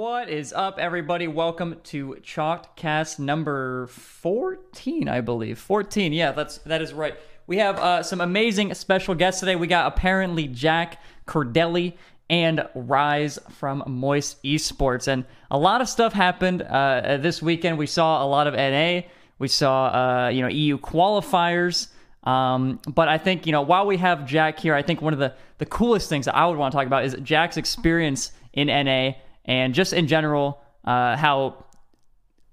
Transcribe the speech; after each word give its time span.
What 0.00 0.30
is 0.30 0.54
up, 0.54 0.78
everybody? 0.78 1.28
Welcome 1.28 1.76
to 1.84 2.16
Chalkcast 2.22 3.18
number 3.18 3.86
14, 3.88 5.10
I 5.10 5.20
believe. 5.20 5.58
14, 5.58 6.14
yeah, 6.14 6.32
that's 6.32 6.56
that 6.60 6.80
is 6.80 6.94
right. 6.94 7.18
We 7.46 7.58
have 7.58 7.78
uh, 7.78 8.02
some 8.02 8.22
amazing 8.22 8.72
special 8.72 9.14
guests 9.14 9.40
today. 9.40 9.56
We 9.56 9.66
got 9.66 9.92
apparently 9.92 10.46
Jack 10.48 11.02
Corelli 11.26 11.98
and 12.30 12.66
Rise 12.74 13.38
from 13.50 13.84
Moist 13.86 14.42
Esports, 14.42 15.06
and 15.06 15.26
a 15.50 15.58
lot 15.58 15.82
of 15.82 15.88
stuff 15.90 16.14
happened 16.14 16.62
uh, 16.62 17.18
this 17.18 17.42
weekend. 17.42 17.76
We 17.76 17.86
saw 17.86 18.24
a 18.24 18.26
lot 18.26 18.46
of 18.46 18.54
NA. 18.54 19.06
We 19.38 19.48
saw 19.48 19.88
uh, 19.88 20.28
you 20.30 20.40
know 20.40 20.48
EU 20.48 20.78
qualifiers. 20.78 21.88
Um, 22.24 22.80
but 22.88 23.08
I 23.08 23.18
think 23.18 23.44
you 23.44 23.52
know 23.52 23.60
while 23.60 23.84
we 23.84 23.98
have 23.98 24.24
Jack 24.24 24.60
here, 24.60 24.74
I 24.74 24.80
think 24.80 25.02
one 25.02 25.12
of 25.12 25.18
the 25.18 25.34
the 25.58 25.66
coolest 25.66 26.08
things 26.08 26.24
that 26.24 26.34
I 26.34 26.46
would 26.46 26.56
want 26.56 26.72
to 26.72 26.78
talk 26.78 26.86
about 26.86 27.04
is 27.04 27.14
Jack's 27.22 27.58
experience 27.58 28.32
in 28.54 28.68
NA 28.68 29.12
and 29.50 29.74
just 29.74 29.92
in 29.92 30.06
general 30.06 30.62
uh, 30.84 31.16
how 31.16 31.64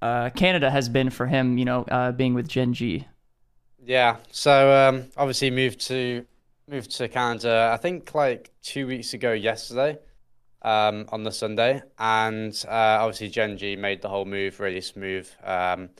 uh, 0.01 0.31
Canada 0.31 0.69
has 0.69 0.89
been 0.89 1.11
for 1.11 1.27
him. 1.27 1.57
You 1.57 1.65
know, 1.65 1.83
uh, 1.83 2.11
being 2.11 2.33
with 2.33 2.47
Gen 2.47 2.73
G. 2.73 3.05
Yeah. 3.85 4.17
So 4.31 4.73
um, 4.73 5.05
obviously 5.15 5.51
moved 5.51 5.79
to 5.87 6.25
moved 6.67 6.91
to 6.97 7.07
Canada. 7.07 7.69
I 7.71 7.77
think 7.77 8.13
like 8.15 8.51
two 8.63 8.87
weeks 8.87 9.13
ago 9.13 9.31
yesterday. 9.31 9.99
Um, 10.63 11.05
on 11.09 11.23
the 11.23 11.31
Sunday, 11.31 11.81
and 11.99 12.51
uh, 12.67 12.97
obviously 12.99 13.29
Gen 13.29 13.57
G 13.57 13.75
made 13.75 14.01
the 14.01 14.09
whole 14.09 14.25
move 14.25 14.59
really 14.59 14.81
smooth. 14.81 15.29
Um, 15.43 15.91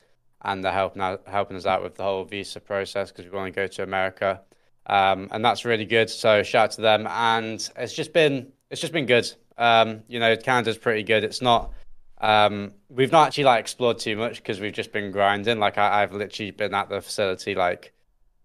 and 0.42 0.64
they're 0.64 0.74
helping 0.74 1.02
out, 1.02 1.22
helping 1.28 1.56
us 1.56 1.66
out 1.66 1.84
with 1.84 1.96
the 1.96 2.04
whole 2.04 2.26
visa 2.26 2.60
process 2.60 3.12
because 3.12 3.32
we 3.32 3.38
want 3.38 3.54
to 3.54 3.56
go 3.56 3.68
to 3.68 3.84
America, 3.84 4.42
um, 4.88 5.30
and 5.32 5.46
that's 5.46 5.64
really 5.64 5.86
good. 5.86 6.10
So 6.10 6.42
shout 6.42 6.64
out 6.64 6.72
to 6.72 6.82
them, 6.82 7.08
and 7.08 7.70
it's 7.78 7.94
just 7.94 8.14
been 8.14 8.52
it's 8.72 8.82
just 8.82 8.92
been 8.92 9.06
good. 9.06 9.32
Um, 9.58 10.04
you 10.08 10.20
know, 10.20 10.36
Canada's 10.36 10.78
pretty 10.78 11.04
good. 11.04 11.24
It's 11.24 11.42
not. 11.42 11.74
Um, 12.20 12.74
we've 12.90 13.12
not 13.12 13.28
actually 13.28 13.44
like 13.46 13.60
explored 13.62 14.00
too 14.00 14.16
much 14.16 14.38
because 14.38 14.60
we've 14.60 14.74
just 14.74 14.92
been 14.92 15.12
grinding. 15.12 15.60
Like 15.60 15.78
I, 15.78 16.04
I've 16.04 16.14
literally 16.14 16.52
been 16.52 16.74
at 16.74 16.90
the 16.90 17.02
facility 17.02 17.56
like 17.56 17.94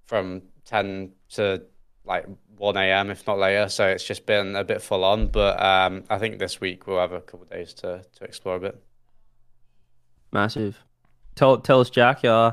from 0.07 0.43
ten 0.65 1.13
to 1.31 1.63
like 2.05 2.27
1 2.59 2.77
a.m. 2.77 3.11
if 3.11 3.27
not 3.27 3.39
later. 3.39 3.69
So 3.69 3.89
it's 3.89 4.05
just 4.05 4.27
been 4.27 4.57
a 4.57 4.65
bit 4.65 4.83
full 4.83 5.05
on. 5.05 5.29
But 5.29 5.63
um, 5.63 6.05
I 6.11 6.19
think 6.19 6.39
this 6.39 6.61
week 6.61 6.87
we'll 6.87 6.99
have 6.99 7.13
a 7.13 7.21
couple 7.21 7.47
days 7.47 7.73
to 7.75 8.05
to 8.19 8.25
explore 8.25 8.57
a 8.57 8.61
bit. 8.61 8.83
Massive 10.33 10.79
tell 11.35 11.59
tell 11.59 11.81
us, 11.81 11.91
Jack. 11.91 12.25
Uh, 12.25 12.53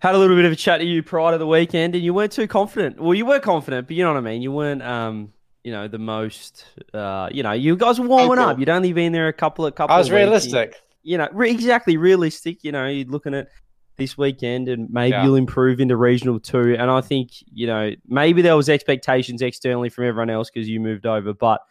had 0.00 0.14
a 0.14 0.18
little 0.18 0.36
bit 0.36 0.44
of 0.44 0.52
a 0.52 0.56
chat 0.56 0.80
to 0.80 0.86
you 0.86 1.02
prior 1.02 1.32
to 1.32 1.38
the 1.38 1.46
weekend, 1.46 1.94
and 1.94 2.04
you 2.04 2.12
weren't 2.12 2.32
too 2.32 2.46
confident. 2.46 3.00
Well, 3.00 3.14
you 3.14 3.24
were 3.24 3.40
confident, 3.40 3.86
but 3.86 3.96
you 3.96 4.04
know 4.04 4.12
what 4.12 4.18
I 4.18 4.22
mean. 4.22 4.42
You 4.42 4.52
weren't, 4.52 4.82
um, 4.82 5.32
you 5.64 5.72
know, 5.72 5.88
the 5.88 5.98
most. 5.98 6.66
Uh, 6.92 7.28
you 7.32 7.42
know, 7.42 7.52
you 7.52 7.76
guys 7.76 7.98
were 7.98 8.06
warming 8.06 8.38
up. 8.38 8.58
You'd 8.58 8.68
only 8.68 8.92
been 8.92 9.12
there 9.12 9.28
a 9.28 9.32
couple 9.32 9.66
of 9.66 9.74
couple. 9.74 9.96
I 9.96 9.98
was 9.98 10.10
realistic. 10.10 10.80
You, 11.02 11.12
you 11.12 11.18
know, 11.18 11.28
re- 11.32 11.50
exactly 11.50 11.96
realistic. 11.96 12.62
You 12.62 12.72
know, 12.72 12.86
you're 12.86 13.08
looking 13.08 13.34
at 13.34 13.48
this 13.96 14.16
weekend, 14.18 14.68
and 14.68 14.88
maybe 14.90 15.12
yeah. 15.12 15.24
you'll 15.24 15.36
improve 15.36 15.80
into 15.80 15.96
regional 15.96 16.38
two. 16.38 16.76
And 16.78 16.90
I 16.90 17.00
think 17.00 17.30
you 17.46 17.66
know 17.66 17.92
maybe 18.06 18.42
there 18.42 18.56
was 18.56 18.68
expectations 18.68 19.42
externally 19.42 19.88
from 19.88 20.04
everyone 20.04 20.30
else 20.30 20.50
because 20.50 20.68
you 20.68 20.80
moved 20.80 21.06
over, 21.06 21.32
but 21.32 21.62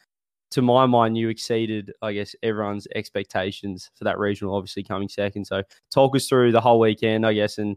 to 0.53 0.61
my 0.61 0.86
mind, 0.86 1.17
you 1.17 1.30
exceeded, 1.30 1.91
I 2.03 2.14
guess, 2.14 2.36
everyone's 2.44 2.88
expectations 2.94 3.89
for 3.95 4.03
that 4.03 4.19
regional, 4.19 4.55
obviously 4.55 4.83
coming 4.83 5.09
second. 5.09 5.45
So 5.45 5.64
talk 5.91 6.16
us 6.16 6.27
through 6.27 6.52
the 6.52 6.61
whole 6.61 6.80
weekend, 6.80 7.25
I 7.25 7.33
guess, 7.33 7.58
and 7.58 7.75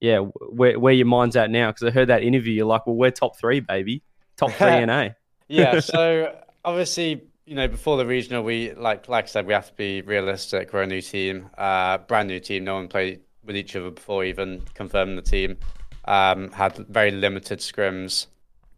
yeah, 0.00 0.18
where, 0.18 0.78
where 0.78 0.92
your 0.92 1.06
mind's 1.06 1.36
at 1.36 1.50
now. 1.50 1.70
Because 1.70 1.84
I 1.84 1.90
heard 1.90 2.08
that 2.08 2.22
interview, 2.22 2.52
you're 2.52 2.66
like, 2.66 2.86
well, 2.86 2.96
we're 2.96 3.10
top 3.10 3.38
three, 3.38 3.60
baby. 3.60 4.02
Top 4.36 4.52
three 4.52 4.84
NA. 4.84 5.10
Yeah. 5.48 5.80
So 5.80 6.36
obviously, 6.64 7.22
you 7.46 7.54
know, 7.54 7.68
before 7.68 7.96
the 7.96 8.06
regional, 8.06 8.42
we, 8.42 8.72
like 8.74 9.08
like 9.08 9.24
I 9.24 9.28
said, 9.28 9.46
we 9.46 9.54
have 9.54 9.68
to 9.68 9.74
be 9.74 10.02
realistic. 10.02 10.72
We're 10.72 10.82
a 10.82 10.86
new 10.86 11.00
team, 11.00 11.50
uh, 11.56 11.98
brand 11.98 12.28
new 12.28 12.40
team. 12.40 12.64
No 12.64 12.74
one 12.74 12.88
played 12.88 13.20
with 13.44 13.56
each 13.56 13.74
other 13.74 13.90
before 13.90 14.24
even 14.24 14.62
confirming 14.74 15.16
the 15.16 15.22
team. 15.22 15.56
Um, 16.04 16.50
had 16.52 16.76
very 16.88 17.10
limited 17.10 17.58
scrims 17.58 18.26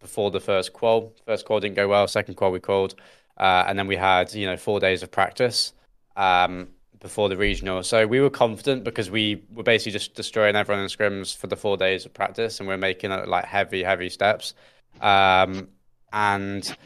before 0.00 0.30
the 0.30 0.40
first 0.40 0.72
qual. 0.72 1.12
First 1.26 1.44
qual 1.44 1.60
didn't 1.60 1.76
go 1.76 1.88
well. 1.88 2.06
Second 2.08 2.34
qual 2.34 2.50
we 2.52 2.60
called. 2.60 2.94
Uh, 3.36 3.64
and 3.66 3.78
then 3.78 3.86
we 3.86 3.96
had, 3.96 4.34
you 4.34 4.46
know, 4.46 4.56
four 4.56 4.80
days 4.80 5.02
of 5.02 5.10
practice 5.10 5.72
um, 6.16 6.68
before 7.00 7.28
the 7.28 7.36
regional. 7.36 7.82
So 7.82 8.06
we 8.06 8.20
were 8.20 8.30
confident 8.30 8.84
because 8.84 9.10
we 9.10 9.42
were 9.52 9.62
basically 9.62 9.92
just 9.92 10.14
destroying 10.14 10.56
everyone 10.56 10.82
in 10.82 10.90
scrims 10.90 11.36
for 11.36 11.46
the 11.46 11.56
four 11.56 11.76
days 11.76 12.04
of 12.04 12.12
practice, 12.12 12.60
and 12.60 12.68
we 12.68 12.74
are 12.74 12.78
making 12.78 13.10
like 13.10 13.46
heavy, 13.46 13.82
heavy 13.82 14.10
steps. 14.10 14.54
Um, 15.00 15.68
and 16.12 16.76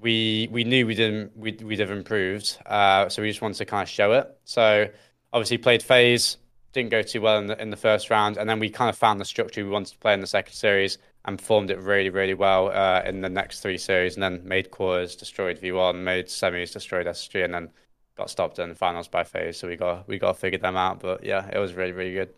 we 0.00 0.48
we 0.50 0.64
knew 0.64 0.86
we 0.86 0.94
didn't 0.94 1.36
we'd, 1.36 1.62
we'd 1.62 1.80
have 1.80 1.90
improved, 1.90 2.58
uh, 2.66 3.08
so 3.08 3.22
we 3.22 3.28
just 3.28 3.42
wanted 3.42 3.58
to 3.58 3.64
kind 3.64 3.82
of 3.82 3.88
show 3.88 4.12
it. 4.12 4.36
So 4.44 4.88
obviously 5.32 5.58
played 5.58 5.82
FaZe, 5.82 6.36
didn't 6.72 6.90
go 6.90 7.02
too 7.02 7.20
well 7.20 7.38
in 7.38 7.46
the 7.46 7.60
in 7.60 7.70
the 7.70 7.76
first 7.76 8.10
round, 8.10 8.36
and 8.36 8.48
then 8.48 8.58
we 8.58 8.68
kind 8.70 8.90
of 8.90 8.96
found 8.96 9.20
the 9.20 9.24
structure 9.24 9.64
we 9.64 9.70
wanted 9.70 9.92
to 9.92 9.98
play 9.98 10.14
in 10.14 10.20
the 10.20 10.26
second 10.26 10.54
series 10.54 10.98
and 11.24 11.38
performed 11.38 11.70
it 11.70 11.78
really, 11.78 12.10
really 12.10 12.34
well 12.34 12.70
uh, 12.70 13.02
in 13.06 13.22
the 13.22 13.30
next 13.30 13.60
three 13.60 13.78
series, 13.78 14.14
and 14.14 14.22
then 14.22 14.46
made 14.46 14.70
quarters, 14.70 15.16
destroyed 15.16 15.58
V1, 15.58 16.02
made 16.02 16.26
semis, 16.26 16.72
destroyed 16.72 17.06
S3, 17.06 17.46
and 17.46 17.54
then 17.54 17.70
got 18.16 18.30
stopped 18.30 18.58
in 18.58 18.68
the 18.68 18.74
finals 18.74 19.08
by 19.08 19.24
FaZe. 19.24 19.56
So 19.56 19.68
we 19.68 19.76
got 19.76 20.06
we 20.06 20.18
got 20.18 20.32
to 20.32 20.38
figure 20.38 20.58
them 20.58 20.76
out. 20.76 21.00
But 21.00 21.24
yeah, 21.24 21.48
it 21.50 21.58
was 21.58 21.74
really, 21.74 21.92
really 21.92 22.12
good. 22.12 22.34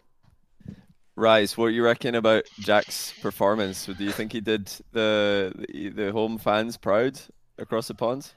Rise, 1.16 1.56
what 1.56 1.68
you 1.68 1.82
reckon 1.82 2.14
about 2.14 2.44
Jack's 2.60 3.14
performance? 3.22 3.86
Do 3.86 4.04
you 4.04 4.12
think 4.12 4.32
he 4.32 4.42
did 4.42 4.66
the 4.92 5.50
the 5.94 6.12
home 6.12 6.36
fans 6.36 6.76
proud 6.76 7.18
across 7.56 7.88
the 7.88 7.94
pond? 7.94 8.30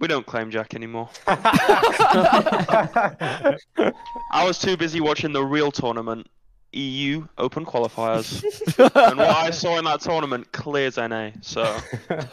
We 0.00 0.08
don't 0.08 0.24
claim 0.24 0.50
Jack 0.50 0.74
anymore. 0.74 1.10
I 1.26 3.58
was 4.42 4.58
too 4.58 4.76
busy 4.76 5.00
watching 5.00 5.32
the 5.32 5.44
real 5.44 5.70
tournament 5.70 6.28
EU 6.72 7.28
Open 7.38 7.64
qualifiers, 7.66 8.42
and 9.10 9.18
what 9.18 9.28
I 9.28 9.50
saw 9.50 9.78
in 9.78 9.84
that 9.84 10.00
tournament 10.00 10.50
clears 10.52 10.96
NA. 10.96 11.30
So. 11.42 11.62
no, 12.10 12.26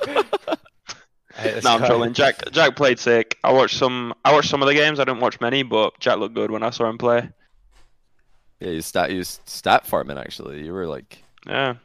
I'm 1.66 1.85
trolling. 1.85 2.13
Jack 2.13 2.50
Jack 2.51 2.78
played 2.78 2.97
sick. 2.97 3.38
I 3.44 3.51
watched 3.51 3.78
some. 3.78 4.13
I 4.24 4.31
watched 4.31 4.50
some 4.50 4.62
of 4.62 4.69
the 4.69 4.74
games. 4.74 5.01
I 5.01 5.03
didn't 5.03 5.19
watch 5.19 5.41
many, 5.41 5.63
but 5.63 6.00
Jack 6.00 6.18
looked 6.18 6.34
good 6.34 6.50
when 6.50 6.63
I 6.63 6.69
saw 6.69 6.90
him 6.90 6.97
play. 6.97 7.30
Yeah, 8.61 8.69
you 8.69 8.81
stat 8.81 9.11
you 9.11 9.23
stat 9.23 9.88
farming 9.88 10.17
actually. 10.17 10.63
You 10.63 10.73
were 10.73 10.88
like 10.88 11.23
yeah, 11.47 11.75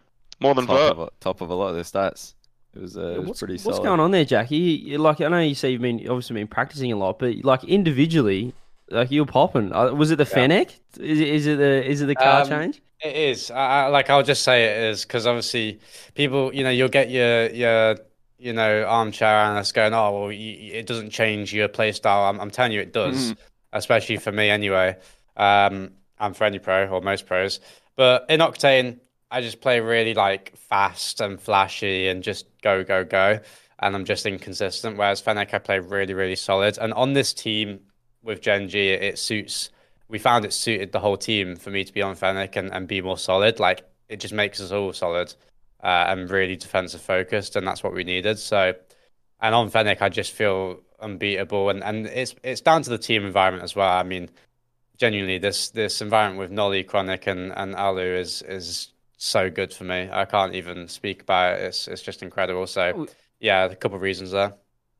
more 0.41 0.54
than 0.54 0.66
top 0.66 0.92
of, 0.92 0.98
a, 0.98 1.10
top 1.20 1.41
of 1.41 1.48
a 1.48 1.54
lot 1.54 1.69
of 1.69 1.76
the 1.76 1.82
stats. 1.82 2.34
It 2.75 2.82
was, 2.82 2.97
uh, 2.98 3.00
it 3.00 3.19
was 3.20 3.28
what's, 3.28 3.38
pretty. 3.41 3.59
What's 3.62 3.78
going 3.78 4.00
on 4.00 4.10
there, 4.10 4.26
Jackie? 4.26 4.98
Like 4.98 5.22
I 5.22 5.28
know 5.28 5.41
you 5.41 5.54
say 5.54 5.70
you've 5.70 5.81
been 5.81 6.00
obviously 6.00 6.34
been 6.34 6.47
practicing 6.47 6.92
a 6.92 6.97
lot, 6.97 7.19
but 7.19 7.36
like 7.44 7.65
individually, 7.65 8.53
like 8.91 9.10
you 9.10 9.22
were 9.22 9.26
popping. 9.26 9.72
Uh, 9.72 9.94
was 9.94 10.10
it 10.10 10.16
the 10.16 10.25
yeah. 10.25 10.34
Fennec? 10.34 10.78
Is 10.98 11.19
it 11.19 11.28
is 11.28 11.47
it 11.47 11.59
the 11.59 11.84
is 11.84 12.03
it 12.03 12.06
the 12.06 12.15
car 12.15 12.42
um, 12.42 12.48
change? 12.48 12.82
It 13.03 13.16
is. 13.16 13.50
I, 13.50 13.84
I, 13.84 13.86
like 13.86 14.10
I'll 14.10 14.22
just 14.22 14.42
say 14.42 14.65
it 14.65 14.91
is 14.91 15.04
because 15.04 15.26
obviously 15.26 15.81
people, 16.15 16.54
you 16.54 16.65
know, 16.65 16.70
you'll 16.70 16.88
get 16.88 17.10
your 17.10 17.48
your 17.50 17.97
you 18.38 18.53
know 18.53 18.84
armchair 18.84 19.34
analysts 19.34 19.72
going, 19.72 19.94
oh 19.94 20.20
well, 20.20 20.32
you, 20.32 20.75
it 20.75 20.86
doesn't 20.86 21.10
change 21.10 21.54
your 21.54 21.69
play 21.69 21.92
style. 21.92 22.25
I'm, 22.25 22.38
I'm 22.38 22.50
telling 22.50 22.72
you, 22.72 22.81
it 22.81 22.92
does, 22.92 23.32
mm. 23.32 23.36
especially 23.72 24.19
for 24.19 24.32
me 24.32 24.50
anyway. 24.50 24.97
Um, 25.38 25.92
I'm 26.19 26.34
for 26.34 26.44
any 26.44 26.59
pro 26.59 26.87
or 26.87 27.00
most 27.00 27.27
pros, 27.27 27.60
but 27.97 28.27
in 28.28 28.41
Octane, 28.41 28.99
I 29.31 29.41
just 29.41 29.60
play 29.60 29.81
really 29.81 30.15
like 30.15 30.56
fast 30.56 31.21
and 31.21 31.41
flashy 31.41 32.09
and 32.09 32.22
just 32.22 32.47
go 32.62 32.84
go 32.84 33.04
go, 33.04 33.41
and 33.78 33.94
I'm 33.94 34.04
just 34.04 34.27
inconsistent. 34.27 34.97
Whereas 34.97 35.21
Fennec, 35.21 35.53
I 35.54 35.59
play 35.59 35.78
really 35.78 36.15
really 36.15 36.37
solid, 36.37 36.78
and 36.78 36.93
on 36.94 37.12
this 37.12 37.32
team 37.32 37.81
with 38.22 38.41
Gen 38.41 38.69
G, 38.69 38.88
it 38.91 39.19
suits. 39.19 39.71
We 40.09 40.21
found 40.21 40.44
it 40.44 40.53
suited 40.53 40.93
the 40.93 41.00
whole 41.00 41.16
team 41.16 41.56
for 41.56 41.71
me 41.71 41.82
to 41.82 41.93
be 41.93 42.00
on 42.00 42.15
Fennec 42.15 42.54
and, 42.54 42.72
and 42.72 42.87
be 42.87 43.03
more 43.03 43.19
solid. 43.19 43.59
Like 43.59 43.83
it 44.09 44.21
just 44.21 44.33
makes 44.33 44.60
us 44.60 44.71
all 44.71 44.93
solid 44.93 45.34
uh, 45.83 46.04
and 46.09 46.31
really 46.31 46.56
defensive 46.56 47.00
focused, 47.00 47.56
and 47.56 47.66
that's 47.66 47.83
what 47.83 47.93
we 47.93 48.04
needed. 48.04 48.38
So, 48.38 48.75
and 49.41 49.54
on 49.54 49.69
Fennec, 49.71 50.03
I 50.03 50.09
just 50.09 50.33
feel 50.33 50.81
unbeatable, 51.00 51.71
and, 51.71 51.83
and 51.83 52.06
it's 52.06 52.34
it's 52.42 52.60
down 52.60 52.83
to 52.83 52.91
the 52.91 52.98
team 52.98 53.24
environment 53.24 53.65
as 53.65 53.77
well. 53.77 53.91
I 53.91 54.03
mean, 54.03 54.30
genuinely, 54.98 55.39
this 55.39 55.71
this 55.71 56.01
environment 56.01 56.39
with 56.39 56.57
Noly, 56.57 56.87
Chronic, 56.87 57.27
and 57.27 57.53
and 57.57 57.75
Alu 57.75 58.03
is 58.03 58.43
is 58.43 58.93
so 59.16 59.51
good 59.51 59.72
for 59.72 59.84
me. 59.84 60.09
I 60.13 60.25
can't 60.25 60.54
even 60.54 60.89
speak 60.89 61.22
about 61.22 61.59
it. 61.59 61.65
It's 61.65 61.89
it's 61.89 62.03
just 62.03 62.22
incredible. 62.22 62.66
So, 62.66 63.07
yeah, 63.41 63.65
a 63.65 63.77
couple 63.77 63.97
of 63.97 64.03
reasons 64.03 64.33
there. 64.33 64.54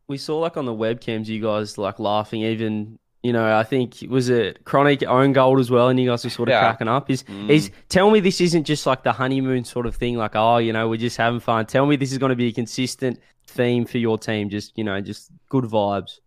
We 0.09 0.19
saw 0.19 0.39
like 0.39 0.57
on 0.57 0.67
the 0.67 0.73
webcams, 0.73 1.27
you 1.27 1.43
guys 1.43 1.79
like 1.79 1.99
laughing 1.99 2.43
even 2.43 2.99
you 3.27 3.33
know, 3.33 3.59
I 3.59 3.65
think 3.65 4.05
was 4.09 4.29
it 4.29 4.65
Chronic 4.65 5.03
own 5.03 5.33
gold 5.33 5.59
as 5.59 5.69
well, 5.69 5.89
and 5.89 5.99
you 5.99 6.09
guys 6.09 6.23
were 6.23 6.31
sort 6.31 6.49
of 6.49 6.53
yeah. 6.53 6.61
cracking 6.61 6.87
up. 6.87 7.11
Is 7.11 7.25
mm. 7.25 7.51
is 7.51 7.73
tell 7.89 8.09
me 8.09 8.21
this 8.21 8.41
isn't 8.41 8.63
just 8.63 8.87
like 8.87 9.03
the 9.03 9.13
honeymoon 9.13 9.65
sort 9.65 9.87
of 9.87 9.97
thing, 9.97 10.17
like 10.17 10.37
oh, 10.37 10.59
you 10.59 10.73
know, 10.73 10.89
we're 10.89 10.97
just 10.97 11.17
having 11.17 11.41
fun. 11.41 11.67
Tell 11.67 11.87
me 11.87 11.97
this 11.97 12.13
is 12.13 12.19
going 12.19 12.31
to 12.31 12.37
be 12.37 12.47
a 12.47 12.53
consistent 12.53 13.19
theme 13.49 13.85
for 13.85 13.99
your 13.99 14.17
team, 14.17 14.49
just 14.49 14.79
you 14.79 14.85
know, 14.85 15.01
just 15.01 15.33
good 15.49 15.65
vibes. 15.65 16.21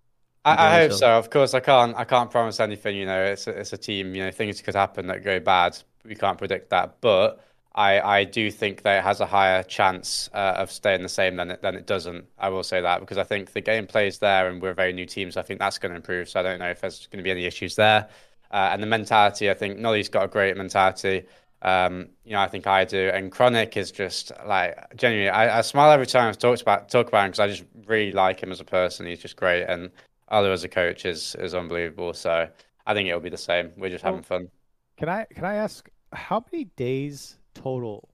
I, 0.45 0.67
I 0.67 0.79
hope 0.81 0.93
so. 0.93 1.09
Of 1.17 1.29
course, 1.29 1.53
I 1.53 1.59
can't. 1.59 1.95
I 1.95 2.05
can't 2.05 2.31
promise 2.31 2.59
anything. 2.59 2.95
You 2.95 3.05
know, 3.05 3.23
it's 3.23 3.47
a, 3.47 3.51
it's 3.51 3.73
a 3.73 3.77
team. 3.77 4.15
You 4.15 4.25
know, 4.25 4.31
things 4.31 4.61
could 4.61 4.75
happen 4.75 5.07
that 5.07 5.23
go 5.23 5.39
bad. 5.39 5.77
We 6.05 6.15
can't 6.15 6.37
predict 6.37 6.69
that, 6.69 7.01
but 7.01 7.43
I, 7.75 8.01
I 8.01 8.23
do 8.23 8.49
think 8.49 8.81
that 8.81 8.99
it 8.99 9.03
has 9.03 9.21
a 9.21 9.25
higher 9.25 9.63
chance 9.63 10.29
uh, 10.33 10.55
of 10.57 10.71
staying 10.71 11.03
the 11.03 11.09
same 11.09 11.35
than 11.35 11.51
it, 11.51 11.61
than 11.61 11.75
it 11.75 11.85
doesn't. 11.85 12.25
I 12.37 12.49
will 12.49 12.63
say 12.63 12.81
that 12.81 12.99
because 12.99 13.17
I 13.17 13.23
think 13.23 13.53
the 13.53 13.61
gameplay 13.61 14.07
is 14.07 14.19
there 14.19 14.49
and 14.49 14.61
we're 14.61 14.71
a 14.71 14.75
very 14.75 14.91
new 14.93 15.05
team, 15.05 15.31
so 15.31 15.39
I 15.39 15.43
think 15.43 15.59
that's 15.59 15.77
going 15.77 15.91
to 15.91 15.95
improve. 15.95 16.29
So 16.29 16.39
I 16.39 16.43
don't 16.43 16.59
know 16.59 16.69
if 16.69 16.81
there's 16.81 17.07
going 17.07 17.19
to 17.19 17.23
be 17.23 17.31
any 17.31 17.45
issues 17.45 17.75
there. 17.75 18.09
Uh, 18.51 18.69
and 18.71 18.81
the 18.81 18.87
mentality, 18.87 19.49
I 19.49 19.53
think 19.53 19.77
Noly's 19.77 20.09
got 20.09 20.25
a 20.25 20.27
great 20.27 20.57
mentality. 20.57 21.25
Um, 21.61 22.07
you 22.23 22.31
know, 22.31 22.41
I 22.41 22.47
think 22.47 22.65
I 22.65 22.85
do. 22.85 23.11
And 23.13 23.31
Chronic 23.31 23.77
is 23.77 23.91
just 23.91 24.31
like 24.45 24.95
genuinely, 24.95 25.29
I, 25.29 25.59
I 25.59 25.61
smile 25.61 25.91
every 25.91 26.07
time 26.07 26.29
I 26.29 26.31
talk 26.31 26.59
about 26.61 26.89
talk 26.89 27.07
about 27.07 27.25
him 27.25 27.31
because 27.31 27.39
I 27.39 27.47
just 27.47 27.65
really 27.85 28.11
like 28.11 28.41
him 28.41 28.51
as 28.51 28.59
a 28.59 28.65
person. 28.65 29.05
He's 29.05 29.19
just 29.19 29.35
great, 29.35 29.65
and 29.65 29.91
Olu 30.31 30.51
as 30.51 30.63
a 30.63 30.69
coach 30.69 31.05
is 31.05 31.35
is 31.39 31.53
unbelievable. 31.53 32.13
So 32.13 32.47
I 32.85 32.93
think 32.93 33.07
it'll 33.07 33.19
be 33.19 33.29
the 33.29 33.37
same. 33.37 33.71
We're 33.77 33.89
just 33.89 34.03
having 34.03 34.23
fun. 34.23 34.49
Can 34.97 35.09
I 35.09 35.25
can 35.33 35.45
I 35.45 35.55
ask 35.55 35.89
how 36.13 36.43
many 36.51 36.65
days 36.75 37.37
total 37.53 38.09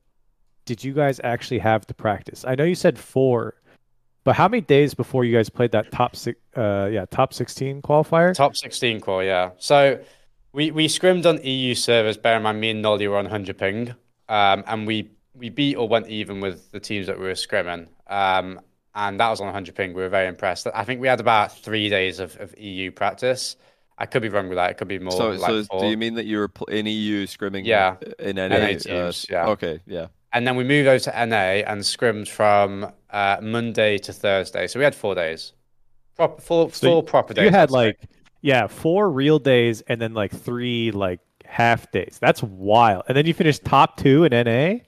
did 0.65 0.83
you 0.83 0.94
guys 0.94 1.19
actually 1.23 1.59
have 1.59 1.85
to 1.88 1.94
practice? 1.94 2.44
I 2.45 2.56
know 2.56 2.63
you 2.63 2.75
said 2.75 2.97
four, 2.97 3.56
but 4.23 4.35
how 4.35 4.47
many 4.47 4.62
days 4.62 4.94
before 4.94 5.23
you 5.23 5.35
guys 5.35 5.50
played 5.50 5.71
that 5.71 5.91
top 5.91 6.15
six? 6.15 6.39
Uh, 6.56 6.89
yeah, 6.91 7.06
top 7.06 7.33
sixteen 7.33 7.81
qualifier. 7.81 8.33
Top 8.33 8.56
sixteen 8.56 9.00
core, 9.00 9.23
yeah. 9.23 9.51
So 9.57 10.00
we 10.51 10.71
we 10.71 10.88
scrimmed 10.88 11.25
on 11.25 11.44
EU 11.44 11.75
servers. 11.75 12.17
Bear 12.17 12.38
in 12.38 12.44
mind, 12.44 12.59
me 12.59 12.71
and 12.71 12.83
Noly 12.83 13.07
were 13.07 13.17
on 13.17 13.25
100 13.25 13.57
ping, 13.57 13.89
um, 14.29 14.63
and 14.65 14.88
we 14.88 15.12
we 15.35 15.50
beat 15.50 15.75
or 15.75 15.88
went 15.88 16.07
even 16.07 16.39
with 16.39 16.71
the 16.71 16.79
teams 16.79 17.07
that 17.07 17.19
we 17.19 17.25
were 17.25 17.33
scrimming. 17.33 17.88
Um, 18.07 18.62
and 18.95 19.19
that 19.19 19.30
was 19.30 19.42
on 19.42 19.47
100 19.47 19.75
ping. 19.75 19.94
We 19.94 20.01
were 20.01 20.09
very 20.09 20.27
impressed. 20.27 20.68
I 20.74 20.83
think 20.86 21.01
we 21.01 21.07
had 21.07 21.19
about 21.19 21.56
three 21.57 21.89
days 21.89 22.19
of, 22.19 22.39
of 22.39 22.57
EU 22.57 22.92
practice. 22.92 23.57
I 23.97 24.06
could 24.06 24.21
be 24.21 24.30
wrong 24.30 24.50
with 24.50 24.57
that. 24.57 24.71
It 24.71 24.77
could 24.77 24.88
be 24.88 25.00
more. 25.00 25.12
So, 25.12 25.30
like 25.31 25.68
so 25.68 25.80
do 25.80 25.88
you 25.88 25.97
mean 25.97 26.15
that 26.15 26.25
you 26.25 26.39
were 26.39 26.51
in 26.69 26.86
EU 26.86 27.27
scrimming? 27.27 27.65
Yeah, 27.65 27.95
in 28.19 28.36
NA, 28.36 28.47
NA 28.47 28.68
teams. 28.68 28.89
Uh, 28.89 29.12
yeah. 29.30 29.47
Okay. 29.47 29.80
Yeah. 29.86 30.07
And 30.33 30.45
then 30.45 30.57
we 30.57 30.65
moved 30.65 30.88
over 30.88 31.00
to 31.00 31.25
NA 31.25 31.63
and 31.65 31.86
scrimmed 31.86 32.27
from 32.27 32.92
uh, 33.09 33.38
Monday 33.42 33.97
to 34.00 34.12
Thursday. 34.12 34.68
So 34.68 34.80
we 34.80 34.83
had 34.83 34.94
four 34.94 35.15
days, 35.15 35.53
proper 36.18 36.41
full, 36.41 36.69
So 36.71 36.88
full 36.88 37.03
proper 37.03 37.33
days. 37.33 37.45
You 37.45 37.51
had 37.51 37.71
like 37.71 38.00
yeah, 38.41 38.68
four 38.68 39.09
real 39.09 39.39
days 39.39 39.81
and 39.88 40.01
then 40.01 40.13
like 40.13 40.31
three 40.31 40.91
like 40.91 41.21
half 41.45 41.89
days. 41.91 42.18
That's 42.19 42.44
wild. 42.44 43.03
And 43.07 43.15
then 43.15 43.25
you 43.25 43.33
finished 43.33 43.63
top 43.63 43.98
two 43.98 44.25
in 44.25 44.31
NA. 44.31 44.80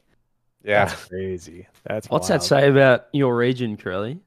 Yeah. 0.68 0.86
That's 0.86 1.06
crazy. 1.06 1.68
That's 1.86 2.10
What's 2.10 2.30
wild. 2.30 2.42
that 2.42 2.46
say 2.46 2.70
about 2.70 3.08
your 3.14 3.36
region, 3.36 3.78
Curly? 3.78 4.20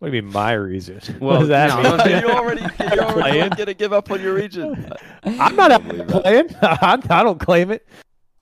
What 0.00 0.10
do 0.10 0.16
you 0.16 0.22
mean 0.22 0.32
my 0.32 0.52
region? 0.54 1.00
Well, 1.20 1.34
what 1.34 1.38
does 1.40 1.48
that 1.50 1.68
no, 1.68 1.76
mean? 1.90 2.00
I'm- 2.00 2.24
you 2.24 2.30
already, 2.30 2.60
you 2.80 3.00
already 3.00 3.20
Playing? 3.20 3.50
gonna 3.50 3.74
give 3.74 3.92
up 3.92 4.10
on 4.10 4.20
your 4.20 4.34
region. 4.34 4.92
I'm 5.24 5.54
not 5.54 5.70
out 5.70 5.86
believe 5.86 6.08
that. 6.08 6.22
playing. 6.22 6.48
I'm, 6.60 7.00
don't 7.00 7.38
claim 7.38 7.70
it. 7.70 7.86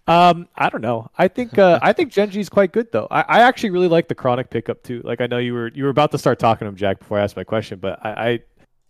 Um, 0.06 0.48
I 0.56 0.70
don't 0.70 0.80
know. 0.80 1.10
I 1.18 1.28
think 1.28 1.58
uh, 1.58 1.78
I 1.82 1.92
think 1.92 2.10
Gen 2.10 2.30
G's 2.30 2.48
quite 2.48 2.72
good 2.72 2.90
though. 2.90 3.06
I, 3.10 3.20
I 3.28 3.40
actually 3.42 3.70
really 3.70 3.86
like 3.88 4.08
the 4.08 4.14
chronic 4.14 4.48
pickup 4.48 4.82
too. 4.82 5.02
Like 5.04 5.20
I 5.20 5.26
know 5.26 5.36
you 5.36 5.52
were 5.52 5.68
you 5.68 5.84
were 5.84 5.90
about 5.90 6.10
to 6.12 6.18
start 6.18 6.38
talking 6.38 6.64
to 6.64 6.68
him, 6.70 6.76
Jack, 6.76 6.98
before 7.00 7.18
I 7.18 7.22
asked 7.22 7.36
my 7.36 7.44
question, 7.44 7.78
but 7.78 8.04
I 8.04 8.40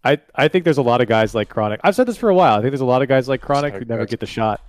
I, 0.05 0.13
I, 0.13 0.19
I 0.37 0.49
think 0.49 0.65
there's 0.65 0.79
a 0.79 0.83
lot 0.83 1.01
of 1.01 1.09
guys 1.09 1.35
like 1.35 1.49
chronic. 1.49 1.81
I've 1.83 1.97
said 1.97 2.07
this 2.07 2.17
for 2.17 2.31
a 2.31 2.35
while. 2.35 2.55
I 2.57 2.61
think 2.61 2.71
there's 2.71 2.81
a 2.81 2.87
lot 2.87 3.03
of 3.03 3.09
guys 3.09 3.29
like 3.29 3.43
chronic 3.43 3.75
who 3.75 3.85
never 3.85 4.07
get 4.07 4.21
the 4.21 4.27
shot, 4.27 4.63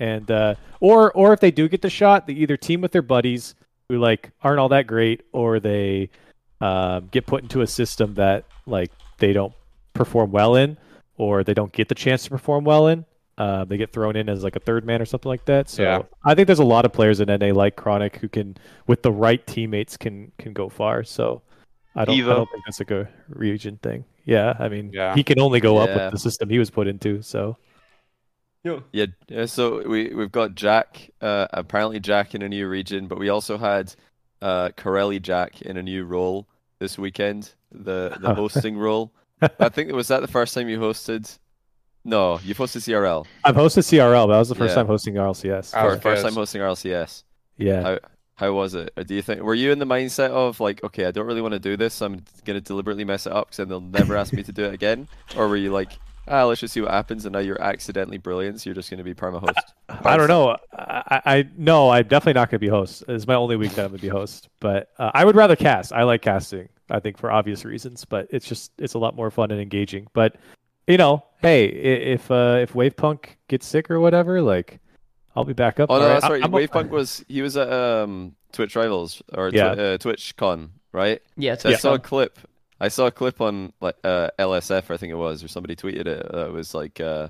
and 0.00 0.28
uh, 0.30 0.54
or 0.80 1.12
or 1.12 1.32
if 1.32 1.38
they 1.40 1.52
do 1.52 1.68
get 1.68 1.82
the 1.82 1.90
shot, 1.90 2.26
they 2.26 2.32
either 2.32 2.56
team 2.56 2.80
with 2.80 2.90
their 2.90 3.02
buddies 3.02 3.54
who 3.88 3.98
like 3.98 4.30
aren't 4.42 4.58
all 4.58 4.70
that 4.70 4.86
great, 4.88 5.22
or 5.32 5.60
they 5.60 6.10
um, 6.60 7.06
get 7.12 7.26
put 7.26 7.42
into 7.42 7.60
a 7.60 7.66
system 7.66 8.14
that 8.14 8.44
like 8.66 8.90
they 9.18 9.32
don't 9.32 9.52
perform 9.94 10.32
well 10.32 10.56
in, 10.56 10.76
or 11.16 11.44
they 11.44 11.54
don't 11.54 11.72
get 11.72 11.88
the 11.88 11.94
chance 11.94 12.24
to 12.24 12.30
perform 12.30 12.64
well 12.64 12.88
in. 12.88 13.04
Uh, 13.38 13.64
they 13.64 13.78
get 13.78 13.90
thrown 13.92 14.16
in 14.16 14.28
as 14.28 14.44
like 14.44 14.56
a 14.56 14.60
third 14.60 14.84
man 14.84 15.00
or 15.00 15.06
something 15.06 15.28
like 15.28 15.44
that. 15.46 15.70
So 15.70 15.82
Yeah. 15.82 16.02
I 16.24 16.34
think 16.34 16.46
there's 16.46 16.58
a 16.58 16.64
lot 16.64 16.84
of 16.84 16.92
players 16.92 17.20
in 17.20 17.28
NA 17.28 17.54
like 17.54 17.74
Chronic 17.74 18.16
who 18.16 18.28
can, 18.28 18.56
with 18.86 19.02
the 19.02 19.10
right 19.12 19.46
teammates, 19.46 19.96
can 19.96 20.30
can 20.38 20.52
go 20.52 20.68
far. 20.68 21.04
So 21.04 21.40
I 21.96 22.04
don't, 22.04 22.16
I 22.16 22.34
don't 22.34 22.50
think 22.50 22.64
that's 22.66 22.80
like 22.80 22.90
a 22.90 23.08
region 23.28 23.78
thing. 23.82 24.04
Yeah, 24.26 24.54
I 24.58 24.68
mean, 24.68 24.90
Yeah. 24.92 25.14
he 25.14 25.24
can 25.24 25.40
only 25.40 25.58
go 25.60 25.78
up 25.78 25.88
with 25.88 26.12
the 26.12 26.18
system 26.18 26.50
he 26.50 26.58
was 26.58 26.70
put 26.70 26.86
into. 26.86 27.22
So 27.22 27.56
Yeah, 28.62 29.06
yeah, 29.28 29.46
so 29.46 29.88
we 29.88 30.08
we've 30.14 30.30
got 30.32 30.54
Jack, 30.54 31.10
uh, 31.22 31.48
ApparentlyJack 31.62 32.34
in 32.34 32.42
a 32.42 32.48
new 32.48 32.68
region, 32.68 33.06
but 33.06 33.18
we 33.18 33.30
also 33.30 33.56
had 33.56 33.94
uh, 34.42 34.68
Corelli 34.76 35.18
Jack 35.18 35.62
in 35.62 35.78
a 35.78 35.82
new 35.82 36.04
role 36.04 36.46
this 36.78 36.98
weekend, 36.98 37.54
the 37.72 38.16
the 38.20 38.34
hosting 38.42 38.76
role. 38.76 39.12
I 39.58 39.70
think 39.70 39.90
was 39.92 40.08
that 40.08 40.20
the 40.20 40.28
first 40.28 40.52
time 40.54 40.68
you 40.68 40.78
hosted. 40.78 41.38
No, 42.04 42.38
you 42.44 42.54
hosted 42.54 42.82
CRL. 42.82 43.26
I've 43.44 43.54
hosted 43.56 43.84
CRL, 43.84 44.26
but 44.26 44.32
that 44.34 44.38
was 44.38 44.48
the 44.50 44.54
first 44.54 44.72
Yeah. 44.72 44.74
time 44.76 44.86
hosting 44.86 45.14
RLCS. 45.14 45.72
Oh, 45.74 45.80
Or 45.86 45.90
okay, 45.92 46.00
first 46.00 46.22
time 46.22 46.34
hosting 46.34 46.60
RLCS. 46.60 47.24
yeah. 47.56 47.82
How 47.82 47.98
how 48.36 48.52
was 48.52 48.74
it? 48.74 48.92
Or 48.96 49.04
do 49.04 49.14
you 49.14 49.22
think 49.22 49.40
were 49.42 49.54
you 49.54 49.72
in 49.72 49.78
the 49.78 49.86
mindset 49.86 50.30
of 50.30 50.60
like, 50.60 50.84
okay, 50.84 51.06
I 51.06 51.10
don't 51.12 51.26
really 51.26 51.42
want 51.42 51.52
to 51.52 51.58
do 51.60 51.78
this, 51.78 51.94
so 51.94 52.06
I'm 52.06 52.24
gonna 52.44 52.60
deliberately 52.60 53.04
mess 53.04 53.26
it 53.26 53.32
up 53.32 53.46
because 53.46 53.56
then 53.58 53.68
they'll 53.68 53.80
never 53.80 54.16
ask 54.16 54.34
me 54.34 54.42
to 54.42 54.52
do 54.52 54.64
it 54.64 54.74
again? 54.74 55.08
Or 55.34 55.48
were 55.48 55.56
you 55.56 55.72
like, 55.72 55.98
ah, 56.30 56.44
let's 56.44 56.60
just 56.60 56.72
see 56.72 56.80
what 56.80 56.90
happens, 56.92 57.26
and 57.26 57.32
now 57.34 57.38
you're 57.40 57.60
accidentally 57.60 58.16
brilliant, 58.18 58.60
so 58.60 58.70
you're 58.70 58.74
just 58.74 58.88
gonna 58.90 59.02
be 59.04 59.12
perma 59.14 59.40
host? 59.40 59.74
I 59.88 60.16
don't 60.16 60.28
know. 60.28 60.56
I, 60.72 61.20
I 61.26 61.36
I- 61.36 61.48
no, 61.58 61.90
I'm 61.90 62.04
definitely 62.06 62.34
not 62.40 62.48
going 62.50 62.60
to 62.60 62.66
be 62.66 62.68
host. 62.68 63.04
It's 63.08 63.26
my 63.26 63.34
only 63.34 63.56
week 63.56 63.72
that 63.72 63.82
I'm 63.84 63.88
going 63.90 63.98
to 63.98 64.02
be 64.02 64.08
host. 64.08 64.48
But 64.60 64.88
uh, 64.98 65.10
I 65.12 65.24
would 65.24 65.34
rather 65.36 65.56
cast. 65.56 65.92
I 65.92 66.04
like 66.04 66.22
casting. 66.22 66.68
I 66.88 67.00
think 67.00 67.18
for 67.18 67.30
obvious 67.30 67.64
reasons. 67.64 68.04
But 68.04 68.28
it's 68.30 68.46
just 68.46 68.72
it's 68.78 68.94
a 68.94 68.98
lot 68.98 69.14
more 69.16 69.30
fun 69.30 69.50
and 69.50 69.60
engaging. 69.60 70.06
But 70.14 70.36
you 70.86 70.96
know, 70.96 71.24
hey, 71.42 71.64
i- 71.68 72.12
if 72.14 72.30
uh, 72.30 72.58
if 72.62 72.72
Wavepunk 72.72 73.24
gets 73.48 73.66
sick 73.66 73.90
or 73.90 74.00
whatever, 74.00 74.40
like 74.40 74.78
I'll 75.36 75.44
be 75.44 75.52
back 75.52 75.80
up. 75.80 75.90
Oh 75.90 75.96
no, 75.98 76.02
alright? 76.04 76.20
that's 76.20 76.24
I- 76.30 76.34
right. 76.34 76.44
I'm 76.44 76.86
a- 76.86 76.90
was 76.92 77.24
he 77.28 77.42
was 77.42 77.56
at 77.56 77.72
um 77.72 78.34
Twitch 78.52 78.76
Rivals 78.76 79.22
or 79.34 79.50
Yeah. 79.52 79.74
Twi- 79.74 79.84
uh, 79.84 79.98
Twitch 79.98 80.36
Con, 80.36 80.70
right? 80.92 81.20
Yeah, 81.36 81.54
it's 81.54 81.62
So 81.64 81.68
I 81.68 81.72
yeah. 81.72 81.78
saw 81.78 81.94
a 81.94 81.98
clip. 81.98 82.38
I 82.80 82.88
saw 82.88 83.06
a 83.06 83.10
clip 83.10 83.40
on 83.40 83.72
like 83.80 83.96
uh, 84.04 84.30
LSF, 84.38 84.90
I 84.90 84.96
think 84.96 85.10
it 85.10 85.16
was, 85.16 85.44
or 85.44 85.48
somebody 85.48 85.76
tweeted 85.76 86.06
it. 86.06 86.34
Uh, 86.34 86.46
it 86.48 86.52
was 86.52 86.74
like 86.74 86.98
uh, 87.00 87.28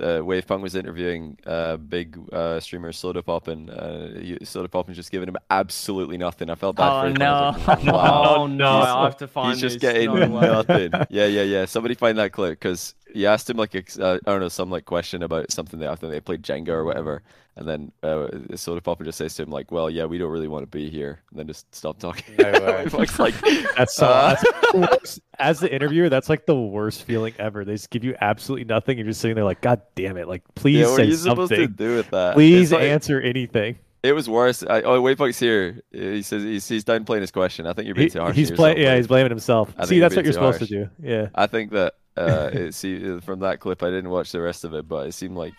uh, 0.00 0.20
Wavepunk 0.20 0.60
was 0.62 0.74
interviewing 0.74 1.38
uh, 1.46 1.76
big 1.76 2.18
uh, 2.32 2.60
streamer 2.60 2.92
Soda 2.92 3.22
Pop, 3.22 3.48
and 3.48 3.70
uh, 3.70 4.44
Soda 4.44 4.68
Pop 4.68 4.88
was 4.88 4.96
just 4.96 5.10
giving 5.10 5.28
him 5.28 5.36
absolutely 5.50 6.18
nothing. 6.18 6.50
I 6.50 6.54
felt 6.54 6.76
bad 6.76 6.90
Oh 6.92 7.00
for 7.02 7.06
him. 7.08 7.14
no! 7.14 7.56
Like, 7.66 7.84
no. 7.84 7.92
wow. 7.92 8.34
Oh 8.36 8.46
no, 8.46 8.78
He's- 8.80 8.88
I 8.88 9.04
have 9.04 9.16
to 9.18 9.28
find 9.28 9.52
He's 9.52 9.60
just 9.60 9.80
getting 9.80 10.06
No 10.14 10.26
nothing. 10.40 10.92
Yeah, 11.10 11.26
yeah, 11.26 11.42
yeah. 11.42 11.64
Somebody 11.66 11.94
find 11.94 12.18
that 12.18 12.32
clip 12.32 12.58
because 12.58 12.94
he 13.14 13.26
asked 13.26 13.48
him 13.50 13.56
like 13.56 13.74
ex- 13.74 13.98
uh, 13.98 14.18
I 14.26 14.30
don't 14.30 14.40
know 14.40 14.48
some 14.48 14.70
like 14.70 14.84
question 14.84 15.22
about 15.22 15.50
something 15.52 15.80
that 15.80 15.90
after 15.90 16.08
they 16.08 16.20
played 16.20 16.42
Jenga 16.42 16.68
or 16.68 16.84
whatever, 16.84 17.22
and 17.56 17.68
then 17.68 17.92
uh, 18.02 18.28
Soda 18.56 18.80
Pop 18.80 19.02
just 19.02 19.18
says 19.18 19.34
to 19.36 19.42
him 19.42 19.50
like, 19.50 19.70
"Well, 19.70 19.90
yeah, 19.90 20.04
we 20.06 20.18
don't 20.18 20.30
really 20.30 20.48
want 20.48 20.62
to 20.62 20.66
be 20.66 20.88
here," 20.90 21.20
and 21.30 21.38
then 21.38 21.46
just 21.46 21.72
stop 21.74 21.98
talking. 21.98 22.34
No 22.38 22.50
way. 22.50 22.86
Like, 23.18 23.34
That's 23.76 23.94
so. 23.94 24.06
uh, 24.06 24.36
that's 24.74 25.20
as 25.38 25.60
the 25.60 25.72
interviewer, 25.72 26.08
that's 26.08 26.28
like 26.28 26.46
the 26.46 26.54
worst 26.54 27.04
feeling 27.04 27.34
ever. 27.38 27.64
They 27.64 27.72
just 27.74 27.90
give 27.90 28.04
you 28.04 28.14
absolutely 28.20 28.64
nothing. 28.64 28.96
You're 28.98 29.06
just 29.06 29.20
sitting 29.20 29.34
there 29.34 29.44
like, 29.44 29.60
God 29.60 29.82
damn 29.94 30.16
it! 30.16 30.28
Like, 30.28 30.42
please 30.54 30.78
yeah, 30.80 30.86
what 30.86 30.92
are 31.00 31.04
say 31.04 31.10
you 31.10 31.14
supposed 31.16 31.50
to 31.50 31.56
something. 31.56 31.74
do 31.76 31.96
with 31.96 32.10
that? 32.10 32.34
Please 32.34 32.72
like- 32.72 32.82
answer 32.82 33.20
anything. 33.20 33.78
It 34.02 34.14
was 34.16 34.28
worse. 34.28 34.64
I, 34.64 34.82
oh, 34.82 35.00
Wavepunk's 35.00 35.38
here. 35.38 35.80
He 35.92 36.22
says 36.22 36.42
he's, 36.42 36.66
he's 36.66 36.82
down 36.82 37.04
playing 37.04 37.20
his 37.20 37.30
question. 37.30 37.68
I 37.68 37.72
think 37.72 37.86
you're 37.86 37.94
being 37.94 38.06
He- 38.08 38.10
too 38.10 38.18
harsh. 38.18 38.34
he's 38.34 38.50
playing. 38.50 38.78
Yeah, 38.78 38.96
he's 38.96 39.06
blaming 39.06 39.30
himself. 39.30 39.72
I 39.78 39.84
See, 39.84 40.00
that's 40.00 40.16
what 40.16 40.24
you're 40.24 40.32
too 40.32 40.38
supposed 40.40 40.58
to 40.58 40.66
do. 40.66 40.88
Yeah. 41.00 41.28
I 41.36 41.46
think 41.46 41.70
that 41.70 41.94
uh, 42.16 42.50
it, 42.52 42.74
see 42.74 43.20
from 43.20 43.40
that 43.40 43.60
clip, 43.60 43.82
I 43.82 43.90
didn't 43.90 44.10
watch 44.10 44.32
the 44.32 44.40
rest 44.40 44.64
of 44.64 44.74
it, 44.74 44.88
but 44.88 45.06
it 45.06 45.12
seemed 45.12 45.36
like 45.36 45.54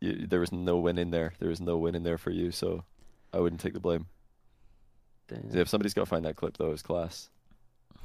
you, 0.00 0.26
there 0.26 0.40
was 0.40 0.52
no 0.52 0.78
win 0.78 0.98
in 0.98 1.10
there. 1.10 1.32
There 1.38 1.48
was 1.48 1.60
no 1.60 1.76
win 1.78 1.94
in 1.94 2.02
there 2.02 2.18
for 2.18 2.30
you, 2.30 2.50
so 2.50 2.84
I 3.32 3.38
wouldn't 3.38 3.60
take 3.60 3.74
the 3.74 3.80
blame. 3.80 4.06
Damn. 5.28 5.50
If 5.56 5.68
somebody's 5.68 5.94
got 5.94 6.02
to 6.02 6.06
find 6.06 6.24
that 6.24 6.36
clip, 6.36 6.56
though, 6.56 6.72
it's 6.72 6.82
class. 6.82 7.30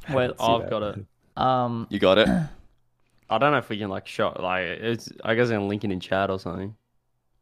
Well, 0.09 0.33
I've 0.39 0.61
that. 0.61 0.69
got 0.69 0.83
it. 0.83 1.05
um, 1.35 1.87
You 1.89 1.99
got 1.99 2.17
it. 2.17 2.27
I 3.29 3.37
don't 3.37 3.51
know 3.51 3.57
if 3.57 3.67
we 3.67 3.77
can 3.77 3.89
like 3.89 4.07
show 4.07 4.33
like 4.39 4.63
it's. 4.63 5.09
I 5.23 5.35
guess 5.35 5.49
I'm 5.49 5.67
linking 5.67 5.91
in 5.91 5.99
chat 5.99 6.29
or 6.29 6.39
something. 6.39 6.75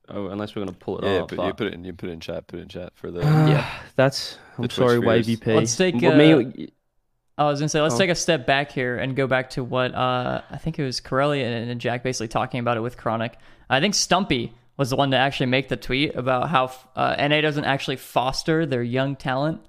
Oh, 0.10 0.28
unless 0.28 0.56
we're 0.56 0.64
gonna 0.66 0.78
pull 0.78 1.00
it 1.00 1.06
yeah, 1.06 1.22
up. 1.22 1.30
but 1.30 1.46
you 1.46 1.54
put 1.54 1.68
it 1.68 1.74
in. 1.74 1.84
You 1.84 1.94
put 1.94 2.10
it 2.10 2.14
in 2.14 2.20
chat. 2.20 2.48
Put 2.48 2.60
it 2.60 2.64
in 2.64 2.68
chat 2.70 2.94
for 2.96 3.12
the. 3.12 3.20
yeah, 3.22 3.70
that's. 3.96 4.40
I'm 4.58 4.64
Twitch 4.64 4.74
sorry, 4.74 4.98
spheres. 4.98 5.06
Wavy 5.06 5.36
P. 5.38 5.54
Let's 5.54 5.76
take, 5.76 6.00
But 6.00 6.14
uh, 6.14 6.18
me, 6.18 6.70
I 7.38 7.46
was 7.46 7.60
gonna 7.60 7.70
say, 7.70 7.82
let's 7.82 7.96
Oh. 7.96 7.98
take 7.98 8.10
a 8.10 8.16
step 8.16 8.46
back 8.46 8.72
here 8.72 8.96
and 8.98 9.16
go 9.16 9.28
back 9.28 9.52
to 9.52 9.64
what 9.64 9.94
uh, 9.94 10.42
I 10.50 10.58
think 10.58 10.80
it 10.80 10.84
was 10.84 11.02
Corelli 11.02 11.44
and, 11.44 11.70
and 11.70 11.82
Jack 11.82 12.02
basically 12.04 12.30
talking 12.30 12.60
about 12.60 12.78
it 12.78 12.82
with 12.82 12.98
Chronic. 12.98 13.38
I 13.70 13.80
think 13.82 13.94
Stumpy 13.94 14.54
was 14.78 14.90
the 14.90 14.96
one 14.96 15.12
to 15.12 15.18
actually 15.18 15.48
make 15.48 15.68
the 15.68 15.76
tweet 15.78 16.16
about 16.16 16.50
how 16.50 16.72
uh, 16.96 17.16
NA 17.18 17.42
doesn't 17.42 17.66
actually 17.66 17.96
foster 17.98 18.66
their 18.66 18.84
young 18.84 19.16
talent, 19.16 19.62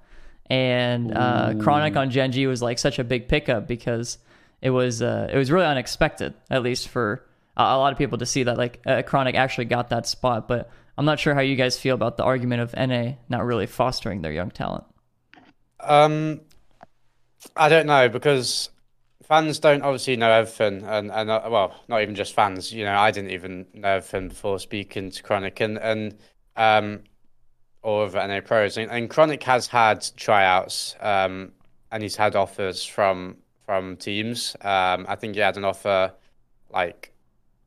and 0.49 1.17
uh, 1.17 1.55
Chronic 1.61 1.97
on 1.97 2.11
Gen 2.11 2.33
G 2.33 2.47
was 2.47 2.63
like 2.63 2.79
such 2.79 2.99
a 2.99 3.05
big 3.05 3.27
pickup 3.29 3.67
because 3.67 4.19
it 4.63 4.71
was 4.71 5.03
uh, 5.03 5.29
it 5.33 5.37
was 5.37 5.51
really 5.51 5.67
unexpected, 5.67 6.35
at 6.51 6.63
least 6.63 6.89
for 6.89 7.25
a 7.57 7.63
a 7.63 7.79
lot 7.79 7.91
of 7.93 7.99
people 7.99 8.19
to 8.19 8.27
see 8.27 8.45
that 8.45 8.57
like 8.59 8.81
uh, 8.87 9.03
Chronic 9.03 9.35
actually 9.35 9.65
got 9.65 9.91
that 9.91 10.07
spot. 10.07 10.47
But 10.47 10.71
I'm 10.97 11.05
not 11.05 11.19
sure 11.19 11.35
how 11.35 11.41
you 11.41 11.57
guys 11.57 11.79
feel 11.79 11.95
about 11.97 12.17
the 12.17 12.23
argument 12.25 12.63
of 12.63 12.75
NA 12.77 13.15
not 13.29 13.45
really 13.45 13.67
fostering 13.67 14.23
their 14.23 14.33
young 14.33 14.51
talent. 14.51 14.85
Um, 15.81 16.41
I 17.55 17.69
don't 17.69 17.87
know 17.87 18.09
because 18.09 18.71
fans 19.27 19.59
don't 19.59 19.83
obviously 19.83 20.17
know 20.17 20.31
everything, 20.31 20.85
and 20.85 21.11
and 21.11 21.31
uh, 21.31 21.43
well, 21.49 21.75
not 21.89 22.03
even 22.03 22.15
just 22.15 22.35
fans. 22.35 22.73
You 22.73 22.85
know, 22.85 22.97
I 22.97 23.11
didn't 23.11 23.31
even 23.31 23.67
know 23.75 23.89
everything 23.89 24.29
before 24.29 24.59
speaking 24.59 25.11
to 25.11 25.23
Chronic, 25.23 25.61
and 25.61 25.79
and 25.79 26.17
um, 26.57 27.01
or 27.83 28.05
of 28.05 28.15
NA 28.15 28.41
pros. 28.41 28.77
And, 28.77 28.91
and 28.91 29.11
Chronic 29.11 29.43
has 29.45 29.67
had 29.67 30.07
tryouts, 30.17 30.97
um, 31.01 31.53
and 31.93 32.03
he's 32.03 32.17
had 32.17 32.37
offers 32.37 32.85
from 32.85 33.37
from 33.65 33.97
teams. 33.97 34.57
Um, 34.61 35.07
I 35.09 35.17
think 35.17 35.35
he 35.35 35.41
had 35.41 35.57
an 35.57 35.65
offer 35.65 36.13
like 36.71 37.13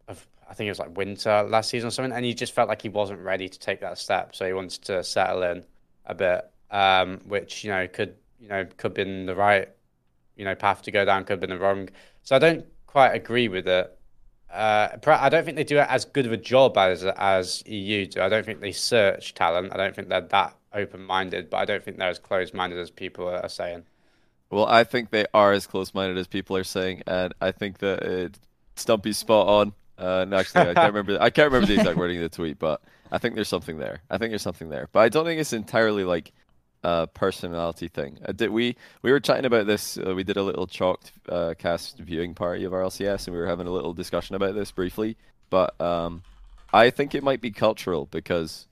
of 0.07 0.25
I 0.49 0.53
think 0.53 0.67
it 0.67 0.71
was 0.71 0.79
like 0.79 0.97
winter 0.97 1.43
last 1.43 1.69
season 1.69 1.87
or 1.87 1.91
something, 1.91 2.13
and 2.13 2.25
he 2.25 2.33
just 2.33 2.53
felt 2.53 2.69
like 2.69 2.81
he 2.81 2.89
wasn't 2.89 3.19
ready 3.19 3.49
to 3.49 3.59
take 3.59 3.81
that 3.81 3.97
step, 3.97 4.35
so 4.35 4.45
he 4.45 4.53
wanted 4.53 4.83
to 4.83 5.03
settle 5.03 5.43
in 5.43 5.65
a 6.05 6.15
bit, 6.15 6.49
um, 6.71 7.19
which 7.25 7.63
you 7.63 7.71
know 7.71 7.87
could 7.87 8.15
you 8.39 8.47
know 8.47 8.65
could 8.77 8.89
have 8.89 8.93
been 8.93 9.25
the 9.25 9.35
right 9.35 9.69
you 10.35 10.45
know 10.45 10.55
path 10.55 10.81
to 10.83 10.91
go 10.91 11.05
down, 11.05 11.23
could 11.23 11.33
have 11.33 11.39
been 11.39 11.49
the 11.49 11.59
wrong. 11.59 11.89
So 12.23 12.35
I 12.35 12.39
don't 12.39 12.65
quite 12.87 13.11
agree 13.11 13.47
with 13.47 13.67
it. 13.67 13.95
Uh, 14.51 14.97
I 15.05 15.29
don't 15.29 15.45
think 15.45 15.57
they 15.57 15.63
do 15.63 15.77
it 15.77 15.87
as 15.89 16.05
good 16.05 16.25
of 16.25 16.31
a 16.31 16.37
job 16.37 16.77
as 16.77 17.03
as 17.03 17.63
EU 17.67 18.07
do. 18.07 18.21
I 18.21 18.29
don't 18.29 18.45
think 18.45 18.61
they 18.61 18.71
search 18.71 19.35
talent. 19.35 19.73
I 19.73 19.77
don't 19.77 19.95
think 19.95 20.09
they're 20.09 20.21
that 20.21 20.55
open 20.73 21.03
minded, 21.03 21.49
but 21.49 21.57
I 21.57 21.65
don't 21.65 21.83
think 21.83 21.97
they're 21.97 22.09
as 22.09 22.19
closed 22.19 22.53
minded 22.53 22.79
as 22.79 22.89
people 22.89 23.27
are 23.27 23.49
saying. 23.49 23.83
Well, 24.49 24.65
I 24.65 24.83
think 24.83 25.11
they 25.11 25.25
are 25.33 25.53
as 25.53 25.67
close 25.67 25.93
minded 25.93 26.17
as 26.17 26.27
people 26.27 26.57
are 26.57 26.63
saying, 26.63 27.03
and 27.05 27.33
I 27.39 27.51
think 27.51 27.77
that 27.79 28.03
uh, 28.03 28.29
Stumpy's 28.75 29.17
spot 29.17 29.47
on. 29.47 29.73
Uh, 29.99 30.21
and 30.21 30.33
actually, 30.33 30.69
I 30.69 30.73
can't 30.73 30.93
remember. 30.93 31.21
I 31.21 31.29
can't 31.29 31.51
remember 31.51 31.67
the 31.67 31.79
exact 31.79 31.97
wording 31.97 32.17
of 32.17 32.31
the 32.31 32.35
tweet, 32.35 32.57
but 32.57 32.81
I 33.11 33.17
think 33.17 33.35
there's 33.35 33.49
something 33.49 33.77
there. 33.77 34.01
I 34.09 34.17
think 34.17 34.31
there's 34.31 34.41
something 34.41 34.69
there, 34.69 34.87
but 34.91 35.01
I 35.01 35.09
don't 35.09 35.25
think 35.25 35.41
it's 35.41 35.53
entirely 35.53 36.05
like 36.05 36.31
a 36.83 37.07
personality 37.07 37.87
thing. 37.87 38.19
Uh, 38.25 38.31
did 38.31 38.51
we 38.51 38.75
we 39.01 39.11
were 39.11 39.19
chatting 39.19 39.45
about 39.45 39.67
this? 39.67 39.97
Uh, 39.97 40.13
we 40.15 40.23
did 40.23 40.37
a 40.37 40.43
little 40.43 40.67
chalked 40.67 41.11
uh, 41.27 41.53
cast 41.57 41.97
viewing 41.99 42.33
party 42.33 42.63
of 42.63 42.71
RLCS, 42.71 43.27
and 43.27 43.35
we 43.35 43.41
were 43.41 43.47
having 43.47 43.67
a 43.67 43.71
little 43.71 43.93
discussion 43.93 44.35
about 44.35 44.55
this 44.55 44.71
briefly. 44.71 45.17
But 45.49 45.79
um, 45.81 46.23
I 46.71 46.89
think 46.89 47.15
it 47.15 47.23
might 47.23 47.41
be 47.41 47.51
cultural 47.51 48.07
because 48.11 48.67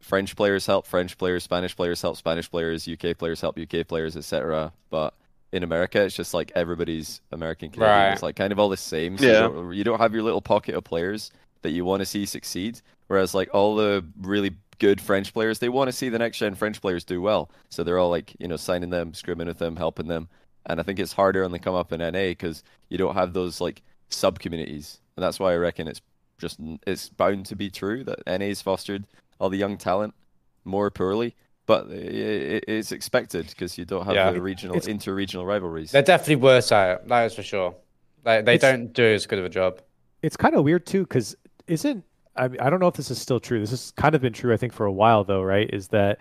French 0.00 0.36
players 0.36 0.66
help 0.66 0.86
French 0.86 1.16
players, 1.18 1.44
Spanish 1.44 1.74
players 1.76 2.02
help 2.02 2.16
Spanish 2.16 2.50
players, 2.50 2.88
UK 2.88 3.16
players 3.16 3.40
help 3.40 3.58
UK 3.58 3.86
players, 3.86 4.16
etc. 4.16 4.72
But 4.90 5.14
in 5.52 5.62
America, 5.62 6.02
it's 6.02 6.14
just 6.14 6.34
like 6.34 6.52
everybody's 6.54 7.20
American 7.32 7.70
Canadian. 7.70 7.90
Right. 7.96 8.12
It's 8.12 8.22
like 8.22 8.36
kind 8.36 8.52
of 8.52 8.58
all 8.58 8.68
the 8.68 8.76
same. 8.76 9.16
So 9.16 9.24
Yeah. 9.24 9.32
you, 9.32 9.52
don't, 9.54 9.72
you 9.72 9.84
don't 9.84 9.98
have 9.98 10.12
your 10.12 10.22
little 10.22 10.42
pocket 10.42 10.74
of 10.74 10.84
players 10.84 11.30
that 11.62 11.70
you 11.70 11.84
want 11.84 12.00
to 12.00 12.06
see 12.06 12.26
succeed. 12.26 12.80
Whereas 13.06 13.34
like 13.34 13.48
all 13.54 13.74
the 13.76 14.04
really 14.20 14.50
good 14.78 15.00
French 15.00 15.32
players, 15.32 15.58
they 15.58 15.68
want 15.68 15.88
to 15.88 15.92
see 15.92 16.08
the 16.08 16.18
next 16.18 16.38
gen 16.38 16.54
French 16.54 16.80
players 16.80 17.04
do 17.04 17.20
well. 17.20 17.50
So 17.68 17.82
they're 17.84 17.98
all 17.98 18.10
like 18.10 18.34
you 18.38 18.48
know 18.48 18.56
signing 18.56 18.90
them, 18.90 19.12
scrimming 19.12 19.46
with 19.46 19.58
them, 19.58 19.76
helping 19.76 20.06
them. 20.08 20.28
And 20.66 20.80
I 20.80 20.82
think 20.82 20.98
it's 20.98 21.12
harder 21.12 21.44
on 21.44 21.52
the 21.52 21.58
come 21.58 21.74
up 21.74 21.92
in 21.92 22.00
NA 22.00 22.28
because 22.30 22.62
you 22.88 22.98
don't 22.98 23.14
have 23.14 23.32
those 23.32 23.60
like 23.60 23.82
sub 24.10 24.38
communities, 24.38 25.00
and 25.16 25.22
that's 25.22 25.38
why 25.40 25.52
I 25.52 25.56
reckon 25.56 25.88
it's 25.88 26.00
just 26.38 26.58
it's 26.86 27.08
bound 27.08 27.46
to 27.46 27.56
be 27.56 27.70
true 27.70 28.04
that 28.04 28.20
NA's 28.26 28.62
fostered 28.62 29.06
all 29.40 29.48
the 29.50 29.58
young 29.58 29.76
talent 29.76 30.14
more 30.64 30.90
poorly. 30.90 31.34
But 31.66 31.90
it, 31.90 32.64
it's 32.66 32.92
expected 32.92 33.46
because 33.48 33.76
you 33.76 33.84
don't 33.84 34.06
have 34.06 34.14
Yeah. 34.14 34.30
the 34.32 34.40
regional, 34.40 34.74
It's- 34.76 34.88
inter-regional 34.88 35.44
rivalries. 35.44 35.90
They're 35.92 36.00
definitely 36.00 36.36
worse 36.36 36.72
at 36.72 37.00
it. 37.02 37.08
That 37.08 37.26
is 37.26 37.34
for 37.34 37.42
sure. 37.42 37.74
They 38.24 38.40
they 38.40 38.54
It's- 38.54 38.70
don't 38.72 38.92
do 38.94 39.04
as 39.04 39.26
good 39.26 39.38
of 39.38 39.44
a 39.44 39.50
job. 39.50 39.80
it's 40.22 40.36
kind 40.36 40.54
of 40.54 40.64
weird 40.64 40.86
too 40.86 41.02
because 41.02 41.36
isn't 41.66 42.04
I, 42.38 42.44
I 42.44 42.70
don't 42.70 42.80
know 42.80 42.86
if 42.88 42.94
this 42.94 43.10
is 43.10 43.20
still 43.20 43.40
true 43.40 43.60
this 43.60 43.70
has 43.70 43.92
kind 43.96 44.14
of 44.14 44.20
been 44.22 44.32
true 44.32 44.52
i 44.54 44.56
think 44.56 44.72
for 44.72 44.86
a 44.86 44.92
while 44.92 45.24
though 45.24 45.42
right 45.42 45.68
is 45.72 45.88
that 45.88 46.20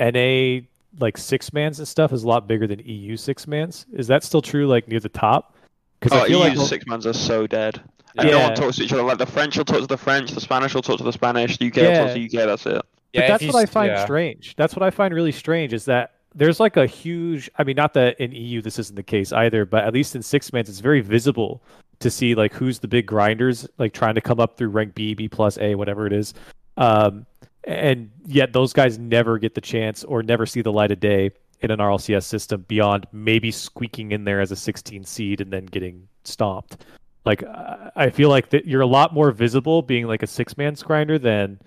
na 0.00 0.60
like 1.00 1.16
six 1.18 1.52
mans 1.52 1.78
and 1.78 1.86
stuff 1.88 2.12
is 2.12 2.22
a 2.22 2.28
lot 2.28 2.46
bigger 2.46 2.66
than 2.66 2.80
eu 2.84 3.16
six 3.16 3.46
mans 3.46 3.86
is 3.92 4.06
that 4.06 4.22
still 4.22 4.42
true 4.42 4.66
like 4.66 4.88
near 4.88 5.00
the 5.00 5.08
top 5.08 5.54
because 6.00 6.16
Oh, 6.18 6.22
i 6.24 6.28
feel 6.28 6.38
EU 6.46 6.54
like 6.58 6.68
six 6.68 6.86
mans 6.86 7.06
are 7.06 7.12
so 7.12 7.46
dead. 7.46 7.80
And 8.16 8.28
Yeah. 8.28 8.36
no 8.38 8.42
one 8.44 8.54
talks 8.54 8.76
to 8.76 8.84
each 8.84 8.92
other. 8.92 9.02
Like 9.02 9.18
the 9.18 9.26
French 9.26 9.56
will 9.58 9.64
talk 9.66 9.80
to 9.80 9.86
the 9.86 9.96
French, 9.96 10.30
the 10.32 10.40
Spanish 10.40 10.74
will 10.74 10.82
talk 10.82 10.96
to 10.98 11.04
the 11.04 11.12
Spanish, 11.12 11.58
the 11.58 11.66
UK 11.66 11.76
will 11.76 11.92
talk 12.06 12.14
to 12.14 12.14
the 12.14 12.24
UK. 12.24 12.46
That's 12.46 12.66
it. 12.66 12.72
but 12.74 12.86
Yeah, 13.12 13.20
if 13.22 13.28
that's 13.28 13.42
you 13.42 13.48
what 13.48 13.58
I 13.58 13.62
s- 13.64 13.70
find 13.70 13.90
yeah. 13.92 14.04
strange. 14.04 14.54
That's 14.56 14.74
what 14.74 14.82
I 14.82 14.90
find 14.90 15.12
really 15.14 15.30
strange 15.30 15.72
is 15.72 15.84
that 15.84 16.14
there's 16.34 16.58
like 16.58 16.76
a 16.78 16.86
huge. 16.86 17.50
I 17.58 17.64
mean, 17.64 17.76
not 17.76 17.94
that 17.94 18.18
in 18.18 18.32
EU 18.32 18.62
this 18.62 18.78
isn't 18.78 18.96
the 18.96 19.02
case 19.02 19.30
either, 19.32 19.64
but 19.66 19.84
at 19.84 19.92
least 19.92 20.16
in 20.16 20.22
six 20.22 20.52
mans, 20.52 20.68
it's 20.68 20.80
very 20.80 21.00
visible 21.00 21.62
to 22.00 22.10
see 22.10 22.34
like 22.34 22.52
who's 22.52 22.78
the 22.78 22.88
big 22.88 23.06
grinders, 23.06 23.68
like 23.78 23.92
trying 23.92 24.14
to 24.14 24.20
come 24.20 24.40
up 24.40 24.56
through 24.56 24.68
rank 24.68 24.94
B, 24.94 25.14
B 25.14 25.28
plus 25.28 25.58
A, 25.58 25.74
whatever 25.74 26.06
it 26.06 26.12
is. 26.12 26.34
Um, 26.76 27.26
and 27.64 28.10
yet 28.26 28.52
those 28.52 28.72
guys 28.72 28.98
never 28.98 29.38
get 29.38 29.54
the 29.54 29.60
chance 29.60 30.04
or 30.04 30.22
never 30.22 30.46
see 30.46 30.62
the 30.62 30.72
light 30.72 30.90
of 30.90 31.00
day 31.00 31.30
in 31.60 31.70
an 31.70 31.80
RLCS 31.80 32.24
system 32.24 32.64
beyond 32.68 33.06
maybe 33.12 33.50
squeaking 33.50 34.12
in 34.12 34.24
there 34.24 34.40
as 34.40 34.52
a 34.52 34.56
16 34.56 35.04
seed 35.04 35.40
and 35.40 35.52
then 35.52 35.66
getting 35.66 36.06
stomped. 36.24 36.84
Like 37.24 37.42
I 37.44 37.90
I 37.96 38.10
feel 38.10 38.28
like 38.28 38.50
that 38.50 38.64
you're 38.64 38.80
a 38.80 38.86
lot 38.86 39.12
more 39.12 39.32
visible 39.32 39.82
being 39.82 40.06
like 40.06 40.22
a 40.22 40.26
six 40.26 40.56
man 40.56 40.74
grinder 40.74 41.18
than 41.18 41.58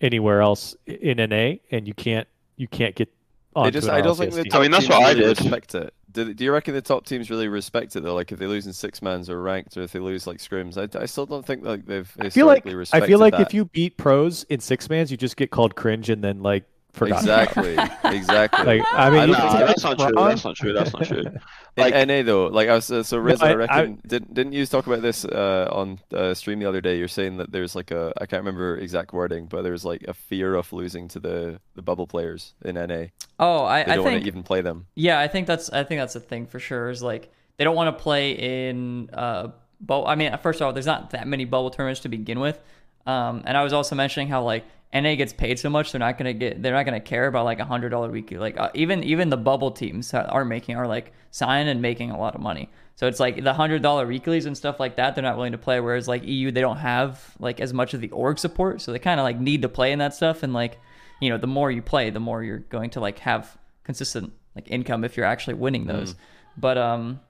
anywhere 0.00 0.40
else 0.40 0.74
in 0.86 1.18
NA, 1.18 1.56
and 1.70 1.86
you 1.86 1.94
can't 1.94 2.26
you 2.56 2.66
can't 2.66 2.94
get 2.94 3.12
on. 3.54 3.66
They 3.66 3.70
just, 3.70 3.88
I 3.88 4.00
don't 4.00 4.16
think 4.16 4.32
the 4.32 4.44
top 4.44 4.60
I 4.60 4.62
mean, 4.62 4.70
that's 4.70 4.86
teams 4.86 4.98
what 4.98 5.06
I 5.06 5.14
did. 5.14 5.40
respect 5.40 5.74
it. 5.74 5.94
Do, 6.14 6.32
do 6.32 6.44
you 6.44 6.52
reckon 6.52 6.74
the 6.74 6.80
top 6.80 7.04
teams 7.04 7.28
really 7.28 7.48
respect 7.48 7.96
it 7.96 8.04
though? 8.04 8.14
Like 8.14 8.30
if 8.30 8.38
they 8.38 8.46
lose 8.46 8.66
in 8.66 8.72
six 8.72 9.02
mans 9.02 9.28
or 9.28 9.42
ranked, 9.42 9.76
or 9.76 9.82
if 9.82 9.92
they 9.92 9.98
lose 9.98 10.26
like 10.26 10.38
scrims, 10.38 10.78
I, 10.78 10.98
I 10.98 11.06
still 11.06 11.26
don't 11.26 11.44
think 11.44 11.64
like 11.64 11.84
they've 11.86 12.10
I 12.20 12.30
feel 12.30 12.46
like 12.46 12.64
I 12.66 13.06
feel 13.06 13.18
like 13.18 13.32
that. 13.32 13.42
if 13.42 13.52
you 13.52 13.66
beat 13.66 13.96
pros 13.96 14.44
in 14.44 14.60
six 14.60 14.88
mans, 14.88 15.10
you 15.10 15.16
just 15.16 15.36
get 15.36 15.50
called 15.50 15.74
cringe 15.74 16.08
and 16.08 16.22
then 16.22 16.40
like 16.40 16.64
forgotten. 16.94 17.28
about. 17.28 17.42
exactly, 17.42 18.16
exactly. 18.16 18.64
Like 18.78 18.86
I 18.92 19.10
mean, 19.10 19.18
I 19.20 19.24
you 19.26 19.32
don't 19.34 19.40
can 19.50 19.60
Nah, 19.60 19.66
that's 19.66 19.84
not 19.84 19.98
true. 19.98 20.12
That's 20.14 20.44
not 20.44 20.56
true. 20.56 20.72
That's 20.72 20.92
not 20.92 21.04
true. 21.04 21.18
In 21.76 21.82
Like- 21.82 22.06
NA 22.08 22.22
though, 22.22 22.46
like 22.46 22.68
I 22.68 22.74
was 22.74 22.90
uh, 22.90 23.02
so 23.02 23.18
Riz, 23.18 23.42
I, 23.42 23.48
I- 23.48 23.50
I- 23.50 23.54
reckon 23.54 24.00
didn't 24.06 24.32
didn't 24.34 24.52
you 24.52 24.64
talk 24.66 24.86
about 24.86 25.02
this 25.02 25.24
uh, 25.24 25.68
on 25.72 25.98
uh, 26.12 26.32
stream 26.34 26.60
the 26.60 26.66
other 26.68 26.80
day? 26.80 26.96
You're 26.98 27.08
saying 27.08 27.36
that 27.38 27.50
there's 27.52 27.74
like 27.74 27.90
a 27.90 28.12
I 28.20 28.26
can't 28.26 28.40
remember 28.40 28.76
exact 28.78 29.12
wording, 29.12 29.46
but 29.46 29.62
there's 29.62 29.84
like 29.84 30.04
a 30.08 30.14
fear 30.14 30.54
of 30.54 30.72
losing 30.72 31.08
to 31.08 31.20
the 31.20 31.60
the 31.74 31.82
bubble 31.82 32.06
players 32.06 32.54
in 32.64 32.76
NA. 32.76 33.06
Oh, 33.38 33.64
I, 33.64 33.80
I 33.80 33.84
don't 33.96 34.04
want 34.04 34.12
think 34.14 34.22
to 34.22 34.28
even 34.28 34.42
play 34.44 34.60
them. 34.60 34.86
Yeah, 34.94 35.18
I 35.20 35.26
think 35.28 35.46
that's 35.46 35.70
I 35.70 35.82
think 35.84 36.00
that's 36.00 36.14
a 36.16 36.20
thing 36.20 36.46
for 36.46 36.58
sure. 36.60 36.90
Is 36.90 37.02
like 37.02 37.30
they 37.56 37.64
don't 37.64 37.76
want 37.76 37.96
to 37.96 38.02
play 38.02 38.68
in 38.68 39.10
uh 39.12 39.48
bubble. 39.80 40.06
I 40.06 40.14
mean, 40.14 40.36
first 40.38 40.60
of 40.60 40.66
all, 40.66 40.72
there's 40.72 40.86
not 40.86 41.10
that 41.10 41.26
many 41.26 41.44
bubble 41.44 41.70
tournaments 41.70 42.00
to 42.00 42.08
begin 42.08 42.38
with. 42.40 42.58
Um, 43.06 43.42
and 43.44 43.56
I 43.56 43.62
was 43.64 43.72
also 43.72 43.94
mentioning 43.96 44.28
how 44.28 44.42
like 44.44 44.64
NA 44.94 45.16
gets 45.16 45.32
paid 45.32 45.58
so 45.58 45.68
much, 45.68 45.92
they're 45.92 45.98
not 45.98 46.16
gonna 46.16 46.32
get 46.32 46.62
they're 46.62 46.72
not 46.72 46.84
gonna 46.84 47.00
care 47.00 47.26
about 47.26 47.44
like 47.44 47.58
a 47.58 47.64
hundred 47.64 47.90
dollar 47.90 48.10
weekly. 48.10 48.38
Like 48.38 48.58
uh, 48.58 48.70
even 48.74 49.02
even 49.02 49.28
the 49.28 49.36
bubble 49.36 49.72
teams 49.72 50.14
are 50.14 50.44
making 50.44 50.76
are 50.76 50.86
like 50.86 51.12
signing 51.30 51.68
and 51.68 51.82
making 51.82 52.10
a 52.10 52.18
lot 52.18 52.34
of 52.34 52.40
money. 52.40 52.70
So 52.96 53.08
it's 53.08 53.18
like 53.18 53.42
the 53.42 53.52
hundred 53.52 53.82
dollar 53.82 54.06
weeklies 54.06 54.46
and 54.46 54.56
stuff 54.56 54.78
like 54.78 54.96
that. 54.96 55.14
They're 55.14 55.22
not 55.22 55.36
willing 55.36 55.52
to 55.52 55.58
play. 55.58 55.80
Whereas 55.80 56.06
like 56.06 56.24
EU, 56.24 56.52
they 56.52 56.60
don't 56.60 56.76
have 56.76 57.34
like 57.40 57.60
as 57.60 57.72
much 57.72 57.92
of 57.92 58.00
the 58.00 58.10
org 58.10 58.38
support, 58.38 58.80
so 58.80 58.92
they 58.92 58.98
kind 59.00 59.18
of 59.18 59.24
like 59.24 59.40
need 59.40 59.62
to 59.62 59.68
play 59.68 59.90
in 59.90 59.98
that 59.98 60.14
stuff. 60.14 60.42
And 60.42 60.52
like 60.52 60.78
you 61.20 61.30
know, 61.30 61.38
the 61.38 61.46
more 61.46 61.70
you 61.70 61.82
play, 61.82 62.10
the 62.10 62.20
more 62.20 62.42
you're 62.42 62.58
going 62.58 62.90
to 62.90 63.00
like 63.00 63.18
have 63.20 63.56
consistent 63.82 64.32
like 64.54 64.70
income 64.70 65.04
if 65.04 65.16
you're 65.16 65.26
actually 65.26 65.54
winning 65.54 65.86
those. 65.86 66.14
But 66.56 66.78
um, 66.78 67.20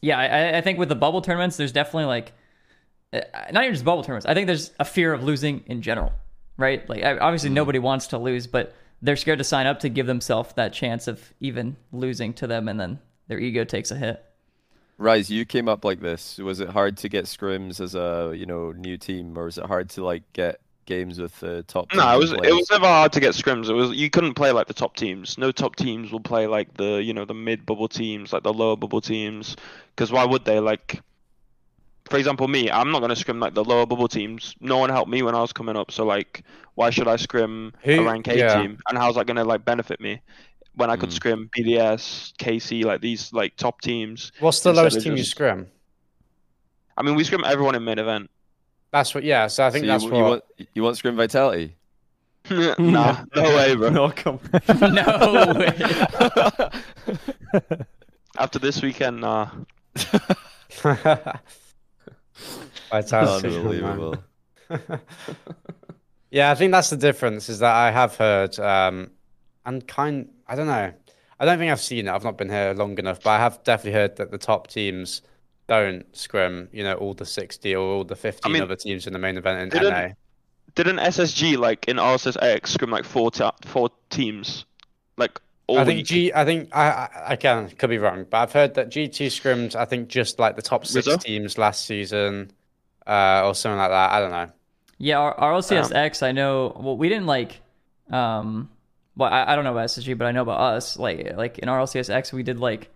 yeah, 0.00 0.18
I, 0.18 0.58
I 0.58 0.60
think 0.60 0.78
with 0.78 0.88
the 0.88 0.94
bubble 0.94 1.22
tournaments, 1.22 1.56
there's 1.56 1.72
definitely 1.72 2.04
like 2.04 2.32
uh, 3.12 3.20
not 3.52 3.64
even 3.64 3.74
just 3.74 3.84
bubble 3.84 4.02
tournaments. 4.02 4.26
I 4.26 4.34
think 4.34 4.46
there's 4.46 4.70
a 4.78 4.84
fear 4.84 5.12
of 5.12 5.22
losing 5.24 5.64
in 5.66 5.82
general, 5.82 6.12
right? 6.62 6.88
Like 6.88 7.02
I- 7.02 7.18
obviously 7.18 7.48
mm-hmm. 7.48 7.56
nobody 7.56 7.78
wants 7.78 8.06
to 8.08 8.18
lose, 8.18 8.46
but 8.46 8.74
they're 9.02 9.16
scared 9.16 9.38
to 9.38 9.44
sign 9.44 9.66
up 9.66 9.80
to 9.80 9.88
give 9.88 10.06
themselves 10.06 10.54
that 10.54 10.72
chance 10.72 11.08
of 11.08 11.34
even 11.40 11.76
losing 11.90 12.32
to 12.34 12.46
them, 12.46 12.68
and 12.68 12.80
then 12.80 13.00
their 13.28 13.38
ego 13.38 13.64
takes 13.64 13.90
a 13.90 13.96
hit. 13.96 14.24
Rise, 14.96 15.28
you 15.28 15.44
came 15.44 15.68
up 15.68 15.84
like 15.84 16.00
this. 16.00 16.38
Was 16.38 16.60
it 16.60 16.68
hard 16.68 16.96
to 16.98 17.08
get 17.08 17.24
scrims 17.24 17.80
as 17.80 17.94
a 17.94 18.32
you 18.36 18.46
know 18.46 18.72
new 18.72 18.96
team, 18.96 19.36
or 19.36 19.44
was 19.46 19.58
it 19.58 19.66
hard 19.66 19.90
to 19.90 20.04
like 20.04 20.22
get 20.32 20.60
games 20.86 21.18
with 21.18 21.38
the 21.40 21.64
top? 21.64 21.92
No, 21.94 22.14
it 22.14 22.18
was 22.18 22.30
and 22.32 22.44
it 22.44 22.52
was 22.52 22.70
never 22.70 22.86
hard 22.86 23.12
to 23.12 23.20
get 23.20 23.34
scrims. 23.34 23.68
It 23.68 23.74
was 23.74 23.90
you 23.90 24.10
couldn't 24.10 24.34
play 24.34 24.52
like 24.52 24.68
the 24.68 24.74
top 24.74 24.96
teams. 24.96 25.36
No 25.36 25.50
top 25.50 25.76
teams 25.76 26.12
will 26.12 26.20
play 26.20 26.46
like 26.46 26.74
the 26.74 27.02
you 27.02 27.12
know 27.12 27.24
the 27.24 27.34
mid 27.34 27.66
bubble 27.66 27.88
teams, 27.88 28.32
like 28.32 28.44
the 28.44 28.52
lower 28.52 28.76
bubble 28.76 29.00
teams. 29.00 29.56
Because 29.94 30.12
why 30.12 30.24
would 30.24 30.44
they? 30.44 30.60
Like, 30.60 31.00
for 32.12 32.18
example, 32.18 32.46
me, 32.46 32.70
I'm 32.70 32.92
not 32.92 33.00
gonna 33.00 33.16
scrim 33.16 33.40
like 33.40 33.54
the 33.54 33.64
lower 33.64 33.86
bubble 33.86 34.06
teams. 34.06 34.54
No 34.60 34.76
one 34.76 34.90
helped 34.90 35.10
me 35.10 35.22
when 35.22 35.34
I 35.34 35.40
was 35.40 35.50
coming 35.50 35.76
up, 35.76 35.90
so 35.90 36.04
like, 36.04 36.42
why 36.74 36.90
should 36.90 37.08
I 37.08 37.16
scrim 37.16 37.72
a 37.86 38.04
rank 38.04 38.28
A 38.28 38.36
yeah. 38.36 38.60
team? 38.60 38.76
And 38.88 38.98
how's 38.98 39.14
that 39.14 39.26
gonna 39.26 39.44
like 39.44 39.64
benefit 39.64 39.98
me? 39.98 40.20
When 40.74 40.90
I 40.90 40.96
could 40.96 41.08
Mm. 41.08 41.14
scrim 41.14 41.50
BDS, 41.56 42.34
KC, 42.38 42.84
like 42.84 43.00
these 43.00 43.32
like 43.32 43.56
top 43.56 43.80
teams. 43.80 44.30
What's 44.40 44.60
the 44.60 44.74
lowest 44.74 44.98
of 44.98 45.02
team 45.04 45.16
you 45.16 45.24
scrim? 45.24 45.68
I 46.98 47.02
mean, 47.02 47.14
we 47.14 47.24
scrim 47.24 47.44
everyone 47.44 47.74
in 47.74 47.82
main 47.82 47.98
event. 47.98 48.30
That's 48.90 49.14
what. 49.14 49.24
Yeah. 49.24 49.46
So 49.46 49.64
I 49.64 49.70
think 49.70 49.84
So 49.84 49.86
that's 49.86 50.04
you, 50.04 50.10
what. 50.10 50.18
you 50.18 50.24
want 50.24 50.42
you 50.74 50.82
want 50.82 50.96
scrim 50.98 51.16
vitality. 51.16 51.76
nah, 52.50 53.24
no 53.34 53.42
way, 53.56 53.74
bro. 53.74 53.88
No, 53.88 54.10
come. 54.10 54.38
no 54.68 55.54
way. 55.56 55.72
After 58.36 58.58
this 58.58 58.82
weekend, 58.82 59.22
nah. 59.22 59.48
Fantastic, 62.34 63.50
man. 63.50 63.60
Unbelievable. 63.60 64.16
yeah, 66.30 66.50
I 66.50 66.54
think 66.54 66.72
that's 66.72 66.90
the 66.90 66.96
difference. 66.96 67.48
Is 67.48 67.58
that 67.60 67.74
I 67.74 67.90
have 67.90 68.16
heard, 68.16 68.58
um, 68.58 69.10
and 69.66 69.86
kind. 69.86 70.28
I 70.46 70.54
don't 70.54 70.66
know. 70.66 70.92
I 71.40 71.44
don't 71.44 71.58
think 71.58 71.72
I've 71.72 71.80
seen 71.80 72.06
it. 72.06 72.10
I've 72.10 72.24
not 72.24 72.38
been 72.38 72.48
here 72.48 72.72
long 72.74 72.98
enough, 72.98 73.22
but 73.22 73.30
I 73.30 73.38
have 73.38 73.62
definitely 73.64 73.98
heard 73.98 74.16
that 74.16 74.30
the 74.30 74.38
top 74.38 74.68
teams 74.68 75.22
don't 75.66 76.04
scrim. 76.16 76.68
You 76.72 76.84
know, 76.84 76.94
all 76.94 77.14
the 77.14 77.26
sixty 77.26 77.74
or 77.74 77.86
all 77.86 78.04
the 78.04 78.16
fifteen 78.16 78.52
mean, 78.52 78.62
other 78.62 78.76
teams 78.76 79.06
in 79.06 79.12
the 79.12 79.18
main 79.18 79.36
event 79.36 79.60
in 79.60 79.68
didn't- 79.80 79.92
NA. 79.92 80.08
didn't 80.74 80.98
SSG 80.98 81.58
like 81.58 81.86
in 81.88 81.96
RSSX 81.96 82.66
scrim 82.68 82.90
like 82.90 83.04
four 83.04 83.30
ta- 83.30 83.54
four 83.64 83.90
teams, 84.10 84.64
like 85.16 85.40
all 85.72 85.78
I 85.78 85.84
think 85.84 85.98
week? 85.98 86.06
G. 86.06 86.32
I 86.34 86.44
think 86.44 86.68
I, 86.72 86.88
I 86.90 87.08
I 87.32 87.36
can 87.36 87.68
could 87.70 87.90
be 87.90 87.98
wrong, 87.98 88.26
but 88.28 88.38
I've 88.38 88.52
heard 88.52 88.74
that 88.74 88.90
GT 88.90 89.30
scrimmed. 89.30 89.76
I 89.76 89.84
think 89.84 90.08
just 90.08 90.38
like 90.38 90.56
the 90.56 90.62
top 90.62 90.86
six 90.86 91.06
Rizzo? 91.06 91.18
teams 91.18 91.58
last 91.58 91.86
season, 91.86 92.50
uh, 93.06 93.42
or 93.44 93.54
something 93.54 93.78
like 93.78 93.90
that. 93.90 94.12
I 94.12 94.20
don't 94.20 94.30
know. 94.30 94.48
Yeah, 94.98 95.18
our, 95.18 95.54
RLCS 95.54 95.94
X, 95.94 96.22
I 96.22 96.32
know. 96.32 96.76
Well, 96.78 96.96
we 96.96 97.08
didn't 97.08 97.26
like. 97.26 97.60
Um, 98.10 98.70
well, 99.16 99.32
I, 99.32 99.52
I 99.52 99.56
don't 99.56 99.64
know 99.64 99.72
about 99.72 99.88
SSG, 99.88 100.16
but 100.16 100.26
I 100.26 100.32
know 100.32 100.42
about 100.42 100.60
us. 100.60 100.96
Like, 100.96 101.36
like 101.36 101.58
in 101.58 101.68
RLCS 101.68 102.08
X, 102.08 102.32
we 102.32 102.42
did 102.42 102.60
like 102.60 102.90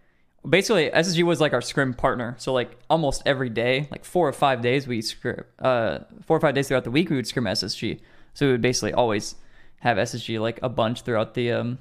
basically 0.49 0.91
SSG 0.91 1.23
was 1.25 1.41
like 1.41 1.53
our 1.53 1.61
scrim 1.61 1.95
partner. 1.95 2.37
So 2.39 2.53
like 2.53 2.79
almost 2.89 3.23
every 3.27 3.49
day, 3.49 3.89
like 3.91 4.05
four 4.05 4.29
or 4.29 4.33
five 4.33 4.63
days, 4.63 4.87
we 4.87 5.03
scrim. 5.03 5.45
Uh, 5.59 6.01
four 6.25 6.37
or 6.37 6.41
five 6.41 6.55
days 6.55 6.69
throughout 6.69 6.85
the 6.85 6.91
week, 6.91 7.11
we 7.11 7.17
would 7.17 7.27
scrim 7.27 7.45
SSG. 7.45 8.01
So 8.35 8.47
we 8.47 8.53
would 8.53 8.63
basically 8.63 8.93
always 8.93 9.35
have 9.81 9.97
SSG 9.97 10.41
like 10.41 10.59
a 10.63 10.69
bunch 10.69 11.03
throughout 11.03 11.35
the 11.35 11.53
um 11.53 11.79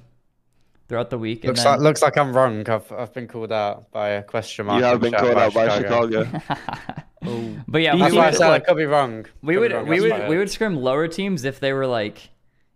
throughout 0.88 1.10
the 1.10 1.18
week. 1.18 1.44
Looks 1.44 1.60
and 1.60 1.66
then, 1.66 1.74
like 1.74 1.82
looks 1.82 2.02
like 2.02 2.18
I'm 2.18 2.34
wrong. 2.34 2.68
I've 2.70 2.92
I've 2.92 3.14
been 3.14 3.28
called 3.28 3.52
out 3.52 3.92
by 3.92 4.10
a 4.10 4.24
question 4.24 4.66
mark. 4.68 4.80
you 4.80 4.86
have 4.86 5.00
been 5.02 5.12
chat 5.12 5.20
called 5.22 5.38
out 5.38 5.54
by 5.54 5.70
Chicago. 5.78 6.26
but 7.68 7.82
yeah, 7.82 7.92
Do 7.94 7.98
you 7.98 8.04
That's 8.04 8.12
we 8.12 8.18
why 8.18 8.24
I 8.26 8.30
would, 8.30 8.36
said 8.38 8.52
I 8.52 8.60
could 8.60 8.78
be 8.78 8.86
wrong. 8.86 9.26
we 9.42 9.54
Could 9.56 9.56
be 9.56 9.58
would 9.60 9.72
wrong, 9.74 9.88
we 9.88 10.00
that's 10.00 10.02
would 10.04 10.12
my 10.24 10.30
we 10.30 10.38
would 10.38 10.50
scrim 10.52 10.76
lower 10.76 11.08
teams 11.08 11.44
if 11.46 11.60
they 11.60 11.74
were 11.74 11.88
like 11.88 12.30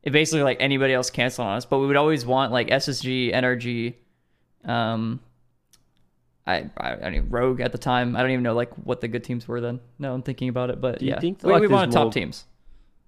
if 0.04 0.13
basically 0.13 0.44
like 0.44 0.58
anybody 0.60 0.94
else 0.94 1.10
canceled 1.10 1.48
on 1.48 1.58
us 1.58 1.66
but 1.66 1.80
we 1.80 1.88
would 1.88 1.98
always 1.98 2.25
want 2.25 2.51
like 2.51 2.68
ssg 2.70 3.34
nrg 3.34 3.94
um 4.70 5.20
I, 6.48 6.70
I 6.78 6.89
I 6.96 7.10
mean 7.12 7.28
Rogue 7.30 7.62
at 7.62 7.72
the 7.72 7.78
time. 7.78 8.16
I 8.16 8.22
don't 8.22 8.32
even 8.32 8.42
know 8.44 8.56
like 8.56 8.74
what 8.74 9.01
the 9.01 9.08
good 9.08 9.24
teams 9.24 9.48
were 9.48 9.62
then. 9.62 9.80
No, 10.00 10.13
I'm 10.16 10.24
thinking 10.24 10.50
about 10.50 10.72
it, 10.72 10.82
but 10.82 10.98
Do 10.98 11.06
you 11.06 11.12
yeah, 11.12 11.20
think, 11.20 11.44
we, 11.44 11.51
like, 11.51 11.62
we 11.62 11.68
there's 11.68 11.78
wanted 11.78 11.92
top 11.92 12.06
more- 12.06 12.12
teams. 12.12 12.46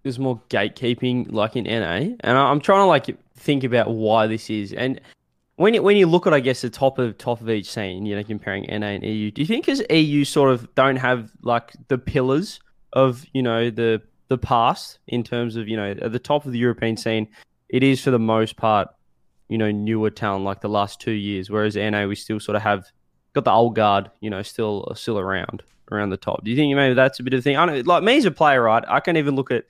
there's 0.04 0.20
more 0.20 0.40
gatekeeping 0.50 1.32
like 1.32 1.56
in 1.56 1.64
NA, 1.64 2.16
and 2.20 2.38
I- 2.38 2.52
I'm 2.52 2.60
trying 2.60 2.82
to 2.82 2.86
like 2.86 3.18
think 3.42 3.64
about 3.64 3.90
why 3.90 4.28
this 4.28 4.50
is. 4.50 4.74
And 4.74 5.02
when 5.56 5.74
you, 5.74 5.84
when 5.84 5.98
you 5.98 6.08
look 6.08 6.28
at 6.28 6.34
I 6.34 6.40
guess 6.40 6.62
the 6.62 6.70
top 6.70 6.98
of 7.00 7.18
top 7.18 7.42
of 7.42 7.50
each 7.50 7.70
scene, 7.70 8.06
you 8.06 8.16
know, 8.16 8.24
comparing 8.24 8.64
NA 8.64 8.88
and 8.88 9.04
EU, 9.04 9.32
do 9.32 9.42
you 9.42 9.48
think 9.48 9.68
as 9.70 9.84
EU 9.90 10.24
sort 10.24 10.52
of 10.52 10.74
don't 10.76 10.96
have 10.96 11.32
like 11.42 11.74
the 11.88 11.98
pillars 11.98 12.60
of 12.94 13.26
you 13.34 13.44
know 13.44 13.70
the 13.70 14.02
the 14.28 14.38
past 14.38 15.00
in 15.08 15.24
terms 15.24 15.56
of 15.56 15.68
you 15.68 15.76
know 15.76 15.92
at 15.92 16.12
the 16.12 16.20
top 16.20 16.46
of 16.46 16.52
the 16.52 16.60
European 16.60 16.98
scene, 16.98 17.28
it 17.70 17.84
is 17.84 18.02
for 18.02 18.12
the 18.12 18.20
most 18.20 18.58
part 18.58 18.88
you 19.50 19.58
know 19.58 19.72
newer 19.72 20.10
talent 20.10 20.46
like 20.46 20.62
the 20.62 20.70
last 20.70 21.00
two 21.00 21.12
years, 21.12 21.50
whereas 21.50 21.76
NA 21.76 22.06
we 22.06 22.16
still 22.16 22.40
sort 22.40 22.56
of 22.56 22.62
have 22.62 22.86
got 23.34 23.46
the 23.46 23.52
old 23.52 23.76
guard, 23.76 24.10
you 24.20 24.30
know, 24.30 24.42
still 24.42 24.92
still 24.96 25.20
around 25.20 25.64
around 25.92 26.10
the 26.10 26.18
top. 26.18 26.44
Do 26.44 26.52
you 26.52 26.58
think 26.58 26.76
maybe 26.76 26.94
that's 26.94 27.20
a 27.20 27.24
bit 27.24 27.34
of 27.34 27.40
a 27.40 27.42
thing? 27.42 27.58
I 27.58 27.66
don't 27.66 27.86
like 27.86 28.04
me 28.04 28.18
as 28.18 28.26
a 28.26 28.32
player, 28.32 28.64
right? 28.64 28.84
I 28.88 29.00
can't 29.00 29.18
even 29.18 29.36
look 29.36 29.52
at 29.52 29.66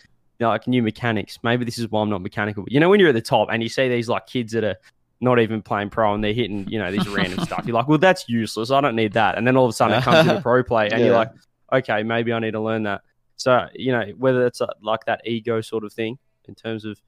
like 0.50 0.67
new 0.67 0.81
mechanics. 0.81 1.39
Maybe 1.43 1.65
this 1.65 1.77
is 1.77 1.89
why 1.89 2.01
I'm 2.01 2.10
not 2.10 2.21
mechanical. 2.21 2.63
But 2.63 2.71
you 2.71 2.79
know, 2.79 2.89
when 2.89 3.00
you're 3.00 3.10
at 3.10 3.15
the 3.15 3.21
top 3.21 3.50
and 3.51 3.62
you 3.62 3.69
see 3.69 3.89
these 3.89 4.10
like 4.10 4.27
kids 4.27 4.53
that 4.53 4.63
are 4.63 4.77
not 5.21 5.39
even 5.39 5.62
playing 5.62 5.89
pro 5.89 6.13
and 6.13 6.24
they're 6.24 6.33
hitting, 6.33 6.67
you 6.67 6.79
know, 6.79 6.91
these 6.91 7.07
random 7.10 7.43
stuff. 7.45 7.63
You're 7.65 7.75
like, 7.75 7.88
well, 7.88 8.00
that's 8.00 8.27
useless. 8.27 8.71
I 8.71 8.81
don't 8.81 8.95
need 8.95 9.13
that. 9.13 9.38
And 9.38 9.45
then 9.45 9.55
all 9.55 9.65
of 9.65 9.69
a 9.69 9.74
sudden 9.74 9.98
it 10.00 10.03
comes 10.03 10.27
into 10.27 10.41
pro 10.43 10.63
play 10.63 10.89
and 10.89 11.03
you're 11.03 11.15
like, 11.15 11.31
okay, 11.71 12.03
maybe 12.03 12.33
I 12.33 12.39
need 12.39 12.51
to 12.51 12.60
learn 12.60 12.83
that. 12.83 13.01
So, 13.36 13.67
you 13.74 13.91
know, 13.91 14.03
whether 14.17 14.45
it's 14.45 14.62
uh 14.62 14.67
like 14.81 15.05
that 15.05 15.21
ego 15.25 15.62
sort 15.62 15.83
of 15.83 15.93
thing 15.93 16.17
in 16.48 16.55
terms 16.55 16.86
of, 16.86 17.00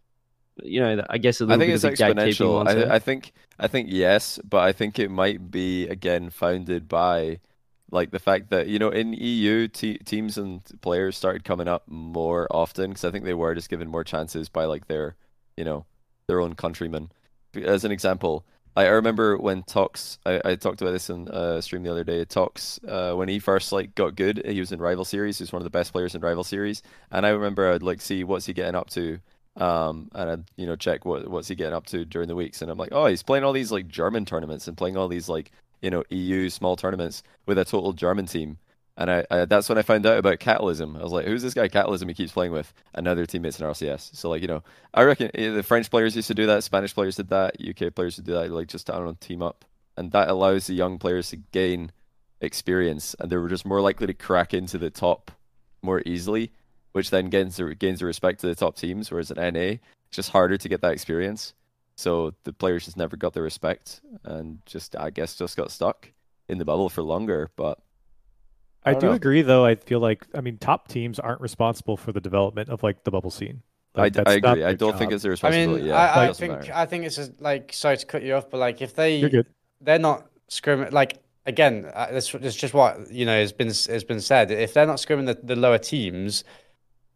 you 0.64 0.80
know, 0.80 1.04
I 1.10 1.18
guess 1.18 1.42
a 1.42 1.44
I 1.44 1.48
little 1.48 1.60
think 1.60 1.70
bit 1.70 1.76
it's 1.76 2.02
of 2.02 2.08
exponential. 2.08 2.68
I, 2.68 2.96
I 2.96 3.00
think 3.00 3.34
I 3.60 3.68
think 3.68 3.90
yes, 3.92 4.40
but 4.48 4.62
I 4.64 4.72
think 4.72 5.00
it 5.00 5.10
might 5.10 5.52
be 5.52 5.88
again 5.88 6.30
founded 6.30 6.88
by 6.88 7.40
like 7.94 8.12
the 8.12 8.20
fact 8.20 8.50
that 8.50 8.68
you 8.68 8.80
know 8.80 8.90
in 8.90 9.14
EU 9.14 9.68
te 9.68 9.98
teams 10.00 10.38
and 10.38 10.62
players 10.82 11.18
started 11.18 11.44
coming 11.44 11.68
up 11.68 11.84
more 11.88 12.48
often 12.52 12.90
because 12.90 13.06
I 13.06 13.12
think 13.12 13.26
they 13.26 13.34
were 13.34 13.56
just 13.56 13.70
given 13.70 13.88
more 13.88 14.04
chances 14.04 14.50
by 14.50 14.66
like 14.66 14.88
their 14.88 15.16
you 15.58 15.64
know 15.64 15.86
their 16.28 16.42
own 16.42 16.56
countrymen. 16.56 17.12
As 17.56 17.86
an 17.86 17.92
example, 17.92 18.46
I, 18.76 18.86
I 18.86 18.90
remember 18.90 19.38
when 19.38 19.64
Tox 19.64 20.18
I, 20.26 20.42
I 20.44 20.56
talked 20.56 20.82
about 20.82 20.92
this 20.92 21.10
in 21.10 21.28
a 21.30 21.62
stream 21.62 21.84
the 21.84 21.92
other 21.92 22.04
day. 22.04 22.26
Tox 22.26 22.80
uh, 22.88 23.14
when 23.14 23.30
he 23.30 23.40
first 23.40 23.72
like 23.72 23.96
got 23.96 24.16
good, 24.16 24.42
he 24.46 24.60
was 24.60 24.72
in 24.72 24.80
rival 24.80 25.06
series. 25.06 25.38
He 25.38 25.44
was 25.44 25.54
one 25.54 25.62
of 25.62 25.66
the 25.66 25.70
best 25.70 25.94
players 25.94 26.16
in 26.16 26.22
rival 26.22 26.44
series, 26.44 26.82
and 27.12 27.26
I 27.26 27.30
remember 27.30 27.72
I'd 27.72 27.84
like 27.84 28.02
see 28.02 28.24
what's 28.24 28.48
he 28.48 28.54
getting 28.54 28.76
up 28.76 28.90
to 28.92 29.20
um, 29.56 30.10
and 30.16 30.30
I'd 30.30 30.44
you 30.56 30.66
know 30.66 30.76
check 30.76 31.06
what 31.06 31.28
what's 31.28 31.48
he 31.48 31.56
getting 31.56 31.74
up 31.74 31.86
to 31.88 32.06
during 32.06 32.28
the 32.28 32.36
weeks, 32.36 32.62
and 32.62 32.72
I'm 32.72 32.78
like, 32.78 32.90
oh, 32.92 33.06
he's 33.06 33.24
playing 33.24 33.44
all 33.44 33.54
these 33.54 33.72
like 33.72 33.88
German 33.88 34.26
tournaments 34.26 34.68
and 34.68 34.78
playing 34.78 34.98
all 34.98 35.08
these 35.08 35.30
like 35.30 35.52
you 35.84 35.92
know 35.92 36.04
EU 36.10 36.50
small 36.50 36.76
tournaments 36.76 37.22
with 37.46 37.60
a 37.60 37.66
total 37.66 37.94
German 37.94 38.26
team, 38.26 38.58
and 38.98 39.12
I, 39.12 39.26
I 39.30 39.46
that's 39.46 39.70
when 39.70 39.78
I 39.78 39.84
found 39.84 40.06
out 40.06 40.18
about 40.18 40.40
Catalysm. 40.40 41.00
I 41.00 41.04
was 41.04 41.12
like, 41.12 41.28
who's 41.28 41.44
this 41.44 41.54
guy 41.54 41.68
Catalysm 41.68 42.08
he 42.08 42.16
keeps 42.16 42.32
playing 42.32 42.52
with? 42.52 42.74
Another 42.96 43.26
teammates 43.26 43.60
in 43.60 43.68
RCS. 43.68 44.16
So 44.16 44.30
like 44.30 44.42
you 44.42 44.48
know, 44.48 44.64
I 44.94 45.04
reckon 45.04 45.30
eh, 45.36 45.52
the 45.52 45.64
French 45.64 45.92
players 45.92 46.16
used 46.16 46.30
to 46.30 46.34
do 46.34 46.48
that, 46.48 46.64
Spanish 46.64 46.96
players 46.96 47.18
did 47.18 47.30
that, 47.30 47.58
UK 47.60 47.94
players 47.94 48.16
do 48.16 48.34
that, 48.34 48.52
like 48.52 48.68
just 48.68 48.90
I 48.90 48.94
don't 48.94 49.06
know, 49.06 49.18
team 49.20 49.44
up, 49.44 49.66
and 49.96 50.12
that 50.14 50.30
allows 50.30 50.68
the 50.68 50.74
young 50.74 50.98
players 50.98 51.30
to 51.30 51.38
gain 51.38 51.92
experience, 52.42 53.16
and 53.20 53.30
they 53.30 53.38
were 53.38 53.50
just 53.50 53.66
more 53.66 53.82
likely 53.82 54.08
to 54.08 54.14
crack 54.14 54.54
into 54.54 54.80
the 54.80 54.90
top 54.90 55.32
more 55.84 56.02
easily 56.06 56.52
which 56.94 57.10
then 57.10 57.30
gains 57.30 57.58
the, 57.58 57.76
gains 57.76 58.00
the 58.00 58.06
respect 58.06 58.40
to 58.40 58.48
the 58.48 58.56
top 58.56 58.78
teams. 58.78 59.12
Whereas 59.12 59.30
in 59.30 59.38
NA, 59.38 59.60
it's 59.60 59.82
just 60.12 60.30
harder 60.30 60.58
to 60.58 60.70
get 60.70 60.82
that 60.82 60.94
experience. 60.94 61.54
So 61.96 62.34
the 62.44 62.54
players 62.54 62.86
just 62.86 62.98
never 62.98 63.16
got 63.18 63.34
the 63.34 63.42
respect, 63.42 64.02
and 64.24 64.60
just 64.66 64.96
I 64.96 65.10
guess 65.10 65.36
just 65.36 65.56
got 65.56 65.72
stuck 65.72 66.12
in 66.50 66.58
the 66.58 66.66
bubble 66.66 66.90
for 66.90 67.04
longer. 67.04 67.52
But 67.56 67.80
I 68.84 68.92
I, 68.92 68.94
don't 68.94 69.04
know. 69.04 69.12
agree, 69.12 69.42
though. 69.44 69.66
I 69.66 69.76
feel 69.76 70.00
like 70.00 70.26
I 70.34 70.42
mean, 70.42 70.58
top 70.58 70.88
teams 70.88 71.20
aren't 71.20 71.42
responsible 71.42 71.96
for 71.98 72.12
the 72.12 72.22
development 72.22 72.70
of 72.70 72.82
like 72.84 73.04
the 73.04 73.12
bubble 73.12 73.32
scene. 73.32 73.62
Like, 73.96 74.18
I, 74.18 74.24
I 74.26 74.34
agree. 74.34 74.64
I 74.64 74.74
don't 74.74 74.98
think 74.98 75.12
it's 75.12 75.22
their 75.22 75.32
responsibility. 75.32 75.84
I 75.84 75.84
responsibility. 75.84 75.84
mean, 75.84 75.90
yeah, 75.90 75.96
I, 75.96 76.30
I 76.30 76.34
think 76.34 76.52
matter. 76.54 76.72
I 76.74 76.86
think 76.88 77.06
it's 77.06 77.16
just 77.16 77.40
like 77.40 77.72
sorry 77.74 77.98
to 77.98 78.06
cut 78.06 78.24
you 78.24 78.34
off, 78.34 78.50
but 78.50 78.58
like 78.58 78.82
if 78.82 78.96
they 78.96 79.18
You're 79.18 79.30
good. 79.30 79.48
they're 79.82 80.00
not 80.00 80.26
scrimming 80.50 80.92
like 80.92 81.20
again 81.46 81.90
uh, 81.94 82.08
this 82.12 82.32
this 82.32 82.56
is 82.56 82.56
just 82.56 82.74
what 82.74 83.12
you 83.12 83.26
know 83.26 83.38
has 83.40 83.52
been 83.52 83.68
has 83.68 84.04
been 84.04 84.20
said 84.22 84.50
if 84.50 84.74
they're 84.74 84.88
not 84.88 84.98
scrimming 84.98 85.26
the, 85.26 85.38
the 85.44 85.56
lower 85.56 85.78
teams 85.78 86.44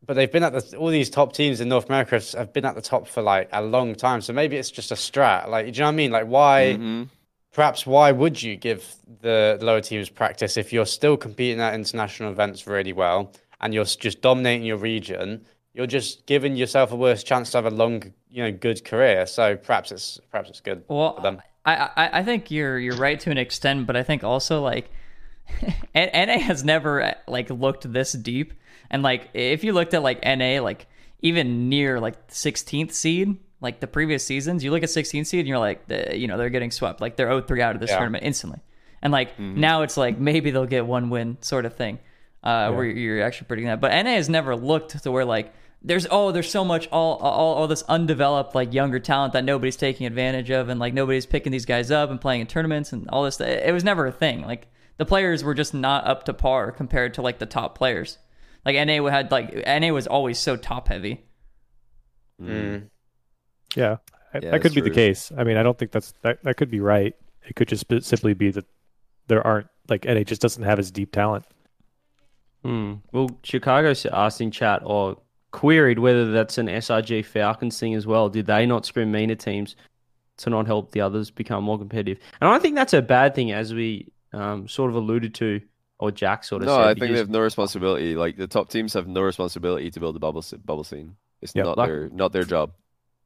but 0.08 0.16
they've 0.16 0.32
been 0.32 0.44
at 0.44 0.54
the 0.54 0.78
all 0.78 0.88
these 0.88 1.10
top 1.12 1.34
teams 1.34 1.62
in 1.62 1.70
North 1.70 1.88
America 1.90 2.16
have, 2.16 2.32
have 2.32 2.54
been 2.54 2.66
at 2.66 2.74
the 2.76 2.82
top 2.82 3.08
for 3.08 3.22
like 3.22 3.50
a 3.52 3.62
long 3.62 3.94
time. 3.94 4.22
So 4.22 4.34
maybe 4.34 4.56
it's 4.58 4.72
just 4.72 4.92
a 4.92 4.96
strat. 4.96 5.48
Like 5.50 5.66
do 5.66 5.72
you 5.72 5.80
know 5.82 5.86
what 5.86 5.92
I 5.92 5.96
mean? 5.96 6.12
Like 6.12 6.26
why 6.28 6.78
Mhm. 6.80 7.10
perhaps 7.54 7.86
why 7.86 8.12
would 8.12 8.42
you 8.42 8.56
give 8.56 8.96
the 9.22 9.58
lower 9.62 9.82
teams 9.82 10.10
practice 10.10 10.58
if 10.58 10.74
you're 10.74 10.86
still 10.88 11.18
competing 11.18 11.60
at 11.62 11.76
international 11.76 12.32
events 12.32 12.66
really 12.66 12.94
well 12.94 13.32
and 13.62 13.74
you're 13.74 13.86
just 13.86 14.22
dominating 14.22 14.66
your 14.66 14.78
region? 14.78 15.46
You're 15.74 15.86
just 15.88 16.26
giving 16.26 16.56
yourself 16.56 16.92
a 16.92 16.96
worse 16.96 17.24
chance 17.24 17.52
to 17.52 17.58
have 17.60 17.66
a 17.68 17.70
long 17.76 18.12
you 18.32 18.42
know 18.44 18.52
good 18.52 18.84
career. 18.84 19.26
So 19.28 19.56
perhaps 19.58 19.92
it's 19.92 20.20
perhaps 20.32 20.50
it's 20.50 20.62
good 20.62 20.84
Well, 20.88 21.16
for 21.18 21.22
them. 21.22 21.42
I, 21.66 21.76
I 21.96 22.10
I 22.20 22.24
think 22.24 22.50
you're 22.50 22.80
you're 22.80 22.98
right 22.98 23.20
to 23.20 23.30
an 23.30 23.38
extent, 23.38 23.86
but 23.88 23.96
I 23.98 24.04
think 24.04 24.24
also 24.24 24.62
like 24.62 24.90
N- 25.96 26.28
NA 26.28 26.40
has 26.40 26.64
never 26.64 27.16
like 27.28 27.50
looked 27.50 27.92
this 27.92 28.14
deep, 28.14 28.54
and 28.90 29.04
like 29.04 29.30
if 29.34 29.64
you 29.64 29.74
looked 29.74 29.94
at 29.94 30.04
like 30.04 30.24
NA 30.24 30.62
like 30.62 30.88
even 31.22 31.68
near 31.70 32.00
like 32.00 32.28
16th 32.30 32.92
seed, 32.94 33.38
like 33.60 33.80
the 33.80 33.88
previous 33.88 34.24
seasons, 34.26 34.64
you 34.64 34.72
look 34.72 34.84
at 34.84 34.90
16th 34.90 35.26
seed 35.28 35.40
and 35.40 35.48
you're 35.48 35.58
like, 35.58 35.82
you 36.14 36.28
know, 36.28 36.38
they're 36.38 36.50
getting 36.50 36.72
swept, 36.72 37.02
like 37.02 37.16
they're 37.16 37.28
0-3 37.30 37.60
out 37.62 37.76
of 37.76 37.82
this 37.82 37.90
Yeah. 37.90 37.98
tournament 37.98 38.24
instantly, 38.24 38.60
and 39.02 39.12
like 39.12 39.38
now 39.40 39.82
it's 39.82 39.98
like 39.98 40.18
maybe 40.20 40.52
they'll 40.52 40.66
get 40.66 40.86
one 40.86 41.10
win 41.10 41.38
sort 41.42 41.66
of 41.66 41.76
thing, 41.76 42.00
uh, 42.44 42.72
where 42.72 42.86
you're 42.86 43.24
actually 43.24 43.48
predicting 43.48 43.68
that, 43.70 43.82
but 43.82 43.92
NA 43.92 44.12
has 44.12 44.30
never 44.30 44.56
looked 44.56 45.02
to 45.04 45.12
where 45.12 45.26
like 45.26 45.54
there's 45.84 46.08
oh 46.10 46.32
there's 46.32 46.50
so 46.50 46.66
much 46.66 46.88
all, 46.92 47.16
all 47.18 47.54
all 47.56 47.68
this 47.68 47.84
undeveloped 47.84 48.56
like 48.56 48.74
younger 48.74 49.00
talent 49.00 49.34
that 49.34 49.44
nobody's 49.44 49.76
taking 49.76 50.08
advantage 50.08 50.50
of 50.50 50.70
and 50.70 50.80
like 50.80 50.94
nobody's 50.94 51.26
picking 51.28 51.52
these 51.52 51.66
guys 51.68 51.92
up 51.92 52.10
and 52.10 52.20
playing 52.20 52.42
in 52.42 52.48
tournaments 52.48 52.92
and 52.94 53.08
all 53.10 53.24
this. 53.24 53.40
It 53.40 53.72
was 53.72 53.84
never 53.84 54.08
a 54.08 54.12
thing. 54.12 54.42
Like 54.42 54.68
the 54.98 55.06
players 55.06 55.44
were 55.44 55.54
just 55.54 55.74
not 55.76 56.06
up 56.08 56.24
to 56.26 56.34
par 56.34 56.72
compared 56.72 57.14
to 57.14 57.22
like 57.22 57.38
the 57.38 57.46
top 57.46 57.78
players 57.78 58.18
like 58.66 58.76
NA 58.88 59.04
had 59.10 59.32
like 59.32 59.54
NA 59.66 59.90
was 59.94 60.08
always 60.08 60.38
so 60.40 60.56
top 60.56 60.88
heavy 60.88 61.24
Mm. 62.42 62.90
Yeah, 63.76 63.98
I- 64.34 64.38
Yeah, 64.38 64.40
that 64.40 64.52
that's 64.52 64.62
could 64.62 64.74
be 64.76 64.82
the 64.82 64.90
case. 64.92 65.32
I 65.36 65.44
mean, 65.44 65.58
I 65.58 65.64
don't 65.64 65.78
think 65.78 65.92
that's 65.92 66.14
that. 66.22 66.44
That 66.44 66.56
could 66.58 66.70
be 66.70 66.80
right. 66.80 67.16
It 67.48 67.56
could 67.56 67.68
just 67.68 67.88
be, 67.88 68.00
simply 68.02 68.34
be 68.36 68.52
that 68.52 68.66
there 69.28 69.46
aren't 69.46 69.68
like 69.90 70.06
NA 70.06 70.24
just 70.24 70.42
doesn't 70.42 70.64
have 70.64 70.78
as 70.80 70.92
deep 70.92 71.12
talent. 71.12 71.46
Hmm. 72.64 72.96
Well, 73.12 73.32
Chicago 73.44 73.90
s- 73.92 74.06
asked 74.06 74.42
in 74.42 74.52
chat 74.52 74.82
or 74.84 75.18
queried 75.52 76.00
whether 76.00 76.32
that's 76.32 76.58
an 76.58 76.68
SRG 76.68 77.24
Falcons 77.26 77.80
thing 77.80 77.94
as 77.96 78.06
well. 78.06 78.30
Did 78.30 78.46
they 78.46 78.66
not 78.66 78.86
scrim 78.86 79.12
meaner 79.12 79.36
teams 79.36 79.76
to 80.38 80.50
not 80.50 80.68
help 80.68 80.92
the 80.92 81.02
others 81.02 81.32
become 81.32 81.64
more 81.64 81.78
competitive? 81.80 82.20
And 82.42 82.50
I 82.50 82.60
think 82.60 82.76
that's 82.76 82.94
a 82.94 83.02
bad 83.02 83.34
thing, 83.34 83.52
as 83.52 83.74
we 83.74 84.12
um, 84.34 84.68
sort 84.68 84.90
of 84.90 84.96
alluded 84.96 85.34
to, 85.36 85.62
or 86.00 86.12
Jack 86.12 86.44
sort 86.44 86.62
of 86.62 86.68
No, 86.68 86.76
said. 86.76 86.82
I 86.82 86.88
think 86.90 87.00
they 87.00 87.08
because- 87.08 87.20
have 87.20 87.30
no 87.30 87.40
responsibility. 87.42 88.16
Like 88.16 88.38
the 88.38 88.48
top 88.48 88.70
teams 88.70 88.94
have 88.94 89.08
no 89.08 89.22
responsibility 89.22 89.90
to 89.92 90.00
build 90.00 90.16
the 90.16 90.20
bubble 90.20 90.44
bubble 90.66 90.84
scene. 90.84 91.16
It's 91.42 91.54
Yeah, 91.56 91.64
not 91.64 91.78
like- 91.78 91.90
their 91.90 92.10
not 92.10 92.32
their 92.34 92.44
job. 92.44 92.72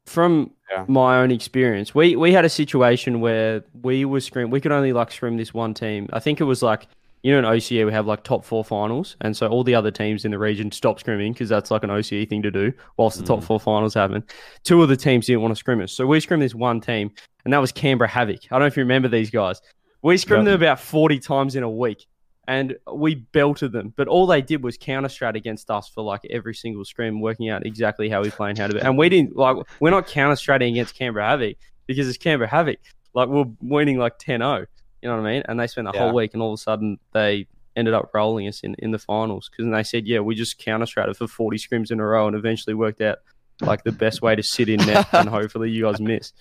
from 0.05 0.51
Yeah. 0.71 0.85
my 0.87 1.19
own 1.19 1.31
experience, 1.31 1.93
we 1.93 2.15
we 2.15 2.31
had 2.31 2.43
a 2.45 2.49
situation 2.49 3.21
where 3.21 3.63
we 3.83 4.05
were 4.05 4.19
scrim. 4.19 4.49
We 4.49 4.59
could 4.61 4.71
only 4.71 4.93
like 4.93 5.11
scrim 5.11 5.37
this 5.37 5.53
one 5.53 5.73
team. 5.73 6.09
I 6.11 6.19
think 6.19 6.41
it 6.41 6.45
was 6.45 6.61
like 6.63 6.87
you 7.23 7.31
know, 7.31 7.37
in 7.37 7.45
OCE 7.45 7.85
we 7.85 7.91
have 7.91 8.07
like 8.07 8.23
top 8.23 8.43
four 8.43 8.65
finals, 8.65 9.15
and 9.21 9.37
so 9.37 9.45
all 9.47 9.63
the 9.63 9.75
other 9.75 9.91
teams 9.91 10.25
in 10.25 10.31
the 10.31 10.39
region 10.39 10.71
stop 10.71 10.99
scrimming 10.99 11.33
because 11.33 11.49
that's 11.49 11.69
like 11.69 11.83
an 11.83 11.91
OCE 11.91 12.25
thing 12.27 12.41
to 12.41 12.49
do 12.49 12.73
whilst 12.97 13.19
the 13.19 13.23
top 13.23 13.41
mm. 13.41 13.43
four 13.43 13.59
finals 13.59 13.93
happen. 13.93 14.23
Two 14.63 14.81
of 14.81 14.89
the 14.89 14.97
teams 14.97 15.27
didn't 15.27 15.43
want 15.43 15.51
to 15.51 15.55
scrim 15.55 15.81
us, 15.81 15.91
so 15.91 16.07
we 16.07 16.19
scrimmed 16.19 16.41
this 16.41 16.55
one 16.55 16.81
team, 16.81 17.11
and 17.45 17.53
that 17.53 17.59
was 17.59 17.71
Canberra 17.71 18.07
Havoc. 18.07 18.39
I 18.45 18.55
don't 18.55 18.61
know 18.61 18.65
if 18.65 18.75
you 18.75 18.81
remember 18.81 19.07
these 19.07 19.29
guys. 19.29 19.61
We 20.01 20.17
scrimmed 20.17 20.47
Yep. 20.47 20.53
them 20.59 20.63
about 20.67 20.79
forty 20.79 21.19
times 21.19 21.55
in 21.55 21.61
a 21.61 21.69
week, 21.69 22.07
and 22.47 22.75
we 22.93 23.15
belted 23.15 23.71
them. 23.71 23.93
But 23.95 24.07
all 24.07 24.25
they 24.27 24.41
did 24.41 24.63
was 24.63 24.77
counter 24.77 25.09
strat 25.09 25.35
against 25.35 25.69
us 25.69 25.87
for 25.87 26.03
like 26.03 26.21
every 26.29 26.55
single 26.55 26.83
scrim, 26.85 27.21
working 27.21 27.49
out 27.49 27.65
exactly 27.65 28.09
how 28.09 28.21
we 28.21 28.29
play 28.31 28.49
and 28.49 28.57
how 28.59 28.67
to. 28.67 28.83
And 28.85 28.97
we 28.97 29.09
didn't 29.09 29.35
like 29.35 29.57
we're 29.79 29.91
not 29.91 30.07
counter 30.07 30.35
stratting 30.35 30.71
against 30.71 30.95
Canberra 30.95 31.27
Havoc 31.27 31.57
because 31.87 32.07
it's 32.07 32.17
Canberra 32.17 32.49
Havoc. 32.49 32.79
Like 33.13 33.29
we're 33.29 33.45
winning 33.61 33.97
like 33.97 34.17
10-0. 34.19 34.65
You 35.01 35.09
know 35.09 35.17
what 35.17 35.25
I 35.25 35.31
mean? 35.33 35.43
And 35.47 35.59
they 35.59 35.67
spent 35.67 35.87
the 35.87 35.93
Yeah. 35.93 36.01
whole 36.05 36.13
week, 36.13 36.33
and 36.33 36.41
all 36.41 36.53
of 36.53 36.57
a 36.59 36.61
sudden 36.61 36.97
they 37.13 37.47
ended 37.75 37.93
up 37.93 38.11
rolling 38.13 38.47
us 38.47 38.61
in, 38.61 38.75
in 38.79 38.91
the 38.91 38.99
finals 38.99 39.49
because 39.49 39.71
they 39.71 39.83
said, 39.83 40.05
yeah, 40.05 40.19
we 40.19 40.35
just 40.35 40.57
counter 40.57 40.85
stratted 40.85 41.15
for 41.17 41.27
40 41.27 41.57
scrims 41.57 41.89
in 41.91 41.99
a 41.99 42.05
row 42.05 42.27
and 42.27 42.35
eventually 42.35 42.73
worked 42.73 43.01
out 43.01 43.19
like 43.61 43.83
the 43.83 43.91
best 43.93 44.21
way 44.21 44.35
to 44.35 44.43
sit 44.43 44.67
in 44.69 44.79
net 44.85 45.07
and 45.13 45.29
hopefully 45.29 45.69
you 45.69 45.83
guys 45.83 46.01
miss. 46.01 46.33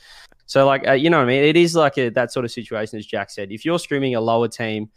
So 0.46 0.66
like 0.66 0.86
uh, 0.88 0.92
you 0.92 1.08
know 1.10 1.18
what 1.18 1.24
I 1.24 1.28
mean? 1.28 1.44
It 1.44 1.56
is 1.56 1.76
like 1.76 1.96
a, 1.98 2.08
that 2.10 2.32
sort 2.32 2.44
of 2.44 2.50
situation 2.50 2.98
as 2.98 3.06
Jack 3.06 3.30
said. 3.30 3.52
If 3.52 3.64
you're 3.64 3.78
scrimming 3.78 4.16
a 4.16 4.20
lower 4.20 4.48
team, 4.48 4.90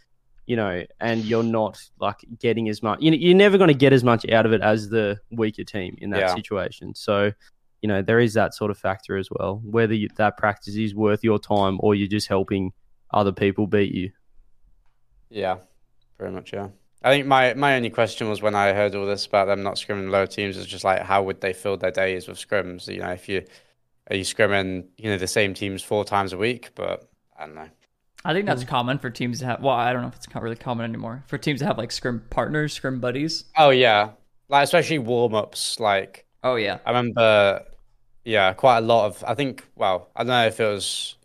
you 0.46 0.56
know, 0.56 0.84
and 1.00 1.24
you're 1.24 1.44
not 1.44 1.80
like 2.00 2.18
getting 2.40 2.68
as 2.70 2.84
much, 2.84 3.00
you 3.02 3.12
know, 3.12 3.18
you're 3.18 3.36
never 3.36 3.58
going 3.58 3.70
to 3.70 3.74
get 3.74 3.94
as 3.94 4.04
much 4.04 4.30
out 4.30 4.46
of 4.46 4.52
it 4.54 4.62
as 4.62 4.90
the 4.90 5.20
weaker 5.32 5.64
team 5.64 5.96
in 6.00 6.10
that 6.12 6.20
Yeah. 6.20 6.36
situation. 6.36 6.94
So 6.96 7.32
you 7.82 7.88
know 7.90 8.02
there 8.02 8.22
is 8.22 8.34
that 8.34 8.54
sort 8.54 8.72
of 8.72 8.78
factor 8.78 9.18
as 9.18 9.28
well. 9.30 9.62
Whether 9.64 9.94
you, 9.94 10.08
that 10.16 10.38
practice 10.38 10.76
is 10.76 10.96
worth 10.96 11.22
your 11.22 11.38
time 11.38 11.78
or 11.82 11.96
you're 11.96 12.08
just 12.08 12.30
helping 12.30 12.72
other 13.12 13.34
people 13.34 13.68
beat 13.68 13.94
you. 13.94 14.12
Yeah, 15.30 15.58
very 16.18 16.32
much. 16.32 16.54
Yeah. 16.54 16.70
I 17.04 17.10
think 17.12 17.28
my, 17.28 17.54
my 17.56 17.76
only 17.76 17.90
question 17.90 18.30
was 18.30 18.42
when 18.42 18.56
I 18.56 18.72
heard 18.72 18.96
all 18.96 19.06
this 19.06 19.26
about 19.26 19.48
them 19.48 19.62
not 19.64 19.76
scrimming 19.76 20.10
lower 20.10 20.28
teams 20.28 20.56
is 20.56 20.66
just 20.66 20.86
like 20.86 21.02
how 21.02 21.24
would 21.24 21.42
they 21.42 21.52
fill 21.52 21.76
their 21.76 21.92
days 21.92 22.28
with 22.30 22.38
scrims? 22.38 22.88
You 22.88 23.02
know, 23.02 23.10
if 23.12 23.28
you 23.28 23.44
are 24.10 24.16
you 24.16 24.24
scrimming 24.24 24.86
you 24.98 25.10
know 25.10 25.18
the 25.18 25.28
same 25.28 25.54
teams 25.54 25.84
four 25.84 26.06
times 26.06 26.32
a 26.32 26.38
week, 26.38 26.72
but 26.76 27.10
I 27.38 27.46
don't 27.46 27.56
know. 27.56 27.70
I 28.26 28.34
think 28.34 28.46
that's 28.46 28.64
common 28.64 29.00
for 29.00 29.10
teams 29.10 29.40
to 29.40 29.46
have. 29.46 29.62
Well, 29.62 29.76
I 29.76 29.92
don't 29.92 30.02
know 30.02 30.08
if 30.08 30.16
it's 30.16 30.34
not 30.34 30.42
really 30.44 30.56
common 30.56 30.86
anymore 30.86 31.24
for 31.28 31.38
teams 31.38 31.60
to 31.60 31.66
have 31.66 31.78
like 31.78 31.92
scrim 31.92 32.24
partners, 32.30 32.74
scrim 32.74 33.00
buddies. 33.00 33.46
Oh 33.58 33.70
yeah, 33.70 34.12
like 34.50 34.64
especially 34.64 35.00
warm 35.00 35.36
ups. 35.36 35.80
Like 35.80 36.26
Oh 36.44 36.56
yeah, 36.56 36.80
I 36.86 36.90
remember, 36.92 37.64
yeah, 38.26 38.54
quite 38.54 38.80
a 38.80 38.82
lot 38.82 39.08
of. 39.08 39.24
I 39.28 39.34
think 39.36 39.66
well, 39.76 40.10
I 40.16 40.22
don't 40.22 40.28
know 40.30 40.46
if 40.48 40.60
it 40.60 40.66
was 40.66 41.16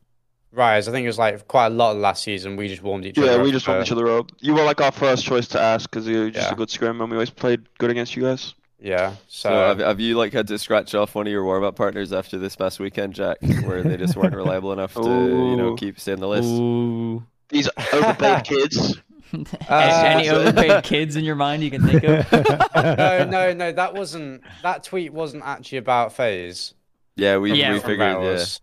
Rise. 0.51 0.89
I 0.89 0.93
think 0.93 1.05
it 1.05 1.09
was 1.09 1.19
like 1.19 1.47
quite 1.47 1.67
a 1.67 1.71
lot 1.71 1.93
of 1.93 1.99
last 1.99 2.23
season. 2.25 2.57
We 2.57 2.69
just 2.69 2.83
warmed 2.83 3.05
each 3.05 3.19
other. 3.19 3.27
Yeah, 3.29 3.33
up 3.35 3.43
we 3.43 3.53
just 3.53 3.69
warmed 3.69 3.83
each 3.85 3.93
other 3.93 4.09
up. 4.09 4.31
You 4.41 4.55
were 4.55 4.65
like 4.65 4.81
our 4.81 4.91
first 4.93 5.25
choice 5.25 5.47
to 5.49 5.61
ask 5.61 5.89
because 5.91 6.07
you're 6.09 6.31
just 6.31 6.49
Yeah. 6.49 6.53
a 6.53 6.57
good 6.57 6.71
scrim, 6.71 7.01
and 7.01 7.11
we 7.11 7.17
always 7.17 7.31
played 7.31 7.69
good 7.79 7.91
against 7.91 8.17
you 8.17 8.23
guys. 8.23 8.55
Yeah, 8.81 9.11
So, 9.27 9.49
so, 9.49 9.51
have, 9.51 9.79
have 9.81 10.01
you 10.01 10.17
like 10.17 10.33
had 10.33 10.47
to 10.49 10.59
scratch 10.59 10.95
off 10.95 11.15
one 11.17 11.27
of 11.27 11.33
your 11.33 11.45
warm 11.45 11.65
up 11.65 11.75
partners 11.75 12.13
after 12.13 12.39
this 12.39 12.55
past 12.55 12.79
weekend, 12.79 13.15
Jack, 13.15 13.39
where 13.65 13.83
they 13.83 13.97
just 13.97 14.17
weren't 14.17 14.35
reliable 14.37 14.73
enough 14.73 14.95
to 14.95 15.01
you 15.03 15.57
know 15.57 15.75
keep 15.75 15.99
staying 15.99 16.21
the 16.21 16.29
list? 16.29 16.49
Ooh. 16.49 17.25
These 17.49 17.69
overpaid 17.93 18.45
kids. 18.45 19.01
any 19.69 20.29
Uh, 20.29 20.35
overpaid 20.35 20.85
kids 20.85 21.17
in 21.17 21.25
your 21.25 21.35
mind 21.35 21.63
you 21.65 21.71
can 21.71 21.85
think 21.87 22.05
of? 22.05 22.33
no, 22.77 23.25
no, 23.29 23.53
no. 23.53 23.73
That 23.73 23.95
wasn't. 23.95 24.43
That 24.63 24.85
tweet 24.85 25.13
wasn't 25.13 25.43
actually 25.45 25.79
about 25.79 26.13
FaZe. 26.13 26.75
Yeah, 27.17 27.39
we 27.39 27.53
Yeah, 27.55 27.73
we 27.73 27.81
from 27.81 27.91
figured. 27.91 27.99
Yeah. 28.13 28.17
Rails. 28.29 28.61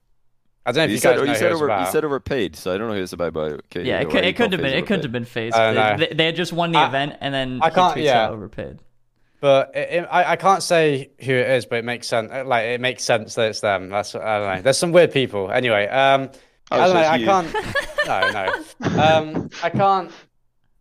I 0.65 0.71
don't 0.71 0.77
know 0.77 0.83
if 0.85 0.89
You 0.89 0.93
you, 0.93 0.99
said 0.99 1.17
guys 1.17 1.25
know 1.25 1.31
you 1.33 1.37
said 1.37 1.49
it 1.51 1.53
was 1.53 1.61
over 1.61 1.79
you 1.79 1.85
said 1.91 2.05
overpaid, 2.05 2.55
so 2.55 2.73
I 2.73 2.77
don't 2.77 2.87
know 2.87 2.95
who 2.95 3.03
it's 3.03 3.13
about. 3.13 3.33
But 3.33 3.51
okay, 3.65 3.83
yeah, 3.83 3.99
it 3.99 4.09
could 4.09 4.23
it 4.23 4.27
you 4.27 4.33
call 4.33 4.45
could 4.47 4.53
have 4.53 4.61
been 4.61 4.73
it 4.73 4.87
could 4.87 5.03
have 5.03 5.11
been 5.11 5.25
FaZe. 5.25 5.53
I 5.53 5.73
don't. 5.73 5.99
They, 5.99 6.07
they 6.15 6.25
had 6.27 6.35
just 6.35 6.53
won 6.53 6.71
the 6.71 6.79
I- 6.79 6.87
event 6.87 7.17
and 7.21 7.33
then 7.33 7.59
I 7.61 7.69
he 7.69 7.75
can't- 7.75 7.97
yeah. 7.97 8.23
out 8.25 8.31
overpaid. 8.33 8.79
But 9.45 9.75
it, 9.75 9.89
it, 9.91 10.07
I, 10.09 10.31
I 10.31 10.35
can't 10.37 10.63
say 10.63 11.11
who 11.19 11.31
it 11.31 11.47
is, 11.51 11.67
but 11.67 11.75
it 11.77 11.85
makes 11.85 12.07
sense. 12.07 12.31
Like 12.47 12.65
it 12.65 12.81
makes 12.81 13.03
sense 13.03 13.35
that 13.35 13.49
it's 13.49 13.59
them. 13.59 13.89
That's 13.89 14.15
I 14.15 14.39
don't 14.39 14.55
know. 14.55 14.61
There's 14.63 14.79
some 14.79 14.91
weird 14.91 15.11
people. 15.11 15.51
Anyway, 15.51 15.85
um, 15.87 16.31
Oh, 16.71 16.81
I 16.81 16.87
don't 16.87 16.95
know. 16.95 16.99
it's 17.01 17.09
I 17.09 17.15
you. 17.17 17.25
can't. 17.27 17.55
No, 18.07 18.29
no. 18.89 19.03
Um, 19.03 19.49
I 19.61 19.69
can't. 19.69 20.11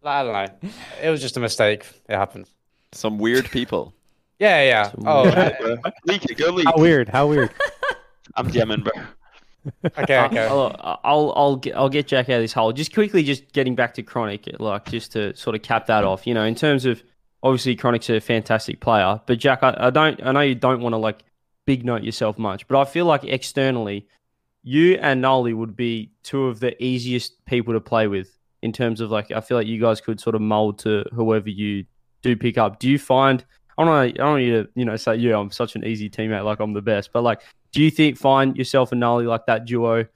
I 0.03 0.22
don't 0.22 0.33
know. 0.33 0.70
It 1.03 1.11
was 1.11 1.20
just 1.20 1.37
a 1.37 1.40
mistake. 1.40 1.85
It 2.09 2.16
happened. 2.16 2.48
Some 2.92 3.18
weird 3.18 3.50
people. 3.50 3.92
Yeah, 4.38 4.62
yeah. 4.62 4.90
Some 4.90 5.05
Oh, 5.07 5.22
weird- 5.24 5.37
uh, 5.85 5.90
Leak 6.07 6.24
it, 6.24 6.38
go 6.38 6.48
leak. 6.53 6.66
How 6.66 6.79
weird? 6.79 7.09
How 7.11 7.27
weird? 7.27 7.50
I'm 8.35 8.50
DMing, 8.50 8.83
bro. 8.83 8.92
okay, 9.98 10.20
okay. 10.24 10.46
I'll, 10.46 10.74
I'll, 10.81 11.00
I'll, 11.05 11.33
I'll 11.37 11.57
get, 11.57 11.77
I'll 11.77 11.88
get 11.90 12.07
Jack 12.07 12.31
out 12.31 12.37
of 12.37 12.42
this 12.42 12.55
hole. 12.55 12.72
Just 12.72 12.94
quickly, 12.94 13.22
just 13.24 13.53
getting 13.53 13.74
back 13.74 13.92
to 13.94 14.03
Chronic, 14.03 14.48
like 14.59 14.87
just 14.90 15.12
to 15.12 15.37
sort 15.37 15.55
of 15.55 15.61
cap 15.62 15.87
that 15.88 16.05
off. 16.05 16.27
You 16.27 16.33
know, 16.33 16.44
in 16.44 16.55
terms 16.55 16.87
of 16.87 17.03
obviously 17.44 17.76
Chronic's 17.76 18.11
a 18.11 18.20
fantastic 18.20 18.80
player, 18.80 19.20
but 19.26 19.38
Jack, 19.38 19.62
I, 19.62 19.76
I 19.78 19.90
don't, 19.90 20.20
I 20.24 20.33
know 20.33 20.40
you 20.40 20.57
don't 20.57 20.80
want 20.80 20.94
to 20.94 20.96
like 20.96 21.22
big 21.66 21.85
note 21.85 22.02
yourself 22.02 22.38
much, 22.38 22.66
but 22.66 22.80
I 22.80 22.85
feel 22.85 23.04
like 23.04 23.22
externally, 23.22 24.09
you 24.62 24.94
and 24.94 25.22
Noly 25.22 25.54
would 25.54 25.76
be 25.76 26.11
two 26.22 26.46
of 26.46 26.59
the 26.59 26.83
easiest 26.83 27.44
people 27.44 27.74
to 27.74 27.80
play 27.80 28.09
with 28.09 28.37
in 28.62 28.72
terms 28.72 29.02
of 29.02 29.11
like. 29.11 29.30
I 29.30 29.42
feel 29.42 29.59
like 29.59 29.66
you 29.66 29.78
guys 29.78 30.00
could 30.00 30.18
sort 30.18 30.35
of 30.35 30.40
mold 30.40 30.78
to 30.80 31.04
whoever 31.12 31.50
you 31.50 31.85
do 32.22 32.35
pick 32.35 32.57
up. 32.57 32.78
Do 32.78 32.88
you 32.88 32.98
find? 32.98 33.44
I 33.76 33.85
don't 33.85 33.92
know. 33.92 34.00
I 34.00 34.11
don't 34.11 34.30
want 34.30 34.42
you 34.42 34.62
to, 34.62 34.68
you 34.74 34.87
know, 34.87 34.96
say, 34.96 35.16
yeah, 35.16 35.37
I'm 35.37 35.50
such 35.50 35.76
an 35.76 35.85
easy 35.85 36.09
teammate, 36.09 36.44
like 36.44 36.61
I'm 36.61 36.72
the 36.72 36.80
best. 36.80 37.12
But 37.12 37.24
like, 37.24 37.42
do 37.72 37.83
you 37.83 37.90
think 37.90 38.16
find 38.16 38.57
yourself 38.57 38.92
and 38.92 39.02
Noly 39.02 39.26
like 39.26 39.44
that 39.46 39.66
duo? 39.66 40.07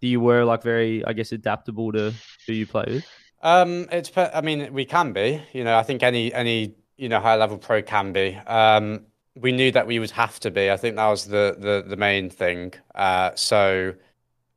that 0.00 0.06
you 0.06 0.20
were 0.20 0.44
like 0.44 0.62
very, 0.62 1.04
I 1.04 1.12
guess, 1.12 1.32
adaptable 1.32 1.92
to 1.92 2.12
who 2.46 2.52
you 2.52 2.66
play 2.66 2.84
with? 2.86 3.06
Um, 3.42 3.88
it's. 3.90 4.10
I 4.16 4.40
mean, 4.40 4.72
we 4.72 4.84
can 4.84 5.12
be. 5.12 5.42
You 5.52 5.64
know, 5.64 5.76
I 5.76 5.82
think 5.82 6.02
any 6.02 6.32
any 6.32 6.74
you 6.96 7.08
know 7.08 7.20
high 7.20 7.36
level 7.36 7.58
pro 7.58 7.82
can 7.82 8.12
be. 8.12 8.36
Um, 8.46 9.06
we 9.36 9.52
knew 9.52 9.70
that 9.72 9.86
we 9.86 9.98
would 9.98 10.10
have 10.10 10.38
to 10.40 10.50
be. 10.50 10.70
I 10.70 10.76
think 10.76 10.96
that 10.96 11.08
was 11.08 11.26
the 11.26 11.56
the 11.58 11.84
the 11.86 11.96
main 11.96 12.30
thing. 12.30 12.74
Uh, 12.94 13.30
so 13.34 13.94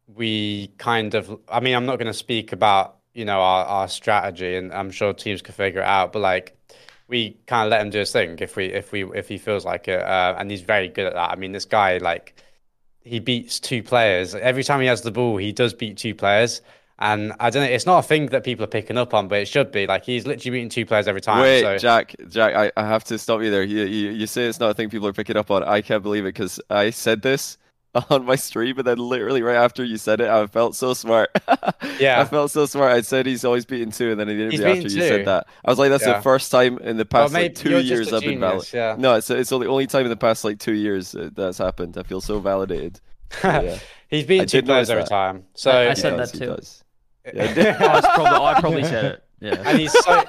we 0.07 0.67
kind 0.77 1.13
of. 1.15 1.39
I 1.47 1.59
mean, 1.59 1.75
I'm 1.75 1.85
not 1.85 1.97
going 1.97 2.07
to 2.07 2.13
speak 2.13 2.51
about 2.51 2.97
you 3.13 3.25
know 3.25 3.39
our 3.39 3.65
our 3.65 3.87
strategy, 3.87 4.55
and 4.55 4.73
I'm 4.73 4.91
sure 4.91 5.13
teams 5.13 5.41
can 5.41 5.53
figure 5.53 5.81
it 5.81 5.87
out. 5.87 6.11
But 6.11 6.19
like, 6.19 6.57
we 7.07 7.37
kind 7.47 7.65
of 7.65 7.71
let 7.71 7.81
him 7.81 7.89
do 7.89 7.99
his 7.99 8.11
thing 8.11 8.37
if 8.39 8.55
we 8.55 8.65
if 8.65 8.91
we 8.91 9.03
if 9.13 9.29
he 9.29 9.37
feels 9.37 9.65
like 9.65 9.87
it, 9.87 10.01
uh, 10.01 10.35
and 10.37 10.51
he's 10.51 10.61
very 10.61 10.89
good 10.89 11.05
at 11.05 11.13
that. 11.13 11.31
I 11.31 11.35
mean, 11.35 11.53
this 11.53 11.65
guy 11.65 11.97
like 11.99 12.35
he 13.01 13.19
beats 13.19 13.59
two 13.59 13.83
players 13.83 14.35
every 14.35 14.63
time 14.63 14.81
he 14.81 14.87
has 14.87 15.01
the 15.01 15.11
ball. 15.11 15.37
He 15.37 15.51
does 15.51 15.73
beat 15.73 15.97
two 15.97 16.15
players. 16.15 16.61
And 16.99 17.33
I 17.39 17.49
don't 17.49 17.63
know, 17.63 17.69
it's 17.69 17.85
not 17.85 17.99
a 17.99 18.07
thing 18.07 18.27
that 18.27 18.43
people 18.43 18.63
are 18.63 18.67
picking 18.67 18.97
up 18.97 19.13
on, 19.13 19.27
but 19.27 19.39
it 19.39 19.47
should 19.47 19.71
be. 19.71 19.87
Like 19.87 20.05
he's 20.05 20.25
literally 20.27 20.51
beating 20.57 20.69
two 20.69 20.85
players 20.85 21.07
every 21.07 21.21
time. 21.21 21.41
Wait, 21.41 21.61
so 21.61 21.77
Jack, 21.77 22.15
Jack, 22.29 22.53
I, 22.55 22.71
I 22.81 22.85
have 22.87 23.03
to 23.05 23.17
stop 23.17 23.41
you 23.41 23.49
there. 23.49 23.63
You, 23.63 23.83
you 23.85 24.11
you 24.11 24.27
say 24.27 24.45
it's 24.45 24.59
not 24.59 24.69
a 24.71 24.73
thing 24.73 24.89
people 24.89 25.07
are 25.07 25.13
picking 25.13 25.35
up 25.37 25.49
on. 25.51 25.63
I 25.63 25.81
can't 25.81 26.03
believe 26.03 26.23
it 26.25 26.29
because 26.33 26.59
I 26.69 26.91
said 26.91 27.21
this 27.23 27.57
on 28.09 28.25
my 28.25 28.35
stream, 28.35 28.77
and 28.77 28.85
then 28.87 28.97
literally 28.99 29.41
right 29.41 29.55
after 29.55 29.83
you 29.83 29.97
said 29.97 30.21
it, 30.21 30.27
I 30.29 30.45
felt 30.47 30.75
so 30.75 30.93
smart. 30.93 31.29
Yeah. 31.99 32.21
I 32.21 32.25
felt 32.25 32.51
so 32.51 32.65
smart. 32.65 32.91
I 32.91 33.01
said 33.01 33.25
he's 33.25 33.45
always 33.45 33.65
beaten 33.65 33.91
two, 33.91 34.11
and 34.11 34.19
then 34.19 34.29
in 34.29 34.37
the 34.37 34.43
He's 34.47 34.61
interview 34.61 34.67
after 34.67 34.89
beaten 34.89 34.89
you 34.89 35.01
said 35.01 35.25
that, 35.25 35.47
I 35.65 35.69
was 35.71 35.79
like, 35.79 35.89
that's 35.91 36.05
Yeah. 36.05 36.13
the 36.13 36.15
first 36.15 36.51
time 36.51 36.77
in 36.79 36.97
the 36.97 37.05
well, 37.11 37.29
past 37.29 37.29
maybe 37.29 37.49
like 37.49 37.55
two 37.55 37.75
years 37.77 38.11
a 38.11 38.13
I've 38.13 38.25
been 38.25 38.39
genius, 38.39 38.39
validated. 38.39 38.73
yeah. 38.73 38.95
No, 38.97 39.15
it's 39.15 39.29
it's 39.29 39.49
the 39.49 39.59
only 39.67 39.87
time 39.87 40.05
in 40.05 40.09
the 40.09 40.17
past 40.17 40.43
like 40.43 40.59
two 40.59 40.73
years 40.73 41.15
uh, 41.15 41.29
that's 41.33 41.57
happened. 41.59 41.97
I 41.97 42.03
feel 42.03 42.21
so 42.21 42.39
validated. 42.39 42.99
yeah. 43.43 43.79
he's 44.07 44.25
beating 44.25 44.43
I 44.43 44.45
two 44.45 44.61
did 44.61 44.65
players 44.65 44.89
notice 44.89 44.89
every 44.89 45.03
time. 45.05 45.45
So 45.55 45.71
I 45.71 45.93
He 45.93 45.95
said 45.95 46.15
does, 46.15 46.17
that 46.17 46.31
he 46.31 46.39
too. 46.39 46.57
Does. 47.25 47.57
Oh, 47.57 47.97
it's 47.97 48.07
probably, 48.07 48.25
I 48.45 48.59
probably 48.59 48.83
said 48.83 49.05
it. 49.05 49.23
Yeah. 49.39 49.61
and 49.65 49.79
he's 49.79 49.91
so 49.91 50.23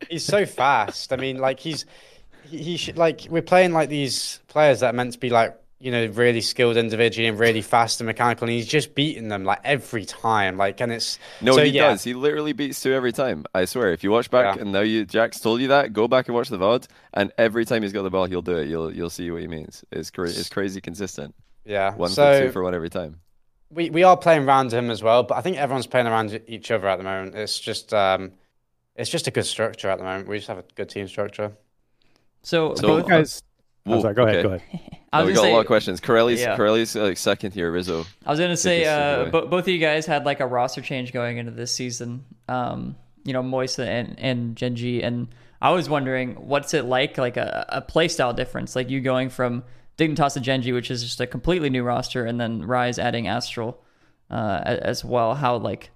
he's 0.10 0.24
so 0.24 0.44
fast. 0.46 1.12
I 1.12 1.16
mean, 1.16 1.38
like 1.38 1.60
he's 1.60 1.84
he, 2.44 2.58
he 2.58 2.76
should 2.76 2.98
like 2.98 3.26
we're 3.30 3.42
playing 3.42 3.72
like 3.72 3.88
these 3.88 4.40
players 4.48 4.80
that 4.80 4.90
are 4.90 4.96
meant 4.96 5.12
to 5.12 5.18
be 5.18 5.30
like 5.30 5.56
you 5.78 5.92
know 5.92 6.06
really 6.06 6.40
skilled 6.40 6.76
individually 6.76 7.28
and 7.28 7.38
really 7.38 7.62
fast 7.62 8.00
and 8.00 8.06
mechanical, 8.06 8.44
and 8.48 8.52
he's 8.52 8.66
just 8.66 8.94
beating 8.94 9.28
them 9.28 9.44
like 9.44 9.60
every 9.62 10.04
time. 10.04 10.56
Like, 10.56 10.80
and 10.80 10.90
it's 10.90 11.18
No, 11.40 11.52
so, 11.54 11.62
he 11.62 11.70
yeah. 11.70 11.88
does. 11.90 12.02
He 12.02 12.14
literally 12.14 12.52
beats 12.54 12.80
two 12.82 12.92
every 12.92 13.12
time. 13.12 13.44
I 13.54 13.66
swear. 13.66 13.92
If 13.92 14.02
you 14.02 14.10
watch 14.10 14.30
back 14.30 14.56
Yeah. 14.56 14.62
and 14.62 14.72
now 14.72 14.80
you 14.80 15.04
Jack's 15.04 15.38
told 15.38 15.60
you 15.60 15.68
that, 15.68 15.92
go 15.92 16.08
back 16.08 16.26
and 16.28 16.34
watch 16.34 16.48
the 16.48 16.58
VOD, 16.58 16.86
and 17.14 17.30
every 17.38 17.66
time 17.66 17.82
he's 17.82 17.92
got 17.92 18.02
the 18.02 18.10
ball, 18.10 18.24
he'll 18.24 18.42
do 18.42 18.56
it. 18.56 18.68
You'll 18.68 18.92
you'll 18.92 19.10
see 19.10 19.30
what 19.30 19.42
he 19.42 19.48
means. 19.48 19.84
It's 19.92 20.10
cra- 20.10 20.28
it's 20.28 20.48
crazy 20.48 20.80
consistent. 20.80 21.34
Yeah. 21.64 21.94
One 21.94 22.10
for 22.10 22.40
two 22.40 22.50
for 22.52 22.62
one 22.62 22.74
every 22.74 22.90
time. 22.90 23.20
We 23.76 23.90
we 23.90 24.02
are 24.02 24.16
playing 24.16 24.44
around 24.48 24.72
him 24.72 24.90
as 24.90 25.02
well, 25.02 25.22
but 25.22 25.36
I 25.36 25.42
think 25.42 25.56
everyone's 25.58 25.86
playing 25.86 26.06
around 26.06 26.40
each 26.48 26.70
other 26.70 26.88
at 26.88 26.96
the 26.96 27.04
moment. 27.04 27.34
It's 27.36 27.60
just 27.60 27.94
um, 27.94 28.32
it's 28.96 29.10
just 29.10 29.26
a 29.28 29.30
good 29.30 29.44
structure 29.46 29.88
at 29.90 29.98
the 29.98 30.04
moment. 30.04 30.28
We 30.28 30.36
just 30.38 30.48
have 30.48 30.58
a 30.58 30.64
good 30.74 30.88
team 30.88 31.06
structure. 31.08 31.52
So, 32.42 32.74
So- 32.74 32.86
both, 32.88 33.08
guys, 33.08 33.42
Whoa, 33.84 33.96
I'm 33.96 34.00
sorry. 34.00 34.14
Go 34.14 34.26
ahead. 34.26 34.42
Go 34.42 34.52
ahead. 34.54 34.80
I 35.12 35.20
No, 35.20 35.24
was 35.26 35.28
we 35.28 35.34
gonna 35.34 35.34
got 35.34 35.42
say, 35.42 35.50
a 35.50 35.54
lot 35.54 35.60
of 35.60 35.66
questions. 35.66 36.00
Corelli's 36.00 36.40
Yeah. 36.40 36.56
Corelli's 36.56 36.96
like 36.96 37.16
second 37.18 37.54
here, 37.54 37.70
Rizzo. 37.70 38.04
I 38.26 38.30
was 38.30 38.40
gonna 38.40 38.56
say, 38.56 38.84
uh, 38.84 39.20
away. 39.22 39.30
bo- 39.30 39.46
both 39.46 39.64
of 39.64 39.68
you 39.68 39.78
guys 39.78 40.06
had 40.06 40.24
like 40.26 40.40
a 40.40 40.46
roster 40.46 40.80
change 40.80 41.12
going 41.12 41.36
into 41.38 41.52
this 41.52 41.72
season. 41.72 42.24
Um, 42.48 42.96
you 43.24 43.32
know, 43.32 43.42
Moist 43.42 43.78
and 43.78 44.18
and 44.18 44.56
Gen 44.56 44.74
G, 44.76 45.02
and 45.02 45.28
I 45.62 45.70
was 45.70 45.88
wondering, 45.88 46.34
what's 46.34 46.74
it 46.74 46.84
like, 46.84 47.16
like 47.18 47.36
a, 47.36 47.64
a 47.68 47.80
play 47.80 48.08
style 48.08 48.32
difference, 48.32 48.74
like 48.76 48.90
you 48.90 49.00
going 49.00 49.30
from 49.30 49.62
Dignitas 49.98 50.34
to 50.34 50.40
Gen 50.40 50.62
G, 50.62 50.72
which 50.72 50.90
is 50.90 51.02
just 51.02 51.20
a 51.20 51.26
completely 51.26 51.70
new 51.70 51.82
roster, 51.82 52.24
and 52.26 52.40
then 52.40 52.62
Rise 52.62 52.98
adding 52.98 53.26
Astral 53.26 53.82
uh, 54.30 54.60
as 54.64 55.04
well. 55.04 55.34
How 55.34 55.56
like 55.56 55.90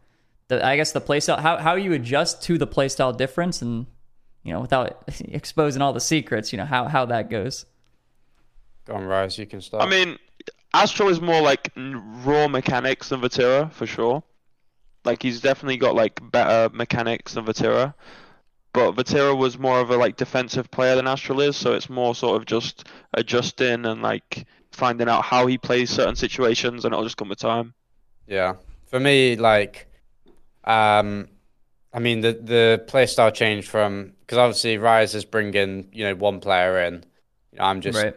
the 0.49 0.65
I 0.65 0.77
guess 0.77 0.93
the 0.93 1.01
playstyle 1.01 1.39
how 1.39 1.59
how 1.59 1.75
you 1.75 1.93
adjust 1.93 2.43
to 2.45 2.59
the 2.59 2.67
playstyle 2.67 3.17
difference 3.17 3.63
and 3.63 3.87
you 4.43 4.53
know 4.53 4.61
without 4.61 5.03
exposing 5.21 5.83
all 5.83 5.93
the 5.93 6.01
secrets, 6.01 6.53
you 6.53 6.57
know 6.57 6.65
how 6.65 6.87
how 6.87 7.05
that 7.07 7.31
goes. 7.31 7.67
Go 8.87 8.95
on, 8.95 9.05
Rise. 9.05 9.39
You 9.39 9.47
can 9.47 9.61
start. 9.61 9.83
I 9.83 9.89
mean, 9.89 10.19
Astral 10.73 11.09
is 11.09 11.21
more 11.21 11.41
like 11.41 11.71
raw 11.77 12.49
mechanics 12.49 13.11
than 13.11 13.21
Vatira 13.21 13.73
for 13.73 13.87
sure. 13.87 14.23
Like 15.05 15.23
he's 15.23 15.41
definitely 15.41 15.77
got 15.77 15.95
like 15.95 16.21
better 16.31 16.75
mechanics 16.75 17.35
than 17.35 17.45
Vatira. 17.45 17.95
But 18.73 18.95
Vatira 18.95 19.37
was 19.37 19.59
more 19.59 19.81
of 19.81 19.91
a 19.91 19.97
like 19.97 20.17
defensive 20.17 20.71
player 20.71 20.95
than 20.95 21.07
Astral 21.07 21.41
is, 21.41 21.57
so 21.57 21.73
it's 21.73 21.91
more 21.91 22.15
sort 22.15 22.41
of 22.41 22.47
just 22.47 22.89
adjusting 23.15 23.85
and 23.85 24.01
like 24.03 24.47
finding 24.71 25.09
out 25.09 25.25
how 25.25 25.47
he 25.47 25.59
plays 25.59 25.91
certain 25.91 26.17
situations, 26.17 26.85
and 26.85 26.95
it'll 26.95 27.05
just 27.05 27.17
come 27.17 27.29
with 27.29 27.39
time. 27.39 27.75
Yeah, 28.27 28.55
for 28.87 29.01
me, 29.01 29.35
like, 29.37 29.89
um, 30.65 31.29
I 31.93 31.99
mean 31.99 32.21
the 32.21 32.33
the 32.33 32.85
play 32.87 33.07
style 33.07 33.33
changed 33.33 33.69
from 33.69 34.13
because 34.21 34.39
obviously 34.39 34.79
Rise 34.79 35.15
is 35.17 35.25
bringing 35.25 35.89
you 35.93 36.05
know 36.05 36.15
one 36.15 36.39
player 36.41 36.81
in. 36.83 37.05
You 37.53 37.59
know, 37.59 37.65
I'm 37.65 37.81
just 37.81 38.01
right. 38.01 38.17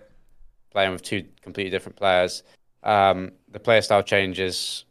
playing 0.72 0.92
with 0.92 1.02
two 1.02 1.26
completely 1.42 1.72
different 1.72 1.96
players. 1.96 2.44
Um, 2.84 3.32
the 3.50 3.60
play 3.60 3.82
style 3.82 4.04
changes 4.04 4.86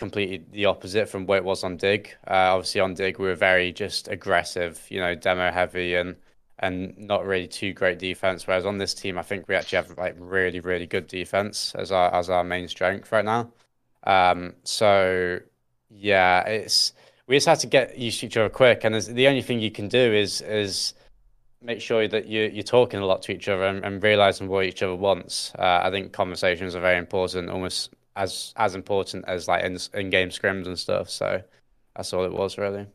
completely 0.00 0.44
the 0.50 0.64
opposite 0.64 1.08
from 1.08 1.26
what 1.26 1.36
it 1.36 1.44
was 1.44 1.62
on 1.62 1.76
Dig. 1.76 2.08
Uh, 2.26 2.56
obviously, 2.56 2.80
on 2.80 2.94
Dig 2.94 3.18
we 3.18 3.28
were 3.28 3.36
very 3.36 3.70
just 3.70 4.08
aggressive, 4.08 4.84
you 4.88 4.98
know, 4.98 5.14
demo 5.14 5.52
heavy 5.52 5.94
and 5.94 6.16
and 6.58 6.98
not 6.98 7.24
really 7.24 7.46
too 7.46 7.72
great 7.72 7.98
defense. 7.98 8.46
Whereas 8.46 8.66
on 8.66 8.78
this 8.78 8.94
team, 8.94 9.18
I 9.18 9.22
think 9.22 9.46
we 9.46 9.54
actually 9.54 9.76
have 9.76 9.96
like 9.98 10.16
really 10.18 10.60
really 10.60 10.86
good 10.86 11.06
defense 11.06 11.74
as 11.76 11.92
our 11.92 12.12
as 12.12 12.30
our 12.30 12.42
main 12.42 12.66
strength 12.66 13.12
right 13.12 13.24
now. 13.24 13.52
Um, 14.04 14.54
so 14.64 15.38
yeah, 15.90 16.42
it's 16.48 16.94
we 17.26 17.36
just 17.36 17.46
have 17.46 17.60
to 17.60 17.68
get 17.68 17.96
used 17.98 18.20
to 18.20 18.26
each 18.26 18.36
other 18.38 18.48
quick, 18.48 18.82
and 18.84 18.94
the 18.94 19.28
only 19.28 19.42
thing 19.42 19.60
you 19.60 19.70
can 19.70 19.88
do 19.88 20.12
is 20.14 20.40
is 20.40 20.94
make 21.62 21.82
sure 21.82 22.08
that 22.08 22.26
you 22.26 22.50
you're 22.52 22.62
talking 22.62 23.00
a 23.00 23.06
lot 23.06 23.20
to 23.22 23.32
each 23.32 23.48
other 23.48 23.64
and, 23.64 23.84
and 23.84 24.02
realizing 24.02 24.48
what 24.48 24.64
each 24.64 24.82
other 24.82 24.96
wants. 24.96 25.52
Uh, 25.58 25.80
I 25.84 25.90
think 25.90 26.12
conversations 26.12 26.74
are 26.74 26.80
very 26.80 26.98
important, 26.98 27.50
almost 27.50 27.94
as 28.16 28.52
as 28.56 28.74
important 28.74 29.24
as 29.28 29.48
like 29.48 29.64
in, 29.64 29.78
in 29.94 30.10
game 30.10 30.28
scrims 30.30 30.66
and 30.66 30.78
stuff. 30.78 31.08
So 31.10 31.42
that's 31.96 32.12
all 32.12 32.24
it 32.24 32.32
was 32.32 32.58
really. 32.58 32.86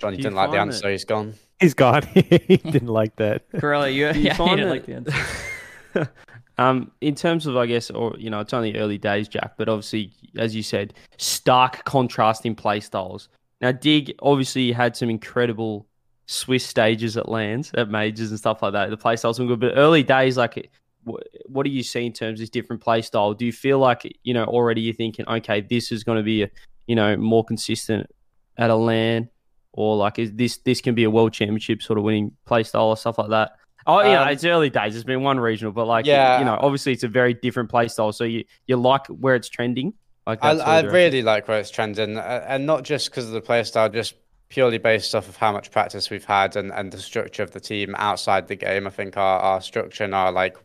Johnny 0.00 0.16
didn't 0.16 0.34
like 0.34 0.50
the 0.50 0.58
answer, 0.58 0.82
that- 0.82 0.90
he's 0.92 1.04
gone. 1.04 1.34
He's 1.60 1.74
gone. 1.74 2.02
he 2.14 2.56
didn't 2.56 2.88
like 2.88 3.14
that. 3.16 3.44
Corelli, 3.60 3.92
you, 3.94 4.06
you 4.08 4.12
yeah, 4.12 4.14
you 4.32 4.34
find 4.34 4.56
didn't 4.58 4.68
that- 4.68 4.70
like 4.70 4.86
the 4.86 4.94
answer. 4.94 6.10
um, 6.58 6.90
in 7.00 7.14
terms 7.14 7.46
of, 7.46 7.56
I 7.56 7.66
guess, 7.66 7.90
or 7.90 8.14
you 8.18 8.28
know, 8.30 8.40
it's 8.40 8.52
only 8.52 8.76
early 8.76 8.98
days, 8.98 9.28
Jack. 9.28 9.54
But 9.56 9.68
obviously, 9.68 10.12
as 10.36 10.54
you 10.54 10.62
said, 10.62 10.94
stark 11.18 11.84
contrasting 11.84 12.54
play 12.54 12.80
styles. 12.80 13.28
Now, 13.60 13.72
Dig 13.72 14.14
obviously 14.20 14.72
had 14.72 14.96
some 14.96 15.08
incredible 15.08 15.86
Swiss 16.26 16.66
stages 16.66 17.16
at 17.16 17.28
lands, 17.28 17.70
at 17.76 17.88
majors 17.88 18.30
and 18.30 18.38
stuff 18.38 18.62
like 18.62 18.72
that. 18.72 18.90
The 18.90 18.96
play 18.96 19.16
styles 19.16 19.38
were 19.38 19.46
good, 19.46 19.60
but 19.60 19.72
early 19.76 20.02
days, 20.02 20.36
like, 20.36 20.70
wh- 21.06 21.50
what 21.50 21.64
do 21.64 21.70
you 21.70 21.82
see 21.82 22.06
in 22.06 22.12
terms 22.12 22.38
of 22.38 22.42
this 22.42 22.50
different 22.50 22.82
play 22.82 23.02
style? 23.02 23.34
Do 23.34 23.44
you 23.46 23.52
feel 23.52 23.78
like 23.78 24.18
you 24.22 24.34
know 24.34 24.44
already 24.44 24.80
you're 24.82 24.94
thinking, 24.94 25.26
okay, 25.28 25.60
this 25.60 25.92
is 25.92 26.04
going 26.04 26.18
to 26.18 26.22
be, 26.24 26.42
a, 26.42 26.50
you 26.86 26.96
know, 26.96 27.16
more 27.16 27.44
consistent 27.44 28.10
at 28.56 28.70
a 28.70 28.74
land, 28.74 29.28
or 29.72 29.96
like 29.96 30.18
is 30.18 30.32
this 30.32 30.58
this 30.58 30.80
can 30.80 30.94
be 30.94 31.04
a 31.04 31.10
world 31.10 31.32
championship 31.32 31.82
sort 31.82 31.98
of 31.98 32.04
winning 32.04 32.32
play 32.46 32.62
style 32.62 32.86
or 32.86 32.96
stuff 32.96 33.18
like 33.18 33.30
that? 33.30 33.52
Oh 33.86 34.00
yeah, 34.00 34.22
Um, 34.22 34.28
it's 34.28 34.44
early 34.44 34.70
days. 34.70 34.94
It's 34.96 35.04
been 35.04 35.22
one 35.22 35.38
regional, 35.38 35.72
but 35.72 35.86
like 35.86 36.06
Yeah. 36.06 36.38
you 36.38 36.44
know, 36.44 36.58
obviously 36.60 36.92
it's 36.92 37.02
a 37.02 37.08
very 37.08 37.34
different 37.34 37.68
play 37.68 37.88
style. 37.88 38.12
So 38.12 38.24
you 38.24 38.44
you 38.66 38.76
like 38.76 39.06
where 39.08 39.34
it's 39.34 39.48
trending. 39.48 39.92
Like 40.26 40.38
I, 40.42 40.52
I 40.52 40.80
really 40.80 41.20
like 41.20 41.48
where 41.48 41.60
it's 41.60 41.70
trending, 41.70 42.16
uh, 42.16 42.44
and 42.48 42.64
not 42.64 42.82
just 42.82 43.10
because 43.10 43.26
of 43.26 43.32
the 43.32 43.42
playstyle, 43.42 43.92
just 43.92 44.14
purely 44.48 44.78
based 44.78 45.14
off 45.14 45.28
of 45.28 45.36
how 45.36 45.52
much 45.52 45.70
practice 45.70 46.08
we've 46.08 46.24
had 46.24 46.56
and, 46.56 46.72
and 46.72 46.92
the 46.92 46.98
structure 46.98 47.42
of 47.42 47.50
the 47.50 47.60
team 47.60 47.94
outside 47.98 48.48
the 48.48 48.56
game. 48.56 48.86
I 48.86 48.90
think 48.90 49.18
our, 49.18 49.38
our 49.40 49.60
structure 49.60 50.04
and 50.04 50.14
our 50.14 50.32
like 50.32 50.56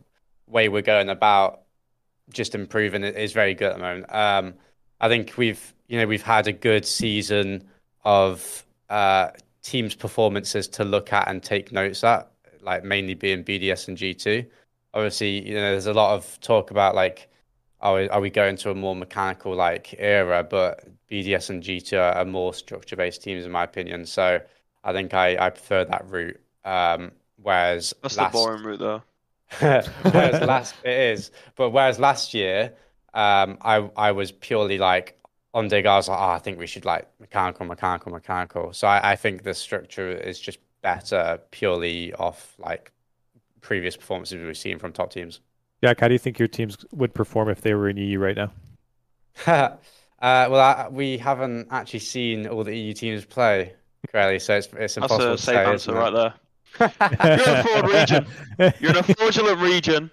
way 0.50 0.68
we're 0.68 0.82
going 0.82 1.08
about 1.08 1.62
just 2.32 2.54
improving 2.54 3.04
it 3.04 3.16
is 3.16 3.32
very 3.32 3.54
good 3.54 3.72
at 3.72 3.76
the 3.76 3.82
moment. 3.82 4.12
Um, 4.14 4.54
I 5.00 5.08
think 5.08 5.34
we've 5.36 5.74
you 5.88 5.98
know 5.98 6.06
we've 6.06 6.22
had 6.22 6.46
a 6.46 6.52
good 6.52 6.86
season 6.86 7.64
of 8.04 8.64
uh, 8.88 9.30
teams' 9.62 9.94
performances 9.94 10.68
to 10.68 10.84
look 10.84 11.12
at 11.12 11.28
and 11.28 11.42
take 11.42 11.72
notes 11.72 12.04
at, 12.04 12.30
like 12.62 12.84
mainly 12.84 13.14
being 13.14 13.44
BDS 13.44 13.88
and 13.88 13.96
G2. 13.96 14.46
Obviously, 14.94 15.46
you 15.48 15.54
know, 15.54 15.70
there's 15.70 15.86
a 15.86 15.92
lot 15.92 16.14
of 16.14 16.40
talk 16.40 16.70
about 16.70 16.94
like 16.94 17.28
are 17.80 17.94
we, 17.94 18.08
are 18.10 18.20
we 18.20 18.30
going 18.30 18.56
to 18.56 18.70
a 18.70 18.74
more 18.74 18.94
mechanical 18.94 19.54
like 19.54 19.94
era? 19.98 20.44
But 20.44 20.86
BDS 21.10 21.50
and 21.50 21.62
G2 21.62 21.98
are, 21.98 22.12
are 22.18 22.24
more 22.24 22.52
structure 22.54 22.96
based 22.96 23.22
teams, 23.22 23.44
in 23.44 23.50
my 23.50 23.64
opinion. 23.64 24.06
So 24.06 24.40
I 24.84 24.92
think 24.92 25.14
I, 25.14 25.36
I 25.46 25.50
prefer 25.50 25.84
that 25.84 26.08
route. 26.08 26.40
Um, 26.64 27.12
whereas 27.42 27.94
That's 28.02 28.16
last, 28.16 28.32
the 28.32 28.38
boring 28.38 28.64
route, 28.64 28.78
though. 28.78 29.02
whereas 29.58 30.40
last 30.40 30.76
it 30.84 30.96
is, 31.18 31.30
but 31.56 31.70
whereas 31.70 31.98
last 31.98 32.34
year, 32.34 32.74
um, 33.14 33.58
I 33.60 33.76
I 33.96 34.12
was 34.12 34.32
purely 34.32 34.78
like 34.78 35.18
on 35.54 35.68
dig. 35.68 35.86
I 35.86 35.96
was 35.96 36.08
like, 36.08 36.18
oh, 36.20 36.30
I 36.30 36.38
think 36.38 36.58
we 36.58 36.66
should 36.66 36.84
like 36.84 37.08
mechanical, 37.20 37.66
mechanical, 37.66 38.12
mechanical. 38.12 38.72
So 38.72 38.86
I, 38.86 39.12
I 39.12 39.16
think 39.16 39.42
the 39.42 39.54
structure 39.54 40.10
is 40.10 40.40
just 40.40 40.58
better 40.82 41.40
purely 41.50 42.12
off 42.14 42.54
like 42.58 42.92
previous 43.62 43.96
performances 43.96 44.44
we've 44.44 44.56
seen 44.58 44.78
from 44.78 44.92
top 44.92 45.12
teams. 45.12 45.40
Jack, 45.82 46.00
how 46.00 46.08
do 46.08 46.14
you 46.14 46.18
think 46.18 46.38
your 46.38 46.48
teams 46.48 46.76
would 46.92 47.14
perform 47.14 47.48
if 47.48 47.60
they 47.62 47.74
were 47.74 47.88
in 47.88 47.96
EU 47.98 48.18
right 48.18 48.36
now? 48.36 48.50
uh, 49.46 49.76
well, 50.20 50.56
I, 50.56 50.88
we 50.90 51.18
haven't 51.18 51.68
actually 51.70 52.00
seen 52.00 52.46
all 52.46 52.64
the 52.64 52.76
EU 52.76 52.92
teams 52.94 53.24
play, 53.24 53.74
Crowley, 54.10 54.38
so 54.38 54.56
it's 54.56 54.68
it's 54.74 54.96
That's 55.00 55.18
impossible 55.18 55.34
a 55.34 55.36
to 55.36 55.42
safe 55.42 55.64
say. 55.64 55.72
answer 55.72 55.92
isn't 55.92 55.96
it? 55.96 55.98
right 55.98 56.12
there. 56.12 56.34
You're 56.78 56.88
in 56.88 57.40
a 57.40 57.62
fraud 57.64 57.90
region. 57.90 58.26
You're 58.80 58.90
in 58.90 58.96
a 58.96 59.02
fraudulent 59.02 59.58
region. 59.60 60.10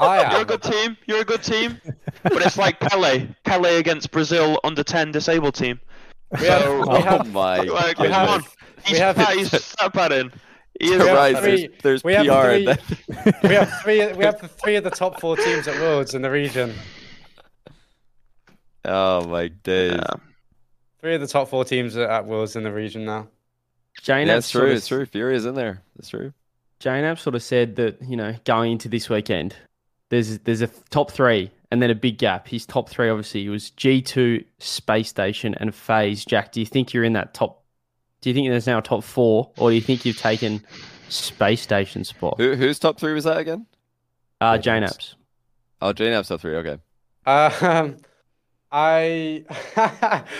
I 0.00 0.32
You're 0.32 0.42
a 0.42 0.44
good 0.44 0.62
team. 0.62 0.96
You're 1.06 1.20
a 1.20 1.24
good 1.24 1.42
team. 1.42 1.80
But 2.22 2.44
it's 2.44 2.58
like 2.58 2.78
Pele. 2.80 3.26
Pele 3.44 3.76
against 3.78 4.10
Brazil 4.10 4.58
under 4.64 4.82
10 4.82 5.12
disabled 5.12 5.54
team. 5.54 5.80
We 6.40 6.46
have, 6.46 6.62
So- 6.62 6.80
we 6.80 6.88
Oh 6.88 7.00
have, 7.02 7.32
my 7.32 7.56
Like, 7.60 7.98
we 7.98 8.06
come 8.08 8.12
have- 8.14 8.28
on. 8.30 8.42
He's, 8.84 8.92
we 8.94 8.98
have- 8.98 9.16
fat, 9.16 9.34
he's 9.36 9.50
stat 9.64 9.92
padding. 9.92 10.32
He 10.80 10.92
is 10.92 11.00
We 11.02 11.06
have 11.08 11.16
right, 11.16 11.36
three- 11.38 11.66
there's, 11.68 11.82
there's 11.82 12.04
we 12.04 12.14
have 12.14 12.26
PR. 12.26 12.42
three- 12.42 12.66
and 12.66 12.66
then- 12.66 13.34
we 13.44 13.54
have 13.54 13.80
three. 13.82 14.12
We 14.14 14.24
have 14.24 14.40
the 14.40 14.48
three 14.48 14.76
of 14.76 14.84
the 14.84 14.90
top 14.90 15.20
four 15.20 15.36
teams 15.36 15.68
at 15.68 15.74
Worlds 15.80 16.14
in 16.14 16.22
the 16.22 16.30
region. 16.30 16.74
oh 18.84 19.26
my 19.26 19.48
days. 19.48 19.92
Yeah. 19.92 20.14
Three 21.00 21.14
of 21.14 21.20
the 21.20 21.26
top 21.26 21.48
four 21.48 21.64
teams 21.64 21.96
are 21.96 22.08
at 22.08 22.26
Worlds 22.26 22.56
in 22.56 22.62
the 22.62 22.72
region 22.72 23.04
now. 23.04 23.28
Jane 24.00 24.26
Yeah, 24.26 24.34
App 24.34 24.38
it's 24.38 24.46
sort 24.48 24.62
true. 24.62 24.70
of- 24.72 24.76
It's 24.78 24.88
true. 24.88 25.06
Fury 25.06 25.36
is 25.36 25.44
in 25.46 25.54
there. 25.54 25.82
That's 25.96 26.08
true. 26.08 26.32
Jane 26.80 27.04
App 27.04 27.18
sort 27.18 27.34
of 27.36 27.42
said 27.42 27.76
that 27.76 27.98
you 28.02 28.16
know 28.16 28.34
going 28.44 28.72
into 28.72 28.88
this 28.88 29.08
weekend, 29.08 29.54
there's 30.08 30.38
there's 30.40 30.62
a 30.62 30.66
top 30.90 31.10
three 31.12 31.50
and 31.70 31.80
then 31.80 31.90
a 31.90 31.94
big 31.94 32.18
gap. 32.18 32.48
His 32.48 32.66
top 32.66 32.88
three 32.88 33.08
obviously 33.08 33.48
was 33.48 33.70
G 33.70 34.02
two, 34.02 34.44
Space 34.58 35.08
Station, 35.08 35.54
and 35.60 35.74
FaZe. 35.74 36.24
Jack, 36.24 36.52
do 36.52 36.60
you 36.60 36.66
think 36.66 36.92
you're 36.92 37.04
in 37.04 37.12
that 37.12 37.34
top? 37.34 37.62
Do 38.20 38.30
you 38.30 38.34
think 38.34 38.48
there's 38.48 38.66
now 38.66 38.78
a 38.78 38.82
top 38.82 39.04
four, 39.04 39.50
or 39.58 39.70
do 39.70 39.74
you 39.76 39.80
think 39.80 40.04
you've 40.04 40.16
taken 40.18 40.64
Space 41.08 41.60
Station 41.60 42.02
spot? 42.04 42.34
Who 42.38 42.54
whose 42.56 42.78
top 42.80 42.98
three 42.98 43.12
was 43.12 43.24
that 43.24 43.36
again? 43.38 43.66
Uh, 44.40 44.56
Jane 44.58 44.62
Jane 44.74 44.82
App's. 44.84 44.96
Apps. 44.96 45.14
Oh, 45.82 45.92
Jane 45.92 46.12
App's 46.12 46.28
top 46.28 46.40
three. 46.40 46.56
Okay. 46.56 46.78
Um, 47.26 47.96
I, 48.72 49.44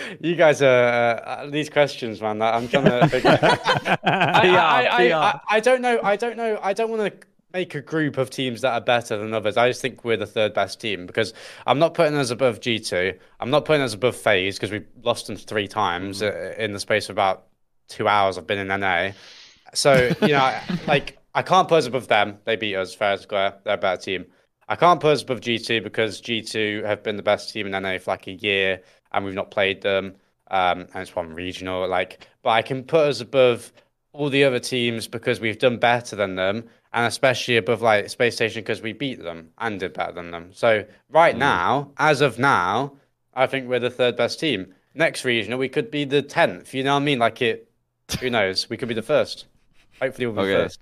you 0.19 0.35
guys 0.35 0.63
are 0.63 1.21
uh, 1.23 1.49
these 1.51 1.69
questions, 1.69 2.19
man. 2.19 2.41
I'm 2.41 2.67
trying 2.67 2.85
to 2.85 3.07
figure. 3.07 3.37
I, 3.41 3.97
I, 4.03 5.13
I, 5.13 5.39
I, 5.47 5.59
don't 5.59 5.81
know. 5.81 5.99
I 6.01 6.15
don't 6.15 6.35
know. 6.35 6.59
I 6.61 6.73
don't 6.73 6.89
want 6.89 7.21
to 7.21 7.27
make 7.53 7.75
a 7.75 7.81
group 7.81 8.17
of 8.17 8.31
teams 8.31 8.61
that 8.61 8.73
are 8.73 8.81
better 8.81 9.17
than 9.17 9.35
others. 9.35 9.55
I 9.55 9.69
just 9.69 9.81
think 9.81 10.03
we're 10.03 10.17
the 10.17 10.25
third 10.25 10.55
best 10.55 10.81
team 10.81 11.05
because 11.05 11.33
I'm 11.67 11.77
not 11.77 11.93
putting 11.93 12.15
us 12.15 12.31
above 12.31 12.59
G2. 12.59 13.19
I'm 13.39 13.51
not 13.51 13.65
putting 13.65 13.83
us 13.83 13.93
above 13.93 14.15
FaZe 14.15 14.55
because 14.55 14.71
we've 14.71 14.87
lost 15.03 15.27
them 15.27 15.35
three 15.35 15.67
times 15.67 16.23
uh, 16.23 16.55
in 16.57 16.73
the 16.73 16.79
space 16.79 17.09
of 17.09 17.15
about 17.15 17.45
two 17.87 18.07
hours 18.07 18.39
I've 18.39 18.47
been 18.47 18.57
in 18.57 18.67
NA. 18.79 19.11
So, 19.75 20.11
you 20.23 20.29
know, 20.29 20.39
I- 20.39 20.63
like 20.87 21.19
I 21.35 21.43
can't 21.43 21.67
put 21.67 21.77
us 21.77 21.85
above 21.85 22.07
them. 22.07 22.39
They 22.45 22.55
beat 22.55 22.75
us 22.75 22.95
fair 22.95 23.13
and 23.13 23.21
square. 23.21 23.53
They're 23.63 23.75
a 23.75 23.77
better 23.77 24.01
team. 24.01 24.25
I 24.73 24.75
can't 24.75 24.99
put 24.99 25.11
us 25.11 25.21
above 25.21 25.41
G2 25.41 25.83
because 25.83 26.19
G2 26.19 26.83
have 26.83 27.03
been 27.03 27.15
the 27.15 27.21
best 27.21 27.53
team 27.53 27.71
in 27.71 27.83
NA 27.83 27.99
for 27.99 28.09
like 28.09 28.25
a 28.25 28.31
year 28.31 28.81
and 29.11 29.23
we've 29.23 29.35
not 29.35 29.51
played 29.51 29.83
them. 29.83 30.15
Um, 30.49 30.87
and 30.91 30.95
it's 30.95 31.15
one 31.15 31.31
regional. 31.31 31.87
Like, 31.87 32.27
but 32.41 32.49
I 32.49 32.63
can 32.63 32.83
put 32.83 33.01
us 33.01 33.21
above 33.21 33.71
all 34.13 34.31
the 34.31 34.43
other 34.43 34.57
teams 34.57 35.07
because 35.07 35.39
we've 35.39 35.59
done 35.59 35.77
better 35.77 36.15
than 36.15 36.37
them, 36.37 36.63
and 36.91 37.05
especially 37.05 37.57
above 37.57 37.83
like 37.83 38.09
Space 38.09 38.33
Station 38.33 38.63
because 38.63 38.81
we 38.81 38.93
beat 38.93 39.21
them 39.21 39.51
and 39.59 39.79
did 39.79 39.93
better 39.93 40.11
than 40.11 40.31
them. 40.31 40.49
So 40.53 40.83
right 41.07 41.37
now, 41.37 41.91
as 41.97 42.21
of 42.21 42.39
now, 42.39 42.93
I 43.35 43.45
think 43.45 43.67
we're 43.67 43.77
the 43.77 43.91
third 43.91 44.17
best 44.17 44.39
team. 44.39 44.73
Next 44.95 45.23
regional, 45.23 45.59
we 45.59 45.69
could 45.69 45.91
be 45.91 46.03
the 46.03 46.23
tenth. 46.23 46.73
You 46.73 46.83
know 46.83 46.95
what 46.95 47.01
I 47.01 47.05
mean? 47.05 47.19
Like 47.19 47.43
it. 47.43 47.69
Who 48.21 48.31
knows? 48.31 48.71
We 48.71 48.77
could 48.77 48.87
be 48.89 48.95
the 48.95 49.03
first. 49.03 49.45
Hopefully, 50.01 50.25
we'll 50.25 50.43
be 50.43 50.51
Okay. 50.51 50.63
first. 50.63 50.79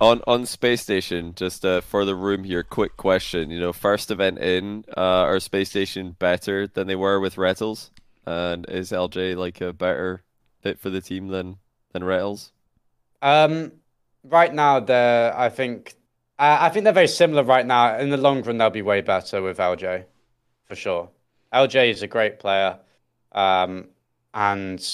On 0.00 0.20
on 0.26 0.44
space 0.44 0.82
station, 0.82 1.34
just 1.36 1.64
uh, 1.64 1.80
for 1.80 2.04
the 2.04 2.16
room 2.16 2.42
here, 2.42 2.64
quick 2.64 2.96
question. 2.96 3.50
You 3.50 3.60
know, 3.60 3.72
first 3.72 4.10
event 4.10 4.38
in, 4.38 4.84
uh, 4.96 5.00
are 5.00 5.38
space 5.38 5.70
station 5.70 6.16
better 6.18 6.66
than 6.66 6.88
they 6.88 6.96
were 6.96 7.20
with 7.20 7.36
Retals? 7.36 7.90
And 8.26 8.66
is 8.68 8.90
LJ 8.90 9.36
like 9.36 9.60
a 9.60 9.72
better 9.72 10.24
fit 10.60 10.80
for 10.80 10.90
the 10.90 11.00
team 11.00 11.28
than 11.28 11.58
than 11.92 12.02
Retals? 12.02 12.50
Um, 13.22 13.72
right 14.24 14.52
now 14.52 14.80
they're 14.80 15.36
I 15.38 15.48
think 15.48 15.94
uh, 16.40 16.58
I 16.60 16.70
think 16.70 16.84
they're 16.84 16.92
very 16.92 17.06
similar 17.06 17.44
right 17.44 17.64
now. 17.64 17.96
In 17.96 18.10
the 18.10 18.16
long 18.16 18.42
run, 18.42 18.58
they'll 18.58 18.70
be 18.70 18.82
way 18.82 19.00
better 19.00 19.42
with 19.42 19.58
LJ, 19.58 20.06
for 20.64 20.74
sure. 20.74 21.10
LJ 21.52 21.90
is 21.90 22.02
a 22.02 22.08
great 22.08 22.40
player, 22.40 22.80
um, 23.30 23.86
and 24.32 24.84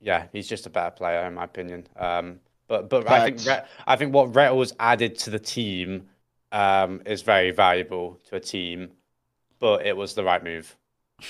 yeah, 0.00 0.26
he's 0.32 0.46
just 0.46 0.66
a 0.66 0.70
better 0.70 0.92
player 0.92 1.26
in 1.26 1.34
my 1.34 1.44
opinion. 1.44 1.88
Um, 1.96 2.38
but 2.68 2.88
but 2.88 3.08
I 3.08 3.24
think 3.24 3.40
Facts. 3.40 3.68
I 3.86 3.96
think 3.96 4.14
what 4.14 4.32
Retals 4.32 4.72
added 4.78 5.18
to 5.20 5.30
the 5.30 5.38
team 5.38 6.08
um, 6.52 7.02
is 7.06 7.22
very 7.22 7.50
valuable 7.50 8.20
to 8.28 8.36
a 8.36 8.40
team, 8.40 8.90
but 9.58 9.86
it 9.86 9.96
was 9.96 10.14
the 10.14 10.24
right 10.24 10.42
move. 10.42 10.76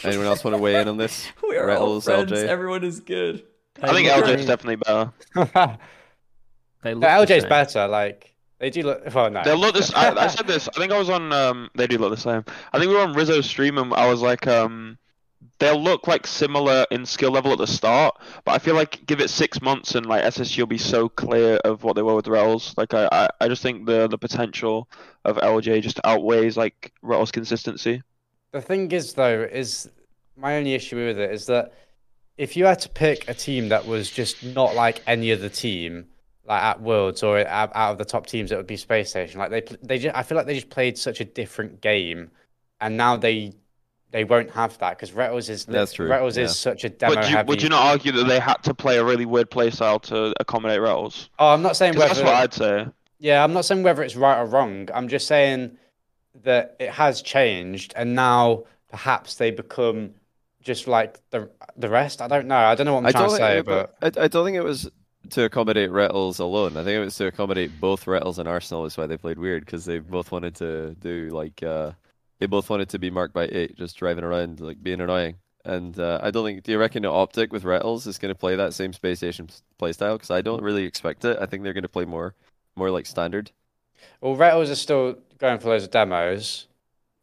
Anyone 0.02 0.26
else 0.26 0.42
want 0.44 0.56
to 0.56 0.62
weigh 0.62 0.80
in 0.80 0.88
on 0.88 0.96
this? 0.96 1.30
We 1.48 1.56
are 1.56 1.70
all 1.70 2.00
friends. 2.00 2.32
LJ? 2.32 2.46
Everyone 2.46 2.82
is 2.82 3.00
good. 3.00 3.44
I 3.82 3.92
think 3.92 4.08
look 4.08 4.24
LJ 4.24 4.38
is 4.38 4.46
definitely 4.46 4.76
better. 4.76 5.12
They 6.82 6.92
look 6.92 7.00
the 7.00 7.06
LJ's 7.06 7.42
same. 7.42 7.48
better. 7.48 7.88
Like 7.88 8.34
they 8.58 8.70
do 8.70 8.82
look. 8.82 9.14
Well, 9.14 9.30
no. 9.30 9.42
They 9.42 9.56
look 9.56 9.74
this. 9.74 9.92
I, 9.96 10.10
I 10.10 10.26
said 10.28 10.46
this. 10.46 10.68
I 10.68 10.72
think 10.72 10.92
I 10.92 10.98
was 10.98 11.08
on. 11.08 11.32
Um, 11.32 11.70
they 11.74 11.86
do 11.86 11.96
look 11.98 12.10
the 12.10 12.20
same. 12.20 12.44
I 12.72 12.78
think 12.78 12.90
we 12.90 12.94
were 12.94 13.02
on 13.02 13.14
Rizzo's 13.14 13.46
stream 13.46 13.78
and 13.78 13.92
I 13.94 14.06
was 14.08 14.20
like, 14.20 14.46
um, 14.46 14.98
they'll 15.58 15.80
look 15.80 16.06
like 16.06 16.26
similar 16.26 16.86
in 16.90 17.06
skill 17.06 17.30
level 17.30 17.52
at 17.52 17.58
the 17.58 17.66
start, 17.66 18.16
but 18.44 18.52
I 18.52 18.58
feel 18.58 18.74
like 18.74 19.04
give 19.06 19.20
it 19.20 19.30
six 19.30 19.62
months 19.62 19.94
and 19.94 20.06
like 20.06 20.24
SSG 20.24 20.58
will 20.58 20.66
be 20.66 20.78
so 20.78 21.08
clear 21.08 21.56
of 21.64 21.84
what 21.84 21.96
they 21.96 22.02
were 22.02 22.14
with 22.14 22.26
Retals. 22.26 22.76
Like 22.76 22.94
I, 22.94 23.08
I, 23.12 23.28
I 23.40 23.48
just 23.48 23.62
think 23.62 23.86
the 23.86 24.08
the 24.08 24.18
potential 24.18 24.88
of 25.24 25.36
LJ 25.36 25.82
just 25.82 26.00
outweighs 26.04 26.56
like 26.56 26.92
Retals 27.02 27.32
consistency. 27.32 28.02
The 28.52 28.60
thing 28.60 28.90
is, 28.92 29.14
though, 29.14 29.42
is 29.42 29.90
my 30.36 30.56
only 30.56 30.74
issue 30.74 30.96
with 30.96 31.18
it 31.18 31.32
is 31.32 31.46
that 31.46 31.72
if 32.36 32.56
you 32.56 32.64
had 32.66 32.80
to 32.80 32.88
pick 32.88 33.28
a 33.28 33.34
team 33.34 33.68
that 33.68 33.86
was 33.86 34.10
just 34.10 34.44
not 34.44 34.74
like 34.74 35.02
any 35.06 35.32
other 35.32 35.48
team, 35.48 36.06
like 36.46 36.62
at 36.62 36.80
Worlds 36.80 37.22
or 37.22 37.46
out 37.46 37.72
out 37.74 37.92
of 37.92 37.98
the 37.98 38.04
top 38.04 38.26
teams, 38.26 38.52
it 38.52 38.56
would 38.56 38.66
be 38.66 38.76
Space 38.76 39.10
Station. 39.10 39.38
Like 39.38 39.50
they, 39.50 39.62
they, 39.82 39.98
just, 39.98 40.16
I 40.16 40.22
feel 40.22 40.36
like 40.36 40.46
they 40.46 40.54
just 40.54 40.70
played 40.70 40.98
such 40.98 41.20
a 41.20 41.24
different 41.24 41.80
game, 41.80 42.30
and 42.80 42.96
now 42.96 43.16
they, 43.16 43.52
they 44.14 44.22
won't 44.22 44.48
have 44.52 44.78
that 44.78 44.90
because 44.96 45.10
Retals 45.10 45.50
is 45.50 45.64
That's 45.64 45.92
true, 45.92 46.08
Retals 46.08 46.36
yeah. 46.36 46.44
is 46.44 46.56
such 46.56 46.84
a 46.84 46.88
demo 46.88 47.16
Would 47.16 47.24
you, 47.24 47.36
heavy. 47.36 47.48
would 47.48 47.62
you 47.64 47.68
not 47.68 47.82
argue 47.82 48.12
that 48.12 48.28
they 48.28 48.38
had 48.38 48.62
to 48.62 48.72
play 48.72 48.96
a 48.98 49.04
really 49.04 49.26
weird 49.26 49.50
playstyle 49.50 50.00
to 50.02 50.32
accommodate 50.38 50.78
Retals? 50.78 51.30
Oh, 51.40 51.48
I'm 51.48 51.62
not 51.62 51.76
saying 51.76 51.96
whether 51.96 52.14
that's 52.14 52.20
what 52.20 52.32
I'd 52.32 52.54
say. 52.54 52.86
Yeah, 53.18 53.42
I'm 53.42 53.52
not 53.52 53.64
saying 53.64 53.82
whether 53.82 54.04
it's 54.04 54.14
right 54.14 54.40
or 54.40 54.46
wrong. 54.46 54.88
I'm 54.94 55.08
just 55.08 55.26
saying 55.26 55.78
that 56.44 56.76
it 56.78 56.90
has 56.90 57.22
changed, 57.22 57.92
and 57.96 58.14
now 58.14 58.66
perhaps 58.88 59.34
they 59.34 59.50
become 59.50 60.14
just 60.62 60.86
like 60.86 61.18
the 61.30 61.50
the 61.76 61.88
rest. 61.88 62.22
I 62.22 62.28
don't 62.28 62.46
know. 62.46 62.54
I 62.54 62.76
don't 62.76 62.86
know 62.86 62.94
what 62.94 63.00
I'm 63.00 63.06
I 63.06 63.10
trying 63.10 63.30
to 63.30 63.36
say, 63.36 63.54
think, 63.62 63.66
but 63.66 63.96
I, 64.00 64.26
I 64.26 64.28
don't 64.28 64.44
think 64.44 64.56
it 64.56 64.62
was 64.62 64.88
to 65.30 65.42
accommodate 65.42 65.90
Retals 65.90 66.38
alone. 66.38 66.76
I 66.76 66.84
think 66.84 66.98
it 66.98 67.04
was 67.04 67.16
to 67.16 67.26
accommodate 67.26 67.80
both 67.80 68.04
Retals 68.04 68.38
and 68.38 68.48
Arsenal. 68.48 68.84
That's 68.84 68.96
why 68.96 69.08
they 69.08 69.16
played 69.16 69.40
weird 69.40 69.64
because 69.64 69.84
they 69.84 69.98
both 69.98 70.30
wanted 70.30 70.54
to 70.56 70.94
do 71.00 71.30
like 71.30 71.64
uh, 71.64 71.90
they 72.44 72.48
both 72.48 72.68
wanted 72.68 72.90
to 72.90 72.98
be 72.98 73.08
marked 73.10 73.32
by 73.32 73.44
eight, 73.46 73.74
just 73.74 73.96
driving 73.96 74.22
around 74.22 74.60
like 74.60 74.82
being 74.82 75.00
annoying. 75.00 75.36
And 75.64 75.98
uh, 75.98 76.20
I 76.22 76.30
don't 76.30 76.44
think. 76.44 76.62
Do 76.62 76.72
you 76.72 76.78
reckon 76.78 77.04
the 77.04 77.10
Optic 77.10 77.50
with 77.54 77.62
Retals 77.62 78.06
is 78.06 78.18
going 78.18 78.32
to 78.34 78.38
play 78.38 78.54
that 78.54 78.74
same 78.74 78.92
space 78.92 79.20
station 79.20 79.48
playstyle? 79.80 80.16
Because 80.16 80.30
I 80.30 80.42
don't 80.42 80.62
really 80.62 80.84
expect 80.84 81.24
it. 81.24 81.38
I 81.40 81.46
think 81.46 81.62
they're 81.62 81.72
going 81.72 81.84
to 81.84 81.88
play 81.88 82.04
more, 82.04 82.34
more 82.76 82.90
like 82.90 83.06
standard. 83.06 83.50
well, 84.20 84.36
Retals 84.36 84.70
are 84.70 84.74
still 84.74 85.16
going 85.38 85.58
for 85.58 85.68
those 85.70 85.88
demos. 85.88 86.66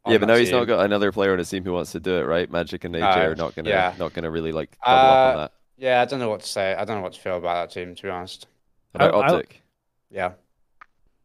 yeah, 0.07 0.13
but 0.17 0.21
that 0.21 0.25
now 0.33 0.35
he's 0.39 0.49
not 0.49 0.65
got 0.65 0.83
another 0.83 1.11
player 1.11 1.33
on 1.33 1.37
his 1.37 1.51
team 1.51 1.63
who 1.63 1.73
wants 1.73 1.91
to 1.91 1.99
do 1.99 2.15
it, 2.15 2.23
right? 2.23 2.49
Magic 2.51 2.83
and 2.83 2.95
AJ 2.95 2.99
No, 3.15 3.21
are 3.31 3.35
not 3.35 3.53
gonna 3.53 3.69
yeah. 3.69 3.93
not 3.99 4.13
gonna 4.13 4.31
really 4.31 4.51
like 4.51 4.75
double 4.83 4.97
up 4.97 5.27
on 5.27 5.35
Uh, 5.35 5.37
that. 5.43 5.51
Yeah, 5.77 6.01
I 6.01 6.05
don't 6.05 6.19
know 6.19 6.29
what 6.29 6.41
to 6.41 6.47
say. 6.47 6.73
I 6.73 6.83
don't 6.83 6.97
know 6.97 7.03
what 7.03 7.13
to 7.13 7.19
feel 7.21 7.37
about 7.37 7.69
that 7.69 7.73
team, 7.79 7.93
to 7.93 8.01
be 8.01 8.09
honest. 8.09 8.47
About 8.95 9.13
I- 9.13 9.17
I- 9.19 9.27
Optic. 9.35 9.61
Yeah, 10.09 10.31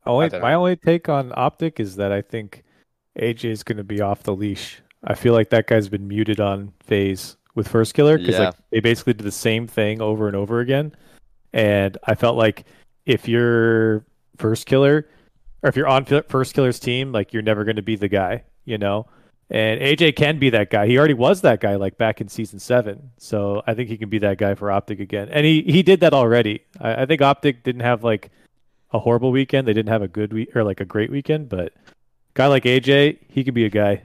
Only 0.05 0.29
my 0.39 0.53
only 0.53 0.77
take 0.77 1.09
on 1.09 1.33
Optic 1.35 1.81
is 1.81 1.97
that 1.97 2.13
I 2.13 2.21
think 2.21 2.63
AJ 3.19 3.45
is 3.51 3.63
going 3.63 3.79
to 3.79 3.85
be 3.85 4.01
off 4.01 4.23
the 4.23 4.35
leash. 4.35 4.81
I 5.05 5.15
feel 5.15 5.33
like 5.33 5.51
that 5.51 5.67
guy's 5.67 5.89
been 5.89 6.09
muted 6.09 6.41
on 6.41 6.73
FaZe 6.81 7.37
with 7.55 7.69
Firstkiller 7.71 8.19
because 8.19 8.35
Yeah. 8.35 8.47
like 8.47 8.55
they 8.71 8.81
basically 8.81 9.15
did 9.15 9.25
the 9.25 9.33
same 9.33 9.67
thing 9.67 10.01
over 10.03 10.27
and 10.27 10.37
over 10.37 10.61
again, 10.61 10.93
and 11.53 11.97
I 12.05 12.15
felt 12.15 12.37
like 12.37 12.65
if 13.07 13.29
you're 13.29 14.05
Firstkiller 14.39 15.05
or 15.63 15.69
if 15.69 15.77
you're 15.77 15.87
on 15.89 16.05
Firstkiller's 16.05 16.79
team, 16.79 17.13
like 17.13 17.33
you're 17.33 17.43
never 17.43 17.65
going 17.65 17.77
to 17.77 17.83
be 17.83 17.97
the 17.97 18.09
guy, 18.09 18.45
you 18.65 18.79
know. 18.79 19.07
And 19.49 19.81
AJ 19.81 20.17
can 20.17 20.41
be 20.41 20.51
that 20.51 20.71
guy. 20.71 20.89
He 20.89 20.99
already 20.99 21.15
was 21.15 21.41
that 21.43 21.61
guy 21.61 21.77
like 21.77 21.97
back 21.97 22.21
in 22.21 22.27
season 22.29 22.59
seven. 22.59 23.11
So 23.17 23.63
I 23.67 23.75
think 23.75 23.89
he 23.89 23.97
can 23.97 24.09
be 24.09 24.19
that 24.19 24.39
guy 24.39 24.57
for 24.57 24.73
Optic 24.73 24.99
again. 24.99 25.29
And 25.31 25.47
he, 25.47 25.63
he 25.63 25.85
did 25.85 26.01
that 26.01 26.13
already. 26.13 26.65
I, 26.81 27.03
I 27.03 27.07
think 27.07 27.23
Optic 27.23 27.63
didn't 27.63 27.83
have 27.83 28.03
like 28.03 28.31
a 28.93 28.99
horrible 28.99 29.31
weekend. 29.31 29.69
They 29.69 29.73
didn't 29.73 29.91
have 29.91 30.03
a 30.03 30.09
good 30.09 30.33
week 30.33 30.55
or 30.57 30.65
like 30.65 30.81
a 30.81 30.85
great 30.85 31.11
weekend, 31.13 31.49
but 31.49 31.73
guy 32.37 32.47
like 32.47 32.65
AJ, 32.65 33.19
he 33.29 33.43
could 33.43 33.55
be 33.55 33.65
a 33.65 33.71
guy 33.71 34.03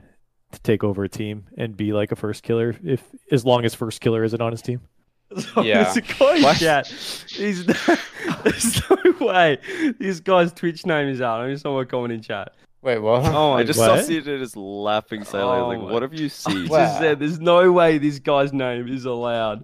to 0.51 0.59
take 0.61 0.83
over 0.83 1.03
a 1.03 1.09
team 1.09 1.45
and 1.57 1.77
be 1.77 1.93
like 1.93 2.11
a 2.11 2.15
Firstkiller 2.15 2.77
if 2.83 3.03
as 3.31 3.45
long 3.45 3.63
as 3.65 3.75
Firstkiller 3.75 4.25
isn't 4.25 4.41
on 4.41 4.51
his 4.51 4.61
team. 4.63 4.81
Oh, 5.55 5.61
yeah. 5.63 5.83
There's 5.83 5.95
a 5.97 6.01
guy 6.01 6.35
in 6.37 6.43
What? 6.43 6.57
chat. 6.57 6.87
He's 6.87 7.65
there's 8.43 8.89
no 8.89 9.25
way 9.25 9.57
this 9.97 10.19
guy's 10.19 10.51
Twitch 10.51 10.85
name 10.85 11.07
is 11.07 11.21
out. 11.21 11.39
I 11.39 11.49
just 11.51 11.63
saw 11.63 11.79
a 11.79 11.85
comment 11.85 12.11
in 12.11 12.21
chat. 12.21 12.53
Wait, 12.81 12.97
what? 12.99 13.23
Oh, 13.25 13.53
I 13.53 13.63
just 13.63 13.79
what? 13.79 14.03
saw 14.03 14.11
CJ 14.11 14.39
just 14.39 14.57
laughing 14.57 15.23
silently. 15.23 15.77
Oh 15.77 15.79
like, 15.83 15.91
what 15.93 16.01
have 16.01 16.13
you 16.13 16.27
seen? 16.41 16.63
He 16.63 16.67
Where? 16.67 16.85
just 16.85 16.99
said 16.99 17.19
there's 17.19 17.39
no 17.39 17.71
way 17.71 17.97
this 17.97 18.19
guy's 18.19 18.51
name 18.51 18.87
is 18.89 19.05
allowed. 19.05 19.63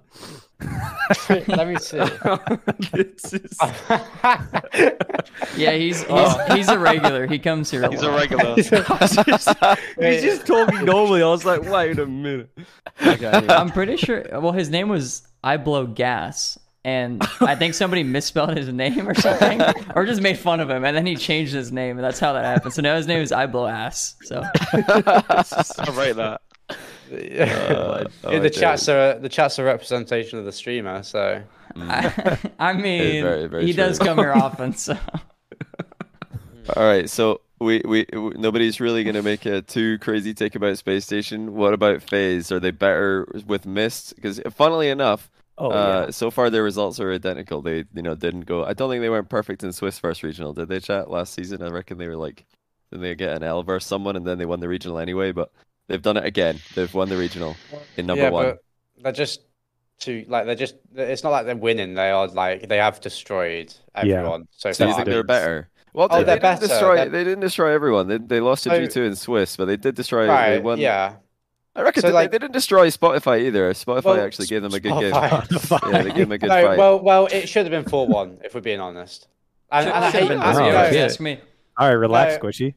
Let 1.29 1.67
me 1.67 1.75
see. 1.77 1.97
Is- 2.93 3.33
Yeah, 5.55 5.71
he's 5.73 6.01
he's, 6.01 6.05
Oh. 6.09 6.55
he's 6.55 6.67
a 6.67 6.77
regular. 6.79 7.27
He 7.27 7.37
comes 7.39 7.69
here. 7.71 7.87
He's 7.89 8.01
a 8.01 8.09
lot. 8.09 8.19
regular. 8.19 8.55
he's, 8.55 8.69
just, 8.69 9.49
he's 9.99 10.21
just 10.23 10.47
talking 10.47 10.83
normally. 10.85 11.21
I 11.21 11.27
was 11.27 11.45
like, 11.45 11.61
wait 11.63 11.99
a 11.99 12.05
minute. 12.05 12.49
Okay. 13.05 13.29
I'm 13.49 13.69
pretty 13.69 13.97
sure. 13.97 14.23
Well, 14.31 14.51
his 14.51 14.69
name 14.69 14.89
was 14.89 15.27
I 15.43 15.57
blow 15.57 15.85
gas, 15.85 16.57
and 16.83 17.21
I 17.41 17.55
think 17.55 17.73
somebody 17.75 18.03
misspelled 18.03 18.55
his 18.57 18.67
name 18.69 19.07
or 19.07 19.13
something, 19.15 19.61
or 19.95 20.05
just 20.05 20.21
made 20.21 20.37
fun 20.39 20.59
of 20.59 20.69
him, 20.69 20.83
and 20.83 20.95
then 20.97 21.05
he 21.05 21.15
changed 21.15 21.53
his 21.53 21.71
name, 21.71 21.97
and 21.97 22.03
that's 22.05 22.19
how 22.19 22.33
that 22.33 22.43
happened. 22.43 22.73
So 22.73 22.81
now 22.81 22.95
his 22.95 23.05
name 23.07 23.21
is 23.21 23.31
I 23.31 23.45
blow 23.45 23.67
ass. 23.67 24.15
So 24.23 24.41
I 24.43 25.93
rate 25.93 26.15
that. 26.15 26.41
Uh, 27.11 28.05
oh, 28.23 28.39
the 28.39 28.49
chats 28.49 28.87
are 28.89 29.17
the 29.19 29.29
chats 29.29 29.59
are 29.59 29.65
representation 29.65 30.39
of 30.39 30.45
the 30.45 30.51
streamer, 30.51 31.03
so 31.03 31.41
I, 31.75 32.37
I 32.59 32.73
mean, 32.73 33.23
very, 33.23 33.47
very 33.47 33.65
he 33.65 33.73
does 33.73 33.99
come 33.99 34.17
here 34.17 34.33
often. 34.35 34.73
So 34.73 34.97
All 36.75 36.83
right, 36.83 37.09
so 37.09 37.41
we, 37.59 37.81
we 37.85 38.05
w- 38.05 38.37
nobody's 38.37 38.79
really 38.79 39.03
gonna 39.03 39.23
make 39.23 39.45
a 39.45 39.61
too 39.61 39.97
crazy 39.99 40.33
take 40.33 40.55
about 40.55 40.77
Space 40.77 41.05
Station. 41.05 41.55
What 41.55 41.73
about 41.73 42.01
FaZe? 42.01 42.51
Are 42.51 42.59
they 42.59 42.71
better 42.71 43.27
with 43.45 43.65
Mist? 43.65 44.15
Because 44.15 44.41
funnily 44.51 44.89
enough, 44.89 45.29
Oh 45.59 45.71
uh, 45.71 46.11
so 46.11 46.29
far 46.29 46.49
their 46.49 46.63
results 46.63 46.99
are 46.99 47.11
identical. 47.11 47.61
They 47.61 47.85
you 47.93 48.03
know 48.03 48.13
didn't 48.13 48.41
go. 48.41 48.63
I 48.63 48.73
don't 48.73 48.89
think 48.89 49.01
they 49.01 49.09
weren't 49.09 49.29
perfect 49.29 49.63
in 49.63 49.73
Swiss 49.73 49.97
first 49.97 50.21
regional. 50.21 50.53
Did 50.53 50.69
they? 50.69 50.79
Chat 50.79 51.09
last 51.09 51.33
season. 51.33 51.63
I 51.63 51.69
reckon 51.69 51.97
they 51.97 52.07
were 52.07 52.15
like, 52.15 52.45
did 52.91 53.01
they 53.01 53.15
get 53.15 53.35
an 53.35 53.43
L 53.43 53.63
versus 53.63 53.87
someone 53.87 54.15
and 54.15 54.25
then 54.25 54.37
they 54.37 54.45
won 54.45 54.59
the 54.59 54.67
regional 54.67 54.99
anyway? 54.99 55.31
But 55.31 55.51
they've 55.87 56.01
done 56.01 56.17
it 56.17 56.25
again. 56.25 56.59
They've 56.75 56.93
won 56.93 57.09
the 57.09 57.17
regional 57.17 57.55
in 57.97 58.05
number 58.05 58.23
yeah, 58.23 58.29
one. 58.29 58.45
but 58.45 58.57
they're 59.03 59.11
just 59.11 59.41
too 59.99 60.25
like 60.27 60.45
they're 60.45 60.55
just. 60.55 60.75
It's 60.95 61.23
not 61.23 61.31
like 61.31 61.45
they're 61.45 61.55
winning. 61.55 61.93
They 61.95 62.09
are 62.11 62.27
like 62.27 62.67
they 62.69 62.77
have 62.77 63.01
destroyed 63.01 63.73
Yeah. 64.03 64.17
everyone 64.17 64.47
so 64.51 64.71
So 64.71 64.87
you 64.87 64.93
think 64.93 65.05
they're 65.07 65.23
better? 65.23 65.69
Well, 65.93 66.07
Oh, 66.11 66.17
they, 66.19 66.23
they're 66.25 66.35
they 66.35 66.41
better. 66.41 66.59
didn't 66.61 66.69
destroy. 66.69 66.95
They're- 66.97 67.09
They 67.09 67.23
didn't 67.23 67.39
destroy 67.39 67.71
everyone. 67.73 68.07
They 68.07 68.17
they 68.19 68.39
lost 68.39 68.63
to 68.65 68.69
So- 68.69 68.79
G 68.79 68.87
two 68.87 69.03
in 69.03 69.15
Swiss, 69.15 69.57
but 69.57 69.65
they 69.65 69.77
did 69.77 69.95
destroy. 69.95 70.27
They 70.27 70.59
won. 70.59 70.77
Yeah. 70.79 71.15
I 71.75 71.81
reckon 71.81 72.01
So, 72.01 72.07
they, 72.07 72.13
like- 72.13 72.31
they 72.31 72.39
didn't 72.39 72.53
destroy 72.53 72.89
Spotify 72.89 73.41
either. 73.41 73.71
Spotify 73.73 74.03
Well, 74.03 74.19
actually 74.21 74.47
gave 74.47 74.63
them 74.63 74.73
a 74.73 74.79
good 74.79 74.99
game. 74.99 75.11
Spotify. 75.13 75.91
Yeah, 75.93 76.01
they 76.01 76.09
gave 76.09 76.17
them 76.27 76.31
a 76.31 76.37
good 76.39 76.49
No, 76.49 76.63
fight. 76.67 76.77
well, 76.77 76.99
well, 76.99 77.27
it 77.27 77.47
should 77.47 77.65
have 77.65 77.71
been 77.71 77.87
four 77.89 78.07
one 78.07 78.39
if 78.43 78.55
we're 78.55 78.61
being 78.61 78.79
honest. 78.79 79.27
And, 79.71 79.85
Should- 79.85 79.93
and 79.93 80.05
I 80.05 80.09
hate, 80.11 80.31
I- 80.31 80.53
zero, 80.53 80.65
no, 80.71 80.87
you 80.89 80.97
yeah. 80.97 81.05
ask 81.05 81.19
me. 81.19 81.39
All 81.77 81.87
right, 81.87 81.93
relax, 81.93 82.41
No. 82.41 82.49
Squishy. 82.49 82.73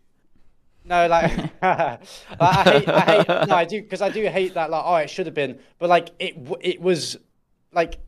No, 0.91 1.07
like, 1.07 1.31
like, 1.63 2.01
I 2.41 2.63
hate, 2.65 2.89
I 2.89 3.01
hate, 3.01 3.29
no, 3.49 3.55
I 3.55 3.65
do 3.65 3.81
because 3.81 4.03
I 4.03 4.11
do 4.11 4.27
hate 4.27 4.55
that. 4.55 4.71
Like, 4.71 4.83
oh, 4.85 4.97
it 4.97 5.09
should 5.09 5.27
have 5.27 5.35
been, 5.35 5.59
but 5.79 5.89
like, 5.89 6.11
it, 6.19 6.37
it 6.61 6.83
was, 6.83 7.17
like, 7.73 7.99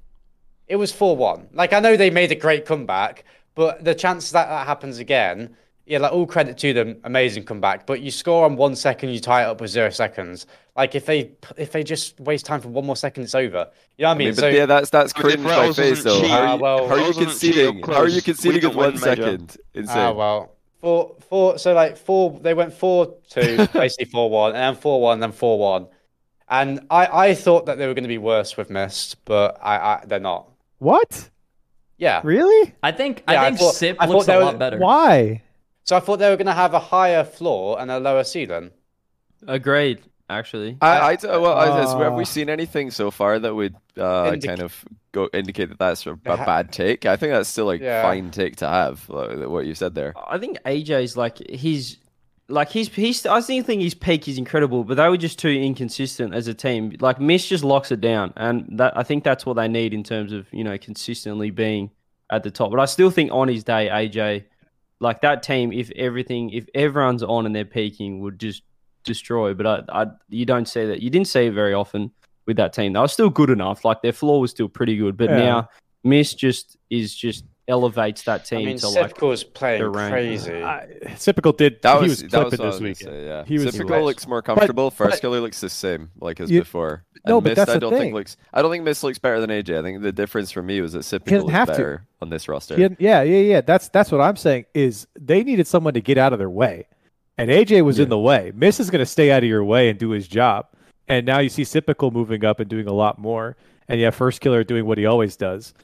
it 0.66 0.76
was 0.76 0.90
four 0.92 1.16
one. 1.16 1.48
Like, 1.52 1.72
I 1.72 1.80
know 1.80 1.96
they 1.96 2.10
made 2.10 2.32
a 2.32 2.34
great 2.34 2.66
comeback, 2.66 3.24
but 3.54 3.84
the 3.84 3.94
chance 3.94 4.32
that 4.32 4.48
that 4.48 4.66
happens 4.66 4.98
again, 4.98 5.56
yeah, 5.86 5.98
like 5.98 6.12
all 6.12 6.26
credit 6.26 6.58
to 6.58 6.72
them, 6.72 6.96
amazing 7.04 7.44
comeback. 7.44 7.86
But 7.86 8.00
you 8.00 8.10
score 8.10 8.44
on 8.46 8.56
one 8.56 8.74
second, 8.74 9.10
you 9.10 9.20
tie 9.20 9.42
it 9.42 9.46
up 9.46 9.60
with 9.60 9.70
zero 9.70 9.90
seconds. 9.90 10.46
Like, 10.76 10.94
if 10.94 11.06
they, 11.06 11.32
if 11.56 11.70
they 11.72 11.84
just 11.84 12.18
waste 12.20 12.46
time 12.46 12.60
for 12.60 12.68
one 12.68 12.86
more 12.86 12.96
second, 12.96 13.24
it's 13.24 13.34
over. 13.34 13.68
You 13.98 14.04
know 14.04 14.08
what 14.08 14.12
I 14.12 14.14
I 14.14 14.18
mean? 14.18 14.26
mean, 14.28 14.34
but 14.34 14.40
so, 14.40 14.48
yeah, 14.48 14.66
that's 14.66 14.90
that's 14.90 15.12
But 15.12 15.22
cringe 15.22 15.44
by 15.44 15.68
Retals 15.68 15.76
face 15.76 16.02
though. 16.02 16.20
cheat- 16.20 16.30
How 16.30 16.38
are 16.40 16.46
Ah, 16.46 16.54
you, 16.56 16.60
well, 16.62 16.88
how 16.88 16.94
are 16.94 16.98
you 16.98 17.04
Retals 17.04 17.06
doesn't 17.08 17.24
conceding? 17.26 17.82
How 17.82 17.94
are 17.94 18.08
you 18.08 18.22
conceding 18.22 18.60
we 18.62 18.66
with 18.68 18.76
one 18.76 18.92
major. 18.94 19.00
second? 19.02 19.56
Insane. 19.74 19.98
Ah, 19.98 20.12
well, 20.12 20.52
four, 20.82 21.16
four. 21.30 21.56
So 21.58 21.72
like 21.72 21.96
four, 21.96 22.38
they 22.42 22.52
went 22.52 22.74
four 22.74 23.16
two, 23.30 23.56
basically 23.72 24.04
four 24.06 24.28
one, 24.28 24.50
and 24.54 24.60
then 24.60 24.74
four 24.82 25.00
one, 25.00 25.20
then 25.20 25.32
four 25.32 25.58
one, 25.58 25.86
And 26.48 26.80
I, 26.90 27.28
I 27.28 27.34
thought 27.34 27.64
that 27.66 27.78
they 27.78 27.86
were 27.86 27.94
going 27.94 28.04
to 28.04 28.08
be 28.08 28.18
worse 28.18 28.58
with 28.58 28.68
Mist, 28.68 29.24
but 29.24 29.56
I, 29.62 29.76
I 29.78 30.04
they're 30.06 30.20
not. 30.20 30.50
What? 30.78 31.30
Yeah. 31.96 32.20
Really? 32.24 32.74
I 32.82 32.92
think 32.92 33.22
Yeah, 33.28 33.40
I 33.42 33.46
I 33.46 33.48
think 33.48 33.60
thought- 33.60 33.74
Sip 33.74 33.96
I 34.00 34.06
thought 34.06 34.12
looks 34.12 34.28
a 34.28 34.32
they 34.32 34.36
were- 34.36 34.44
lot 34.44 34.58
better. 34.58 34.78
Why? 34.78 35.42
So 35.84 35.96
I 35.96 36.00
thought 36.00 36.18
they 36.18 36.28
were 36.30 36.36
going 36.36 36.46
to 36.46 36.52
have 36.52 36.74
a 36.74 36.78
higher 36.80 37.24
floor 37.24 37.80
and 37.80 37.90
a 37.90 37.98
lower 37.98 38.22
ceiling. 38.24 38.70
Agreed. 39.46 40.00
Actually, 40.30 40.78
I, 40.80 41.00
I, 41.00 41.16
d- 41.16 41.26
well, 41.26 41.46
I- 41.58 41.82
is- 41.82 41.92
have 41.92 42.12
Uh, 42.12 42.16
we 42.16 42.24
seen 42.24 42.48
anything 42.48 42.90
so 42.90 43.10
far 43.10 43.38
that 43.38 43.54
would 43.54 43.74
uh, 43.98 44.30
Indic- 44.32 44.46
kind 44.46 44.62
of 44.62 44.84
go 45.12 45.28
indicate 45.34 45.68
that 45.68 45.78
that's 45.78 46.06
a, 46.06 46.12
a 46.12 46.16
bad 46.16 46.72
take? 46.72 47.04
I 47.04 47.16
think 47.16 47.32
that's 47.32 47.48
still 47.48 47.70
a 47.70 47.76
Yeah. 47.76 48.02
fine 48.02 48.30
take 48.30 48.56
to 48.56 48.68
have. 48.68 49.06
Like, 49.10 49.46
what 49.48 49.66
you 49.66 49.74
said 49.74 49.94
there. 49.94 50.14
I 50.28 50.38
think 50.38 50.58
AJ's 50.64 51.16
like 51.16 51.38
he's 51.48 51.98
like 52.48 52.70
he's 52.70 52.88
he's. 52.88 53.26
I 53.26 53.40
still 53.40 53.62
think 53.62 53.82
his 53.82 53.94
peak 53.94 54.26
is 54.28 54.38
incredible, 54.38 54.84
but 54.84 54.96
they 54.96 55.08
were 55.08 55.16
just 55.18 55.38
too 55.38 55.48
inconsistent 55.50 56.34
as 56.34 56.48
a 56.48 56.54
team. 56.54 56.92
Like 57.00 57.20
Mist 57.20 57.48
just 57.48 57.64
locks 57.64 57.92
it 57.92 58.00
down, 58.00 58.32
and 58.36 58.78
that 58.78 58.96
I 58.96 59.02
think 59.02 59.24
that's 59.24 59.44
what 59.44 59.54
they 59.54 59.68
need 59.68 59.92
in 59.92 60.02
terms 60.02 60.32
of 60.32 60.46
you 60.52 60.64
know 60.64 60.78
consistently 60.78 61.50
being 61.50 61.90
at 62.30 62.42
the 62.42 62.50
top. 62.50 62.70
But 62.70 62.80
I 62.80 62.86
still 62.86 63.10
think 63.10 63.30
on 63.32 63.48
his 63.48 63.64
day, 63.64 63.88
AJ, 63.92 64.44
like 64.98 65.20
that 65.20 65.42
team, 65.42 65.72
if 65.72 65.90
everything, 65.92 66.50
if 66.50 66.66
everyone's 66.74 67.22
on 67.22 67.44
and 67.44 67.54
they're 67.54 67.64
peaking, 67.66 68.20
would 68.20 68.38
just 68.38 68.62
destroy. 69.04 69.54
But 69.54 69.66
I, 69.66 70.02
I 70.02 70.06
you 70.28 70.44
don't 70.46 70.66
see 70.66 70.84
that. 70.86 71.02
You 71.02 71.10
didn't 71.10 71.28
see 71.28 71.46
it 71.46 71.52
very 71.52 71.74
often 71.74 72.10
with 72.46 72.56
that 72.56 72.72
team. 72.72 72.92
They 72.92 73.00
were 73.00 73.08
still 73.08 73.30
good 73.30 73.50
enough. 73.50 73.84
Like 73.84 74.02
their 74.02 74.12
floor 74.12 74.40
was 74.40 74.50
still 74.50 74.68
pretty 74.68 74.96
good, 74.96 75.16
but 75.16 75.30
Yeah. 75.30 75.36
now 75.36 75.68
Mist 76.04 76.38
just 76.38 76.76
is 76.90 77.14
just 77.14 77.44
elevates 77.68 78.22
that 78.24 78.44
team 78.44 78.58
I 78.58 78.64
mean, 78.64 78.78
to 78.78 78.88
like 78.88 79.14
Sipko's 79.14 79.44
playing 79.44 79.82
the 79.82 79.88
rank. 79.88 80.12
crazy. 80.12 80.62
I, 80.62 81.14
Sypical 81.16 81.52
did. 81.52 81.80
That 81.82 82.02
he 82.02 82.08
was, 82.08 82.22
was 82.22 82.30
that 82.32 82.40
clipping 82.48 82.66
was 82.66 82.74
what 82.80 82.84
I 82.84 82.88
this 82.88 82.98
was 82.98 82.98
say, 82.98 83.24
yeah. 83.26 83.44
He 83.44 83.54
was 83.58 83.72
Sypical 83.74 84.04
looks 84.04 84.26
more 84.26 84.42
comfortable. 84.42 84.90
First 84.90 85.20
killer 85.20 85.40
looks 85.40 85.60
the 85.60 85.68
same, 85.70 86.10
like 86.20 86.40
as 86.40 86.50
You- 86.50 86.60
before. 86.62 87.04
No, 87.24 87.36
and 87.36 87.44
but 87.44 87.50
Mist, 87.50 87.56
that's 87.56 87.70
I 87.70 87.78
don't 87.78 87.92
thing. 87.92 88.00
think 88.00 88.14
looks. 88.14 88.36
I 88.52 88.62
don't 88.62 88.72
think 88.72 88.82
Mist 88.82 89.04
looks 89.04 89.20
better 89.20 89.38
than 89.40 89.48
AJ. 89.50 89.78
I 89.78 89.82
think 89.82 90.02
the 90.02 90.10
difference 90.10 90.50
for 90.50 90.60
me 90.60 90.80
was 90.80 90.92
that 90.94 91.04
Sypical 91.04 91.36
doesn't 91.36 91.46
looks 91.46 91.54
have 91.54 91.68
to. 91.68 91.72
better 91.74 92.06
on 92.20 92.30
this 92.30 92.48
roster. 92.48 92.74
He 92.74 92.82
yeah, 92.98 93.22
yeah, 93.22 93.38
yeah. 93.38 93.60
That's 93.60 93.88
that's 93.90 94.10
what 94.10 94.20
I'm 94.20 94.34
saying. 94.34 94.64
Is 94.74 95.06
they 95.16 95.44
needed 95.44 95.68
someone 95.68 95.94
to 95.94 96.00
get 96.00 96.18
out 96.18 96.32
of 96.32 96.40
their 96.40 96.50
way, 96.50 96.88
and 97.38 97.50
AJ 97.50 97.84
was 97.84 97.98
in 97.98 98.08
the 98.08 98.18
way. 98.18 98.52
Mist 98.54 98.80
is 98.80 98.90
going 98.90 99.00
to 99.00 99.06
stay 99.06 99.30
out 99.30 99.42
of 99.42 99.48
your 99.48 99.64
way 99.64 99.88
and 99.88 99.98
do 99.98 100.10
his 100.10 100.28
job. 100.28 100.66
And 101.08 101.26
now 101.26 101.40
you 101.40 101.48
see 101.48 101.64
Sypical 101.64 102.10
moving 102.10 102.44
up 102.44 102.60
and 102.60 102.68
doing 102.70 102.86
a 102.86 102.92
lot 102.92 103.18
more, 103.18 103.56
and 103.88 104.00
yeah, 104.00 104.10
Firstkiller 104.10 104.66
doing 104.66 104.86
what 104.86 104.98
he 104.98 105.06
always 105.06 105.36
does. 105.36 105.74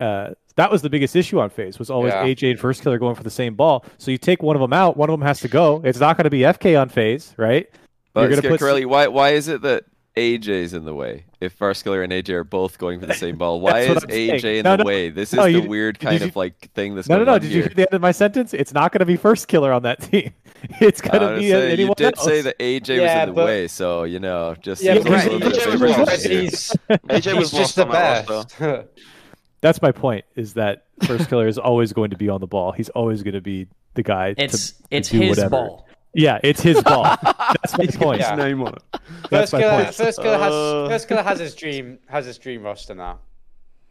Uh, 0.00 0.30
that 0.56 0.70
was 0.70 0.82
the 0.82 0.90
biggest 0.90 1.14
issue 1.14 1.38
on 1.40 1.48
FaZe 1.50 1.78
was 1.78 1.90
always 1.90 2.12
Yeah. 2.12 2.24
AJ 2.24 2.50
and 2.52 2.58
Firstkiller 2.60 2.98
going 2.98 3.14
for 3.14 3.22
the 3.22 3.30
same 3.30 3.54
ball. 3.54 3.84
So 3.98 4.10
you 4.10 4.18
take 4.18 4.42
one 4.42 4.56
of 4.56 4.60
them 4.60 4.72
out, 4.72 4.96
one 4.96 5.08
of 5.10 5.18
them 5.18 5.26
has 5.26 5.40
to 5.40 5.48
go. 5.48 5.80
It's 5.84 6.00
not 6.00 6.16
going 6.16 6.24
to 6.24 6.30
be 6.30 6.40
FK 6.40 6.80
on 6.80 6.88
FaZe, 6.88 7.34
right? 7.36 7.68
But 8.14 8.22
You're 8.22 8.40
gonna 8.40 8.48
put- 8.48 8.60
Corelli, 8.60 8.84
why 8.84 9.06
why 9.06 9.30
is 9.30 9.48
it 9.48 9.62
that 9.62 9.84
AJ's 10.16 10.74
in 10.74 10.84
the 10.84 10.94
way? 10.94 11.24
If 11.42 11.58
Firstkiller 11.58 12.04
and 12.04 12.12
AJ 12.12 12.30
are 12.30 12.44
both 12.44 12.78
going 12.78 13.00
for 13.00 13.06
the 13.06 13.14
same 13.14 13.36
ball, 13.36 13.60
why 13.62 13.80
is 13.80 13.88
what 13.88 13.96
is 13.98 14.04
I'm 14.04 14.10
saying. 14.10 14.30
AJ 14.40 14.58
in 14.58 14.62
No, 14.64 14.76
the 14.76 14.84
no. 14.84 14.86
way? 14.86 15.08
This 15.10 15.32
is 15.32 15.36
No, 15.36 15.46
the 15.50 15.60
weird 15.66 15.98
kind 15.98 16.20
you- 16.20 16.26
of 16.28 16.36
like 16.36 16.70
thing 16.72 16.94
that's 16.94 17.08
No, 17.08 17.16
no, 17.16 17.24
going 17.24 17.26
no. 17.26 17.34
on 17.34 17.40
Did 17.40 17.50
you 17.52 17.62
hear 17.62 17.72
the 17.74 17.82
end 17.82 17.94
of 17.94 18.00
my 18.00 18.12
sentence? 18.12 18.54
It's 18.54 18.72
not 18.72 18.92
going 18.92 19.00
to 19.00 19.06
be 19.06 19.18
Firstkiller 19.18 19.74
on 19.74 19.82
that 19.82 20.00
team. 20.10 20.32
It's 20.80 21.00
going 21.00 21.20
to 21.20 21.36
be 21.40 21.50
saying, 21.50 21.72
anyone 21.72 21.88
you 21.98 22.06
did 22.06 22.16
else. 22.16 22.24
say 22.24 22.40
that 22.42 22.58
AJ 22.58 22.96
Yeah, 22.96 23.20
was 23.24 23.28
in 23.30 23.34
the 23.34 23.44
way, 23.44 23.66
so 23.68 24.04
you 24.04 24.20
know, 24.20 24.54
just 24.60 24.82
yeah, 24.82 24.94
seems 24.94 25.06
like 25.06 25.12
a 25.12 25.16
right. 25.16 25.32
little 25.32 25.50
bit 25.50 25.58
of 25.58 25.62
AJ 25.74 25.80
was 25.80 25.94
favoritism 25.96 26.32
he's, 26.32 26.76
AJ 27.08 27.38
was 27.38 27.50
he's 27.50 27.58
just 27.60 27.76
the 27.76 27.86
best. 27.86 28.56
That's 29.60 29.80
my 29.82 29.92
point. 29.92 30.24
Is 30.36 30.54
that 30.54 30.84
Firstkiller 31.02 31.48
is 31.48 31.58
always 31.58 31.92
going 31.92 32.10
to 32.10 32.16
be 32.16 32.28
on 32.28 32.40
the 32.40 32.46
ball. 32.46 32.72
He's 32.72 32.88
always 32.90 33.22
going 33.22 33.34
to 33.34 33.40
be 33.40 33.66
the 33.94 34.02
guy. 34.02 34.34
to- 34.34 34.42
It's 34.42 34.70
to 34.72 34.76
it's 34.90 35.08
do 35.08 35.18
his 35.20 35.30
whatever. 35.30 35.50
ball. 35.50 35.88
Yeah, 36.14 36.38
it's 36.42 36.60
his 36.60 36.82
ball. 36.84 37.04
That's 37.04 37.76
my 37.78 37.84
He's 37.84 37.96
got 37.96 38.02
point. 38.04 38.22
his 38.22 38.36
name 38.38 38.62
on 38.62 38.74
it. 38.74 38.82
That's 39.30 39.50
First 39.50 39.52
my 39.54 39.60
killer, 39.60 39.84
point. 39.84 39.88
Firstkiller 39.96 40.38
has 40.38 40.52
Uh. 40.52 40.88
Firstkiller 40.90 41.24
has 41.24 41.38
his 41.38 41.54
dream 41.54 41.98
has 42.06 42.26
his 42.26 42.38
dream 42.38 42.62
roster 42.62 42.94
now. 42.94 43.18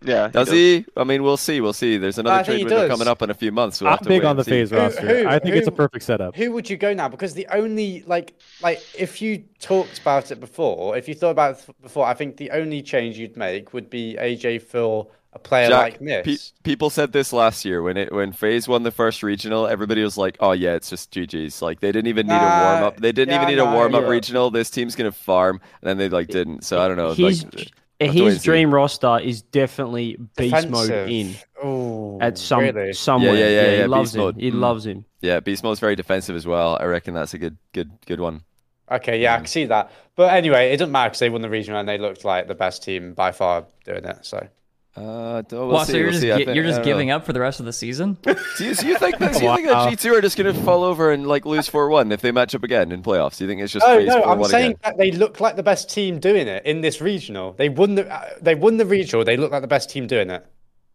Yeah. 0.04 0.30
Does 0.30 0.50
he? 0.50 0.84
I 0.98 1.04
mean, 1.04 1.22
we'll 1.22 1.38
see. 1.38 1.62
We'll 1.62 1.74
see. 1.74 1.98
There's 1.98 2.18
another 2.18 2.40
I 2.40 2.44
trade 2.44 2.60
window 2.64 2.88
does. 2.88 2.90
coming 2.90 3.08
up 3.08 3.22
in 3.22 3.30
a 3.30 3.36
few 3.36 3.52
months. 3.52 3.82
We'll 3.82 3.90
I'm 3.90 3.94
have 3.98 4.02
to 4.02 4.10
big 4.10 4.22
wait 4.24 4.28
on 4.28 4.36
the 4.36 4.40
and 4.40 4.46
see. 4.46 4.52
FaZe 4.52 4.70
Who- 4.72 4.78
roster. 4.78 5.08
who- 5.24 5.28
I 5.28 5.38
think 5.40 5.56
it's 5.56 5.68
a 5.68 5.72
perfect 5.72 6.04
setup. 6.06 6.36
Who 6.36 6.52
would 6.54 6.68
you 6.70 6.78
go 6.78 6.92
now? 6.94 7.08
Because 7.08 7.34
the 7.36 7.48
only 7.52 8.04
like 8.08 8.34
like 8.64 8.82
if 8.98 9.22
you 9.22 9.44
talked 9.60 10.00
about 10.00 10.32
it 10.32 10.40
before, 10.40 10.98
if 10.98 11.08
you 11.08 11.14
thought 11.14 11.30
about 11.32 11.60
it 11.60 11.76
before, 11.84 12.06
I 12.08 12.16
think 12.16 12.38
the 12.38 12.50
only 12.52 12.82
change 12.82 13.18
you'd 13.20 13.38
make 13.38 13.74
would 13.74 13.90
be 13.92 14.16
AJ 14.20 14.64
for 14.64 15.08
a 15.34 15.40
player 15.40 15.70
Jack, 15.70 16.00
like 16.00 16.02
Mist. 16.02 16.26
pe- 16.26 16.38
people 16.64 16.90
said 16.90 17.12
this 17.14 17.32
last 17.32 17.64
year 17.66 17.82
when 17.82 17.98
it 17.98 18.12
when 18.12 18.32
FaZe 18.34 18.68
won 18.68 18.84
the 18.84 18.92
first 18.92 19.24
regional. 19.24 19.68
Everybody 19.68 20.04
was 20.04 20.18
like, 20.18 20.38
"Oh 20.40 20.52
yeah, 20.52 20.74
it's 20.76 20.90
just 20.90 21.12
GG's." 21.12 21.62
Like 21.62 21.80
they 21.80 21.92
didn't 21.92 22.08
even 22.08 22.28
need 22.28 22.42
a 22.42 22.50
warm 22.50 22.84
up. 22.84 22.98
They 23.00 23.12
didn't 23.12 23.30
yeah, 23.30 23.36
even 23.36 23.48
need 23.48 23.60
a 23.60 23.66
warm 23.66 23.96
up 23.96 24.04
yeah. 24.04 24.10
regional. 24.10 24.52
This 24.52 24.70
team's 24.70 24.96
gonna 24.96 25.12
farm, 25.12 25.62
and 25.82 25.88
then 25.90 25.98
they 25.98 26.10
like 26.10 26.30
didn't. 26.30 26.64
So 26.64 26.82
I 26.82 26.88
don't 26.88 26.98
know. 26.98 27.14
His 27.14 27.44
like, 27.46 27.72
have 28.02 28.18
to 28.18 28.24
wait 28.24 28.34
his 28.34 28.36
and 28.36 28.42
see. 28.42 28.46
dream 28.46 28.74
roster 28.74 29.20
is 29.20 29.42
definitely 29.42 30.18
beast 30.36 30.68
mode 30.70 30.98
in 31.06 31.36
Ooh, 31.64 32.18
at 32.20 32.38
some 32.38 32.60
really? 32.60 32.94
somewhere. 32.94 33.36
Yeah, 33.36 33.48
yeah, 33.48 33.62
yeah, 33.62 33.76
he 33.76 33.78
yeah, 33.80 33.86
loves 33.86 34.12
beast 34.12 34.16
him. 34.16 34.22
mode. 34.22 34.36
He 34.38 34.52
Mm. 34.52 34.60
loves 34.60 34.86
him. 34.86 35.06
yeah, 35.22 35.40
Beast 35.40 35.64
Mode's 35.64 35.80
very 35.80 35.96
defensive 35.96 36.36
as 36.36 36.48
well. 36.48 36.78
I 36.80 36.86
reckon 36.86 37.14
that's 37.14 37.34
a 37.34 37.38
good, 37.38 37.58
good, 37.74 37.92
good 38.06 38.20
one. 38.20 38.44
Okay, 38.92 39.22
yeah, 39.22 39.36
I 39.36 39.38
can 39.38 39.46
see 39.46 39.66
that. 39.66 39.92
But 40.16 40.34
anyway, 40.34 40.72
it 40.74 40.78
doesn't 40.78 40.92
matter 40.92 41.10
because 41.10 41.20
they 41.20 41.30
won 41.30 41.42
the 41.42 41.50
regional 41.50 41.80
and 41.80 41.88
they 41.88 41.98
looked 41.98 42.26
like 42.26 42.48
the 42.48 42.56
best 42.56 42.84
team 42.84 43.14
by 43.14 43.32
far 43.32 43.66
doing 43.86 44.04
it. 44.04 44.26
So 44.26 44.48
Uh, 44.94 45.42
we'll 45.52 45.68
Wow, 45.70 45.84
see. 45.84 45.92
so 45.94 45.98
you're 45.98 46.08
we'll 46.08 46.12
just 46.12 46.22
see. 46.22 46.28
Gi- 46.30 46.46
think- 46.46 46.56
you're 46.56 46.66
just 46.66 46.78
don't 46.78 46.86
know. 46.86 46.92
giving 46.94 47.12
up 47.12 47.26
for 47.26 47.32
the 47.32 47.40
rest 47.40 47.62
of 47.62 47.66
the 47.66 47.72
season? 47.72 48.18
Do 48.24 48.36
you, 48.60 48.76
do 48.76 48.88
you 48.88 48.98
think 48.98 49.20
that? 49.20 49.34
Do 49.36 49.46
you 49.46 49.56
think 49.56 49.68
that 49.70 49.90
G 49.90 49.96
two 49.96 50.14
are 50.14 50.20
just 50.22 50.36
gonna 50.38 50.54
fall 50.54 50.84
over 50.84 51.12
and 51.12 51.26
like 51.28 51.46
lose 51.46 51.70
four 51.70 51.90
one 51.90 52.12
if 52.12 52.20
they 52.22 52.32
match 52.34 52.54
up 52.56 52.64
again 52.64 52.92
in 52.92 53.02
playoffs? 53.02 53.38
Do 53.38 53.46
you 53.46 53.50
think 53.50 53.62
it's 53.62 53.72
just 53.72 53.86
no, 53.88 54.00
no, 54.04 54.24
I'm 54.24 54.44
saying 54.44 54.72
again? 54.72 54.80
that 54.84 54.98
they 54.98 55.12
look 55.12 55.40
like 55.40 55.56
the 55.56 55.64
best 55.64 55.90
team 55.90 56.20
doing 56.20 56.48
it 56.50 56.66
in 56.66 56.82
this 56.82 57.00
regional. 57.00 57.54
They 57.54 57.70
won 57.70 57.96
the 57.96 58.14
uh, 58.14 58.32
they 58.42 58.54
won 58.56 58.76
the 58.78 58.86
regional. 58.86 59.24
They 59.24 59.38
look 59.38 59.52
like 59.52 59.62
the 59.62 59.68
best 59.68 59.90
team 59.90 60.08
doing 60.08 60.30
it. 60.30 60.46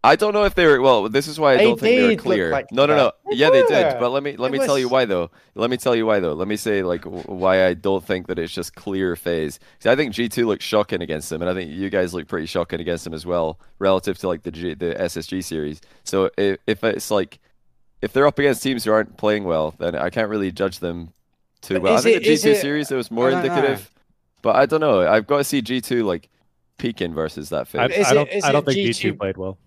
I 0.07 0.17
don't 0.17 0.33
know 0.33 0.45
if 0.45 0.55
they 0.55 0.65
were. 0.67 0.81
Well, 0.81 1.09
this 1.09 1.27
is 1.27 1.39
why 1.41 1.55
I 1.55 1.57
They 1.57 1.65
don't 1.65 1.81
think 1.81 1.99
they 2.01 2.07
were 2.17 2.23
clear. 2.23 2.51
like 2.51 2.71
no, 2.71 2.87
no, 2.87 2.97
no. 2.97 3.05
that. 3.05 3.15
They 3.31 3.37
Yeah, 3.37 3.51
they 3.51 3.63
did. 3.65 3.99
But 3.99 4.11
let 4.11 4.23
me 4.23 4.37
let 4.37 4.55
It 4.55 4.59
me 4.61 4.65
tell 4.65 4.79
you 4.79 4.89
why 4.89 5.05
though. 5.05 5.31
Let 5.55 5.69
me 5.69 5.77
tell 5.77 5.95
you 5.97 6.07
why 6.07 6.21
though. 6.21 6.33
Let 6.35 6.49
me 6.49 6.57
say 6.57 6.83
like 6.83 7.05
why 7.05 7.67
I 7.67 7.75
don't 7.75 8.05
think 8.05 8.29
that 8.29 8.39
it's 8.39 8.53
just 8.53 8.75
clear 8.75 9.17
FaZe. 9.17 9.59
'Cause 9.81 9.91
I 9.93 9.97
think 9.97 10.13
G 10.15 10.29
two 10.29 10.47
looks 10.47 10.65
shocking 10.65 11.03
against 11.03 11.29
them, 11.31 11.43
and 11.43 11.51
I 11.51 11.55
think 11.55 11.71
you 11.73 11.91
guys 11.91 12.15
look 12.15 12.29
pretty 12.29 12.47
shocking 12.47 12.81
against 12.81 13.05
them 13.05 13.15
as 13.15 13.27
well, 13.27 13.59
relative 13.79 14.17
to 14.19 14.29
like 14.29 14.43
the 14.45 14.51
G, 14.53 14.75
the 14.75 14.95
SSG 15.01 15.43
series. 15.43 15.81
So 16.05 16.31
if, 16.39 16.59
if 16.67 16.85
it's 16.85 17.11
like 17.11 17.39
if 18.01 18.13
they're 18.13 18.27
up 18.27 18.39
against 18.39 18.63
teams 18.63 18.85
who 18.85 18.93
aren't 18.93 19.17
playing 19.17 19.45
well, 19.45 19.75
then 19.79 19.97
I 19.97 20.11
can't 20.11 20.29
really 20.29 20.53
judge 20.53 20.79
them 20.79 21.13
too 21.63 21.75
But 21.75 21.83
well. 21.83 21.97
I 21.97 22.01
think 22.01 22.17
it- 22.19 22.25
the 22.25 22.37
G 22.37 22.43
two 22.43 22.51
it- 22.51 22.61
series 22.61 22.93
it 22.93 22.97
was 22.97 23.11
more 23.11 23.29
I 23.29 23.31
don't 23.33 23.47
know. 23.47 23.55
indicative, 23.55 23.91
but 24.43 24.55
I 24.57 24.67
don't 24.67 24.81
know. 24.81 25.01
I've 25.09 25.27
got 25.27 25.39
to 25.39 25.45
see 25.45 25.63
G 25.63 25.81
two 25.81 26.05
like 26.05 26.29
peaking 26.79 27.15
versus 27.15 27.49
that 27.49 27.67
FaZe. 27.67 27.81
I, 28.07 28.11
I 28.11 28.15
don't. 28.15 28.29
is 28.29 28.45
I 28.45 28.53
don't 28.53 28.65
think 28.67 28.77
G2? 28.79 29.13
G2 29.15 29.19
played 29.19 29.37
well. 29.39 29.59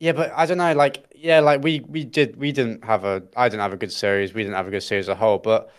Yeah, 0.00 0.12
but 0.12 0.32
I 0.34 0.46
don't 0.46 0.58
know. 0.58 0.72
Like, 0.72 1.04
yeah, 1.14 1.40
like 1.40 1.62
we 1.62 1.80
we 1.80 2.04
did 2.04 2.36
we 2.36 2.52
didn't 2.52 2.84
have 2.84 3.04
a 3.04 3.22
I 3.36 3.48
didn't 3.48 3.60
have 3.62 3.72
a 3.74 3.76
good 3.76 3.92
series. 3.92 4.32
We 4.34 4.42
didn't 4.42 4.56
have 4.56 4.66
a 4.66 4.70
good 4.70 4.82
series 4.82 5.04
as 5.04 5.08
a 5.10 5.14
whole. 5.14 5.38
But 5.38 5.70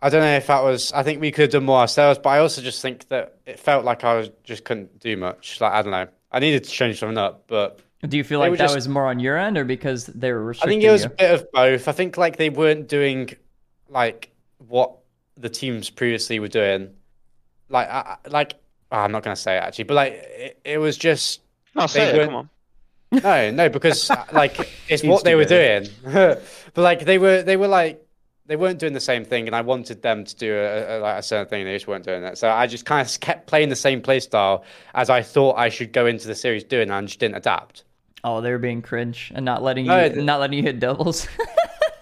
I 0.00 0.08
don't 0.08 0.22
know 0.22 0.36
if 0.36 0.46
that 0.46 0.64
was. 0.64 0.90
I 0.92 1.02
think 1.02 1.20
we 1.20 1.30
could 1.30 1.42
have 1.42 1.50
done 1.50 1.64
more 1.64 1.80
ourselves. 1.80 2.18
But 2.18 2.30
I 2.30 2.38
also 2.38 2.62
just 2.62 2.80
think 2.82 3.06
that 3.08 3.36
it 3.46 3.58
felt 3.60 3.84
like 3.84 4.04
I 4.04 4.14
was 4.16 4.30
just 4.42 4.64
couldn't 4.64 4.98
do 5.00 5.16
much. 5.16 5.60
Like 5.60 5.72
I 5.72 5.82
don't 5.82 5.90
know. 5.92 6.08
I 6.32 6.38
needed 6.40 6.64
to 6.64 6.70
change 6.70 6.98
something 6.98 7.18
up, 7.18 7.44
but 7.46 7.80
Do 8.08 8.16
you 8.16 8.24
feel 8.24 8.38
like 8.38 8.50
were 8.50 8.56
that 8.56 8.64
just- 8.64 8.74
was 8.74 8.88
more 8.88 9.06
on 9.06 9.20
your 9.20 9.36
end 9.36 9.58
or 9.58 9.64
because 9.64 10.06
they 10.06 10.32
were 10.32 10.54
I 10.62 10.66
think 10.66 10.82
it 10.82 10.90
was 10.90 11.02
you? 11.04 11.10
a 11.10 11.10
bit 11.10 11.34
of 11.34 11.52
both. 11.52 11.88
I 11.88 11.92
think 11.92 12.16
like 12.16 12.36
they 12.36 12.48
weren't 12.50 12.88
doing 12.88 13.30
like 13.90 14.30
what 14.66 14.96
the 15.36 15.48
teams 15.50 15.90
previously 15.90 16.38
were 16.40 16.48
doing. 16.48 16.94
Like 17.68 17.88
I, 17.90 18.16
I- 18.24 18.28
like 18.30 18.54
oh, 18.92 18.96
I'm 18.98 19.12
not 19.12 19.22
gonna 19.24 19.36
say 19.36 19.56
it 19.56 19.60
actually, 19.60 19.84
but 19.84 19.94
like 19.94 20.12
it, 20.14 20.60
it 20.64 20.78
was 20.78 20.96
just 20.96 21.42
No, 21.74 21.86
say 21.86 22.12
They 22.12 22.22
it. 22.22 22.24
Come 22.24 22.34
on. 22.34 22.50
No, 23.10 23.50
no, 23.50 23.68
because 23.68 24.10
uh, 24.10 24.24
like 24.32 24.58
it's 24.88 25.02
what 25.02 25.24
they 25.24 25.34
were 25.34 25.44
doing. 25.44 25.88
but 26.04 26.42
like 26.76 27.04
they 27.04 27.18
were, 27.18 27.42
they 27.42 27.56
were 27.56 27.68
like 27.68 28.04
they 28.46 28.56
weren't 28.56 28.78
doing 28.78 28.92
the 28.92 29.00
same 29.00 29.24
thing, 29.24 29.46
and 29.46 29.54
I 29.54 29.60
wanted 29.60 30.02
them 30.02 30.24
to 30.24 30.36
do 30.36 30.54
a, 30.54 30.98
a, 30.98 31.00
like 31.00 31.18
a 31.18 31.22
certain 31.22 31.48
thing, 31.48 31.60
and 31.62 31.68
they 31.68 31.74
just 31.74 31.86
weren't 31.86 32.04
doing 32.04 32.22
it. 32.24 32.38
So 32.38 32.50
I 32.50 32.66
just 32.66 32.86
kind 32.86 33.06
of 33.06 33.20
kept 33.20 33.46
playing 33.46 33.68
the 33.68 33.76
same 33.76 34.00
play 34.00 34.20
style 34.20 34.64
as 34.94 35.10
I 35.10 35.22
thought 35.22 35.56
I 35.56 35.68
should 35.68 35.92
go 35.92 36.06
into 36.06 36.26
the 36.26 36.34
series 36.34 36.64
doing, 36.64 36.90
and 36.90 37.06
just 37.06 37.20
didn't 37.20 37.36
adapt. 37.36 37.84
Oh, 38.24 38.40
they 38.40 38.50
were 38.50 38.58
being 38.58 38.82
cringe 38.82 39.30
and 39.34 39.44
not 39.44 39.62
letting 39.62 39.86
No, 39.86 40.04
you 40.04 40.12
th- 40.12 40.24
not 40.24 40.40
letting 40.40 40.56
you 40.56 40.62
hit 40.62 40.80
doubles. 40.80 41.28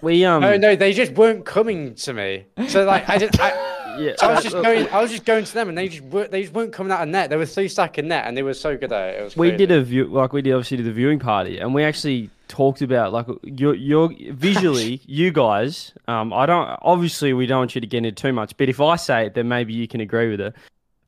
We 0.03 0.25
um 0.27 0.43
No, 0.43 0.57
no, 0.57 0.77
they 0.77 0.93
just 0.93 1.13
weren't 1.13 1.45
coming 1.47 1.95
to 1.97 2.13
me. 2.13 2.45
So 2.69 2.85
like 2.85 3.09
I 3.09 3.19
just, 3.19 3.41
I, 3.41 3.51
yeah. 3.99 4.13
I 4.23 4.35
was 4.35 4.43
just 4.43 4.55
going, 4.55 4.89
I 4.89 5.01
was 5.01 5.11
just 5.11 5.25
going 5.25 5.45
to 5.45 5.55
them, 5.55 5.69
and 5.69 5.77
they 5.77 5.89
just 5.89 6.03
weren't, 6.03 6.31
they 6.31 6.43
just 6.43 6.55
weren't 6.55 6.73
coming 6.73 6.93
out 6.93 7.03
of 7.03 7.09
net. 7.09 7.31
They 7.31 7.37
were 7.37 7.47
three 7.47 7.69
stacking 7.69 8.09
net, 8.09 8.27
and 8.27 8.37
they 8.37 8.43
were 8.43 8.55
so 8.55 8.77
good 8.77 8.93
at 8.93 9.15
it. 9.15 9.21
It 9.21 9.25
was 9.25 9.37
we 9.37 9.49
crazy. 9.49 9.67
did 9.67 9.73
a 9.73 9.83
view 9.83 10.07
like 10.07 10.33
we 10.33 10.43
did 10.43 10.53
obviously 10.53 10.79
did 10.79 10.87
the 10.87 10.93
viewing 10.93 11.19
party 11.19 11.59
and 11.59 11.75
we 11.75 11.83
actually 11.85 12.31
talked 12.49 12.83
about 12.83 13.13
like 13.13 13.27
your 13.43 13.75
your 13.75 14.11
visually 14.31 15.01
you 15.07 15.31
guys 15.33 15.93
um 16.07 16.33
i 16.33 16.47
don't 16.47 16.79
obviously 16.83 17.33
we 17.33 17.47
don't 17.47 17.59
want 17.59 17.75
you 17.75 17.81
to 17.81 17.87
get 17.87 17.99
into 17.99 18.13
too 18.13 18.33
much 18.33 18.57
but 18.57 18.69
if 18.69 18.81
i 18.81 18.97
say 18.97 19.27
it 19.27 19.35
then 19.35 19.49
maybe 19.49 19.73
you 19.73 19.89
can 19.89 20.01
agree 20.01 20.31
with 20.31 20.41
it 20.41 20.55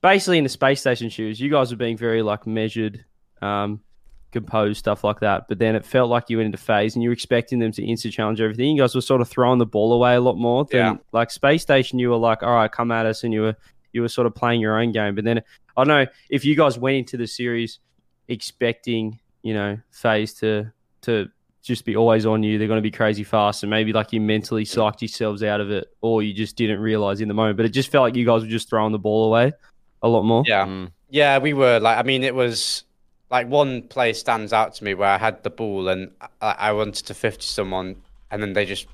basically 0.03 0.39
in 0.39 0.45
the 0.45 0.51
space 0.51 0.81
station 0.81 1.09
shoes 1.09 1.41
you 1.41 1.51
guys 1.51 1.71
were 1.71 1.77
being 1.77 1.97
very 1.97 2.23
like 2.23 2.47
measured 2.47 3.05
um 3.41 3.81
composed 4.33 4.79
stuff 4.79 5.03
like 5.05 5.21
that 5.21 5.47
but 5.49 5.59
then 5.59 5.75
it 5.75 5.85
felt 5.85 6.11
like 6.11 6.25
you 6.29 6.37
went 6.37 6.47
into 6.47 6.59
FaZe 6.59 6.95
and 6.95 7.03
you 7.03 7.09
were 7.09 7.15
expecting 7.15 7.59
them 7.59 7.73
to 7.73 7.83
insta 7.83 8.13
challenge 8.13 8.41
everything 8.41 8.77
you 8.77 8.83
guys 8.83 8.95
were 8.95 9.01
sort 9.01 9.21
of 9.23 9.29
throwing 9.29 9.59
the 9.59 9.65
ball 9.67 9.93
away 9.95 10.15
a 10.17 10.21
lot 10.21 10.37
more 10.37 10.65
than 10.67 10.79
Yeah. 10.79 10.97
like 11.13 11.31
space 11.31 11.63
station 11.63 11.99
you 11.99 12.11
were 12.11 12.17
like 12.17 12.43
all 12.43 12.55
right 12.55 12.71
come 12.71 12.91
at 12.93 13.07
us 13.07 13.25
and 13.25 13.33
you 13.33 13.41
were 13.41 13.49
you 13.49 13.55
you 13.93 14.03
were 14.03 14.09
sort 14.09 14.27
of 14.27 14.35
playing 14.35 14.61
your 14.61 14.79
own 14.79 14.93
game. 14.93 15.15
But 15.15 15.25
then 15.25 15.39
I 15.39 15.83
don't 15.85 15.89
know 15.89 16.07
if 16.29 16.45
you 16.45 16.55
guys 16.55 16.79
went 16.79 16.99
into 16.99 17.17
the 17.17 17.27
series 17.27 17.79
expecting, 18.29 19.19
you 19.43 19.55
know, 19.55 19.79
FaZe 19.91 20.35
to 20.35 20.71
to 21.03 21.29
just 21.63 21.85
be 21.87 21.97
always 21.97 22.27
on 22.27 22.43
you. 22.43 22.59
They're 22.59 22.69
going 22.69 22.79
to 22.79 22.83
be 22.83 22.91
crazy 22.91 23.25
fast, 23.25 23.63
and 23.63 23.71
maybe 23.71 23.93
like 23.95 24.13
you 24.13 24.21
mentally 24.21 24.65
psyched 24.65 25.01
yourselves 25.01 25.43
out 25.43 25.61
of 25.61 25.71
it, 25.71 25.89
or 26.03 26.23
you 26.23 26.33
just 26.35 26.55
didn't 26.57 26.81
realize 26.81 27.21
in 27.23 27.29
the 27.29 27.35
moment. 27.35 27.57
But 27.57 27.67
it 27.67 27.71
just 27.71 27.91
felt 27.91 28.03
like 28.03 28.15
you 28.15 28.27
guys 28.27 28.43
were 28.43 28.49
just 28.49 28.69
throwing 28.69 28.93
the 28.93 28.99
ball 28.99 29.25
away 29.27 29.53
a 30.03 30.09
lot 30.09 30.23
more. 30.23 30.45
Yeah, 30.47 30.67
Mm. 30.67 30.93
yeah, 31.09 31.39
we 31.39 31.55
were 31.55 31.81
like. 31.81 31.99
I 31.99 32.03
mean, 32.03 32.23
it 32.23 32.35
was 32.35 32.85
like 33.31 33.49
one 33.49 33.83
play 33.83 34.13
stands 34.13 34.53
out 34.53 34.75
to 34.75 34.85
me 34.85 34.95
where 34.95 35.11
I 35.11 35.19
had 35.19 35.43
the 35.43 35.51
ball 35.51 35.89
and 35.89 36.13
I, 36.41 36.57
I 36.59 36.73
wanted 36.73 37.07
to 37.07 37.15
fifty 37.15 37.47
someone, 37.47 37.97
and 38.31 38.43
then 38.43 38.53
they 38.53 38.65
just 38.65 38.87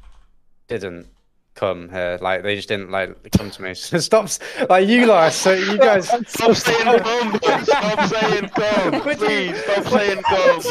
didn't 0.68 1.08
come 1.54 1.88
here. 1.88 2.18
Like 2.20 2.42
they 2.42 2.56
just 2.56 2.68
didn't 2.68 2.90
like 2.90 3.16
come 3.36 3.50
to 3.50 3.62
me. 3.62 3.74
So 3.84 3.98
stop, 3.98 4.28
like 4.68 4.88
you 4.88 5.06
guys. 5.06 5.34
So 5.36 5.52
you 5.52 5.78
guys. 5.78 6.08
Stop 6.08 6.54
saying 6.56 6.98
come, 7.02 7.30
boys. 7.32 7.62
Stop 7.62 8.08
saying 8.10 8.48
come. 8.48 9.00
Please, 9.16 9.56
stop 9.62 9.84
saying 9.86 10.22
come. 10.22 10.62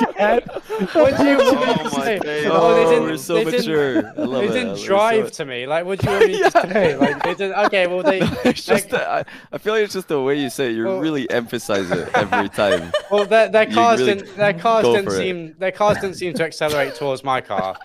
What 0.93 1.17
do 1.17 1.25
you 1.27 1.37
want 1.37 1.79
Oh 1.79 1.83
to 1.83 1.89
say? 2.01 2.19
days. 2.19 2.47
Oh, 2.51 2.73
they 2.75 2.83
Oh, 2.85 2.89
didn't- 2.89 3.03
we're 3.03 3.17
so 3.17 3.33
they 3.43 3.51
didn't- 3.51 4.05
I 4.17 4.21
love 4.23 4.41
They 4.41 4.47
it. 4.47 4.53
didn't 4.53 4.69
We're 4.71 4.77
so- 4.77 4.85
drive 4.85 5.31
to 5.33 5.45
me. 5.45 5.65
Like, 5.67 5.85
what 5.85 5.99
do 5.99 6.07
you 6.11 6.17
want 6.17 6.27
me 6.31 6.37
to 6.43 6.51
say? 6.51 6.95
Like, 6.97 7.23
they 7.23 7.33
didn't. 7.35 7.65
Okay, 7.65 7.87
well, 7.87 8.03
they. 8.03 8.19
it's 8.43 8.63
just 8.65 8.69
like, 8.69 8.89
the, 8.89 9.09
I, 9.09 9.23
I 9.51 9.57
feel 9.57 9.73
like 9.73 9.83
it's 9.83 9.93
just 9.93 10.07
the 10.07 10.21
way 10.21 10.39
you 10.39 10.49
say 10.49 10.69
it. 10.71 10.75
You 10.75 10.85
Well- 10.85 10.99
really 10.99 11.29
emphasize 11.29 11.89
it 11.91 12.09
every 12.15 12.49
time. 12.49 12.91
Well, 13.11 13.25
their, 13.25 13.49
their 13.49 13.65
cars 13.67 13.99
really 14.01 14.15
didn't. 14.15 14.35
Their 14.37 14.53
cars 14.53 14.85
didn't 14.85 15.05
for 15.05 15.13
it. 15.13 15.17
seem. 15.17 15.55
Their 15.59 15.71
cars 15.71 15.97
didn't 15.99 16.15
seem 16.15 16.33
to 16.33 16.43
accelerate 16.43 16.95
towards 16.95 17.23
my 17.23 17.41
car, 17.41 17.77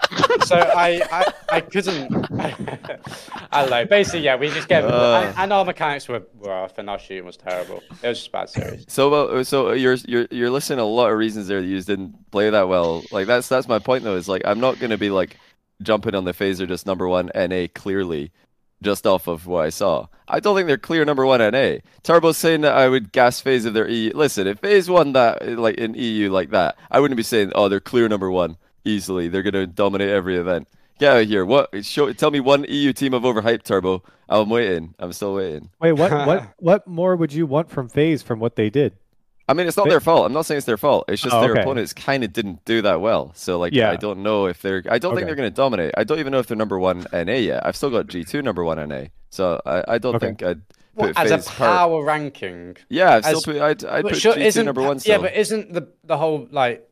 so 0.47 0.57
I, 0.57 1.03
I, 1.13 1.25
I 1.57 1.61
couldn't. 1.61 2.09
I 3.53 3.63
don't 3.63 3.71
know. 3.71 3.85
Basically, 3.85 4.21
yeah, 4.21 4.37
we 4.37 4.51
just 4.51 4.69
get. 4.69 4.85
Uh. 4.85 5.23
and, 5.25 5.39
and 5.39 5.53
our 5.53 5.65
mechanics 5.65 6.09
were, 6.09 6.23
were 6.39 6.53
off, 6.53 6.79
and 6.79 6.89
our 6.89 6.99
shooting 6.99 7.25
was 7.25 7.37
terrible. 7.37 7.83
It 8.03 8.09
was 8.09 8.19
just 8.19 8.29
a 8.29 8.33
bad 8.33 8.49
series. 8.49 8.85
So, 8.89 9.13
uh, 9.13 9.45
so 9.45 9.73
you're 9.73 9.95
you're 10.07 10.27
you're 10.31 10.51
listing 10.51 10.79
a 10.79 10.85
lot 10.85 11.11
of 11.11 11.19
reasons 11.19 11.49
there 11.49 11.61
that 11.61 11.67
you 11.67 11.77
just 11.77 11.89
didn't 11.89 12.31
play 12.31 12.51
that 12.51 12.69
well. 12.69 13.03
Like 13.11 13.27
that's 13.27 13.49
that's 13.49 13.69
my 13.69 13.79
point 13.79 14.05
though. 14.05 14.17
Is 14.17 14.29
like 14.29 14.43
I'm 14.45 14.61
not 14.61 14.79
gonna 14.79 14.99
be 14.99 15.11
like 15.11 15.37
jumping 15.83 16.15
on 16.15 16.25
the 16.25 16.33
phaser 16.33 16.67
just 16.67 16.87
number 16.87 17.09
one 17.09 17.31
NA 17.35 17.67
clearly, 17.75 18.33
just 18.83 19.07
off 19.07 19.27
of 19.27 19.47
what 19.47 19.65
I 19.65 19.71
saw. 19.71 20.07
I 20.27 20.41
don't 20.41 20.57
think 20.57 20.67
they're 20.67 20.79
clear 20.79 21.05
number 21.05 21.25
one 21.25 21.41
NA. 21.41 21.77
Turbo's 22.03 22.37
saying 22.37 22.63
that 22.63 22.75
I 22.75 22.89
would 22.89 23.13
gas 23.13 23.41
FaZe 23.41 23.65
if 23.65 23.75
they're 23.75 23.89
EU. 23.89 24.13
Listen, 24.15 24.47
if 24.47 24.59
FaZe 24.59 24.91
one 24.91 25.13
that 25.13 25.59
like 25.59 25.77
in 25.77 25.95
EU 25.95 26.31
like 26.31 26.51
that, 26.51 26.77
I 26.91 27.01
wouldn't 27.01 27.17
be 27.17 27.23
saying 27.23 27.53
oh 27.55 27.69
they're 27.69 27.81
clear 27.81 28.09
number 28.09 28.31
one 28.31 28.57
easily. 28.85 29.29
They're 29.29 29.43
gonna 29.43 29.67
dominate 29.67 30.11
every 30.11 30.37
event. 30.37 30.69
Get 30.99 31.13
out 31.13 31.23
of 31.23 31.29
here. 31.29 31.45
What? 31.45 31.85
Show. 31.85 32.13
Tell 32.13 32.31
me 32.31 32.41
one 32.41 32.65
EU 32.69 32.93
team 32.93 33.15
of 33.15 33.23
overhyped 33.23 33.63
Turbo. 33.63 34.03
I'm 34.29 34.49
waiting. 34.51 34.95
I'm 34.99 35.13
still 35.13 35.35
waiting. 35.35 35.71
Wait, 35.81 35.93
what? 35.93 36.11
What? 36.27 36.55
What 36.59 36.87
more 36.87 37.17
would 37.17 37.33
you 37.33 37.47
want 37.47 37.71
from 37.71 37.89
FaZe 37.89 38.23
from 38.23 38.41
what 38.41 38.57
they 38.57 38.69
did? 38.71 38.95
I 39.51 39.55
mean, 39.55 39.67
it's 39.67 39.77
not 39.79 39.85
But- 39.85 39.91
their 39.91 40.01
fault. 40.01 40.27
I'm 40.27 40.33
not 40.35 40.45
saying 40.45 40.59
it's 40.59 40.67
their 40.67 40.77
fault. 40.77 41.07
It's 41.09 41.23
just 41.23 41.35
Oh, 41.35 41.41
their 41.41 41.53
okay. 41.53 41.63
opponents 41.63 41.95
kind 41.95 42.23
of 42.23 42.33
didn't 42.35 42.65
do 42.67 42.83
that 42.83 43.01
well. 43.01 43.33
So, 43.35 43.59
like, 43.59 43.73
Yeah. 43.73 43.91
I 43.91 43.97
don't 43.97 44.23
know 44.23 44.47
if 44.47 44.61
they're. 44.61 44.83
I 44.91 44.99
don't 44.99 45.15
think 45.15 45.27
they're 45.27 45.37
going 45.37 45.51
to 45.51 45.55
dominate. 45.57 45.95
I 45.97 46.05
don't 46.05 46.19
even 46.19 46.33
know 46.33 46.39
if 46.41 46.49
they're 46.49 46.57
number 46.57 46.79
one 46.79 47.07
NA 47.13 47.33
yet. 47.37 47.65
I've 47.65 47.77
still 47.77 47.89
got 47.91 48.09
G2 48.09 48.43
number 48.45 48.63
one 48.63 48.79
NA. 48.89 49.05
So 49.31 49.61
I, 49.65 49.85
I 49.95 49.99
don't 49.99 50.17
Okay. 50.17 50.27
think 50.27 50.43
I'd 50.43 50.61
What, 50.95 51.15
put 51.15 51.19
as 51.25 51.31
a 51.31 51.39
FaZe 51.39 51.47
part- 51.49 51.71
power 51.79 52.05
ranking, 52.05 52.77
Yeah, 52.91 53.15
I've 53.15 53.25
still 53.25 53.41
put. 53.41 53.57
I'd, 53.63 53.85
I'd 53.85 54.05
put 54.05 54.17
sure, 54.17 54.35
G2 54.35 54.39
isn't 54.41 54.67
number 54.67 54.83
one 54.83 54.99
Still. 54.99 55.13
yeah, 55.13 55.19
but 55.23 55.35
isn't 55.35 55.73
the 55.73 55.89
the 56.05 56.19
whole 56.19 56.47
like, 56.51 56.87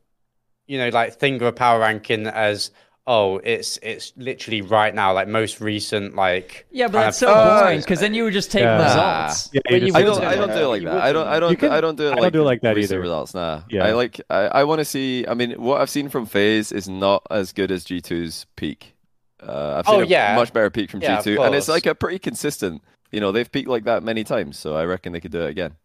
you 0.67 0.79
know, 0.79 0.89
like 0.89 1.15
thing 1.19 1.35
of 1.37 1.43
a 1.43 1.53
power 1.53 1.81
ranking 1.81 2.27
as 2.27 2.71
oh, 3.07 3.39
it's 3.45 3.79
it's 3.83 4.13
literally 4.17 4.63
right 4.63 4.95
now, 4.95 5.13
like 5.13 5.29
most 5.29 5.61
recent, 5.61 6.15
like 6.17 6.67
Yeah, 6.71 6.87
but 6.89 7.01
that's 7.01 7.19
so 7.19 7.33
boring 7.33 7.81
because 7.81 8.01
then 8.01 8.15
you 8.15 8.25
would 8.25 8.33
just 8.33 8.51
take 8.51 8.63
Yeah. 8.63 8.83
results. 8.83 9.51
Yeah, 9.53 9.61
But 9.65 9.73
you 9.81 9.87
you 9.87 9.93
just- 9.93 9.97
I 9.97 10.03
don't. 10.03 10.21
do 10.21 10.27
I 10.27 10.35
don't 10.37 10.49
do 10.49 10.65
it 10.65 10.67
like 10.67 10.83
that. 10.85 11.01
I 11.03 11.13
don't. 11.13 11.29
I 11.29 11.41
don't. 11.41 11.57
Can- 11.57 11.73
I 11.73 11.81
don't 11.81 11.97
do 11.97 12.09
it 12.09 12.13
I 12.13 12.17
don't 12.21 12.33
do 12.33 12.41
it 12.43 12.45
like 12.45 12.61
that 12.63 12.77
either. 12.79 13.01
Results. 13.01 13.35
Nah. 13.35 13.63
Yeah. 13.71 13.85
I 13.85 13.93
like. 13.93 14.21
I, 14.31 14.41
I 14.47 14.65
want 14.65 14.81
to 14.81 14.85
see. 14.85 15.25
I 15.27 15.35
mean, 15.35 15.53
what 15.53 15.81
I've 15.81 15.91
seen 15.91 16.09
from 16.09 16.27
FaZe 16.27 16.73
is 16.73 16.89
not 16.89 17.23
as 17.31 17.53
good 17.53 17.71
as 17.71 17.85
G2's 17.85 18.47
peak. 18.57 18.95
Uh, 19.43 19.77
I've 19.79 19.87
seen 19.87 20.01
Oh, 20.01 20.03
a 20.03 20.07
yeah. 20.07 20.35
much 20.35 20.53
better 20.53 20.71
peak 20.71 20.91
from 20.91 21.01
Yeah, 21.03 21.19
G2, 21.19 21.45
and 21.47 21.55
it's 21.55 21.69
like 21.69 21.87
a 21.87 21.95
pretty 21.95 22.19
consistent. 22.19 22.83
You 23.13 23.21
know, 23.21 23.31
they've 23.33 23.51
peaked 23.51 23.69
like 23.69 23.85
that 23.85 24.03
many 24.03 24.25
times, 24.25 24.59
so 24.59 24.75
I 24.75 24.85
reckon 24.85 25.13
they 25.13 25.21
could 25.21 25.31
do 25.31 25.43
it 25.43 25.51
again. 25.51 25.77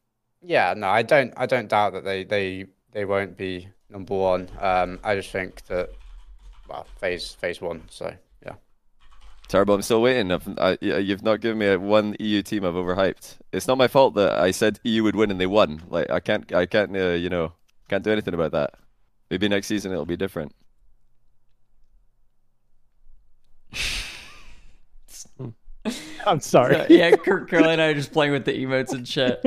Yeah, 0.41 0.73
no, 0.75 0.87
I 0.87 1.03
don't. 1.03 1.33
I 1.37 1.45
don't 1.45 1.67
doubt 1.67 1.93
that 1.93 2.03
they 2.03 2.23
they 2.23 2.65
they 2.93 3.05
won't 3.05 3.37
be 3.37 3.67
number 3.89 4.15
one. 4.15 4.49
Um, 4.59 4.99
I 5.03 5.15
just 5.15 5.29
think 5.29 5.63
that 5.67 5.91
well, 6.71 6.87
FaZe 6.99 7.33
FaZe 7.33 7.61
one. 7.61 7.83
So 7.89 8.13
yeah, 8.45 8.53
Terrible. 9.47 9.75
I'm 9.75 9.81
still 9.81 10.01
waiting. 10.01 10.31
I, 10.57 10.77
you've 10.81 11.23
not 11.23 11.41
given 11.41 11.57
me 11.57 11.67
a 11.67 11.77
one 11.79 12.15
EU 12.19 12.41
team 12.41 12.65
I've 12.65 12.73
overhyped. 12.73 13.37
It's 13.51 13.67
not 13.67 13.77
my 13.77 13.87
fault 13.87 14.15
that 14.15 14.39
I 14.39 14.51
said 14.51 14.79
EU 14.83 15.03
would 15.03 15.15
win 15.15 15.31
and 15.31 15.39
they 15.39 15.47
won. 15.47 15.81
Like 15.89 16.09
I 16.09 16.19
can't, 16.19 16.51
I 16.53 16.65
can't, 16.65 16.95
uh, 16.95 17.09
you 17.09 17.29
know, 17.29 17.53
can't 17.89 18.03
do 18.03 18.11
anything 18.11 18.33
about 18.33 18.53
that. 18.53 18.75
Maybe 19.29 19.47
next 19.49 19.67
season 19.67 19.91
it'll 19.91 20.05
be 20.05 20.17
different. 20.17 20.55
I'm 26.27 26.39
sorry. 26.39 26.85
yeah, 26.89 27.15
Kurt 27.15 27.49
Curly 27.49 27.69
and 27.73 27.81
I 27.81 27.87
are 27.87 27.93
just 27.93 28.11
playing 28.13 28.31
with 28.33 28.45
the 28.45 28.53
emotes 28.53 28.91
and 28.91 29.07
shit. 29.07 29.41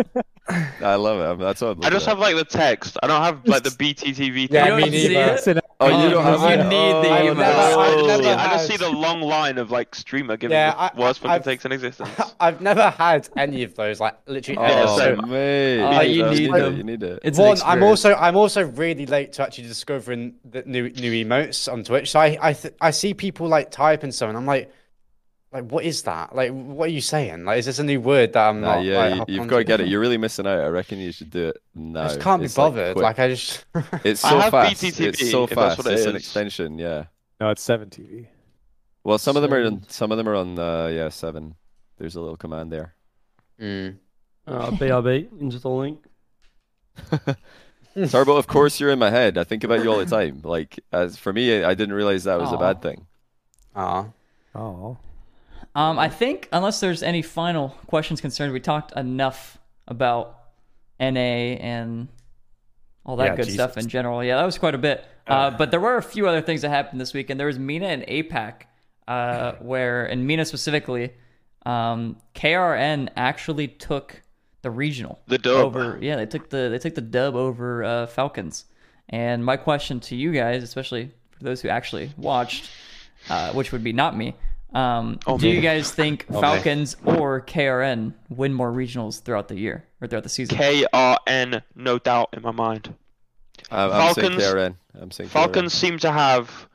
I 0.81 0.97
love 0.97 1.21
it. 1.21 1.25
I'm, 1.25 1.39
that's 1.39 1.61
what 1.63 1.77
I'm 1.79 1.85
I 1.85 1.91
just 1.91 2.07
looking 2.07 2.09
have 2.09 2.19
like 2.19 2.37
the 2.37 2.45
text. 2.59 2.99
I 3.03 3.07
don't 3.07 3.23
have 3.23 3.47
like 3.47 3.63
the 3.63 3.71
BTTV 3.71 4.49
Yeah, 4.51 4.69
you 4.69 4.75
me 4.77 4.83
don't 4.83 4.91
see 4.93 5.17
it? 5.17 5.27
Listen. 5.33 5.61
Oh, 5.81 5.87
you 6.05 6.11
don't 6.11 6.25
have 6.25 6.41
you 6.51 6.57
need 6.65 6.69
the 6.69 7.09
Oh, 7.09 7.23
email. 7.23 7.35
no. 7.35 7.43
I've 7.45 7.79
I 7.79 7.95
just, 8.07 8.23
see, 8.23 8.31
I 8.31 8.49
just 8.53 8.67
see 8.69 8.77
the 8.77 8.91
long 8.91 9.21
line 9.23 9.59
of 9.59 9.71
like 9.71 9.95
streamer 9.95 10.37
giving 10.37 10.53
Yeah, 10.55 10.73
the 10.73 10.81
I- 10.81 10.91
worst 11.01 11.21
fucking 11.21 11.31
I've- 11.33 11.45
takes 11.45 11.65
in 11.65 11.73
existence. 11.73 12.11
I've 12.41 12.61
never 12.61 12.91
had 12.91 13.29
any 13.37 13.63
of 13.63 13.75
those. 13.75 14.01
Like 14.01 14.17
literally, 14.27 14.59
Oh, 14.61 14.99
so- 14.99 15.17
mate. 15.27 15.81
Uh, 15.81 15.99
oh, 15.99 16.03
you 16.03 16.25
need 16.31 16.49
it. 16.51 16.53
them. 16.53 16.77
You 16.77 16.85
need 16.85 17.03
it. 17.03 17.21
It's 17.23 17.39
one, 17.39 17.57
I'm 17.65 17.83
also 17.83 18.15
I'm 18.15 18.37
also 18.37 18.65
really 18.67 19.07
late 19.07 19.33
to 19.35 19.43
actually 19.45 19.69
discovering 19.69 20.35
the 20.45 20.63
new 20.67 20.91
new 20.91 21.25
emotes 21.25 21.73
on 21.73 21.85
Twitch. 21.85 22.11
So 22.11 22.21
I 22.21 22.37
I 22.43 22.53
th- 22.53 22.75
I 22.81 22.91
see 22.91 23.15
people 23.15 23.49
like 23.49 23.71
typing 23.71 24.13
something. 24.13 24.37
I'm 24.37 24.47
like, 24.47 24.71
like 25.55 25.71
what 25.71 25.85
is 25.85 26.03
that? 26.03 26.35
Like 26.35 26.51
what 26.51 26.87
are 26.89 26.93
you 26.93 27.01
saying? 27.01 27.45
Like 27.45 27.61
is 27.61 27.67
this 27.67 27.79
a 27.79 27.85
new 27.85 28.01
word 28.01 28.33
that 28.35 28.49
I'm 28.49 28.61
Nah, 28.61 28.75
not? 28.77 28.85
yeah, 28.85 28.99
like, 28.99 29.11
you, 29.13 29.19
hop 29.19 29.31
you've 29.31 29.47
got 29.49 29.59
to 29.59 29.65
get 29.65 29.81
it. 29.81 29.89
You're 29.89 30.01
really 30.01 30.19
missing 30.19 30.47
out. 30.47 30.59
I 30.61 30.67
reckon 30.67 30.99
you 30.99 31.13
should 31.13 31.31
do 31.31 31.49
it 31.49 31.63
now. 31.75 32.03
I 32.03 32.09
just 32.09 32.21
can't 32.21 32.41
be 32.43 32.47
It's, 32.47 32.59
like, 32.59 32.73
bothered. 32.73 32.95
quick. 32.97 33.03
Like, 33.05 33.19
I 33.21 33.29
just 33.29 33.65
It's 34.05 34.25
I 34.25 34.31
so 34.31 34.39
have 34.41 34.51
fast. 34.51 34.83
BTTV, 34.83 35.01
it's 35.07 35.31
so 35.31 35.47
fast. 35.47 35.79
what 35.79 35.87
it 35.87 35.93
it's 35.95 36.05
an 36.07 36.17
extension. 36.17 36.79
Yeah. 36.79 37.05
no, 37.41 37.51
it's 37.51 37.63
seven 37.63 37.89
TV. 37.89 38.27
Well, 39.05 39.19
some 39.19 39.37
of 39.37 39.43
them 39.43 39.55
are 39.55 39.65
on. 39.65 39.85
Some 39.89 40.11
of 40.13 40.19
them 40.19 40.29
are 40.29 40.35
on. 40.35 40.59
Uh, 40.59 40.89
yeah, 40.89 41.09
seven. 41.11 41.55
There's 41.99 42.17
a 42.17 42.21
little 42.21 42.37
command 42.37 42.73
there. 42.73 42.95
Mm. 43.61 43.97
Uh, 44.47 44.71
BRB 44.73 45.41
into 45.41 45.59
the 45.61 45.71
link. 45.71 46.01
Turbo, 48.11 48.37
of 48.37 48.47
course 48.49 48.81
you're 48.81 48.91
in 48.91 48.99
my 48.99 49.11
head. 49.11 49.39
I 49.39 49.45
think 49.45 49.63
about 49.63 49.85
you 49.85 49.91
all 49.93 49.99
the 49.99 50.07
time. 50.07 50.41
Like, 50.43 50.81
as 50.93 51.17
for 51.17 51.33
me, 51.33 51.63
I 51.63 51.75
didn't 51.75 51.95
realize 51.95 52.25
that 52.25 52.41
was 52.41 52.51
a 52.53 52.57
bad 52.57 52.83
thing. 52.83 53.07
Aw. 53.77 54.07
Oh, 54.57 54.97
Um, 55.75 55.99
I 55.99 56.09
think 56.09 56.49
unless 56.53 56.81
there's 56.81 57.03
any 57.03 57.23
final 57.23 57.71
questions 57.87 58.21
concerned, 58.21 58.53
we 58.53 58.61
talked 58.61 58.93
enough 58.93 59.59
about 59.89 60.39
NA 61.01 61.11
and 61.61 62.09
all 63.05 63.17
that 63.17 63.25
Yeah, 63.25 63.37
good 63.37 63.51
stuff 63.51 63.77
in 63.77 63.89
general. 63.89 64.23
Yeah, 64.23 64.37
that 64.37 64.45
was 64.45 64.57
quite 64.59 64.75
a 64.75 64.79
bit. 64.79 65.05
Uh, 65.27 65.51
but 65.51 65.71
there 65.71 65.81
were 65.81 65.97
a 65.97 66.03
few 66.03 66.29
other 66.29 66.43
things 66.43 66.63
that 66.63 66.69
happened 66.69 67.01
this 67.01 67.13
weekend. 67.15 67.41
There 67.41 67.47
was 67.47 67.59
MENA 67.59 67.87
and 67.87 68.03
APAC, 68.03 68.63
uh, 69.09 69.53
where 69.61 70.05
and 70.05 70.27
MENA 70.27 70.45
specifically, 70.45 71.13
um, 71.67 72.19
KRN 72.35 73.09
actually 73.17 73.69
took 73.69 74.23
the 74.63 74.71
regional 74.71 75.21
The 75.27 75.39
dub. 75.39 75.65
over. 75.65 75.99
Yeah, 76.01 76.17
they 76.17 76.27
took 76.27 76.51
the 76.51 76.69
they 76.71 76.79
took 76.79 76.95
the 76.95 77.01
dub 77.01 77.35
over 77.35 77.83
uh, 77.85 78.07
Falcons. 78.07 78.67
And 79.09 79.45
my 79.45 79.57
question 79.57 80.01
to 80.01 80.17
you 80.17 80.33
guys, 80.33 80.63
especially 80.63 81.11
for 81.31 81.45
those 81.45 81.61
who 81.61 81.69
actually 81.69 82.13
watched, 82.17 82.71
uh, 83.29 83.53
which 83.53 83.73
would 83.73 83.85
be 83.85 83.93
not 83.93 84.17
me. 84.17 84.35
Um, 84.75 85.21
Oh, 85.27 85.39
do 85.39 85.47
me. 85.47 85.55
you 85.55 85.61
guys 85.61 85.93
think 85.93 86.29
me. 86.29 86.41
Falcons 86.41 86.97
or 87.05 87.41
KRN 87.41 88.13
win 88.29 88.53
more 88.53 88.73
regionals 88.73 89.23
throughout 89.23 89.49
the 89.49 89.57
year 89.59 89.85
or 90.01 90.09
throughout 90.09 90.25
the 90.25 90.29
season? 90.29 90.57
KRN, 90.59 91.63
no 91.77 91.99
doubt 91.99 92.31
in 92.33 92.43
my 92.43 92.51
mind. 92.51 92.93
I'm, 93.71 93.91
I'm 93.93 94.15
saying 94.15 94.31
Falcons- 94.39 94.43
KRN. 94.43 94.75
I'm 95.01 95.11
saying 95.11 95.29
KRN. 95.31 95.33
Falcons 95.33 95.73
seem 95.73 95.99
to 96.01 96.11
have 96.11 96.69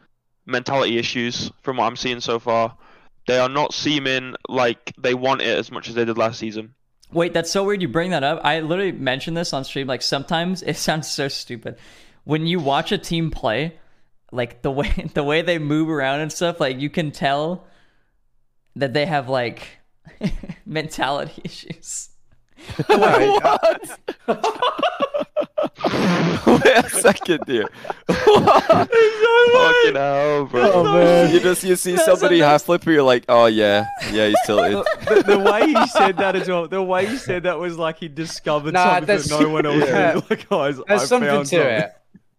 mentality 0.46 0.98
issues 0.98 1.52
from 1.62 1.78
what 1.78 1.86
I'm 1.86 1.96
seeing 1.96 2.20
so 2.22 2.40
far. 2.40 2.76
They 3.28 3.38
are 3.38 3.50
not 3.50 3.74
seeming 3.74 4.36
like 4.48 4.94
they 4.98 5.14
want 5.14 5.42
it 5.42 5.58
as 5.58 5.72
much 5.72 5.90
as 5.90 5.96
they 5.96 6.06
did 6.06 6.18
last 6.18 6.40
season. 6.40 6.74
Wait, 7.12 7.34
that's 7.34 7.52
so 7.52 7.64
weird 7.64 7.82
you 7.82 7.88
bring 7.88 8.12
that 8.12 8.24
up. 8.24 8.40
I 8.44 8.62
literally 8.62 8.92
mentioned 8.92 9.36
this 9.36 9.52
on 9.54 9.64
stream. 9.66 9.88
Like 9.88 10.02
sometimes 10.02 10.62
it 10.64 10.78
sounds 10.88 11.10
so 11.10 11.28
stupid. 11.28 11.78
When 12.24 12.48
you 12.48 12.60
watch 12.60 12.92
a 12.92 12.98
team 12.98 13.30
play, 13.30 13.76
like 14.32 14.62
the 14.62 14.72
way 14.72 14.90
the 15.14 15.24
way 15.24 15.42
they 15.42 15.60
move 15.60 15.90
around 15.90 16.22
and 16.22 16.32
stuff, 16.32 16.60
like 16.60 16.80
you 16.80 16.90
can 16.90 17.12
tell 17.12 17.66
that 18.76 18.94
they 18.94 19.06
have 19.06 19.30
like 19.30 19.68
mentality 20.66 21.42
issues. 21.44 22.10
what? 22.88 24.00
Wait 26.46 26.66
a 26.66 26.90
second 26.90 27.42
here. 27.48 27.68
Fucking 28.08 29.96
hell, 29.96 30.46
bro. 30.46 30.72
Oh 30.74 30.84
man. 30.84 31.34
You 31.34 31.40
just 31.40 31.64
you 31.64 31.76
see 31.76 31.96
somebody 31.98 32.40
half 32.40 32.64
flipper, 32.64 32.92
you're 32.92 33.04
like, 33.04 33.24
oh 33.30 33.46
yeah, 33.46 33.88
yeah, 34.12 34.28
he's 34.28 34.38
tilted. 34.46 34.86
the, 35.08 35.24
the 35.26 35.40
way 35.40 35.68
he 35.68 35.88
said 35.88 36.18
that 36.18 36.36
as 36.36 36.48
well, 36.50 36.68
the 36.68 36.82
way 36.84 37.06
he 37.06 37.18
said 37.18 37.44
that 37.44 37.58
was 37.60 37.78
like 37.78 37.98
he 38.00 38.08
discovered 38.08 38.74
Nah, 38.74 38.96
something 39.00 39.18
that 39.18 39.30
no 39.30 39.50
one 39.50 39.66
else 39.66 39.78
yeah. 39.88 40.14
knew. 40.14 40.22
Like, 40.30 40.50
guys, 40.50 40.80
There's 40.88 41.02
I 41.02 41.06
something 41.06 41.30
found 41.30 41.46
to 41.48 41.56
something. 41.56 41.68
it. 41.68 41.94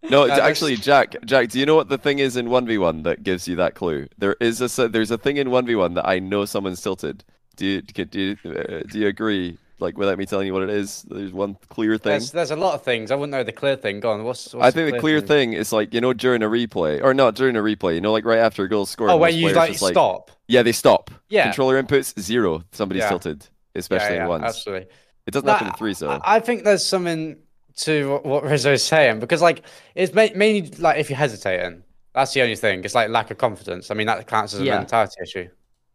No, 0.09 0.27
that's- 0.27 0.41
actually 0.49 0.77
Jack. 0.77 1.17
Jack, 1.25 1.49
do 1.51 1.59
you 1.59 1.67
know 1.67 1.75
what 1.77 1.89
the 1.89 1.99
thing 1.99 2.19
is 2.19 2.37
in 2.37 2.49
one 2.51 2.67
v 2.67 2.79
one 2.79 3.03
that 3.03 3.23
gives 3.23 3.47
you 3.49 3.57
that 3.57 3.75
clue? 3.75 4.09
There 4.19 4.37
is 4.41 4.61
a 4.79 4.89
there's 4.89 5.11
a 5.11 5.19
thing 5.19 5.37
in 5.37 5.51
one 5.51 5.67
v 5.67 5.75
one 5.75 5.95
that 5.95 6.09
I 6.09 6.19
know 6.19 6.45
someone's 6.45 6.81
tilted. 6.81 7.25
Do 7.57 7.67
you 7.67 7.83
do 7.83 8.19
you, 8.21 8.51
uh, 8.51 8.83
do 8.91 8.99
you 8.99 9.07
agree? 9.09 9.59
Like 9.79 9.97
without 9.97 10.19
me 10.19 10.27
telling 10.27 10.47
you 10.47 10.53
what 10.53 10.63
it 10.63 10.69
is, 10.69 11.03
there's 11.09 11.33
one 11.33 11.57
clear 11.71 11.97
thing. 11.97 12.11
There's, 12.11 12.33
there's 12.33 12.51
a 12.51 12.57
lot 12.57 12.75
of 12.75 12.83
things. 12.83 13.11
I 13.11 13.15
wouldn't 13.15 13.31
know 13.33 13.43
the 13.43 13.53
clear 13.53 13.77
thing. 13.77 14.01
Go 14.01 14.11
on. 14.11 14.25
What's, 14.25 14.53
what's 14.53 14.63
I 14.67 14.71
think 14.71 14.93
the 14.93 15.01
clear 15.01 15.23
thing 15.23 15.55
is 15.55 15.73
like 15.73 15.95
you 15.95 16.03
know 16.03 16.13
during 16.13 16.43
a 16.43 16.49
replay 16.49 17.03
or 17.03 17.15
not 17.15 17.35
during 17.35 17.57
a 17.57 17.61
replay. 17.61 17.95
You 17.95 18.03
know, 18.03 18.13
like 18.13 18.27
right 18.27 18.39
after 18.41 18.65
a 18.65 18.69
goal 18.69 18.85
scored. 18.85 19.11
Oh, 19.11 19.17
when 19.17 19.35
you 19.35 19.53
like 19.55 19.75
stop. 19.79 20.31
Yeah, 20.49 20.63
they 20.63 20.73
stop. 20.73 21.11
Yeah. 21.31 21.45
Controller 21.45 21.83
inputs 21.83 22.19
zero. 22.21 22.63
Somebody's 22.73 23.03
Yeah. 23.05 23.09
tilted, 23.09 23.47
Yeah, 23.75 23.79
especially 23.79 24.17
yeah, 24.17 24.25
in 24.25 24.29
ones. 24.29 24.45
absolutely. 24.45 24.89
It 25.27 25.31
doesn't 25.31 25.49
happen 25.49 25.69
in 25.69 25.73
threes 25.75 25.99
though. 26.01 26.11
I, 26.11 26.37
I 26.37 26.41
think 26.41 26.65
there's 26.65 26.85
something 26.85 27.39
to 27.85 28.11
what- 28.11 28.25
what 28.25 28.45
Rizzo's 28.45 28.83
saying 28.85 29.21
because 29.21 29.41
like 29.43 29.63
it's 29.95 30.13
ma- 30.15 30.29
mainly 30.35 30.71
like 30.79 30.99
if 30.99 31.09
you're 31.11 31.17
hesitating, 31.19 31.83
that's 32.15 32.33
the 32.35 32.43
only 32.43 32.57
thing. 32.57 32.85
It's 32.85 32.95
like 32.95 33.09
lack 33.09 33.31
of 33.31 33.39
confidence. 33.39 33.91
I 33.91 33.95
mean 33.95 34.07
that 34.07 34.27
counts 34.27 34.55
as 34.55 34.61
a 34.61 34.65
Yeah. 34.65 34.79
mentality 34.79 35.15
issue. 35.23 35.49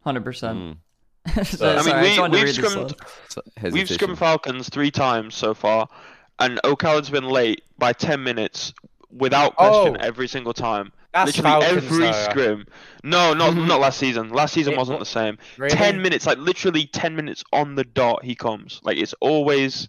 Hundred 0.04 0.24
percent. 0.24 0.58
Mm. 0.58 0.78
So, 1.46 1.76
I 1.76 1.82
mean, 1.84 2.02
we- 2.02 2.30
we've 2.38 2.44
we 2.44 2.54
scrimmed- 2.54 2.96
We've 3.74 3.90
scrimmed 3.90 4.20
Falcons 4.20 4.70
three 4.70 4.92
times 4.92 5.34
so 5.36 5.54
far, 5.56 5.88
and 6.40 6.60
O'Callaghan's 6.64 7.10
been 7.10 7.26
late 7.28 7.64
by 7.80 7.94
10 7.94 8.22
minutes 8.24 8.74
without 9.10 9.56
question 9.56 9.98
Oh. 10.00 10.06
every 10.06 10.28
single 10.28 10.54
time. 10.54 10.92
That's 11.14 11.38
Literally 11.38 11.50
Falcons, 11.64 11.84
every 11.86 12.06
though. 12.06 12.12
scrim. 12.30 12.66
No, 13.04 13.34
not 13.34 13.56
not 13.56 13.80
last 13.80 13.98
season. 13.98 14.30
Last 14.30 14.54
season 14.54 14.74
It 14.74 14.78
wasn't 14.78 15.00
the 15.00 15.06
same. 15.06 15.38
Really? 15.58 15.76
10 15.76 16.02
minutes, 16.02 16.26
like 16.28 16.38
literally 16.38 16.86
10 16.88 17.16
minutes 17.16 17.44
on 17.54 17.74
the 17.76 17.86
dot, 17.86 18.24
he 18.24 18.36
comes. 18.36 18.80
Like 18.84 18.98
it's 18.98 19.14
always 19.22 19.88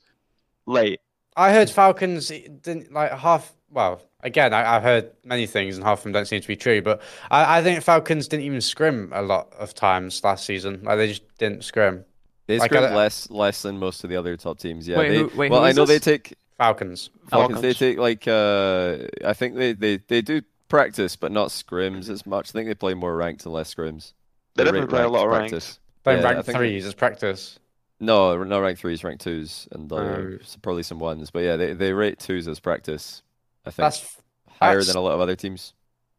late. 0.66 1.00
I 1.36 1.52
heard 1.52 1.68
Falcons 1.70 2.28
didn't 2.28 2.92
like 2.92 3.12
half. 3.12 3.52
Well, 3.70 4.00
again, 4.22 4.54
I, 4.54 4.76
I've 4.76 4.82
heard 4.82 5.10
many 5.24 5.46
things, 5.46 5.76
and 5.76 5.84
half 5.84 5.98
of 5.98 6.02
them 6.04 6.12
don't 6.12 6.26
seem 6.26 6.40
to 6.40 6.48
be 6.48 6.56
true. 6.56 6.80
But 6.82 7.02
I, 7.30 7.58
I 7.58 7.62
think 7.62 7.82
Falcons 7.82 8.28
didn't 8.28 8.44
even 8.46 8.60
scrim 8.60 9.10
a 9.14 9.22
lot 9.22 9.52
of 9.58 9.74
times 9.74 10.22
last 10.24 10.46
season. 10.46 10.80
Like 10.82 10.96
they 10.98 11.08
just 11.08 11.22
didn't 11.38 11.64
scrim. 11.64 12.04
They 12.46 12.58
like, 12.58 12.70
scrimmed 12.70 12.86
I- 12.92 12.94
less 12.96 13.28
less 13.30 13.62
than 13.62 13.78
most 13.78 14.04
of 14.04 14.10
the 14.10 14.16
other 14.16 14.36
top 14.36 14.58
teams. 14.58 14.86
Yeah. 14.88 14.98
Wait, 14.98 15.08
they, 15.10 15.18
who- 15.18 15.30
wait, 15.36 15.50
well, 15.50 15.60
who 15.60 15.66
I 15.66 15.70
is 15.70 15.76
know 15.76 15.84
they 15.84 15.98
take 15.98 16.34
Falcons. 16.58 17.10
Falcons. 17.28 17.60
They 17.60 17.74
take 17.74 17.98
like 17.98 18.26
uh, 18.26 18.98
I 19.24 19.32
think 19.34 19.56
they, 19.56 19.72
they, 19.74 19.98
they 20.08 20.22
do 20.22 20.40
practice, 20.68 21.16
but 21.16 21.32
not 21.32 21.48
scrims 21.48 22.08
as 22.08 22.24
much. 22.24 22.50
I 22.50 22.52
think 22.52 22.68
they 22.68 22.74
play 22.74 22.94
more 22.94 23.14
ranked 23.14 23.44
and 23.44 23.52
less 23.52 23.74
scrims. 23.74 24.12
They 24.54 24.62
rate 24.62 24.68
definitely 24.72 24.88
play 24.88 25.02
a 25.02 25.08
lot 25.08 25.26
of 25.26 25.32
ranked. 25.32 25.50
practice. 25.50 25.78
Playing 26.04 26.22
Yeah, 26.22 26.28
I 26.28 26.32
rank 26.34 26.46
think- 26.46 26.56
threes 26.58 26.86
as 26.86 26.94
practice. 26.94 27.58
No, 27.98 28.42
no 28.44 28.60
rank 28.60 28.78
threes, 28.78 29.02
rank 29.02 29.20
twos, 29.20 29.66
and 29.72 29.90
other, 29.92 30.38
Oh. 30.42 30.46
probably 30.62 30.82
some 30.82 30.98
ones. 30.98 31.30
But 31.30 31.40
yeah, 31.44 31.56
they, 31.56 31.72
they 31.72 31.92
rate 31.92 32.18
twos 32.18 32.46
as 32.46 32.60
practice. 32.60 33.22
I 33.64 33.70
think 33.70 33.76
That's 33.84 34.16
higher 34.48 34.72
that's- 34.72 34.88
than 34.88 34.96
a 34.96 35.00
lot 35.00 35.12
of 35.14 35.20
other 35.20 35.34
teams. 35.36 35.72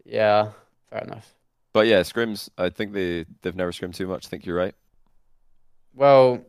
yeah, 0.05 0.51
fair 0.89 1.01
enough. 1.03 1.33
But 1.73 1.85
yeah, 1.87 1.99
scrims. 2.01 2.49
I 2.57 2.69
think 2.69 2.93
they 2.93 3.25
they've 3.43 3.55
never 3.55 3.71
scrimmed 3.71 3.93
too 3.93 4.07
much. 4.07 4.25
I 4.25 4.29
think 4.29 4.45
you're 4.45 4.55
right. 4.57 4.73
Well, 5.93 6.43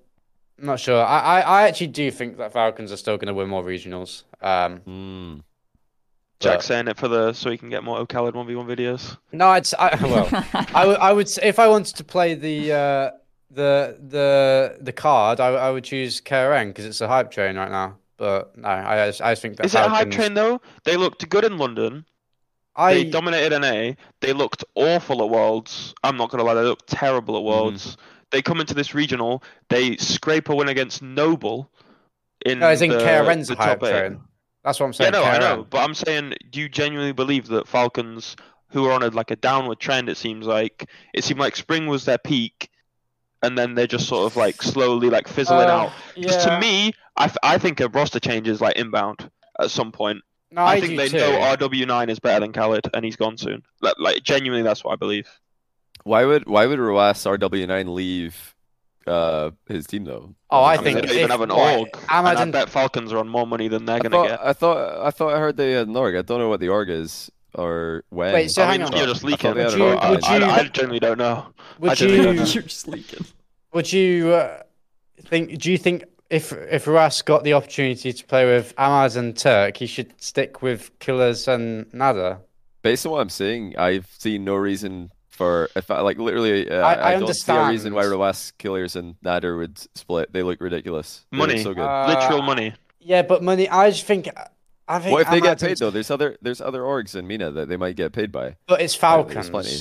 I'm 0.58 0.66
not 0.66 0.80
sure. 0.80 1.02
I, 1.04 1.18
I, 1.18 1.40
I 1.40 1.62
actually 1.68 1.88
do 1.88 2.10
think 2.10 2.38
that 2.38 2.52
Falcons 2.52 2.92
are 2.92 2.96
still 2.96 3.16
going 3.16 3.28
to 3.28 3.34
win 3.34 3.48
more 3.48 3.62
regionals. 3.62 4.24
Um, 4.40 4.80
Mm. 4.80 5.42
Jack's 6.40 6.66
saying 6.66 6.86
it 6.86 6.96
for 6.96 7.08
the 7.08 7.32
so 7.32 7.50
he 7.50 7.58
can 7.58 7.68
get 7.68 7.82
more 7.82 7.98
O'Callaghan 7.98 8.46
1v1 8.46 8.66
videos. 8.66 9.16
no, 9.32 9.52
it's 9.54 9.74
I, 9.74 9.96
well, 10.02 10.28
I 10.74 10.86
would 10.86 10.96
I 10.98 11.12
would 11.12 11.28
say 11.28 11.42
if 11.48 11.58
I 11.58 11.66
wanted 11.66 11.96
to 11.96 12.04
play 12.04 12.34
the 12.34 12.72
uh, 12.72 13.10
the 13.50 13.98
the 14.08 14.76
the 14.80 14.92
card, 14.92 15.40
I, 15.40 15.48
I 15.48 15.70
would 15.70 15.84
choose 15.84 16.20
KRN 16.20 16.68
because 16.68 16.84
it's 16.84 17.00
a 17.00 17.08
hype 17.08 17.30
train 17.30 17.56
right 17.56 17.70
now. 17.70 17.96
But 18.16 18.56
no, 18.58 18.68
I 18.68 19.06
just, 19.06 19.22
I 19.22 19.32
just 19.32 19.42
think 19.42 19.56
that 19.56 19.66
Is 19.66 19.74
it 19.74 19.80
a 19.80 19.88
hype 19.88 20.10
train 20.10 20.34
though? 20.34 20.60
They 20.84 20.96
looked 20.96 21.28
good 21.28 21.44
in 21.44 21.56
London. 21.56 22.04
I 22.74 22.94
They 22.94 23.04
dominated 23.04 23.58
NA. 23.58 23.94
They 24.20 24.32
looked 24.32 24.64
awful 24.74 25.22
at 25.22 25.30
Worlds. 25.30 25.94
I'm 26.02 26.16
not 26.16 26.30
gonna 26.30 26.44
lie, 26.44 26.54
they 26.54 26.62
looked 26.62 26.88
terrible 26.88 27.36
at 27.36 27.40
mm-hmm. 27.40 27.48
Worlds. 27.48 27.96
They 28.30 28.42
come 28.42 28.60
into 28.60 28.74
this 28.74 28.94
regional, 28.94 29.42
they 29.68 29.96
scrape 29.96 30.48
a 30.48 30.54
win 30.54 30.68
against 30.68 31.00
Noble. 31.00 31.70
In 32.44 32.60
no, 32.60 32.68
I 32.68 32.76
think 32.76 32.92
KRN's 32.92 33.50
a 33.50 33.54
hype 33.56 33.82
eight. 33.82 33.90
train. 33.90 34.20
That's 34.64 34.78
what 34.78 34.86
I'm 34.86 34.92
saying. 34.92 35.14
Yeah, 35.14 35.20
no, 35.20 35.24
I 35.24 35.38
know, 35.38 35.66
but 35.68 35.78
I'm 35.78 35.94
saying, 35.94 36.34
do 36.50 36.60
you 36.60 36.68
genuinely 36.68 37.12
believe 37.12 37.46
that 37.48 37.66
Falcons, 37.66 38.36
who 38.68 38.84
are 38.84 38.92
on 38.92 39.02
a 39.02 39.08
like 39.08 39.30
a 39.30 39.36
downward 39.36 39.80
trend, 39.80 40.08
it 40.08 40.16
seems 40.16 40.46
like 40.46 40.88
it 41.14 41.24
seemed 41.24 41.40
like 41.40 41.56
spring 41.56 41.86
was 41.86 42.04
their 42.04 42.18
peak, 42.18 42.68
and 43.42 43.56
then 43.56 43.74
they're 43.74 43.86
just 43.86 44.08
sort 44.08 44.26
of 44.30 44.36
like 44.36 44.62
slowly 44.62 45.10
like 45.10 45.28
fizzling 45.28 45.68
Uh, 45.68 45.72
out. 45.72 45.92
'Cause 46.14 46.24
yeah. 46.46 46.56
to 46.56 46.60
me, 46.60 46.92
I, 47.16 47.26
th- 47.26 47.36
I 47.42 47.58
think 47.58 47.80
a 47.80 47.88
roster 47.88 48.20
change 48.20 48.48
is 48.48 48.60
like 48.60 48.76
inbound 48.76 49.30
at 49.60 49.70
some 49.70 49.92
point. 49.92 50.22
no, 50.50 50.62
I, 50.62 50.74
I, 50.74 50.80
think 50.80 50.96
they 50.96 51.08
too. 51.08 51.18
know 51.18 51.38
RW9 51.56 52.08
is 52.10 52.18
better 52.20 52.40
than 52.40 52.52
Khaled, 52.52 52.88
and 52.94 53.04
he's 53.04 53.16
gone 53.16 53.36
soon. 53.36 53.62
Like, 53.80 53.94
like 53.98 54.22
genuinely, 54.22 54.62
that's 54.62 54.82
what 54.84 54.92
I 54.92 54.96
believe. 54.96 55.28
Why 56.04 56.24
would 56.24 56.48
why 56.48 56.66
would 56.66 56.78
Roas 56.78 57.24
RW9 57.24 57.92
leave 57.92 58.54
uh 59.06 59.50
his 59.68 59.86
team 59.86 60.04
though? 60.04 60.34
Oh, 60.50 60.62
I 60.62 60.74
I 60.74 60.76
mean, 60.76 60.84
think 60.84 60.94
they 60.96 61.00
don't 61.02 61.10
if- 61.10 61.16
even 61.18 61.30
have 61.30 61.40
an 61.40 61.48
right, 61.50 61.78
org. 61.80 61.88
Ahmad 62.08 62.30
and 62.32 62.38
I 62.38 62.42
and- 62.42 62.52
bet 62.52 62.68
Falcons 62.70 63.12
are 63.12 63.18
on 63.18 63.28
more 63.28 63.46
money 63.46 63.68
than 63.68 63.84
they're 63.84 63.96
I 63.96 64.00
gonna 64.00 64.16
thought, 64.16 64.28
get. 64.28 64.40
I 64.42 64.52
thought 64.52 65.06
I 65.06 65.10
thought 65.10 65.34
I 65.34 65.38
heard 65.38 65.56
they 65.56 65.72
had 65.72 65.88
an 65.88 65.96
org. 65.96 66.14
I 66.16 66.22
don't 66.22 66.38
know 66.38 66.48
what 66.48 66.60
the 66.60 66.68
org 66.68 66.88
is 66.88 67.30
or 67.54 68.04
when. 68.10 68.32
Wait, 68.32 68.50
so 68.50 68.62
I 68.62 68.66
hang 68.66 68.80
mean, 68.82 68.92
on. 68.92 68.96
you're 68.98 69.06
just 69.06 69.24
leaking. 69.24 69.54
they 69.54 69.62
had 69.62 69.72
Would 69.72 69.78
you- 69.78 69.86
I, 69.88 70.10
would 70.10 70.24
I, 70.24 70.36
you- 70.38 70.44
I 70.44 70.62
genuinely 70.68 71.00
don't 71.00 71.18
know. 71.18 71.46
Would 71.78 71.90
I 71.92 71.94
genuinely 71.94 72.36
don't 72.36 72.46
you. 72.48 72.52
You're 72.54 72.62
just 72.62 72.88
leaking. 72.88 73.26
would 73.72 73.92
you 73.92 74.32
uh, 74.32 74.62
think? 75.22 75.58
Do 75.58 75.70
you 75.70 75.78
think 75.78 76.04
if 76.30 76.52
if 76.52 76.86
Ruas 76.86 77.24
got 77.24 77.44
the 77.44 77.52
opportunity 77.54 78.12
to 78.12 78.24
play 78.24 78.44
with 78.44 78.74
Amaz 78.76 79.16
and 79.16 79.36
Turk, 79.36 79.76
he 79.76 79.86
should 79.86 80.12
stick 80.20 80.62
with 80.62 80.96
Killers 80.98 81.48
and 81.48 81.92
Nada? 81.94 82.40
Based 82.82 83.04
on 83.06 83.12
what 83.12 83.20
I'm 83.20 83.28
seeing, 83.28 83.76
I've 83.76 84.06
seen 84.18 84.44
no 84.44 84.54
reason 84.54 85.10
for 85.30 85.68
if 85.76 85.90
I 85.90 86.00
like 86.00 86.18
literally. 86.18 86.70
Uh, 86.70 86.80
I- 86.80 87.14
I 87.14 87.18
don't 87.18 87.32
see 87.32 87.52
a 87.52 87.68
reason 87.68 87.94
why 87.94 88.06
Russ 88.06 88.52
Killers 88.58 88.96
and 88.96 89.14
Nader 89.24 89.56
would 89.58 89.78
split. 89.96 90.32
They 90.32 90.42
look 90.42 90.60
ridiculous. 90.60 91.24
They 91.30 91.38
look 91.38 91.48
Money. 91.48 91.62
so 91.62 91.74
good. 91.74 91.82
Uh, 91.84 92.06
Literal 92.08 92.42
money. 92.42 92.74
Yeah, 93.00 93.22
but 93.22 93.42
money. 93.42 93.68
I 93.68 93.90
just 93.90 94.04
think. 94.04 94.28
I 94.88 94.98
think. 94.98 95.12
what 95.12 95.22
if 95.22 95.30
they 95.30 95.40
get 95.40 95.46
Ahmad 95.46 95.62
and- 95.62 95.68
paid 95.68 95.78
though? 95.78 95.90
There's 95.90 96.10
other 96.10 96.36
there's 96.42 96.60
other 96.60 96.82
orgs 96.82 97.14
in 97.14 97.26
MENA 97.26 97.52
that 97.52 97.68
they 97.68 97.76
might 97.76 97.96
get 97.96 98.12
paid 98.12 98.32
by. 98.32 98.56
But 98.66 98.80
it's 98.80 99.00
Yeah, 99.00 99.22
there's 99.22 99.50
plenty. 99.50 99.78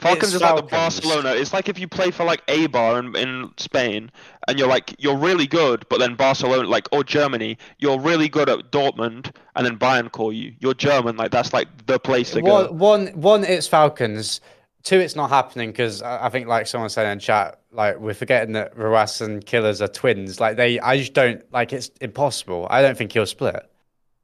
Falcons. 0.00 0.34
Is 0.34 0.40
like 0.40 0.56
the 0.56 0.62
Barcelona. 0.62 1.30
It's 1.30 1.52
like 1.52 1.68
if 1.68 1.78
you 1.78 1.86
play 1.88 2.10
for 2.10 2.24
like 2.24 2.42
A 2.48 2.66
bar 2.66 2.98
in, 2.98 3.14
in 3.16 3.50
Spain 3.56 4.10
and 4.48 4.58
you're 4.58 4.68
like 4.68 4.94
you're 4.98 5.16
really 5.16 5.46
good, 5.46 5.86
but 5.88 5.98
then 5.98 6.14
Barcelona 6.14 6.68
like 6.68 6.88
or 6.92 7.04
Germany, 7.04 7.58
you're 7.78 7.98
really 7.98 8.28
good 8.28 8.48
at 8.48 8.70
Dortmund, 8.70 9.34
and 9.56 9.66
then 9.66 9.78
Bayern 9.78 10.10
call 10.10 10.32
you. 10.32 10.54
You're 10.60 10.74
German, 10.74 11.16
like 11.16 11.30
that's 11.30 11.52
like 11.52 11.68
the 11.86 11.98
place 11.98 12.32
to 12.32 12.42
go. 12.42 12.70
One, 12.72 12.78
one, 12.78 13.06
one, 13.08 13.44
it's 13.44 13.66
Falcons. 13.66 14.40
Two, 14.82 14.98
it's 14.98 15.14
not 15.14 15.28
happening 15.28 15.70
because 15.70 16.00
I, 16.00 16.26
I 16.26 16.28
think, 16.30 16.46
like 16.46 16.66
someone 16.66 16.88
said 16.88 17.10
in 17.12 17.18
chat, 17.18 17.60
like 17.70 17.98
we're 17.98 18.14
forgetting 18.14 18.54
that 18.54 18.74
Ruas 18.74 19.20
and 19.20 19.44
Killers 19.44 19.82
are 19.82 19.88
twins. 19.88 20.40
Like 20.40 20.56
they, 20.56 20.80
I 20.80 20.96
just 20.96 21.12
don't 21.12 21.42
like. 21.52 21.72
It's 21.72 21.90
impossible. 22.00 22.66
I 22.70 22.80
don't 22.80 22.96
think 22.96 23.12
he'll 23.12 23.26
split. 23.26 23.70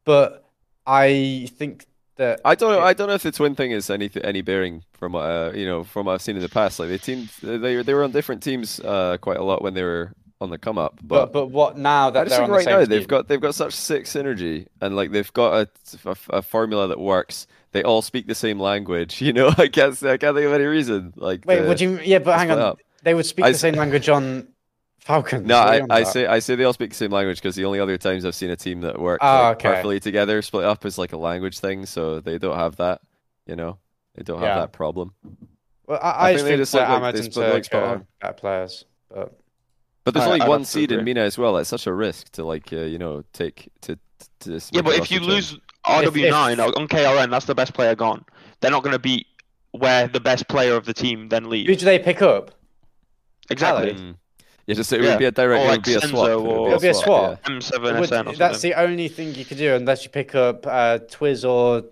But 0.05 0.45
I 0.87 1.49
think 1.57 1.85
that 2.17 2.41
I 2.45 2.55
don't 2.55 2.73
know. 2.73 2.81
I 2.81 2.93
don't 2.93 3.09
know 3.09 3.15
if 3.15 3.23
the 3.23 3.33
twin 3.33 3.55
thing 3.55 3.71
is 3.71 3.91
any 3.91 4.11
any 4.23 4.43
bearing 4.43 4.83
from 4.93 5.15
uh, 5.15 5.51
you 5.53 5.67
know 5.67 5.85
from 5.85 6.07
what 6.07 6.13
I've 6.15 6.23
seen 6.23 6.37
in 6.37 6.43
the 6.43 6.49
past. 6.49 6.79
Like 6.79 6.89
the 6.89 6.99
team, 6.99 7.29
they 7.43 7.83
they 7.83 7.95
were 7.95 8.05
on 8.05 8.11
different 8.13 8.43
teams 8.43 8.81
uh, 8.81 9.17
quite 9.21 9.37
a 9.39 9.45
lot 9.45 9.63
when 9.63 9.75
they 9.75 9.83
were 9.83 10.13
on 10.41 10.51
the 10.51 10.59
come 10.59 10.79
up. 10.79 10.99
But 11.03 11.27
But, 11.27 11.33
but 11.33 11.47
what 11.49 11.79
now 11.79 12.11
that 12.11 12.21
I 12.21 12.25
just 12.25 12.31
they're 12.31 12.39
think 12.41 12.45
on 12.45 12.51
the 12.51 12.57
right 12.57 12.65
same 12.65 12.81
now 12.81 12.85
they've 12.85 13.09
got 13.09 13.29
they've 13.29 13.41
got 13.41 13.55
such 13.55 13.73
sick 13.73 14.05
synergy 14.05 14.67
and 14.81 14.95
like 14.97 15.11
they've 15.11 15.33
got 15.33 15.69
a, 16.05 16.09
a, 16.11 16.17
a 16.39 16.43
formula 16.43 16.89
that 16.89 17.01
works. 17.01 17.47
They 17.73 17.83
all 17.83 18.03
speak 18.03 18.27
the 18.27 18.35
same 18.35 18.59
language. 18.61 19.21
You 19.27 19.33
know, 19.33 19.49
I 19.57 19.69
can't 19.69 20.01
I 20.03 20.17
can't 20.17 20.35
think 20.37 20.47
of 20.47 20.53
any 20.53 20.65
reason. 20.65 21.13
Like 21.17 21.45
Wait, 21.47 21.61
to- 21.61 21.69
would 21.69 21.81
you? 21.81 22.01
Yeah, 22.03 22.19
but 22.21 22.39
hang 22.39 22.51
on. 22.51 22.59
up. 22.59 22.79
They 23.03 23.15
would 23.15 23.27
speak 23.27 23.45
I 23.45 23.53
the 23.53 23.59
same 23.59 23.75
language 23.75 24.09
on 24.09 24.49
Falcons. 25.07 25.47
No, 25.47 25.57
I, 25.59 25.83
I 25.89 26.03
say 26.03 26.27
I 26.27 26.41
say 26.41 26.57
they 26.57 26.65
all 26.65 26.73
speak 26.73 26.91
the 26.91 26.97
same 26.97 27.13
language 27.13 27.37
because 27.39 27.55
the 27.55 27.65
only 27.65 27.79
other 27.79 27.97
times 27.97 28.25
I've 28.25 28.35
seen 28.35 28.51
a 28.51 28.57
team 28.57 28.81
that 28.81 28.99
work 29.01 29.21
Oh, 29.23 29.27
like, 29.27 29.57
okay. 29.59 29.69
perfectly 29.69 30.01
together 30.01 30.43
split 30.43 30.65
up 30.65 30.85
is 30.85 30.99
like 30.99 31.13
a 31.13 31.17
language 31.17 31.59
thing, 31.61 31.87
so 31.87 32.19
they 32.21 32.39
don't 32.39 32.57
have 32.59 32.77
that. 32.77 33.01
You 33.47 33.55
know, 33.55 33.79
they 34.17 34.25
don't 34.25 34.41
have 34.41 34.49
Yeah. 34.49 34.59
that 34.61 34.73
problem. 34.73 35.13
Well, 35.87 36.01
I, 36.03 36.11
I 36.11 36.31
I 36.31 36.35
think 36.35 36.35
just 36.39 36.45
they 36.45 36.51
think 36.51 36.59
just 36.61 36.73
that 36.73 36.91
look 36.91 37.03
like 37.03 37.15
they 37.15 37.23
split 37.23 37.55
like 37.55 37.65
spot 37.65 37.83
are 37.83 38.29
on. 38.29 38.35
players. 38.35 38.85
But 39.09 39.39
But 40.03 40.15
there's 40.15 40.27
I- 40.27 40.29
only 40.31 40.41
I'd 40.41 40.49
one 40.49 40.61
have 40.61 40.67
to 40.67 40.73
seed 40.73 40.91
in. 40.91 41.05
MENA 41.05 41.21
as 41.21 41.39
well. 41.39 41.57
It's 41.59 41.71
such 41.71 41.87
a 41.87 41.93
risk 41.93 42.31
to 42.33 42.45
like 42.45 42.73
uh, 42.73 42.79
you 42.79 42.99
know 42.99 43.23
take 43.33 43.69
to 43.83 43.97
to. 44.41 44.51
just 44.51 44.75
Yeah, 44.75 44.83
but 44.83 44.95
if 44.97 45.13
you 45.13 45.21
lose 45.21 45.51
change. 45.51 45.63
RW9 45.87 46.77
on 46.77 46.89
KRN, 46.89 47.31
that's 47.31 47.47
the 47.47 47.55
best 47.55 47.75
player 47.75 47.95
gone. 47.95 48.25
They're 48.61 48.73
not 48.73 48.83
going 48.83 48.93
to 48.95 48.99
beat 48.99 49.29
where 49.71 50.09
the 50.09 50.19
best 50.19 50.49
player 50.49 50.75
of 50.75 50.85
the 50.85 50.93
team 50.95 51.29
then 51.29 51.49
leaves. 51.49 51.69
who 51.69 51.77
do 51.77 51.85
they 51.85 52.01
pick 52.01 52.23
up? 52.23 52.51
Exactly. 53.51 53.93
Mm. 53.95 54.17
Yeah, 54.67 54.75
just 54.75 54.93
it 54.93 55.01
Yeah. 55.03 55.11
would 55.11 55.19
be 55.19 55.25
a 55.27 55.31
direct. 55.31 55.63
Or 55.65 55.69
it 55.69 55.71
would 55.77 55.83
be 55.85 55.95
a 55.95 56.01
swap. 56.01 56.29
or- 56.29 56.67
It'll 56.69 56.81
be 56.81 56.89
a 56.89 56.95
swap. 56.95 57.41
yeah. 57.49 57.55
M7 57.55 57.75
It 57.75 58.01
would- 58.01 58.27
or 58.29 58.33
that's 58.37 58.61
the 58.63 58.75
only 58.75 59.09
thing 59.09 59.35
you 59.35 59.45
could 59.45 59.59
do 59.59 59.75
unless 59.75 60.03
you 60.05 60.11
pick 60.11 60.35
up 60.35 60.67
uh, 60.67 60.99
Twiz 61.09 61.49
or 61.49 61.85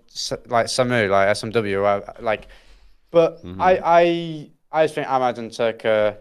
like 0.47 0.65
Samu, 0.67 1.09
like 1.09 1.29
SMW, 1.29 1.81
or 1.81 2.13
like. 2.21 2.47
But 3.11 3.43
Mhm. 3.45 3.61
I, 3.61 3.79
I, 3.83 4.49
I 4.81 4.83
just 4.85 4.95
think 4.95 5.09
Ahmad 5.09 5.37
and 5.37 5.51
Turka 5.51 6.17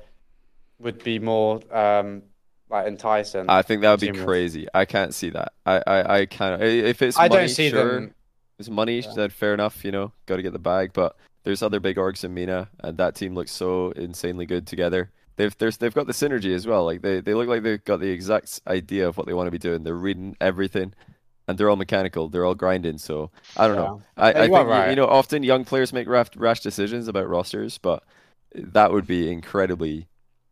would 0.79 1.03
be 1.03 1.19
more 1.19 1.61
um, 1.77 2.23
like 2.71 2.87
enticing. 2.87 3.47
I 3.49 3.63
think 3.63 3.83
that 3.83 3.91
would 3.91 4.01
be 4.01 4.07
Team 4.13 4.21
of- 4.21 4.27
crazy. 4.27 4.69
I 4.73 4.85
can't 4.85 5.13
see 5.13 5.31
that. 5.31 5.53
I, 5.67 5.83
I, 5.87 6.19
I 6.21 6.27
can't. 6.27 6.63
If 6.63 7.03
it's 7.03 7.19
I 7.19 7.27
money, 7.29 7.41
don't 7.41 7.49
see 7.49 7.71
sure. 7.71 7.95
them. 7.95 8.05
If 8.55 8.61
it's 8.61 8.69
money, 8.71 9.01
Yeah. 9.01 9.13
then 9.17 9.31
fair 9.31 9.55
enough. 9.55 9.85
You 9.85 9.91
know, 9.91 10.13
got 10.27 10.37
to 10.37 10.43
get 10.43 10.53
the 10.53 10.61
bag. 10.61 10.93
But 10.93 11.17
there's 11.43 11.63
other 11.65 11.81
big 11.81 11.97
orgs 11.97 12.23
in 12.23 12.33
MENA, 12.33 12.69
and 12.81 12.97
that 12.99 13.17
team 13.17 13.35
looks 13.35 13.51
so 13.51 13.91
insanely 13.97 14.47
good 14.47 14.69
together. 14.69 15.11
They've 15.37 15.57
there's 15.59 15.78
they've 15.78 15.95
got 15.95 16.07
the 16.07 16.12
synergy 16.12 16.55
as 16.55 16.66
well. 16.66 16.85
Like 16.85 17.03
they, 17.03 17.20
they 17.20 17.35
look 17.35 17.49
like 17.49 17.62
they've 17.62 17.82
got 17.85 18.01
the 18.01 18.11
exact 18.11 18.61
idea 18.66 19.09
of 19.09 19.16
what 19.16 19.26
they 19.26 19.35
want 19.35 19.49
to 19.49 19.51
be 19.51 19.59
doing. 19.59 19.82
They're 19.82 19.95
reading 19.95 20.37
everything, 20.41 20.95
and 21.49 21.59
they're 21.59 21.68
all 21.68 21.76
mechanical. 21.76 22.28
They're 22.28 22.45
all 22.45 22.55
grinding. 22.55 22.99
So 22.99 23.30
I 23.57 23.66
don't 23.66 23.76
know. 23.76 24.03
I, 24.16 24.30
Yeah, 24.30 24.39
I 24.39 24.41
think 24.43 24.55
are 24.55 24.62
you- 24.62 24.68
right. 24.70 24.91
you 24.91 24.97
know 24.97 25.07
often 25.07 25.43
young 25.43 25.64
players 25.64 25.93
make 25.93 26.07
rash, 26.09 26.28
rash 26.37 26.61
decisions 26.61 27.09
about 27.09 27.28
rosters, 27.28 27.78
but 27.78 28.05
that 28.55 28.93
would 28.93 29.07
be 29.07 29.30
incredibly 29.32 30.07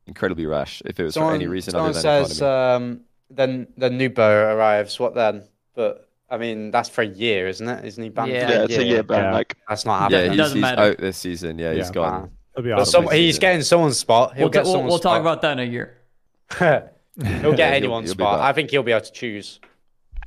incredibly 0.09 0.47
rash 0.47 0.83
if 0.85 0.99
it 0.99 1.05
was 1.05 1.15
for 1.15 1.33
any 1.33 1.47
reason 1.47 1.71
someone 1.71 1.91
other 1.91 2.03
than 2.03 2.27
says 2.27 2.39
economy. 2.39 2.75
um, 2.95 3.01
then 3.31 3.67
then 3.77 3.99
Nwpo 4.01 4.55
arrives. 4.57 4.99
What 4.99 5.15
then? 5.15 5.45
But 5.77 6.09
I 6.29 6.39
mean, 6.39 6.73
that's 6.73 6.89
for 6.89 7.03
a 7.03 7.07
year, 7.07 7.47
isn't 7.47 7.69
it? 7.69 7.85
Isn't 7.85 8.03
he 8.03 8.09
banned? 8.11 8.33
Yeah. 8.33 8.47
for 8.49 8.53
yeah, 8.55 8.63
it's 8.65 8.77
a 8.79 8.85
year 8.85 9.03
ban. 9.05 9.25
Yeah. 9.25 9.33
Like, 9.35 9.57
That's 9.69 9.85
not 9.85 10.11
yeah, 10.11 10.17
happening. 10.19 10.31
he's, 10.33 10.39
doesn't 10.39 10.57
he's 10.63 10.65
out 10.65 10.99
this 10.99 11.17
season. 11.19 11.59
Yeah, 11.59 11.75
he's 11.75 11.87
Yeah. 11.89 11.93
gone. 11.93 12.31
It'll 12.55 12.65
be 12.65 12.71
But 12.75 12.85
some, 12.85 13.09
he's 13.11 13.39
getting 13.39 13.63
someone's 13.63 13.99
spot. 13.99 14.35
He'll 14.35 14.45
We'll, 14.45 14.51
get 14.51 14.65
we'll, 14.65 14.73
someone's 14.73 14.91
we'll 14.91 14.99
talk 14.99 15.21
about 15.21 15.41
that 15.43 15.53
in 15.53 15.59
a 15.61 15.71
year. 15.71 15.97
he'll 16.59 16.67
Yeah, 16.69 16.89
get 17.19 17.43
he'll- 17.43 17.61
anyone's 17.61 18.09
he'll 18.11 18.15
spot. 18.15 18.41
I 18.41 18.53
think 18.53 18.71
he'll 18.71 18.83
be 18.83 18.93
able 18.93 19.05
to 19.05 19.13
choose. 19.13 19.61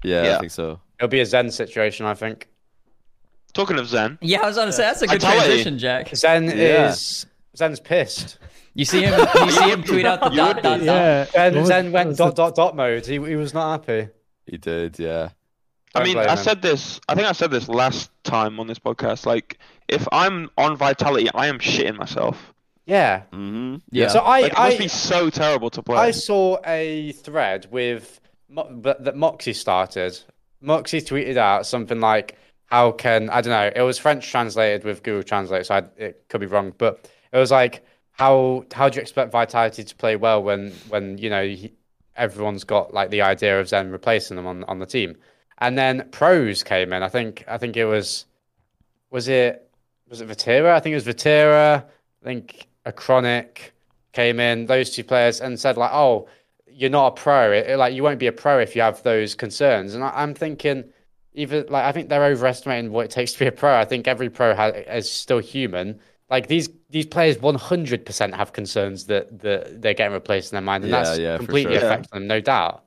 Yeah, 0.03 0.35
I 0.35 0.39
think 0.39 0.51
so. 0.51 0.79
It'll 0.99 1.07
be 1.09 1.19
a 1.21 1.25
Zen 1.25 1.51
situation, 1.51 2.05
I 2.05 2.13
think. 2.13 2.47
talking 3.53 3.77
of 3.79 3.87
Zen, 3.87 4.17
Yeah, 4.21 4.41
I 4.41 4.47
was 4.47 4.55
going 4.55 4.67
to 4.67 4.73
say 4.73 4.83
that's 4.83 5.01
a 5.01 5.07
good 5.07 5.21
Vitality. 5.21 5.45
transition, 5.47 5.77
Jack. 5.79 6.15
Zen 6.15 6.45
Yeah. 6.45 6.89
is 6.89 7.25
Zen's 7.57 7.79
pissed. 7.79 8.37
You 8.73 8.83
see 8.85 9.01
him? 9.03 9.13
You 9.35 9.51
see 9.51 9.69
him 9.71 9.83
tweet 9.83 10.05
out 10.05 10.19
the 10.19 10.29
You 10.31 10.35
dot 10.37 10.55
would 10.55 10.63
dot 10.63 10.79
dot. 10.79 10.81
yeah. 10.81 11.25
Zen, 11.31 11.65
Zen 11.65 11.91
went 11.93 12.17
dot 12.17 12.35
dot 12.35 12.55
dot 12.55 12.75
mode. 12.75 13.05
He, 13.05 13.13
he 13.13 13.35
was 13.35 13.53
not 13.53 13.71
happy. 13.87 14.09
He 14.45 14.57
did. 14.57 14.99
Yeah. 14.99 15.29
I 15.95 16.03
mean, 16.03 16.17
I 16.17 16.31
him. 16.31 16.37
said 16.37 16.61
this. 16.61 16.99
I 17.07 17.15
think 17.15 17.27
I 17.27 17.31
said 17.31 17.51
this 17.51 17.67
last 17.67 18.09
time 18.23 18.59
on 18.59 18.67
this 18.67 18.79
podcast. 18.79 19.25
Like, 19.25 19.59
if 19.87 20.07
I'm 20.11 20.49
on 20.57 20.75
Vitality, 20.77 21.29
I 21.33 21.47
am 21.47 21.59
shitting 21.59 21.97
myself. 21.97 22.53
Yeah. 22.85 23.23
Mm-hmm. 23.33 23.77
Yeah. 23.91 24.09
So 24.09 24.19
I 24.19 24.41
Like, 24.41 24.51
it 24.51 24.57
must 24.57 24.75
I, 24.75 24.77
be 24.77 24.87
so 24.87 25.29
terrible 25.29 25.69
to 25.71 25.81
play. 25.81 25.97
I 25.97 26.11
saw 26.11 26.57
a 26.65 27.11
thread 27.13 27.67
with 27.71 28.19
Mo- 28.49 28.69
that 28.81 29.03
that 29.05 29.15
Moxie 29.15 29.53
started. 29.53 30.19
Moxie 30.61 31.01
tweeted 31.01 31.37
out 31.37 31.65
something 31.65 31.99
like, 31.99 32.37
"How 32.67 32.91
can 32.91 33.29
I 33.29 33.41
don't 33.41 33.51
know? 33.51 33.71
It 33.75 33.81
was 33.83 33.97
French 33.97 34.29
translated 34.29 34.83
with 34.83 35.01
Google 35.03 35.23
Translate, 35.23 35.65
so 35.65 35.75
I, 35.75 35.83
it 35.97 36.25
could 36.29 36.41
be 36.41 36.47
wrong, 36.47 36.73
but 36.77 37.09
it 37.31 37.37
was 37.37 37.51
like, 37.51 37.83
how 38.11 38.65
how 38.71 38.87
do 38.89 38.97
you 38.97 39.01
expect 39.01 39.31
Vitality 39.31 39.83
to 39.83 39.95
play 39.95 40.15
well 40.15 40.43
when 40.43 40.71
when 40.89 41.17
you 41.17 41.29
know 41.29 41.43
he, 41.43 41.73
everyone's 42.15 42.63
got 42.63 42.93
like 42.93 43.09
the 43.09 43.23
idea 43.23 43.59
of 43.59 43.67
Zen 43.67 43.91
replacing 43.91 44.35
them 44.37 44.45
on 44.45 44.63
on 44.65 44.77
the 44.79 44.85
team?" 44.85 45.15
And 45.57 45.77
then 45.77 46.09
pros 46.11 46.63
came 46.63 46.91
in. 46.93 47.01
I 47.03 47.09
think 47.09 47.43
I 47.47 47.57
think 47.57 47.77
it 47.77 47.85
was 47.85 48.25
was 49.11 49.27
it 49.27 49.69
was 50.09 50.21
it 50.21 50.27
Vatira? 50.27 50.71
I 50.73 50.79
think 50.79 50.93
it 50.93 51.03
was 51.05 51.05
Vatira. 51.05 51.83
I 51.85 52.25
think 52.25 52.67
a 52.85 52.91
chronic 52.91 53.73
came 54.13 54.39
in. 54.39 54.65
Those 54.65 54.89
two 54.91 55.03
players 55.03 55.41
and 55.41 55.59
said 55.59 55.77
like, 55.77 55.91
"Oh, 55.93 56.27
you're 56.67 56.89
not 56.89 57.07
a 57.07 57.11
pro. 57.21 57.51
It, 57.51 57.67
it- 57.71 57.77
like 57.77 57.93
you 57.93 58.03
won't 58.03 58.19
be 58.19 58.27
a 58.27 58.31
pro 58.31 58.59
if 58.59 58.75
you 58.75 58.81
have 58.81 59.01
those 59.03 59.35
concerns." 59.35 59.93
And 59.95 60.03
I, 60.03 60.11
I'm 60.15 60.33
thinking, 60.33 60.83
even 61.33 61.65
like 61.69 61.85
I 61.85 61.91
think 61.91 62.09
they're 62.09 62.23
overestimating 62.25 62.91
what 62.91 63.05
it 63.05 63.11
takes 63.11 63.33
to 63.33 63.39
be 63.39 63.47
a 63.47 63.51
pro. 63.51 63.75
I 63.75 63.85
think 63.85 64.07
every 64.07 64.29
pro 64.29 64.53
has, 64.55 64.73
is 64.87 65.11
still 65.11 65.39
human. 65.39 65.99
Like 66.29 66.47
these 66.47 66.69
these 66.89 67.05
players, 67.05 67.37
100% 67.37 68.33
have 68.33 68.51
concerns 68.53 69.05
that 69.05 69.39
that 69.39 69.81
they're 69.81 69.93
getting 69.93 70.13
replaced 70.13 70.51
in 70.51 70.55
their 70.55 70.61
mind, 70.61 70.83
and 70.83 70.91
Yeah, 70.91 71.03
that's 71.03 71.19
yeah, 71.19 71.37
completely 71.37 71.75
sure. 71.75 71.85
affecting 71.85 72.09
them, 72.19 72.27
no 72.27 72.39
doubt. 72.41 72.83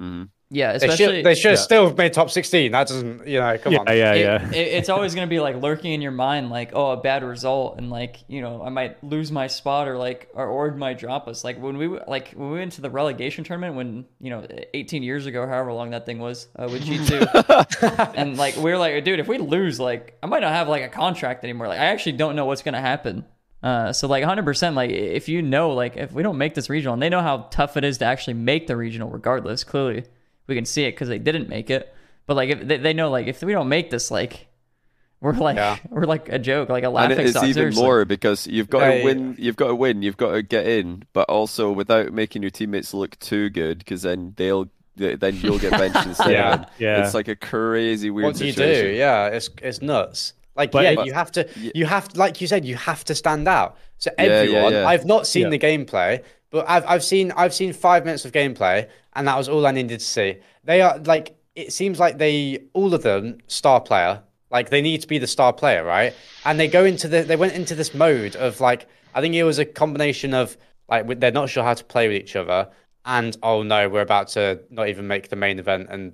Mm-hmm. 0.00 0.24
Yeah, 0.50 0.70
They 0.70 0.76
especially 0.88 1.16
should 1.16 1.24
they 1.26 1.34
should 1.34 1.50
have 1.50 1.58
yeah. 1.58 1.62
still 1.62 1.94
made 1.94 2.14
top 2.14 2.30
16. 2.30 2.72
That 2.72 2.88
doesn't, 2.88 3.26
you 3.28 3.38
know, 3.38 3.58
come 3.58 3.74
yeah, 3.74 3.78
on. 3.80 3.86
yeah, 3.88 4.12
it- 4.14 4.20
yeah. 4.20 4.48
it- 4.50 4.54
it's 4.78 4.88
always 4.88 5.14
going 5.14 5.26
to 5.26 5.30
be 5.30 5.40
like 5.40 5.56
lurking 5.56 5.92
in 5.92 6.00
your 6.00 6.10
mind, 6.10 6.48
like, 6.48 6.70
oh, 6.72 6.92
a 6.92 6.96
bad 6.96 7.22
result, 7.22 7.76
and 7.76 7.90
like, 7.90 8.16
you 8.28 8.40
know, 8.40 8.62
I 8.62 8.70
might 8.70 9.04
lose 9.04 9.30
my 9.30 9.46
spot, 9.46 9.88
or 9.88 9.98
like, 9.98 10.30
our 10.34 10.48
org 10.48 10.78
might 10.78 10.98
drop 10.98 11.28
us. 11.28 11.44
Like 11.44 11.60
when 11.60 11.76
we 11.76 11.88
like 12.08 12.30
when 12.32 12.50
we 12.50 12.58
went 12.60 12.72
to 12.72 12.80
the 12.80 12.88
relegation 12.88 13.44
tournament, 13.44 13.74
when 13.76 14.06
you 14.20 14.30
know, 14.30 14.46
18 14.72 15.02
years 15.02 15.26
ago, 15.26 15.46
however 15.46 15.70
long 15.74 15.90
that 15.90 16.06
thing 16.06 16.18
was, 16.18 16.48
uh, 16.58 16.66
with 16.72 16.82
G2, 16.82 18.14
and 18.16 18.38
like 18.38 18.56
we 18.56 18.70
were 18.70 18.78
like, 18.78 19.04
dude, 19.04 19.20
if 19.20 19.28
we 19.28 19.36
lose, 19.36 19.78
like, 19.78 20.16
I 20.22 20.26
might 20.26 20.40
not 20.40 20.52
have 20.52 20.66
like 20.68 20.82
a 20.82 20.88
contract 20.88 21.44
anymore. 21.44 21.68
Like, 21.68 21.78
I 21.80 21.86
actually 21.86 22.12
don't 22.12 22.36
know 22.36 22.46
what's 22.46 22.62
going 22.62 22.74
to 22.74 22.80
happen. 22.80 23.26
Uh, 23.62 23.92
so 23.92 24.06
like 24.06 24.22
100%, 24.24 24.74
like 24.74 24.90
if 24.92 25.28
you 25.28 25.42
know, 25.42 25.72
like 25.72 25.96
if 25.96 26.12
we 26.12 26.22
don't 26.22 26.38
make 26.38 26.54
this 26.54 26.70
regional, 26.70 26.94
and 26.94 27.02
they 27.02 27.08
know 27.10 27.20
how 27.20 27.48
tough 27.50 27.76
it 27.76 27.84
is 27.84 27.98
to 27.98 28.04
actually 28.06 28.34
make 28.34 28.66
the 28.66 28.76
regional, 28.76 29.10
regardless. 29.10 29.64
Clearly, 29.64 30.04
we 30.48 30.54
can 30.54 30.64
see 30.64 30.84
it 30.84 30.92
because 30.92 31.08
they 31.08 31.18
didn't 31.18 31.48
make 31.48 31.70
it. 31.70 31.94
But 32.26 32.36
like 32.36 32.50
if 32.50 32.66
they, 32.66 32.78
they 32.78 32.92
know, 32.92 33.10
like 33.10 33.26
if 33.26 33.42
we 33.42 33.52
don't 33.52 33.68
make 33.68 33.90
this, 33.90 34.10
like 34.10 34.48
we're 35.20 35.32
like 35.32 35.56
Yeah. 35.56 35.76
we're 35.88 36.04
like 36.04 36.28
a 36.28 36.38
joke, 36.38 36.68
like 36.68 36.84
a 36.84 36.86
And 36.86 36.94
laughing 36.94 37.18
it 37.20 37.26
is 37.26 37.36
even 37.36 37.54
seriously. 37.54 37.82
more 37.82 38.04
because 38.04 38.46
you've 38.46 38.68
got 38.70 38.80
They- 38.80 38.98
to 38.98 39.04
win. 39.04 39.36
You've 39.38 39.56
got 39.56 39.68
to 39.68 39.74
win. 39.74 40.02
You've 40.02 40.16
got 40.16 40.32
to 40.32 40.42
get 40.42 40.66
in, 40.66 41.04
but 41.12 41.28
also 41.28 41.70
without 41.70 42.12
making 42.12 42.42
your 42.42 42.50
teammates 42.50 42.92
look 42.94 43.18
too 43.18 43.50
good, 43.50 43.78
because 43.78 44.02
then 44.02 44.34
they'll 44.36 44.68
then 44.96 45.36
you'll 45.36 45.60
get 45.60 45.70
benched 45.72 46.06
instead. 46.06 46.30
Yeah. 46.32 46.64
Yeah. 46.78 47.04
It's 47.04 47.14
like 47.14 47.28
a 47.28 47.36
crazy 47.36 48.10
weird 48.10 48.26
what 48.26 48.36
do 48.36 48.46
you 48.46 48.52
do? 48.52 48.88
Yeah, 48.96 49.28
it's 49.28 49.48
it's 49.62 49.80
nuts. 49.80 50.32
Like 50.56 50.72
But 50.72 50.82
yeah, 50.82 50.90
it- 51.00 51.06
you 51.06 51.12
have 51.12 51.30
to 51.32 51.48
you 51.74 51.86
have 51.86 52.14
like 52.16 52.40
you 52.40 52.46
said, 52.48 52.64
you 52.64 52.74
have 52.76 53.04
to 53.04 53.14
stand 53.14 53.46
out. 53.46 53.76
So 53.98 54.10
Yeah, 54.18 54.24
yeah, 54.24 54.30
everyone, 54.32 54.72
yeah. 54.72 54.88
I've 54.88 55.04
not 55.06 55.26
seen 55.26 55.44
Yeah. 55.44 55.50
the 55.50 55.58
gameplay, 55.60 56.22
but 56.50 56.68
I've 56.68 56.84
I've 56.86 57.04
seen 57.04 57.32
I've 57.36 57.54
seen 57.54 57.72
five 57.72 58.04
minutes 58.04 58.24
of 58.24 58.32
gameplay, 58.32 58.88
and 59.18 59.26
that 59.28 59.36
was 59.36 59.48
all 59.48 59.66
I 59.66 59.72
needed 59.72 59.98
to 59.98 60.04
see. 60.06 60.36
They 60.64 60.80
are 60.80 60.98
like 61.00 61.36
it 61.54 61.72
seems 61.72 61.98
like 61.98 62.18
they 62.18 62.60
all 62.72 62.94
of 62.94 63.02
them 63.02 63.38
star 63.48 63.80
player. 63.80 64.22
Like 64.50 64.70
they 64.70 64.80
need 64.80 65.02
to 65.02 65.08
be 65.08 65.18
the 65.18 65.26
star 65.26 65.52
player, 65.52 65.84
right? 65.84 66.14
And 66.46 66.58
they 66.58 66.68
go 66.68 66.84
into 66.84 67.08
the 67.08 67.22
they 67.22 67.36
went 67.36 67.52
into 67.54 67.74
this 67.74 67.92
mode 67.92 68.36
of 68.36 68.60
like 68.60 68.86
I 69.14 69.20
think 69.20 69.34
it 69.34 69.42
was 69.42 69.58
a 69.58 69.64
combination 69.64 70.32
of 70.32 70.56
like 70.88 71.20
they're 71.20 71.32
not 71.32 71.50
sure 71.50 71.64
how 71.64 71.74
to 71.74 71.84
play 71.84 72.06
with 72.08 72.16
each 72.16 72.36
other, 72.36 72.68
and 73.04 73.36
oh 73.42 73.62
no, 73.62 73.88
we're 73.88 74.00
about 74.00 74.28
to 74.28 74.60
not 74.70 74.88
even 74.88 75.06
make 75.08 75.28
the 75.28 75.36
main 75.36 75.58
event 75.58 75.88
and 75.90 76.12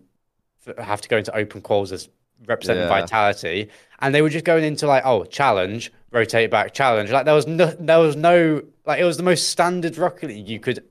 have 0.79 1.03
to 1.03 1.09
go 1.09 1.19
into 1.19 1.37
open 1.37 1.61
calls 1.61 1.93
as 1.93 2.09
representing 2.47 2.83
Yeah. 2.83 2.89
vitality 2.89 3.69
and 4.01 4.15
they 4.15 4.21
were 4.23 4.29
just 4.29 4.45
going 4.45 4.65
into 4.65 4.87
like 4.87 5.03
oh 5.05 5.25
challenge 5.25 5.93
rotate 6.11 6.51
back 6.51 6.75
challenge 6.75 7.11
like 7.11 7.25
there 7.27 7.35
was 7.35 7.47
no 7.47 7.67
there 7.79 8.01
was 8.01 8.17
no 8.17 8.63
like 8.85 8.99
it 9.01 9.05
was 9.05 9.17
the 9.17 9.23
most 9.23 9.49
standard 9.49 9.97
rocket 9.97 10.29
league 10.29 10.49
you 10.49 10.59
could 10.59 10.83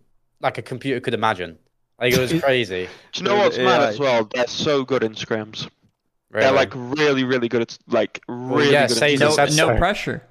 like 0.41 0.57
a 0.57 0.61
computer 0.61 0.99
could 0.99 1.13
imagine 1.13 1.57
like 1.99 2.13
it 2.13 2.19
was 2.19 2.33
crazy 2.41 2.89
Do 3.11 3.19
you 3.23 3.29
know 3.29 3.35
Yeah, 3.35 3.43
what's 3.43 3.57
mad 3.57 3.81
yeah. 3.81 3.87
as 3.87 3.99
well? 3.99 4.29
They're 4.33 4.47
so 4.47 4.83
good 4.83 5.03
in 5.03 5.13
scrims. 5.13 5.69
really. 6.31 6.43
They're 6.45 6.51
like 6.53 6.71
really, 6.75 7.23
really 7.23 7.47
good 7.49 7.61
at 7.61 7.77
like 7.87 8.21
really 8.27 8.71
yeah, 8.71 8.87
good. 8.87 8.97
Sazen 8.97 9.37
at 9.37 9.49
no 9.51 9.67
no 9.67 9.73
so. 9.73 9.77
pressure. 9.77 10.23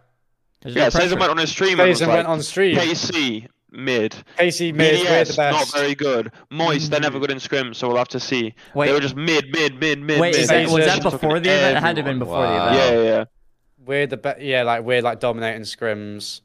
There's 0.62 0.74
Yeah, 0.74 0.84
no 0.84 0.90
Sazen 0.90 1.18
went 1.18 1.30
on 1.30 1.38
his 1.38 1.50
stream 1.50 1.80
and 1.80 1.88
was 1.88 2.00
like, 2.00 2.08
went 2.10 2.28
on 2.28 2.42
stream 2.42 2.76
KC 2.76 3.48
mid, 3.70 4.14
Casey 4.36 4.70
mid 4.72 5.00
we're 5.00 5.24
the 5.24 5.32
BDS 5.32 5.36
not 5.50 5.72
very 5.72 5.94
good, 5.94 6.30
Moist 6.50 6.90
they're 6.90 7.00
never 7.00 7.18
mm. 7.18 7.22
good 7.22 7.30
in 7.30 7.38
scrims, 7.38 7.76
so 7.76 7.88
we'll 7.88 7.96
have 7.96 8.08
to 8.08 8.20
see. 8.20 8.54
Wait. 8.74 8.86
They 8.86 8.92
were 8.92 9.00
just 9.00 9.16
mid, 9.16 9.50
mid, 9.50 9.80
mid, 9.80 10.00
mid. 10.00 10.20
Wait, 10.20 10.32
mid. 10.32 10.40
is 10.40 10.48
that, 10.48 10.68
was 10.68 10.84
that 10.84 11.02
before 11.02 11.40
the 11.40 11.50
event? 11.50 11.78
It 11.78 11.80
had 11.80 11.96
to 11.96 12.02
have 12.02 12.06
been 12.10 12.18
before 12.18 12.34
Wow. 12.34 12.66
the 12.74 12.80
event. 12.80 12.96
Yeah, 12.96 13.02
yeah. 13.18 13.24
we're 13.78 14.06
the 14.06 14.16
best 14.16 14.40
yeah 14.40 14.62
like 14.62 14.82
we're 14.82 15.02
like 15.02 15.20
dominating 15.20 15.62
scrims 15.62 16.40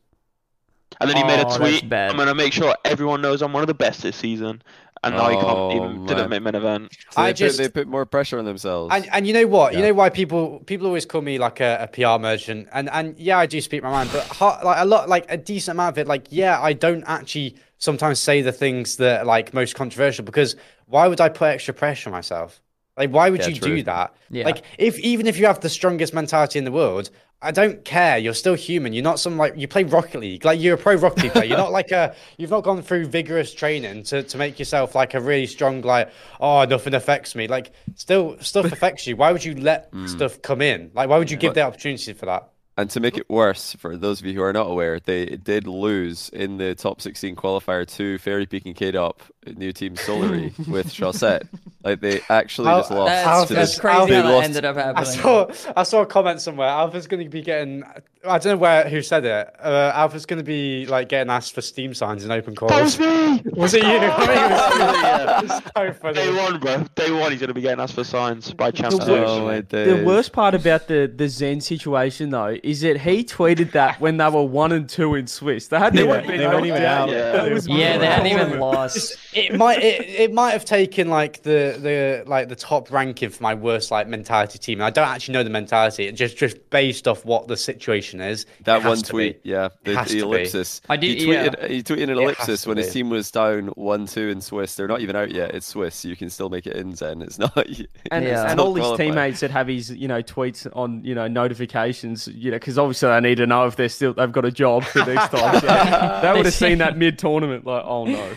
And 0.99 1.09
then 1.09 1.18
he 1.18 1.24
made 1.24 1.45
Oh, 1.45 1.53
a 1.53 1.57
tweet. 1.57 1.93
I'm 1.93 2.18
gonna 2.18 2.34
make 2.34 2.53
sure 2.53 2.76
everyone 2.86 3.22
knows 3.22 3.41
I'm 3.41 3.53
one 3.53 3.61
of 3.63 3.68
the 3.68 3.74
best 3.74 4.01
this 4.01 4.15
season. 4.15 4.61
And 5.03 5.15
now 5.15 5.29
he 5.29 5.35
Oh, 5.35 5.69
can't 5.69 5.73
even 5.83 6.05
didn't 6.05 6.29
man. 6.29 6.29
make 6.29 6.41
main 6.43 6.55
event. 6.55 6.91
So 7.11 7.21
I 7.21 7.27
they, 7.27 7.33
just- 7.33 7.57
put, 7.57 7.63
they 7.63 7.69
put 7.69 7.87
more 7.87 8.05
pressure 8.05 8.39
on 8.39 8.45
themselves. 8.45 8.93
And 8.93 9.07
and 9.11 9.27
you 9.27 9.33
know 9.33 9.45
what? 9.47 9.73
You 9.73 9.81
know 9.81 9.93
why 9.93 10.09
people 10.09 10.59
people 10.65 10.87
always 10.87 11.05
call 11.05 11.21
me 11.21 11.37
like 11.37 11.59
a, 11.59 11.77
a 11.81 11.87
PR 11.87 12.19
merchant, 12.21 12.67
and 12.73 12.89
and 12.89 13.17
yeah, 13.19 13.37
I 13.37 13.45
do 13.45 13.61
speak 13.61 13.83
my 13.83 13.91
mind, 13.91 14.09
but 14.11 14.23
ha- 14.27 14.59
like 14.63 14.77
a 14.79 14.85
lot, 14.85 15.07
like 15.09 15.25
a 15.29 15.37
decent 15.37 15.75
amount 15.75 15.93
of 15.95 15.97
it, 15.99 16.07
like 16.07 16.27
yeah, 16.29 16.59
I 16.61 16.73
don't 16.73 17.03
actually 17.07 17.55
sometimes 17.77 18.19
say 18.19 18.41
the 18.41 18.51
things 18.51 18.97
that 18.97 19.21
are, 19.21 19.25
like 19.25 19.53
most 19.53 19.75
controversial 19.75 20.25
because 20.25 20.55
why 20.87 21.07
would 21.07 21.21
I 21.21 21.29
put 21.29 21.49
extra 21.49 21.73
pressure 21.73 22.09
on 22.09 22.13
myself? 22.13 22.59
Like 22.97 23.11
why 23.11 23.29
would 23.29 23.41
Yeah, 23.41 23.49
you 23.49 23.55
true. 23.55 23.75
do 23.77 23.83
that? 23.83 24.15
Yeah. 24.31 24.45
Like 24.45 24.63
if 24.79 24.97
even 24.99 25.27
if 25.27 25.37
you 25.37 25.45
have 25.45 25.59
the 25.59 25.69
strongest 25.69 26.13
mentality 26.15 26.57
in 26.57 26.65
the 26.65 26.71
world, 26.71 27.11
I 27.41 27.51
don't 27.51 27.85
care. 27.85 28.17
You're 28.17 28.33
still 28.33 28.55
human. 28.55 28.93
You're 28.93 29.03
not 29.03 29.19
some 29.19 29.38
like 29.38 29.55
you 29.55 29.67
play 29.67 29.83
Rocket 29.83 30.19
League. 30.19 30.43
Like 30.43 30.59
you're 30.59 30.73
a 30.73 30.77
pro 30.77 30.95
Rocket 30.95 31.23
League 31.23 31.31
player. 31.33 31.45
You're 31.45 31.57
not 31.57 31.71
like 31.71 31.91
a 31.91 32.15
you've 32.38 32.49
not 32.49 32.63
gone 32.63 32.81
through 32.81 33.05
vigorous 33.07 33.53
training 33.53 34.03
to, 34.03 34.23
to 34.23 34.38
make 34.38 34.57
yourself 34.57 34.95
like 34.95 35.13
a 35.13 35.21
really 35.21 35.45
strong 35.45 35.81
like 35.81 36.09
oh 36.41 36.65
nothing 36.65 36.95
affects 36.95 37.35
me. 37.35 37.47
Like 37.47 37.71
still 37.95 38.38
stuff 38.39 38.71
affects 38.71 39.05
you. 39.05 39.15
Why 39.15 39.31
would 39.31 39.45
you 39.45 39.53
let 39.55 39.91
Mm. 39.91 40.09
stuff 40.09 40.41
come 40.41 40.61
in? 40.61 40.91
Like 40.95 41.09
why 41.09 41.17
would 41.19 41.29
you 41.29 41.38
give 41.38 41.53
the 41.53 41.61
opportunity 41.61 42.13
for 42.13 42.25
that? 42.25 42.49
And 42.79 42.89
to 42.91 42.99
make 42.99 43.17
it 43.17 43.27
worse, 43.27 43.73
for 43.73 43.97
those 43.97 44.19
of 44.19 44.27
you 44.27 44.33
who 44.33 44.41
are 44.43 44.53
not 44.53 44.69
aware, 44.69 44.99
they 44.99 45.25
did 45.25 45.65
lose 45.65 46.29
in 46.29 46.57
the 46.57 46.75
top 46.75 47.01
16 47.01 47.35
qualifier 47.35 47.88
to 47.95 48.19
Fairy 48.19 48.45
Peak 48.45 48.65
and 48.67 48.95
Up, 48.95 49.23
new 49.55 49.71
team 49.71 49.95
Solary 49.95 50.51
with 50.67 50.87
Chaussette. 50.87 51.47
Like 51.83 52.01
they 52.01 52.21
actually 52.29 52.67
How- 52.67 52.79
just 52.79 52.91
lost. 52.91 53.07
That's, 53.09 53.47
to 53.47 53.53
that's 53.53 53.75
the- 53.75 53.81
crazy 53.81 54.05
They 54.07 54.15
how 54.15 54.21
that 54.23 54.33
lost- 54.33 54.45
ended 54.45 54.65
up 54.65 54.77
I 54.77 55.03
saw 55.03 55.51
I 55.75 55.83
saw 55.83 56.01
a 56.01 56.05
comment 56.05 56.41
somewhere. 56.41 56.67
Alpha's 56.67 57.07
going 57.07 57.23
to 57.23 57.29
be 57.29 57.41
getting. 57.41 57.83
I 58.25 58.39
don't 58.39 58.45
know 58.53 58.57
where 58.57 58.89
who 58.89 59.01
said 59.01 59.23
it. 59.23 59.55
Uh, 59.63 59.91
Alpha's 59.95 60.25
going 60.25 60.39
to 60.39 60.43
be 60.43 60.85
like 60.87 61.07
getting 61.07 61.31
asked 61.31 61.53
for 61.53 61.61
Steam 61.61 61.93
signs 61.93 62.25
in 62.25 62.31
open 62.31 62.55
calls. 62.55 62.71
That 62.71 62.81
was 62.83 62.99
me. 62.99 63.41
Was 63.53 63.73
it 63.73 63.83
you? 63.83 63.89
I 64.01 64.25
think 64.25 64.29
it 64.29 64.51
was. 64.51 64.67
Yeah. 65.07 65.41
It's 65.43 65.71
so 65.77 65.93
funny. 65.93 66.13
Day 66.15 66.33
one, 66.35 66.59
bro. 66.59 66.83
Day 66.95 67.11
one, 67.11 67.31
he's 67.31 67.39
gonna 67.39 67.53
be 67.53 67.61
getting 67.61 67.79
asked 67.79 67.93
for 67.93 68.03
signs 68.03 68.51
by 68.53 68.71
Champ 68.71 68.91
The 68.91 68.97
worst- 68.97 69.07
Oh, 69.07 69.61
The 69.61 70.03
worst 70.05 70.31
part 70.33 70.55
about 70.55 70.87
the, 70.87 71.11
the 71.13 71.29
Zen 71.29 71.61
situation 71.61 72.31
though 72.31 72.57
is 72.63 72.81
that 72.81 72.99
he 72.99 73.23
tweeted 73.23 73.71
that 73.71 74.01
when 74.01 74.17
they 74.17 74.27
were 74.29 74.43
one 74.43 74.71
and 74.73 74.89
two 74.89 75.15
in 75.15 75.27
Swiss. 75.27 75.67
They 75.67 75.77
hadn't 75.79 75.97
Yeah, 76.05 76.15
even 76.19 76.27
been 76.27 76.37
they 76.39 76.47
weren't 76.47 76.65
even 76.65 76.83
out 76.83 76.97
out. 76.97 77.09
Yeah. 77.09 77.57
Yeah, 77.67 77.97
they 77.97 78.05
hadn't 78.07 78.27
even 78.27 78.59
lost. 78.59 79.15
it 79.38 79.55
might 79.55 79.81
it, 79.83 80.01
it 80.07 80.33
might 80.33 80.51
have 80.51 80.65
taken 80.65 81.09
like 81.09 81.43
the 81.43 81.77
the 81.79 82.23
like 82.29 82.49
the 82.49 82.55
top 82.55 82.91
ranking 82.91 83.29
for 83.29 83.41
my 83.43 83.53
worst 83.53 83.91
like 83.91 84.07
mentality 84.07 84.57
team. 84.59 84.81
I 84.81 84.89
don't 84.89 85.07
actually 85.07 85.33
know 85.33 85.43
the 85.43 85.49
mentality. 85.49 86.05
It 86.07 86.13
just 86.13 86.38
just 86.38 86.69
based 86.69 87.07
off 87.07 87.23
what 87.25 87.47
the 87.47 87.55
situation 87.57 88.21
is. 88.21 88.45
That 88.63 88.83
one 88.83 88.97
to 88.97 89.03
be. 89.03 89.09
tweet, 89.09 89.39
yeah, 89.43 89.69
the, 89.83 89.95
has 89.95 90.07
the 90.09 90.19
to 90.19 90.25
be. 90.25 90.27
ellipsis. 90.38 90.81
I 90.89 90.97
did- 90.97 91.17
He 91.19 91.25
tweeted, 91.27 91.55
yeah. 91.61 91.67
he 91.67 91.83
tweeted 91.83 92.03
an 92.03 92.09
ellipsis 92.11 92.61
to 92.63 92.69
when 92.69 92.77
his 92.77 92.91
team 92.91 93.09
was 93.09 93.31
down 93.31 93.67
one-two 93.69 94.29
in 94.29 94.41
Swiss. 94.41 94.75
They're 94.75 94.88
not 94.88 95.01
even 95.01 95.15
out 95.15 95.31
yet. 95.31 95.53
It's 95.55 95.65
Swiss. 95.67 96.03
You 96.05 96.15
can 96.15 96.29
still 96.29 96.49
make 96.49 96.67
it 96.67 96.75
in 96.75 96.95
Zen. 96.95 97.21
It's 97.21 97.39
not. 97.39 97.55
And, 98.11 98.23
Yeah. 98.25 98.47
and 98.47 98.57
not 98.57 98.65
all 98.67 98.73
his 98.73 98.97
teammates 98.97 99.39
that 99.41 99.51
have 99.51 99.67
his, 99.67 99.91
you 99.91 100.07
know, 100.07 100.21
tweets 100.21 100.65
on, 100.75 101.03
you 101.03 101.13
know, 101.15 101.27
notifications, 101.27 102.27
you 102.27 102.51
know, 102.51 102.55
because 102.57 102.77
obviously 102.77 103.09
they 103.09 103.19
need 103.21 103.35
to 103.35 103.47
know 103.47 103.65
if 103.65 103.75
they're 103.75 103.89
still 103.89 104.13
they've 104.13 104.31
got 104.31 104.45
a 104.45 104.51
job 104.51 104.83
for 104.83 104.99
next 105.05 105.29
time. 105.29 105.61
So 105.61 106.19
they 106.21 106.33
would 106.33 106.45
have 106.45 106.53
seen 106.53 106.77
that 106.79 106.97
mid 106.97 107.19
tournament, 107.19 107.65
like, 107.65 107.83
oh 107.85 108.05
no. 108.05 108.29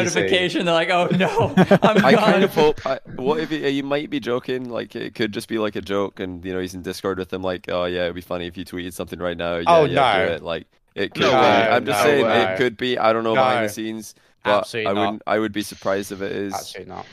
see 0.00 0.04
the 0.04 0.10
same 0.10 0.22
Crazy. 0.22 0.34
notification, 0.34 0.66
they're 0.66 0.74
like, 0.74 0.90
"Oh 0.90 1.06
no, 1.16 1.54
I'm 1.82 2.04
I 2.04 2.12
gone." 2.12 2.24
kind 2.32 2.44
of 2.44 2.54
hope. 2.54 2.86
I, 2.86 2.98
what 3.16 3.40
if 3.40 3.50
he, 3.50 3.70
he 3.70 3.82
might 3.82 4.10
be 4.10 4.20
joking? 4.20 4.68
Like 4.70 4.94
it 4.96 5.14
could 5.14 5.32
just 5.32 5.48
be 5.48 5.58
like 5.58 5.76
a 5.76 5.80
joke, 5.80 6.20
and 6.20 6.44
you 6.44 6.52
know 6.52 6.60
he's 6.60 6.74
in 6.74 6.82
Discord 6.82 7.18
with 7.18 7.28
them. 7.30 7.42
Like, 7.42 7.66
oh 7.68 7.84
yeah, 7.84 8.02
it'd 8.04 8.14
be 8.14 8.20
funny 8.20 8.46
if 8.46 8.56
you 8.56 8.64
tweeted 8.64 8.92
something 8.92 9.18
right 9.18 9.36
now. 9.36 9.56
Yeah, 9.56 9.64
Oh, 9.66 9.84
yeah, 9.84 9.94
no. 10.18 10.26
do 10.28 10.32
it. 10.34 10.42
Like 10.42 10.66
it 10.94 11.12
could 11.14 11.22
No 11.22 11.30
be. 11.30 11.36
I'm 11.36 11.84
just 11.84 11.98
No 12.04 12.04
saying 12.10 12.26
way. 12.26 12.42
it 12.52 12.56
could 12.56 12.76
be. 12.76 12.98
I 12.98 13.12
don't 13.12 13.24
know 13.24 13.34
behind 13.34 13.64
the 13.64 13.72
scenes, 13.72 14.14
but 14.44 14.58
Absolutely 14.60 14.90
I 14.90 14.92
wouldn't. 14.92 15.22
I 15.26 15.38
would 15.38 15.52
be 15.52 15.62
surprised 15.62 16.12
if 16.12 16.22
it 16.22 16.32
is. 16.32 16.52
Absolutely 16.54 16.92
not. 16.94 17.06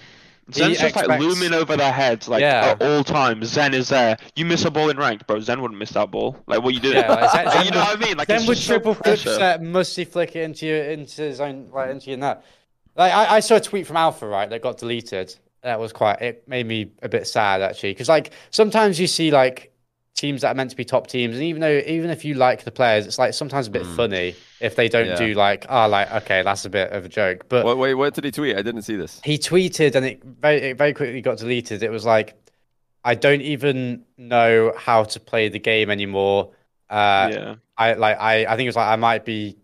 Zen's 0.52 0.80
He 0.80 0.90
just 0.90 0.96
like 1.08 1.20
looming 1.22 1.54
over 1.54 1.78
their 1.78 1.94
heads, 1.94 2.28
like 2.28 2.42
Yeah. 2.42 2.76
at 2.80 2.82
all 2.84 3.06
times. 3.06 3.48
Zen 3.48 3.74
is 3.74 3.88
there. 3.88 4.18
You 4.36 4.44
miss 4.44 4.66
a 4.66 4.72
ball 4.72 4.90
in 4.90 4.98
ranked, 4.98 5.26
bro. 5.26 5.40
Zen 5.40 5.62
wouldn't 5.62 5.80
miss 5.80 5.92
that 5.92 6.12
ball. 6.12 6.36
Like, 6.46 6.62
what 6.62 6.74
you 6.74 6.82
doing? 6.82 6.96
Yeah, 6.98 7.10
like, 7.14 7.32
Zen- 7.32 7.50
Zen 7.52 7.66
you 7.66 7.72
know 7.72 7.80
what 7.80 7.98
I 7.98 8.06
mean? 8.06 8.18
Like, 8.18 8.28
then 8.28 8.40
it's 8.40 8.48
would 8.48 8.56
just 8.56 8.68
so 8.68 8.74
triple 8.74 8.94
flip 8.96 9.04
pressure. 9.22 9.36
set, 9.36 9.64
musty 9.64 10.04
flick 10.04 10.36
it 10.36 10.42
into 10.44 10.66
your 10.66 10.84
into 10.84 11.22
his 11.22 11.40
own 11.40 11.70
like 11.72 11.92
into 11.92 12.10
your 12.10 12.18
net. 12.20 12.44
Like 12.96 13.14
I, 13.14 13.38
I 13.38 13.40
saw 13.40 13.56
a 13.56 13.62
tweet 13.62 13.88
from 13.88 13.98
Alpha 13.98 14.28
right 14.28 14.50
that 14.50 14.62
got 14.62 14.78
deleted. 14.78 15.36
That 15.64 15.80
was 15.80 15.94
quite. 15.94 16.22
It 16.22 16.48
made 16.48 16.66
me 16.66 16.92
a 17.02 17.10
bit 17.10 17.28
sad 17.28 17.62
actually 17.62 17.92
because 17.92 18.10
like 18.10 18.32
sometimes 18.50 19.00
you 19.00 19.08
see 19.08 19.32
like 19.32 19.68
teams 20.16 20.42
that 20.42 20.50
are 20.52 20.56
meant 20.56 20.70
to 20.72 20.76
be 20.76 20.84
top 20.86 21.08
teams, 21.08 21.36
and 21.36 21.44
even 21.44 21.62
though 21.62 21.82
even 21.86 22.10
if 22.10 22.26
you 22.26 22.34
like 22.34 22.64
the 22.64 22.72
players, 22.72 23.06
it's 23.08 23.18
like 23.20 23.34
sometimes 23.34 23.68
a 23.68 23.72
bit 23.72 23.86
funny 23.86 24.36
if 24.60 24.76
they 24.76 24.90
don't 24.90 25.08
Yeah. 25.08 25.16
do 25.16 25.34
like 25.36 25.66
oh 25.70 25.88
like 25.88 26.12
okay 26.12 26.44
that's 26.44 26.66
a 26.66 26.70
bit 26.70 26.92
of 26.92 27.06
a 27.06 27.10
joke. 27.10 27.46
But 27.48 27.66
What, 27.66 27.78
wait, 27.78 27.94
what 27.94 28.14
did 28.14 28.24
he 28.26 28.32
tweet? 28.32 28.58
I 28.58 28.62
didn't 28.62 28.82
see 28.82 28.96
this. 28.96 29.22
he 29.24 29.38
tweeted 29.38 29.96
and 29.96 30.06
it 30.06 30.24
very 30.24 30.58
it 30.58 30.78
very 30.78 30.94
quickly 30.94 31.22
got 31.22 31.38
deleted. 31.38 31.84
It 31.84 31.92
was 31.92 32.06
like, 32.06 32.36
I 33.04 33.16
don't 33.16 33.42
even 33.42 34.04
know 34.18 34.74
how 34.78 35.04
to 35.06 35.20
play 35.20 35.50
the 35.50 35.60
game 35.60 35.90
anymore. 35.90 36.52
Uh, 36.90 37.30
yeah. 37.32 37.56
I 37.78 37.94
like 37.94 38.18
I 38.20 38.46
I 38.46 38.56
think 38.58 38.66
it 38.66 38.70
was 38.70 38.76
like 38.76 38.90
I 38.90 38.96
might 38.98 39.26
be 39.26 39.58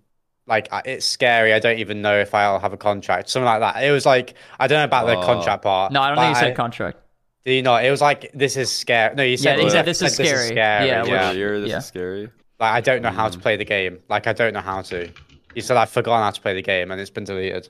like 0.47 0.67
it's 0.85 1.05
scary. 1.05 1.53
I 1.53 1.59
don't 1.59 1.79
even 1.79 2.01
know 2.01 2.17
if 2.19 2.33
I'll 2.33 2.59
have 2.59 2.73
a 2.73 2.77
contract, 2.77 3.29
something 3.29 3.45
like 3.45 3.59
that. 3.59 3.83
It 3.83 3.91
was 3.91 4.05
like 4.05 4.33
I 4.59 4.67
don't 4.67 4.79
know 4.79 4.85
about 4.85 5.05
the 5.07 5.17
Oh. 5.17 5.23
contract 5.23 5.63
part. 5.63 5.91
no, 5.91 6.01
I 6.01 6.07
don't 6.07 6.15
but 6.15 6.21
think 6.25 6.37
he 6.37 6.39
said 6.41 6.51
I- 6.51 6.55
contract. 6.55 6.97
Did 7.45 7.53
you 7.53 7.61
not? 7.61 7.85
It 7.85 7.91
was 7.91 8.01
like 8.01 8.31
this 8.33 8.57
is 8.57 8.69
scary. 8.71 9.15
No, 9.15 9.23
you 9.23 9.37
said 9.37 9.59
he 9.59 9.65
it 9.65 9.71
said 9.71 9.85
was- 9.85 9.99
this 9.99 10.09
is 10.09 10.15
scary. 10.15 10.55
Yeah, 10.55 10.83
Yeah, 10.83 11.01
which- 11.03 11.11
yeah. 11.11 11.33
This 11.33 11.69
yeah. 11.69 11.77
is 11.77 11.85
scary. 11.85 12.29
Like 12.59 12.73
I 12.73 12.81
don't 12.81 13.01
know 13.01 13.11
how 13.11 13.27
Mm. 13.29 13.33
to 13.33 13.39
play 13.39 13.55
the 13.57 13.65
game. 13.65 13.99
Like 14.09 14.27
I 14.27 14.33
don't 14.33 14.53
know 14.53 14.61
how 14.61 14.81
to. 14.81 15.09
He 15.53 15.61
said 15.61 15.77
I've 15.77 15.89
forgotten 15.89 16.23
how 16.23 16.31
to 16.31 16.41
play 16.41 16.53
the 16.55 16.61
game 16.61 16.91
and 16.91 16.99
it's 16.99 17.09
been 17.09 17.23
deleted. 17.23 17.69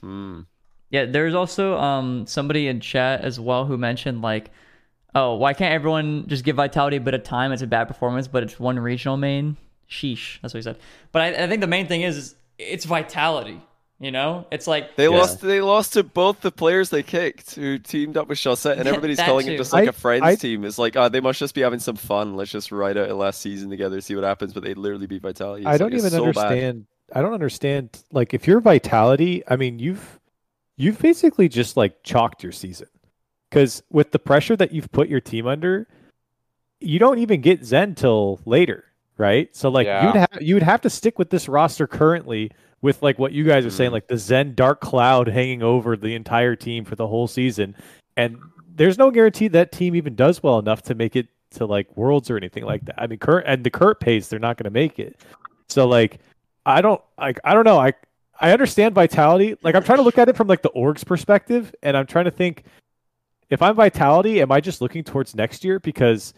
Hmm. 0.00 0.40
Yeah, 0.90 1.06
there's 1.06 1.34
also 1.34 1.76
um 1.78 2.26
somebody 2.26 2.68
in 2.68 2.80
chat 2.80 3.22
as 3.22 3.38
well 3.40 3.64
who 3.66 3.76
mentioned 3.76 4.22
like, 4.22 4.50
oh, 5.14 5.34
why 5.34 5.52
can't 5.54 5.72
everyone 5.74 6.26
just 6.28 6.44
give 6.44 6.56
Vitality 6.56 6.96
a 6.96 7.00
bit 7.00 7.14
of 7.14 7.22
time? 7.24 7.52
It's 7.52 7.62
a 7.62 7.66
bad 7.66 7.88
performance, 7.88 8.28
but 8.28 8.42
it's 8.42 8.58
one 8.60 8.78
regional 8.78 9.16
main. 9.16 9.56
Sheesh, 9.90 10.40
that's 10.40 10.54
what 10.54 10.58
he 10.58 10.62
said. 10.62 10.78
But 11.12 11.22
I, 11.22 11.44
I 11.44 11.48
think 11.48 11.60
the 11.60 11.66
main 11.66 11.86
thing 11.86 12.02
is, 12.02 12.16
is 12.16 12.34
it's 12.58 12.84
Vitality. 12.84 13.60
You 14.00 14.10
know, 14.10 14.46
it's 14.50 14.66
like 14.66 14.96
They 14.96 15.04
Yeah. 15.04 15.10
lost. 15.10 15.40
They 15.40 15.60
lost 15.60 15.92
to 15.94 16.02
both 16.02 16.40
the 16.40 16.50
players 16.50 16.90
they 16.90 17.02
kicked, 17.04 17.54
who 17.54 17.78
teamed 17.78 18.16
up 18.16 18.28
with 18.28 18.38
Chaussette, 18.38 18.78
and 18.78 18.88
everybody's 18.88 19.18
that 19.18 19.26
calling 19.26 19.46
too. 19.46 19.52
it 19.52 19.56
just 19.56 19.72
like 19.72 19.84
I- 19.86 19.90
a 19.90 19.92
friends 19.92 20.22
I- 20.24 20.34
team. 20.34 20.64
It's 20.64 20.78
like, 20.78 20.96
oh, 20.96 21.08
they 21.08 21.20
must 21.20 21.38
just 21.38 21.54
be 21.54 21.60
having 21.60 21.78
some 21.78 21.94
fun. 21.96 22.34
Let's 22.36 22.50
just 22.50 22.72
ride 22.72 22.98
out 22.98 23.08
a 23.08 23.14
last 23.14 23.40
season 23.40 23.70
together, 23.70 24.00
see 24.00 24.14
what 24.16 24.24
happens. 24.24 24.52
But 24.52 24.64
they 24.64 24.74
literally 24.74 25.06
beat 25.06 25.22
Vitality. 25.22 25.62
It's 25.62 25.68
I 25.68 25.78
don't 25.78 25.92
like, 25.92 25.98
even 26.00 26.10
so 26.10 26.18
bad. 26.32 26.36
understand. 26.38 26.86
I 27.14 27.22
don't 27.22 27.34
understand. 27.34 28.02
Like, 28.10 28.34
if 28.34 28.46
you're 28.48 28.60
Vitality, 28.60 29.44
I 29.48 29.54
mean, 29.56 29.78
you've 29.78 30.18
you've 30.76 30.98
basically 30.98 31.48
just 31.48 31.76
like 31.76 32.02
chalked 32.02 32.42
your 32.42 32.52
season 32.52 32.88
because 33.48 33.82
with 33.90 34.10
the 34.10 34.18
pressure 34.18 34.56
that 34.56 34.72
you've 34.72 34.90
put 34.90 35.08
your 35.08 35.20
team 35.20 35.46
under, 35.46 35.86
you 36.80 36.98
don't 36.98 37.20
even 37.20 37.40
get 37.40 37.64
Zen 37.64 37.94
till 37.94 38.40
later, 38.44 38.84
right? 39.16 39.54
So 39.54 39.68
like 39.68 39.86
Yeah. 39.86 40.06
you'd 40.06 40.14
have 40.16 40.28
you 40.40 40.54
would 40.54 40.62
have 40.62 40.80
to 40.82 40.90
stick 40.90 41.18
with 41.18 41.30
this 41.30 41.48
roster 41.48 41.86
currently 41.86 42.50
with 42.82 43.02
like 43.02 43.18
what 43.18 43.32
you 43.32 43.44
guys 43.44 43.64
are 43.64 43.70
saying, 43.70 43.90
Mm. 43.90 43.94
like 43.94 44.08
the 44.08 44.18
Zen 44.18 44.54
dark 44.54 44.80
cloud 44.80 45.26
hanging 45.28 45.62
over 45.62 45.96
the 45.96 46.14
entire 46.14 46.54
team 46.56 46.84
for 46.84 46.96
the 46.96 47.06
whole 47.06 47.26
season, 47.26 47.74
and 48.16 48.36
there's 48.76 48.98
no 48.98 49.10
guarantee 49.10 49.48
that 49.48 49.72
team 49.72 49.94
even 49.94 50.14
does 50.14 50.42
well 50.42 50.58
enough 50.58 50.82
to 50.82 50.94
make 50.94 51.16
it 51.16 51.28
to 51.52 51.64
like 51.64 51.96
worlds 51.96 52.28
or 52.30 52.36
anything 52.36 52.64
like 52.64 52.84
that. 52.86 53.00
I 53.00 53.06
mean, 53.06 53.18
current 53.20 53.46
and 53.48 53.64
the 53.64 53.70
current 53.70 54.00
pace, 54.00 54.28
they're 54.28 54.40
not 54.40 54.56
going 54.56 54.64
to 54.64 54.70
make 54.70 54.98
it. 54.98 55.16
So 55.68 55.86
like, 55.86 56.18
I 56.66 56.80
don't 56.82 57.00
like 57.16 57.38
I 57.44 57.54
don't 57.54 57.64
know. 57.64 57.78
I 57.78 57.92
I 58.40 58.50
understand 58.50 58.94
vitality. 58.94 59.56
Like 59.62 59.74
I'm 59.76 59.84
trying 59.84 59.98
to 59.98 60.02
look 60.02 60.18
at 60.18 60.28
it 60.28 60.36
from 60.36 60.48
like 60.48 60.62
the 60.62 60.70
org's 60.70 61.04
perspective, 61.04 61.72
and 61.82 61.96
I'm 61.96 62.06
trying 62.06 62.24
to 62.26 62.30
think 62.32 62.64
if 63.48 63.62
I'm 63.62 63.76
vitality, 63.76 64.42
am 64.42 64.50
I 64.50 64.60
just 64.60 64.80
looking 64.80 65.04
towards 65.04 65.34
next 65.34 65.64
year 65.64 65.78
because 65.78 66.34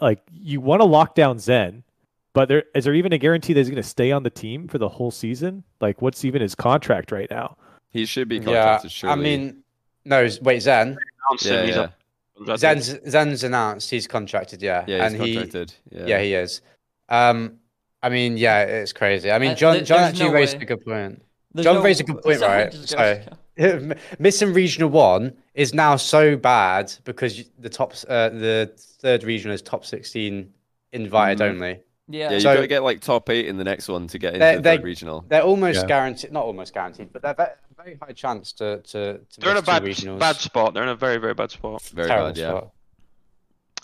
like 0.00 0.20
you 0.32 0.60
want 0.60 0.80
to 0.82 0.86
lock 0.86 1.14
down 1.14 1.38
Zen, 1.38 1.84
but 2.32 2.48
there 2.48 2.64
is 2.74 2.84
there 2.84 2.94
even 2.94 3.12
a 3.12 3.18
guarantee 3.18 3.52
that 3.52 3.60
he's 3.60 3.68
going 3.70 3.82
to 3.82 3.88
stay 3.88 4.12
on 4.12 4.22
the 4.22 4.30
team 4.30 4.68
for 4.68 4.78
the 4.78 4.88
whole 4.88 5.10
season? 5.10 5.64
Like 5.80 6.00
what's 6.02 6.24
even 6.24 6.42
his 6.42 6.54
contract 6.54 7.10
right 7.12 7.30
now? 7.30 7.56
He 7.90 8.04
should 8.06 8.28
be 8.28 8.38
Yeah, 8.38 8.80
surely. 8.86 9.12
I 9.12 9.16
mean, 9.16 9.62
no. 10.04 10.28
Wait, 10.42 10.60
Zen. 10.60 10.98
Announced 11.28 11.46
yeah, 11.46 11.62
he's 11.64 11.74
yeah, 11.76 11.88
contracted. 12.36 12.60
Zen's 12.60 13.10
Zen's 13.10 13.44
announced 13.44 13.90
he's 13.90 14.06
contracted. 14.06 14.62
Yeah, 14.62 14.84
yeah, 14.86 15.04
he's 15.04 15.12
and 15.14 15.22
he 15.22 15.34
contracted. 15.34 15.74
Yeah, 15.90 16.06
yeah 16.06 16.20
he 16.20 16.34
is. 16.34 16.60
Um, 17.08 17.58
I 18.02 18.10
mean, 18.10 18.36
yeah, 18.36 18.62
it's 18.62 18.92
crazy. 18.92 19.30
I 19.30 19.38
mean, 19.38 19.52
Uh, 19.52 19.54
John 19.54 19.74
there- 19.74 19.84
John 19.84 20.00
actually 20.00 20.28
no 20.28 20.34
raised 20.34 20.56
way. 20.58 20.62
a 20.62 20.66
good 20.66 20.84
point. 20.84 21.22
There's 21.52 21.64
John 21.64 21.76
no- 21.76 21.82
raised 21.82 22.00
a 22.00 22.04
good 22.04 22.22
point, 22.22 22.40
right? 22.40 22.70
just 22.70 22.94
go. 22.96 23.20
Sorry. 23.56 23.96
Missing 24.20 24.52
Regional 24.52 24.88
One 24.88 25.36
is 25.54 25.74
now 25.74 25.96
so 25.96 26.36
bad 26.36 26.92
because 27.04 27.42
the 27.58 27.68
top, 27.68 27.92
uh, 28.08 28.28
the 28.28 28.70
third 29.00 29.24
regional 29.24 29.52
is 29.54 29.62
top 29.62 29.84
sixteen 29.84 30.52
invited 30.92 31.38
Mhm. 31.38 31.50
only. 31.50 31.80
Yeah. 32.08 32.28
yeah. 32.30 32.34
You 32.34 32.40
So- 32.40 32.54
got 32.54 32.60
to 32.62 32.66
get 32.66 32.82
like 32.82 33.00
top 33.00 33.28
eight 33.30 33.46
in 33.46 33.56
the 33.58 33.64
next 33.64 33.88
one 33.88 34.06
to 34.08 34.18
get 34.18 34.34
into 34.34 34.38
They- 34.44 34.56
the 34.56 34.62
they- 34.62 34.76
third 34.76 34.84
regional. 34.84 35.24
They're 35.28 35.42
almost 35.42 35.80
Yeah. 35.82 35.86
guaranteed, 35.86 36.32
not 36.32 36.44
almost 36.44 36.72
guaranteed, 36.74 37.12
but 37.12 37.22
they're 37.22 37.34
very, 37.34 37.50
very 37.76 37.98
high 38.00 38.12
chance 38.12 38.52
to 38.54 38.78
to. 38.78 39.18
to 39.18 39.40
They're 39.40 39.50
in 39.52 39.56
a 39.58 39.62
bad, 39.62 39.82
regionals. 39.82 40.18
bad 40.18 40.36
spot. 40.36 40.74
They're 40.74 40.82
in 40.82 40.88
a 40.88 40.96
very, 40.96 41.18
very 41.18 41.34
bad 41.34 41.50
spot. 41.50 41.82
Very 41.82 42.08
Terrible 42.08 42.28
bad. 42.28 42.36
Yeah. 42.38 42.48
spot. 42.50 42.70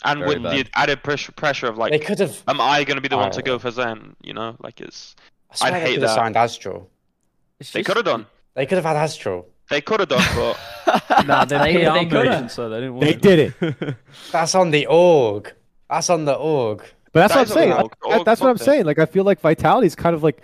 And 0.07 0.21
Very 0.21 0.35
with 0.35 0.43
bad. 0.43 0.67
the 0.67 0.71
added 0.79 1.03
pressure, 1.03 1.33
pressure 1.33 1.67
of 1.67 1.79
like, 1.79 1.93
they 1.93 1.99
could 1.99 2.19
have. 2.19 2.43
am 2.49 2.61
I 2.61 2.85
going 2.85 2.97
to 2.97 3.01
be 3.01 3.09
the 3.09 3.17
one 3.17 3.31
to 3.31 3.43
go 3.43 3.59
for 3.59 3.71
Zen? 3.71 4.17
You 4.23 4.35
know, 4.35 4.57
like 4.61 4.81
it's. 4.81 5.15
I 5.51 5.55
swear 5.57 5.71
I'd 5.71 5.75
they 5.77 5.81
hate 5.81 5.87
could 5.95 6.03
have 6.03 6.11
that. 6.11 6.15
signed 6.17 6.37
Astral. 6.37 6.91
They 7.73 7.83
could 7.83 7.97
have 7.97 8.05
done. 8.05 8.27
They 8.55 8.67
could 8.67 8.77
have 8.77 8.85
had 8.85 8.97
Astral. 8.97 9.47
They 9.71 9.81
could 9.81 10.01
have 10.01 10.09
done, 10.11 10.23
but 10.37 11.27
Nah, 11.27 11.45
they're 11.47 11.59
They- 11.61 11.73
they 11.85 12.05
coulda. 12.07 12.49
so 12.51 12.69
they 12.69 12.81
didn't 12.81 12.95
want 12.95 13.05
They 13.07 13.13
it. 13.15 13.23
did 13.23 13.55
it. 13.61 13.95
That's 14.33 14.55
on 14.55 14.71
the 14.73 14.87
org. 14.87 15.55
That's 15.89 16.11
on 16.11 16.25
the 16.27 16.35
org. 16.35 16.83
But 17.15 17.21
that's 17.29 17.33
That 17.33 17.39
what 17.39 17.49
I'm 17.49 17.55
saying. 17.55 17.71
little- 17.71 17.93
Like, 18.05 18.19
that- 18.19 18.25
that's 18.27 18.41
what 18.43 18.51
I'm 18.51 18.59
saying. 18.59 18.85
Like 18.85 18.99
I 18.99 19.07
feel 19.07 19.25
like 19.25 19.41
Vitality's 19.41 19.95
kind 19.95 20.15
of 20.15 20.23
like 20.23 20.43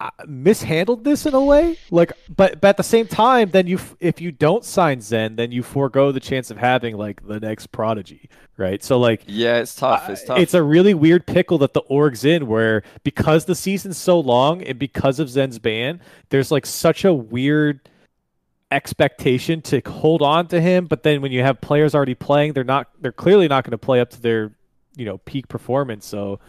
uh, 0.00 0.10
mishandled 0.28 1.02
this 1.02 1.26
in 1.26 1.34
a 1.34 1.44
way. 1.44 1.76
Like, 1.90 2.12
but 2.34 2.60
but 2.60 2.68
at 2.68 2.76
the 2.76 2.84
same 2.84 3.08
time, 3.08 3.50
then 3.50 3.66
you 3.66 3.80
if 3.98 4.20
you 4.20 4.30
don't 4.30 4.64
sign 4.64 5.00
Zen, 5.00 5.34
then 5.34 5.50
you 5.50 5.64
forego 5.64 6.12
the 6.12 6.20
chance 6.20 6.52
of 6.52 6.56
having 6.56 6.96
like 6.96 7.26
the 7.26 7.40
next 7.40 7.72
prodigy, 7.72 8.30
right? 8.56 8.80
So 8.84 8.96
like. 8.96 9.24
Yeah, 9.26 9.56
it's 9.58 9.74
tough. 9.74 10.08
It's 10.08 10.22
tough. 10.22 10.38
It's 10.38 10.54
a 10.54 10.62
really 10.62 10.94
weird 10.94 11.26
pickle 11.26 11.58
that 11.58 11.74
the 11.74 11.80
org's 11.80 12.24
in, 12.24 12.46
where 12.46 12.84
because 13.02 13.46
the 13.46 13.56
season's 13.56 13.98
so 13.98 14.20
long 14.20 14.62
and 14.62 14.78
because 14.78 15.18
of 15.18 15.28
Zen's 15.28 15.58
ban, 15.58 16.00
there's 16.28 16.52
like 16.52 16.64
such 16.64 17.04
a 17.04 17.12
weird 17.12 17.80
expectation 18.70 19.62
to 19.62 19.80
hold 19.84 20.22
on 20.22 20.46
to 20.48 20.60
him. 20.60 20.86
But 20.86 21.02
then 21.02 21.22
when 21.22 21.32
you 21.32 21.42
have 21.42 21.60
players 21.60 21.94
already 21.96 22.14
playing, 22.14 22.52
they're 22.52 22.62
not. 22.62 22.88
They're 23.00 23.10
clearly 23.10 23.48
not 23.48 23.64
going 23.64 23.72
to 23.72 23.78
play 23.78 23.98
up 24.00 24.10
to 24.10 24.22
their 24.22 24.52
you 24.98 25.06
know 25.06 25.18
peak 25.18 25.48
performance. 25.48 26.04
So 26.04 26.40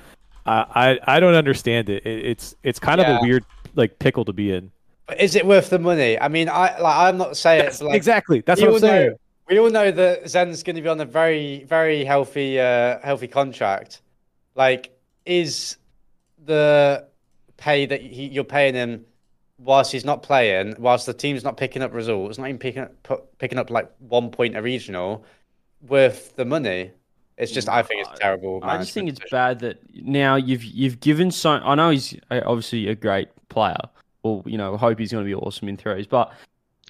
I 0.45 0.99
I, 1.05 1.15
I 1.15 1.19
don't 1.21 1.35
understand 1.35 1.89
it. 1.89 2.05
it. 2.05 2.25
It's 2.25 2.55
it's 2.63 2.79
kind 2.79 2.99
of 2.99 3.07
a 3.07 3.19
weird 3.21 3.45
like 3.75 3.99
pickle 3.99 4.25
to 4.25 4.33
be 4.33 4.51
in. 4.51 4.71
But 5.07 5.21
is 5.21 5.35
it 5.35 5.45
worth 5.45 5.69
the 5.69 5.79
money? 5.79 6.19
I 6.19 6.27
mean, 6.27 6.49
I 6.49 6.77
like 6.79 6.95
I'm 6.97 7.17
not 7.17 7.37
saying 7.37 7.65
it's 7.65 7.81
like 7.81 7.95
exactly. 7.95 8.41
That's 8.41 8.59
what 8.59 8.73
I'm 8.73 8.79
saying. 8.79 9.09
know- 9.11 9.17
we 9.49 9.57
all 9.57 9.69
know 9.71 9.91
that 9.91 10.29
Zen's 10.29 10.61
going 10.61 10.75
to 10.75 10.81
be 10.81 10.87
on 10.87 11.01
a 11.01 11.05
very, 11.05 11.63
very 11.63 12.05
healthy, 12.05 12.59
uh, 12.59 12.99
healthy 12.99 13.27
contract. 13.27 14.01
Like, 14.53 14.95
is 15.25 15.77
the 16.45 17.07
pay 17.57 17.87
that 17.87 18.01
he, 18.01 18.27
you're 18.27 18.43
paying 18.43 18.75
him 18.75 19.05
whilst 19.57 19.91
he's 19.91 20.05
not 20.05 20.21
playing, 20.21 20.75
whilst 20.77 21.07
the 21.07 21.13
team's 21.13 21.43
not 21.43 21.57
picking 21.57 21.81
up 21.81 21.93
results, 21.93 22.37
not 22.37 22.47
even 22.47 22.59
picking 22.59 22.83
up, 22.83 23.37
picking 23.39 23.57
up 23.57 23.71
like 23.71 23.91
one 23.97 24.29
point 24.29 24.55
a 24.55 24.61
regional, 24.61 25.25
worth 25.81 26.35
the 26.35 26.45
money? 26.45 26.91
It's 27.39 27.51
just, 27.53 27.69
I 27.69 27.81
think 27.83 28.05
it's 28.05 28.19
terrible. 28.19 28.59
I 28.61 28.77
just 28.77 28.93
think 28.93 29.05
management 29.05 29.23
it's 29.23 29.31
bad 29.31 29.59
that 29.59 29.79
now 29.95 30.35
you've 30.35 30.63
you've 30.63 30.99
given 30.99 31.31
so. 31.31 31.51
I 31.51 31.73
know 31.75 31.89
he's 31.89 32.13
uh, 32.29 32.41
obviously 32.45 32.87
a 32.89 32.95
great 32.95 33.29
player. 33.47 33.77
Well, 34.23 34.43
you 34.45 34.57
know, 34.57 34.75
hope 34.75 34.99
he's 34.99 35.11
going 35.13 35.23
to 35.23 35.27
be 35.27 35.33
awesome 35.33 35.69
in 35.69 35.77
threes, 35.77 36.05
but 36.05 36.33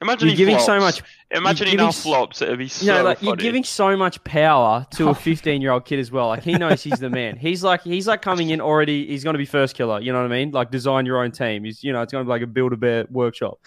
Imagine 0.02 0.30
you're 0.30 0.32
he 0.32 0.38
giving 0.38 0.60
so 0.60 0.80
much. 0.80 1.04
Imagine 1.32 1.68
he 1.68 1.76
now 1.76 1.92
flops. 1.92 2.42
It'd 2.42 2.58
be 2.58 2.70
so 2.70 2.86
You 2.86 2.92
know, 2.94 3.04
like 3.04 3.22
you're 3.22 3.36
giving 3.36 3.64
so 3.66 3.98
much 3.98 4.24
power 4.24 4.88
to 4.92 5.10
a 5.10 5.16
15 5.16 5.62
year 5.62 5.72
old 5.72 5.86
kid 5.86 6.00
as 6.00 6.10
well. 6.10 6.28
Like 6.28 6.42
he 6.42 6.54
knows 6.54 6.82
he's 6.82 7.00
the 7.00 7.10
man. 7.10 7.36
He's 7.36 7.64
like 7.64 7.82
he's 7.84 8.08
like 8.08 8.22
coming 8.22 8.50
in 8.50 8.62
already. 8.62 9.06
He's 9.06 9.24
going 9.24 9.34
to 9.34 9.38
be 9.38 9.46
Firstkiller. 9.46 10.02
You 10.02 10.14
know 10.14 10.22
what 10.22 10.32
I 10.32 10.36
mean? 10.36 10.52
Like 10.52 10.72
design 10.72 11.06
your 11.06 11.22
own 11.24 11.32
team. 11.32 11.66
He's 11.66 11.84
you 11.84 11.92
know 11.92 12.02
it's 12.02 12.12
going 12.14 12.24
to 12.24 12.28
be 12.28 12.30
like 12.30 12.42
a 12.42 12.48
build 12.48 12.74
a 12.74 12.78
bear 12.78 13.06
workshop. 13.12 13.60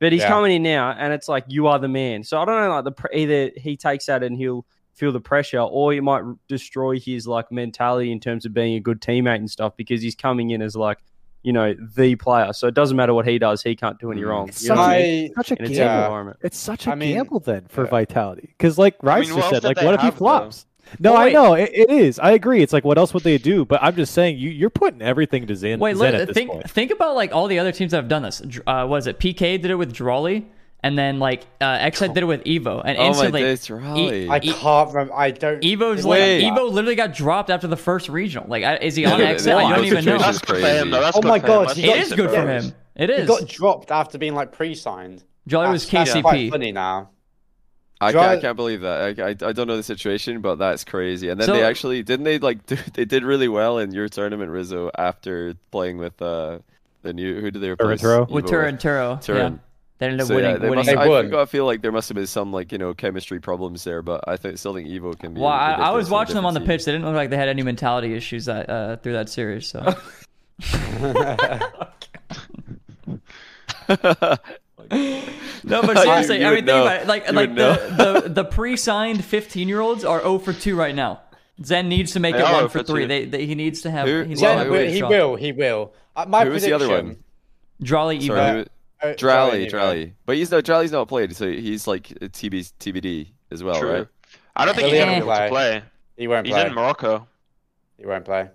But 0.00 0.12
he's 0.12 0.22
Yeah. 0.22 0.28
coming 0.28 0.56
in 0.56 0.62
now, 0.64 0.90
and 0.90 1.12
it's 1.12 1.28
like 1.28 1.44
you 1.48 1.68
are 1.68 1.78
the 1.78 1.88
man. 1.88 2.24
So 2.24 2.38
I 2.40 2.44
don't 2.44 2.60
know. 2.60 2.80
Like 2.80 2.84
the 2.96 3.16
either 3.16 3.52
he 3.56 3.76
takes 3.76 4.06
that 4.06 4.22
and 4.24 4.36
he'll 4.36 4.66
feel 4.96 5.12
the 5.12 5.20
pressure, 5.20 5.60
or 5.60 5.92
it 5.94 6.02
might 6.02 6.22
destroy 6.48 6.98
his 6.98 7.26
like 7.28 7.52
mentality 7.52 8.10
in 8.10 8.18
terms 8.20 8.44
of 8.44 8.52
being 8.52 8.74
a 8.76 8.80
good 8.80 9.00
teammate 9.00 9.36
and 9.36 9.50
stuff 9.50 9.76
because 9.76 10.02
he's 10.02 10.14
coming 10.16 10.50
in 10.50 10.60
as 10.62 10.74
like 10.74 10.98
you 11.42 11.52
know 11.52 11.74
the 11.96 12.16
player. 12.16 12.52
So 12.52 12.66
it 12.66 12.74
doesn't 12.74 12.96
matter 12.96 13.14
what 13.14 13.26
he 13.26 13.38
does. 13.38 13.62
He 13.62 13.76
can't 13.76 13.98
do 14.00 14.10
any 14.10 14.22
Mm. 14.22 14.28
wrong. 14.28 14.48
It's 14.48 14.64
You 14.64 14.72
I 14.74 14.98
mean? 14.98 15.34
Such 15.34 15.52
a 15.52 15.62
In 15.62 15.72
gamble. 15.72 16.34
It's 16.42 16.58
such 16.58 16.86
a 16.88 16.90
I 16.90 16.94
mean, 16.96 17.14
gamble 17.14 17.38
then 17.40 17.66
for 17.68 17.84
yeah. 17.84 17.90
Vitality. 17.90 18.48
Because 18.58 18.78
like 18.78 18.96
I 19.02 19.06
Rice 19.06 19.28
mean, 19.28 19.36
just 19.38 19.50
said, 19.50 19.62
like 19.62 19.80
what 19.80 19.94
if 19.94 20.00
he 20.00 20.06
have, 20.06 20.14
though? 20.14 20.18
flops? 20.18 20.66
No, 21.00 21.12
Well, 21.14 21.22
I 21.22 21.30
know 21.32 21.54
it, 21.54 21.70
it 21.72 21.90
is. 21.90 22.18
I 22.20 22.30
agree. 22.32 22.62
It's 22.62 22.72
like 22.72 22.84
what 22.84 22.96
else 22.98 23.12
would 23.14 23.22
they 23.24 23.38
do? 23.38 23.64
But 23.64 23.80
I'm 23.82 23.94
just 23.96 24.14
saying 24.14 24.38
you 24.38 24.50
you're 24.50 24.70
putting 24.70 25.02
everything 25.02 25.46
to 25.48 25.54
Zen, 25.56 25.78
Wait, 25.78 25.92
Zen 25.96 26.00
let, 26.00 26.14
at 26.14 26.28
this 26.28 26.34
think 26.34 26.50
point. 26.50 26.70
think 26.70 26.90
about 26.90 27.14
like 27.14 27.32
all 27.34 27.46
the 27.48 27.58
other 27.58 27.72
teams 27.72 27.90
that 27.92 27.98
have 27.98 28.08
done 28.08 28.22
this. 28.22 28.40
Uh, 28.66 28.86
was 28.88 29.06
it 29.06 29.18
PK 29.20 29.60
did 29.60 29.66
it 29.66 29.74
with 29.76 29.92
Drawley, 29.92 30.46
and 30.82 30.96
then 30.98 31.18
like 31.18 31.42
uh, 31.60 31.78
Xhead 31.78 32.14
did 32.14 32.22
it 32.22 32.26
with 32.26 32.44
Evo, 32.44 32.82
and 32.84 32.96
Oh 32.98 33.00
my 33.02 33.06
instantly 33.08 33.42
days, 33.42 33.68
Raleigh. 33.70 34.28
I 34.28 34.36
E- 34.38 34.52
can't 34.52 34.88
remember. 34.92 35.14
I 35.14 35.30
don't. 35.32 35.60
Evo's 35.62 36.04
it 36.04 36.08
like. 36.08 36.20
Evo 36.20 36.70
literally 36.70 36.94
got 36.94 37.12
dropped 37.14 37.50
after 37.50 37.66
the 37.66 37.76
first 37.76 38.08
regional. 38.08 38.46
Like, 38.48 38.64
I- 38.64 38.76
is 38.76 38.94
he 38.96 39.04
on 39.06 39.18
Yeah, 39.18 39.34
Xhead? 39.34 39.54
I 39.54 39.74
don't 39.74 39.84
even 39.84 40.04
know. 40.04 40.18
That's 40.18 40.36
is 40.42 40.42
him, 40.48 40.54
though. 40.60 40.60
crazy. 40.62 40.90
That's 40.90 41.16
Oh 41.16 41.22
my 41.22 41.38
God, 41.38 41.60
him. 41.60 41.66
That's 41.66 41.76
he 41.78 41.90
is 41.90 42.12
good 42.12 42.30
for 42.30 42.36
yeah. 42.36 42.60
him. 42.60 42.74
It 42.94 43.10
He 43.20 43.26
got 43.26 43.46
dropped 43.48 43.90
after 43.90 44.16
being 44.18 44.34
like 44.34 44.52
pre-signed. 44.52 45.22
Jolly 45.48 45.68
was 45.70 45.88
That's- 45.88 46.08
that's 46.12 46.22
quite 46.22 46.36
KCP. 46.40 46.50
funny 46.50 46.72
now. 46.72 47.10
I 47.98 48.12
can't, 48.12 48.26
I 48.26 48.40
can't 48.40 48.56
believe 48.56 48.82
that. 48.82 49.18
I, 49.18 49.22
I, 49.22 49.28
I 49.48 49.52
don't 49.52 49.66
know 49.66 49.76
the 49.76 49.82
situation, 49.82 50.42
but 50.42 50.56
that's 50.56 50.84
crazy. 50.84 51.30
And 51.30 51.40
then 51.40 51.46
So- 51.46 51.54
they 51.54 51.62
actually 51.64 52.02
didn't 52.02 52.24
they 52.24 52.38
like 52.38 52.66
do, 52.66 52.76
they 52.94 53.04
did 53.06 53.24
really 53.24 53.48
well 53.48 53.78
in 53.78 53.92
your 53.92 54.08
tournament, 54.08 54.50
Rizzo, 54.50 54.90
after 54.98 55.54
playing 55.70 55.96
with 55.98 56.20
uh 56.20 56.58
the 57.02 57.12
new 57.14 57.40
who 57.40 57.50
did 57.50 57.60
they 57.62 57.70
replace? 57.70 58.02
Turo? 58.02 58.28
with 58.28 58.46
Evo 58.46 58.78
Turo 59.20 59.60
and 60.00 60.20
Turo. 60.20 60.20
Yeah. 60.20 60.20
Turin. 60.20 60.20
They 60.20 60.20
ended 60.20 60.20
up 60.20 60.26
So 60.28 60.34
winning. 60.34 60.50
yeah, 60.50 60.56
they 60.58 60.68
winning. 60.70 60.76
must, 60.86 60.88
They 60.88 60.96
I, 60.96 61.08
won. 61.08 61.34
I 61.34 61.44
feel 61.46 61.64
like 61.66 61.80
there 61.82 61.92
must 61.92 62.08
have 62.08 62.16
been 62.16 62.26
some 62.26 62.52
like 62.52 62.70
you 62.72 62.78
know 62.78 62.92
chemistry 62.94 63.40
problems 63.40 63.84
there, 63.84 64.02
but 64.02 64.24
I 64.28 64.36
think 64.36 64.58
still 64.58 64.74
think 64.74 64.88
Evo 64.88 65.18
can 65.18 65.34
be. 65.34 65.40
well, 65.40 65.50
I, 65.50 65.72
I 65.72 65.90
was 65.90 66.10
watching 66.10 66.34
them 66.34 66.44
on 66.46 66.54
the 66.54 66.60
different 66.60 66.80
pitch. 66.80 66.84
They 66.86 66.92
didn't 66.92 67.06
look 67.06 67.14
like 67.14 67.30
they 67.30 67.36
had 67.36 67.48
any 67.48 67.62
mentality 67.62 68.14
issues 68.14 68.44
that 68.46 68.68
uh, 68.68 68.96
through 68.96 69.14
that 69.14 69.28
series. 69.28 69.66
So 69.68 69.80
no, 74.90 75.82
but 75.82 75.98
seriously, 75.98 76.40
you 76.40 76.46
I 76.46 76.50
mean, 76.54 76.64
think 76.64 76.68
about 76.68 77.02
it. 77.02 77.06
Like, 77.06 77.26
You 77.26 77.32
like 77.32 77.54
the, 77.54 78.22
the 78.24 78.28
the 78.30 78.44
pre-signed 78.44 79.24
15 79.24 79.68
year 79.68 79.80
olds 79.80 80.04
are 80.04 80.20
0 80.20 80.38
for 80.38 80.52
2 80.52 80.76
right 80.76 80.94
now. 80.94 81.20
Zen 81.64 81.88
needs 81.88 82.12
to 82.12 82.20
make 82.20 82.34
They 82.34 82.40
it 82.42 82.52
1 82.52 82.68
for 82.68 82.80
for 82.80 82.84
3. 82.84 83.06
They, 83.06 83.24
they, 83.24 83.46
he 83.46 83.54
needs 83.54 83.80
to 83.82 83.90
have. 83.90 84.06
Who- 84.06 84.22
He, 84.22 84.28
needs 84.28 84.42
Well, 84.42 84.52
to 84.52 84.58
have 84.58 84.66
Yeah, 84.66 84.72
a 84.72 84.76
but 84.76 84.84
good 84.84 84.92
he 84.94 85.02
will. 85.02 85.36
He 85.36 85.52
will. 85.52 85.92
Uh, 86.14 86.26
my 86.28 86.44
Who 86.44 86.50
was 86.50 86.62
the 86.62 86.72
other 86.74 86.86
prediction- 86.86 87.06
one? 87.16 87.16
Drawley 87.82 88.18
Evo. 88.20 88.66
Sorry, 89.00 89.12
who- 89.12 89.14
Uh, 89.14 89.18
Drally, 89.18 89.66
Evo. 89.66 89.70
Drally. 89.70 90.12
But 90.24 90.36
he's 90.36 90.50
no 90.50 90.60
Drally's 90.60 90.92
not 90.92 91.08
played, 91.08 91.34
so 91.36 91.48
he's 91.50 91.86
like 91.86 92.10
a 92.22 92.28
TB, 92.28 92.72
TBD 92.78 93.28
as 93.50 93.62
well, 93.62 93.78
True. 93.80 93.92
right? 93.92 94.06
I 94.56 94.64
don't 94.64 94.74
think 94.74 94.88
he's 94.88 94.98
gonna 94.98 95.12
be 95.12 95.16
able 95.18 95.26
to 95.28 95.32
play. 95.34 95.48
play. 95.48 95.82
He 96.16 96.28
won't 96.28 96.46
He's 96.46 96.54
play. 96.54 96.66
in 96.66 96.74
Morocco. 96.74 97.26
He 97.98 98.06
won't 98.06 98.24
play. 98.24 98.48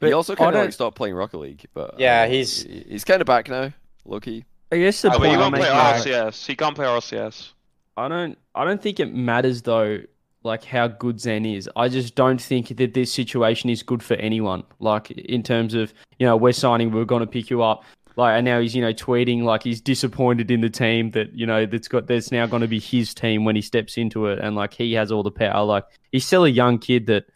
But 0.00 0.06
he 0.06 0.12
also 0.12 0.34
I 0.34 0.36
kind 0.36 0.48
of 0.50 0.54
don't- 0.54 0.64
like 0.66 0.72
stopped 0.72 0.96
playing 0.96 1.14
Rocket 1.14 1.38
League, 1.38 1.64
but 1.74 1.98
Yeah, 1.98 2.22
uh, 2.22 2.28
he's- 2.28 2.62
he- 2.62 2.86
he's 2.88 3.04
kind 3.04 3.20
of 3.20 3.26
back 3.26 3.48
now, 3.48 3.72
Loki. 4.04 4.44
I 4.70 4.76
guess 4.78 5.02
the 5.02 5.08
Oh, 5.08 5.18
but 5.18 5.22
he 5.22 5.28
point 5.30 5.34
I'm 5.34 5.40
won't 5.40 5.54
play 5.56 5.62
making. 5.62 5.76
RC. 5.76 6.10
RCS. 6.12 6.46
He 6.46 6.54
can't 6.56 6.76
play 6.76 6.86
RCS. 6.86 7.52
I 7.96 8.06
don't 8.08 8.38
I 8.54 8.64
don't 8.64 8.80
think 8.82 9.00
it 9.00 9.12
matters 9.12 9.62
though 9.62 10.00
like 10.44 10.62
how 10.64 10.86
good 10.86 11.20
Zen 11.20 11.44
is. 11.44 11.68
I 11.74 11.88
just 11.88 12.14
don't 12.14 12.40
think 12.40 12.68
that 12.76 12.94
this 12.94 13.12
situation 13.12 13.70
is 13.70 13.82
good 13.82 14.02
for 14.04 14.14
anyone. 14.14 14.62
Like 14.78 15.10
in 15.10 15.42
terms 15.42 15.74
of, 15.74 15.92
you 16.20 16.26
know, 16.26 16.36
we're 16.36 16.52
signing, 16.52 16.92
we're 16.92 17.04
gonna 17.04 17.26
pick 17.26 17.50
you 17.50 17.62
up. 17.62 17.82
Like 18.18 18.36
and 18.36 18.44
now 18.44 18.60
he's, 18.60 18.74
you 18.74 18.82
know, 18.82 18.92
tweeting 18.92 19.44
like 19.44 19.62
he's 19.62 19.80
disappointed 19.80 20.50
in 20.50 20.60
the 20.60 20.68
team 20.68 21.12
that, 21.12 21.32
you 21.32 21.46
know, 21.46 21.64
that's 21.64 21.88
got 21.88 22.06
that's 22.08 22.30
now 22.32 22.46
gonna 22.46 22.66
be 22.66 22.80
his 22.80 23.14
team 23.14 23.44
when 23.44 23.54
he 23.56 23.62
steps 23.62 23.96
into 23.96 24.26
it 24.26 24.38
and 24.40 24.56
like 24.56 24.74
he 24.74 24.92
has 24.94 25.10
all 25.12 25.22
the 25.22 25.30
power. 25.30 25.64
Like 25.64 25.84
he's 26.12 26.26
still 26.26 26.44
a 26.44 26.48
young 26.48 26.78
kid 26.80 27.06
that, 27.06 27.26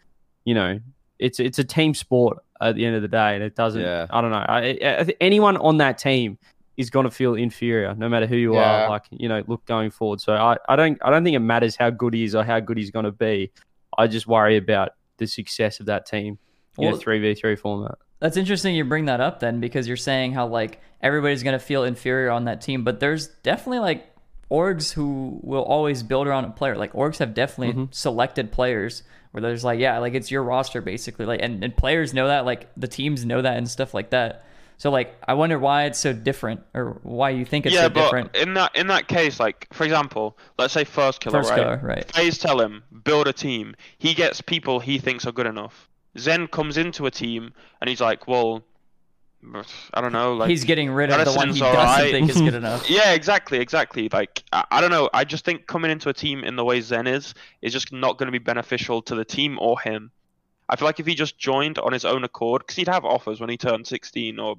you 0.43 0.53
know, 0.53 0.79
it's 1.19 1.39
it's 1.39 1.57
a 1.57 1.63
team 1.63 1.93
sport 1.93 2.37
at 2.61 2.75
the 2.75 2.85
end 2.85 2.95
of 2.97 3.01
the 3.01 3.07
day 3.07 3.33
and 3.33 3.43
it 3.43 3.55
doesn't 3.55 3.81
Yeah. 3.81 4.07
I 4.09 4.19
don't 4.21 4.31
know. 4.31 4.45
I, 4.47 4.77
I, 4.83 4.99
I 4.99 5.07
anyone 5.21 5.55
on 5.57 5.77
that 5.77 5.97
team 5.97 6.37
is 6.75 6.89
going 6.89 7.03
to 7.05 7.11
feel 7.11 7.35
inferior 7.35 7.93
no 7.95 8.09
matter 8.09 8.25
who 8.27 8.35
you 8.35 8.55
Yeah. 8.55 8.85
are 8.85 8.89
like 8.89 9.03
you 9.11 9.29
know 9.29 9.43
look 9.47 9.63
going 9.65 9.91
forward 9.91 10.19
so 10.21 10.33
I, 10.33 10.57
I 10.67 10.75
don't 10.75 10.97
i 11.03 11.11
don't 11.11 11.23
think 11.23 11.35
it 11.35 11.39
matters 11.39 11.75
how 11.75 11.91
good 11.91 12.15
he 12.15 12.23
is 12.23 12.33
or 12.33 12.43
how 12.43 12.59
good 12.61 12.77
he's 12.79 12.89
going 12.89 13.05
to 13.05 13.11
be 13.11 13.51
i 13.95 14.07
just 14.07 14.25
worry 14.25 14.57
about 14.57 14.93
the 15.17 15.27
success 15.27 15.79
of 15.79 15.85
that 15.85 16.07
team 16.07 16.39
in 16.79 16.85
Well- 16.87 16.95
a 16.95 16.97
3v3 16.97 17.59
format 17.59 17.99
That's 18.23 18.37
interesting 18.37 18.73
you 18.73 18.85
bring 18.85 19.05
that 19.05 19.19
up 19.19 19.41
then 19.41 19.59
because 19.59 19.85
you're 19.85 19.97
saying 19.97 20.31
how 20.31 20.47
like 20.47 20.79
everybody's 21.01 21.43
going 21.43 21.59
to 21.59 21.63
feel 21.63 21.83
inferior 21.83 22.31
on 22.31 22.45
that 22.45 22.61
team, 22.61 22.85
but 22.85 23.01
there's 23.01 23.27
definitely 23.27 23.79
like 23.79 24.07
orgs 24.49 24.93
who 24.93 25.39
will 25.43 25.63
always 25.63 26.03
build 26.03 26.25
around 26.25 26.45
a 26.45 26.49
player. 26.51 26.77
Like 26.77 26.93
orgs 26.93 27.17
have 27.19 27.33
definitely 27.33 27.73
Mm-hmm. 27.73 27.91
selected 27.91 28.51
players 28.53 29.03
where 29.31 29.41
there's 29.41 29.65
like 29.65 29.77
yeah, 29.79 29.97
like 29.99 30.13
it's 30.13 30.31
your 30.31 30.41
roster 30.41 30.79
basically. 30.79 31.25
Like 31.25 31.41
and, 31.43 31.61
and 31.65 31.75
players 31.75 32.13
know 32.13 32.27
that, 32.27 32.45
like 32.45 32.69
the 32.77 32.87
teams 32.87 33.25
know 33.25 33.41
that 33.41 33.57
and 33.57 33.69
stuff 33.69 33.93
like 33.93 34.11
that. 34.11 34.45
So 34.77 34.89
like 34.89 35.15
I 35.27 35.33
wonder 35.33 35.59
why 35.59 35.83
it's 35.83 35.99
so 35.99 36.13
different 36.13 36.61
or 36.73 36.99
why 37.03 37.31
you 37.31 37.43
think 37.43 37.65
it's 37.65 37.75
yeah, 37.75 37.83
so 37.83 37.89
but 37.89 38.03
different. 38.03 38.35
in 38.37 38.53
that 38.53 38.73
in 38.75 38.87
that 38.87 39.09
case, 39.09 39.37
like 39.39 39.67
for 39.73 39.83
example, 39.83 40.37
let's 40.57 40.73
say 40.73 40.85
Firstkiller, 40.85 41.31
First 41.31 41.49
right? 41.49 41.57
killer, 41.59 41.79
right. 41.83 42.11
FaZe 42.15 42.37
tell 42.37 42.61
him 42.61 42.83
build 43.03 43.27
a 43.27 43.33
team. 43.33 43.75
He 43.97 44.13
gets 44.13 44.39
people 44.39 44.79
he 44.79 44.97
thinks 44.97 45.25
are 45.27 45.33
good 45.33 45.47
enough. 45.47 45.89
Zen 46.17 46.47
comes 46.47 46.77
into 46.77 47.05
a 47.05 47.11
team 47.11 47.53
and 47.81 47.89
he's 47.89 48.01
like, 48.01 48.27
well, 48.27 48.63
I 49.93 49.99
don't 50.01 50.13
know, 50.13 50.33
like 50.35 50.49
He's 50.49 50.63
getting 50.63 50.89
rid 50.89 51.09
of 51.09 51.25
the 51.25 51.33
one 51.33 51.49
he 51.49 51.59
doesn't 51.59 51.75
alright. 51.77 52.11
think 52.11 52.29
is 52.29 52.39
good 52.39 52.53
enough. 52.63 52.89
Yeah, 52.89 53.13
exactly, 53.13 53.59
exactly. 53.59 54.07
Like 54.11 54.43
I, 54.53 54.63
I 54.71 54.81
don't 54.81 54.91
know. 54.91 55.09
I 55.13 55.25
just 55.25 55.43
think 55.43 55.67
coming 55.67 55.91
into 55.91 56.09
a 56.09 56.13
team 56.13 56.43
in 56.43 56.55
the 56.55 56.63
way 56.63 56.79
Zen 56.81 57.07
is 57.07 57.33
is 57.61 57.73
just 57.73 57.91
not 57.91 58.17
going 58.17 58.27
to 58.27 58.31
be 58.31 58.39
beneficial 58.39 59.01
to 59.03 59.15
the 59.15 59.25
team 59.25 59.57
or 59.59 59.79
him. 59.79 60.11
I 60.69 60.75
feel 60.77 60.85
like 60.87 60.99
if 60.99 61.05
he 61.05 61.13
just 61.13 61.37
joined 61.37 61.77
on 61.77 61.91
his 61.93 62.05
own 62.05 62.23
accord, 62.23 62.61
because 62.63 62.77
he'd 62.77 62.87
have 62.87 63.03
offers 63.05 63.39
when 63.41 63.49
he 63.49 63.57
turned 63.57 63.85
16 63.85 64.39
or 64.39 64.55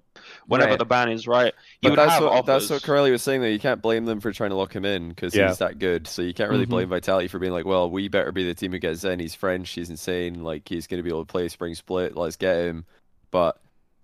whenever 0.46 0.70
Right. 0.72 0.78
the 0.78 0.84
ban 0.84 1.10
is, 1.10 1.26
right? 1.26 1.52
He 1.80 1.88
But 1.88 1.90
would 1.90 1.98
that's 1.98 2.12
have 2.12 2.22
what 2.24 2.32
offers. 2.32 2.68
that's 2.68 2.70
what 2.70 2.82
Corelli 2.82 3.10
was 3.10 3.22
saying 3.22 3.40
though. 3.40 3.46
You 3.48 3.58
can't 3.58 3.80
blame 3.80 4.04
them 4.04 4.20
for 4.20 4.30
trying 4.32 4.50
to 4.50 4.56
lock 4.56 4.74
him 4.74 4.84
in 4.84 5.08
because 5.08 5.34
Yeah. 5.34 5.48
he's 5.48 5.58
that 5.58 5.78
good. 5.78 6.06
So 6.06 6.20
you 6.22 6.34
can't 6.34 6.50
really 6.50 6.66
Mhm. 6.66 6.70
blame 6.70 6.88
Vitality 6.90 7.26
for 7.28 7.38
being 7.38 7.52
like, 7.52 7.64
well, 7.64 7.88
we 7.90 8.08
better 8.08 8.32
be 8.32 8.44
the 8.44 8.54
team 8.54 8.72
who 8.72 8.78
gets 8.78 9.00
Zen. 9.00 9.18
He's 9.18 9.34
French. 9.34 9.70
He's 9.70 9.88
insane. 9.90 10.44
Like 10.44 10.68
he's 10.68 10.86
going 10.86 10.98
to 10.98 11.02
be 11.02 11.08
able 11.10 11.24
to 11.24 11.30
play 11.32 11.48
spring 11.48 11.74
split. 11.74 12.16
Let's 12.16 12.36
get 12.36 12.56
him. 12.56 12.84
But 13.30 13.58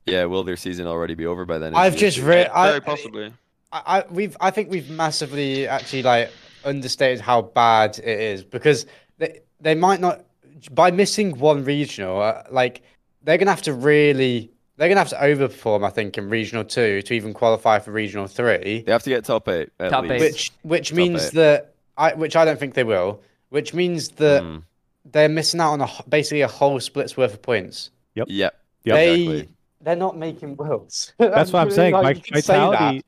yeah, 0.07 0.25
will 0.25 0.43
their 0.43 0.57
season 0.57 0.87
already 0.87 1.15
be 1.15 1.27
over 1.27 1.45
by 1.45 1.59
then? 1.59 1.75
I've 1.75 1.97
just 1.97 2.17
issue. 2.19 2.27
read. 2.27 2.49
I, 2.49 2.69
Very 2.71 2.81
possibly. 2.81 3.33
I, 3.73 3.83
I 4.01 4.05
we've 4.11 4.37
I 4.41 4.51
think 4.51 4.71
we've 4.71 4.91
massively 4.91 5.69
actually 5.69 6.03
like 6.03 6.31
understated 6.65 7.21
how 7.21 7.43
bad 7.43 7.99
it 7.99 8.05
is 8.21 8.43
because 8.43 8.87
they 9.19 9.41
they 9.61 9.75
might 9.75 10.01
not 10.01 10.25
by 10.69 10.91
missing 10.91 11.39
one 11.39 11.65
regional 11.65 12.21
uh, 12.21 12.43
like 12.51 12.83
they're 13.23 13.39
gonna 13.39 13.51
have 13.51 13.63
to 13.63 13.73
really 13.73 14.51
they're 14.77 14.89
gonna 14.89 15.01
have 15.01 15.09
to 15.11 15.17
overperform 15.17 15.85
I 15.87 15.91
think 15.91 16.17
in 16.19 16.29
regional 16.29 16.65
two 16.65 17.03
to 17.03 17.15
even 17.15 17.33
qualify 17.35 17.79
for 17.79 17.93
regional 17.93 18.27
three 18.27 18.83
They 18.87 18.93
have 18.93 19.03
to 19.05 19.11
get 19.11 19.25
top 19.25 19.49
eight. 19.49 19.71
At 19.79 19.91
Top 19.91 20.05
least. 20.05 20.13
eight. 20.15 20.21
which 20.21 20.53
which 20.63 20.89
Top 20.91 20.97
means 20.97 21.27
eight. 21.27 21.33
that 21.35 21.75
I 21.97 22.15
which 22.15 22.37
I 22.37 22.45
don't 22.45 22.59
think 22.59 22.75
they 22.75 22.85
will 22.85 23.23
which 23.51 23.75
means 23.75 24.09
that 24.11 24.43
Mm. 24.43 24.63
they're 25.05 25.29
missing 25.29 25.61
out 25.61 25.73
on 25.73 25.81
a 25.81 25.87
h- 25.87 26.03
basically 26.09 26.43
a 26.43 26.49
whole 26.49 26.79
split's 26.81 27.17
worth 27.17 27.35
of 27.35 27.43
points 27.43 27.91
Yep. 28.15 28.27
Yep. 28.31 28.55
they 28.85 29.15
Exactly. 29.15 29.49
they're 29.83 29.97
not 29.97 30.17
making 30.17 30.57
worlds 30.57 31.13
That's 31.19 31.53
what 31.53 31.61
I'm 31.61 31.71
saying. 31.81 31.95
Like, 31.95 32.05
Like, 32.05 32.17
you 32.17 32.33
can 32.35 32.43
say 32.43 32.55
that. 32.55 32.95
You 32.95 33.03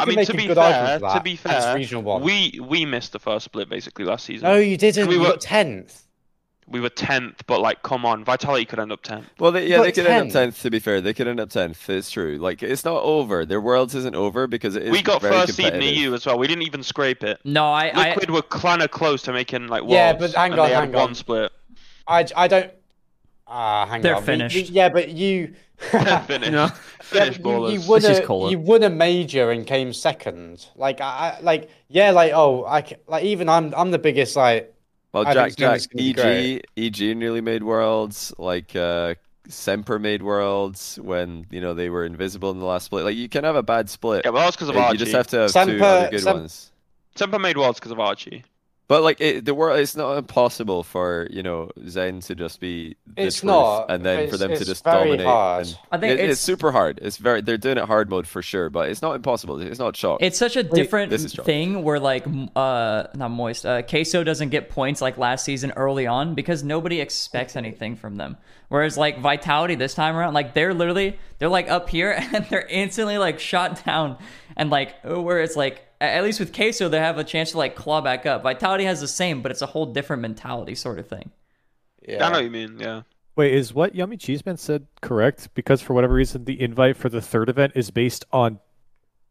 I 0.00 0.06
mean, 0.06 0.24
to 0.26 0.34
be 0.34 0.46
good 0.48 0.56
fair, 0.56 0.64
argument 0.74 1.02
for 1.02 1.08
to 1.08 1.14
that, 1.14 1.22
be 1.24 1.30
and 1.30 1.38
it's 1.54 1.64
fair, 1.64 1.74
regional 1.76 2.02
one. 2.02 2.22
we 2.22 2.58
we 2.60 2.84
missed 2.84 3.12
the 3.12 3.20
first 3.20 3.44
split 3.44 3.68
basically 3.68 4.04
last 4.04 4.24
season. 4.24 4.48
No, 4.48 4.56
you 4.56 4.76
didn't. 4.76 5.06
We 5.06 5.18
We 5.18 5.24
were- 5.24 5.36
tenth. 5.36 6.03
We 6.66 6.80
were 6.80 6.88
tenth, 6.88 7.46
but 7.46 7.60
like, 7.60 7.82
come 7.82 8.06
on, 8.06 8.24
Vitality 8.24 8.64
could 8.64 8.78
end 8.78 8.90
up 8.92 9.02
tenth. 9.02 9.26
Well, 9.38 9.52
they, 9.52 9.66
yeah, 9.68 9.78
But 9.78 9.82
they 9.84 9.92
could 9.92 10.06
end 10.06 10.28
up 10.28 10.32
tenth. 10.32 10.62
To 10.62 10.70
be 10.70 10.78
fair, 10.78 11.00
they 11.00 11.12
could 11.12 11.28
end 11.28 11.38
up 11.40 11.50
tenth. 11.50 11.88
It's 11.90 12.10
true. 12.10 12.38
Like 12.38 12.62
it's 12.62 12.84
not 12.84 13.02
over. 13.02 13.44
Their 13.44 13.60
worlds 13.60 13.94
isn't 13.94 14.14
over 14.16 14.46
because 14.46 14.74
it 14.76 14.84
is 14.84 14.90
We 14.90 15.02
got 15.02 15.20
very 15.22 15.34
first 15.34 15.54
seed 15.54 15.66
in 15.66 15.72
competitive. 15.72 15.98
EU 15.98 16.14
as 16.14 16.24
well. 16.26 16.38
We 16.38 16.46
didn't 16.46 16.62
even 16.62 16.82
scrape 16.82 17.22
it. 17.22 17.38
No, 17.44 17.66
I, 17.66 17.88
I 17.94 18.08
Liquid 18.10 18.30
were 18.30 18.42
kind 18.42 18.82
of 18.82 18.90
close 18.90 19.22
to 19.22 19.32
making 19.32 19.66
like 19.68 19.82
Yeah, 19.86 20.12
but 20.14 20.32
hang 20.32 20.52
and 20.52 20.60
on, 20.60 20.68
they 20.68 20.74
had 20.74 20.80
hang 20.84 20.92
one 20.92 21.08
on. 21.10 21.14
split. 21.14 21.52
I, 22.06 22.26
I 22.36 22.48
don't. 22.48 22.70
Ah, 23.46 23.86
hang 23.86 24.02
They're 24.02 24.14
on. 24.16 24.22
We- 24.24 24.32
we- 24.32 24.38
finished. 24.48 24.70
yeah, 24.70 24.88
but 24.88 25.08
you. 25.10 25.54
Finish. 25.78 26.50
No. 26.50 26.64
Yeah, 26.64 26.68
Finish 27.02 27.38
you, 27.38 27.44
you 27.44 27.80
ballers. 27.80 27.88
won 27.88 28.02
Let's 28.02 28.18
a 28.20 28.50
you 28.50 28.58
won 28.58 28.82
a 28.84 28.90
major 28.90 29.50
and 29.50 29.66
came 29.66 29.92
second. 29.92 30.66
Like 30.76 31.00
I, 31.00 31.36
I 31.38 31.40
like 31.42 31.68
yeah, 31.88 32.10
like 32.12 32.32
oh, 32.34 32.64
I 32.64 32.84
like 33.08 33.24
even 33.24 33.48
I'm 33.48 33.74
I'm 33.76 33.90
the 33.90 33.98
biggest 33.98 34.36
like 34.36 34.73
Well, 35.14 35.28
I 35.28 35.32
Jack, 35.32 35.54
Jack, 35.54 35.80
EG, 35.96 36.16
great. 36.16 36.66
EG 36.76 37.16
nearly 37.16 37.40
made 37.40 37.62
worlds. 37.62 38.34
Like 38.36 38.74
uh, 38.74 39.14
Semper 39.46 40.00
made 40.00 40.24
worlds 40.24 40.98
when 41.00 41.46
you 41.52 41.60
know 41.60 41.72
they 41.72 41.88
were 41.88 42.04
invisible 42.04 42.50
in 42.50 42.58
the 42.58 42.64
last 42.64 42.86
split. 42.86 43.04
Like 43.04 43.14
you 43.14 43.28
can 43.28 43.44
have 43.44 43.54
a 43.54 43.62
bad 43.62 43.88
split. 43.88 44.22
Yeah, 44.24 44.32
well, 44.32 44.42
that's 44.42 44.56
because 44.56 44.70
of 44.70 44.76
Archie. 44.76 44.94
you 44.94 44.98
just 44.98 45.12
have 45.12 45.28
to 45.28 45.36
have 45.38 45.52
two 45.52 45.84
other 45.84 46.10
good 46.10 46.20
Sem- 46.20 46.36
ones. 46.36 46.72
Semper 47.14 47.38
made 47.38 47.56
worlds 47.56 47.78
because 47.78 47.92
of 47.92 48.00
Archie. 48.00 48.42
But 48.86 49.02
like 49.02 49.18
it, 49.20 49.46
the 49.46 49.54
world, 49.54 49.78
it's 49.80 49.96
not 49.96 50.18
impossible 50.18 50.82
for 50.82 51.26
you 51.30 51.42
know 51.42 51.70
Zen 51.88 52.20
to 52.20 52.34
just 52.34 52.60
be 52.60 52.96
the 53.06 53.22
It's 53.24 53.40
truth, 53.40 53.48
not. 53.50 53.90
and 53.90 54.04
then 54.04 54.28
for 54.28 54.36
them 54.36 54.50
to 54.50 54.56
it's 54.56 54.66
just 54.66 54.84
very 54.84 55.04
dominate. 55.04 55.26
hard. 55.26 55.66
and- 55.68 55.78
I 55.90 55.96
think 55.96 56.10
it- 56.10 56.14
it's, 56.20 56.22
it's- 56.24 56.40
super 56.40 56.70
hard. 56.70 56.98
It's 57.00 57.16
very 57.16 57.40
they're 57.40 57.56
doing 57.56 57.78
it 57.78 57.84
hard 57.86 58.10
mode 58.10 58.26
for 58.26 58.42
sure, 58.42 58.68
but 58.68 58.90
it's 58.90 59.00
not 59.00 59.14
impossible. 59.14 59.58
It's 59.60 59.78
not 59.78 59.96
shock. 59.96 60.18
It's 60.20 60.38
such 60.38 60.56
a 60.56 60.62
different 60.62 61.08
this 61.10 61.24
is 61.24 61.32
John. 61.32 61.46
thing 61.46 61.82
where 61.82 61.98
like 61.98 62.26
uh 62.54 63.04
not 63.14 63.28
moist 63.30 63.64
uh 63.64 63.80
queso 63.82 64.22
doesn't 64.22 64.50
get 64.50 64.68
points 64.68 65.00
like 65.00 65.16
last 65.16 65.46
season 65.46 65.72
early 65.76 66.06
on 66.06 66.34
because 66.34 66.62
nobody 66.62 67.00
expects 67.00 67.56
anything 67.56 67.96
from 67.96 68.16
them 68.16 68.36
whereas 68.68 68.96
like 68.98 69.18
vitality 69.20 69.74
this 69.76 69.94
time 69.94 70.14
around 70.16 70.34
like 70.34 70.52
they're 70.54 70.74
literally 70.74 71.18
they're 71.38 71.48
like 71.48 71.70
up 71.70 71.88
here 71.88 72.10
and 72.34 72.44
they're 72.50 72.66
instantly 72.66 73.16
like 73.18 73.38
shot 73.40 73.82
down 73.86 74.18
and 74.56 74.68
like 74.70 74.94
where 75.04 75.40
it's 75.40 75.56
like 75.56 75.80
a- 75.93 75.93
at 76.08 76.22
least 76.22 76.40
with 76.40 76.52
queso 76.52 76.88
they 76.88 76.98
have 76.98 77.18
a 77.18 77.24
chance 77.24 77.52
to 77.52 77.58
like 77.58 77.74
claw 77.74 78.00
back 78.00 78.26
up 78.26 78.42
vitality 78.42 78.84
has 78.84 79.00
the 79.00 79.08
same 79.08 79.42
but 79.42 79.50
it's 79.50 79.62
a 79.62 79.66
whole 79.66 79.86
different 79.86 80.22
mentality 80.22 80.74
sort 80.74 80.98
of 80.98 81.06
thing 81.06 81.30
yeah. 82.06 82.26
I 82.26 82.30
know 82.30 82.38
what 82.38 82.44
you 82.44 82.50
mean. 82.50 82.78
Yeah. 82.78 83.02
Wait, 83.36 83.52
is 83.52 83.74
what 83.74 83.94
Yummy 83.94 84.16
Cheeseman 84.16 84.56
said 84.56 84.86
correct? 85.00 85.48
Because 85.54 85.80
for 85.80 85.94
whatever 85.94 86.14
reason, 86.14 86.44
the 86.44 86.60
invite 86.60 86.96
for 86.96 87.08
the 87.08 87.20
third 87.20 87.48
event 87.48 87.72
is 87.74 87.90
based 87.90 88.24
on 88.32 88.60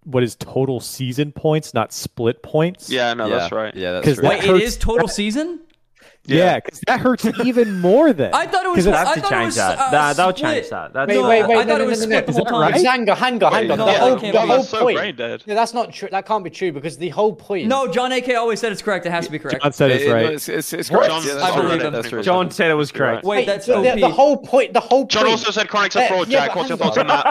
what 0.04 0.24
is 0.24 0.36
total 0.36 0.82
season 0.82 1.32
points, 1.32 1.74
not 1.74 1.94
split 1.94 2.44
points. 2.44 2.90
Yeah, 2.90 3.14
no, 3.14 3.28
yeah, 3.28 3.38
that's 3.38 3.52
right. 3.54 3.76
Yeah, 3.76 3.92
that's 3.94 4.08
right. 4.08 4.16
that 4.18 4.30
wait 4.30 4.44
it 4.44 4.48
hurts- 4.48 4.64
is 4.64 4.78
total 4.78 5.08
season 5.08 5.62
yeah, 6.26 6.60
because 6.60 6.80
that 6.88 7.00
hurts 7.02 7.26
even 7.44 7.80
more. 7.82 8.14
Then 8.14 8.34
i 8.34 8.48
thought 8.48 8.66
it 8.66 8.70
was 8.70 8.78
'Cause 8.78 8.86
They 8.86 8.92
it's- 8.92 9.06
I 9.06 9.10
have 9.10 9.16
to 9.16 9.22
thought 9.22 9.32
it 9.32 9.36
change 9.36 9.46
was, 9.48 9.56
that. 9.58 9.78
uh, 9.80 9.92
Nah, 9.92 10.14
they'll 10.14 10.32
change 10.34 10.70
that. 10.70 10.94
That's 10.94 11.10
Wait, 11.10 11.16
No, 11.16 11.28
wait, 11.28 11.42
I 11.44 11.48
wait, 11.48 11.56
thought 11.58 11.68
no, 11.68 11.76
it 11.76 11.80
no, 11.80 11.86
was 11.86 12.00
no, 12.00 12.04
split 12.06 12.28
no. 12.28 12.34
the 12.34 12.34
whole 12.34 12.46
time. 12.46 12.62
right? 12.62 12.74
Hang 12.86 13.10
on, 13.10 13.18
hang 13.18 13.44
on, 13.44 13.52
hang 13.52 13.72
on. 13.72 13.78
the 13.78 13.86
that 13.86 14.00
whole, 14.00 14.20
can't 14.20 14.34
the 14.34 14.40
whole 14.42 14.64
so 14.64 14.80
point. 14.80 14.98
brain 14.98 15.16
dead. 15.16 15.44
Yeah, 15.46 15.56
that's 15.56 15.74
not 15.74 15.92
true. 15.92 16.08
That 16.12 16.26
can't 16.26 16.44
be 16.44 16.50
true 16.50 16.72
because 16.72 16.98
the 16.98 17.10
whole 17.10 17.34
point. 17.34 17.68
no 17.68 17.92
john 17.92 18.12
ak 18.14 18.30
always 18.30 18.60
said 18.62 18.72
it's 18.72 18.82
correct 18.82 19.06
it 19.06 19.12
has 19.12 19.26
to 19.26 19.32
be 19.32 19.40
correct 19.40 19.62
John 19.64 19.74
said 19.74 19.92
It- 19.92 19.96
it's 19.96 20.04
it- 20.06 20.08
no, 20.08 20.14
right. 20.14 20.26
it's, 20.34 20.50
it's, 20.50 20.74
it's 20.74 20.90
What? 20.92 21.10
correct. 21.10 21.26
Yeah, 21.26 21.44
I 21.44 21.56
believe 21.62 21.82
him. 21.82 21.94
That's 21.94 22.14
right. 22.14 22.24
John 22.24 22.50
said 22.52 22.72
it 22.72 22.76
was 22.76 22.92
correct. 22.92 23.26
wait 23.26 23.46
that's 23.46 23.66
the, 23.66 23.82
the, 23.82 24.10
whole 24.10 24.38
point. 24.38 24.72
The 24.74 24.80
whole 24.80 25.06
John 25.06 25.28
also 25.28 25.52
said 25.52 25.68
Chronic's 25.68 25.96
a 25.98 26.08
fraud, 26.08 26.30
Jack. 26.30 26.56
What's 26.56 26.70
your 26.70 26.78
hang 26.78 26.88
thoughts 26.94 26.98
on 26.98 27.08
that? 27.08 27.24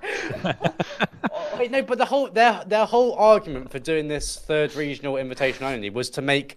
Wait, 1.58 1.70
no, 1.70 1.82
but 1.82 1.98
the 1.98 2.04
whole 2.06 2.28
their 2.28 2.62
their 2.66 2.86
whole 2.86 3.14
argument 3.14 3.70
for 3.70 3.78
doing 3.78 4.08
this 4.08 4.36
third 4.36 4.74
regional 4.74 5.16
invitation 5.16 5.64
only 5.64 5.90
was 5.90 6.10
to 6.10 6.22
make 6.22 6.49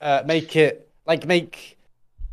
uh 0.00 0.22
make 0.26 0.54
it 0.56 0.90
like 1.06 1.26
make 1.26 1.76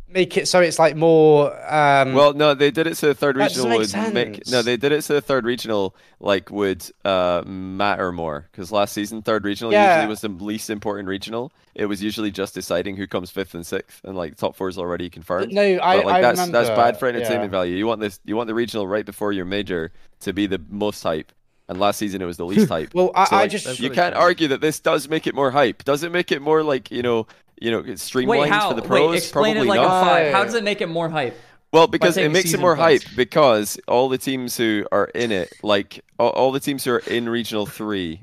make 0.08 0.36
it 0.36 0.46
so 0.46 0.60
it's 0.60 0.78
like 0.78 0.94
more 0.96 1.50
um 1.72 2.14
Well, 2.14 2.32
no, 2.32 2.54
they 2.54 2.70
did 2.70 2.86
it 2.86 2.96
so 2.96 3.08
the 3.08 3.14
third 3.14 3.36
regional 3.36 3.68
make 3.68 3.78
would 3.92 4.14
make. 4.14 4.46
No, 4.48 4.62
they 4.62 4.76
did 4.76 4.92
it 4.92 5.02
so 5.02 5.14
the 5.14 5.20
third 5.20 5.44
regional 5.44 5.96
like 6.20 6.50
would 6.50 6.84
uh 7.04 7.42
matter 7.44 8.12
more 8.12 8.48
because 8.52 8.70
last 8.70 8.92
season 8.92 9.20
third 9.22 9.44
regional 9.44 9.72
Yeah. 9.72 9.96
usually 9.96 10.08
was 10.08 10.20
the 10.20 10.28
least 10.28 10.70
important 10.70 11.08
regional. 11.08 11.52
It 11.74 11.86
was 11.86 12.02
usually 12.02 12.30
just 12.30 12.54
deciding 12.54 12.96
who 12.96 13.06
comes 13.06 13.30
fifth 13.30 13.54
and 13.54 13.66
sixth, 13.66 14.00
and 14.04 14.16
like 14.16 14.36
top 14.36 14.56
four 14.56 14.68
is 14.68 14.78
already 14.78 15.10
confirmed. 15.10 15.52
no, 15.52 15.60
I, 15.82 15.96
but 15.96 16.06
like 16.06 16.14
I 16.14 16.20
that's 16.22 16.38
remember, 16.38 16.62
that's 16.62 16.70
bad 16.70 16.98
for 16.98 17.06
entertainment 17.08 17.44
yeah. 17.52 17.58
value. 17.58 17.76
You 17.76 17.86
want 17.86 18.00
this, 18.00 18.18
you 18.24 18.34
want 18.36 18.46
the 18.46 18.54
regional 18.54 18.86
right 18.86 19.04
before 19.04 19.32
your 19.32 19.44
major 19.44 19.92
to 20.20 20.32
be 20.32 20.46
the 20.46 20.58
most 20.70 21.02
hype, 21.02 21.32
and 21.68 21.78
last 21.78 21.98
season 21.98 22.22
it 22.22 22.24
was 22.24 22.38
the 22.38 22.46
least 22.46 22.68
hype. 22.70 22.94
Well, 22.94 23.10
I, 23.14 23.24
So, 23.26 23.36
I 23.36 23.40
like, 23.40 23.50
just 23.50 23.78
you 23.80 23.90
can't 23.90 24.14
argue 24.14 24.48
that 24.48 24.62
this 24.62 24.80
does 24.80 25.08
make 25.10 25.26
it 25.26 25.34
more 25.34 25.50
hype. 25.50 25.84
Does 25.84 26.02
it 26.02 26.12
make 26.12 26.32
it 26.32 26.40
more 26.40 26.62
like 26.62 26.90
you 26.90 27.02
know, 27.02 27.26
you 27.60 27.70
know, 27.70 27.94
streamlined 27.96 28.40
Wait, 28.42 28.50
how? 28.50 28.68
for 28.70 28.74
the 28.74 28.82
pros? 28.82 29.10
Wait, 29.10 29.16
explain 29.18 29.54
Probably 29.54 29.68
it 29.68 29.70
like 29.70 29.80
not. 29.88 30.02
a 30.02 30.06
five. 30.06 30.32
How 30.32 30.44
does 30.44 30.54
it 30.54 30.64
make 30.64 30.80
it 30.80 30.88
more 30.88 31.08
hype? 31.08 31.36
Well, 31.72 31.86
because 31.88 32.16
it 32.16 32.30
makes 32.30 32.54
it 32.54 32.60
more 32.60 32.76
points. 32.76 33.04
hype 33.04 33.16
because 33.16 33.78
all 33.88 34.08
the 34.08 34.18
teams 34.18 34.56
who 34.56 34.86
are 34.92 35.06
in 35.06 35.32
it, 35.32 35.52
like 35.62 36.02
all, 36.18 36.30
all 36.30 36.52
the 36.52 36.60
teams 36.60 36.84
who 36.84 36.92
are 36.92 36.98
in 37.00 37.28
regional 37.28 37.66
three, 37.66 38.20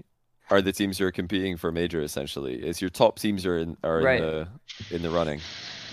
are 0.50 0.62
the 0.62 0.72
teams 0.72 0.98
who 0.98 1.06
are 1.06 1.12
competing 1.12 1.58
for 1.58 1.72
major. 1.72 2.02
Essentially, 2.02 2.56
it's 2.56 2.82
your 2.82 2.90
top 2.90 3.20
teams 3.20 3.46
are 3.46 3.58
in 3.58 3.78
are 3.84 4.02
Right. 4.02 4.22
in 4.22 4.26
the 4.26 4.48
in 4.96 5.02
the 5.02 5.10
running. 5.10 5.40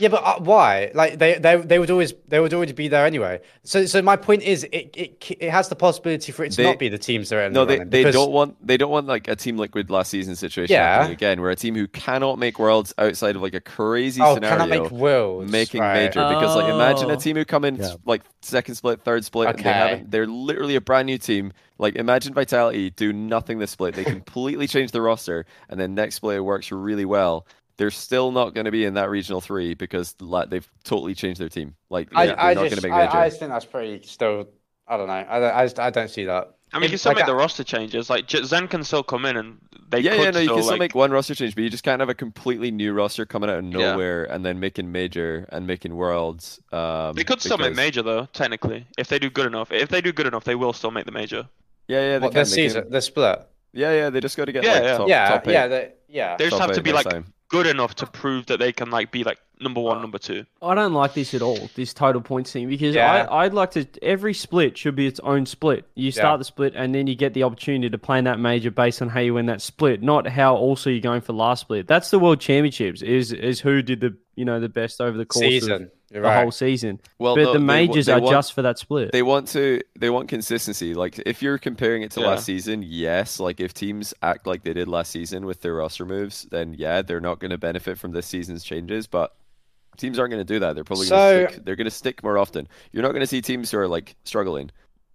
Yeah, 0.00 0.08
but 0.08 0.22
uh, 0.24 0.40
why? 0.40 0.90
Like 0.94 1.18
they, 1.18 1.38
they 1.38 1.56
they 1.56 1.78
would 1.78 1.90
always 1.90 2.14
they 2.28 2.40
would 2.40 2.52
already 2.54 2.72
be 2.72 2.88
there 2.88 3.04
anyway. 3.06 3.40
So 3.64 3.84
so 3.86 4.00
my 4.02 4.16
point 4.16 4.42
is 4.42 4.64
it 4.64 4.90
it, 4.96 5.36
it 5.40 5.50
has 5.50 5.68
the 5.68 5.76
possibility 5.76 6.32
for 6.32 6.44
it 6.44 6.50
to 6.52 6.56
They- 6.56 6.64
not 6.64 6.78
be 6.78 6.88
the 6.88 6.98
teams 6.98 7.28
that 7.28 7.36
are 7.36 7.42
in 7.46 7.52
No, 7.52 7.64
the 7.64 7.78
they, 7.78 7.84
they 7.84 8.00
because- 8.00 8.14
don't 8.14 8.32
want 8.32 8.66
they 8.66 8.76
don't 8.76 8.90
want 8.90 9.06
like 9.06 9.28
a 9.28 9.36
team 9.36 9.58
liquid 9.58 9.90
last 9.90 10.10
season 10.10 10.34
situation 10.36 10.72
Yeah. 10.72 10.94
happening 10.96 11.12
again, 11.12 11.40
where 11.40 11.50
a 11.50 11.56
team 11.56 11.74
who 11.74 11.86
cannot 11.86 12.38
make 12.38 12.58
worlds 12.58 12.94
outside 12.98 13.36
of 13.36 13.42
like 13.42 13.54
a 13.54 13.60
crazy 13.60 14.20
Oh, 14.22 14.34
scenario 14.34 14.56
cannot 14.56 14.68
make 14.70 14.90
worlds. 14.90 15.52
making 15.52 15.80
right. 15.82 15.94
major 15.94 16.26
because 16.28 16.56
like 16.56 16.72
imagine 16.72 17.10
Oh. 17.10 17.14
a 17.14 17.16
team 17.18 17.36
who 17.36 17.44
come 17.44 17.64
in 17.64 17.76
Yeah. 17.76 17.94
like 18.06 18.22
second 18.42 18.74
split, 18.76 19.02
third 19.02 19.24
split, 19.24 19.48
and 19.50 19.58
they 19.58 19.60
Okay. 19.62 19.72
haven't 19.78 20.10
they're 20.10 20.26
literally 20.26 20.76
a 20.76 20.80
brand 20.80 21.06
new 21.06 21.18
team. 21.18 21.52
Like 21.78 21.96
imagine 21.96 22.34
Vitality 22.34 22.90
do 22.90 23.10
nothing 23.12 23.58
this 23.58 23.70
split. 23.70 23.94
They 23.94 24.04
completely 24.18 24.66
change 24.66 24.90
the 24.92 25.00
roster 25.00 25.46
and 25.68 25.78
then 25.80 25.94
next 25.94 26.16
split 26.16 26.36
it 26.36 26.40
works 26.40 26.70
really 26.72 27.04
well. 27.06 27.46
They're 27.80 27.90
still 27.90 28.30
not 28.30 28.52
going 28.54 28.66
to 28.66 28.70
be 28.70 28.84
in 28.84 28.94
that 28.94 29.08
regional 29.08 29.40
three 29.40 29.72
because 29.72 30.14
la- 30.20 30.44
they've 30.44 30.68
totally 30.84 31.14
changed 31.14 31.40
their 31.40 31.48
team. 31.48 31.74
Like 31.88 32.08
I, 32.14 32.26
they're, 32.26 32.38
I 32.40 32.52
not 32.54 32.68
just 32.68 32.76
going 32.76 32.82
to 32.82 32.88
make 32.88 32.96
major. 33.06 33.16
I, 33.16 33.24
I 33.24 33.28
just 33.30 33.40
think 33.40 33.50
that's 33.50 33.64
pretty 33.64 34.06
still. 34.06 34.48
I 34.86 34.98
don't 34.98 35.06
know. 35.06 35.12
I 35.26 35.40
don't, 35.40 35.54
I, 35.54 35.64
just, 35.64 35.80
I 35.80 35.88
don't 35.88 36.10
see 36.10 36.26
that. 36.26 36.54
I 36.72 36.76
mean, 36.78 36.82
you 36.82 36.84
If- 36.84 36.90
can 36.90 36.98
still 36.98 37.10
like, 37.12 37.16
make 37.18 37.26
the 37.26 37.34
roster 37.34 37.64
changes. 37.64 38.10
Like 38.10 38.28
Zen 38.30 38.68
can 38.68 38.84
still 38.84 39.02
come 39.02 39.24
in, 39.24 39.36
and 39.38 39.58
they 39.88 40.00
yeah, 40.00 40.10
could 40.10 40.20
yeah, 40.24 40.30
no, 40.32 40.38
you 40.40 40.44
still, 40.44 40.54
can 40.56 40.62
still 40.64 40.72
like, 40.74 40.78
make 40.80 40.94
one 40.94 41.10
roster 41.10 41.34
change, 41.34 41.54
but 41.54 41.64
you 41.64 41.70
just 41.70 41.82
can't 41.82 42.00
have 42.00 42.08
a 42.10 42.14
completely 42.14 42.70
new 42.70 42.92
roster 42.92 43.24
coming 43.24 43.48
out 43.48 43.58
of 43.58 43.64
Yeah. 43.64 43.92
nowhere 43.92 44.24
and 44.24 44.44
then 44.44 44.60
making 44.60 44.92
major 44.92 45.46
and 45.50 45.66
making 45.66 45.96
worlds. 45.96 46.60
Um, 46.72 47.14
They 47.14 47.24
could 47.24 47.40
still 47.40 47.56
make 47.58 47.74
major 47.74 48.02
though, 48.02 48.26
technically, 48.34 48.86
if 48.98 49.08
they 49.08 49.18
do 49.18 49.30
good 49.30 49.46
enough. 49.46 49.72
If 49.72 49.88
they 49.88 50.02
do 50.02 50.12
good 50.12 50.26
enough, 50.26 50.44
they 50.44 50.54
will 50.54 50.72
still 50.74 50.90
make 50.90 51.06
the 51.06 51.12
major. 51.12 51.48
Yeah, 51.88 52.00
yeah, 52.02 52.18
they 52.18 52.24
What 52.26 52.32
can. 52.32 52.40
this 52.42 52.50
they 52.50 52.56
can- 52.62 52.70
season, 52.70 52.90
the 52.90 53.00
split. 53.00 53.46
Yeah, 53.72 53.92
yeah, 53.94 54.10
they 54.10 54.20
just 54.20 54.36
got 54.36 54.44
to 54.44 54.52
get 54.52 54.64
Yeah, 54.64 54.72
like 54.74 54.82
yeah. 54.82 54.96
top, 54.98 55.08
yeah, 55.08 55.28
top 55.28 55.48
eight. 55.48 55.52
yeah, 55.52 55.66
the, 55.68 55.92
yeah. 56.08 56.36
They 56.36 56.44
just 56.46 56.58
top 56.58 56.66
have 56.68 56.76
to 56.76 56.82
be 56.82 56.92
like 56.92 57.08
time. 57.08 57.32
Good 57.50 57.66
enough 57.66 57.94
to 57.96 58.06
uh, 58.06 58.10
prove 58.10 58.46
that 58.46 58.58
they 58.58 58.72
can 58.72 58.90
like 58.90 59.10
be 59.12 59.22
like 59.24 59.38
number 59.60 59.80
one, 59.80 59.98
uh, 59.98 60.00
number 60.00 60.18
two. 60.18 60.46
I 60.62 60.74
don't 60.74 60.94
like 60.94 61.12
this 61.14 61.34
at 61.34 61.42
all. 61.42 61.68
This 61.74 61.92
total 61.92 62.22
points 62.22 62.50
thing 62.52 62.68
because 62.68 62.94
Yeah. 62.94 63.26
I 63.30 63.44
I'd 63.44 63.52
like 63.52 63.72
to 63.72 63.86
every 64.02 64.32
split 64.32 64.78
should 64.78 64.96
be 64.96 65.06
its 65.06 65.20
own 65.20 65.44
split. 65.44 65.84
You 65.94 66.10
start 66.12 66.34
Yeah. 66.34 66.36
the 66.38 66.44
split 66.44 66.72
and 66.76 66.94
then 66.94 67.06
you 67.06 67.14
get 67.14 67.34
the 67.34 67.42
opportunity 67.42 67.90
to 67.90 67.98
play 67.98 68.18
in 68.18 68.24
that 68.24 68.38
major 68.40 68.70
based 68.70 69.02
on 69.02 69.08
how 69.10 69.20
you 69.20 69.34
win 69.34 69.46
that 69.46 69.60
split, 69.60 70.02
not 70.02 70.26
how 70.26 70.56
also 70.56 70.88
you're 70.88 71.00
going 71.00 71.20
for 71.20 71.34
last 71.34 71.60
split. 71.62 71.86
That's 71.86 72.10
the 72.10 72.18
World 72.18 72.40
Championships. 72.40 73.02
Is 73.02 73.32
is 73.32 73.60
who 73.60 73.82
did 73.82 74.00
the 74.00 74.16
you 74.36 74.44
know 74.46 74.58
the 74.60 74.68
best 74.70 75.00
over 75.00 75.18
the 75.18 75.26
course 75.26 75.44
season. 75.44 75.80
You're 75.82 75.90
the 76.10 76.20
right. 76.20 76.42
whole 76.42 76.50
season. 76.50 77.00
Well, 77.18 77.36
but 77.36 77.42
no, 77.44 77.52
the 77.52 77.58
majors 77.60 78.06
they 78.06 78.12
are 78.12 78.20
want- 78.20 78.32
just 78.32 78.52
for 78.52 78.62
that 78.62 78.78
split. 78.78 79.12
They 79.12 79.22
want 79.22 79.48
to. 79.48 79.80
They 79.98 80.10
want 80.10 80.28
consistency. 80.28 80.94
Like 80.94 81.18
if 81.24 81.42
you're 81.42 81.58
comparing 81.58 82.02
it 82.02 82.10
to 82.12 82.20
Yeah. 82.20 82.28
last 82.28 82.44
season, 82.44 82.82
yes. 82.86 83.38
Like 83.40 83.60
if 83.60 83.72
teams 83.74 84.12
act 84.22 84.46
like 84.46 84.64
they 84.64 84.72
did 84.72 84.88
last 84.88 85.10
season 85.12 85.46
with 85.46 85.60
their 85.62 85.74
roster 85.74 86.04
moves, 86.04 86.46
then 86.50 86.74
yeah, 86.76 87.02
they're 87.02 87.20
not 87.20 87.38
going 87.38 87.50
to 87.52 87.58
benefit 87.58 87.98
from 87.98 88.12
this 88.12 88.26
season's 88.26 88.64
changes. 88.64 89.06
But 89.06 89.34
teams 89.98 90.18
aren't 90.18 90.30
going 90.32 90.44
to 90.44 90.52
do 90.54 90.58
that. 90.60 90.74
They're 90.74 90.84
probably 90.84 91.08
going 91.08 91.20
So- 91.20 91.46
to 91.46 91.52
stick. 91.52 91.64
They're 91.64 91.76
going 91.76 91.84
to 91.86 91.90
stick 91.90 92.22
more 92.22 92.38
often. 92.38 92.66
You're 92.92 93.02
not 93.02 93.10
going 93.12 93.20
to 93.20 93.26
see 93.26 93.40
teams 93.42 93.70
who 93.70 93.78
are 93.78 93.88
like 93.88 94.16
struggling, 94.24 94.70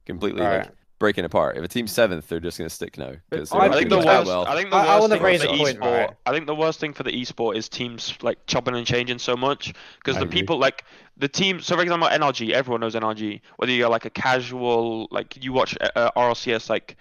completely 0.06 0.42
like 0.42 0.60
Right. 0.60 0.70
Breaking 1.00 1.26
apart. 1.26 1.58
If 1.58 1.64
a 1.64 1.68
team's 1.68 1.92
seventh, 1.92 2.28
they're 2.28 2.40
just 2.40 2.58
going 2.58 2.70
to 2.70 2.74
stick 2.74 2.98
now 2.98 3.14
because 3.30 3.52
I 3.52 3.56
they're 3.56 3.64
I 3.64 3.68
not 3.68 3.78
think 3.78 3.90
the 3.90 3.98
worst. 3.98 4.28
well. 4.28 4.46
I 4.48 4.56
think 4.56 4.70
the 4.70 4.76
I- 4.78 4.86
I 4.86 5.00
worst 5.00 5.10
thing 5.12 5.20
for 5.20 5.48
the 5.48 5.58
point, 5.58 5.80
esport. 5.80 5.82
right. 6.08 6.10
I 6.26 6.32
think 6.32 6.46
the 6.48 6.56
worst 6.56 6.80
thing 6.80 6.94
for 6.94 7.04
the 7.04 7.12
esport 7.12 7.56
is 7.58 7.68
teams 7.70 8.16
like 8.22 8.46
chopping 8.48 8.76
and 8.76 8.86
changing 8.88 9.20
so 9.20 9.36
much 9.36 9.74
because 10.00 10.16
the 10.16 10.24
agree. 10.24 10.40
people 10.42 10.58
like 10.58 10.86
the 11.18 11.28
team. 11.28 11.60
So 11.60 11.76
for 11.76 11.82
example, 11.82 12.08
NRG. 12.08 12.52
Everyone 12.52 12.82
knows 12.82 12.96
NRG. 12.96 13.42
Whether 13.58 13.74
you're 13.74 13.90
like 13.90 14.06
a 14.06 14.10
casual, 14.10 15.08
like 15.12 15.44
you 15.44 15.52
watch 15.54 15.78
uh, 15.82 15.90
uh, 15.96 16.12
RLCS 16.16 16.70
like 16.70 16.96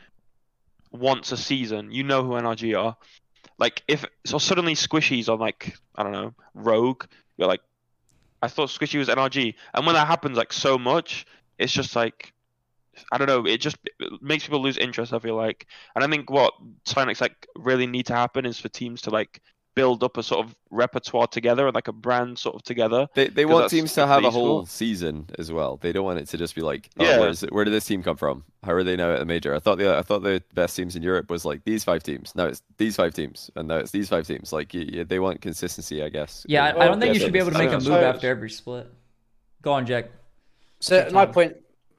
once 0.92 1.32
a 1.32 1.36
season, 1.36 1.90
you 1.90 2.02
know 2.02 2.22
who 2.24 2.32
NRG 2.32 2.78
are. 2.80 2.96
Like 3.58 3.82
if 3.86 4.04
so, 4.26 4.38
suddenly 4.38 4.74
Squishy's 4.74 5.28
on 5.28 5.38
like 5.38 5.76
I 5.94 6.02
don't 6.02 6.12
know 6.12 6.34
Rogue. 6.54 7.04
You're 7.36 7.48
like, 7.48 7.62
I 8.42 8.48
thought 8.48 8.68
Squishy 8.68 8.98
was 8.98 9.08
NRG, 9.08 9.54
and 9.74 9.86
when 9.86 9.94
that 9.94 10.06
happens 10.08 10.36
like 10.36 10.52
so 10.52 10.78
much, 10.78 11.26
it's 11.58 11.72
just 11.72 11.94
like. 11.94 12.32
I 13.12 13.18
don't 13.18 13.28
know. 13.28 13.44
It 13.46 13.58
just 13.60 13.76
it 14.00 14.22
makes 14.22 14.44
people 14.44 14.60
lose 14.62 14.76
interest. 14.78 15.12
I 15.12 15.18
feel 15.18 15.36
like, 15.36 15.66
and 15.94 16.04
I 16.04 16.08
think 16.08 16.30
what 16.30 16.54
Psyonix 16.86 17.20
like 17.20 17.46
really 17.56 17.86
need 17.86 18.06
to 18.06 18.14
happen 18.14 18.46
is 18.46 18.58
for 18.58 18.68
teams 18.68 19.00
to 19.02 19.10
like 19.10 19.40
build 19.76 20.04
up 20.04 20.16
a 20.16 20.22
sort 20.22 20.46
of 20.46 20.54
repertoire 20.70 21.26
together 21.26 21.66
and 21.66 21.74
like 21.74 21.88
a 21.88 21.92
brand 21.92 22.38
sort 22.38 22.54
of 22.54 22.62
together. 22.62 23.08
They 23.16 23.26
they 23.26 23.42
'Cause 23.44 23.52
want 23.52 23.70
teams 23.70 23.92
to 23.94 24.02
good 24.02 24.06
for 24.06 24.12
have 24.12 24.24
a 24.24 24.28
esport. 24.28 24.32
whole 24.32 24.66
season 24.66 25.26
as 25.36 25.50
well. 25.50 25.78
They 25.78 25.90
don't 25.90 26.04
want 26.04 26.20
it 26.20 26.28
to 26.28 26.38
just 26.38 26.54
be 26.54 26.60
like, 26.60 26.88
oh, 27.00 27.02
Yeah. 27.04 27.18
where's 27.18 27.42
it, 27.42 27.52
where 27.52 27.64
did 27.64 27.74
this 27.74 27.84
team 27.84 28.00
come 28.00 28.16
from? 28.16 28.44
How 28.62 28.70
are 28.72 28.84
they 28.84 28.94
now 28.94 29.10
at 29.12 29.18
the 29.18 29.24
major? 29.24 29.52
I 29.52 29.58
thought 29.58 29.78
the 29.78 29.96
I 29.98 30.02
thought 30.02 30.22
the 30.22 30.40
best 30.54 30.76
teams 30.76 30.94
in 30.94 31.02
Europe 31.02 31.28
was 31.28 31.44
like 31.44 31.64
these 31.64 31.82
five 31.82 32.04
teams. 32.04 32.32
Now 32.36 32.44
it's 32.44 32.62
these 32.76 32.94
five 32.94 33.14
teams, 33.14 33.50
and 33.56 33.66
now 33.66 33.78
it's 33.78 33.90
these 33.90 34.08
five 34.08 34.26
teams. 34.28 34.52
Like 34.52 34.70
y 34.72 34.86
y- 34.92 35.02
they 35.02 35.18
want 35.18 35.40
consistency, 35.40 36.04
I 36.04 36.08
guess. 36.08 36.46
Yeah, 36.48 36.66
I, 36.66 36.68
I 36.84 36.86
don't 36.86 37.00
think 37.00 37.12
guess 37.12 37.16
you 37.16 37.26
should 37.26 37.32
be 37.32 37.40
able 37.40 37.50
to 37.50 37.58
make 37.58 37.70
a 37.70 37.72
move 37.72 37.82
So- 37.82 37.96
after 38.00 38.28
every 38.30 38.50
split. 38.50 38.86
Go 39.60 39.72
on, 39.72 39.86
Jack. 39.86 40.10
So 40.78 41.08
my 41.12 41.26
point, 41.26 41.56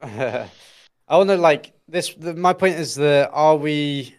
I 1.08 1.16
want 1.16 1.30
to 1.30 1.36
like 1.36 1.72
this. 1.88 2.14
The, 2.14 2.34
my 2.34 2.52
point 2.52 2.76
is 2.76 2.96
that 2.96 3.30
are 3.32 3.56
we 3.56 4.14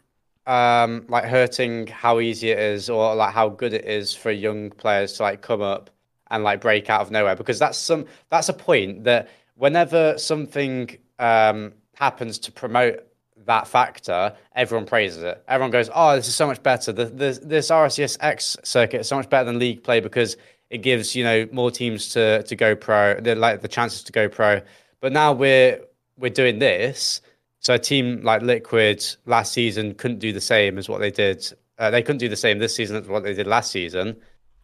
um 0.45 1.05
like 1.09 1.25
hurting 1.25 1.87
how 1.87 2.19
easy 2.19 2.51
it 2.51 2.59
is, 2.59 2.89
or 2.89 3.15
like 3.15 3.33
how 3.33 3.49
good 3.49 3.73
it 3.73 3.85
is 3.85 4.13
for 4.13 4.31
young 4.31 4.69
players 4.71 5.13
to 5.13 5.23
like 5.23 5.41
come 5.41 5.61
up 5.61 5.89
and 6.29 6.43
like 6.43 6.61
break 6.61 6.89
out 6.89 7.01
of 7.01 7.11
nowhere? 7.11 7.35
Because 7.35 7.59
that's 7.59 7.77
some 7.77 8.05
that's 8.29 8.49
a 8.49 8.53
point 8.53 9.03
that 9.03 9.29
whenever 9.55 10.17
something 10.17 10.97
um 11.19 11.73
happens 11.95 12.39
to 12.39 12.51
promote 12.51 13.03
that 13.45 13.67
factor, 13.67 14.35
everyone 14.55 14.85
praises 14.85 15.23
it. 15.23 15.43
Everyone 15.47 15.71
goes, 15.71 15.89
"Oh, 15.93 16.15
this 16.15 16.27
is 16.27 16.35
so 16.35 16.47
much 16.47 16.61
better. 16.63 16.91
The, 16.93 17.05
the, 17.05 17.39
this 17.43 17.69
RLCS 17.69 18.17
X 18.21 18.57
circuit 18.63 19.01
is 19.01 19.07
so 19.07 19.17
much 19.17 19.29
better 19.29 19.45
than 19.45 19.59
league 19.59 19.83
play 19.83 19.99
because 19.99 20.37
it 20.69 20.79
gives 20.79 21.15
you 21.15 21.23
know 21.25 21.47
more 21.51 21.69
teams 21.69 22.09
to 22.09 22.43
to 22.43 22.55
go 22.55 22.75
pro, 22.77 23.19
the, 23.19 23.35
like 23.35 23.61
the 23.61 23.67
chances 23.67 24.03
to 24.03 24.13
go 24.13 24.29
pro." 24.29 24.61
But 25.01 25.11
now 25.11 25.33
we're 25.33 25.81
we're 26.17 26.29
doing 26.29 26.59
this, 26.59 27.21
so 27.59 27.73
a 27.73 27.79
team 27.79 28.21
like 28.23 28.41
Liquid 28.41 29.05
last 29.25 29.53
season 29.53 29.93
couldn't 29.95 30.19
do 30.19 30.31
the 30.31 30.41
same 30.41 30.77
as 30.77 30.87
what 30.87 30.99
they 30.99 31.11
did. 31.11 31.45
Uh, 31.77 31.91
they 31.91 32.01
couldn't 32.01 32.19
do 32.19 32.29
the 32.29 32.35
same 32.35 32.59
this 32.59 32.75
season 32.75 32.95
as 32.95 33.07
what 33.07 33.23
they 33.23 33.33
did 33.33 33.47
last 33.47 33.71
season. 33.71 34.17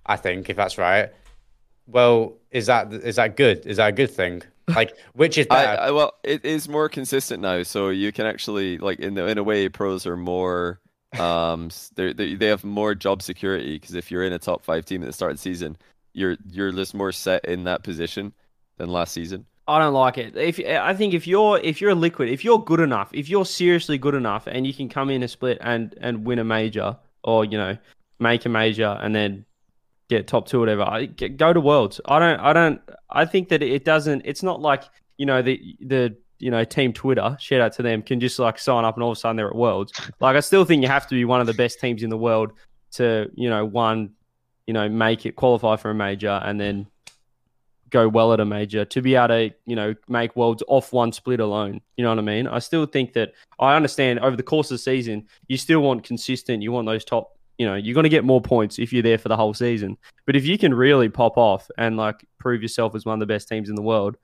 I 0.06 0.16
think, 0.18 0.50
if 0.50 0.58
that's 0.58 0.78
right. 0.78 1.10
Well, 1.88 2.38
is 2.52 2.68
that 2.68 2.94
is 2.94 3.18
that 3.18 3.36
good? 3.36 3.66
Is 3.66 3.78
that 3.78 3.90
a 3.90 3.92
good 3.92 4.12
thing? 4.12 4.42
Like, 4.74 4.96
which 5.12 5.38
is 5.38 5.46
I, 5.50 5.66
better? 5.66 5.82
I 5.82 5.92
well, 5.92 6.14
it 6.24 6.46
is 6.46 6.70
more 6.70 6.88
consistent 6.88 7.42
now, 7.42 7.64
so 7.64 7.90
you 7.90 8.14
can 8.14 8.26
actually 8.26 8.78
like 8.78 8.98
in 8.98 9.14
the, 9.14 9.28
in 9.28 9.38
a 9.38 9.44
way, 9.44 9.68
pros 9.68 10.08
are 10.08 10.16
more 10.16 10.80
um 11.20 11.70
they 11.96 12.14
they 12.14 12.36
they 12.36 12.48
have 12.48 12.64
more 12.64 12.96
job 12.96 13.22
security 13.22 13.78
because 13.78 13.94
if 13.94 14.10
you're 14.10 14.24
in 14.24 14.32
a 14.32 14.40
top 14.40 14.64
five 14.64 14.86
team 14.86 15.04
at 15.04 15.08
the 15.08 15.12
start 15.12 15.32
of 15.32 15.38
the 15.38 15.42
season, 15.42 15.76
you're 16.14 16.38
you're 16.50 16.72
just 16.72 16.94
more 16.94 17.12
set 17.12 17.44
in 17.44 17.66
that 17.66 17.84
position 17.84 18.32
than 18.78 18.88
last 18.88 19.14
season. 19.14 19.46
I 19.68 19.80
don't 19.80 19.94
like 19.94 20.18
it. 20.18 20.36
If 20.36 20.60
I 20.60 20.94
think 20.94 21.14
if 21.14 21.26
you're 21.26 21.58
if 21.60 21.80
you're 21.80 21.92
a 21.92 21.96
liquid, 21.96 22.30
if 22.30 22.44
you're 22.44 22.64
good 22.64 22.82
enough, 22.82 23.10
if 23.14 23.30
you're 23.30 23.46
seriously 23.46 23.98
good 23.98 24.16
enough, 24.16 24.46
and 24.46 24.68
you 24.68 24.74
can 24.74 24.90
come 24.90 25.10
in 25.10 25.24
a 25.24 25.28
split 25.28 25.58
and 25.62 25.96
and 26.02 26.26
win 26.26 26.40
a 26.40 26.44
major, 26.44 26.98
or 27.24 27.46
you 27.46 27.58
know 27.58 27.78
make 28.20 28.46
a 28.46 28.50
major 28.50 28.98
and 29.02 29.16
then 29.16 29.46
get 30.10 30.28
top 30.28 30.48
two, 30.48 30.60
whatever, 30.60 30.84
I, 30.84 31.06
go 31.06 31.54
to 31.54 31.62
worlds. 31.62 32.02
I 32.06 32.20
don't. 32.20 32.40
I 32.40 32.54
don't. 32.54 32.82
I 33.10 33.26
think 33.26 33.50
that 33.50 33.64
it 33.64 33.86
doesn't. 33.86 34.24
It's 34.26 34.44
not 34.44 34.62
like 34.62 34.84
you 35.18 35.26
know 35.26 35.42
the 35.42 35.60
the 35.80 36.16
you 36.40 36.52
know 36.52 36.66
team 36.66 36.92
Twitter. 36.92 37.38
Shout 37.40 37.62
out 37.62 37.74
to 37.74 37.84
them. 37.84 38.02
Can 38.02 38.20
just 38.20 38.40
like 38.40 38.60
sign 38.60 38.84
up 38.84 38.96
and 38.96 39.04
all 39.04 39.12
of 39.12 39.18
a 39.18 39.20
sudden 39.20 39.38
they're 39.38 39.50
at 39.50 39.56
worlds. 39.56 39.94
Like 40.20 40.36
I 40.36 40.42
still 40.42 40.66
think 40.66 40.82
you 40.82 40.90
have 40.90 41.08
to 41.08 41.16
be 41.16 41.24
one 41.24 41.40
of 41.40 41.48
the 41.48 41.54
best 41.54 41.80
teams 41.80 42.04
in 42.04 42.10
the 42.10 42.18
world 42.18 42.52
to 42.94 43.30
you 43.36 43.50
know 43.50 43.66
one 43.66 44.12
you 44.68 44.74
know 44.74 44.88
make 44.88 45.26
it 45.26 45.36
qualify 45.36 45.76
for 45.76 45.90
a 45.90 45.96
major 45.96 46.40
and 46.44 46.60
then 46.60 46.88
go 47.94 48.10
well 48.10 48.34
at 48.34 48.40
a 48.42 48.46
major 48.46 48.84
to 48.84 49.02
be 49.02 49.16
able 49.16 49.28
to, 49.30 49.52
you 49.66 49.76
know, 49.78 49.94
make 50.10 50.36
worlds 50.36 50.62
off 50.68 50.92
one 50.92 51.12
split 51.14 51.40
alone. 51.40 51.80
You 51.96 52.04
know 52.04 52.10
what 52.10 52.20
I 52.20 52.24
mean? 52.24 52.48
I 52.48 52.60
still 52.60 52.86
think 52.86 53.14
that 53.14 53.34
I 53.60 53.76
understand 53.76 54.20
over 54.20 54.36
the 54.36 54.44
course 54.44 54.70
of 54.72 54.76
the 54.76 54.80
season, 54.80 55.28
you 55.48 55.58
still 55.58 55.80
want 55.82 56.04
consistent, 56.04 56.64
you 56.64 56.72
want 56.74 56.88
those 56.88 57.06
top, 57.06 57.38
you 57.60 57.66
know, 57.68 57.76
you're 57.76 57.94
going 57.94 58.04
to 58.04 58.10
get 58.10 58.26
more 58.26 58.42
points 58.42 58.80
if 58.80 58.92
you're 58.92 59.04
there 59.04 59.20
for 59.20 59.30
the 59.30 59.38
whole 59.38 59.54
season. 59.54 59.96
But 60.26 60.36
if 60.36 60.44
you 60.44 60.58
can 60.58 60.74
really 60.74 61.08
pop 61.08 61.38
off 61.38 61.70
and 61.78 61.96
like 61.96 62.26
prove 62.40 62.62
yourself 62.64 62.96
as 62.96 63.06
one 63.06 63.14
of 63.14 63.20
the 63.20 63.34
best 63.34 63.48
teams 63.48 63.70
in 63.70 63.76
the 63.76 63.82
world, 63.84 64.18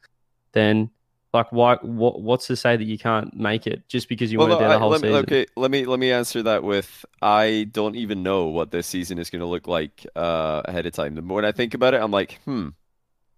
then 0.54 0.90
like 1.32 1.52
why 1.52 1.76
what 1.84 2.24
what's 2.24 2.48
to 2.48 2.56
say 2.56 2.76
that 2.76 2.84
you 2.86 2.98
can't 2.98 3.32
make 3.36 3.68
it 3.68 3.88
just 3.88 4.10
because 4.10 4.32
you 4.32 4.40
Well, 4.40 4.48
weren't 4.48 4.62
no, 4.62 4.68
there 4.68 4.70
the 4.70 4.76
I- 4.76 4.80
whole 4.80 4.90
let 4.90 5.02
me, 5.04 5.10
season? 5.10 5.24
okay, 5.26 5.46
let 5.56 5.70
me 5.70 5.86
let 5.86 6.00
me 6.00 6.12
answer 6.12 6.42
that 6.42 6.64
with 6.64 7.06
I 7.22 7.68
don't 7.72 7.96
even 7.96 8.24
know 8.24 8.46
what 8.48 8.72
this 8.72 8.88
season 8.88 9.20
is 9.20 9.30
going 9.30 9.42
to 9.42 9.46
look 9.46 9.68
like 9.68 10.08
uh, 10.16 10.64
ahead 10.66 10.88
of 10.88 10.94
time. 10.94 11.14
The 11.14 11.22
more- 11.22 11.36
When 11.36 11.46
I 11.46 11.52
think 11.52 11.76
about 11.76 11.94
it, 11.94 12.02
I'm 12.02 12.10
like, 12.10 12.40
hmm, 12.46 12.70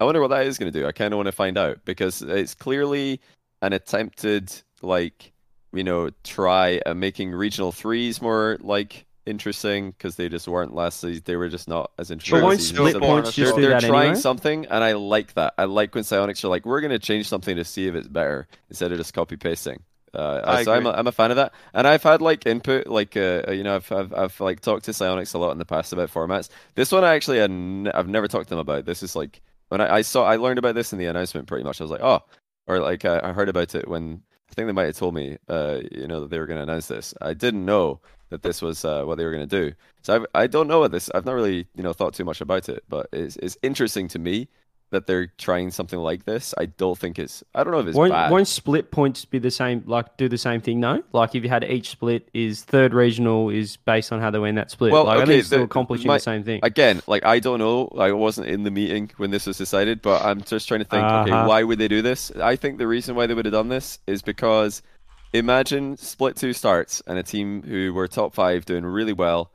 I 0.01 0.03
wonder 0.03 0.19
what 0.19 0.29
that 0.29 0.47
is 0.47 0.57
going 0.57 0.73
to 0.73 0.79
do. 0.79 0.87
I 0.87 0.93
kind 0.93 1.13
of 1.13 1.17
want 1.17 1.27
to 1.27 1.31
find 1.31 1.59
out 1.59 1.85
because 1.85 2.23
it's 2.23 2.55
clearly 2.55 3.21
an 3.61 3.71
attempted 3.71 4.51
like 4.81 5.31
you 5.73 5.83
know 5.83 6.09
try 6.23 6.81
at 6.87 6.97
making 6.97 7.31
regional 7.31 7.71
threes 7.71 8.19
more 8.19 8.57
like 8.61 9.05
interesting 9.27 9.91
because 9.91 10.15
they 10.15 10.27
just 10.27 10.47
weren't 10.47 10.73
last 10.73 11.01
season. 11.01 11.21
They 11.23 11.35
were 11.35 11.49
just 11.49 11.69
not 11.69 11.91
as 11.99 12.09
interesting. 12.09 12.39
But 12.39 12.45
won't 12.45 12.57
this 12.57 12.69
season. 12.69 12.87
split 12.87 13.03
points 13.03 13.35
they're, 13.35 13.53
they're 13.53 13.79
trying 13.79 14.09
anyway? 14.09 14.15
something, 14.15 14.65
and 14.65 14.83
I 14.83 14.93
like 14.93 15.35
that. 15.35 15.53
I 15.59 15.65
like 15.65 15.93
when 15.93 16.03
Psyonix 16.03 16.43
are 16.43 16.47
like, 16.47 16.65
we're 16.65 16.81
going 16.81 16.89
to 16.89 16.99
change 16.99 17.29
something 17.29 17.55
to 17.55 17.63
see 17.63 17.85
if 17.85 17.93
it's 17.93 18.07
better 18.07 18.47
instead 18.69 18.91
of 18.91 18.97
just 18.97 19.13
copy 19.13 19.37
pasting. 19.37 19.83
Uh, 20.15 20.41
I 20.43 20.63
so 20.63 20.73
I'm 20.73 20.87
a. 20.87 20.91
I'm 20.93 21.05
a 21.05 21.11
fan 21.11 21.29
of 21.29 21.37
that, 21.37 21.53
and 21.75 21.87
I've 21.87 22.01
had 22.01 22.23
like 22.23 22.47
input, 22.47 22.87
like 22.87 23.15
uh, 23.15 23.43
you 23.49 23.61
know, 23.61 23.75
I've, 23.75 23.91
I've 23.91 24.13
I've 24.15 24.39
like 24.41 24.61
talked 24.61 24.85
to 24.85 24.91
Psyonix 24.91 25.35
a 25.35 25.37
lot 25.37 25.51
in 25.51 25.59
the 25.59 25.63
past 25.65 25.93
about 25.93 26.11
formats. 26.11 26.49
This 26.73 26.91
one 26.91 27.03
I 27.03 27.13
actually 27.13 27.37
had 27.37 27.51
n- 27.51 27.91
I've 27.93 28.09
never 28.09 28.27
talked 28.27 28.45
to 28.45 28.55
them 28.55 28.59
about. 28.59 28.85
This 28.85 29.03
is 29.03 29.15
like 29.15 29.41
when 29.71 29.79
I, 29.79 29.95
I 29.95 30.01
saw 30.01 30.25
I 30.25 30.35
learned 30.35 30.59
about 30.59 30.75
this 30.75 30.91
in 30.91 30.99
the 30.99 31.05
announcement 31.05 31.47
pretty 31.47 31.63
much. 31.63 31.79
I 31.79 31.85
was 31.85 31.91
like, 31.91 32.03
oh, 32.03 32.19
or 32.67 32.79
like 32.79 33.05
I, 33.05 33.21
I 33.23 33.31
heard 33.31 33.47
about 33.47 33.73
it 33.73 33.87
when 33.87 34.21
I 34.49 34.53
think 34.53 34.67
they 34.67 34.73
might 34.73 34.87
have 34.87 34.97
told 34.97 35.15
me, 35.15 35.37
uh, 35.47 35.79
you 35.91 36.07
know, 36.07 36.19
that 36.21 36.29
they 36.29 36.39
were 36.39 36.45
going 36.45 36.57
to 36.57 36.63
announce 36.63 36.87
this. 36.87 37.13
I 37.21 37.33
didn't 37.33 37.65
know 37.65 38.01
that 38.29 38.43
this 38.43 38.61
was 38.61 38.83
uh, 38.83 39.03
what 39.05 39.17
they 39.17 39.23
were 39.23 39.31
going 39.31 39.47
to 39.47 39.69
do. 39.69 39.73
So 40.01 40.15
I've, 40.15 40.25
I 40.35 40.47
don't 40.47 40.67
know 40.67 40.79
what 40.79 40.91
this. 40.91 41.09
I've 41.15 41.25
not 41.25 41.35
really 41.35 41.67
you 41.73 41.83
know 41.83 41.93
thought 41.93 42.13
too 42.13 42.25
much 42.25 42.41
about 42.41 42.67
it, 42.67 42.83
but 42.89 43.07
it's 43.13 43.37
it's 43.37 43.57
interesting 43.63 44.09
to 44.09 44.19
me 44.19 44.49
that 44.91 45.07
they're 45.07 45.27
trying 45.37 45.71
something 45.71 45.97
like 45.99 46.25
this. 46.25 46.53
I 46.57 46.65
don't 46.67 46.97
think 46.97 47.17
it's. 47.17 47.43
I 47.55 47.63
don't 47.63 47.73
know 47.73 47.79
if 47.79 47.87
it's 47.87 47.97
won't, 47.97 48.11
bad. 48.11 48.29
won't 48.29 48.47
split 48.47 48.91
points 48.91 49.25
be 49.25 49.39
the 49.39 49.49
same? 49.49 49.83
Like 49.87 50.17
do 50.17 50.29
the 50.29 50.37
same 50.37 50.61
thing? 50.61 50.79
No, 50.79 51.01
like 51.13 51.33
if 51.33 51.43
you 51.43 51.49
had 51.49 51.63
each 51.63 51.89
split 51.89 52.29
is 52.33 52.63
third 52.63 52.93
regional 52.93 53.49
is 53.49 53.77
based 53.77 54.11
on 54.11 54.19
how 54.19 54.29
they 54.29 54.39
win 54.39 54.55
that 54.55 54.69
split. 54.69 54.91
Well, 54.91 55.05
like, 55.05 55.17
I 55.19 55.21
okay, 55.21 55.25
think 55.31 55.39
it's 55.39 55.47
still 55.47 55.63
accomplishing 55.63 56.07
my- 56.07 56.17
the 56.17 56.23
same 56.23 56.43
thing. 56.43 56.59
Again, 56.63 57.01
like 57.07 57.25
I 57.25 57.39
don't 57.39 57.59
know. 57.59 57.87
I 57.97 58.11
wasn't 58.11 58.47
in 58.47 58.63
the 58.63 58.71
meeting 58.71 59.11
when 59.17 59.31
this 59.31 59.47
was 59.47 59.57
decided, 59.57 60.01
but 60.01 60.23
I'm 60.23 60.41
just 60.41 60.67
trying 60.67 60.81
to 60.81 60.85
think. 60.85 61.03
Okay, 61.03 61.31
Uh-huh. 61.31 61.47
why 61.47 61.63
would 61.63 61.79
they 61.79 61.87
do 61.87 62.01
this? 62.01 62.31
I 62.39 62.55
think 62.55 62.77
the 62.77 62.87
reason 62.87 63.15
why 63.15 63.25
they 63.27 63.33
would 63.33 63.45
have 63.45 63.53
done 63.53 63.69
this 63.69 63.99
is 64.07 64.21
because 64.21 64.81
imagine 65.33 65.95
split 65.97 66.35
two 66.35 66.51
starts 66.53 67.01
and 67.07 67.17
a 67.17 67.23
team 67.23 67.63
who 67.63 67.93
were 67.93 68.07
top 68.07 68.33
five 68.33 68.65
doing 68.65 68.85
really 68.85 69.13
well 69.13 69.49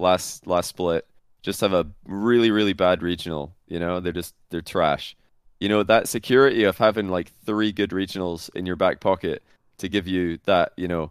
last 0.00 0.46
last 0.48 0.68
split 0.68 1.06
just 1.42 1.60
have 1.60 1.72
a 1.72 1.86
really 2.06 2.50
really 2.50 2.72
bad 2.72 3.02
regional. 3.02 3.54
You 3.72 3.80
know, 3.80 4.00
they're 4.00 4.12
just 4.12 4.34
they're 4.50 4.60
trash. 4.60 5.16
You 5.58 5.70
know 5.70 5.82
that 5.84 6.06
security 6.06 6.64
of 6.64 6.76
having 6.76 7.08
like 7.08 7.32
three 7.46 7.72
good 7.72 7.90
regionals 7.90 8.50
in 8.54 8.66
your 8.66 8.76
back 8.76 9.00
pocket 9.00 9.42
to 9.78 9.88
give 9.88 10.06
you 10.06 10.38
that 10.44 10.72
you 10.76 10.86
know 10.86 11.10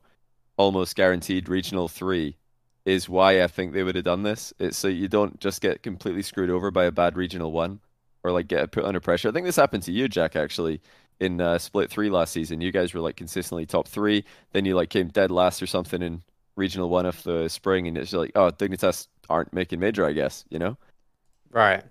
almost 0.57 0.95
guaranteed 0.95 1.49
regional 1.49 1.87
three 1.87 2.37
is 2.85 3.09
why 3.09 3.41
I 3.41 3.47
think 3.47 3.73
they 3.73 3.81
would 3.81 3.95
have 3.95 4.05
done 4.05 4.21
this. 4.21 4.53
It's 4.59 4.77
so 4.77 4.87
you 4.87 5.07
don't 5.07 5.39
just 5.39 5.59
get 5.61 5.81
completely 5.81 6.21
screwed 6.21 6.51
over 6.51 6.69
by 6.69 6.85
a 6.85 6.91
bad 6.91 7.17
regional 7.17 7.51
one, 7.51 7.79
or 8.23 8.31
like 8.31 8.47
get 8.47 8.71
put 8.71 8.85
under 8.85 8.99
pressure. 8.99 9.29
I 9.29 9.31
think 9.31 9.47
this 9.47 9.55
happened 9.55 9.83
to 9.83 9.91
you, 9.91 10.07
Jack, 10.07 10.35
actually 10.35 10.81
in 11.19 11.41
uh, 11.41 11.57
split 11.57 11.89
three 11.89 12.11
last 12.11 12.31
season. 12.31 12.61
You 12.61 12.71
guys 12.71 12.93
were 12.93 13.01
like 13.01 13.15
consistently 13.15 13.65
top 13.65 13.87
three, 13.87 14.23
then 14.51 14.65
you 14.65 14.75
like 14.75 14.89
came 14.89 15.07
dead 15.07 15.31
last 15.31 15.63
or 15.63 15.67
something 15.67 16.03
in 16.03 16.21
regional 16.55 16.89
one 16.89 17.07
of 17.07 17.23
the 17.23 17.47
spring, 17.47 17.87
and 17.87 17.97
it's 17.97 18.13
like, 18.13 18.31
oh, 18.35 18.51
Dignitas 18.51 19.07
aren't 19.29 19.51
making 19.51 19.79
major, 19.79 20.05
I 20.05 20.13
guess, 20.13 20.45
you 20.49 20.59
know. 20.59 20.77
right. 21.51 21.83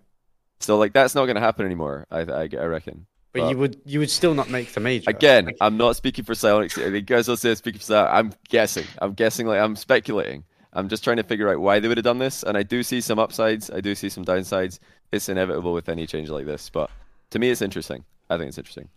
So 0.61 0.79
like 0.79 0.93
that's 0.93 1.15
not 1.15 1.25
going 1.27 1.37
to 1.37 1.41
happen 1.41 1.67
anymore. 1.67 2.07
I 2.11 2.21
I, 2.21 2.49
I 2.53 2.65
reckon. 2.67 3.07
But 3.33 3.43
But- 3.43 3.51
you 3.51 3.59
would 3.59 3.81
you 3.85 3.99
would 4.01 4.11
still 4.11 4.35
not 4.35 4.51
make 4.51 4.73
the 4.73 4.81
major 4.81 5.09
Again, 5.11 5.47
Like, 5.47 5.57
I'm 5.61 5.77
not 5.77 5.97
speaking 5.97 6.25
for 6.25 6.35
Psyonix. 6.35 6.77
You 6.77 7.01
guys 7.01 7.29
will 7.29 7.37
say 7.37 7.55
speaking 7.55 7.81
for 7.81 7.87
Psyonix. 7.93 8.11
I'm 8.13 8.33
guessing. 8.49 8.87
I'm 9.01 9.15
guessing 9.15 9.47
like 9.47 9.61
I'm 9.61 9.77
speculating. 9.77 10.45
I'm 10.73 10.89
just 10.89 11.03
trying 11.03 11.17
to 11.17 11.25
figure 11.25 11.49
out 11.49 11.59
why 11.61 11.81
they 11.81 11.89
would 11.89 11.97
have 11.97 12.05
done 12.05 12.19
this, 12.19 12.45
and 12.45 12.57
I 12.57 12.63
do 12.63 12.83
see 12.85 13.01
some 13.01 13.19
upsides. 13.19 13.71
I 13.71 13.81
do 13.81 13.95
see 13.97 14.09
some 14.09 14.25
downsides. 14.25 14.79
It's 15.11 15.29
inevitable 15.29 15.73
with 15.73 15.89
any 15.89 16.07
change 16.07 16.29
like 16.29 16.47
this, 16.47 16.71
but 16.71 16.91
to 17.31 17.39
me, 17.41 17.51
it's 17.51 17.61
interesting. 17.63 18.05
I 18.29 18.37
think 18.37 18.49
it's 18.49 18.59
interesting. 18.59 18.89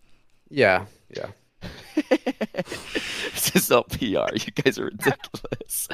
yeah, 0.50 0.86
yeah. 1.10 1.26
it's 2.10 3.50
just 3.50 3.70
not 3.70 3.88
PR. 3.88 4.04
You 4.34 4.52
guys 4.62 4.78
are 4.78 4.84
ridiculous. 4.86 5.88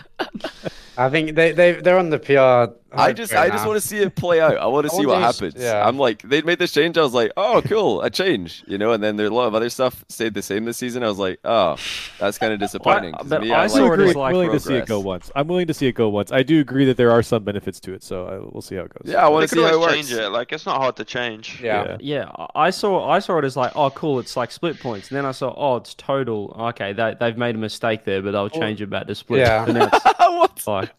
I 0.98 1.08
think 1.08 1.34
they 1.34 1.52
they 1.52 1.72
they're 1.72 1.98
on 1.98 2.10
the 2.10 2.18
PR. 2.18 2.74
I 2.92 3.12
just 3.12 3.32
I 3.34 3.48
just 3.48 3.66
want 3.66 3.80
to 3.80 3.86
see 3.86 3.98
it 3.98 4.14
play 4.16 4.40
out. 4.40 4.56
I 4.56 4.66
want 4.66 4.88
to 4.88 4.94
see 4.94 5.06
what 5.06 5.16
these- 5.16 5.24
happens. 5.38 5.54
yeah. 5.62 5.86
I'm 5.86 5.98
like 5.98 6.22
they 6.22 6.42
made 6.42 6.58
this 6.58 6.72
change. 6.72 6.98
I 6.98 7.02
was 7.02 7.14
like, 7.14 7.32
oh 7.36 7.62
cool, 7.64 8.02
a 8.02 8.10
change, 8.10 8.64
you 8.66 8.78
know. 8.78 8.92
And 8.92 9.02
then 9.02 9.16
there's 9.16 9.30
a 9.30 9.34
lot 9.34 9.46
of 9.46 9.54
other 9.54 9.70
stuff 9.70 10.04
stayed 10.08 10.34
the 10.34 10.42
same 10.42 10.64
this 10.64 10.76
season. 10.76 11.02
I 11.02 11.08
was 11.08 11.18
like, 11.18 11.38
oh, 11.44 11.76
that's 12.18 12.38
kind 12.38 12.52
of 12.52 12.58
disappointing. 12.60 13.14
'cause 13.14 13.28
but 13.28 13.42
me, 13.42 13.52
I 13.52 13.64
I 13.64 13.66
saw 13.66 13.84
like 13.84 13.90
it 13.90 13.92
agree, 13.94 14.12
like 14.14 14.32
willing 14.32 14.50
to 14.52 14.60
see 14.60 14.74
it 14.74 14.86
go 14.86 15.00
once. 15.00 15.30
I'm 15.36 15.46
willing 15.48 15.66
to 15.68 15.74
see 15.74 15.86
it 15.86 15.92
go 15.94 16.08
once. 16.08 16.32
I 16.32 16.42
do 16.42 16.60
agree 16.60 16.84
that 16.86 16.96
there 16.96 17.10
are 17.10 17.22
some 17.22 17.44
benefits 17.44 17.80
to 17.80 17.92
it, 17.94 18.02
so 18.02 18.26
I, 18.26 18.38
we'll 18.52 18.62
see 18.62 18.76
how 18.76 18.82
it 18.82 18.92
goes. 18.94 19.12
Yeah, 19.12 19.24
I 19.24 19.28
want 19.28 19.42
They 19.42 19.46
to 19.48 19.54
could 19.56 19.62
see 19.62 19.68
how 19.68 19.74
it 19.76 19.80
works. 19.80 19.94
change 19.94 20.12
it. 20.12 20.28
Like 20.30 20.52
it's 20.52 20.66
not 20.66 20.78
hard 20.80 20.96
to 20.96 21.04
change. 21.04 21.60
Yeah. 21.62 21.96
Yeah, 22.00 22.30
I 22.54 22.70
I 22.70 22.70
saw 22.70 23.08
I 23.10 23.18
saw 23.20 23.38
it 23.38 23.44
as 23.44 23.56
like, 23.56 23.72
oh, 23.74 23.90
cool, 23.90 24.18
it's 24.20 24.36
like 24.36 24.50
split 24.52 24.78
points. 24.80 25.08
And 25.10 25.16
then 25.16 25.26
I 25.26 25.32
saw, 25.32 25.54
oh, 25.56 25.76
it's 25.76 25.94
total. 25.94 26.54
Okay, 26.70 26.92
they 26.92 27.14
they've 27.18 27.36
made 27.38 27.54
a 27.54 27.58
mistake 27.58 28.04
there, 28.04 28.22
but 28.22 28.32
they'll 28.32 28.48
change 28.50 28.80
it 28.80 28.90
back 28.90 29.06
to 29.06 29.14
split. 29.14 29.40
Yeah. 29.40 29.64
And 29.66 29.78
what? 30.18 30.62
like, 30.66 30.90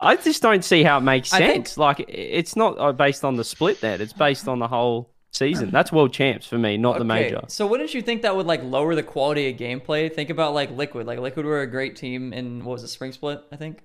I 0.00 0.16
just 0.16 0.40
don't 0.42 0.64
see 0.64 0.82
how 0.82 0.97
it 0.98 1.04
makes 1.04 1.28
sense. 1.30 1.74
think- 1.74 1.76
Like, 1.78 2.04
it's 2.08 2.56
not 2.56 2.78
uh, 2.78 2.92
based 2.92 3.24
on 3.24 3.36
the 3.36 3.44
split 3.44 3.82
net; 3.82 4.00
it's 4.00 4.12
based 4.12 4.46
on 4.48 4.58
the 4.58 4.68
whole 4.68 5.10
season. 5.30 5.70
That's 5.70 5.92
world 5.92 6.12
champs 6.12 6.46
for 6.46 6.58
me, 6.58 6.76
not 6.76 6.98
the 6.98 7.04
major. 7.04 7.42
So 7.48 7.66
wouldn't 7.66 7.92
you 7.94 8.02
think 8.02 8.22
that 8.22 8.34
would 8.36 8.46
like 8.46 8.62
lower 8.64 8.94
the 8.94 9.02
quality 9.02 9.48
of 9.50 9.56
gameplay? 9.56 10.12
Think 10.12 10.30
about 10.30 10.54
like 10.54 10.70
Liquid. 10.70 11.06
Like 11.06 11.18
Liquid 11.18 11.44
were 11.46 11.60
a 11.60 11.66
great 11.66 11.96
team 11.96 12.32
in 12.32 12.64
what 12.64 12.72
was 12.74 12.82
it, 12.84 12.88
Spring 12.88 13.12
Split, 13.12 13.40
I 13.52 13.56
think. 13.56 13.82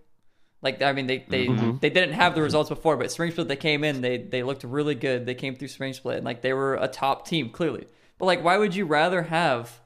Like 0.62 0.82
I 0.82 0.94
mean, 0.94 1.08
they 1.08 1.26
they 1.28 1.48
Mm-hmm. 1.48 1.78
they 1.82 1.90
didn't 1.90 2.14
have 2.14 2.36
the 2.36 2.42
results 2.42 2.70
before, 2.70 2.96
but 2.96 3.12
Spring 3.12 3.32
Split 3.32 3.50
they 3.50 3.58
came 3.58 3.84
in, 3.84 4.00
they 4.02 4.18
they 4.18 4.44
looked 4.44 4.64
really 4.64 4.96
good. 4.96 5.26
They 5.26 5.36
came 5.36 5.56
through 5.56 5.68
Spring 5.68 5.92
Split, 5.94 6.18
and 6.18 6.26
like 6.26 6.42
they 6.42 6.54
were 6.54 6.76
a 6.76 6.88
top 6.88 7.28
team 7.28 7.50
clearly. 7.50 7.86
But 8.18 8.26
like, 8.28 8.44
why 8.44 8.58
would 8.58 8.74
you 8.74 8.86
rather 8.86 9.24
have 9.24 9.82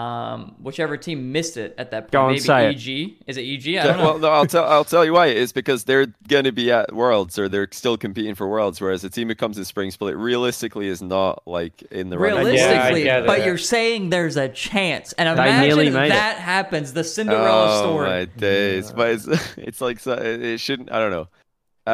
um 0.00 0.54
whichever 0.60 0.96
team 0.96 1.32
missed 1.32 1.56
it 1.56 1.74
at 1.78 1.90
that 1.90 2.02
point? 2.04 2.12
Go 2.12 2.26
Maybe 2.28 2.40
say. 2.40 2.68
EG. 2.70 3.16
Is 3.26 3.36
it 3.36 3.42
EG? 3.42 3.76
I 3.76 3.86
don't 3.86 3.98
know. 3.98 4.04
Well, 4.04 4.18
no, 4.18 4.28
I'll 4.30 4.46
tell 4.46 4.64
I'll 4.64 4.84
tell 4.84 5.04
you 5.04 5.12
why. 5.12 5.26
It's 5.28 5.52
because 5.52 5.84
they're 5.84 6.06
going 6.28 6.44
to 6.44 6.52
be 6.52 6.70
at 6.72 6.92
Worlds 6.94 7.38
or 7.38 7.48
they're 7.48 7.68
still 7.72 7.96
competing 7.96 8.34
for 8.34 8.48
Worlds, 8.48 8.80
whereas 8.80 9.04
a 9.04 9.10
team 9.10 9.28
who 9.28 9.34
comes 9.34 9.58
in 9.58 9.64
Spring 9.64 9.90
Split 9.90 10.16
realistically 10.16 10.88
is 10.88 11.02
not 11.02 11.42
like 11.46 11.82
in 11.90 12.10
the 12.10 12.18
running. 12.18 12.54
Yeah, 12.54 12.88
Realistically, 12.90 13.26
but 13.26 13.44
you're 13.44 13.58
saying 13.58 14.10
there's 14.10 14.36
a 14.36 14.48
chance, 14.48 15.12
and 15.14 15.38
They 15.38 15.60
nearly 15.60 15.86
imagine 15.88 15.94
made 15.94 16.06
it. 16.06 16.08
that 16.10 16.38
happens. 16.38 16.92
The 16.92 17.04
Cinderella 17.04 17.78
oh, 17.78 17.82
story. 17.82 18.08
my 18.08 18.24
days! 18.24 18.92
But 18.92 19.10
it's 19.10 19.26
it's 19.56 19.80
like 19.80 20.00
so, 20.00 20.12
it 20.12 20.42
it 20.42 20.60
shouldn't. 20.60 20.90
I 20.92 20.98
don't 20.98 21.10
know. 21.10 21.28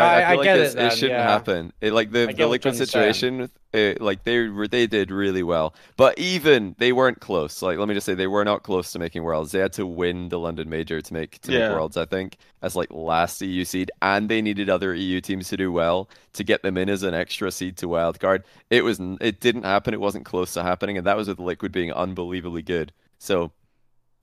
I, 0.02 0.22
I- 0.22 0.26
I 0.26 0.28
feel 0.30 0.36
like 0.38 0.44
get 0.44 0.56
this, 0.56 0.72
it 0.72 0.76
then, 0.76 0.90
shouldn't 0.90 1.10
yeah. 1.18 1.22
happen. 1.30 1.72
It 1.80 1.92
like 1.92 2.10
the, 2.12 2.26
the 2.36 2.46
liquid 2.46 2.74
situation. 2.76 3.50
It, 3.72 4.00
like 4.00 4.24
they 4.24 4.48
were 4.48 4.66
they 4.68 4.86
did 4.86 5.10
really 5.10 5.42
well, 5.42 5.74
but 5.96 6.18
even 6.18 6.74
they 6.78 6.92
weren't 6.92 7.20
close. 7.20 7.60
Like 7.60 7.78
let 7.78 7.88
me 7.88 7.94
just 7.94 8.06
say 8.06 8.14
they 8.14 8.26
were 8.26 8.44
not 8.44 8.62
close 8.62 8.92
to 8.92 8.98
making 8.98 9.22
worlds. 9.22 9.52
They 9.52 9.58
had 9.58 9.72
to 9.74 9.86
win 9.86 10.28
the 10.30 10.38
London 10.38 10.70
Major 10.70 11.02
to 11.02 11.12
make 11.12 11.40
to 11.42 11.52
Yeah. 11.52 11.68
make 11.68 11.76
worlds. 11.76 11.96
I 11.96 12.06
think 12.06 12.36
as 12.62 12.74
like 12.74 12.90
last 12.90 13.40
EU 13.42 13.64
seed, 13.64 13.90
and 14.00 14.28
they 14.28 14.40
needed 14.40 14.70
other 14.70 14.94
EU 14.94 15.20
teams 15.20 15.48
to 15.50 15.56
do 15.56 15.70
well 15.70 16.08
to 16.34 16.44
get 16.44 16.62
them 16.62 16.76
in 16.78 16.88
as 16.88 17.02
an 17.02 17.12
extra 17.14 17.50
seed 17.50 17.76
to 17.78 17.86
wildcard. 17.86 18.44
It 18.70 18.82
was 18.84 18.98
it 19.20 19.40
didn't 19.40 19.64
happen. 19.64 19.92
It 19.94 20.00
wasn't 20.00 20.24
close 20.24 20.54
to 20.54 20.62
happening, 20.62 20.96
and 20.96 21.06
that 21.06 21.16
was 21.16 21.28
with 21.28 21.38
Liquid 21.38 21.72
being 21.72 21.92
unbelievably 21.92 22.62
good. 22.62 22.92
So 23.18 23.52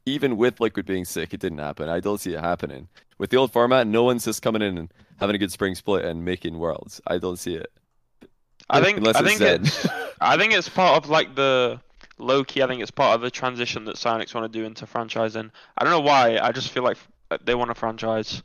even 0.06 0.36
with 0.36 0.60
Liquid 0.60 0.86
being 0.86 1.06
sick, 1.06 1.34
it 1.34 1.40
didn't 1.40 1.60
happen. 1.60 1.88
I 1.90 2.00
don't 2.00 2.20
see 2.20 2.34
it 2.34 2.40
happening. 2.40 2.88
With 3.18 3.30
the 3.30 3.38
old 3.38 3.52
format, 3.52 3.88
no 3.88 4.04
one's 4.04 4.26
just 4.26 4.42
coming 4.42 4.62
in 4.62 4.78
and 4.78 4.94
having 5.20 5.36
a 5.36 5.40
good 5.40 5.52
spring 5.52 5.76
split 5.76 6.06
and 6.06 6.26
making 6.26 6.58
worlds. 6.60 7.00
I 7.08 7.18
don't 7.18 7.38
see 7.38 7.56
it. 7.56 7.72
I 8.70 8.82
think 8.82 8.98
Unless 8.98 9.16
I 9.18 9.20
it's 9.20 9.28
think 9.28 9.40
Zen. 9.40 9.62
it's 9.66 9.88
I 10.22 10.38
think 10.38 10.54
it's 10.54 10.70
part 10.70 11.04
of 11.04 11.10
like 11.10 11.36
the 11.36 11.80
low 12.18 12.44
key. 12.44 12.64
I 12.64 12.68
think 12.68 12.82
it's 12.82 12.92
part 12.92 13.16
of 13.16 13.22
the 13.22 13.30
transition 13.32 13.86
that 13.86 13.96
Psyonix 13.98 14.34
want 14.34 14.52
to 14.52 14.60
do 14.60 14.66
into 14.66 14.86
franchising. 14.86 15.52
I 15.78 15.84
don't 15.84 15.92
know 15.92 16.00
why. 16.00 16.38
I 16.40 16.52
just 16.52 16.70
feel 16.70 16.84
like 16.84 16.98
they 17.44 17.56
want 17.56 17.70
to 17.70 17.76
franchise. 17.76 18.42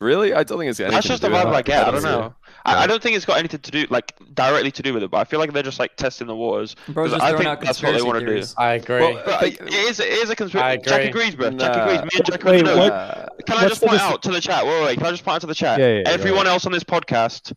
Really? 0.00 0.34
I 0.34 0.42
don't 0.44 0.58
think 0.58 0.70
it's 0.70 0.78
got 0.78 0.90
That's 0.90 1.06
just 1.06 1.22
the 1.22 1.28
do 1.28 1.34
vibe. 1.34 1.46
I 1.54 1.62
get. 1.62 1.86
I 1.86 1.90
don't 1.90 2.02
see 2.02 2.08
it. 2.08 2.10
know. 2.10 2.34
I, 2.66 2.84
I 2.84 2.86
don't 2.86 3.02
think 3.02 3.14
it's 3.16 3.26
got 3.26 3.38
anything 3.38 3.60
to 3.60 3.70
do 3.70 3.86
like 3.90 4.14
directly 4.34 4.70
to 4.72 4.82
do 4.82 4.94
with 4.94 5.02
it, 5.02 5.10
but 5.10 5.18
I 5.18 5.24
feel 5.24 5.38
like 5.38 5.52
they're 5.52 5.62
just 5.62 5.78
like 5.78 5.96
testing 5.96 6.26
the 6.26 6.34
waters. 6.34 6.74
Bro's 6.88 7.10
'cause 7.10 7.20
just 7.20 7.24
I 7.24 7.36
think 7.36 7.46
out 7.46 7.60
that's 7.60 7.82
what 7.82 7.92
they 7.94 8.02
want 8.02 8.20
to 8.20 8.26
do. 8.40 8.46
I 8.56 8.72
agree. 8.74 9.00
Well, 9.00 9.22
But 9.24 9.40
Think- 9.40 9.60
it 9.60 9.72
is 9.74 10.00
it 10.00 10.08
is 10.08 10.28
a 10.30 10.32
I 10.32 10.34
conspiracy. 10.34 10.78
Jack 10.84 11.00
agree. 11.00 11.08
agrees, 11.10 11.34
bro. 11.36 11.50
Jack 11.50 11.76
Nah. 11.76 11.82
agrees. 11.84 12.00
Me 12.02 12.08
and 12.14 12.24
Jack 12.26 12.42
Wait, 12.44 12.46
already 12.46 12.62
know. 12.62 12.82
Uh, 12.86 13.26
Can 13.46 13.56
I 13.58 13.68
just 13.68 13.80
point 13.82 13.92
dis- 13.92 14.00
out 14.00 14.22
to 14.22 14.30
the 14.32 14.40
chat? 14.40 14.64
Wait, 14.64 14.72
wait, 14.72 14.84
wait. 14.84 14.98
Can 14.98 15.06
I 15.06 15.10
just 15.10 15.24
point 15.24 15.34
out 15.36 15.40
to 15.42 15.46
the 15.46 15.54
chat? 15.54 15.78
Yeah, 15.78 15.86
yeah, 15.88 15.94
yeah, 16.06 16.08
Everyone 16.10 16.44
go 16.44 16.50
else 16.52 16.64
on 16.66 16.72
this 16.72 16.84
podcast 16.84 17.52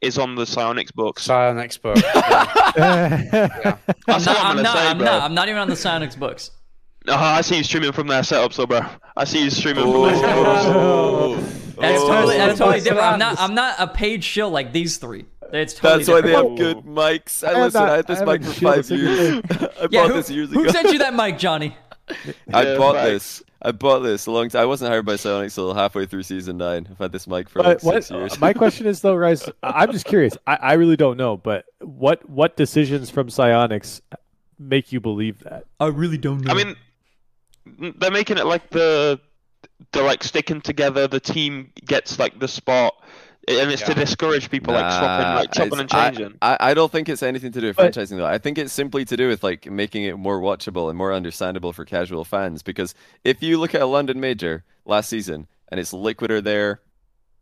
is 0.00 0.16
on 0.18 0.34
the 0.34 0.44
Psyonix 0.44 0.94
books. 0.94 1.24
Sion 1.24 1.58
expert. 1.58 2.00
Yeah. 2.78 3.22
yeah. 3.32 3.76
That's 4.06 4.08
I'm 4.08 4.14
what 4.16 4.24
not, 4.26 4.36
I'm 4.44 4.56
I'm, 4.58 4.62
not, 4.62 4.76
say, 4.76 4.86
I'm 4.88 4.98
not. 4.98 5.22
I'm 5.22 5.34
not 5.34 5.48
even 5.48 5.60
on 5.60 5.68
the 5.68 5.74
Psyonix 5.74 6.18
books. 6.18 6.52
Oh, 7.08 7.14
I 7.14 7.40
see 7.40 7.56
you 7.56 7.64
streaming 7.64 7.92
from 7.92 8.06
their 8.06 8.22
setup, 8.22 8.52
so 8.52 8.66
bro. 8.66 8.80
I 9.16 9.24
see 9.24 9.42
you 9.44 9.50
streaming 9.50 9.84
from 9.84 10.02
their 10.02 10.14
setups. 10.14 11.54
Oh. 11.78 11.80
That's 11.82 12.02
Oh. 12.02 12.08
totally, 12.08 12.36
that's 12.36 12.58
totally 12.58 12.80
different. 12.80 13.02
I'm 13.06 13.18
not. 13.18 13.38
I'm- 13.38 13.50
I'm 13.50 13.54
not 13.54 13.76
a 13.78 13.86
paid 13.86 14.22
shill 14.24 14.50
like 14.50 14.72
these 14.72 14.96
three. 14.98 15.24
It's 15.52 15.72
totally 15.74 16.04
That's 16.04 16.08
why 16.10 16.20
they 16.20 16.32
have 16.32 16.56
good 16.56 16.84
mics. 16.84 17.42
I 17.46 17.52
I 17.52 17.62
listen. 17.64 17.82
that- 17.82 17.92
I 17.92 17.96
had 17.96 18.06
this 18.06 18.20
I 18.20 18.24
mic 18.26 18.44
for 18.44 18.52
five 18.52 18.90
years. 18.90 19.42
I 19.50 19.88
Yeah, 19.90 20.02
bought 20.02 20.08
who, 20.10 20.12
this 20.14 20.30
years 20.30 20.50
ago. 20.50 20.62
who 20.62 20.68
sent 20.70 20.92
you 20.92 20.98
that 20.98 21.14
mic, 21.22 21.38
Johnny? 21.38 21.74
I 22.52 22.62
Yeah, 22.62 22.76
bought 22.76 22.96
facts. 22.96 23.08
this. 23.10 23.42
I 23.62 23.72
bought 23.72 24.00
this 24.00 24.26
a 24.26 24.30
long 24.30 24.48
time. 24.50 24.62
I 24.62 24.66
wasn't 24.66 24.90
hired 24.90 25.04
by 25.06 25.14
Psyonix 25.14 25.54
till 25.54 25.72
halfway 25.74 26.06
through 26.06 26.22
season 26.22 26.58
nine. 26.58 26.86
I've 26.90 26.98
had 26.98 27.12
this 27.12 27.26
mic 27.26 27.48
for 27.48 27.60
like 27.60 27.82
what, 27.82 28.04
six 28.04 28.10
years. 28.10 28.38
my 28.40 28.52
question 28.52 28.86
is 28.86 29.00
though, 29.00 29.18
guys, 29.18 29.48
I'm 29.62 29.90
just 29.90 30.04
curious. 30.04 30.36
I, 30.46 30.56
I 30.56 30.72
really 30.74 30.96
don't 30.96 31.16
know, 31.16 31.36
but 31.38 31.64
what 31.80 32.28
what 32.28 32.56
decisions 32.56 33.08
from 33.10 33.28
Psyonix 33.28 34.00
make 34.58 34.92
you 34.92 35.00
believe 35.00 35.40
that? 35.40 35.64
I 35.80 35.86
really 35.86 36.18
don't 36.18 36.42
know. 36.44 36.52
I 36.52 36.54
mean, 36.54 36.76
they're 37.96 38.10
making 38.10 38.38
it 38.38 38.46
like 38.46 38.70
the 38.70 39.18
they're 39.92 40.04
like 40.04 40.22
sticking 40.24 40.60
together. 40.60 41.06
The 41.08 41.20
team 41.20 41.72
gets 41.84 42.18
like 42.18 42.38
the 42.38 42.48
spot, 42.48 42.94
and 43.46 43.70
it's 43.70 43.82
to 43.82 43.94
discourage 43.94 44.50
people 44.50 44.74
like 44.74 44.90
swapping, 44.92 45.34
like 45.34 45.52
chopping 45.52 45.80
and 45.80 45.90
changing. 45.90 46.38
I, 46.42 46.56
I 46.60 46.74
don't 46.74 46.90
think 46.92 47.08
it's 47.08 47.22
anything 47.22 47.52
to 47.52 47.60
do 47.60 47.68
with 47.68 47.76
But- 47.76 47.92
franchising 47.92 48.16
though. 48.16 48.26
I 48.26 48.38
think 48.38 48.58
it's 48.58 48.72
simply 48.72 49.04
to 49.06 49.16
do 49.16 49.28
with 49.28 49.42
like 49.42 49.70
making 49.70 50.04
it 50.04 50.18
more 50.18 50.40
watchable 50.40 50.88
and 50.88 50.98
more 50.98 51.12
understandable 51.12 51.72
for 51.72 51.84
casual 51.84 52.24
fans. 52.24 52.62
Because 52.62 52.94
if 53.24 53.42
you 53.42 53.58
look 53.58 53.74
at 53.74 53.80
a 53.80 53.86
London 53.86 54.20
major 54.20 54.64
last 54.84 55.08
season 55.08 55.46
and 55.70 55.80
it's 55.80 55.92
Liquid 55.92 56.30
are 56.30 56.40
there, 56.40 56.80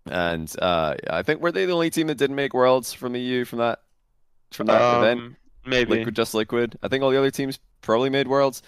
and 0.06 0.54
uh, 0.62 0.94
I 1.10 1.22
think 1.22 1.40
were 1.40 1.50
they 1.50 1.66
the 1.66 1.72
only 1.72 1.90
team 1.90 2.06
that 2.06 2.16
didn't 2.18 2.36
make 2.36 2.54
worlds 2.54 2.92
from 2.92 3.12
the 3.12 3.20
EU 3.20 3.44
from 3.44 3.58
that 3.58 3.80
from 4.52 4.68
that 4.68 4.98
event? 4.98 5.20
Um, 5.20 5.36
maybe. 5.64 5.90
Liquid, 5.96 6.14
just 6.14 6.34
Liquid. 6.34 6.78
I 6.82 6.88
think 6.88 7.02
all 7.02 7.10
the 7.10 7.18
other 7.18 7.30
teams 7.32 7.58
probably 7.80 8.10
made 8.10 8.28
worlds. 8.28 8.62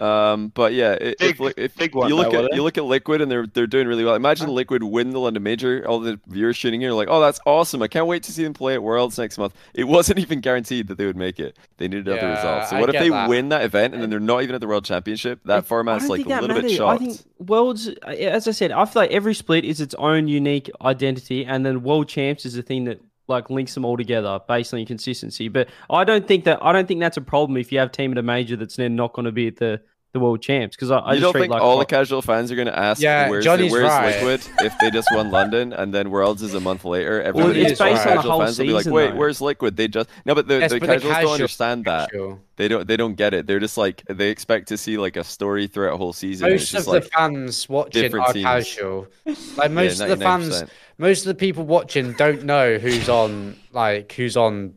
Um, 0.00 0.48
but 0.54 0.72
yeah, 0.74 0.92
i- 0.92 0.96
if 1.00 1.18
Big- 1.18 1.40
li- 1.40 1.52
if 1.56 1.76
big 1.76 1.94
one 1.94 2.08
you 2.08 2.16
look 2.16 2.32
though, 2.32 2.44
at 2.46 2.54
you 2.54 2.62
look 2.62 2.76
at 2.78 2.84
Liquid 2.84 3.20
and 3.20 3.30
they're 3.30 3.46
they're 3.46 3.66
doing 3.66 3.86
really 3.88 4.04
well. 4.04 4.14
Imagine 4.14 4.48
Liquid 4.50 4.82
win 4.82 5.10
the 5.10 5.18
London 5.20 5.42
Major. 5.42 5.84
All 5.88 6.00
the 6.00 6.20
viewers 6.26 6.56
shooting 6.56 6.80
here 6.80 6.90
are 6.90 6.94
like, 6.94 7.08
oh, 7.10 7.20
that's 7.20 7.40
awesome! 7.46 7.82
I 7.82 7.88
can't 7.88 8.06
wait 8.06 8.22
to 8.24 8.32
see 8.32 8.44
them 8.44 8.52
play 8.54 8.74
at 8.74 8.82
Worlds 8.82 9.18
next 9.18 9.38
month. 9.38 9.54
It 9.74 9.84
wasn't 9.84 10.18
even 10.26 10.40
guaranteed 10.40 10.88
that 10.88 10.98
they 10.98 11.06
would 11.06 11.16
make 11.16 11.38
it. 11.38 11.56
They 11.78 11.88
needed 11.88 12.08
other 12.08 12.28
results. 12.28 12.70
So 12.70 12.76
I 12.76 12.80
what 12.80 12.94
if 12.94 13.00
they 13.00 13.08
that. 13.10 13.28
win 13.28 13.48
that 13.50 13.62
event 13.62 13.94
and 13.94 14.02
then 14.02 14.10
they're 14.10 14.20
not 14.20 14.42
even 14.42 14.54
at 14.54 14.60
the 14.60 14.66
World 14.68 14.84
Championship? 14.84 15.40
That 15.44 15.66
format's 15.66 16.04
I 16.04 16.08
like 16.08 16.20
a 16.26 16.28
that 16.30 16.40
little 16.42 16.56
bit 16.56 16.62
matters. 16.64 16.76
shot. 16.76 16.94
I 16.94 16.98
think 16.98 17.20
worlds, 17.38 17.88
as 18.06 18.46
I 18.48 18.50
said, 18.50 18.72
I 18.72 18.84
feel 18.84 19.02
like 19.02 19.10
every 19.10 19.34
split 19.34 19.64
is 19.64 19.80
its 19.80 19.94
own 19.94 20.28
unique 20.28 20.70
identity, 20.82 21.44
and 21.44 21.64
then 21.64 21.82
world 21.82 22.08
champs 22.08 22.44
is 22.46 22.54
the 22.54 22.62
thing 22.62 22.84
that 22.84 23.00
like 23.28 23.50
links 23.50 23.74
them 23.74 23.84
all 23.84 23.96
together 23.96 24.40
based 24.46 24.72
on 24.72 24.80
your 24.80 24.86
consistency. 24.86 25.48
But 25.48 25.68
I 25.90 26.04
don't 26.04 26.26
think 26.26 26.44
that 26.44 26.58
I 26.62 26.72
don't 26.72 26.86
think 26.86 27.00
that's 27.00 27.16
a 27.16 27.22
problem 27.22 27.56
if 27.56 27.72
you 27.72 27.78
have 27.78 27.92
team 27.92 28.12
at 28.12 28.18
a 28.18 28.22
major 28.22 28.56
that's 28.56 28.76
then 28.76 28.96
not 28.96 29.12
going 29.12 29.26
to 29.26 29.32
be 29.32 29.48
at 29.48 29.56
the 29.56 29.80
the 30.16 30.20
world 30.20 30.40
champs 30.42 30.74
because 30.74 30.90
I, 30.90 30.98
I 30.98 31.12
you 31.14 31.20
just 31.20 31.32
don't 31.32 31.40
think 31.42 31.52
like 31.52 31.62
all 31.62 31.78
the 31.78 31.84
casual 31.84 32.22
fans 32.22 32.50
are 32.50 32.56
going 32.56 32.66
to 32.66 32.78
ask 32.78 33.00
Yeah, 33.00 33.28
where's, 33.28 33.44
Johnny's 33.44 33.70
where's 33.70 33.84
right. 33.84 34.22
Liquid 34.22 34.48
if 34.60 34.74
they 34.80 34.90
just 34.90 35.08
won 35.12 35.30
London 35.30 35.72
and 35.72 35.92
then 35.92 36.10
Worlds 36.10 36.42
is 36.42 36.54
a 36.54 36.60
month 36.60 36.84
later? 36.84 37.18
Well, 37.18 37.28
Everybody 37.48 37.62
it's 37.62 37.78
based 37.78 37.82
on 37.82 37.88
the 38.08 38.14
casual 38.16 38.30
whole 38.32 38.40
fans 38.40 38.58
will 38.58 38.66
be 38.66 38.72
like, 38.72 38.86
wait, 38.86 39.10
though. 39.10 39.16
where's 39.16 39.40
Liquid? 39.40 39.76
They 39.76 39.88
just 39.88 40.08
no, 40.24 40.34
but 40.34 40.48
the, 40.48 40.58
Yes, 40.60 40.72
the 40.72 40.80
but 40.80 40.86
the 40.86 40.92
casuals 40.94 41.02
don't 41.02 41.12
casual- 41.14 41.32
understand 41.32 41.84
that. 41.84 42.10
Sure. 42.10 42.38
They 42.56 42.68
don't 42.68 42.88
they 42.88 42.96
don't 42.96 43.14
get 43.16 43.34
it. 43.34 43.46
They're 43.46 43.60
just 43.60 43.76
like 43.76 44.02
they 44.08 44.30
expect 44.30 44.68
to 44.68 44.78
see 44.78 44.96
like 44.96 45.16
a 45.16 45.24
story 45.24 45.66
throughout 45.66 45.92
a 45.94 45.96
whole 45.98 46.14
season. 46.14 46.48
Most 46.50 46.72
of 46.74 46.86
like 46.86 47.02
the 47.04 47.08
fans 47.10 47.68
watching 47.68 48.00
different 48.02 48.26
are 48.28 48.32
teams. 48.32 48.44
casual. 48.44 49.06
Like 49.56 49.70
most 49.70 49.98
yeah, 50.00 50.06
of 50.06 50.18
the 50.18 50.24
fans, 50.24 50.64
most 50.96 51.20
of 51.20 51.26
the 51.26 51.34
people 51.34 51.64
watching 51.66 52.12
don't 52.14 52.44
know 52.44 52.78
who's 52.78 53.08
on 53.10 53.56
like 53.72 54.12
who's 54.12 54.36
on 54.38 54.74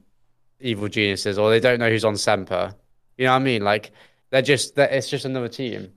Evil 0.59 0.89
Geniuses, 0.89 1.37
or 1.39 1.49
they 1.49 1.61
don't 1.61 1.79
know 1.79 1.89
who's 1.89 2.03
on 2.03 2.17
Semper. 2.17 2.75
You 3.17 3.25
know 3.25 3.31
what 3.31 3.37
I 3.37 3.43
mean? 3.43 3.63
Like 3.63 3.91
they're 4.31 4.41
just 4.41 4.75
that 4.75 4.91
it's 4.93 5.09
just 5.09 5.25
another 5.25 5.47
team. 5.49 5.91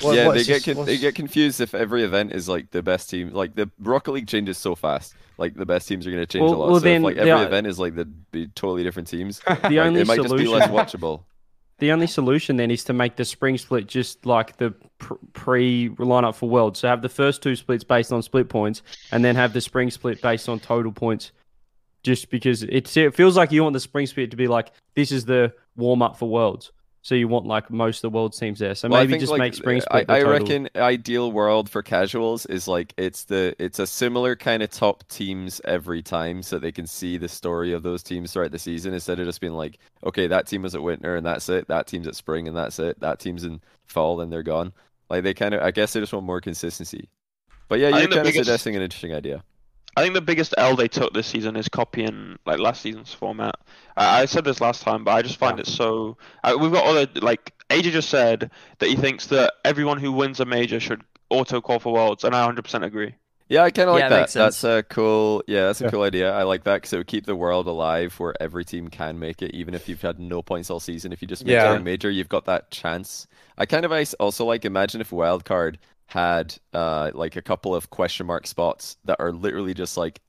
What- 0.00 0.16
yeah, 0.16 0.26
what's 0.28 0.46
they 0.46 0.52
get 0.54 0.64
this- 0.64 0.74
con- 0.76 0.86
they 0.86 0.96
get 0.98 1.14
confused 1.14 1.60
if 1.60 1.74
every 1.74 2.02
event 2.04 2.32
is 2.32 2.48
like 2.48 2.70
the 2.70 2.82
best 2.82 3.10
team. 3.10 3.32
Like 3.32 3.54
the 3.54 3.70
Rocket 3.78 4.12
League 4.12 4.28
changes 4.28 4.56
so 4.58 4.74
fast. 4.74 5.14
Like 5.36 5.54
the 5.54 5.66
best 5.66 5.88
teams 5.88 6.06
are 6.06 6.10
going 6.10 6.22
to 6.22 6.26
change 6.26 6.44
Well- 6.44 6.54
a 6.54 6.56
lot. 6.56 6.68
well, 6.70 6.80
so 6.80 6.84
then 6.84 6.96
if, 6.96 7.02
like 7.04 7.16
every 7.16 7.30
the- 7.30 7.46
event 7.46 7.66
is 7.66 7.78
like 7.78 7.94
the 7.94 8.04
be 8.04 8.46
totally 8.48 8.82
different 8.82 9.08
teams. 9.08 9.40
the 9.46 9.52
like, 9.54 9.64
only 9.76 10.00
it 10.00 10.06
might 10.06 10.22
just 10.22 10.34
be 10.36 10.46
less 10.46 10.68
watchable. 10.68 11.24
The 11.78 11.92
only 11.92 12.06
solution 12.06 12.56
then 12.56 12.70
is 12.70 12.84
to 12.84 12.92
make 12.92 13.16
the 13.16 13.24
spring 13.24 13.56
split 13.56 13.86
just 13.86 14.26
like 14.26 14.58
the 14.58 14.74
pre 15.32 15.88
lineup 15.98 16.34
for 16.34 16.48
world. 16.48 16.76
So 16.76 16.88
have 16.88 17.00
the 17.00 17.08
first 17.08 17.42
two 17.42 17.56
splits 17.56 17.84
based 17.84 18.12
on 18.12 18.22
split 18.22 18.48
points, 18.50 18.82
and 19.12 19.24
then 19.24 19.34
have 19.36 19.54
the 19.54 19.62
spring 19.62 19.90
split 19.90 20.20
based 20.20 20.48
on 20.48 20.60
total 20.60 20.92
points. 20.92 21.32
Just 22.02 22.30
because 22.30 22.62
it's, 22.62 22.96
it 22.96 23.14
feels 23.14 23.36
like 23.36 23.52
you 23.52 23.62
want 23.62 23.74
the 23.74 23.80
spring 23.80 24.06
split 24.06 24.30
to 24.30 24.36
be 24.36 24.46
like 24.48 24.72
this 24.94 25.12
is 25.12 25.24
the 25.26 25.52
warm 25.76 26.00
up 26.02 26.18
for 26.18 26.28
worlds. 26.28 26.70
So 27.02 27.14
you 27.14 27.28
want 27.28 27.46
like 27.46 27.70
most 27.70 27.98
of 28.04 28.12
the 28.12 28.16
world 28.16 28.36
teams 28.36 28.58
there. 28.58 28.74
So 28.74 28.88
Well, 28.88 29.00
maybe 29.00 29.12
think, 29.14 29.20
just 29.22 29.30
like, 29.30 29.38
make 29.38 29.52
uh, 29.54 29.56
spring 29.56 29.76
I, 29.78 29.80
split. 29.80 30.06
the 30.06 30.12
I 30.12 30.18
total. 30.20 30.32
reckon 30.32 30.68
ideal 30.76 31.32
world 31.32 31.70
for 31.70 31.82
casuals 31.82 32.44
is 32.46 32.68
like 32.68 32.92
it's 32.98 33.24
the 33.24 33.54
it's 33.58 33.78
a 33.78 33.86
similar 33.86 34.36
kind 34.36 34.62
of 34.62 34.68
top 34.70 35.08
teams 35.08 35.60
every 35.64 36.02
time, 36.02 36.42
so 36.42 36.58
they 36.58 36.72
can 36.72 36.86
see 36.86 37.16
the 37.16 37.28
story 37.28 37.72
of 37.72 37.82
those 37.82 38.02
teams 38.02 38.32
throughout 38.32 38.50
the 38.52 38.58
season 38.58 38.92
instead 38.92 39.18
of 39.18 39.26
just 39.26 39.40
being 39.40 39.54
like, 39.54 39.78
okay, 40.04 40.26
that 40.26 40.46
team 40.46 40.60
was 40.62 40.74
at 40.74 40.82
winter 40.82 41.16
and 41.16 41.24
that's 41.24 41.48
it. 41.48 41.68
That 41.68 41.86
team's 41.86 42.06
at 42.06 42.16
spring 42.16 42.46
and 42.48 42.56
that's 42.56 42.78
it. 42.78 43.00
That 43.00 43.18
team's 43.18 43.44
in 43.44 43.60
fall 43.86 44.20
and 44.20 44.30
they're 44.30 44.42
gone. 44.42 44.72
Like 45.08 45.22
they 45.24 45.32
kind 45.34 45.54
of, 45.54 45.62
I 45.62 45.70
guess 45.70 45.92
they 45.94 46.00
just 46.00 46.12
want 46.12 46.26
more 46.26 46.40
consistency. 46.40 47.08
But 47.68 47.78
yeah, 47.78 47.88
you're 47.88 47.98
think 48.00 48.10
the 48.10 48.16
kind 48.16 48.26
of 48.26 48.32
biggest- 48.32 48.44
suggesting 48.46 48.76
an 48.76 48.82
interesting 48.82 49.14
idea. 49.14 49.42
I 49.96 50.02
think 50.02 50.14
the 50.14 50.20
biggest 50.20 50.54
L 50.56 50.76
they 50.76 50.88
took 50.88 51.12
this 51.12 51.26
season 51.26 51.56
is 51.56 51.68
copying 51.68 52.38
like 52.46 52.58
last 52.58 52.80
season's 52.82 53.12
format. 53.12 53.56
I, 53.96 54.22
I 54.22 54.24
said 54.26 54.44
this 54.44 54.60
last 54.60 54.82
time, 54.82 55.04
but 55.04 55.12
I 55.12 55.22
just 55.22 55.36
find 55.36 55.58
it 55.60 55.66
so. 55.66 56.16
Uh, 56.44 56.56
we've 56.60 56.72
got 56.72 56.86
other 56.86 57.06
like 57.20 57.52
AJ 57.70 57.90
just 57.92 58.08
said 58.10 58.50
that 58.78 58.88
he 58.88 58.96
thinks 58.96 59.26
that 59.26 59.52
everyone 59.64 59.98
who 59.98 60.12
wins 60.12 60.40
a 60.40 60.44
major 60.44 60.80
should 60.80 61.02
auto 61.28 61.60
qual 61.60 61.78
for 61.80 61.92
worlds, 61.92 62.24
and 62.24 62.34
I 62.34 62.40
100% 62.40 62.84
agree. 62.84 63.14
Yeah, 63.48 63.64
I 63.64 63.72
kind 63.72 63.88
of 63.88 63.94
like 63.94 64.02
Yeah, 64.02 64.08
that. 64.10 64.32
That's 64.32 64.62
a 64.62 64.84
cool. 64.84 65.42
Yeah, 65.48 65.66
that's 65.66 65.80
a 65.80 65.84
Yeah. 65.84 65.90
cool 65.90 66.02
idea. 66.02 66.32
I 66.32 66.44
like 66.44 66.62
that 66.64 66.76
because 66.76 66.92
it 66.92 66.98
would 66.98 67.08
keep 67.08 67.26
the 67.26 67.34
world 67.34 67.66
alive, 67.66 68.14
where 68.20 68.32
every 68.40 68.64
team 68.64 68.86
can 68.88 69.18
make 69.18 69.42
it, 69.42 69.52
even 69.54 69.74
if 69.74 69.88
you've 69.88 70.02
had 70.02 70.20
no 70.20 70.40
points 70.40 70.70
all 70.70 70.78
season. 70.78 71.12
If 71.12 71.20
you 71.20 71.26
just 71.26 71.44
make 71.44 71.52
Yeah. 71.54 71.64
it 71.64 71.74
a 71.76 71.80
major, 71.80 72.10
you've 72.10 72.28
got 72.28 72.44
that 72.44 72.70
chance. 72.70 73.26
I 73.58 73.66
kind 73.66 73.84
of 73.84 73.92
also 74.20 74.44
like 74.44 74.64
imagine 74.64 75.00
if 75.00 75.10
wildcard 75.10 75.76
had 76.10 76.56
uh 76.74 77.10
like 77.14 77.36
a 77.36 77.42
couple 77.42 77.74
of 77.74 77.90
question 77.90 78.26
mark 78.26 78.46
spots 78.46 78.96
that 79.04 79.16
are 79.20 79.32
literally 79.32 79.74
just 79.74 79.96
like 79.96 80.20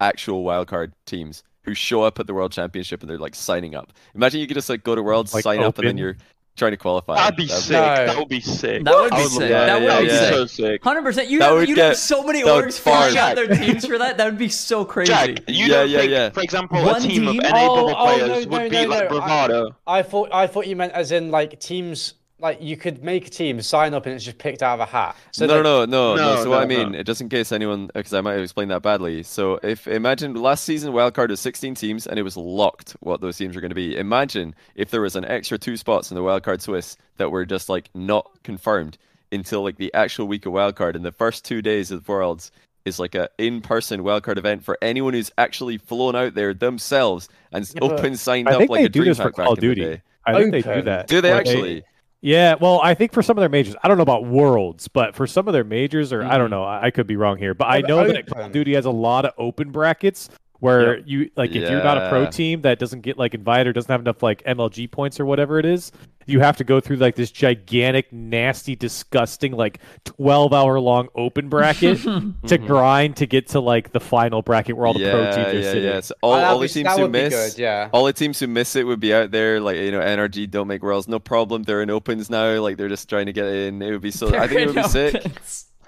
actual 0.00 0.44
wildcard 0.44 0.92
teams 1.06 1.42
who 1.62 1.74
show 1.74 2.02
up 2.02 2.18
at 2.20 2.26
the 2.26 2.34
World 2.34 2.52
Championship 2.52 3.02
and 3.02 3.10
they're 3.10 3.18
like 3.18 3.34
signing 3.34 3.74
up. 3.74 3.92
Imagine 4.14 4.40
you 4.40 4.46
could 4.46 4.54
just 4.54 4.68
like 4.68 4.84
go 4.84 4.94
to 4.94 5.02
Worlds, 5.02 5.34
Like 5.34 5.42
sign 5.42 5.60
up, 5.62 5.78
and 5.78 5.88
then 5.88 5.98
you're 5.98 6.16
trying 6.56 6.70
to 6.70 6.76
qualify. 6.76 7.16
That'd 7.16 7.36
be 7.36 7.46
That'd 7.46 7.64
sick. 7.64 7.72
No. 7.72 8.06
That 8.06 8.16
would 8.18 8.28
be 8.28 8.40
sick. 8.40 8.84
That 8.84 8.94
would 8.94 9.10
be 9.10 9.16
love 9.16 9.30
sick. 9.32 9.48
that. 9.50 9.66
That 9.66 9.80
would 9.80 9.84
Yeah, 9.88 10.00
be 10.00 10.06
yeah, 10.06 10.12
That'd 10.12 10.20
sick. 10.20 10.30
be 10.30 10.36
so 10.36 10.46
sick. 10.46 10.84
Hundred 10.84 11.02
percent. 11.02 11.28
You 11.28 11.38
That 11.40 11.44
have 11.46 11.54
would 11.56 11.68
you'd 11.68 11.78
have 11.78 11.90
get- 11.92 11.96
so 11.98 12.22
many 12.22 12.42
that 12.44 12.54
would 12.54 12.64
orgs 12.66 12.78
filling 12.78 13.46
far- 13.48 13.56
teams 13.56 13.86
for 13.86 13.98
that. 13.98 14.16
That 14.18 14.26
would 14.26 14.38
be 14.38 14.48
so 14.48 14.84
crazy. 14.84 15.12
Jack, 15.12 15.28
you 15.48 15.66
Yeah, 15.66 15.68
don't 15.68 15.90
yeah, 15.90 15.98
think, 15.98 16.10
yeah. 16.12 16.30
for 16.30 16.40
example, 16.42 16.84
One 16.84 16.96
a 16.96 17.00
team 17.00 17.22
team? 17.26 17.28
of 17.28 17.36
NA 17.36 17.50
Oh, 17.66 17.74
bubble 17.76 17.94
oh, 17.98 18.04
players 18.04 18.28
no, 18.46 18.50
would 18.50 18.62
no, 18.62 18.68
be 18.70 18.82
no, 18.84 18.88
like 18.90 19.00
no. 19.10 19.16
I- 19.16 19.18
bravado. 19.18 19.76
I 19.86 20.02
thought 20.02 20.28
I 20.32 20.46
thought 20.46 20.66
you 20.66 20.76
meant 20.76 20.92
as 20.92 21.10
in 21.10 21.30
like 21.30 21.58
teams 21.58 22.14
like 22.38 22.60
you 22.60 22.76
could 22.76 23.02
make 23.02 23.26
a 23.26 23.30
team 23.30 23.60
sign 23.62 23.94
up 23.94 24.04
and 24.04 24.14
it's 24.14 24.24
just 24.24 24.36
picked 24.38 24.62
out 24.62 24.74
of 24.74 24.80
a 24.80 24.84
hat. 24.86 25.16
So 25.32 25.46
no, 25.46 25.54
like, 25.54 25.64
no, 25.64 25.84
no, 25.86 26.16
no, 26.16 26.34
No, 26.34 26.42
So 26.42 26.50
what 26.50 26.62
I 26.62 26.66
mean, 26.66 26.92
no. 26.92 27.02
just 27.02 27.20
in 27.20 27.28
case 27.28 27.50
anyone, 27.50 27.90
because 27.94 28.12
I 28.12 28.20
might 28.20 28.32
have 28.34 28.42
explained 28.42 28.70
that 28.70 28.82
badly. 28.82 29.22
So 29.22 29.58
if 29.62 29.86
imagine 29.88 30.34
last 30.34 30.64
season 30.64 30.92
wildcard 30.92 31.30
was 31.30 31.40
16 31.40 31.74
teams 31.74 32.06
and 32.06 32.18
it 32.18 32.22
was 32.22 32.36
locked 32.36 32.94
what 33.00 33.20
those 33.22 33.38
teams 33.38 33.54
were 33.54 33.62
going 33.62 33.70
to 33.70 33.74
be. 33.74 33.96
Imagine 33.96 34.54
if 34.74 34.90
there 34.90 35.00
was 35.00 35.16
an 35.16 35.24
extra 35.24 35.56
two 35.56 35.76
spots 35.78 36.10
in 36.10 36.14
the 36.14 36.20
wildcard 36.22 36.60
Swiss 36.60 36.96
that 37.16 37.30
were 37.30 37.46
just 37.46 37.68
like 37.70 37.88
not 37.94 38.30
confirmed 38.42 38.98
until 39.32 39.62
like 39.62 39.76
the 39.76 39.92
actual 39.94 40.28
week 40.28 40.44
of 40.46 40.52
wildcard 40.52 40.94
and 40.94 41.04
the 41.04 41.12
first 41.12 41.44
two 41.44 41.62
days 41.62 41.90
of 41.90 42.04
the 42.04 42.12
Worlds 42.12 42.50
is 42.84 43.00
like 43.00 43.14
a 43.16 43.28
in-person 43.38 44.02
wildcard 44.02 44.36
event 44.36 44.62
for 44.62 44.78
anyone 44.82 45.14
who's 45.14 45.30
actually 45.38 45.78
flown 45.78 46.14
out 46.14 46.34
there 46.34 46.52
themselves 46.54 47.28
and 47.50 47.68
Yeah, 47.74 47.80
open 47.82 48.16
signed 48.16 48.48
I 48.48 48.52
up 48.52 48.68
like 48.68 48.70
they 48.70 48.84
a 48.84 48.88
do 48.88 49.00
dream 49.00 49.08
this 49.08 49.16
for 49.16 49.24
pack 49.24 49.36
back 49.36 49.44
Call 49.46 49.52
of 49.54 49.58
in 49.58 49.68
the 49.68 49.74
Duty. 49.74 49.80
day. 49.96 50.02
I 50.24 50.34
think 50.34 50.52
they 50.52 50.62
do 50.62 50.82
that. 50.82 51.08
Do 51.08 51.20
they 51.20 51.30
Where 51.30 51.40
actually? 51.40 51.84
Yeah, 52.22 52.54
well, 52.60 52.80
I 52.82 52.94
think 52.94 53.12
for 53.12 53.22
some 53.22 53.36
of 53.36 53.42
their 53.42 53.48
majors, 53.48 53.76
I 53.82 53.88
don't 53.88 53.98
know 53.98 54.02
about 54.02 54.24
worlds, 54.24 54.88
but 54.88 55.14
for 55.14 55.26
some 55.26 55.46
of 55.48 55.52
their 55.52 55.64
majors, 55.64 56.12
or 56.12 56.24
I 56.24 56.38
don't 56.38 56.48
Mhm. 56.48 56.50
know, 56.50 56.64
I 56.64 56.86
I 56.86 56.90
could 56.90 57.06
be 57.06 57.16
wrong 57.16 57.36
here, 57.36 57.54
but 57.54 57.66
I 57.66 57.80
know 57.82 58.06
that 58.06 58.26
Call 58.26 58.42
of 58.44 58.52
Duty 58.52 58.74
has 58.74 58.84
a 58.86 58.90
lot 58.90 59.24
of 59.24 59.32
open 59.38 59.70
brackets 59.70 60.28
where 60.60 60.98
you 61.00 61.30
like 61.36 61.50
if 61.50 61.70
you're 61.70 61.82
not 61.82 61.98
a 61.98 62.08
pro 62.08 62.26
team 62.26 62.62
that 62.62 62.78
doesn't 62.78 63.02
get 63.02 63.18
like 63.18 63.34
invited 63.34 63.68
or 63.68 63.72
doesn't 63.72 63.90
have 63.90 64.00
enough 64.00 64.22
like 64.22 64.42
MLG 64.44 64.90
points 64.90 65.20
or 65.20 65.26
whatever 65.26 65.58
it 65.58 65.66
is, 65.66 65.92
you 66.26 66.40
have 66.40 66.56
to 66.56 66.64
go 66.64 66.80
through 66.80 66.96
like 66.96 67.14
this 67.14 67.30
gigantic, 67.30 68.12
nasty, 68.12 68.74
disgusting, 68.74 69.52
like 69.52 69.80
twelve 70.04 70.52
hour 70.52 70.80
long 70.80 71.08
open 71.14 71.48
bracket 71.48 71.98
to 72.02 72.08
mm-hmm. 72.08 72.66
grind 72.66 73.16
to 73.16 73.26
get 73.26 73.48
to 73.48 73.60
like 73.60 73.92
the 73.92 74.00
final 74.00 74.42
bracket 74.42 74.76
where 74.76 74.86
all 74.86 74.94
the 74.94 75.00
yeah, 75.00 75.10
pro 75.12 75.24
teams 75.24 75.36
are 75.36 75.58
yeah, 75.58 75.62
sitting. 75.62 75.84
yeah. 75.84 76.00
So 76.00 76.14
all, 76.22 76.32
that'd 76.32 76.48
all 76.48 76.58
the 76.58 76.68
teams 76.68 76.84
that 76.84 76.98
who 76.98 77.08
miss, 77.08 77.54
good, 77.54 77.60
yeah. 77.60 77.90
all 77.92 78.04
the 78.04 78.12
teams 78.12 78.40
who 78.40 78.46
miss 78.46 78.76
it 78.76 78.86
would 78.86 79.00
be 79.00 79.14
out 79.14 79.30
there. 79.30 79.60
Like 79.60 79.76
you 79.76 79.92
know, 79.92 80.00
NRG 80.00 80.50
don't 80.50 80.68
make 80.68 80.82
worlds, 80.82 81.06
no 81.06 81.18
problem. 81.18 81.62
They're 81.62 81.82
in 81.82 81.90
opens 81.90 82.30
now. 82.30 82.60
Like 82.60 82.76
they're 82.76 82.88
just 82.88 83.08
trying 83.08 83.26
to 83.26 83.32
get 83.32 83.46
in. 83.46 83.80
It 83.80 83.90
would 83.90 84.00
be 84.00 84.10
so. 84.10 84.34
I 84.34 84.48
think 84.48 84.60
it 84.60 84.66
would 84.66 84.76
be 84.76 84.82
sick. 84.88 85.22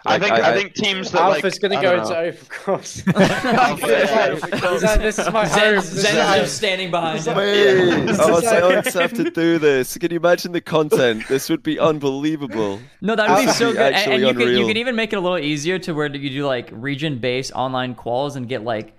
I 0.07 0.19
think 0.19 0.33
I- 0.33 0.41
I, 0.41 0.51
I- 0.53 0.55
think 0.55 0.75
teams 0.75 1.11
that 1.11 1.21
like 1.27 1.61
gonna 1.61 1.75
go 1.77 1.83
don't 1.83 1.99
into 2.01 2.13
know. 2.13 2.21
open 2.21 2.47
course. 2.49 3.03
Alpha, 3.15 3.87
yeah. 3.89 4.35
He's 4.71 4.83
like, 4.83 5.01
this 5.01 5.19
is 5.19 5.31
my 5.33 5.47
home. 5.47 5.59
Zen's, 5.59 5.91
This 5.95 6.05
is 6.05 6.13
just 6.15 6.57
standing 6.57 6.91
behind 6.91 7.25
him. 7.27 7.37
Wait, 7.37 8.07
This 8.07 8.19
oh, 8.21 8.39
is 8.39 8.45
like- 8.45 8.45
Silence 8.45 8.95
have 8.95 9.13
to 9.15 9.31
do 9.31 9.59
this. 9.59 9.97
Can 9.99 10.11
you 10.11 10.17
imagine 10.19 10.53
the 10.53 10.61
content? 10.61 11.27
This 11.29 11.51
would 11.51 11.63
be 11.63 11.79
unbelievable. 11.79 12.81
No, 13.01 13.17
that 13.17 13.29
would 13.29 13.47
be 13.47 13.53
so 13.53 13.73
good. 13.73 13.93
And, 13.93 14.13
and 14.13 14.23
you 14.23 14.29
can 14.29 14.41
you 14.41 14.47
unreal. 14.47 14.69
can 14.69 14.77
even 14.77 14.95
make 14.97 15.13
it 15.13 15.17
a 15.17 15.21
little 15.21 15.39
easier 15.39 15.79
to 15.81 15.93
where 15.93 16.15
you 16.15 16.31
do 16.31 16.47
like 16.47 16.69
region 16.73 17.19
based 17.19 17.53
online 17.53 17.95
calls 17.95 18.37
and 18.37 18.49
get 18.49 18.63
like 18.65 18.95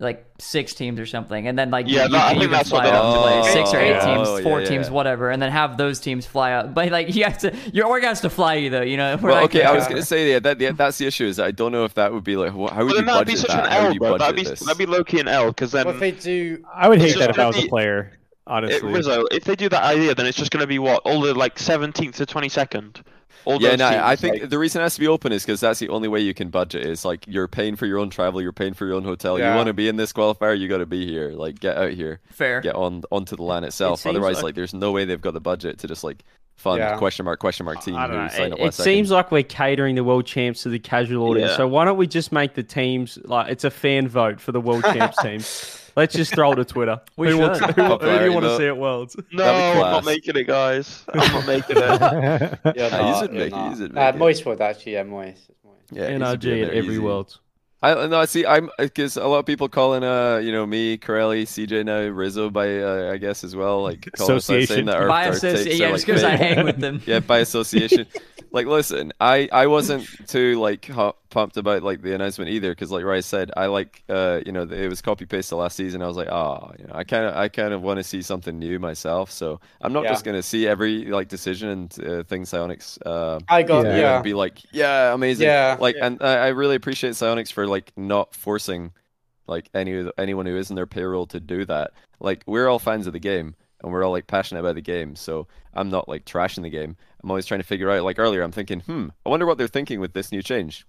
like 0.00 0.24
six 0.38 0.74
teams 0.74 1.00
or 1.00 1.06
something, 1.06 1.48
and 1.48 1.58
then 1.58 1.70
like 1.70 1.86
Yeah, 1.88 2.04
you, 2.04 2.10
that- 2.10 2.20
I 2.20 2.32
you 2.32 2.38
think 2.38 2.42
can 2.42 2.50
that's 2.52 2.70
what 2.70 2.82
fly 2.82 2.90
they're 2.90 3.00
out 3.00 3.14
to 3.14 3.20
doing. 3.30 3.40
like 3.40 3.52
six 3.52 3.74
or 3.74 3.78
eight 3.80 3.96
Oh, 4.00 4.14
teams, 4.14 4.28
oh, 4.28 4.42
four 4.42 4.60
yeah, 4.60 4.66
teams, 4.68 4.86
yeah. 4.86 4.92
whatever, 4.92 5.30
and 5.30 5.42
then 5.42 5.50
have 5.50 5.76
those 5.76 5.98
teams 6.00 6.24
fly 6.26 6.52
out. 6.52 6.72
But 6.78 6.90
like 6.92 7.14
you 7.14 7.24
have 7.24 7.38
to, 7.38 7.54
your 7.72 7.86
org 7.86 8.04
has 8.04 8.20
to 8.20 8.30
fly 8.30 8.54
you 8.54 8.70
though. 8.70 8.82
You 8.82 8.96
know. 8.96 9.16
Well, 9.22 9.34
like, 9.34 9.44
okay, 9.46 9.64
I 9.64 9.72
was 9.74 9.86
gonna 9.88 10.02
say 10.04 10.30
yeah, 10.30 10.38
that, 10.38 10.60
yeah, 10.60 10.72
that's 10.72 10.98
the 10.98 11.06
issue. 11.06 11.24
Is 11.26 11.40
I 11.40 11.50
don't 11.50 11.72
know 11.72 11.84
if 11.84 11.94
that 11.94 12.12
would 12.12 12.24
be 12.24 12.36
like 12.36 12.52
wh- 12.52 12.72
how 12.72 12.84
would 12.84 12.88
But 12.88 12.88
you 12.88 12.94
then 12.96 13.06
that'd 13.06 13.26
be 13.26 13.32
budget 13.34 13.38
such 13.38 13.50
that? 13.50 13.66
an 13.66 13.70
How 13.72 13.78
would 13.80 13.86
L, 13.88 13.92
you 13.94 14.00
bro. 14.00 14.18
That'd 14.18 14.36
be 14.36 14.44
this? 14.44 14.60
that'd 14.60 14.78
be 14.78 14.86
low 14.86 15.02
key 15.04 15.20
an 15.20 15.28
L 15.28 15.48
because 15.48 15.72
then 15.72 15.86
What 15.86 15.94
if 15.96 16.00
they 16.00 16.12
do? 16.12 16.64
I 16.72 16.88
would 16.88 17.00
hate 17.00 17.18
that 17.18 17.30
if 17.30 17.38
I 17.38 17.46
was 17.46 17.56
gonna 17.56 17.62
a 17.62 17.66
be- 17.66 17.68
player. 17.70 18.00
it, 18.12 18.18
Honestly, 18.46 18.92
Rizzo, 18.92 19.24
if 19.30 19.44
they 19.44 19.56
do 19.56 19.68
that 19.68 19.82
idea, 19.82 20.14
then 20.14 20.24
it's 20.26 20.38
just 20.38 20.50
gonna 20.50 20.66
be 20.66 20.78
what 20.78 21.02
all 21.04 21.20
the 21.20 21.34
like 21.34 21.56
17th 21.56 22.14
to 22.14 22.24
22nd. 22.26 23.02
All 23.44 23.60
Yeah, 23.62 23.76
no, 23.76 23.86
I 23.88 24.14
think 24.16 24.40
like- 24.40 24.50
the 24.50 24.58
reason 24.58 24.80
it 24.80 24.84
has 24.84 24.94
to 24.94 25.00
be 25.00 25.08
open 25.08 25.32
is 25.32 25.44
because 25.44 25.60
that's 25.60 25.78
the 25.78 25.88
only 25.88 26.08
way 26.08 26.20
you 26.20 26.34
can 26.34 26.48
budget. 26.50 26.84
Is 26.86 27.04
like 27.04 27.24
you're 27.26 27.48
paying 27.48 27.76
for 27.76 27.86
your 27.86 27.98
own 27.98 28.10
travel, 28.10 28.42
you're 28.42 28.52
paying 28.52 28.74
for 28.74 28.86
your 28.86 28.94
own 28.96 29.04
hotel. 29.04 29.38
You 29.38 29.44
want 29.46 29.68
to 29.68 29.72
be 29.74 29.88
in 29.88 29.96
this 29.96 30.12
qualifier, 30.12 30.58
you 30.58 30.68
got 30.68 30.78
to 30.78 30.86
be 30.86 31.06
here. 31.06 31.30
Like 31.30 31.58
get 31.60 31.76
out 31.76 31.92
here, 31.92 32.20
fair. 32.30 32.60
get 32.60 32.74
on 32.74 33.02
onto 33.10 33.36
the 33.36 33.42
LAN 33.42 33.64
itself. 33.64 34.00
seems 34.00 34.10
Otherwise, 34.16 34.36
like- 34.36 34.44
like 34.44 34.54
there's 34.54 34.74
no 34.74 34.92
way 34.92 35.04
they've 35.04 35.20
got 35.20 35.34
the 35.34 35.40
budget 35.40 35.78
to 35.80 35.88
just 35.88 36.04
like 36.04 36.24
fund 36.56 36.78
Yeah. 36.80 36.96
question 36.98 37.24
mark 37.24 37.38
question 37.38 37.64
mark 37.64 37.80
team 37.84 37.94
I 37.94 38.08
don't 38.08 38.16
who 38.16 38.22
know. 38.22 38.28
signed 38.28 38.52
It, 38.54 38.60
up 38.60 38.66
it 38.66 38.74
seems 38.74 39.12
like 39.12 39.30
we're 39.30 39.44
catering 39.44 39.94
the 39.94 40.02
world 40.02 40.26
champs 40.26 40.64
to 40.64 40.68
the 40.68 40.80
casual 40.80 41.28
audience. 41.28 41.52
Yeah. 41.52 41.56
So 41.56 41.68
why 41.68 41.84
don't 41.84 41.96
we 41.96 42.08
just 42.08 42.32
make 42.32 42.54
the 42.54 42.64
teams 42.64 43.16
like 43.24 43.50
it's 43.52 43.62
a 43.62 43.70
fan 43.70 44.08
vote 44.08 44.40
for 44.40 44.50
the 44.50 44.60
world 44.60 44.82
champs 44.92 45.16
team? 45.22 45.40
Let's 45.98 46.14
just 46.14 46.32
throw 46.34 46.52
it 46.52 46.56
to 46.56 46.64
Twitter. 46.64 47.00
We 47.16 47.30
who 47.30 47.38
wants, 47.38 47.58
who, 47.58 47.66
who 47.72 47.98
do 47.98 48.24
you 48.24 48.32
want 48.32 48.44
to 48.44 48.56
see 48.56 48.66
at 48.66 48.76
Worlds? 48.76 49.16
no, 49.32 49.44
I'm 49.44 49.78
not 49.78 50.04
making 50.04 50.36
it, 50.36 50.44
guys. 50.46 51.04
I'm 51.12 51.32
not 51.32 51.46
making 51.46 51.76
it. 51.76 51.82
You're 51.82 51.88
Ah, 51.92 52.70
you 52.74 52.74
not, 52.88 53.20
should 53.20 53.32
you're 53.32 53.42
make 53.44 53.52
it, 53.52 53.56
you 53.56 53.56
not. 53.56 53.76
should 53.76 53.90
Uh, 53.90 54.00
make 54.06 54.14
it. 54.14 54.18
Moist 54.18 54.46
would 54.46 54.60
actually, 54.60 54.92
yeah, 54.92 55.02
Moist. 55.02 55.50
Moist. 55.64 55.76
Yeah, 55.92 56.08
he's 56.08 56.16
a 56.16 56.18
bit 56.18 56.20
NRG 56.20 56.34
at 56.34 56.40
there, 56.68 56.72
every 56.78 56.90
easy. 56.94 56.98
Worlds. 57.00 57.40
I 57.80 58.06
no, 58.08 58.18
I 58.18 58.24
see, 58.24 58.44
I'm 58.44 58.70
because 58.78 59.16
a 59.16 59.26
lot 59.26 59.38
of 59.38 59.46
people 59.46 59.68
calling 59.68 60.02
uh, 60.02 60.38
you 60.38 60.50
know, 60.50 60.66
me, 60.66 60.96
Corelli, 60.98 61.44
CJ 61.44 61.84
now, 61.84 62.00
Rizzo 62.08 62.50
by 62.50 62.80
uh, 62.80 63.12
I 63.12 63.18
guess 63.18 63.44
as 63.44 63.54
well, 63.54 63.82
like 63.84 64.08
calling 64.16 64.36
us 64.36 64.42
out, 64.42 64.42
saying 64.44 64.62
Association. 64.64 64.86
that 64.86 64.96
our, 64.96 65.06
By 65.08 65.26
our 65.26 65.32
association, 65.32 65.64
takes 65.64 65.78
yeah, 65.78 65.86
are, 65.86 65.92
just 65.92 66.08
like, 66.08 66.16
because 66.16 66.24
I 66.24 66.36
hang 66.36 66.64
with 66.64 66.78
them. 66.80 67.00
yeah, 67.06 67.20
by 67.20 67.38
association. 67.38 68.06
like, 68.52 68.66
listen, 68.66 69.12
I 69.20 69.48
I 69.52 69.68
wasn't 69.68 70.08
too 70.28 70.58
like 70.60 70.86
hu- 70.86 71.12
pumped 71.30 71.56
about 71.58 71.82
like 71.84 72.00
the 72.02 72.14
announcement 72.14 72.50
either, 72.50 72.70
because 72.72 72.90
like 72.90 73.04
Rise 73.04 73.26
said, 73.26 73.52
I 73.56 73.66
like 73.66 74.02
uh, 74.08 74.40
you 74.44 74.50
know, 74.50 74.62
it 74.62 74.88
was 74.88 75.00
copy 75.00 75.24
paste 75.26 75.50
the 75.50 75.56
last 75.56 75.76
season. 75.76 76.02
I 76.02 76.08
was 76.08 76.16
like, 76.16 76.28
oh, 76.28 76.72
you 76.80 76.86
know, 76.86 76.94
I 76.94 77.04
kind 77.04 77.26
of 77.26 77.36
I 77.36 77.46
kind 77.46 77.72
of 77.72 77.82
want 77.82 77.98
to 77.98 78.02
see 78.04 78.22
something 78.22 78.58
new 78.58 78.80
myself, 78.80 79.30
so 79.30 79.60
I'm 79.82 79.92
not 79.92 80.02
Yeah. 80.02 80.10
just 80.14 80.24
gonna 80.24 80.42
see 80.42 80.66
every 80.66 81.04
like 81.04 81.28
decision 81.28 81.68
and 81.68 82.04
uh, 82.04 82.22
thing 82.24 82.42
Psyonix 82.42 82.98
uh, 83.06 83.38
I 83.48 83.62
got 83.62 83.84
Yeah. 83.86 83.96
yeah. 83.98 84.22
be 84.22 84.34
like, 84.34 84.62
yeah, 84.72 85.14
amazing. 85.14 85.46
Yeah. 85.46 85.76
Like, 85.78 85.94
and 86.00 86.20
I, 86.22 86.46
I 86.46 86.48
really 86.48 86.74
appreciate 86.74 87.12
Psyonix 87.12 87.52
for 87.52 87.67
like 87.68 87.92
not 87.96 88.34
forcing 88.34 88.92
like 89.46 89.70
any 89.74 90.08
anyone 90.18 90.46
who 90.46 90.56
is 90.56 90.70
in 90.70 90.76
their 90.76 90.86
payroll 90.86 91.26
to 91.26 91.40
do 91.40 91.64
that. 91.66 91.92
Like, 92.20 92.42
we're 92.46 92.68
all 92.68 92.78
fans 92.78 93.06
of 93.06 93.12
the 93.12 93.18
game 93.18 93.54
and 93.82 93.92
we're 93.92 94.04
all 94.04 94.12
like 94.12 94.26
passionate 94.26 94.60
about 94.60 94.74
the 94.74 94.80
game, 94.80 95.14
so 95.16 95.46
I'm 95.72 95.88
not 95.88 96.08
like 96.08 96.24
trashing 96.24 96.62
the 96.62 96.70
game. 96.70 96.96
I'm 97.22 97.30
always 97.30 97.46
trying 97.46 97.60
to 97.60 97.66
figure 97.66 97.90
out. 97.90 98.02
Like 98.04 98.18
earlier, 98.18 98.42
I'm 98.42 98.52
thinking, 98.52 98.80
hmm, 98.80 99.08
I 99.24 99.28
wonder 99.30 99.46
what 99.46 99.56
they're 99.58 99.68
thinking 99.68 100.00
with 100.00 100.12
this 100.14 100.32
new 100.32 100.42
change. 100.42 100.86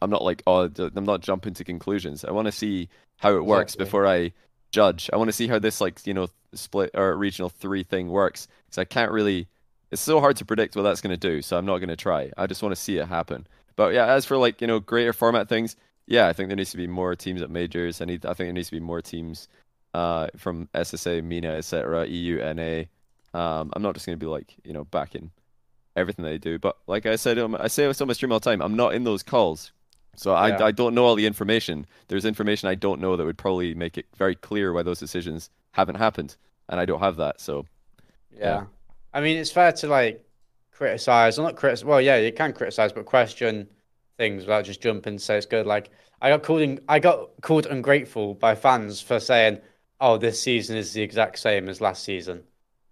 I'm 0.00 0.10
not 0.10 0.22
like, 0.24 0.42
oh, 0.46 0.68
I'm 0.78 1.04
not 1.04 1.20
jumping 1.20 1.54
to 1.54 1.64
conclusions. 1.64 2.24
I 2.24 2.32
want 2.32 2.46
to 2.46 2.52
see 2.52 2.88
how 3.18 3.36
it 3.36 3.44
works 3.44 3.74
Exactly. 3.74 3.84
before 3.84 4.06
I 4.06 4.32
judge. 4.72 5.08
I 5.12 5.16
want 5.16 5.28
to 5.28 5.32
see 5.32 5.46
how 5.46 5.58
this 5.58 5.80
like 5.80 6.04
you 6.06 6.14
know 6.14 6.28
split 6.54 6.90
or 6.94 7.16
regional 7.16 7.48
three 7.48 7.82
thing 7.84 8.08
works 8.08 8.48
because 8.66 8.78
I 8.78 8.84
can't 8.84 9.12
really. 9.12 9.48
It's 9.90 10.02
so 10.02 10.20
hard 10.20 10.36
to 10.38 10.44
predict 10.46 10.74
what 10.74 10.82
that's 10.82 11.02
going 11.02 11.12
to 11.12 11.16
do, 11.18 11.42
so 11.42 11.56
I'm 11.58 11.66
not 11.66 11.78
going 11.78 11.90
to 11.90 11.96
try. 11.96 12.32
I 12.38 12.46
just 12.46 12.62
want 12.62 12.74
to 12.74 12.80
see 12.80 12.96
it 12.96 13.06
happen. 13.06 13.46
But 13.76 13.92
yeah, 13.92 14.06
as 14.06 14.24
for 14.24 14.36
like 14.36 14.60
you 14.60 14.66
know 14.66 14.80
greater 14.80 15.12
format 15.12 15.48
things, 15.48 15.76
yeah, 16.06 16.28
I 16.28 16.32
think 16.32 16.48
there 16.48 16.56
needs 16.56 16.70
to 16.72 16.76
be 16.76 16.86
more 16.86 17.14
teams 17.14 17.42
at 17.42 17.50
majors. 17.50 18.00
I 18.00 18.04
need. 18.04 18.26
I 18.26 18.30
think 18.34 18.48
there 18.48 18.52
needs 18.52 18.68
to 18.68 18.76
be 18.76 18.80
more 18.80 19.00
teams 19.00 19.48
uh, 19.94 20.28
from 20.36 20.68
SSA, 20.74 21.22
MENA, 21.22 21.52
etc., 21.52 22.06
EU, 22.06 22.38
NA. 22.38 22.84
Um, 23.38 23.70
I'm 23.74 23.82
not 23.82 23.94
just 23.94 24.06
going 24.06 24.18
to 24.18 24.24
be 24.24 24.28
like 24.28 24.54
you 24.64 24.72
know 24.72 24.84
backing 24.84 25.30
everything 25.96 26.24
they 26.24 26.38
do. 26.38 26.58
But 26.58 26.76
like 26.86 27.06
I 27.06 27.16
said, 27.16 27.38
um, 27.38 27.56
I 27.58 27.68
say 27.68 27.86
this 27.86 28.00
on 28.00 28.08
my 28.08 28.14
stream 28.14 28.32
all 28.32 28.40
the 28.40 28.50
time. 28.50 28.62
I'm 28.62 28.76
not 28.76 28.94
in 28.94 29.04
those 29.04 29.22
calls, 29.22 29.72
so 30.16 30.34
I 30.34 30.48
Yeah. 30.48 30.64
I 30.64 30.72
don't 30.72 30.94
know 30.94 31.04
all 31.04 31.14
the 31.14 31.26
information. 31.26 31.86
There's 32.08 32.24
information 32.24 32.68
I 32.68 32.74
don't 32.74 33.00
know 33.00 33.16
that 33.16 33.24
would 33.24 33.38
probably 33.38 33.74
make 33.74 33.96
it 33.98 34.06
very 34.16 34.34
clear 34.34 34.72
why 34.72 34.82
those 34.82 34.98
decisions 34.98 35.50
haven't 35.72 35.96
happened, 35.96 36.36
and 36.68 36.80
I 36.80 36.84
don't 36.84 37.00
have 37.00 37.16
that. 37.16 37.40
So 37.40 37.66
Yeah. 38.36 38.64
I 39.14 39.20
mean, 39.20 39.36
it's 39.36 39.50
fair 39.50 39.72
to 39.72 39.86
like 39.88 40.24
criticize, 40.72 41.38
or 41.38 41.42
not 41.42 41.56
criticize. 41.56 41.84
Well, 41.84 42.00
yeah, 42.00 42.16
you 42.16 42.32
can 42.32 42.52
criticize, 42.52 42.92
but 42.92 43.04
question 43.04 43.68
things 44.22 44.44
without 44.44 44.64
just 44.64 44.80
jumping 44.80 45.18
so 45.18 45.34
it's 45.34 45.46
good. 45.46 45.66
Like 45.66 45.90
I 46.20 46.30
got 46.30 46.44
called, 46.44 46.60
in, 46.60 46.80
I 46.88 47.00
got 47.00 47.30
called 47.40 47.66
ungrateful 47.66 48.34
by 48.34 48.54
fans 48.54 49.00
for 49.00 49.18
saying, 49.18 49.58
"Oh, 50.00 50.16
this 50.16 50.40
season 50.40 50.76
is 50.76 50.92
the 50.92 51.02
exact 51.02 51.40
same 51.40 51.68
as 51.68 51.80
last 51.80 52.04
season," 52.04 52.44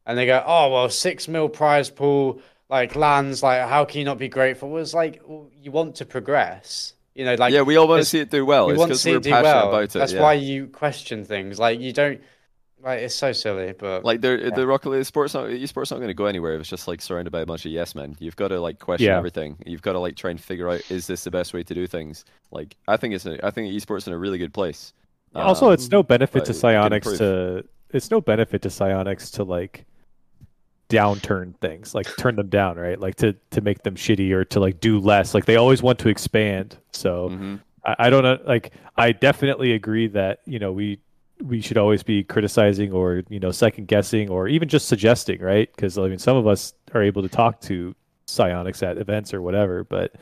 and 0.05 0.19
they 0.19 0.27
go, 0.27 0.43
"Oh, 0.44 0.73
well, 0.73 0.89
six 0.89 1.28
mil 1.28 1.48
prize 1.48 1.89
pool, 1.89 2.43
like 2.69 2.97
lands, 2.97 3.44
like 3.44 3.69
how 3.69 3.85
can 3.85 4.01
you 4.01 4.05
not 4.05 4.19
be 4.19 4.28
grateful?" 4.28 4.70
Was 4.70 4.93
like 4.93 5.23
well, 5.24 5.48
you 5.55 5.70
want 5.70 5.94
to 5.97 6.05
progress, 6.05 6.94
you 7.15 7.24
know, 7.24 7.36
like 7.36 7.52
yeah, 7.52 7.62
we 7.62 7.77
all 7.77 7.86
want 7.86 8.02
to 8.02 8.09
see 8.09 8.19
it 8.19 8.31
do 8.31 8.44
well. 8.44 8.69
it's 8.69 8.78
want 8.78 8.90
to 8.90 8.98
see 8.98 9.12
it 9.12 9.23
do 9.23 9.31
well. 9.31 9.69
about 9.69 9.85
it. 9.85 9.90
That's 9.93 10.12
yeah. 10.12 10.23
why 10.23 10.32
you 10.32 10.66
question 10.66 11.24
things. 11.24 11.61
Like 11.61 11.78
you 11.78 11.93
don't 11.93 12.20
like 12.82 13.01
it's 13.01 13.15
so 13.15 13.32
silly, 13.32 13.74
but 13.78 14.05
Like 14.05 14.20
they're, 14.20 14.39
Yeah. 14.40 14.51
the 14.55 14.66
Rocket 14.66 14.90
League 14.90 15.05
sports 15.05 15.35
not 15.35 15.47
esports 15.48 15.90
not 15.90 15.98
going 15.98 16.09
to 16.09 16.15
go 16.15 16.27
anywhere 16.27 16.55
if 16.55 16.61
it's 16.61 16.70
just 16.70 16.89
like 16.89 17.01
surrounded 17.01 17.31
by 17.31 17.40
a 17.40 17.47
bunch 17.47 17.65
of 17.66 17.73
yes 17.73 17.94
men. 17.94 18.16
You've 18.19 18.36
got 18.36 18.48
to 18.48 18.61
like 18.61 18.78
question 18.78 19.07
Yeah. 19.09 19.19
everything. 19.19 19.57
You've 19.66 19.82
got 19.82 19.93
to 19.93 19.98
like 19.98 20.16
try 20.16 20.31
and 20.31 20.40
figure 20.40 20.69
out 20.69 20.82
is 20.90 21.07
this 21.07 21.24
the 21.24 21.31
best 21.31 21.52
way 21.55 21.62
to 21.62 21.74
do 21.74 21.86
things. 21.86 22.24
Like 22.51 22.77
I 22.89 22.97
think 22.97 23.15
it's 23.15 23.27
a, 23.27 23.44
I 23.44 23.51
think 23.51 23.73
esports 23.73 24.07
in 24.07 24.12
a 24.12 24.19
really 24.19 24.39
good 24.39 24.52
place. 24.55 24.93
also, 25.35 25.69
Um, 25.69 25.73
it's 25.74 25.90
no 25.90 26.02
benefit 26.02 26.44
to 26.47 26.52
but 26.52 26.57
it 26.57 27.02
can 27.02 27.12
Psyonix 27.12 27.19
to 27.19 27.65
it's 27.90 28.11
no 28.11 28.20
benefit 28.20 28.62
to 28.62 28.69
Psyonix 28.69 29.32
to 29.35 29.44
like 29.44 29.85
downturn 30.89 31.55
things, 31.61 31.94
like 31.94 32.07
turn 32.16 32.36
them 32.36 32.48
down, 32.48 32.77
right? 32.77 32.98
Like 32.98 33.15
to 33.16 33.35
to 33.51 33.61
make 33.61 33.82
them 33.82 33.94
shitty 33.94 34.31
or 34.32 34.44
to 34.47 34.61
like 34.61 34.81
do 34.81 34.98
less. 34.98 35.35
Like 35.35 35.44
they 35.44 35.57
always 35.57 35.82
want 35.82 35.98
to 36.01 36.09
expand. 36.09 36.77
So 36.93 37.28
mhm. 37.31 37.61
I, 37.85 37.97
I 37.98 38.11
don't 38.11 38.23
know. 38.24 38.39
Like 38.44 38.73
I 38.97 39.12
definitely 39.12 39.73
agree 39.73 40.09
that 40.09 40.40
you 40.47 40.59
know 40.59 40.73
we 40.73 40.98
we 41.43 41.61
should 41.61 41.79
always 41.79 42.03
be 42.03 42.23
criticizing 42.25 42.93
or 42.93 43.23
you 43.29 43.41
know 43.41 43.51
second 43.51 43.89
guessing 43.89 44.29
or 44.31 44.49
even 44.49 44.69
just 44.69 44.89
suggesting, 44.89 45.41
right? 45.41 45.71
Because 45.75 45.99
I 45.99 46.09
mean, 46.09 46.19
some 46.19 46.37
of 46.37 46.47
us 46.47 46.75
are 46.95 47.03
able 47.03 47.23
to 47.23 47.29
talk 47.29 47.61
to 47.62 47.95
Psyonix 48.27 48.83
at 48.83 48.99
events 48.99 49.35
or 49.35 49.43
whatever, 49.43 49.85
but 49.85 50.15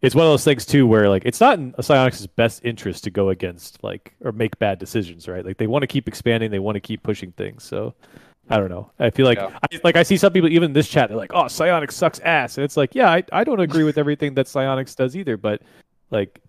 it's 0.00 0.14
one 0.16 0.26
of 0.26 0.32
those 0.32 0.44
things 0.44 0.66
too 0.66 0.86
where 0.86 1.08
like 1.08 1.22
it's 1.24 1.40
not 1.40 1.58
in 1.58 1.74
a 1.78 1.82
Psyonix' 1.82 2.26
best 2.36 2.64
interest 2.64 3.04
to 3.04 3.10
go 3.10 3.28
against 3.28 3.82
like 3.84 4.14
or 4.24 4.32
make 4.32 4.58
bad 4.58 4.78
decisions, 4.78 5.28
right? 5.28 5.44
Like 5.44 5.58
they 5.58 5.66
want 5.68 5.82
to 5.82 5.86
keep 5.86 6.08
expanding, 6.08 6.50
they 6.50 6.58
want 6.58 6.74
to 6.76 6.80
keep 6.80 7.02
pushing 7.02 7.32
things. 7.32 7.62
So 7.64 7.94
I 8.50 8.56
don't 8.58 8.68
know. 8.68 8.90
I 8.98 9.10
feel 9.10 9.26
like 9.26 9.38
Yeah. 9.38 9.56
I, 9.62 9.80
like 9.84 9.96
I 9.96 10.02
see 10.02 10.16
some 10.16 10.32
people 10.32 10.48
even 10.50 10.64
in 10.70 10.72
this 10.72 10.88
chat 10.88 11.08
they're 11.08 11.16
like, 11.16 11.32
"Oh, 11.32 11.44
Psyonix 11.44 11.92
sucks 11.92 12.18
ass," 12.20 12.58
and 12.58 12.64
it's 12.64 12.76
like, 12.76 12.94
yeah, 12.94 13.10
I 13.10 13.22
I 13.32 13.44
don't 13.44 13.60
agree 13.60 13.84
with 13.84 13.98
everything 13.98 14.34
that 14.34 14.46
Psyonix 14.46 14.96
does 14.96 15.16
either, 15.16 15.36
but 15.36 15.62
like 16.10 16.40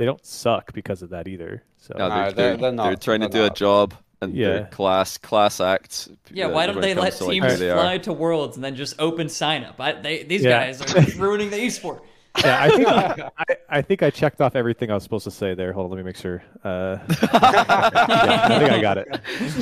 they 0.00 0.06
don't 0.06 0.24
suck 0.24 0.72
because 0.72 1.02
of 1.02 1.10
that 1.10 1.28
either. 1.28 1.62
So 1.76 1.94
No, 1.98 2.08
No, 2.08 2.14
they're, 2.14 2.24
they're- 2.24 2.34
they're, 2.34 2.56
they're 2.56 2.72
not- 2.72 2.84
they're 2.86 2.96
trying 2.96 3.20
to 3.20 3.28
they're 3.28 3.48
do 3.48 3.52
a 3.52 3.54
job 3.54 3.92
and 4.22 4.34
Yeah. 4.34 4.46
they're 4.48 4.64
class 4.66 5.18
class 5.18 5.60
acts. 5.60 6.08
Yeah, 6.32 6.46
uh, 6.46 6.50
why 6.52 6.64
don't 6.66 6.80
they 6.80 6.94
let 6.94 7.12
to, 7.14 7.24
like, 7.26 7.32
teams 7.42 7.58
who 7.60 7.68
are. 7.70 7.74
fly 7.74 7.98
to 7.98 8.12
Worlds 8.14 8.56
and 8.56 8.64
then 8.64 8.76
just 8.76 8.98
open 8.98 9.28
sign 9.28 9.62
up? 9.64 9.78
I, 9.78 9.92
they, 9.92 10.22
these 10.22 10.42
Yeah. 10.42 10.72
guys 10.72 10.80
are 10.94 11.00
ruining 11.22 11.50
the 11.50 11.58
esport. 11.58 12.00
yeah, 12.44 12.62
I 12.62 12.68
think 12.70 12.88
I, 12.88 13.56
I 13.68 13.82
think 13.82 14.02
I 14.02 14.08
checked 14.10 14.40
off 14.40 14.54
everything 14.56 14.90
I 14.90 14.94
was 14.94 15.02
supposed 15.02 15.24
to 15.24 15.30
say 15.30 15.54
there. 15.54 15.72
Hold 15.74 15.86
on, 15.86 15.90
let 15.90 15.96
me 15.98 16.04
make 16.04 16.16
sure. 16.16 16.42
Uh, 16.64 16.96
yeah, 17.08 17.16
I 17.20 18.58
think 18.58 18.70
I 18.72 18.80
got 18.80 18.96
it. 18.98 19.08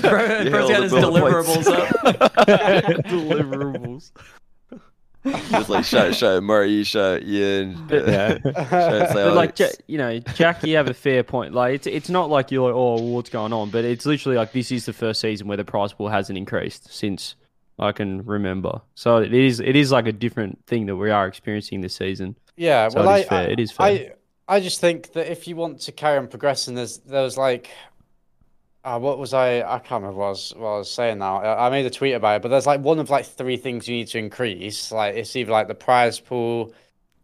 Bro, 0.03 0.23
Yeah, 0.23 0.51
got 0.51 0.83
his 0.85 0.93
deliverables 0.93 1.65
points. 1.65 1.69
up. 1.69 3.05
Deliverables. 3.07 4.11
Just 5.51 5.69
like 5.69 5.85
shout 5.85 6.15
shout 6.15 6.43
Marty, 6.43 6.85
shout 6.85 7.23
Ian. 7.23 7.75
But- 7.89 8.09
Yeah. 8.09 8.39
shout 8.43 9.15
But 9.15 9.35
like, 9.35 9.57
Psyonix. 9.57 9.81
You 9.87 9.99
know, 9.99 10.19
Jack, 10.19 10.65
you 10.65 10.77
have 10.77 10.89
a 10.89 10.95
fair 10.95 11.23
point. 11.23 11.55
Like, 11.55 11.75
it's 11.75 11.87
it's 11.87 12.09
not 12.09 12.31
like 12.31 12.51
you're 12.51 12.69
like, 12.71 12.77
oh, 12.77 13.03
what's 13.03 13.31
going 13.31 13.53
on? 13.53 13.71
But 13.71 13.85
it's 13.85 14.07
literally 14.07 14.37
like 14.37 14.53
this 14.53 14.71
is 14.73 14.87
the 14.87 14.93
first 14.93 15.21
season 15.21 15.49
where 15.49 15.57
the 15.57 15.65
prize 15.65 15.93
pool 15.93 16.09
hasn't 16.09 16.37
increased 16.39 16.93
since 16.93 17.35
I 17.79 17.93
can 17.93 18.25
remember. 18.25 18.81
So 18.95 19.19
it 19.19 19.33
is 19.33 19.61
it 19.61 19.77
is 19.77 19.93
like 19.93 20.07
a 20.07 20.13
different 20.13 20.65
thing 20.67 20.87
that 20.87 20.97
we 20.97 21.11
are 21.11 21.27
experiencing 21.27 21.81
this 21.81 21.95
season. 21.95 22.37
Yeah, 22.57 22.89
So 22.89 23.05
well, 23.05 23.15
it 23.15 23.21
is 23.21 23.27
I, 23.27 23.29
fair, 23.29 23.39
I, 23.39 23.43
it 23.45 23.61
is 23.61 23.73
fair. 23.73 23.87
I, 23.87 24.13
I 24.57 24.61
just 24.61 24.81
think 24.81 25.13
that 25.13 25.31
if 25.31 25.47
you 25.47 25.55
want 25.57 25.81
to 25.83 25.93
carry 25.93 26.19
on 26.19 26.27
progressing, 26.27 26.75
there's 26.75 26.99
there 26.99 27.23
was 27.23 27.37
like, 27.37 27.71
uh, 28.89 28.99
what 28.99 29.19
was 29.19 29.35
I? 29.35 29.61
I 29.61 29.79
can't 29.79 30.03
remember 30.03 30.19
what 30.21 30.27
I 30.27 30.31
was, 30.31 30.55
what 30.57 30.69
I 30.69 30.79
was 30.79 30.91
saying 30.91 31.19
now. 31.19 31.39
I, 31.39 31.67
I 31.67 31.71
made 31.71 31.85
a 31.85 31.91
tweet 31.91 32.15
about 32.15 32.37
it, 32.37 32.43
but 32.43 32.49
there's 32.49 32.67
like 32.67 32.81
one 32.81 32.99
of 32.99 33.11
like 33.11 33.27
three 33.27 33.57
things 33.57 33.87
you 33.87 33.97
need 33.97 34.09
to 34.09 34.19
increase. 34.19 34.91
Like 34.91 35.15
it's 35.17 35.37
either 35.37 35.53
like 35.53 35.69
the 35.69 35.75
prize 35.75 36.19
pool, 36.19 36.73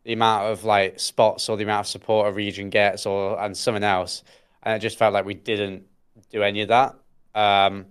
the 0.05 0.13
amount 0.13 0.53
of 0.53 0.65
like 0.65 1.01
spots, 1.01 1.49
or 1.49 1.57
the 1.57 1.65
amount 1.65 1.87
of 1.87 1.91
support 1.91 2.29
a 2.29 2.33
region 2.33 2.69
gets, 2.69 3.07
or 3.07 3.41
and 3.41 3.57
something 3.57 3.83
else. 3.83 4.23
And 4.63 4.75
it 4.75 4.81
just 4.81 4.99
felt 4.99 5.15
like 5.15 5.25
we 5.25 5.35
didn't 5.35 5.85
do 6.31 6.43
any 6.43 6.63
of 6.63 6.69
that. 6.69 6.97
Um, 7.35 7.87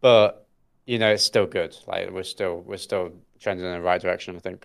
but 0.00 0.46
you 0.86 0.98
know, 0.98 1.10
it's 1.10 1.24
still 1.24 1.46
good. 1.46 1.76
Like 1.86 2.10
we're 2.10 2.22
still 2.22 2.60
we're 2.60 2.76
still 2.76 3.12
trending 3.40 3.66
in 3.66 3.72
the 3.72 3.80
right 3.80 4.00
direction. 4.00 4.36
I 4.36 4.38
think. 4.38 4.64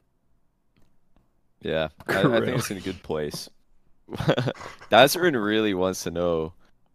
Yeah, 1.62 1.88
I, 2.08 2.20
I 2.20 2.40
think 2.42 2.58
it's 2.58 2.70
in 2.70 2.78
a 2.78 2.82
good 2.82 3.02
place. 3.02 3.50
Dazarin 4.92 5.44
really 5.44 5.74
wants 5.74 6.04
to 6.04 6.12
know 6.12 6.54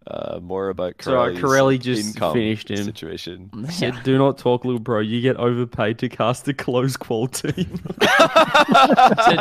uh, 0.09 0.40
more 0.43 0.68
about 0.70 0.94
So, 1.01 1.20
uh, 1.20 1.39
Corelli 1.39 1.78
just 1.78 2.14
income 2.14 2.32
finished 2.32 2.70
him. 2.70 2.85
situation. 2.85 3.51
Said, 3.70 4.02
do 4.02 4.16
not 4.18 4.39
talk, 4.39 4.64
little 4.64 4.80
bro. 4.80 5.01
You 5.01 5.20
get 5.20 5.36
overpaid 5.36 5.98
to 6.01 6.09
cast 6.09 6.48
a 6.48 6.55
close 6.55 6.97
qual 6.97 7.28
team. 7.28 7.52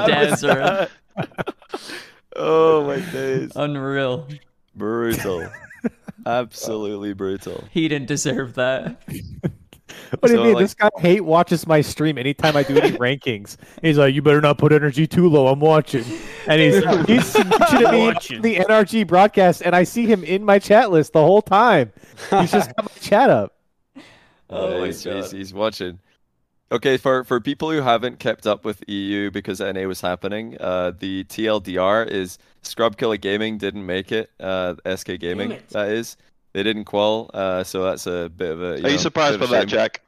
Dazarin. 0.08 0.90
oh 2.36 2.86
my 2.86 3.00
days! 3.12 3.52
Unreal. 3.56 4.28
Brutal, 4.76 5.50
absolutely 6.26 7.14
brutal. 7.14 7.64
He 7.72 7.88
didn't 7.88 8.08
deserve 8.08 8.54
that. 8.56 9.02
What 10.20 10.30
do 10.30 10.34
you 10.34 10.44
mean? 10.44 10.54
like- 10.54 10.64
this 10.64 10.74
guy 10.74 10.90
hate 11.00 11.22
watches 11.26 11.66
my 11.68 11.82
stream 11.82 12.18
anytime 12.18 12.56
I 12.56 12.64
do 12.64 12.78
any 12.78 12.98
rankings. 12.98 13.58
He's 13.82 13.98
like, 13.98 14.14
"You 14.14 14.22
better 14.22 14.42
not 14.42 14.58
put 14.58 14.72
energy 14.72 15.08
too 15.08 15.28
low. 15.30 15.48
I'm 15.48 15.60
watching." 15.60 16.04
And 16.48 16.62
he's 16.62 16.84
he's 17.08 17.36
mentioning 17.46 17.92
me 17.92 18.08
Watching. 18.08 18.42
the 18.42 18.56
NRG 18.58 19.08
broadcast, 19.08 19.62
and 19.64 19.76
I 19.76 19.84
see 19.84 20.06
him 20.06 20.24
in 20.24 20.44
my 20.44 20.60
chat 20.60 20.92
list 20.92 21.14
the 21.14 21.22
whole 21.22 21.42
time. 21.42 21.92
He's 22.30 22.52
just 22.52 22.76
got 22.76 22.86
my 22.86 23.02
chat 23.02 23.30
up. 23.30 23.54
Oh 24.50 24.80
my 24.80 24.86
he's, 24.86 25.04
he's, 25.04 25.32
he's 25.32 25.54
watching. 25.54 26.00
Okay, 26.72 26.96
for 26.96 27.26
for 27.26 27.42
people 27.42 27.70
who 27.70 27.82
haven't 27.82 28.20
kept 28.20 28.48
up 28.48 28.64
with 28.64 28.82
EU 28.90 29.30
because 29.30 29.60
NA 29.60 29.84
was 29.84 30.00
happening, 30.00 30.56
uh, 30.62 30.92
the 30.98 31.26
TLDR 31.26 32.08
is 32.08 32.38
Scrub 32.62 32.96
Killer 32.98 33.18
Gaming 33.18 33.58
didn't 33.58 33.86
make 33.86 34.12
it. 34.14 34.30
Uh, 34.40 34.76
SK 34.96 35.20
Gaming, 35.20 35.52
it. 35.52 35.70
that 35.70 35.90
is, 35.90 36.16
they 36.58 36.64
didn't 36.64 36.86
qual. 36.86 37.30
Uh, 37.36 37.64
so 37.64 37.84
that's 37.84 38.08
a 38.08 38.32
bit 38.36 38.50
of 38.50 38.64
a. 38.64 38.84
Are 38.84 38.90
you 38.90 38.98
surprised 38.98 39.40
by 39.40 39.46
that. 39.46 39.68
Jack? 39.68 40.02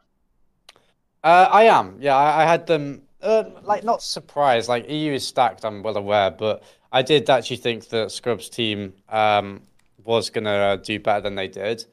Uh, 1.24 1.48
I 1.52 1.66
am. 1.66 1.98
Yeah, 2.00 2.16
I, 2.16 2.42
I 2.42 2.46
had 2.48 2.66
them. 2.66 3.04
Uh, 3.22 3.44
like 3.62 3.84
not 3.84 4.02
surprised. 4.02 4.68
Like 4.68 4.90
EU 4.90 5.14
is 5.14 5.28
stacked. 5.28 5.64
I'm 5.64 5.84
well 5.84 5.96
aware, 5.96 6.32
but 6.32 6.64
I 6.92 7.04
did 7.04 7.30
actually 7.30 7.58
think 7.58 7.90
that 7.90 8.12
Scrubs 8.12 8.50
team 8.50 8.94
um, 9.10 9.62
was 10.04 10.32
gonna 10.32 10.82
do 10.84 11.00
better 11.00 11.22
than 11.22 11.36
they 11.36 11.48
did. 11.48 11.86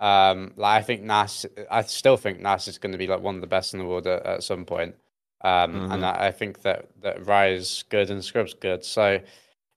Um, 0.00 0.54
like 0.56 0.80
I 0.80 0.82
think 0.82 1.02
Nas. 1.02 1.46
I 1.70 1.82
still 1.82 2.16
think 2.16 2.40
Nas 2.40 2.66
is 2.66 2.78
going 2.78 2.92
to 2.92 2.98
be 2.98 3.06
like 3.06 3.20
one 3.20 3.36
of 3.36 3.42
the 3.42 3.46
best 3.46 3.74
in 3.74 3.78
the 3.78 3.86
world 3.86 4.08
at, 4.08 4.26
at 4.26 4.42
some 4.42 4.64
point. 4.64 4.96
Um, 5.42 5.92
and 5.92 6.04
I, 6.04 6.26
I 6.26 6.30
think 6.32 6.62
that 6.62 6.88
that 7.02 7.24
Rise 7.26 7.84
good 7.90 8.10
and 8.10 8.24
Scrubs 8.24 8.54
good. 8.54 8.84
So 8.84 9.20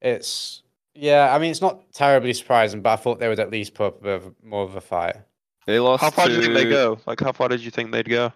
it's 0.01 0.63
yeah. 0.95 1.33
I 1.33 1.39
mean, 1.39 1.51
it's 1.51 1.61
not 1.61 1.91
terribly 1.93 2.33
surprising, 2.33 2.81
but 2.81 2.91
I 2.91 2.95
thought 2.97 3.19
they 3.19 3.27
would 3.27 3.39
at 3.39 3.51
least 3.51 3.73
put 3.73 3.87
up 3.87 4.05
a 4.05 4.21
more 4.43 4.63
of 4.63 4.75
a 4.75 4.81
fight. 4.81 5.17
They 5.65 5.79
lost. 5.79 6.03
How 6.03 6.09
far 6.09 6.27
to... 6.27 6.31
do 6.31 6.37
you 6.37 6.43
think 6.43 6.53
they 6.55 6.69
go? 6.69 6.99
Like, 7.05 7.19
how 7.19 7.31
far 7.31 7.49
did 7.49 7.61
you 7.61 7.71
think 7.71 7.91
they'd 7.91 8.09
go? 8.09 8.33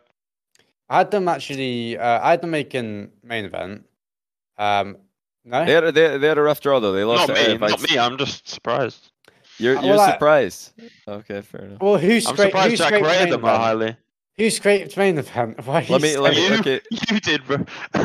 I 0.90 1.00
had 1.00 1.12
them 1.12 1.28
actually. 1.28 1.98
Uh, 1.98 2.20
I 2.22 2.32
had 2.32 2.42
them 2.42 2.52
making 2.52 3.12
main 3.24 3.46
event. 3.46 3.86
Um, 4.58 4.98
no. 5.44 5.66
They 5.66 5.74
had, 5.74 5.84
a, 5.84 5.92
they, 5.92 6.18
they 6.18 6.28
had 6.28 6.38
a 6.38 6.42
rough 6.42 6.62
draw 6.62 6.80
though. 6.80 6.94
They 6.94 7.04
lost. 7.04 7.28
Not 7.28 7.38
me, 7.38 7.44
Air 7.46 7.60
not 7.60 7.82
me. 7.90 7.98
I'm 7.98 8.18
just 8.18 8.48
surprised. 8.48 9.12
You're 9.58 9.78
Uh, 9.78 9.82
you're 9.82 9.92
well, 9.96 10.02
I- 10.02 10.12
surprised. 10.12 10.74
Okay, 11.08 11.42
fair 11.42 11.62
enough. 11.66 11.82
Well, 11.82 11.98
who's 11.98 12.26
I'm 12.28 12.36
scra- 12.36 12.46
surprised 12.46 12.70
who's 12.72 12.80
Jack 12.80 12.88
scraped 12.88 13.06
rated 13.06 13.24
main 13.24 13.32
them 13.32 13.42
that 13.42 13.58
highly. 13.60 13.98
Who 14.38 14.50
scraped 14.52 14.96
main 14.98 15.18
event? 15.18 15.66
Why 15.66 15.80
are 15.80 15.82
you 15.82 15.94
Let 15.94 16.02
me 16.04 16.18
let 16.18 16.36
me 16.36 16.48
saying- 16.48 16.52
You- 16.54 16.60
okay. 16.60 16.82
You 17.12 17.20
did, 17.20 17.46
bro. 17.48 17.58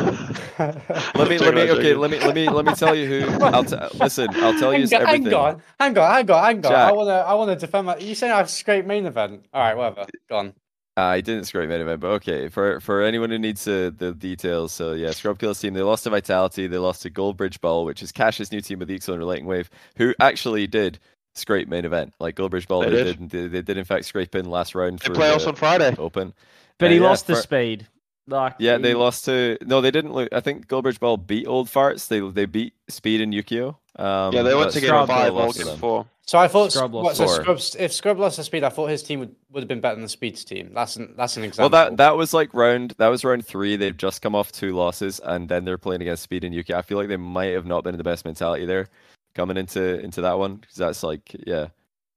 Let 0.59 1.29
me 1.29 1.37
let 1.37 1.53
me 1.53 1.69
okay. 1.71 1.93
Let 1.93 2.09
me 2.11 2.19
let 2.19 2.33
me 2.35 2.49
let 2.49 2.65
me 2.65 2.73
tell 2.73 2.95
you 2.95 3.07
who. 3.07 3.39
I'll 3.43 3.63
t- 3.63 3.75
listen. 3.99 4.27
I'll 4.37 4.57
tell 4.57 4.73
you 4.73 4.87
hang, 4.87 4.93
on, 4.95 5.01
everything. 5.01 5.23
hang 5.25 5.33
on, 5.35 5.61
hang 5.79 5.97
on, 5.97 6.11
hang 6.11 6.31
on, 6.31 6.43
hang 6.43 6.65
on. 6.65 6.73
I 6.73 6.91
wanna, 6.91 7.11
I 7.11 7.33
wanna 7.35 7.55
defend 7.55 7.85
my. 7.87 7.97
You 7.97 8.15
saying 8.15 8.33
I've 8.33 8.49
scraped 8.49 8.87
main 8.87 9.05
event? 9.05 9.45
All 9.53 9.61
right, 9.61 9.77
whatever. 9.77 10.07
Go 10.27 10.37
on. 10.37 10.53
I 10.95 11.21
didn't 11.21 11.45
scrape 11.45 11.69
main 11.69 11.81
event, 11.81 12.01
but 12.01 12.07
okay. 12.09 12.49
For 12.49 12.79
for 12.79 13.01
anyone 13.03 13.29
who 13.31 13.39
needs 13.39 13.67
uh, 13.67 13.91
the 13.95 14.13
details, 14.13 14.71
so 14.71 14.93
yeah, 14.93 15.11
Scrub 15.11 15.37
Kills 15.39 15.59
team 15.59 15.73
they 15.73 15.81
lost 15.81 16.03
to 16.05 16.09
Vitality, 16.11 16.67
they 16.67 16.77
lost 16.77 17.01
to 17.03 17.09
Goldbridge 17.11 17.61
Ball, 17.61 17.85
which 17.85 18.01
is 18.03 18.11
Cash's 18.11 18.51
new 18.51 18.61
team 18.61 18.79
with 18.79 18.87
the 18.87 18.97
Exo 18.97 19.09
and 19.09 19.19
Relating 19.19 19.45
Wave, 19.45 19.69
who 19.97 20.13
actually 20.19 20.67
did 20.67 20.99
scrape 21.35 21.67
main 21.67 21.85
event. 21.85 22.13
Like 22.19 22.35
Goldbridge 22.35 22.67
Ball, 22.67 22.81
They 22.81 22.89
they, 22.89 23.03
did. 23.03 23.19
did. 23.19 23.29
They, 23.29 23.47
they 23.47 23.61
did 23.61 23.77
in 23.77 23.85
fact 23.85 24.05
scrape 24.05 24.35
in 24.35 24.45
last 24.49 24.75
round 24.75 24.99
They 24.99 25.07
for 25.07 25.13
play 25.15 25.31
us 25.31 25.45
on 25.45 25.55
Friday. 25.55 25.95
Open. 25.97 26.33
But 26.77 26.87
Uh, 26.87 26.89
he 26.89 26.95
yeah, 26.97 27.03
lost 27.03 27.27
the 27.27 27.35
for- 27.35 27.41
speed. 27.41 27.87
Like 28.25 28.55
Yeah, 28.57 28.77
they 28.77 28.93
lost 28.93 29.25
to 29.25 29.57
no, 29.65 29.81
they 29.81 29.91
didn't. 29.91 30.13
Lo- 30.13 30.29
I 30.31 30.39
think 30.39 30.67
Goldbridge 30.67 30.99
Ball 30.99 31.17
beat 31.17 31.45
Old 31.45 31.67
Farts. 31.67 32.07
They 32.07 32.21
they 32.21 32.45
beat 32.45 32.73
Speed 32.87 33.19
and 33.19 33.33
Yukio. 33.33 33.75
Um, 33.97 34.33
yeah, 34.33 34.43
they 34.43 34.55
went 34.55 34.71
to 34.71 34.79
game 34.79 34.87
Scrub 34.87 35.07
five, 35.09 35.33
lost 35.33 35.61
game 35.61 35.75
four. 35.77 36.05
So 36.25 36.37
I 36.39 36.47
thought, 36.47 36.71
Scrub 36.71 36.93
what, 36.93 37.03
lost 37.03 37.17
so 37.17 37.25
four. 37.25 37.35
Scrubs, 37.35 37.75
if 37.77 37.91
Scrub 37.91 38.17
lost 38.17 38.37
the 38.37 38.45
speed, 38.45 38.63
I 38.63 38.69
thought 38.69 38.87
his 38.89 39.03
team 39.03 39.19
would, 39.19 39.35
would 39.51 39.61
have 39.61 39.67
been 39.67 39.81
better 39.81 39.95
than 39.95 40.03
the 40.03 40.09
Speed's 40.09 40.45
team. 40.45 40.71
That's 40.73 40.95
an, 40.95 41.13
that's 41.17 41.35
an 41.35 41.43
example. 41.43 41.69
Well, 41.69 41.89
that 41.89 41.97
that 41.97 42.15
was 42.15 42.33
like 42.33 42.53
round 42.53 42.93
that 42.97 43.09
was 43.09 43.25
round 43.25 43.45
three. 43.45 43.75
They've 43.75 43.95
just 43.95 44.21
come 44.21 44.35
off 44.35 44.53
two 44.53 44.73
losses, 44.73 45.19
and 45.25 45.49
then 45.49 45.65
they're 45.65 45.77
playing 45.77 46.01
against 46.01 46.23
Speed 46.23 46.45
and 46.45 46.55
Yuki. 46.55 46.73
I 46.73 46.81
feel 46.81 46.97
like 46.97 47.09
they 47.09 47.17
might 47.17 47.51
have 47.51 47.65
not 47.65 47.83
been 47.83 47.93
in 47.93 47.97
the 47.97 48.05
best 48.05 48.23
mentality 48.23 48.65
there 48.65 48.87
coming 49.35 49.57
into 49.57 49.99
into 49.99 50.21
that 50.21 50.37
one 50.37 50.55
because 50.57 50.75
that's 50.75 51.03
like 51.03 51.35
yeah. 51.45 51.67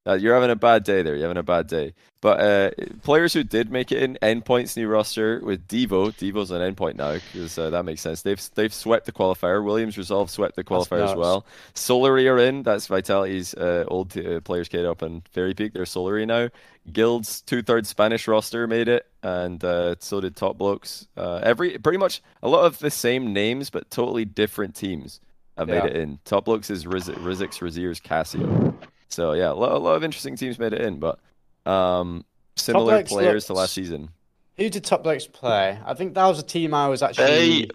Uh, 0.07 0.15
you're 0.15 0.35
having 0.35 0.51
a 0.51 0.57
bad 0.57 0.85
day 0.85 1.03
there. 1.03 1.17
You're 1.17 1.25
having 1.25 1.37
a 1.37 1.43
bad 1.43 1.67
day. 1.67 1.93
But 2.21 2.41
uh, 2.41 2.71
players 3.03 3.33
who 3.33 3.43
did 3.43 3.71
make 3.71 3.91
it 3.91 4.03
in 4.03 4.19
endpoints 4.23 4.77
new 4.77 4.87
roster 4.87 5.41
with 5.45 5.67
Devo. 5.67 6.13
Devo's 6.13 6.53
an 6.53 6.61
endpoint 6.61 6.95
now 6.95 7.15
because 7.15 7.59
uh, 7.59 7.71
that 7.71 7.85
makes 7.85 8.01
sense. 8.01 8.23
They've 8.23 8.41
they've 8.55 8.73
swept 8.73 9.07
the 9.07 9.13
qualifier. 9.13 9.65
Williams 9.65 9.99
Resolve 9.99 10.31
swept 10.31 10.55
the 10.55 10.65
qualifier 10.65 11.09
as 11.09 11.17
well. 11.17 11.45
Solary 11.75 12.31
are 12.31 12.39
in. 12.39 12.63
That's 12.63 12.87
Vitality's 12.87 13.55
uh, 13.55 13.85
old 13.89 14.17
uh, 14.17 14.41
players 14.41 14.69
kid 14.69 14.87
up 14.87 15.03
in 15.03 15.23
Fairy 15.33 15.55
Peak. 15.55 15.73
They're 15.73 15.85
Solary 15.85 16.27
now. 16.27 16.51
Guild's 16.93 17.41
two 17.43 17.63
thirds 17.63 17.89
Spanish 17.89 18.29
roster 18.29 18.69
made 18.69 18.87
it, 18.89 19.07
and 19.25 19.63
uh, 19.65 19.97
so 19.99 20.21
did 20.21 20.37
Top 20.37 20.57
Blokes. 20.57 21.09
Uh, 21.17 21.41
every 21.43 21.79
pretty 21.79 21.99
much 21.99 22.23
a 22.45 22.49
lot 22.49 22.65
of 22.65 22.79
the 22.79 22.91
same 22.93 23.33
names, 23.33 23.71
but 23.71 23.91
totally 23.91 24.25
different 24.25 24.77
teams 24.77 25.21
have 25.57 25.69
made 25.69 25.77
Yeah. 25.77 25.87
it 25.87 25.97
in. 25.97 26.19
Top 26.25 26.45
Blokes 26.45 26.71
is 26.71 26.87
Riz- 26.87 27.09
Rizix, 27.09 27.61
Razier's, 27.61 28.01
Casio. 28.01 28.75
So 29.09 29.33
yeah, 29.33 29.51
a 29.51 29.55
lot, 29.55 29.73
a 29.73 29.79
lot 29.79 29.95
of 29.95 30.05
interesting 30.05 30.37
teams 30.37 30.59
made 30.59 30.73
it 30.73 30.81
in, 30.81 30.99
but 30.99 31.19
um, 31.65 32.25
similar 32.57 32.97
Blokes 32.97 33.13
players 33.13 33.45
to 33.47 33.55
last 33.55 33.73
season. 33.75 34.11
Who 34.57 34.69
did 34.71 34.85
Top 34.85 35.03
Blokes 35.03 35.27
play? 35.27 35.79
I 35.85 35.95
think 35.95 36.15
that 36.15 36.27
was 36.27 36.39
a 36.39 36.43
team 36.43 36.75
I 36.75 36.89
was 36.89 37.03
actually. 37.03 37.27
They 37.27 37.69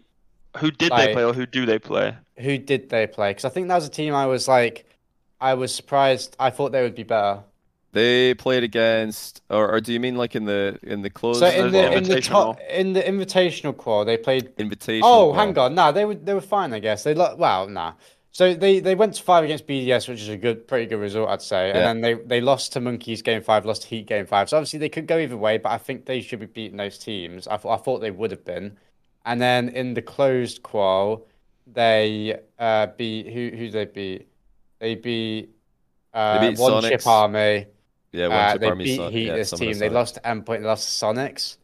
who 0.58 0.72
did 0.72 0.91
they 0.91 1.14
play 1.14 1.24
or 1.24 1.34
who 1.34 1.45
do 1.45 1.66
they 1.66 1.80
play? 1.80 2.16
Who 2.38 2.58
did 2.58 2.90
they 2.90 3.08
play? 3.08 3.32
Because 3.32 3.45
I 3.45 3.49
think 3.49 3.68
that 3.70 3.76
was 3.76 3.86
a 3.88 3.91
team 3.91 4.14
I 4.14 4.26
was 4.26 4.48
like, 4.48 4.86
I 5.40 5.53
was 5.53 5.74
surprised. 5.74 6.36
I 6.40 6.49
thought 6.49 6.72
they 6.72 6.82
would 6.82 6.95
be 6.95 7.03
better. 7.03 7.44
They 7.94 8.34
played 8.36 8.64
against, 8.64 9.42
or, 9.50 9.70
or 9.70 9.82
do 9.82 9.92
you 9.92 10.00
mean 10.00 10.16
like 10.16 10.36
in 10.36 10.46
the 10.46 10.80
in 10.84 11.02
the 11.02 11.10
closed 11.10 11.40
So 11.40 11.48
in 11.48 11.72
the 11.72 11.92
in 11.98 12.04
the 12.04 12.16
Invitational. 12.16 12.28
top 12.30 12.60
in 12.70 12.94
the 12.94 13.02
invitational 13.02 13.76
qual, 13.76 14.06
they 14.06 14.16
played. 14.18 14.54
invitation? 14.58 15.02
Oh, 15.06 15.34
hang 15.34 15.58
on, 15.58 15.76
nah, 15.76 15.92
they 15.92 16.06
were 16.06 16.16
they 16.16 16.34
were 16.34 16.40
fine, 16.42 16.72
I 16.74 16.80
guess. 16.80 17.04
They 17.04 17.14
lo- 17.14 17.36
well, 17.38 17.68
nah. 17.68 17.94
So 18.34 18.54
they 18.54 18.80
they 18.80 18.96
went 18.96 19.16
to 19.16 19.24
five 19.24 19.44
against 19.44 19.68
BDS, 19.68 20.08
which 20.08 20.22
is 20.22 20.30
a 20.30 20.38
good, 20.38 20.66
pretty 20.70 20.86
good 20.86 21.02
result, 21.02 21.28
I'd 21.30 21.42
say. 21.42 21.68
Yeah. 21.68 21.78
And 21.80 21.86
then 21.86 22.02
they 22.02 22.14
they 22.26 22.40
lost 22.40 22.72
to 22.74 22.80
Monkeys 22.80 23.22
game 23.22 23.42
five, 23.42 23.66
lost 23.66 23.82
to 23.82 23.88
Heat 23.90 24.06
game 24.08 24.26
five. 24.26 24.48
So 24.48 24.56
obviously 24.56 24.80
they 24.80 24.88
could 24.88 25.06
go 25.06 25.18
either 25.18 25.36
way, 25.36 25.58
but 25.58 25.74
I 25.74 25.78
think 25.78 26.06
they 26.06 26.22
should 26.22 26.40
be 26.40 26.46
beating 26.46 26.78
those 26.78 26.98
teams. 26.98 27.46
I 27.50 27.58
thought 27.58 27.78
I 27.78 27.84
thought 27.84 28.00
they 28.00 28.12
would 28.12 28.32
have 28.32 28.46
been. 28.46 28.78
And 29.26 29.42
then 29.42 29.68
in 29.68 29.96
the 29.96 30.02
closed 30.02 30.64
qual, 30.64 31.28
they 31.68 32.40
uh 32.58 32.88
beat 32.96 33.28
who 33.28 33.50
who 33.50 33.70
did 33.70 33.74
they 33.74 33.86
beat? 33.86 34.28
They 34.80 34.96
beat 34.96 35.50
uh 36.14 36.40
beat 36.40 36.58
one 36.58 36.82
chip 36.84 37.02
Sonics. 37.02 37.08
army. 37.08 37.66
Yeah, 38.12 38.28
one 38.28 38.38
Uh, 38.38 38.52
chip 38.54 38.62
they 38.62 38.68
army 38.68 38.84
beat 38.84 38.98
Son- 38.98 39.12
Heat 39.12 39.28
yeah, 39.28 39.36
this 39.36 39.50
some 39.50 39.56
of 39.58 39.60
the 39.60 39.66
team. 39.68 39.80
They 39.80 39.90
Sonics. 39.90 39.94
lost 39.94 40.16
to 40.16 40.22
Endpoint. 40.22 40.60
They 40.60 40.66
lost 40.66 41.00
to 41.00 41.06
Sonics. 41.06 41.58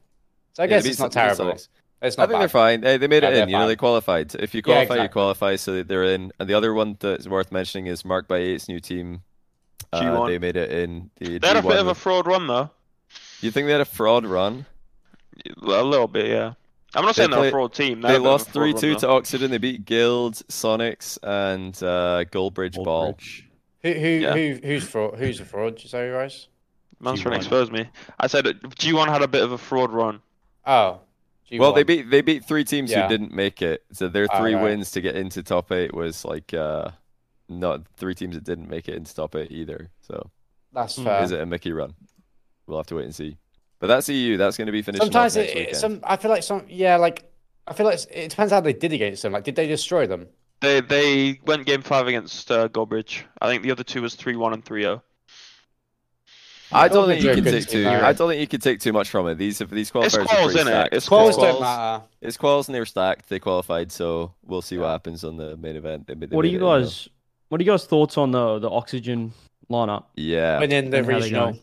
So 0.54 0.64
I 0.64 0.66
Yeah, 0.66 0.70
guess 0.70 0.84
beat 0.84 0.90
it's 0.92 1.00
not 1.00 1.14
Son- 1.14 1.28
beat 1.30 1.36
terrible. 1.36 1.54
Sonics. 1.56 1.68
It's 2.00 2.18
I 2.18 2.22
not 2.22 2.30
think 2.30 2.40
they're 2.40 2.48
fine. 2.50 2.84
Hey, 2.84 2.98
they 2.98 3.08
made 3.08 3.24
Yeah, 3.24 3.30
it 3.30 3.34
they're 3.34 3.44
in. 3.44 3.50
You 3.50 3.58
know, 3.58 3.68
they 3.68 3.76
qualified. 3.76 4.36
If 4.36 4.54
you 4.54 4.60
Yeah, 4.66 4.86
qualify, 4.86 5.04
you 5.04 5.10
qualify, 5.10 5.56
so 5.56 5.82
they're 5.84 6.04
in. 6.04 6.32
And 6.40 6.48
the 6.48 6.54
other 6.54 6.74
one 6.74 6.96
that's 7.00 7.28
worth 7.28 7.52
mentioning 7.52 7.88
is 7.88 8.06
Mark 8.06 8.28
by 8.28 8.38
Eight's 8.38 8.68
new 8.70 8.80
team. 8.80 9.24
Uh, 9.92 10.02
G1. 10.02 10.28
they 10.28 10.38
made 10.40 10.58
it 10.58 10.70
in 10.72 11.10
the 11.18 11.40
They 11.40 11.48
had 11.48 11.58
a 11.58 11.62
G1 11.62 11.68
bit 11.70 11.80
of 11.80 11.88
a 11.88 11.96
fraud 11.96 12.28
run 12.28 12.46
though. 12.48 12.70
You 13.42 13.52
think 13.52 13.66
they 13.68 13.72
had 13.72 13.82
a 13.82 13.86
fraud 13.86 14.26
run? 14.26 14.66
A 15.62 15.84
little 15.84 16.08
bit, 16.08 16.28
yeah. 16.28 16.54
I'm 16.96 17.04
not 17.06 17.16
They 17.16 17.22
saying 17.22 17.32
they're 17.32 17.40
play- 17.40 17.48
a 17.50 17.52
fraud 17.52 17.74
team. 17.74 18.02
They 18.02 18.08
had 18.10 18.16
a 18.16 18.20
bit 18.20 18.22
of 18.22 18.26
a 18.26 18.30
lost 18.30 18.50
3 18.52 18.74
2 18.74 18.96
to 18.96 19.08
Oxygen. 19.08 19.52
They 19.52 19.58
beat 19.60 19.86
Guild, 19.86 20.36
Sonics, 20.50 21.18
and 21.24 21.76
uh, 21.84 22.26
Goldbridge 22.32 22.76
Ball. 22.84 23.18
Goldbridge. 23.84 23.94
Who 23.94 24.00
who 24.00 24.08
Yeah. 24.08 24.34
who 24.34 24.60
who's 24.68 24.84
fraud? 24.84 25.18
Who's 25.18 25.40
a 25.40 25.46
fraud? 25.46 25.80
Sorry, 25.80 26.12
guys. 26.12 26.48
Man's 27.00 27.22
trying 27.22 27.34
to 27.34 27.40
G1. 27.40 27.42
expose 27.44 27.72
me. 27.72 27.88
I 28.20 28.28
said 28.28 28.46
G1 28.46 29.08
had 29.08 29.22
a 29.22 29.28
bit 29.28 29.44
of 29.44 29.52
a 29.52 29.58
fraud 29.58 29.92
run. 29.92 30.20
Oh, 30.66 31.00
Well, 31.52 31.72
they 31.74 31.84
beat 31.84 32.10
they 32.10 32.22
beat 32.22 32.46
three 32.46 32.64
teams 32.64 32.92
Yeah. 32.92 33.04
who 33.04 33.10
didn't 33.10 33.32
make 33.34 33.62
it. 33.62 33.84
So 33.94 34.08
their 34.08 34.28
Oh, 34.32 34.40
three 34.40 34.54
right. 34.56 34.64
wins 34.64 34.92
to 34.92 35.02
get 35.02 35.16
into 35.16 35.44
top 35.44 35.72
eight 35.72 35.94
was 35.94 36.26
like 36.26 36.54
uh, 36.54 36.90
not 37.50 37.82
three 37.98 38.16
teams 38.16 38.36
that 38.36 38.44
didn't 38.44 38.70
make 38.70 38.90
it 38.90 38.96
into 38.96 39.14
top 39.16 39.36
eight 39.36 39.52
either. 39.52 39.90
So 40.02 40.30
That's 40.74 40.98
Mm. 40.98 41.04
fair. 41.06 41.24
is 41.24 41.32
it 41.32 41.40
a 41.40 41.46
Mickey 41.46 41.72
run? 41.72 41.94
We'll 42.66 42.78
have 42.80 42.88
to 42.88 42.96
wait 42.96 43.06
and 43.06 43.16
see. 43.16 43.38
But 43.80 43.88
that's 43.88 44.10
EU. 44.10 44.38
That's 44.38 44.58
going 44.58 44.66
to 44.66 44.72
be 44.72 44.82
finished 44.82 45.04
Sometimes 45.04 45.36
next 45.36 45.52
it, 45.52 45.56
weekend. 45.58 45.78
some 45.78 46.00
I 46.04 46.18
feel 46.18 46.32
like 46.32 46.44
some 46.44 46.66
yeah 46.68 46.98
like 46.98 47.32
I 47.68 47.74
feel 47.74 47.86
like 47.86 48.00
it 48.12 48.30
depends 48.30 48.52
how 48.52 48.60
they 48.60 48.74
did 48.74 48.92
against 48.94 49.22
them. 49.24 49.34
Like, 49.34 49.44
did 49.44 49.56
they 49.56 49.68
destroy 49.68 50.08
them? 50.08 50.28
They 50.62 50.82
they 50.82 51.40
went 51.46 51.66
game 51.66 51.82
five 51.82 52.08
against 52.08 52.50
uh, 52.52 52.68
Goldbridge. 52.70 53.24
I 53.42 53.48
think 53.48 53.64
the 53.64 53.72
other 53.72 53.84
two 53.84 54.02
was 54.02 54.16
three 54.16 54.36
one 54.36 54.54
and 54.54 54.64
three 54.66 54.86
oh. 54.86 54.90
zero. 54.90 55.04
I 56.72 56.90
don't 56.90 57.08
think 57.08 57.24
you 57.24 57.34
can 57.34 57.44
take 57.46 57.68
too. 57.68 57.88
I 57.88 58.12
don't 58.12 58.30
think 58.30 58.42
you 58.42 58.48
can 58.48 58.60
take 58.60 58.82
too 58.82 58.92
much 58.92 59.10
from 59.10 59.28
it. 59.30 59.36
These 59.36 59.60
these 59.72 59.90
qualifiers 59.92 60.06
It's 60.06 60.16
are 60.18 60.26
quals, 60.26 60.44
pretty 60.46 60.60
innit? 60.60 60.64
stacked. 60.66 60.94
It's 60.94 61.08
Quals 61.10 61.32
quals. 61.32 61.42
don't 61.42 61.62
matter. 61.62 62.04
It's 62.22 62.38
quals 62.38 62.68
and 62.68 62.76
they 62.76 62.80
were 62.80 62.86
stacked. 62.86 63.30
They 63.30 63.40
qualified, 63.40 63.92
so 63.92 64.34
we'll 64.44 64.62
see 64.62 64.78
what 64.78 64.88
happens 64.90 65.24
on 65.24 65.38
the 65.38 65.56
main 65.58 65.76
event. 65.78 66.08
They, 66.08 66.14
they 66.16 66.36
What 66.36 66.44
are 66.44 66.48
you 66.50 66.58
it 66.58 66.62
though. 66.62 66.80
guys? 66.82 67.08
What 67.50 67.62
are 67.62 67.64
you 67.64 67.72
guys' 67.72 67.86
thoughts 67.86 68.18
on 68.18 68.32
the 68.32 68.60
the 68.60 68.70
oxygen 68.70 69.32
lineup? 69.70 70.06
Yeah, 70.16 70.60
Winning 70.60 70.90
the 70.90 70.98
And 70.98 71.06
how 71.06 71.12
they 71.14 71.20
regional. 71.26 71.60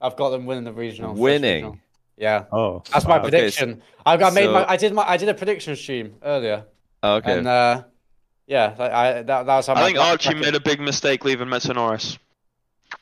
I've 0.00 0.16
got 0.16 0.30
them 0.30 0.46
winning 0.46 0.64
the 0.64 0.72
regional. 0.72 1.14
winning. 1.14 1.64
regional. 1.64 1.78
Yeah, 2.16 2.44
Oh, 2.52 2.82
that's 2.92 3.04
my 3.06 3.10
wow. 3.10 3.16
Okay, 3.22 3.30
prediction. 3.30 3.82
I 4.04 4.16
got 4.16 4.34
made 4.34 4.44
so- 4.46 4.52
my. 4.52 4.68
I 4.68 4.76
did 4.76 4.92
my. 4.94 5.08
I 5.08 5.16
did 5.16 5.28
a 5.28 5.34
prediction 5.34 5.76
stream 5.76 6.16
earlier, 6.24 6.64
Okay. 7.04 7.38
and 7.38 7.46
uh, 7.46 7.84
yeah, 8.46 8.74
like, 8.78 8.92
I 8.92 9.12
that, 9.22 9.46
that 9.46 9.56
was 9.56 9.66
how 9.66 9.74
I 9.74 9.80
my 9.80 9.84
think 9.86 9.96
bracket- 9.98 10.26
Archie 10.26 10.38
made 10.40 10.54
a 10.54 10.60
big 10.60 10.80
mistake 10.80 11.24
leaving 11.24 11.48
Metanorris. 11.48 12.18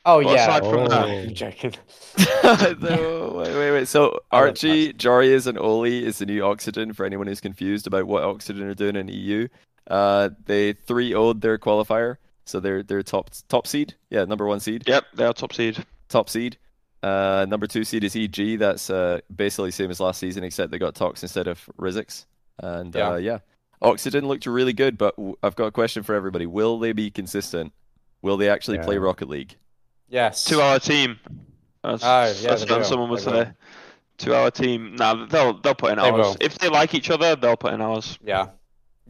Oh 0.05 0.23
Well, 0.23 0.33
yeah. 0.35 0.43
aside 0.43 0.63
from 0.63 0.79
Oh. 0.79 0.87
that, 0.87 1.07
I'm 1.07 1.33
joking. 1.33 1.73
So, 2.17 3.33
wait, 3.37 3.55
wait, 3.55 3.71
wait. 3.71 3.87
So 3.87 4.19
I 4.31 4.37
love 4.37 4.49
Archie, 4.49 4.93
Joreuz, 4.93 5.47
and 5.47 5.57
Oli 5.57 6.05
is 6.05 6.19
the 6.19 6.25
new 6.25 6.43
Oxygen 6.45 6.93
for 6.93 7.05
anyone 7.05 7.25
who's 7.27 7.41
confused 7.41 7.87
about 7.87 8.05
what 8.05 8.23
Oxygen 8.23 8.63
are 8.67 8.73
doing 8.75 8.95
in 8.95 9.07
EU. 9.07 9.47
Uh, 9.89 10.29
they 10.45 10.73
three 10.73 11.13
would 11.15 11.41
their 11.41 11.57
qualifier, 11.57 12.17
so 12.45 12.59
they're 12.59 12.83
they're 12.83 13.01
top 13.03 13.31
top 13.49 13.65
seed. 13.67 13.95
Yeah, 14.09 14.25
number 14.25 14.45
one 14.45 14.59
seed, 14.59 14.83
yep, 14.87 15.05
they 15.15 15.25
are 15.25 15.33
top 15.33 15.53
seed. 15.53 15.83
top 16.09 16.29
seed. 16.29 16.57
Uh, 17.01 17.45
number 17.49 17.67
two 17.67 17.83
seed 17.83 18.03
is 18.03 18.15
EG. 18.15 18.57
That's 18.59 18.89
uh 18.89 19.19
basically 19.35 19.71
same 19.71 19.89
as 19.91 19.99
last 19.99 20.19
season, 20.19 20.43
except 20.43 20.71
they 20.71 20.77
got 20.79 20.95
Tox 20.95 21.21
instead 21.23 21.47
of 21.47 21.59
Rizix. 21.79 22.25
And 22.59 22.93
Yeah. 22.95 23.09
uh, 23.11 23.15
yeah, 23.17 23.39
Oxygen 23.83 24.27
looked 24.27 24.45
really 24.45 24.73
good, 24.73 24.97
but 24.97 25.15
I've 25.43 25.55
got 25.55 25.65
a 25.65 25.71
question 25.71 26.03
for 26.03 26.15
everybody: 26.15 26.45
Will 26.45 26.79
they 26.79 26.93
be 26.93 27.11
consistent? 27.11 27.73
Will 28.21 28.37
they 28.37 28.49
actually 28.49 28.77
play 28.79 28.97
Rocket 28.97 29.27
League? 29.29 29.57
Yes. 30.09 30.45
To 30.45 30.61
our 30.61 30.79
team. 30.79 31.19
That's, 31.83 32.03
Oh, 32.03 32.07
yeah, 32.07 32.49
that's 32.55 32.65
they 32.65 32.83
someone 32.83 33.09
was 33.09 33.25
They 33.25 33.31
will. 33.31 33.39
today. 33.39 33.51
Two 34.17 34.33
hour 34.33 34.51
team. 34.51 34.95
Nah, 34.95 35.25
they'll 35.25 35.59
they'll 35.59 35.75
put 35.75 35.91
in 35.91 35.97
They 35.97 36.09
hours. 36.09 36.27
will. 36.27 36.37
If 36.39 36.57
they 36.59 36.69
like 36.69 36.93
each 36.93 37.09
other, 37.09 37.35
they'll 37.35 37.57
put 37.57 37.73
in 37.73 37.81
hours. 37.81 38.17
Yeah. 38.23 38.47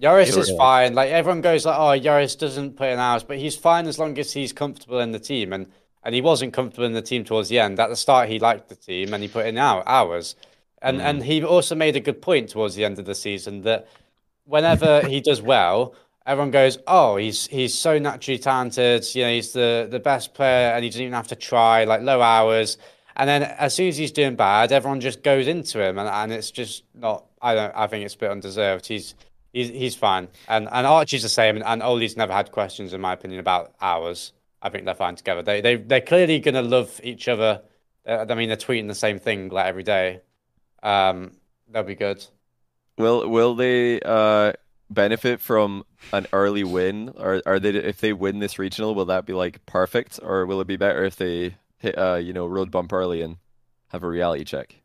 Joreuz 0.01 0.31
Sure. 0.33 0.39
is 0.39 0.49
fine. 0.51 0.95
Like 0.95 1.11
everyone 1.11 1.41
goes 1.41 1.65
like, 1.67 1.77
oh, 1.77 1.99
Joreuz 2.03 2.35
doesn't 2.37 2.77
put 2.77 2.87
in 2.89 2.97
hours, 2.97 3.23
but 3.23 3.37
he's 3.37 3.55
fine 3.55 3.85
as 3.85 3.99
long 3.99 4.17
as 4.17 4.33
he's 4.33 4.51
comfortable 4.53 4.99
in 4.99 5.11
the 5.11 5.19
team. 5.19 5.53
And 5.53 5.67
and 6.03 6.15
he 6.15 6.21
wasn't 6.21 6.51
comfortable 6.53 6.85
in 6.85 6.93
the 6.93 7.01
team 7.01 7.23
towards 7.23 7.49
the 7.49 7.59
end. 7.59 7.79
At 7.79 7.89
the 7.89 7.95
start, 7.95 8.27
he 8.29 8.39
liked 8.39 8.69
the 8.69 8.75
team 8.75 9.13
and 9.13 9.21
he 9.21 9.29
put 9.29 9.45
in 9.45 9.55
hou- 9.57 9.83
hours. 9.85 10.35
And 10.81 10.99
Mm. 10.99 11.03
and 11.03 11.23
he 11.25 11.43
also 11.43 11.75
made 11.75 11.95
a 11.95 11.99
good 11.99 12.21
point 12.21 12.49
towards 12.49 12.73
the 12.75 12.83
end 12.85 12.97
of 12.97 13.05
the 13.05 13.13
season 13.15 13.61
that 13.61 13.87
whenever 14.45 15.07
he 15.07 15.21
does 15.21 15.41
well, 15.41 15.95
everyone 16.25 16.51
goes, 16.51 16.77
oh, 16.87 17.17
he's 17.17 17.47
he's 17.47 17.73
so 17.73 17.99
naturally 17.99 18.39
talented. 18.39 19.05
You 19.15 19.23
know, 19.23 19.29
he's 19.29 19.53
the 19.53 19.87
the 19.89 19.99
best 19.99 20.33
player, 20.33 20.71
and 20.73 20.83
he 20.83 20.89
doesn't 20.89 21.01
even 21.01 21.13
have 21.13 21.27
to 21.29 21.35
try. 21.35 21.83
Like 21.83 22.01
low 22.01 22.21
hours. 22.21 22.77
And 23.15 23.29
then 23.29 23.43
as 23.43 23.75
soon 23.75 23.89
as 23.89 23.97
he's 23.97 24.11
doing 24.11 24.35
bad, 24.35 24.71
everyone 24.71 24.99
just 24.99 25.21
goes 25.21 25.47
into 25.47 25.79
him, 25.79 25.99
and, 25.99 26.09
and 26.09 26.31
it's 26.31 26.51
just 26.51 26.83
not. 26.95 27.25
I 27.41 27.53
don't. 27.55 27.73
I 27.75 27.87
think 27.87 28.05
it's 28.05 28.15
a 28.15 28.17
bit 28.17 28.31
undeserved. 28.31 28.87
He's 28.87 29.15
he's 29.51 29.69
he's 29.69 29.95
fine, 29.95 30.29
and 30.47 30.67
and 30.71 30.87
Archie's 30.87 31.23
the 31.23 31.29
same, 31.29 31.55
and, 31.55 31.65
and 31.65 31.83
Ollie's 31.83 32.17
never 32.17 32.33
had 32.33 32.51
questions, 32.51 32.93
in 32.93 33.01
my 33.01 33.13
opinion, 33.13 33.39
about 33.39 33.73
hours. 33.81 34.33
I 34.61 34.69
think 34.69 34.85
they're 34.85 34.95
fine 34.95 35.15
together. 35.15 35.43
They 35.43 35.61
they 35.61 35.75
they're 35.75 36.01
clearly 36.01 36.39
gonna 36.39 36.61
love 36.61 36.99
each 37.03 37.27
other. 37.27 37.61
Uh, 38.05 38.25
I 38.27 38.35
mean, 38.35 38.47
they're 38.47 38.57
tweeting 38.57 38.87
the 38.87 38.95
same 38.95 39.19
thing 39.19 39.49
like 39.49 39.67
every 39.67 39.83
day. 39.83 40.21
Um, 40.81 41.33
they'll 41.69 41.83
be 41.83 41.95
good. 41.95 42.25
Will 42.97 43.27
will 43.29 43.55
they 43.55 43.99
uh 44.01 44.53
benefit 44.89 45.41
from 45.41 45.83
an 46.11 46.27
early 46.33 46.63
win, 46.63 47.11
or 47.17 47.41
are 47.45 47.59
they 47.59 47.69
if 47.69 47.99
they 48.01 48.13
win 48.13 48.39
this 48.39 48.59
regional, 48.59 48.93
will 48.93 49.05
that 49.05 49.25
be 49.25 49.33
like 49.33 49.65
perfect, 49.65 50.19
or 50.21 50.45
will 50.45 50.61
it 50.61 50.67
be 50.67 50.77
better 50.77 51.03
if 51.03 51.15
they 51.15 51.55
hit 51.79 51.97
uh 51.97 52.15
you 52.15 52.33
know 52.33 52.45
road 52.45 52.69
bump 52.71 52.93
early 52.93 53.21
and 53.21 53.37
have 53.89 54.03
a 54.03 54.07
reality 54.07 54.43
check? 54.43 54.75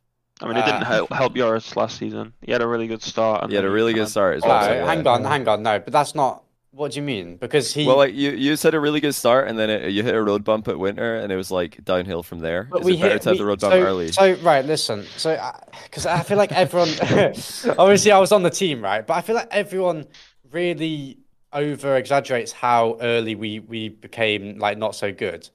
I 0.40 0.46
mean, 0.46 0.56
it 0.56 0.64
didn't 0.64 0.82
Uh, 0.82 0.86
help 0.86 1.12
help 1.12 1.34
Joreuz 1.34 1.74
last 1.76 1.98
season. 1.98 2.32
He 2.40 2.52
had 2.52 2.62
a 2.62 2.66
really 2.66 2.86
good 2.86 3.02
start. 3.02 3.42
And 3.42 3.50
He 3.50 3.56
had 3.56 3.64
a 3.64 3.70
really 3.70 3.92
good 3.92 4.08
start 4.08 4.36
as 4.36 4.42
No, 4.44 4.48
well. 4.50 4.62
so, 4.62 4.86
hang 4.86 5.04
yeah. 5.04 5.10
on, 5.10 5.24
hang 5.24 5.48
on. 5.48 5.62
No, 5.64 5.78
but 5.80 5.92
that's 5.92 6.14
not. 6.14 6.44
What 6.78 6.92
do 6.92 7.00
you 7.00 7.02
mean? 7.02 7.38
Because 7.38 7.74
he. 7.74 7.84
Well, 7.84 7.96
like 7.96 8.14
you 8.14 8.30
you 8.30 8.54
said 8.54 8.72
a 8.72 8.78
really 8.78 9.00
good 9.00 9.14
start, 9.14 9.48
and 9.48 9.58
then 9.58 9.68
it, 9.68 9.90
you 9.90 10.04
hit 10.04 10.14
a 10.14 10.22
road 10.22 10.44
bump 10.44 10.68
at 10.68 10.78
winter, 10.78 11.16
and 11.16 11.32
it 11.32 11.34
was 11.34 11.50
like 11.50 11.84
downhill 11.84 12.22
from 12.22 12.38
there. 12.38 12.68
But 12.70 12.82
Is 12.82 12.86
we 12.86 12.92
it 12.92 13.00
better 13.00 13.12
hit 13.14 13.22
to 13.22 13.28
have 13.30 13.34
we- 13.34 13.38
the 13.38 13.44
road 13.46 13.60
bump 13.60 13.72
so, 13.72 13.82
early? 13.82 14.12
So 14.12 14.34
right, 14.42 14.64
listen. 14.64 15.04
So 15.16 15.36
because 15.82 16.06
I 16.06 16.22
feel 16.22 16.38
like 16.38 16.52
everyone, 16.52 16.90
obviously 17.78 18.12
I 18.12 18.18
was 18.20 18.30
on 18.30 18.44
the 18.44 18.50
team, 18.50 18.80
right? 18.80 19.04
But 19.04 19.14
I 19.14 19.22
feel 19.22 19.34
like 19.34 19.48
everyone 19.50 20.06
really 20.52 21.18
over 21.52 21.96
exaggerates 21.96 22.52
how 22.52 22.96
early 23.00 23.34
we 23.34 23.58
we 23.58 23.88
became 23.88 24.60
like 24.60 24.78
not 24.78 24.94
so 24.94 25.12
good, 25.12 25.50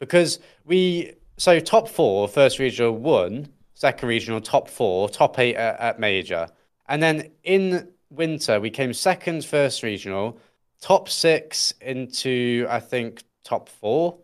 because 0.00 0.40
we 0.64 1.12
so 1.36 1.60
top 1.60 1.88
four 1.88 2.26
first 2.26 2.58
regional 2.58 2.96
one, 2.96 3.46
second 3.74 4.08
regional 4.08 4.40
top 4.40 4.68
four, 4.68 5.08
top 5.08 5.38
eight 5.38 5.54
at, 5.54 5.78
at 5.78 6.00
major, 6.00 6.48
and 6.88 7.00
then 7.00 7.30
in 7.44 7.90
winter 8.10 8.58
we 8.58 8.70
came 8.70 8.92
second 8.92 9.44
first 9.44 9.84
regional, 9.84 10.36
top 10.84 11.08
six 11.08 11.72
into 11.80 12.66
I 12.68 12.78
think 12.80 13.22
top 13.42 13.68
four 13.70 14.18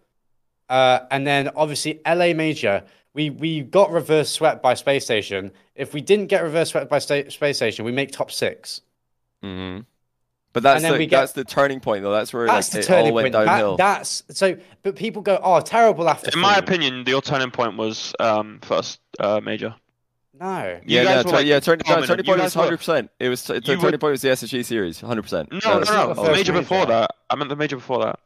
Uh, 0.68 1.00
and 1.10 1.26
then 1.26 1.48
obviously 1.56 2.00
LA 2.06 2.32
Major, 2.34 2.84
we 3.14 3.30
we 3.30 3.62
got 3.62 3.90
reverse 3.90 4.28
swept 4.30 4.62
by 4.62 4.74
Space 4.74 5.04
Station. 5.04 5.50
If 5.74 5.94
we 5.94 6.00
didn't 6.02 6.26
get 6.26 6.42
reverse 6.42 6.68
swept 6.70 6.88
by 6.90 6.98
sta- 7.00 7.30
Space 7.30 7.56
Station, 7.56 7.84
we 7.86 7.92
make 7.92 8.10
top 8.12 8.30
six. 8.30 8.82
hmm 9.42 9.78
But 10.52 10.62
that's 10.62 10.82
the 10.82 10.98
get- 10.98 11.10
that's 11.10 11.32
the 11.32 11.44
turning 11.44 11.80
point 11.80 12.02
though. 12.04 12.12
That's 12.12 12.32
where 12.34 12.46
That's 12.46 12.68
like, 12.74 12.84
the 12.84 12.92
it 12.92 12.96
all 12.96 12.96
turning 13.02 13.14
went 13.14 13.24
point. 13.24 13.32
That- 13.32 13.44
downhill. 13.46 13.76
that's 13.76 14.22
so. 14.30 14.56
But 14.82 14.96
people 14.96 15.22
go, 15.22 15.40
"Oh, 15.42 15.60
terrible 15.60 16.08
after." 16.08 16.30
In 16.34 16.38
my 16.40 16.56
opinion, 16.64 17.04
your 17.06 17.22
turning 17.22 17.50
point 17.50 17.76
was 17.78 18.14
um, 18.20 18.58
first 18.62 19.00
uh, 19.18 19.40
major. 19.42 19.74
No. 20.38 20.80
You 20.84 21.00
yeah, 21.00 21.02
no, 21.04 21.16
were, 21.18 21.22
tur- 21.24 21.30
like, 21.30 21.46
yeah, 21.46 21.60
turn, 21.60 21.78
no, 21.78 21.94
dominant. 21.94 22.06
turning 22.08 22.24
You 22.24 22.30
point 22.30 22.38
guys 22.38 22.44
was 22.44 22.54
hundred 22.54 22.76
percent. 22.78 23.10
It 23.18 23.28
was 23.28 23.42
the 23.44 23.54
You 23.54 23.60
turning 23.60 23.82
were- 23.82 23.98
point 23.98 24.10
was 24.12 24.22
the 24.22 24.28
SSG 24.28 24.64
series, 24.64 25.00
hundred 25.00 25.22
percent. 25.22 25.50
No, 25.52 25.78
it's 25.78 25.90
no, 25.90 26.08
no. 26.08 26.14
the 26.14 26.22
The 26.22 26.32
major 26.32 26.52
major. 26.52 26.62
before 26.62 26.86
that. 26.86 27.10
I 27.28 27.34
meant 27.36 27.48
the 27.50 27.56
major 27.56 27.76
before 27.76 28.02
that. 28.04 28.18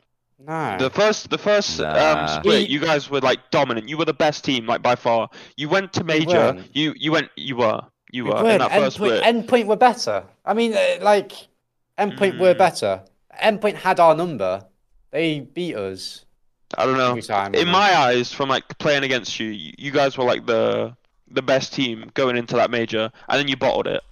No. 0.46 0.76
The 0.78 0.90
first, 0.90 1.30
the 1.30 1.38
first 1.38 1.80
um, 1.80 2.28
split, 2.28 2.44
We- 2.68 2.72
you 2.72 2.80
guys 2.80 3.08
were 3.08 3.20
like 3.20 3.50
dominant. 3.50 3.88
You 3.88 3.96
were 3.96 4.04
the 4.04 4.12
best 4.14 4.44
team, 4.44 4.66
like 4.66 4.82
by 4.82 4.96
far. 4.96 5.28
You 5.56 5.68
went 5.68 5.92
to 5.94 6.04
major. 6.04 6.28
weren't. 6.28 6.68
You 6.76 6.92
you 6.96 7.12
went. 7.12 7.30
You 7.36 7.56
were. 7.56 7.80
You 8.12 8.24
We 8.24 8.30
were 8.30 8.36
in 8.38 8.44
weren't. 8.44 8.58
that 8.60 8.70
first 8.72 8.98
Endpoint, 8.98 9.18
split. 9.18 9.22
Endpoint 9.24 9.66
were 9.66 9.76
better. 9.76 10.24
I 10.44 10.54
mean, 10.54 10.74
uh, 10.74 10.98
like, 11.00 11.32
Endpoint 11.98 12.38
were 12.38 12.54
Mm. 12.54 12.58
better. 12.58 13.02
Endpoint 13.42 13.74
had 13.74 13.98
our 13.98 14.14
number. 14.14 14.64
They 15.10 15.40
beat 15.40 15.74
us 15.76 16.24
I 16.76 16.86
don't 16.86 16.96
know. 16.96 17.20
time. 17.20 17.54
In 17.54 17.68
my 17.68 17.96
eyes, 17.96 18.32
from 18.32 18.48
like 18.48 18.78
playing 18.78 19.02
against 19.04 19.38
you, 19.40 19.48
you 19.48 19.72
you 19.78 19.90
guys 19.90 20.16
were 20.18 20.24
like 20.24 20.46
the 20.46 20.96
the 21.34 21.42
best 21.42 21.72
team 21.74 22.10
going 22.14 22.36
into 22.36 22.54
that 22.56 22.70
major, 22.70 23.10
and 23.28 23.38
then 23.38 23.48
you 23.48 23.56
bottled 23.56 23.86
it. 23.86 24.02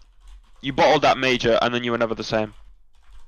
You 0.61 0.73
bottled 0.73 1.03
that 1.03 1.19
major, 1.19 1.59
and 1.62 1.74
then 1.74 1.82
you 1.85 1.90
were 1.93 1.99
never 1.99 2.15
the 2.15 2.24
same. 2.24 2.55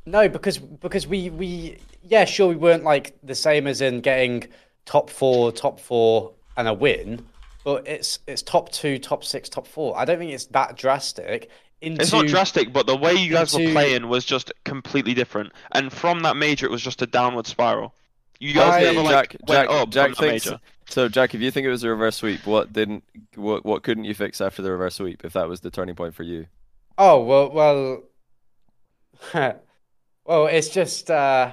No, 0.07 0.29
because 0.29 0.59
because 0.59 1.07
we 1.07 1.31
we 1.31 1.79
yeah 2.03 2.25
sure 2.27 2.49
we 2.49 2.57
weren't 2.57 2.85
like 2.85 3.16
the 3.23 3.35
same 3.35 3.66
as 3.66 3.81
in 3.81 4.01
getting 4.01 4.49
top 4.85 5.09
four, 5.11 5.51
top 5.51 5.81
four, 5.81 6.33
and 6.57 6.69
a 6.69 6.75
win, 6.75 7.25
but 7.65 7.89
it's 7.89 8.19
it's 8.27 8.43
top 8.43 8.71
two, 8.71 8.99
top 8.99 9.25
six, 9.25 9.49
top 9.49 9.66
four. 9.66 9.97
I 9.99 10.05
don't 10.05 10.19
think 10.19 10.33
it's 10.33 10.47
that 10.47 10.77
drastic. 10.77 11.51
Into 11.81 12.01
It's 12.03 12.12
not 12.12 12.27
drastic, 12.27 12.73
but 12.73 12.87
the 12.87 12.97
way 12.97 13.12
you 13.15 13.33
guys 13.33 13.53
were 13.53 13.61
playing 13.73 14.09
was 14.09 14.25
just 14.25 14.53
completely 14.65 15.12
different. 15.12 15.53
And 15.73 15.93
from 15.93 16.21
that 16.21 16.37
major, 16.37 16.65
it 16.66 16.71
was 16.71 16.81
just 16.83 17.03
a 17.03 17.07
downward 17.07 17.47
spiral. 17.47 17.95
You 18.39 18.55
guys 18.55 18.75
I- 18.75 18.81
never 18.93 19.03
like 19.03 19.31
Jack, 19.33 19.37
went 19.49 19.69
Jack, 19.69 19.71
up 19.71 19.91
Jack 19.91 20.05
from 20.07 20.12
that 20.27 20.31
thinks. 20.31 20.47
major. 20.47 20.61
So, 20.89 21.09
Jack, 21.09 21.35
if 21.35 21.40
you 21.40 21.51
think 21.51 21.66
it 21.66 21.70
was 21.70 21.82
a 21.82 21.89
reverse 21.89 22.16
sweep, 22.16 22.47
what 22.47 22.73
didn't, 22.73 23.02
what, 23.35 23.65
what 23.65 23.82
couldn't 23.82 24.05
you 24.05 24.15
fix 24.15 24.40
after 24.40 24.62
the 24.62 24.70
reverse 24.70 24.97
sweep? 24.97 25.24
If 25.24 25.32
that 25.32 25.48
was 25.48 25.61
the 25.61 25.70
turning 25.70 25.94
point 25.94 26.15
for 26.15 26.23
you, 26.24 26.47
Oh 26.98 27.24
well, 27.24 27.51
well, 27.51 28.02
well. 30.24 30.47
It's 30.47 30.69
just. 30.69 31.11
Uh, 31.11 31.52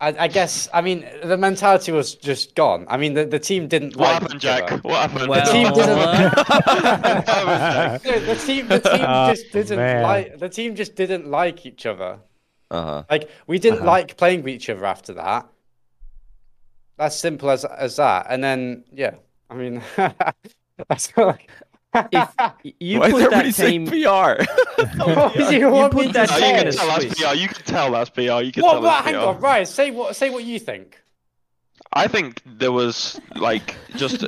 I, 0.00 0.08
I 0.24 0.28
guess. 0.28 0.68
I 0.74 0.80
mean, 0.82 1.06
the 1.24 1.36
mentality 1.36 1.92
was 1.92 2.14
just 2.16 2.54
gone. 2.54 2.86
I 2.88 2.96
mean, 2.96 3.14
the, 3.14 3.24
the 3.24 3.38
team 3.38 3.68
didn't 3.68 3.96
What 3.96 4.08
like 4.08 4.22
happened, 4.22 4.34
each 4.42 4.46
other. 4.46 4.68
Jack? 4.68 4.84
What 4.84 5.10
happened? 5.10 5.28
Well, 5.28 5.52
team 5.52 5.72
didn't- 5.72 5.98
uh, 5.98 7.98
No, 8.04 8.18
the 8.20 8.34
team, 8.34 8.68
the 8.68 8.80
team 8.80 9.04
Oh, 9.06 9.30
just 9.34 9.52
didn't 9.52 9.76
man. 9.78 10.02
like. 10.02 10.38
The 10.38 10.48
team 10.48 10.74
just 10.74 10.96
didn't 10.96 11.28
like 11.30 11.64
each 11.64 11.86
other. 11.86 12.18
uh 12.70 12.82
huh. 12.82 13.04
Like 13.10 13.30
we 13.46 13.58
didn't 13.58 13.78
Uh-huh. 13.80 13.86
like 13.86 14.16
playing 14.16 14.42
with 14.42 14.54
each 14.54 14.68
other 14.68 14.84
after 14.84 15.14
that. 15.14 15.48
That's 16.98 17.16
simple 17.16 17.50
as 17.50 17.64
as 17.64 17.96
that. 17.96 18.26
And 18.30 18.42
then 18.42 18.84
yeah, 18.92 19.14
I 19.50 19.54
mean, 19.54 19.82
that's 20.88 21.16
like. 21.16 21.50
If 22.12 22.28
you 22.80 23.00
Why 23.00 23.06
is 23.06 23.12
put 23.12 23.22
everybody 23.22 23.48
that 23.50 23.54
saying 23.54 23.86
team, 23.86 24.04
PR? 24.04 24.42
What 25.02 25.34
do 25.34 25.56
you 25.56 25.70
want 25.70 25.92
put 25.92 26.12
that 26.12 26.28
to 26.28 26.34
team 26.34 26.44
oh, 26.44 26.48
you 26.48 26.52
in 26.52 26.58
can 26.58 26.68
a 26.68 26.72
tell 26.72 26.86
that's 26.88 27.04
Swiss. 27.04 27.18
PR. 27.18 27.34
You 27.34 27.48
can 27.48 27.64
tell 27.64 27.90
that's 27.92 28.10
PR. 28.10 28.20
You 28.20 28.52
can 28.52 28.62
What? 28.64 28.72
tell 28.72 28.82
what 28.82 28.82
that's 28.82 29.04
hang 29.06 29.14
PR. 29.14 29.20
on, 29.20 29.40
right? 29.40 29.66
Say 29.66 29.90
what? 29.92 30.14
Say 30.14 30.28
what 30.28 30.44
you 30.44 30.58
think. 30.58 31.00
I 31.92 32.08
think 32.08 32.42
there 32.44 32.72
was 32.72 33.18
like 33.36 33.76
just 33.96 34.20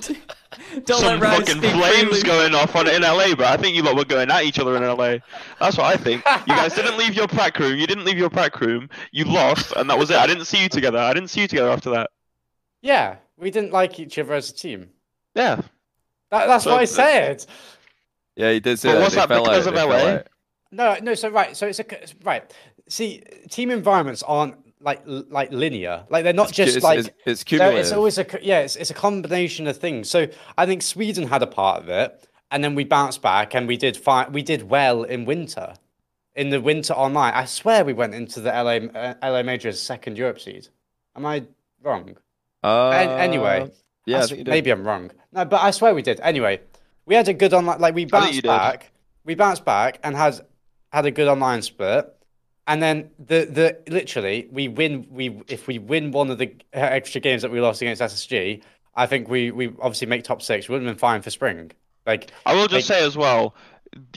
Don't 0.85 1.01
some 1.01 1.20
let 1.20 1.47
fucking 1.47 1.61
flames 1.61 2.09
freely. 2.09 2.23
going 2.23 2.55
off 2.55 2.74
on 2.77 2.89
in 2.89 3.03
LA, 3.03 3.35
but 3.35 3.47
I 3.47 3.57
think 3.59 3.77
you 3.77 3.82
lot 3.82 3.97
were 3.97 4.05
going 4.07 4.31
at 4.31 4.45
each 4.45 4.59
other 4.59 4.77
in 4.77 4.82
LA. 4.82 5.16
That's 5.61 5.77
what 5.77 5.86
I 5.86 5.97
think. 5.97 6.24
You 6.47 6.55
guys 6.55 6.73
didn't 6.74 6.97
leave 6.97 7.15
your 7.15 7.28
prac 7.28 7.59
room. 7.59 7.77
You 7.78 7.86
didn't 7.86 8.05
leave 8.05 8.16
your 8.16 8.31
prac 8.31 8.59
room. 8.61 8.89
You 9.12 9.24
lost, 9.24 9.73
and 9.77 9.90
that 9.90 9.99
was 9.99 10.11
it. 10.11 10.16
I 10.16 10.27
didn't 10.27 10.47
see 10.47 10.62
you 10.62 10.69
together. 10.70 10.99
I 10.99 11.12
didn't 11.12 11.28
see 11.28 11.43
you 11.43 11.49
together 11.49 11.70
after 11.70 11.90
that. 11.90 12.11
Yeah, 12.83 13.17
we 13.37 13.51
didn't 13.51 13.73
like 13.73 13.99
each 14.01 14.19
other 14.19 14.35
as 14.35 14.51
a 14.51 14.55
team. 14.55 14.91
Yeah. 15.35 15.57
That, 16.31 16.47
that's 16.47 16.65
So 16.65 16.73
what 16.73 16.81
I 16.81 16.85
said. 16.85 17.45
yeah, 18.37 18.53
he 18.53 18.61
did 18.61 18.79
say 18.79 18.91
But 18.91 18.99
that. 18.99 19.05
was 19.05 19.15
that 19.15 19.29
because 19.29 19.67
out, 19.67 19.69
of 19.69 19.75
they 19.75 19.81
fell 19.81 19.89
LA? 19.89 20.11
out. 20.15 20.27
No, 20.71 20.97
no. 21.03 21.15
So 21.15 21.29
right. 21.31 21.57
So 21.57 21.67
it's 21.67 21.81
a 21.81 21.85
right. 22.25 22.53
See, 22.89 23.23
team 23.51 23.71
environments 23.71 24.23
aren't 24.23 24.57
like 24.81 25.03
like 25.07 25.51
linear. 25.53 26.05
Like 26.11 26.25
they're 26.25 26.33
not 26.33 26.49
It's 26.49 26.57
just 26.57 26.77
it's, 26.77 26.85
like 26.85 26.99
it's, 27.01 27.11
it's 27.25 27.45
cumulative. 27.45 27.81
it's 27.81 27.93
always 27.93 28.19
a 28.19 28.27
yeah, 28.43 28.61
it's, 28.61 28.77
it's 28.77 28.91
a 28.91 28.95
combination 28.95 29.67
of 29.67 29.77
things. 29.79 30.11
So 30.11 30.29
I 30.57 30.67
think 30.67 30.83
Sweden 30.83 31.27
had 31.27 31.43
a 31.43 31.47
part 31.47 31.83
of 31.83 31.89
it, 31.89 32.29
and 32.51 32.63
then 32.63 32.75
we 32.75 32.85
bounced 32.85 33.23
back 33.23 33.55
and 33.55 33.67
we 33.67 33.77
did 33.79 33.97
fine. 33.97 34.31
We 34.33 34.43
did 34.43 34.69
well 34.69 35.05
in 35.05 35.25
winter, 35.25 35.73
in 36.37 36.51
the 36.51 36.61
winter 36.61 36.93
online. 36.93 37.33
I 37.33 37.47
swear 37.47 37.85
we 37.85 37.95
went 37.95 38.15
into 38.15 38.41
the 38.41 38.51
LA 38.51 38.87
uh, 38.99 39.15
LA 39.23 39.43
Major 39.43 39.71
as 39.71 39.81
second 39.81 40.19
Europe 40.19 40.39
seed. 40.39 40.69
Am 41.17 41.25
I 41.25 41.45
wrong? 41.83 42.17
Uh, 42.65 42.91
An- 42.91 43.21
anyway, 43.21 43.71
yeah, 44.07 44.17
I 44.17 44.21
I 44.21 44.23
s- 44.23 44.29
think 44.29 44.39
you 44.39 44.45
did. 44.45 44.51
maybe 44.51 44.71
I'm 44.71 44.87
wrong. 44.87 45.11
No, 45.33 45.45
but 45.45 45.61
I 45.63 45.71
swear 45.71 45.95
we 45.95 46.03
did. 46.03 46.21
Anyway, 46.21 46.61
we 47.07 47.15
had 47.15 47.29
a 47.29 47.35
good 47.35 47.53
online. 47.55 47.81
Like 47.81 47.95
we 47.95 48.05
bounced 48.05 48.33
did. 48.35 48.45
back. 48.45 48.91
We 49.25 49.35
bounced 49.35 49.65
back 49.65 50.01
and 50.03 50.17
had 50.17 50.41
had 50.93 51.07
a 51.07 51.11
good 51.11 51.29
online 51.29 51.63
split. 51.63 52.07
And 52.67 52.83
then 52.83 53.11
the 53.19 53.47
the 53.47 53.93
literally 53.93 54.47
we 54.51 54.69
win 54.69 55.07
we 55.11 55.41
if 55.49 55.67
we 55.67 55.79
win 55.79 56.11
one 56.13 56.31
of 56.31 56.39
the 56.39 56.55
extra 56.73 57.21
games 57.21 57.43
that 57.43 57.51
we 57.51 57.61
lost 57.61 57.81
against 57.81 58.03
SSG, 58.03 58.63
I 58.95 59.07
think 59.07 59.29
we 59.29 59.51
we 59.51 59.69
obviously 59.81 60.07
make 60.07 60.25
top 60.25 60.43
six. 60.43 60.69
We 60.69 60.75
would 60.75 60.83
have 60.83 60.91
been 60.95 60.99
fine 60.99 61.23
for 61.23 61.31
spring. 61.31 61.71
Like 62.07 62.31
I 62.45 62.55
will 62.55 62.69
just 62.69 62.91
Like- 62.91 62.99
say 62.99 63.07
as 63.07 63.17
well, 63.17 63.55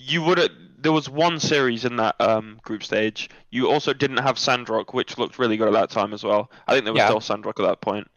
you 0.01 0.21
would 0.23 0.37
have. 0.37 0.49
There 0.79 0.91
was 0.91 1.07
one 1.07 1.39
series 1.39 1.85
in 1.85 1.97
that 1.97 2.15
um, 2.19 2.59
group 2.63 2.83
stage. 2.83 3.29
You 3.51 3.69
also 3.69 3.93
didn't 3.93 4.17
have 4.17 4.39
Sandrock, 4.39 4.95
which 4.95 5.15
looked 5.19 5.37
really 5.37 5.55
good 5.55 5.67
at 5.67 5.73
that 5.73 5.91
time 5.91 6.11
as 6.11 6.23
well. 6.23 6.49
I 6.67 6.73
think 6.73 6.85
there 6.85 6.93
was 6.93 7.01
Yeah. 7.01 7.07
still 7.07 7.21
Sandrock 7.21 7.59
at 7.59 7.63
that 7.67 7.81
point. 7.81 8.07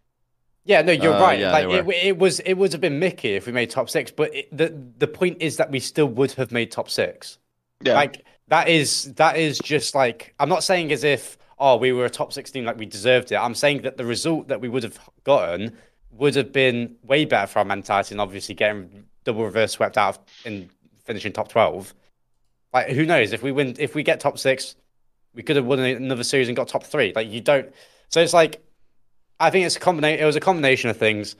Yeah, 0.64 0.82
no, 0.82 0.92
you're 0.92 1.14
Uh, 1.14 1.20
right. 1.20 1.38
yeah, 1.38 1.52
like 1.52 1.68
it, 1.68 1.88
it 2.06 2.18
was 2.18 2.40
it 2.40 2.54
would 2.54 2.72
have 2.72 2.80
been 2.80 2.98
Mickey 2.98 3.34
if 3.34 3.46
we 3.46 3.52
made 3.52 3.70
top 3.70 3.90
six. 3.90 4.10
But 4.10 4.34
it, 4.34 4.56
the 4.56 4.74
the 4.98 5.06
point 5.06 5.38
is 5.40 5.56
that 5.58 5.70
we 5.70 5.80
still 5.80 6.06
would 6.06 6.32
have 6.32 6.52
made 6.52 6.70
top 6.70 6.88
six. 6.90 7.38
Yeah. 7.82 7.94
Like 7.94 8.24
that 8.48 8.68
is 8.68 9.12
that 9.14 9.36
is 9.36 9.58
just 9.58 9.94
like 9.94 10.34
I'm 10.38 10.48
not 10.48 10.64
saying 10.64 10.92
as 10.92 11.04
if 11.04 11.36
oh 11.58 11.76
we 11.76 11.92
were 11.92 12.04
a 12.04 12.10
top 12.10 12.32
16 12.32 12.64
like 12.64 12.78
we 12.78 12.86
deserved 12.86 13.30
it. 13.32 13.36
I'm 13.36 13.54
saying 13.54 13.82
that 13.82 13.96
the 13.96 14.04
result 14.04 14.48
that 14.48 14.60
we 14.60 14.68
would 14.68 14.82
have 14.82 14.98
gotten 15.24 15.76
would 16.10 16.34
have 16.34 16.52
been 16.52 16.96
way 17.02 17.24
better 17.24 17.46
for 17.46 17.58
our 17.60 17.64
mentality 17.64 18.14
and 18.14 18.20
obviously 18.20 18.54
getting 18.54 19.04
double 19.24 19.44
reverse 19.44 19.72
swept 19.72 19.96
out 19.98 20.18
and 20.44 20.68
finishing 21.04 21.32
top 21.32 21.48
12. 21.48 21.94
Like 22.72 22.88
who 22.88 23.04
knows 23.06 23.32
if 23.32 23.42
we 23.42 23.52
win 23.52 23.76
if 23.78 23.94
we 23.94 24.02
get 24.02 24.18
top 24.20 24.38
6 24.38 24.76
we 25.34 25.42
could 25.42 25.56
have 25.56 25.64
won 25.66 25.78
another 25.80 26.24
series 26.24 26.48
and 26.48 26.56
got 26.56 26.68
top 26.68 26.84
3. 26.84 27.12
Like 27.14 27.28
you 27.30 27.40
don't 27.40 27.72
so 28.08 28.20
it's 28.20 28.32
like 28.34 28.62
I 29.40 29.50
think 29.50 29.66
it's 29.66 29.76
a 29.76 29.80
combination 29.80 30.22
it 30.22 30.26
was 30.26 30.36
a 30.36 30.40
combination 30.40 30.90
of 30.90 30.96
things. 30.96 31.36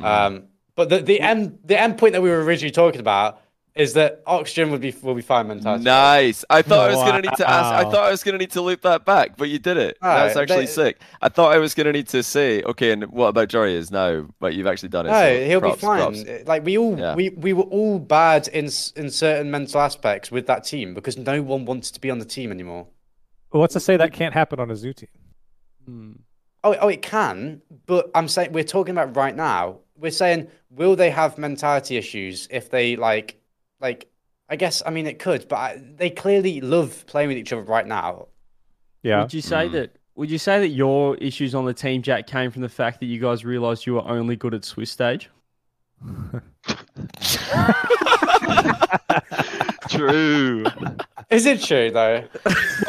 Um 0.00 0.44
but 0.76 0.88
the 0.88 0.98
the 1.00 1.20
end 1.20 1.58
the 1.64 1.80
end 1.80 1.98
point 1.98 2.12
that 2.12 2.22
we 2.22 2.30
were 2.30 2.42
originally 2.44 2.70
talking 2.70 3.00
about 3.00 3.40
is 3.74 3.92
that 3.92 4.22
oxygen 4.26 4.72
would 4.72 4.80
be 4.80 4.92
will 5.02 5.14
be 5.14 5.22
fine 5.22 5.46
mentality. 5.46 5.84
Nice. 5.84 6.44
I 6.50 6.62
thought 6.62 6.90
I 6.90 6.94
was 6.94 6.96
gonna 7.08 7.20
need 7.20 7.36
to 7.36 7.48
ask. 7.48 7.86
I 7.86 7.88
thought 7.88 8.04
I 8.06 8.10
was 8.10 8.24
gonna 8.24 8.38
need 8.38 8.50
to 8.52 8.60
loop 8.60 8.82
that 8.82 9.04
back, 9.04 9.36
but 9.36 9.48
you 9.50 9.60
did 9.60 9.76
it. 9.76 9.96
That's 10.02 10.34
Alright, 10.34 10.50
actually 10.50 10.66
they- 10.66 10.72
sick. 10.72 11.00
I 11.22 11.28
thought 11.28 11.52
I 11.52 11.58
was 11.58 11.74
gonna 11.74 11.92
need 11.92 12.08
to 12.08 12.22
say, 12.24 12.60
okay, 12.64 12.90
and 12.90 13.04
what 13.04 13.28
about 13.28 13.48
Jory 13.48 13.74
is 13.76 13.92
now? 13.92 14.26
But 14.40 14.54
you've 14.54 14.66
actually 14.66 14.88
done 14.88 15.06
it. 15.06 15.10
No, 15.10 15.20
so 15.20 15.44
he'll 15.46 15.60
props, 15.60 15.76
be 15.76 15.80
fine. 15.86 16.24
props. 16.24 16.48
Like 16.48 16.64
we 16.64 16.76
all, 16.76 16.98
Yeah. 16.98 17.14
we, 17.14 17.28
we 17.30 17.52
were 17.52 17.64
all 17.64 18.00
bad 18.00 18.48
in 18.48 18.64
s- 18.66 18.92
in 18.96 19.10
certain 19.10 19.48
mental 19.50 19.80
aspects 19.80 20.32
with 20.32 20.46
that 20.48 20.64
team 20.64 20.92
because 20.92 21.16
no 21.16 21.40
one 21.40 21.64
wanted 21.64 21.94
to 21.94 22.00
be 22.00 22.10
on 22.10 22.18
the 22.18 22.24
team 22.24 22.50
anymore. 22.50 22.88
Well, 23.52 23.60
what's 23.60 23.74
to 23.74 23.80
say 23.80 23.96
that 23.96 24.12
can't 24.12 24.34
happen 24.34 24.58
on 24.58 24.70
a 24.72 24.76
zoo 24.76 24.92
team? 24.92 26.24
Oh, 26.68 26.76
oh, 26.82 26.88
it 26.88 27.00
can, 27.00 27.62
but 27.86 28.10
I'm 28.14 28.28
saying 28.28 28.52
we're 28.52 28.62
talking 28.62 28.92
about 28.92 29.16
right 29.16 29.34
now. 29.34 29.78
We're 29.96 30.10
saying, 30.10 30.48
will 30.68 30.96
they 30.96 31.08
have 31.08 31.38
mentality 31.38 31.96
issues 31.96 32.46
if 32.50 32.68
they 32.68 32.94
like, 32.94 33.40
like? 33.80 34.10
I 34.50 34.56
guess 34.56 34.82
I 34.84 34.90
mean 34.90 35.06
it 35.06 35.18
could, 35.18 35.48
but 35.48 35.56
I, 35.56 35.82
they 35.96 36.10
clearly 36.10 36.60
love 36.60 37.06
playing 37.06 37.28
with 37.28 37.38
each 37.38 37.54
other 37.54 37.62
right 37.62 37.86
now. 37.86 38.28
Yeah. 39.02 39.22
Would 39.22 39.32
you 39.32 39.40
say 39.40 39.68
Mhm. 39.68 39.72
that? 39.72 39.96
Would 40.16 40.30
you 40.30 40.36
say 40.36 40.60
that 40.60 40.68
your 40.68 41.16
issues 41.16 41.54
on 41.54 41.64
the 41.64 41.72
team, 41.72 42.02
Jack, 42.02 42.26
came 42.26 42.50
from 42.50 42.60
the 42.60 42.68
fact 42.68 43.00
that 43.00 43.06
you 43.06 43.18
guys 43.18 43.46
realised 43.46 43.86
you 43.86 43.94
were 43.94 44.06
only 44.06 44.36
good 44.36 44.52
at 44.52 44.62
Swiss 44.64 44.90
stage? 44.90 45.30
True. 49.88 50.64
Is 51.30 51.44
it 51.46 51.60
true 51.62 51.90
though? 51.90 52.24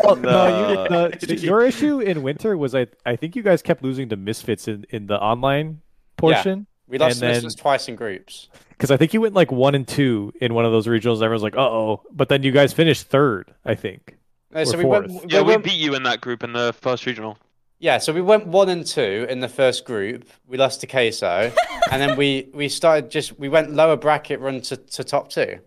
Well, 0.04 0.16
No. 0.16 0.88
no, 0.90 1.06
you, 1.06 1.10
the, 1.20 1.26
the- 1.28 1.36
your 1.40 1.62
issue 1.62 2.00
in 2.00 2.22
winter 2.24 2.58
was 2.58 2.74
I 2.74 2.88
I 3.06 3.16
think 3.16 3.36
you 3.36 3.44
guys 3.44 3.62
kept 3.62 3.84
losing 3.84 4.10
to 4.10 4.16
misfits 4.16 4.68
in, 4.68 4.86
in 4.90 5.08
the 5.08 5.20
online 5.22 5.82
portion 6.18 6.60
Yeah. 6.60 6.66
We 6.88 6.98
lost 6.98 7.22
And 7.22 7.36
this 7.36 7.44
then- 7.44 7.52
twice 7.52 7.88
in 7.88 7.96
groups. 7.96 8.48
because 8.70 8.92
I 8.92 8.98
think 8.98 9.14
you 9.14 9.22
went 9.22 9.36
like 9.36 9.52
one 9.52 9.76
and 9.76 9.88
two 9.88 10.32
in 10.42 10.54
one 10.54 10.66
of 10.66 10.72
those 10.72 10.88
regionals. 10.88 11.16
And 11.16 11.24
everyone's 11.24 11.44
like, 11.44 11.56
uh 11.58 11.62
oh, 11.70 12.02
but 12.12 12.30
then 12.30 12.44
you 12.44 12.52
guys 12.52 12.72
finished 12.74 13.08
third. 13.08 13.54
I 13.66 13.76
think. 13.76 14.16
No, 14.52 14.64
so 14.64 14.78
we 14.78 14.86
went. 14.86 15.12
fourth. 15.12 15.26
we 15.26 15.32
Yeah, 15.32 15.42
we 15.42 15.48
went- 15.54 15.64
beat 15.66 15.74
you 15.78 15.94
in 15.96 16.04
that 16.04 16.22
group 16.22 16.44
in 16.44 16.54
the 16.54 16.74
first 16.74 17.06
regional. 17.06 17.38
Yeah, 17.82 17.98
so 17.98 18.12
we 18.12 18.22
went 18.22 18.46
one 18.48 18.68
and 18.68 18.86
two 18.86 19.26
in 19.30 19.40
the 19.40 19.48
first 19.48 19.86
group. 19.86 20.26
We 20.48 20.58
lost 20.58 20.82
to 20.82 20.88
Queso, 20.88 21.52
and 21.92 22.02
then 22.02 22.18
we 22.18 22.50
we 22.54 22.68
started 22.70 23.10
just 23.12 23.38
we 23.40 23.48
went 23.50 23.72
lower 23.72 23.96
bracket 23.96 24.40
run 24.42 24.60
to, 24.62 24.76
to 24.78 25.04
top 25.04 25.30
two. 25.30 25.60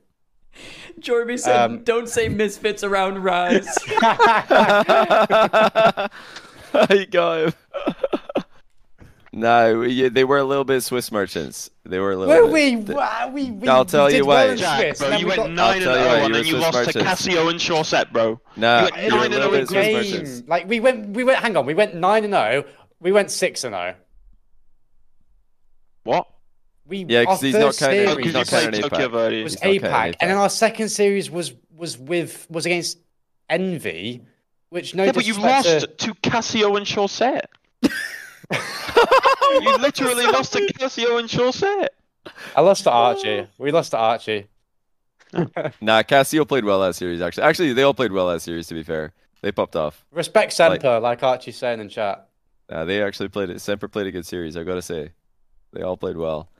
Jorby 1.01 1.39
said, 1.39 1.57
Um, 1.71 1.85
"Don't 1.85 2.09
say 2.09 2.29
misfits 2.29 2.83
around 2.85 3.19
Rise." 3.23 3.67
you 6.91 7.07
got 7.07 7.39
him. 7.41 7.53
no, 9.33 9.79
we, 9.81 10.09
they 10.09 10.25
were 10.25 10.39
a 10.39 10.45
little 10.45 10.65
bit 10.65 10.83
Swiss 10.83 11.11
merchants. 11.13 11.71
They 11.85 11.99
were 11.99 12.13
a 12.13 12.17
little 12.17 12.35
Were 12.35 12.43
bit. 12.45 12.53
we, 12.53 12.75
they- 12.77 12.95
we, 13.33 13.51
we? 13.51 13.69
I'll 13.69 13.85
tell 13.85 14.09
did 14.09 14.17
you 14.19 14.27
well 14.27 14.47
why. 14.47 14.53
in 14.53 14.59
Jack, 14.59 14.79
Swiss, 14.97 14.99
bro, 15.01 15.09
and 15.11 15.21
you 15.21 15.27
went 15.27 15.37
got- 15.39 15.51
nine 15.51 15.77
and 15.77 15.85
tell 15.85 15.99
you 15.99 16.05
why, 16.05 16.09
zero, 16.11 16.19
you 16.19 16.25
and 16.27 16.35
then 16.35 16.45
you 16.45 16.51
Swiss 16.53 16.63
lost 16.63 16.91
to 16.93 16.99
merchants. 16.99 17.27
Casio 17.27 17.51
and 17.51 17.61
Shawset, 17.61 18.13
bro. 18.13 18.41
No, 18.57 18.79
You 18.79 18.85
went 18.85 18.97
you 18.97 19.03
were 19.03 19.07
a 19.07 19.11
nine 19.11 19.25
and 19.25 19.35
little 19.35 19.51
oh 19.51 19.55
in 19.55 19.61
bit 19.61 19.69
Swiss 19.69 19.87
game. 19.87 19.95
merchants. 20.21 20.49
Like 20.49 20.69
we 20.69 20.81
went, 20.81 21.09
we 21.11 21.25
went. 21.25 21.39
Hang 21.41 21.57
on, 21.57 21.67
we 21.67 21.75
went 21.75 21.95
nine 21.95 22.25
and 22.25 22.33
zero. 22.33 22.65
We 23.01 23.13
went 23.13 23.31
six 23.31 23.65
and 23.65 23.75
zero. 23.75 23.95
What? 26.05 26.27
We 26.87 27.05
Yeah, 27.09 27.25
'cause 27.25 27.39
our 27.43 27.47
he's 27.47 27.55
not 27.55 27.63
first 27.67 27.79
counting- 27.81 28.07
series 28.09 28.25
he's 28.27 28.35
not 28.35 28.47
you 28.53 28.59
counting 28.59 28.81
APAC. 28.83 28.91
Tokyo 28.91 29.43
was 29.45 29.53
He's 29.55 29.63
not 29.63 29.91
APAC, 29.91 30.15
and 30.21 30.31
then 30.31 30.37
our 30.39 30.51
second 30.51 30.89
series 30.89 31.31
was 31.31 31.55
was 31.75 31.97
with 31.99 32.47
was 32.51 32.67
against 32.67 32.99
Envy, 33.49 34.23
which 34.71 34.95
no 34.95 35.05
yeah, 35.05 35.13
but 35.13 35.27
you 35.27 35.35
lost 35.35 35.67
to- 35.69 35.87
to 35.87 36.15
Casio 36.15 36.77
and 36.77 36.87
Shawset. 36.87 37.43
you 39.61 39.77
literally 39.79 40.27
lost 40.27 40.53
to 40.55 40.61
Casio 40.75 41.19
and 41.19 41.29
Shawset. 41.29 41.89
I 42.57 42.61
lost 42.61 42.85
to 42.85 42.91
Archie. 42.91 43.47
We 43.59 43.71
lost 43.73 43.91
to 43.93 43.99
Archie. 43.99 44.47
Nah, 45.81 46.03
Casio 46.03 46.47
played 46.47 46.65
well 46.65 46.81
that 46.81 46.95
series. 46.95 47.23
Actually, 47.23 47.45
actually, 47.45 47.73
they 47.73 47.83
all 47.85 47.95
played 47.95 48.13
well 48.13 48.29
that 48.29 48.41
series. 48.43 48.67
To 48.67 48.75
be 48.75 48.83
fair, 48.83 49.15
they 49.41 49.51
popped 49.51 49.75
off. 49.77 50.05
Respect 50.13 50.53
Semper, 50.53 51.01
like, 51.01 51.23
Archie's 51.23 51.57
saying 51.57 51.81
in 51.81 51.89
chat. 51.89 52.29
Nah, 52.71 52.85
they 52.85 53.03
actually 53.03 53.29
played 53.31 53.49
it. 53.49 53.61
Semper 53.63 53.89
played 53.89 54.07
a 54.07 54.11
good 54.11 54.27
series. 54.27 54.59
I 54.59 54.63
gotta 54.65 54.83
say, 54.83 55.13
they 55.73 55.81
all 55.81 55.97
played 55.97 56.19
well. 56.19 56.51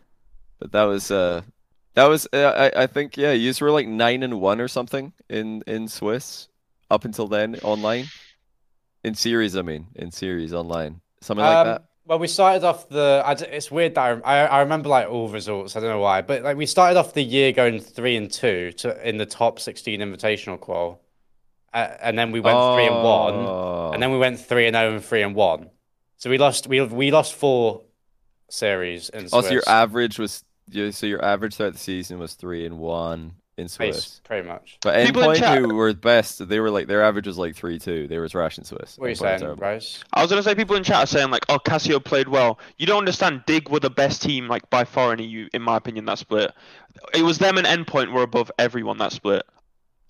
But 0.63 0.71
that 0.71 0.85
was 0.85 1.11
uh, 1.11 1.43
that 1.95 2.09
was 2.09 2.29
uh, 2.33 2.71
I 2.73 2.83
I 2.85 2.87
think 2.87 3.17
yeah, 3.17 3.33
you 3.33 3.53
were 3.61 3.73
like 3.73 3.89
nine 3.89 4.23
and 4.23 4.41
one 4.41 4.61
or 4.61 4.69
something 4.69 5.13
in 5.29 5.65
in 5.67 5.89
Swiss 5.89 6.47
up 6.89 7.05
until 7.05 7.27
then 7.27 7.57
online. 7.65 8.05
In 9.03 9.17
series, 9.17 9.57
I 9.57 9.63
mean, 9.63 9.89
in 9.97 10.13
series 10.13 10.53
online, 10.53 11.01
something 11.21 11.45
like 11.45 11.57
Um, 11.57 11.67
that. 11.67 11.85
Well, 12.05 12.21
we 12.21 12.29
started 12.29 12.63
off 12.63 12.89
the. 12.89 13.25
I 13.27 13.33
it's 13.33 13.73
weird 13.73 13.97
that 13.97 14.23
I, 14.25 14.43
I 14.43 14.45
I 14.45 14.61
remember 14.61 14.89
like 14.89 15.09
all 15.09 15.29
results. 15.29 15.75
I 15.75 15.81
don't 15.81 15.91
know 15.91 15.99
why, 15.99 16.23
but 16.23 16.45
like 16.45 16.57
we 16.57 16.67
started 16.67 16.97
off 16.97 17.13
the 17.13 17.25
year 17.25 17.51
going 17.51 17.81
three 17.81 18.15
and 18.15 18.31
two 18.31 18.71
to 18.79 19.09
in 19.09 19.17
the 19.17 19.27
top 19.27 19.59
sixteen 19.59 19.99
invitational 19.99 20.61
qual, 20.61 21.01
uh, 21.75 21.89
and 22.01 22.17
then 22.17 22.31
we 22.31 22.39
went 22.39 22.57
three 22.77 22.87
and 22.87 23.03
one, 23.03 23.95
and 23.95 24.01
then 24.01 24.13
we 24.13 24.19
went 24.19 24.39
three 24.39 24.69
and 24.69 24.77
zero 24.77 24.93
and 24.95 25.05
three 25.05 25.23
and 25.23 25.35
one. 25.35 25.71
So 26.19 26.31
we 26.31 26.39
lost. 26.39 26.69
We 26.69 26.81
we 26.83 27.11
lost 27.11 27.35
four 27.35 27.83
series 28.49 29.09
in 29.09 29.23
Swiss. 29.23 29.33
Also, 29.33 29.51
your 29.51 29.65
average 29.67 30.21
was 30.21 30.45
yeah, 30.75 30.91
so 30.91 31.07
your 31.07 31.25
average 31.25 31.57
throughout 31.57 31.73
the 31.73 31.79
season 31.79 32.19
was 32.19 32.35
three 32.35 32.67
and 32.67 32.79
one 32.79 33.35
in 33.59 33.65
Base, 33.65 33.73
Swiss. 33.75 34.21
pretty 34.25 34.49
much. 34.49 34.79
But 34.83 35.05
People 35.07 35.23
in 35.23 35.37
Endpoint, 35.37 35.39
chat- 35.39 35.59
who 35.59 35.75
were 35.75 35.93
best, 35.93 36.49
they 36.49 36.59
were 36.61 36.71
like 36.71 36.87
their 36.87 37.03
average 37.03 37.27
was 37.27 37.39
like 37.39 37.55
three 37.55 37.79
two. 37.79 38.09
They 38.09 38.19
were 38.19 38.29
trash 38.29 38.59
in 38.59 38.65
Swiss. 38.65 38.97
What 38.97 39.07
are 39.07 39.09
you 39.11 39.15
saying, 39.15 39.41
terrible. 39.41 39.59
Bryce? 39.59 40.03
I 40.13 40.23
was 40.23 40.31
gonna 40.31 40.43
say 40.43 40.55
people 40.55 40.77
in 40.77 40.83
chat 40.83 41.05
are 41.05 41.07
saying 41.07 41.31
like, 41.31 41.45
"Oh, 41.49 41.59
Casio 41.59 42.03
played 42.03 42.29
well." 42.29 42.59
You 42.79 42.87
don't 42.87 42.99
understand. 42.99 43.43
Dig 43.47 43.69
were 43.69 43.81
the 43.81 43.91
best 43.91 44.23
team, 44.23 44.49
like 44.49 44.69
by 44.71 44.85
far 44.85 45.13
in 45.13 45.19
EU, 45.19 45.49
in 45.53 45.63
my 45.63 45.77
opinion. 45.77 46.07
That 46.07 46.19
split, 46.19 46.53
it 47.15 47.23
was 47.23 47.39
them 47.39 47.59
and 47.59 47.67
Endpoint 47.67 48.13
were 48.13 48.23
above 48.23 48.51
everyone 48.59 48.99
that 48.99 49.13
split. 49.13 49.43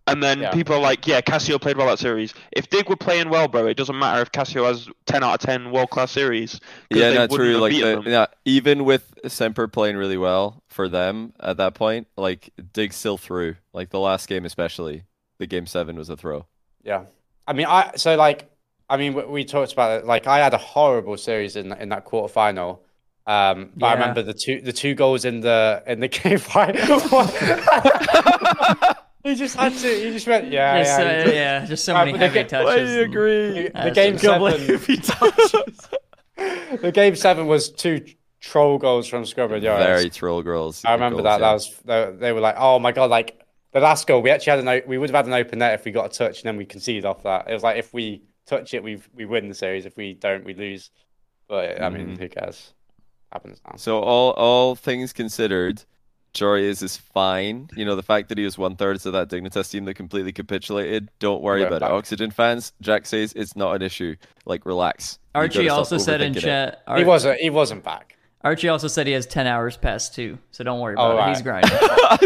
And 0.09 0.20
then 0.23 0.41
Yeah. 0.41 0.51
people 0.51 0.74
are 0.74 0.81
like, 0.81 1.07
"Yeah, 1.07 1.20
Casio 1.20 1.61
played 1.61 1.77
well 1.77 1.87
that 1.87 1.99
series." 2.01 2.35
If 2.51 2.69
Dig 2.70 2.89
were 2.89 2.97
playing 2.97 3.31
well, 3.31 3.47
bro, 3.47 3.66
it 3.66 3.77
doesn't 3.77 3.97
matter 3.97 4.20
if 4.20 4.33
Casio 4.33 4.66
has 4.66 4.89
ten 5.07 5.23
out 5.23 5.35
of 5.35 5.41
ten 5.41 5.70
world 5.70 5.91
class 5.91 6.11
series. 6.11 6.59
Yeah, 6.91 7.11
they 7.11 7.15
not 7.19 7.31
wouldn't 7.31 7.47
true. 7.47 7.53
have 7.53 7.61
Like 7.61 7.70
beaten 7.73 7.89
the, 7.99 8.03
them. 8.03 8.12
yeah, 8.12 8.27
even 8.45 8.85
with 8.85 9.15
Semper 9.29 9.69
playing 9.69 9.97
really 9.97 10.19
well 10.19 10.62
for 10.69 10.89
them 10.89 11.33
at 11.41 11.57
that 11.59 11.74
point, 11.74 12.09
like 12.16 12.51
Dig 12.73 12.93
still 12.93 13.16
threw. 13.16 13.55
Like 13.73 13.91
the 13.91 14.01
last 14.01 14.29
game, 14.29 14.45
especially 14.45 15.05
the 15.39 15.47
game 15.47 15.66
seven 15.66 15.97
was 15.97 16.11
a 16.11 16.16
throw. 16.16 16.47
Yeah, 16.83 17.05
I 17.47 17.53
mean, 17.53 17.66
I 17.66 17.93
so 17.95 18.16
like, 18.16 18.51
I 18.91 18.97
mean, 18.97 19.15
we, 19.15 19.24
we 19.24 19.45
talked 19.45 19.73
about 19.73 20.01
it. 20.01 20.05
Like, 20.07 20.27
I 20.27 20.39
had 20.39 20.53
a 20.53 20.59
horrible 20.59 21.16
series 21.16 21.55
in 21.55 21.73
in 21.74 21.91
that 21.91 22.07
quarterfinal. 22.07 22.81
Um, 23.24 23.70
but 23.77 23.87
I 23.87 23.93
remember 23.93 24.23
the 24.23 24.35
two 24.35 24.61
the 24.62 24.73
two 24.73 24.97
goals 24.97 25.24
in 25.24 25.43
the 25.43 25.81
in 25.87 26.01
the 26.01 26.09
game 26.19 26.39
fight. 26.39 26.74
he 29.31 29.35
just 29.35 29.57
had 29.57 29.73
to. 29.74 29.89
He 29.89 30.11
just 30.11 30.27
went, 30.27 30.51
yeah, 30.51 30.82
Just, 30.82 30.99
yeah. 31.01 31.07
uh, 31.07 31.31
yeah, 31.31 31.66
just 31.66 31.85
so 31.85 31.94
Right, 31.94 32.07
many 32.07 32.12
but 32.12 32.19
they 32.19 32.27
heavy 32.27 32.39
get- 32.40 32.49
touches. 32.49 32.90
and- 32.90 33.01
agree? 33.01 33.49
The, 33.49 33.62
the 33.62 33.70
That's 33.74 33.94
game 33.94 34.15
a- 34.15 34.19
seven. 34.19 34.61
Heavy 34.61 34.97
touches. 34.97 35.89
the 36.81 36.93
game 36.93 37.16
seven 37.16 37.47
was 37.47 37.70
two 37.70 38.05
troll 38.40 38.78
goals 38.78 39.07
from 39.07 39.24
Scrubbard 39.24 39.62
Yards. 39.62 39.85
Very 39.85 40.11
troll 40.11 40.43
girls. 40.43 40.85
I 40.85 40.94
remember 40.94 41.23
goals, 41.23 41.24
that. 41.24 41.40
yeah. 41.40 41.47
That 41.47 41.53
was 41.53 41.81
they, 41.85 42.16
they 42.27 42.32
were 42.32 42.40
like, 42.40 42.57
oh 42.59 42.78
my 42.78 42.93
god, 42.93 43.11
like 43.11 43.39
the 43.73 43.81
last 43.81 44.07
goal. 44.07 44.20
We 44.23 44.31
actually 44.31 44.51
had 44.51 44.59
an 44.61 44.69
o- 44.69 44.82
we 44.86 44.99
would 44.99 45.11
have 45.11 45.16
had 45.16 45.27
an 45.27 45.32
open 45.35 45.61
net 45.61 45.74
if 45.74 45.85
we 45.85 45.93
got 45.93 46.07
a 46.07 46.09
touch 46.19 46.40
and 46.40 46.49
then 46.49 46.57
we 46.57 46.65
conceded 46.65 47.05
off 47.05 47.23
that. 47.23 47.49
It 47.49 47.55
was 47.55 47.62
like 47.62 47.77
if 47.78 47.93
we 47.94 48.23
touch 48.47 48.74
it, 48.74 48.82
we 48.82 49.01
we 49.15 49.24
win 49.24 49.49
the 49.49 49.55
series. 49.55 49.86
If 49.86 49.97
we 49.97 50.15
don't, 50.15 50.44
we 50.44 50.55
lose. 50.55 50.90
But 51.49 51.81
I 51.82 51.89
mean, 51.90 52.16
Mhm. 52.16 52.19
who 52.19 52.28
cares? 52.28 52.73
Happens 53.32 53.61
now. 53.65 53.77
So 53.77 54.01
all 54.01 54.32
all 54.32 54.74
things 54.74 55.12
considered, 55.12 55.85
Joreuz 56.35 56.83
is 56.83 56.83
is 56.83 56.97
fine. 56.97 57.69
You 57.77 57.85
know 57.85 57.95
the 57.97 58.03
fact 58.03 58.29
that 58.31 58.39
he 58.39 58.45
was 58.45 58.57
one 58.57 58.77
third 58.77 59.05
of 59.05 59.13
that 59.13 59.29
Dignitas 59.29 59.71
team 59.71 59.85
that 59.85 59.95
completely 59.95 60.33
capitulated. 60.33 61.11
Don't 61.19 61.43
worry 61.43 61.61
Yeah, 61.61 61.67
about 61.69 61.81
back. 61.81 61.91
it. 61.91 61.95
Oxygen 61.95 62.31
fans, 62.31 62.73
Jack 62.81 63.07
says 63.07 63.33
it's 63.35 63.55
not 63.57 63.75
an 63.77 63.83
issue. 63.83 64.17
Like 64.47 64.65
relax. 64.67 65.19
Archie 65.35 65.69
also 65.69 65.99
said 65.99 66.21
in 66.21 66.33
overthinking 66.33 66.37
it. 66.37 66.41
chat. 66.41 66.83
He 66.97 67.05
wasn't. 67.05 67.39
He 67.41 67.51
wasn't 67.51 67.85
back. 67.85 68.17
Archie 68.44 68.69
also 68.69 68.89
said 68.89 69.06
he 69.06 69.12
has 69.12 69.24
ten 69.24 69.47
hours 69.47 69.77
past 69.77 70.16
two, 70.16 70.36
so 70.51 70.64
don't 70.64 70.81
worry 70.81 70.94
Oh, 70.98 71.12
about 71.12 71.14
it. 71.14 71.19
right. 71.20 71.28
He's 71.36 71.43
grinding. 71.43 71.70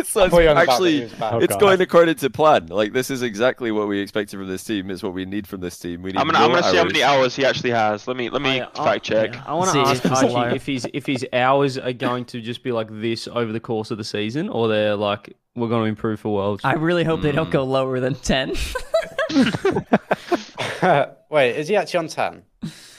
So 0.05 0.25
I 0.25 0.29
thought 0.31 0.39
you 0.39 0.45
were 0.45 0.51
on 0.51 0.57
about 0.57 0.67
that 0.67 0.69
actually, 0.71 0.97
he 0.97 1.03
was 1.05 1.13
back. 1.13 1.33
Oh, 1.35 1.39
it's 1.41 1.57
going 1.57 1.79
according 1.81 2.15
to 2.17 2.31
plan. 2.31 2.67
Like 2.69 2.95
this 2.95 3.11
is 3.11 3.21
exactly 3.23 3.71
what 3.71 3.87
we 3.87 4.01
expected 4.01 4.39
from 4.39 4.49
this 4.49 4.65
team. 4.65 4.91
It's 4.91 5.03
what 5.03 5.13
we 5.13 5.27
need 5.27 5.47
from 5.47 5.61
this 5.61 5.79
team. 5.79 6.01
We 6.03 6.13
need 6.13 6.19
I'm 6.19 6.27
gonna, 6.27 6.39
no 6.39 6.45
I'm 6.47 6.51
gonna 6.53 6.71
see 6.71 6.77
how 6.79 6.85
many 6.85 7.03
hours. 7.03 7.19
hours 7.19 7.37
he 7.37 7.45
actually 7.45 7.71
has. 7.73 8.09
Let 8.09 8.17
me, 8.17 8.31
let 8.31 8.41
me 8.41 8.63
I- 8.63 8.69
I- 8.75 8.85
fact 8.85 9.05
check. 9.05 9.35
yeah, 9.35 9.43
I 9.47 9.53
want 9.55 9.71
to 9.73 9.81
if 9.83 9.87
ask 9.89 10.03
he's 10.03 10.23
a 10.23 10.27
liar. 10.29 10.45
Archie 10.45 10.57
if 10.57 10.67
his 10.67 10.89
if 10.95 11.05
his 11.07 11.27
hours 11.35 11.77
are 11.77 11.93
going 11.93 12.25
to 12.27 12.41
just 12.41 12.63
be 12.63 12.73
like 12.73 12.89
this 12.91 13.29
over 13.29 13.53
the 13.53 13.61
course 13.61 13.91
of 13.91 13.99
the 13.99 14.05
season, 14.05 14.49
or 14.49 14.69
they're 14.69 14.97
like 14.97 15.37
we're 15.55 15.69
going 15.69 15.83
to 15.85 15.89
improve 15.89 16.21
for 16.21 16.35
worlds. 16.35 16.63
I 16.65 16.75
really 16.75 17.05
hope 17.05 17.21
they 17.23 17.31
Hmm. 17.31 17.37
don't 17.37 17.51
go 17.51 17.65
lower 17.65 18.01
than 18.01 18.15
ten. 18.15 18.55
Wait, 21.31 21.57
is 21.57 21.69
he 21.69 21.77
actually 21.77 21.99
on 21.99 22.09
ten? 22.09 22.43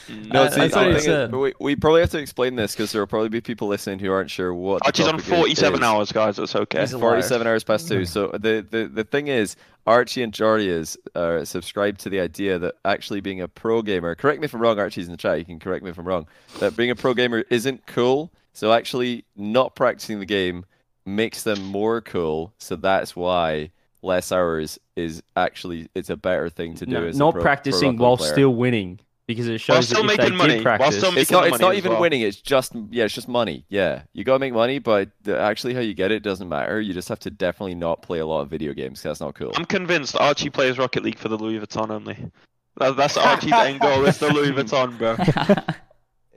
No, 0.10 0.44
Uh, 0.44 0.50
see, 0.50 0.60
that's 0.62 0.74
the 0.74 0.80
what 0.80 0.88
he 0.94 1.00
thing 1.00 1.12
is- 1.12 1.32
we, 1.32 1.54
we 1.60 1.76
probably 1.76 2.02
have 2.02 2.10
to 2.12 2.18
explain 2.20 2.56
this 2.56 2.74
because 2.76 2.92
there 2.92 3.02
will 3.02 3.08
probably 3.08 3.30
be 3.30 3.42
people 3.42 3.68
listening 3.68 4.00
who 4.00 4.12
aren't 4.12 4.30
sure 4.32 4.54
what. 4.54 4.82
the 4.84 4.88
Archie's 4.88 5.08
on 5.08 5.20
47 5.20 5.80
is. 5.80 5.86
hours, 5.86 6.12
guys. 6.12 6.36
That's 6.38 6.56
okay. 6.56 6.82
He's 6.82 6.92
47 6.94 7.46
hours 7.48 7.64
past 7.64 7.88
two. 7.88 8.06
So 8.06 8.28
the, 8.34 8.66
the, 8.70 8.90
the 8.94 9.04
thing 9.04 9.28
is, 9.28 9.56
Archie 9.86 10.22
and 10.24 10.34
Jordy 10.34 10.68
is 10.70 10.98
uh, 11.16 11.46
subscribed 11.46 12.00
to 12.02 12.10
the 12.10 12.20
idea 12.20 12.60
that 12.60 12.76
actually 12.86 13.22
being 13.22 13.42
a 13.42 13.48
pro 13.48 13.82
gamer, 13.82 14.16
correct 14.16 14.40
me 14.42 14.46
if 14.46 14.54
I'm 14.54 14.62
wrong, 14.62 14.80
Archie's 14.80 15.06
in 15.06 15.12
the 15.12 15.18
chat, 15.18 15.40
you 15.40 15.46
can 15.46 15.60
correct 15.60 15.84
me 15.84 15.90
if 15.90 15.98
I'm 15.98 16.06
wrong, 16.08 16.28
that 16.60 16.76
being 16.76 16.90
a 16.92 16.96
pro 16.96 17.14
gamer 17.14 17.44
isn't 17.50 17.86
cool. 17.88 18.32
So 18.54 18.74
actually 18.74 19.24
not 19.36 19.76
practicing 19.76 20.20
the 20.20 20.26
game 20.26 20.66
makes 21.06 21.44
them 21.44 21.64
more 21.64 22.02
cool. 22.02 22.54
So 22.58 22.76
that's 22.76 23.16
why 23.16 23.72
less 24.02 24.32
hours 24.32 24.78
is 24.96 25.22
actually, 25.36 25.88
it's 25.96 26.10
a 26.10 26.18
better 26.18 26.50
thing 26.50 26.76
to 26.76 26.86
do 26.86 26.92
No, 26.92 27.04
as 27.08 27.16
a 27.16 27.20
not 27.20 27.34
pro- 27.36 27.44
practicing 27.44 27.98
pro 27.98 28.08
while 28.08 28.18
player. 28.18 28.32
still 28.34 28.56
winning, 28.56 29.00
because 29.28 29.48
it 29.48 29.60
shows 29.60 29.88
still 29.90 30.04
that 30.04 30.12
if 30.14 30.18
making 30.18 30.32
they 30.32 30.38
money, 30.38 30.54
did 30.56 30.66
while 30.66 30.78
practice, 30.78 30.98
still 30.98 31.10
It's 31.10 31.30
making 31.32 31.38
not. 31.38 31.48
It's 31.48 31.60
not 31.60 31.76
even 31.76 31.92
well. 31.94 32.02
winning. 32.02 32.22
It's 32.22 32.38
just 32.42 32.72
yeah. 32.90 33.04
It's 33.06 33.14
just 33.14 33.28
money. 33.28 33.66
Yeah, 33.70 34.04
you 34.14 34.24
gotta 34.24 34.40
make 34.40 34.54
money, 34.54 34.80
but 34.80 35.10
the, 35.24 35.38
actually 35.40 35.74
how 35.74 35.82
you 35.82 35.94
get 35.94 36.12
it 36.12 36.24
doesn't 36.24 36.48
matter. 36.50 36.80
You 36.82 36.94
just 36.94 37.10
have 37.10 37.20
to 37.20 37.30
definitely 37.30 37.76
not 37.76 38.02
play 38.02 38.20
a 38.20 38.26
lot 38.26 38.42
of 38.42 38.50
video 38.50 38.74
games. 38.74 39.00
'cause 39.00 39.04
That's 39.10 39.20
not 39.22 39.36
cool. 39.36 39.52
I'm 39.56 39.66
convinced 39.66 40.16
Archie 40.16 40.50
plays 40.50 40.78
Rocket 40.78 41.04
League 41.04 41.18
for 41.20 41.30
the 41.30 41.38
Louis 41.38 41.60
Vuitton 41.60 41.90
only. 41.92 42.32
That, 42.78 42.96
that's 42.96 43.18
Archie's 43.18 43.52
end 43.52 43.80
goal. 43.82 44.06
It's 44.06 44.18
the 44.20 44.32
Louis 44.34 44.52
Vuitton, 44.52 44.98
bro. 44.98 45.16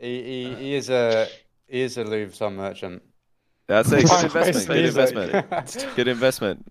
He, 0.00 0.22
he, 0.22 0.54
he 0.54 0.74
is 0.76 0.88
a 0.88 1.28
he 1.68 1.82
is 1.82 1.98
a 1.98 2.04
Louis 2.04 2.24
Vuitton 2.26 2.54
merchant. 2.54 3.02
That's 3.68 3.92
a 3.92 3.96
good 4.02 4.24
investment. 4.24 4.66
Good 4.66 4.84
investment. 4.86 5.94
Good 5.96 6.08
investment. 6.08 6.66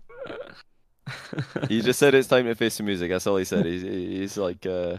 He 1.68 1.80
just 1.80 1.98
said 1.98 2.14
it's 2.14 2.28
time 2.28 2.44
to 2.46 2.54
face 2.54 2.76
the 2.76 2.82
music. 2.82 3.10
That's 3.10 3.26
all 3.26 3.36
he 3.36 3.44
said. 3.44 3.66
He's 3.66 3.82
he's 3.82 4.36
like 4.36 4.66
uh, 4.66 4.96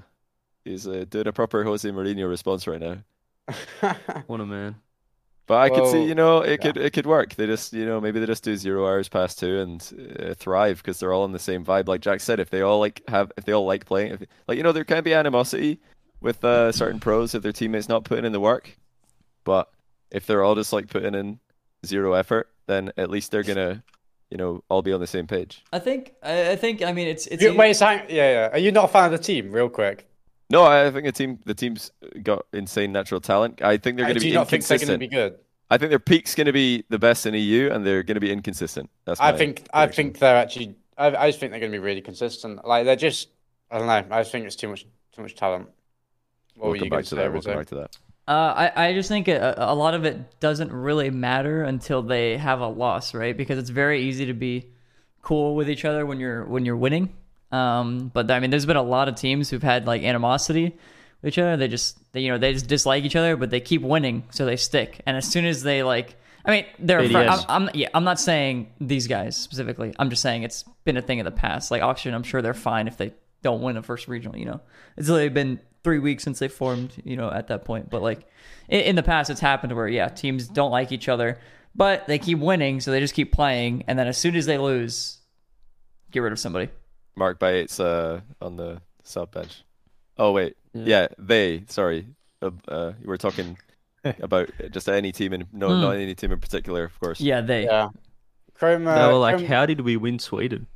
he's 0.64 0.88
uh, 0.88 1.06
doing 1.10 1.28
a 1.28 1.34
proper 1.34 1.64
Jose 1.64 1.90
Mourinho 1.90 2.30
response 2.30 2.68
right 2.68 2.80
now. 2.80 2.98
what 4.28 4.40
a 4.40 4.46
man. 4.46 4.76
But 5.48 5.58
I 5.58 5.70
could 5.70 5.88
see, 5.88 6.04
you 6.06 6.16
know, 6.16 6.40
it 6.40 6.52
yeah. 6.52 6.58
could 6.58 6.78
it 6.78 6.94
could 6.94 7.06
work. 7.06 7.36
They 7.36 7.46
just, 7.46 7.74
you 7.74 7.86
know, 7.86 8.00
maybe 8.00 8.22
they 8.22 8.26
just 8.26 8.44
do 8.44 8.56
zero 8.56 8.88
hours 8.88 9.10
past 9.10 9.38
two 9.38 9.60
and 9.60 10.18
uh, 10.18 10.34
thrive 10.34 10.78
because 10.78 11.00
they're 11.00 11.12
all 11.12 11.24
on 11.24 11.34
the 11.34 11.40
same 11.40 11.66
vibe. 11.66 11.90
Like 11.90 12.00
Jack 12.00 12.22
said, 12.22 12.40
if 12.40 12.50
they 12.50 12.62
all 12.62 12.80
like 12.80 13.02
have, 13.10 13.34
if 13.36 13.44
they 13.44 13.52
all 13.52 13.66
like 13.66 13.86
playing, 13.86 14.14
if, 14.14 14.24
like 14.48 14.58
you 14.58 14.64
know, 14.64 14.72
there 14.72 14.86
can 14.86 15.04
be 15.04 15.14
animosity 15.14 15.82
with 16.22 16.44
uh, 16.46 16.72
certain 16.72 17.02
pros 17.02 17.36
if 17.36 17.44
their 17.44 17.52
teammates 17.52 17.90
not 17.90 18.06
putting 18.06 18.24
in 18.24 18.32
the 18.32 18.40
work. 18.40 18.78
But 19.44 19.70
if 20.10 20.26
they're 20.26 20.44
all 20.44 20.56
just 20.56 20.72
like 20.72 20.88
putting 20.88 21.16
in 21.16 21.40
zero 21.86 22.14
effort, 22.14 22.50
then 22.68 22.94
at 22.96 23.10
least 23.10 23.32
they're 23.32 23.44
gonna, 23.44 23.84
you 24.30 24.38
know, 24.38 24.64
all 24.70 24.82
be 24.82 24.94
on 24.94 25.02
the 25.02 25.08
same 25.08 25.28
page. 25.28 25.64
I 25.74 25.80
think. 25.80 26.14
I 26.24 26.52
I 26.52 26.56
think. 26.56 26.82
I 26.82 26.94
mean, 26.94 27.10
it's 27.10 27.28
it's. 27.28 27.44
You- 27.44 27.56
Wait, 27.56 27.72
a 27.72 27.74
second. 27.74 28.10
yeah, 28.10 28.32
yeah. 28.32 28.50
Are 28.54 28.60
you 28.60 28.72
not 28.72 28.86
a 28.86 28.88
fan 28.88 29.06
of 29.06 29.12
the 29.12 29.18
team? 29.18 29.52
Real 29.52 29.68
quick. 29.68 30.08
No, 30.52 30.66
I 30.66 30.92
think 30.92 31.06
the 31.06 31.12
team 31.12 31.40
the 31.46 31.54
team's 31.54 31.92
got 32.22 32.46
insane 32.52 32.92
natural 32.92 33.22
talent. 33.22 33.62
I 33.62 33.78
think 33.78 33.98
they're 33.98 34.06
going 34.06 34.16
to 34.16 34.20
do 34.20 34.26
be 34.26 34.30
you 34.30 34.34
not 34.36 34.50
think 34.50 34.66
they're 34.66 34.78
going 34.78 34.90
to 34.90 34.98
be 34.98 35.08
good? 35.08 35.40
I 35.70 35.78
think 35.78 35.90
their 35.90 36.00
peak's 36.00 36.36
going 36.36 36.48
to 36.48 36.54
be 36.54 36.84
the 36.90 37.00
best 37.00 37.26
in 37.26 37.34
EU, 37.34 37.70
and 37.72 37.86
they're 37.86 38.04
going 38.04 38.16
to 38.16 38.22
be 38.22 38.32
inconsistent. 38.32 38.90
That's 39.06 39.22
I 39.22 39.32
my 39.32 39.38
think 39.38 39.68
I 39.74 39.88
think 39.88 40.20
they're 40.20 40.36
actually. 40.36 40.76
I, 40.98 41.16
I 41.16 41.30
just 41.30 41.40
think 41.40 41.52
they're 41.52 41.62
going 41.62 41.72
to 41.72 41.78
be 41.78 41.84
really 41.84 42.02
consistent. 42.02 42.66
Like 42.68 42.86
they're 42.86 42.98
just. 42.98 43.30
I 43.72 43.78
don't 43.78 43.88
know. 43.88 44.14
I 44.14 44.22
just 44.22 44.34
think 44.34 44.46
it's 44.46 44.58
too 44.58 44.68
much 44.68 44.86
too 45.16 45.22
much 45.22 45.36
talent. 45.36 45.70
What 46.56 46.64
we'll 46.64 46.70
were 46.72 46.76
you 46.76 46.82
come 46.82 46.90
back 46.90 47.06
to 47.06 47.10
to 47.12 47.16
that. 47.16 47.32
We'll 47.32 47.42
come 47.42 47.56
back 47.56 47.68
to 47.68 47.76
that. 47.76 47.98
Uh, 48.28 48.72
I, 48.76 48.88
I 48.88 48.94
just 48.94 49.10
think 49.10 49.30
a, 49.30 49.56
a 49.58 49.74
lot 49.74 49.94
of 49.94 50.04
it 50.06 50.40
doesn't 50.40 50.72
really 50.72 51.10
matter 51.10 51.64
until 51.64 52.02
they 52.02 52.38
have 52.38 52.60
a 52.60 52.68
loss, 52.68 53.14
right? 53.14 53.36
Because 53.36 53.58
it's 53.58 53.70
very 53.70 54.04
easy 54.04 54.26
to 54.26 54.34
be 54.34 54.72
cool 55.22 55.56
with 55.56 55.70
each 55.70 55.86
other 55.86 56.06
when 56.06 56.20
you're 56.20 56.46
when 56.46 56.66
you're 56.66 56.78
winning. 56.78 57.14
Um, 57.52 58.10
but 58.14 58.32
I 58.32 58.40
mean, 58.40 58.50
there's 58.50 58.66
been 58.66 58.78
a 58.78 58.84
lot 58.84 59.08
of 59.08 59.16
teams 59.16 59.50
who've 59.50 59.64
had 59.64 59.86
like 59.86 60.04
animosity 60.04 60.78
with 61.22 61.34
each 61.34 61.38
other. 61.38 61.58
They 61.58 61.68
just 61.68 61.98
they, 62.14 62.22
you 62.22 62.32
know 62.32 62.38
they 62.38 62.54
just 62.54 62.68
dislike 62.68 63.04
each 63.04 63.16
other, 63.16 63.36
but 63.36 63.50
they 63.50 63.60
keep 63.60 63.82
winning, 63.82 64.24
so 64.32 64.46
they 64.46 64.56
stick. 64.56 65.02
And 65.06 65.18
as 65.18 65.28
soon 65.30 65.46
as 65.46 65.64
they 65.64 65.84
like, 65.84 66.16
I 66.46 66.52
mean, 66.52 66.66
they're. 66.80 67.08
fr- 67.10 67.18
I'm, 67.18 67.40
I'm 67.50 67.70
yeah, 67.74 67.90
I'm 67.94 68.04
not 68.04 68.20
saying 68.20 68.72
these 68.80 69.08
guys 69.08 69.36
specifically. 69.36 69.94
I'm 70.00 70.10
just 70.10 70.22
saying 70.22 70.44
it's 70.44 70.64
been 70.86 70.98
a 70.98 71.02
thing 71.02 71.20
in 71.20 71.26
the 71.26 71.32
past. 71.32 71.72
Like 71.72 71.82
auction, 71.82 72.14
I'm 72.14 72.24
sure 72.24 72.42
they're 72.42 72.54
fine 72.54 72.88
if 72.88 72.98
they 72.98 73.14
don't 73.44 73.62
win 73.62 73.78
a 73.78 73.84
first 73.84 74.08
regional. 74.08 74.38
You 74.38 74.46
know, 74.46 74.62
it's 74.98 75.10
only 75.10 75.30
been 75.30 75.60
three 75.84 76.00
weeks 76.00 76.24
since 76.24 76.40
they 76.40 76.48
formed. 76.48 76.94
You 77.04 77.18
know, 77.18 77.30
at 77.30 77.48
that 77.48 77.66
point, 77.66 77.90
but 77.90 78.02
like 78.02 78.28
in, 78.70 78.82
in 78.82 78.96
the 78.96 79.04
past, 79.04 79.30
it's 79.30 79.42
happened 79.42 79.76
where 79.76 79.88
yeah, 79.88 80.08
teams 80.08 80.48
don't 80.48 80.72
like 80.72 80.92
each 80.92 81.10
other, 81.10 81.38
but 81.76 82.08
they 82.08 82.18
keep 82.18 82.40
winning, 82.40 82.80
so 82.80 82.92
they 82.92 83.00
just 83.00 83.14
keep 83.14 83.32
playing, 83.32 83.84
and 83.88 84.00
then 84.00 84.08
as 84.08 84.18
soon 84.18 84.36
as 84.36 84.46
they 84.46 84.58
lose, 84.58 85.20
get 86.12 86.22
rid 86.22 86.32
of 86.32 86.40
somebody. 86.40 86.70
Mark 87.16 87.40
Bates 87.40 87.80
uh, 87.80 88.22
on 88.42 88.56
the 88.58 88.82
sub 89.04 89.32
bench. 89.32 89.64
Oh 90.18 90.32
wait, 90.32 90.56
yeah, 90.74 91.08
they. 91.18 91.64
Sorry, 91.68 92.08
uh, 92.42 92.52
uh, 92.68 92.92
you 93.02 93.08
were 93.08 93.18
talking 93.18 93.58
about 94.22 94.50
just 94.72 94.88
any 94.90 95.12
team, 95.12 95.34
and 95.34 95.46
no, 95.52 95.68
Hmm. 95.70 95.82
not 95.82 95.96
any 95.96 96.16
team 96.16 96.32
in 96.32 96.40
particular, 96.40 96.84
of 96.84 97.00
course. 97.00 97.20
Yeah, 97.22 97.42
they. 97.42 97.66
Yeah. 97.66 97.90
Chrome. 98.54 98.88
Uh, 98.88 98.96
they 98.96 99.08
were 99.14 99.20
like, 99.20 99.38
Chrome, 99.38 99.48
"How 99.48 99.66
did 99.66 99.82
we 99.82 99.98
win 99.98 100.20
Sweden?" 100.20 100.68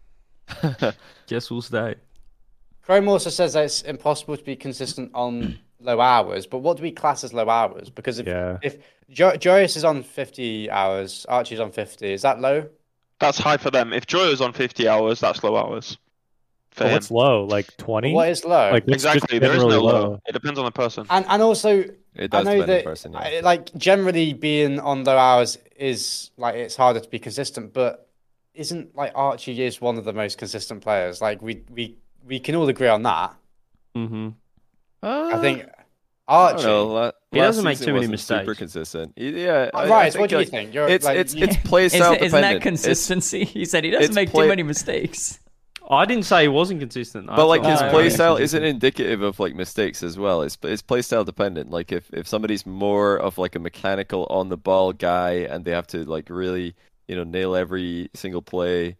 Guess 1.28 1.50
we'll 1.52 1.62
stay. 1.62 1.96
Chrome 2.84 3.08
also 3.08 3.30
says 3.30 3.54
that 3.54 3.66
it's 3.66 3.82
impossible 3.82 4.38
to 4.38 4.44
be 4.44 4.56
consistent 4.56 5.12
on 5.14 5.58
low 5.80 6.00
hours. 6.00 6.46
But 6.46 6.60
what 6.60 6.78
do 6.78 6.84
we 6.84 6.92
class 6.92 7.24
as 7.24 7.34
low 7.34 7.50
hours? 7.50 7.90
Because 7.90 8.20
if 8.20 8.28
Yeah. 8.28 8.58
if 8.62 8.78
jo- 9.10 9.34
Joreuz 9.38 9.76
is 9.76 9.84
on 9.84 10.04
fifty 10.04 10.70
hours, 10.70 11.26
Archie's 11.30 11.60
on 11.60 11.72
fifty, 11.72 12.14
is 12.14 12.22
that 12.24 12.40
low? 12.42 12.68
That's 13.20 13.38
high 13.38 13.58
for 13.58 13.72
them. 13.72 13.94
If 13.94 14.08
Joyo's 14.08 14.42
on 14.42 14.52
50 14.52 14.90
hours, 14.90 15.22
that's 15.22 15.42
low 15.42 15.56
hours. 15.56 15.98
For 16.76 16.84
But 16.84 16.88
him. 16.88 16.94
what's 16.94 17.10
low? 17.12 17.46
Like 17.46 17.76
twenty? 17.78 18.14
What 18.14 18.30
is 18.30 18.44
low? 18.44 18.72
Like 18.72 18.88
Exactly. 18.88 19.40
There 19.40 19.50
is 19.52 19.58
generally 19.58 19.78
no 19.78 19.84
low. 19.84 20.20
It 20.28 20.34
depends 20.34 20.60
on 20.60 20.66
the 20.66 20.72
person. 20.72 21.08
and 21.10 21.26
and 21.30 21.42
also 21.42 21.86
It 22.16 22.34
I 22.34 22.44
know 22.44 22.52
on 22.52 22.60
the 22.60 22.66
that 22.66 22.84
person. 22.84 23.14
Yeah. 23.14 23.20
I- 23.20 23.40
like 23.42 23.74
generally 23.76 24.34
being 24.34 24.80
on 24.80 25.04
low 25.06 25.18
hours 25.18 25.58
is 25.78 26.32
like 26.38 26.56
it's 26.56 26.76
harder 26.76 27.00
to 27.00 27.10
be 27.10 27.20
consistent, 27.20 27.74
but 27.74 28.10
isn't 28.54 28.96
like 28.96 29.12
Archie 29.16 29.62
is 29.64 29.80
one 29.82 29.98
of 29.98 30.04
the 30.06 30.14
most 30.14 30.38
consistent 30.38 30.82
players. 30.82 31.22
Like 31.22 31.42
we 31.42 31.64
we 31.70 31.98
we 32.26 32.40
can 32.40 32.56
all 32.56 32.68
agree 32.70 32.88
on 32.90 33.04
that. 33.04 33.34
Mm-hmm. 33.96 34.30
I 35.04 35.38
think 35.40 35.66
Archie. 36.28 36.64
don't 36.64 36.90
know. 36.94 37.12
He 37.32 37.40
doesn't 37.40 37.64
make 37.64 37.78
too 37.78 37.94
many 37.94 38.08
wasn't 38.08 38.20
Super 38.22 38.56
consistent. 38.56 39.14
Yeah. 39.18 39.70
I- 39.74 39.84
I 39.84 39.88
right, 39.90 40.12
think, 40.14 40.22
what 40.22 40.30
do 40.30 40.36
you 40.36 40.40
like, 40.40 40.50
think? 40.50 40.74
You're 40.74 40.88
It's 40.88 41.06
like, 41.06 41.18
it's 41.18 41.36
you- 41.36 41.44
it's 41.46 41.58
play 41.70 41.86
Isn't, 41.86 42.00
style 42.00 42.14
isn't 42.14 42.26
dependent. 42.26 42.42
that 42.42 42.52
It's- 42.56 42.64
consistency? 42.64 43.44
he 43.60 43.66
said 43.66 43.84
he 43.84 43.92
doesn't 43.92 44.16
make 44.16 44.32
play- 44.32 44.46
too 44.46 44.50
many 44.50 44.64
mistakes. 44.64 45.40
I 45.90 46.06
didn't 46.06 46.26
say 46.26 46.44
he 46.44 46.48
wasn't 46.48 46.80
consistent. 46.80 47.30
I 47.30 47.36
But 47.36 47.48
like 47.48 47.64
his 47.64 47.82
Oh, 47.82 47.90
play 47.90 48.10
style 48.10 48.38
isn't 48.38 48.64
indicative 48.64 49.22
of 49.22 49.40
like 49.40 49.56
mistakes 49.56 50.04
as 50.04 50.18
well. 50.18 50.42
It's 50.42 50.58
it's 50.64 50.82
play 50.82 51.02
style 51.02 51.24
dependent. 51.24 51.70
Like 51.72 51.92
if 51.92 52.10
if 52.14 52.28
somebody's 52.28 52.66
more 52.66 53.18
of 53.18 53.38
like 53.38 53.56
a 53.56 53.60
mechanical 53.60 54.26
on 54.30 54.50
the 54.50 54.58
ball 54.58 54.94
guy 54.94 55.32
and 55.50 55.66
they 55.66 55.72
have 55.72 55.88
to 55.88 56.04
like 56.06 56.30
really 56.30 56.76
you 57.08 57.16
know 57.16 57.24
nail 57.24 57.56
every 57.56 58.10
single 58.14 58.42
play, 58.42 58.98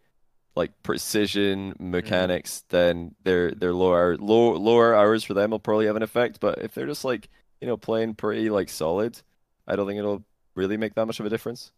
like 0.54 0.72
precision 0.82 1.72
mm-hmm. 1.72 1.90
mechanics, 1.90 2.64
then 2.68 3.14
their 3.24 3.50
their 3.52 3.72
lower 3.72 4.16
low 4.16 4.54
lower 4.56 4.94
hours 4.94 5.24
for 5.24 5.34
them 5.34 5.50
will 5.50 5.58
probably 5.58 5.86
have 5.86 5.96
an 5.96 6.02
effect. 6.02 6.40
But 6.40 6.58
if 6.62 6.74
they're 6.74 6.86
just 6.86 7.04
like 7.04 7.28
you 7.60 7.66
know 7.66 7.76
playing 7.76 8.14
pretty 8.14 8.50
like 8.50 8.68
solid, 8.68 9.20
I 9.66 9.76
don't 9.76 9.86
think 9.86 9.98
it'll 9.98 10.24
really 10.54 10.76
make 10.76 10.94
that 10.94 11.06
much 11.06 11.20
of 11.20 11.26
a 11.26 11.30
difference, 11.30 11.72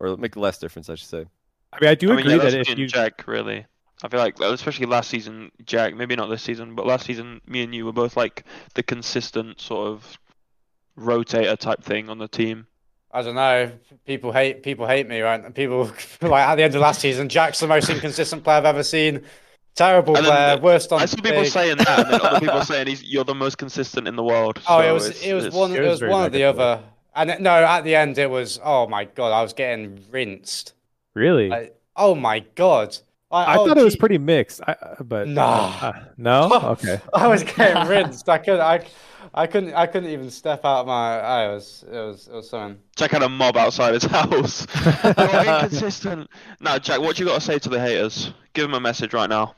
or 0.00 0.16
make 0.16 0.36
less 0.36 0.58
difference, 0.58 0.88
I 0.88 0.94
should 0.96 1.08
say. 1.08 1.26
I 1.72 1.80
mean, 1.80 1.90
I 1.90 1.94
do 1.94 2.12
I 2.12 2.16
mean, 2.16 2.20
agree 2.26 2.36
yeah, 2.36 2.50
that 2.50 2.54
if 2.54 2.78
you 2.78 2.88
check 2.88 3.26
really. 3.26 3.66
I 4.04 4.08
feel 4.08 4.20
like, 4.20 4.38
especially 4.38 4.84
last 4.84 5.08
season, 5.08 5.50
Jack. 5.64 5.96
Maybe 5.96 6.14
not 6.14 6.28
this 6.28 6.42
season, 6.42 6.74
but 6.74 6.86
last 6.86 7.06
season, 7.06 7.40
me 7.46 7.62
and 7.62 7.74
you 7.74 7.86
were 7.86 7.92
both 7.92 8.18
like 8.18 8.44
the 8.74 8.82
consistent 8.82 9.62
sort 9.62 9.88
of 9.88 10.18
rotator 10.98 11.56
type 11.58 11.82
thing 11.82 12.10
on 12.10 12.18
the 12.18 12.28
team. 12.28 12.66
I 13.10 13.22
don't 13.22 13.34
know. 13.34 13.72
People 14.06 14.30
hate 14.30 14.62
people 14.62 14.86
hate 14.86 15.08
me, 15.08 15.20
right? 15.20 15.42
And 15.42 15.54
people 15.54 15.84
like 16.20 16.46
at 16.46 16.56
the 16.56 16.64
end 16.64 16.74
of 16.74 16.82
last 16.82 17.00
season, 17.00 17.30
Jack's 17.30 17.60
the 17.60 17.66
most 17.66 17.88
inconsistent 17.88 18.44
player 18.44 18.58
I've 18.58 18.66
ever 18.66 18.82
seen. 18.82 19.22
Terrible 19.74 20.16
And 20.16 20.26
then 20.26 20.32
player, 20.32 20.56
the- 20.56 20.62
worst 20.62 20.92
on. 20.92 21.00
I 21.00 21.06
saw 21.06 21.22
people 21.22 21.44
saying 21.46 21.78
that, 21.78 21.98
and 22.00 22.10
then 22.12 22.20
other 22.20 22.40
people 22.40 22.60
saying 22.64 22.86
he's 22.88 23.02
you're 23.02 23.24
the 23.24 23.34
most 23.34 23.56
consistent 23.56 24.06
in 24.06 24.16
the 24.16 24.22
world. 24.22 24.60
Oh, 24.68 24.80
So 24.80 24.88
it 24.88 24.92
was 24.92 25.22
it 25.22 25.32
was 25.32 25.54
one 25.54 25.72
it 25.72 25.78
it 25.78 25.88
was 25.88 26.02
was 26.02 26.10
one 26.10 26.26
or 26.26 26.28
the 26.28 26.44
other. 26.44 26.82
And 27.16 27.30
it- 27.30 27.40
no, 27.40 27.54
at 27.54 27.82
the 27.84 27.94
end 27.94 28.18
it 28.18 28.28
was 28.28 28.60
oh 28.62 28.86
my 28.86 29.06
god, 29.06 29.32
I 29.32 29.42
was 29.42 29.54
getting 29.54 30.04
rinsed. 30.10 30.74
really, 31.14 31.50
I, 31.50 31.70
oh 31.96 32.14
my 32.14 32.40
god. 32.54 32.98
I 33.42 33.56
oh, 33.56 33.66
thought 33.66 33.78
it 33.78 33.84
was 33.84 33.94
gee- 33.94 34.00
pretty 34.00 34.18
mixed. 34.18 34.60
I, 34.66 34.72
uh, 34.72 35.02
but 35.02 35.28
Nah. 35.28 35.72
uh, 35.80 36.04
no, 36.16 36.50
okay. 36.72 37.00
I 37.12 37.26
was 37.26 37.42
getting 37.42 37.86
rinsed. 37.88 38.28
I 38.28 38.38
could 38.38 38.60
I, 38.60 38.86
I 39.32 39.46
couldn't 39.46 39.74
I 39.74 39.86
couldn't 39.86 40.10
even 40.10 40.30
step 40.30 40.64
out 40.64 40.80
of 40.80 40.86
my. 40.86 41.18
I 41.20 41.48
was 41.48 41.84
it 41.90 41.96
was 41.96 42.28
it 42.28 42.34
was 42.34 42.48
something. 42.50 42.78
Jack 42.96 43.10
had 43.10 43.22
a 43.22 43.28
mob 43.28 43.56
outside 43.56 43.94
his 43.94 44.04
house. 44.18 44.66
Inconsistent. 45.04 46.28
Now, 46.60 46.78
Jack, 46.78 47.00
what 47.00 47.18
you 47.18 47.26
got 47.26 47.34
to 47.34 47.40
say 47.40 47.58
to 47.58 47.68
the 47.68 47.80
haters? 47.80 48.32
Give 48.52 48.62
them 48.64 48.74
a 48.74 48.80
message 48.80 49.12
right 49.12 49.28
now. 49.28 49.54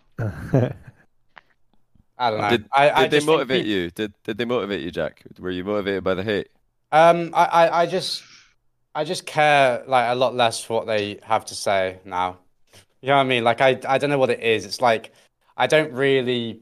I 2.19 2.31
don't 2.31 2.41
know. 2.41 2.51
Did, 2.51 2.69
I, 2.73 2.91
I 2.91 3.07
did 3.07 3.21
they 3.23 3.27
motivate 3.27 3.65
peop- 3.65 3.71
you? 3.71 3.91
Did 3.91 4.15
did 4.25 4.39
they 4.39 4.45
motivate 4.47 4.81
you, 4.81 4.91
Jack? 4.91 5.23
Were 5.39 5.51
you 5.51 5.65
motivated 5.65 6.03
by 6.03 6.15
the 6.15 6.23
hate? 6.23 6.49
Um, 6.93 7.33
I, 7.35 7.45
I, 7.45 7.81
I 7.83 7.87
just, 7.87 8.23
I 8.95 9.05
just 9.05 9.27
care 9.27 9.83
like 9.87 10.11
a 10.11 10.15
lot 10.15 10.35
less 10.35 10.63
for 10.65 10.75
what 10.79 10.87
they 10.87 11.19
have 11.25 11.45
to 11.47 11.55
say 11.55 11.99
now. 12.05 12.39
You 13.07 13.13
know 13.13 13.19
what 13.19 13.23
I 13.23 13.29
mean? 13.29 13.45
Like 13.45 13.61
I, 13.61 13.79
I 13.89 13.99
don't 13.99 14.11
know 14.11 14.19
what 14.19 14.31
it 14.31 14.41
is. 14.43 14.65
It's 14.65 14.81
like 14.81 15.13
I 15.57 15.69
don't 15.69 15.93
really, 15.93 16.61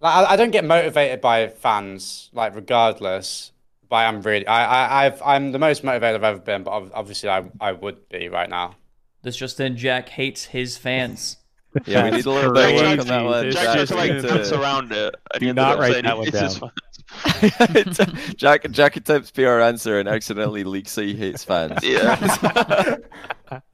like 0.00 0.14
I, 0.28 0.32
I 0.34 0.36
don't 0.36 0.50
get 0.50 0.66
motivated 0.66 1.22
by 1.22 1.48
fans. 1.48 2.28
Like 2.34 2.54
regardless, 2.54 3.52
but 3.88 3.96
I'm 3.96 4.20
really, 4.20 4.46
I, 4.46 4.64
I, 4.64 5.06
I've, 5.06 5.22
I'm 5.22 5.52
the 5.52 5.58
most 5.58 5.82
motivated 5.82 6.16
I've 6.16 6.24
ever 6.24 6.40
been. 6.40 6.62
But 6.62 6.90
obviously, 6.92 7.30
I, 7.30 7.44
I 7.58 7.72
would 7.72 8.06
be 8.10 8.28
right 8.28 8.50
now. 8.50 8.74
This 9.22 9.34
just 9.34 9.58
in, 9.58 9.78
Jack 9.78 10.10
hates 10.10 10.44
his 10.44 10.76
fans. 10.76 11.38
Yeah, 11.84 12.04
we 12.04 12.16
need 12.16 12.24
a 12.24 12.30
little 12.30 12.54
bit 12.54 12.74
of 12.74 12.80
work 12.80 13.00
on 13.00 13.06
that 13.06 13.24
one. 13.24 13.50
Jack 13.50 13.64
Jack, 13.64 13.76
just 13.76 13.92
like 13.92 14.10
is- 14.10 14.24
puts 14.24 14.50
around 14.50 14.92
it. 14.92 15.14
Do 15.38 15.52
not 15.52 15.78
write 15.78 16.02
that 16.04 16.16
one 16.16 16.26
he 16.26 16.30
hates 16.30 16.54
his 16.54 16.60
down. 16.60 16.70
fans. 17.96 18.34
Jack 18.36 18.70
Jack 18.70 18.96
attempts 18.96 19.30
PR 19.30 19.60
answer 19.60 20.00
and 20.00 20.08
accidentally 20.08 20.64
leaks 20.64 20.94
that 20.94 21.04
he 21.04 21.14
hates 21.14 21.44
fans. 21.44 21.78
Yeah. 21.82 22.96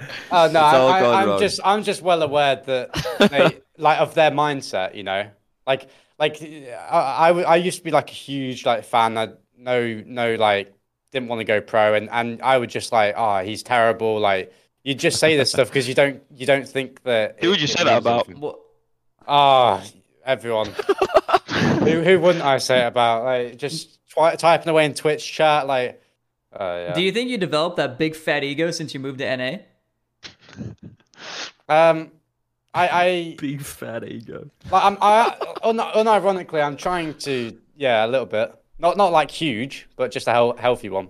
Oh 0.30 0.50
no, 0.52 0.60
I, 0.60 1.00
I, 1.00 1.22
I'm 1.22 1.28
wrong. 1.28 1.40
just, 1.40 1.60
I'm 1.64 1.82
just 1.82 2.02
well 2.02 2.22
aware 2.22 2.56
that 2.66 3.28
they, 3.30 3.60
like 3.82 3.98
of 4.00 4.14
their 4.14 4.30
mindset. 4.30 4.94
You 4.94 5.02
know, 5.04 5.28
like, 5.66 5.88
like 6.18 6.42
I, 6.42 7.30
I, 7.30 7.42
I 7.42 7.56
used 7.56 7.78
to 7.78 7.84
be 7.84 7.90
like 7.90 8.10
a 8.10 8.14
huge 8.14 8.64
like 8.66 8.84
fan. 8.84 9.16
I 9.18 9.28
no, 9.56 10.02
no, 10.06 10.34
like 10.34 10.72
didn't 11.12 11.28
want 11.28 11.40
to 11.40 11.44
go 11.44 11.60
pro, 11.60 11.94
and 11.94 12.08
and 12.10 12.40
I 12.42 12.58
would 12.58 12.70
just 12.70 12.92
like, 12.92 13.14
oh, 13.16 13.38
he's 13.38 13.62
terrible. 13.62 14.20
Like 14.20 14.52
you 14.84 14.94
just 14.94 15.18
say 15.18 15.36
this 15.36 15.50
stuff 15.50 15.68
because 15.68 15.88
you 15.88 15.94
don't, 15.94 16.22
you 16.36 16.46
don't 16.46 16.68
think 16.68 17.02
that. 17.04 17.36
Who 17.40 17.46
it- 17.46 17.50
would 17.50 17.60
you 17.60 17.66
say 17.66 17.84
that 17.84 17.98
about? 17.98 18.26
anything. 18.26 18.40
Well, 18.42 18.58
Ah, 19.26 19.82
everyone. 20.24 20.68
who, 21.80 22.02
who 22.02 22.18
wouldn't 22.20 22.44
I 22.44 22.58
say 22.58 22.84
it 22.84 22.86
about? 22.88 23.24
Like 23.24 23.56
just 23.58 23.98
twi- 24.10 24.36
typing 24.36 24.68
away 24.68 24.84
in 24.84 24.94
Twitch 24.94 25.30
chat, 25.32 25.66
like. 25.66 26.02
Uh, 26.50 26.86
yeah. 26.88 26.94
Do 26.94 27.02
you 27.02 27.12
think 27.12 27.28
you 27.28 27.36
developed 27.36 27.76
that 27.76 27.98
big 27.98 28.16
fat 28.16 28.42
ego 28.42 28.70
since 28.70 28.94
you 28.94 29.00
moved 29.00 29.18
to 29.18 29.36
NA? 29.36 29.58
Um, 31.68 32.10
I, 32.74 32.88
I 32.88 33.36
Big 33.38 33.62
fat 33.62 34.04
ego. 34.04 34.50
Like 34.70 34.84
I'm, 34.84 34.98
I, 35.00 35.36
un, 35.62 35.78
unironically, 35.78 36.62
I'm 36.62 36.76
trying 36.76 37.14
to, 37.14 37.58
yeah, 37.76 38.04
a 38.04 38.08
little 38.08 38.26
bit. 38.26 38.54
Not, 38.78 38.96
not 38.96 39.10
like 39.12 39.30
huge, 39.30 39.88
but 39.96 40.10
just 40.12 40.28
a 40.28 40.32
hel- 40.32 40.56
healthy 40.56 40.88
one. 40.88 41.08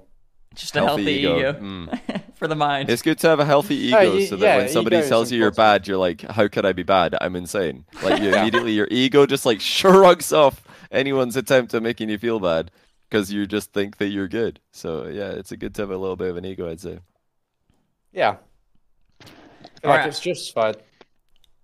Just 0.55 0.75
a 0.77 0.81
healthy, 0.81 1.03
ego, 1.13 1.53
Mm. 1.53 2.23
for 2.35 2.49
the 2.49 2.57
mind. 2.57 2.89
It's 2.91 3.03
good 3.03 3.19
to 3.19 3.29
have 3.29 3.39
a 3.41 3.45
healthy 3.45 3.75
ego 3.77 3.97
No, 4.03 4.13
you- 4.15 4.27
so 4.27 4.37
that 4.37 4.45
yeah, 4.47 4.57
when 4.57 4.69
somebody 4.71 5.07
tells 5.07 5.31
you 5.31 5.39
you're 5.39 5.51
bad, 5.51 5.87
you're 5.87 5.99
like, 5.99 6.23
how 6.23 6.49
could 6.49 6.65
I 6.65 6.73
be 6.73 6.83
bad? 6.85 7.15
I'm 7.21 7.37
insane. 7.37 7.85
Like 8.03 8.23
you 8.23 8.35
immediately 8.35 8.73
your 8.73 8.89
ego 8.91 9.27
just 9.27 9.45
like 9.45 9.61
shrugs 9.61 10.33
off 10.33 10.63
anyone's 10.91 11.37
attempt 11.37 11.75
at 11.75 11.83
making 11.83 12.09
you 12.09 12.17
feel 12.19 12.41
bad 12.41 12.71
because 13.09 13.31
you 13.33 13.47
just 13.47 13.73
think 13.73 13.99
that 13.99 14.09
you're 14.09 14.29
good. 14.29 14.59
So 14.73 15.07
yeah, 15.07 15.29
it's 15.31 15.53
a 15.53 15.57
good 15.57 15.75
to 15.75 15.83
have 15.83 15.91
a 15.91 15.97
little 15.99 16.17
bit 16.17 16.31
of 16.31 16.37
an 16.39 16.45
ego, 16.47 16.71
I'd 16.71 16.81
say. 16.81 17.01
Yeah. 18.13 18.37
I 19.85 19.89
like 19.89 19.95
Alright. 19.95 20.09
it's 20.09 20.21
justified. 20.21 20.77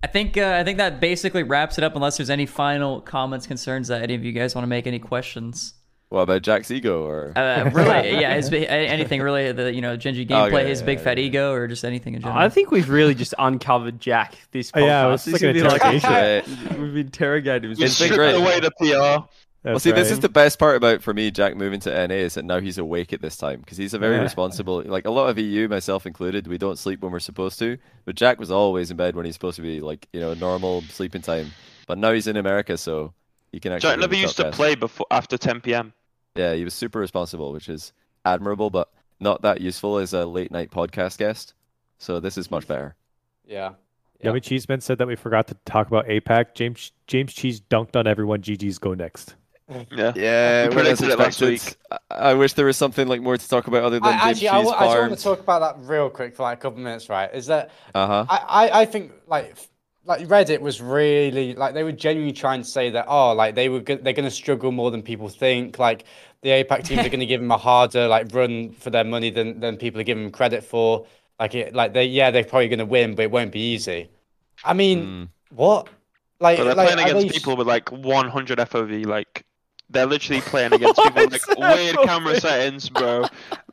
I 0.03 0.07
think 0.07 0.37
uh, 0.37 0.57
I 0.61 0.65
think 0.65 0.79
that 0.79 1.01
basically 1.01 1.43
wraps 1.43 1.79
it 1.79 1.85
up. 1.85 1.97
Unless 1.97 2.19
there's 2.19 2.31
any 2.31 2.45
final 2.47 3.01
comments, 3.01 3.47
concerns 3.47 3.89
that 3.89 4.03
any 4.03 4.15
of 4.15 4.23
you 4.25 4.33
guys 4.33 4.55
want 4.55 4.65
to 4.65 4.69
make, 4.69 4.87
any 4.87 4.99
questions. 4.99 5.75
What 6.11 6.21
about 6.21 6.43
Jack's 6.43 6.71
ego 6.71 7.05
or? 7.05 7.33
Uh, 7.35 7.71
really, 7.73 8.11
yeah, 8.21 8.35
his, 8.35 8.53
anything 8.53 9.23
really. 9.23 9.51
The 9.53 9.73
you 9.73 9.81
know 9.81 9.97
Gen 9.97 10.15
G 10.15 10.27
gameplay, 10.27 10.53
Okay, 10.53 10.69
his 10.69 10.81
yeah, 10.81 10.87
big 10.87 10.99
yeah, 10.99 11.05
fat 11.05 11.19
yeah. 11.19 11.25
ego, 11.25 11.53
or 11.53 11.67
just 11.67 11.85
anything 11.85 12.15
in 12.15 12.21
general. 12.21 12.39
I 12.39 12.51
think 12.51 12.71
we've 12.71 12.91
really 12.91 13.15
just 13.15 13.35
uncovered 13.39 13.99
Jack 13.99 14.35
this 14.53 14.71
podcast. 14.71 14.83
Oh, 14.83 14.87
yeah, 14.87 15.09
it 15.09 15.11
was 15.11 15.25
This 15.25 15.33
like 15.33 15.43
an 15.43 15.53
be 15.55 15.63
like 15.63 16.79
we've 16.79 16.97
interrogated 16.99 17.65
him. 17.65 17.71
We 17.79 17.85
It's 17.85 17.99
been 17.99 18.13
stripped 18.13 18.15
great. 18.15 18.35
away 18.35 18.61
the 18.61 18.71
PR. 18.73 19.27
Well, 19.65 19.79
see, 19.79 19.93
this 19.93 20.11
is 20.11 20.21
the 20.21 20.29
best 20.29 20.59
part 20.59 20.77
about 20.77 21.03
for 21.03 21.15
me, 21.15 21.31
Jack 21.31 21.57
moving 21.57 21.81
to 21.81 22.07
NA 22.09 22.15
is 22.15 22.35
that 22.35 22.45
now 22.45 22.61
he's 22.61 22.77
awake 22.79 23.13
at 23.13 23.23
this 23.23 23.37
time 23.37 23.61
because 23.61 23.79
he's 23.79 23.95
a 23.95 23.99
very 23.99 24.17
Yeah. 24.17 24.23
responsible. 24.23 24.83
Like 24.85 25.07
a 25.07 25.11
lot 25.11 25.29
of 25.31 25.39
EU, 25.39 25.69
myself 25.69 26.07
included, 26.07 26.47
we 26.47 26.59
don't 26.59 26.79
sleep 26.79 27.01
when 27.01 27.11
we're 27.13 27.19
supposed 27.21 27.59
to. 27.61 27.79
But 28.05 28.15
Jack 28.15 28.39
was 28.39 28.51
always 28.51 28.91
in 28.91 28.97
bed 28.97 29.17
when 29.17 29.25
he's 29.25 29.35
supposed 29.35 29.57
to 29.57 29.63
be, 29.63 29.81
like 29.81 30.07
you 30.13 30.21
know, 30.21 30.35
normal 30.35 30.83
sleeping 30.83 31.23
time. 31.23 31.53
But 31.87 31.99
now 31.99 32.13
he's 32.13 32.27
in 32.27 32.37
America, 32.37 32.77
so 32.77 33.15
he 33.53 33.61
can 33.61 33.73
actually. 33.73 33.91
Jack 33.91 34.01
never 34.01 34.15
used 34.15 34.37
to 34.37 34.45
podcast. 34.45 34.53
play 34.53 34.75
before 34.75 35.07
after 35.11 35.39
10 35.39 35.61
p.m. 35.63 35.93
Yeah, 36.37 36.55
he 36.55 36.65
was 36.65 36.75
super 36.75 36.99
responsible, 36.99 37.53
which 37.53 37.69
is 37.69 37.93
admirable, 38.25 38.71
but 38.71 38.91
not 39.21 39.43
that 39.43 39.61
useful 39.61 39.99
as 39.99 40.13
a 40.13 40.27
late 40.27 40.51
night 40.51 40.71
podcast 40.71 41.19
guest. 41.19 41.55
So 41.99 42.21
this 42.21 42.37
is 42.37 42.51
much 42.51 42.67
better. 42.67 42.97
Yeah. 43.47 43.75
Yummy 44.23 44.41
Cheeseman 44.41 44.81
said 44.81 44.99
that 44.99 45.07
we 45.07 45.17
forgot 45.17 45.47
to 45.49 45.57
talk 45.67 45.87
about 45.87 46.07
APAC. 46.07 46.55
James 46.55 46.93
James 47.07 47.33
Cheese 47.35 47.61
dunked 47.61 47.95
on 47.95 48.07
everyone. 48.07 48.41
GG's 48.43 48.79
go 48.79 48.95
next. 48.95 49.35
Yeah. 49.69 50.13
Yeah, 50.15 50.69
We 50.69 50.77
well, 50.77 50.87
as 50.87 51.01
predicted 51.01 51.09
it 51.11 51.19
last 51.19 51.41
expected. 51.43 51.77
I 51.91 52.31
I 52.31 52.35
wish 52.35 52.53
there 52.53 52.67
was 52.67 52.77
something 52.77 53.09
like 53.09 53.23
more 53.23 53.37
to 53.39 53.49
talk 53.49 53.67
about 53.67 53.83
other 53.83 53.99
than 53.99 54.13
I, 54.13 54.33
James 54.35 54.45
actually, 54.45 54.49
I, 54.49 54.59
I 54.59 54.63
just 54.63 54.99
want 54.99 55.17
to 55.19 55.23
talk 55.25 55.41
about 55.41 55.61
that 55.61 55.89
real 55.89 56.11
quick 56.11 56.37
for 56.37 56.43
like 56.43 56.59
a 56.59 56.61
couple 56.61 56.81
minutes, 56.81 57.09
right? 57.09 57.33
Is 57.35 57.47
that 57.47 57.71
Uh 57.95 58.07
huh. 58.07 58.27
I, 58.29 58.37
I, 58.69 58.81
I 58.83 58.85
think 58.85 59.13
like 59.27 59.57
like 60.05 60.27
Reddit 60.29 60.61
was 60.61 60.83
really 60.83 61.55
like 61.55 61.73
they 61.73 61.83
were 61.83 61.93
genuinely 61.93 62.35
trying 62.35 62.61
to 62.63 62.69
say 62.69 62.91
that 62.91 63.07
oh 63.09 63.33
like 63.33 63.55
they 63.55 63.71
were 63.71 63.81
go- 63.81 63.97
they're 63.97 64.13
going 64.13 64.27
to 64.29 64.31
struggle 64.31 64.71
more 64.71 64.91
than 64.91 65.03
people 65.03 65.31
think 65.31 65.79
like 65.79 66.05
the 66.43 66.51
APAC 66.51 66.85
teams 66.85 67.01
are 67.07 67.09
going 67.09 67.21
to 67.21 67.27
give 67.27 67.41
them 67.41 67.51
a 67.51 67.57
harder 67.57 68.07
like 68.07 68.27
run 68.35 68.71
for 68.73 68.91
their 68.91 69.05
money 69.05 69.31
than 69.31 69.61
than 69.61 69.79
people 69.79 69.99
are 69.99 70.05
giving 70.05 70.25
them 70.25 70.33
credit 70.33 70.63
for 70.63 71.07
like 71.41 71.55
it 71.55 71.75
like 71.75 71.95
they 71.95 72.05
yeah 72.05 72.31
they're 72.31 72.45
probably 72.45 72.69
going 72.69 72.81
to 72.81 72.85
win 72.85 73.15
but 73.15 73.23
it 73.23 73.31
won't 73.31 73.51
be 73.51 73.61
easy. 73.73 74.11
I 74.63 74.75
mean 74.75 74.99
Mm. 75.07 75.29
what 75.57 75.89
like 76.39 76.59
But 76.59 76.65
they're 76.65 76.75
like, 76.75 76.93
playing 76.93 77.09
against 77.09 77.29
they- 77.29 77.33
people 77.39 77.57
with 77.57 77.67
like 77.67 77.91
100 77.91 78.59
FOV. 78.59 79.07
Like 79.07 79.47
they're 79.91 80.07
literally 80.07 80.41
playing 80.41 80.73
against 80.73 81.01
people 81.01 81.25
with 81.27 81.49
like 81.59 81.77
weird 81.77 81.97
camera 82.05 82.41
settings, 82.41 82.89
bro. 82.89 83.27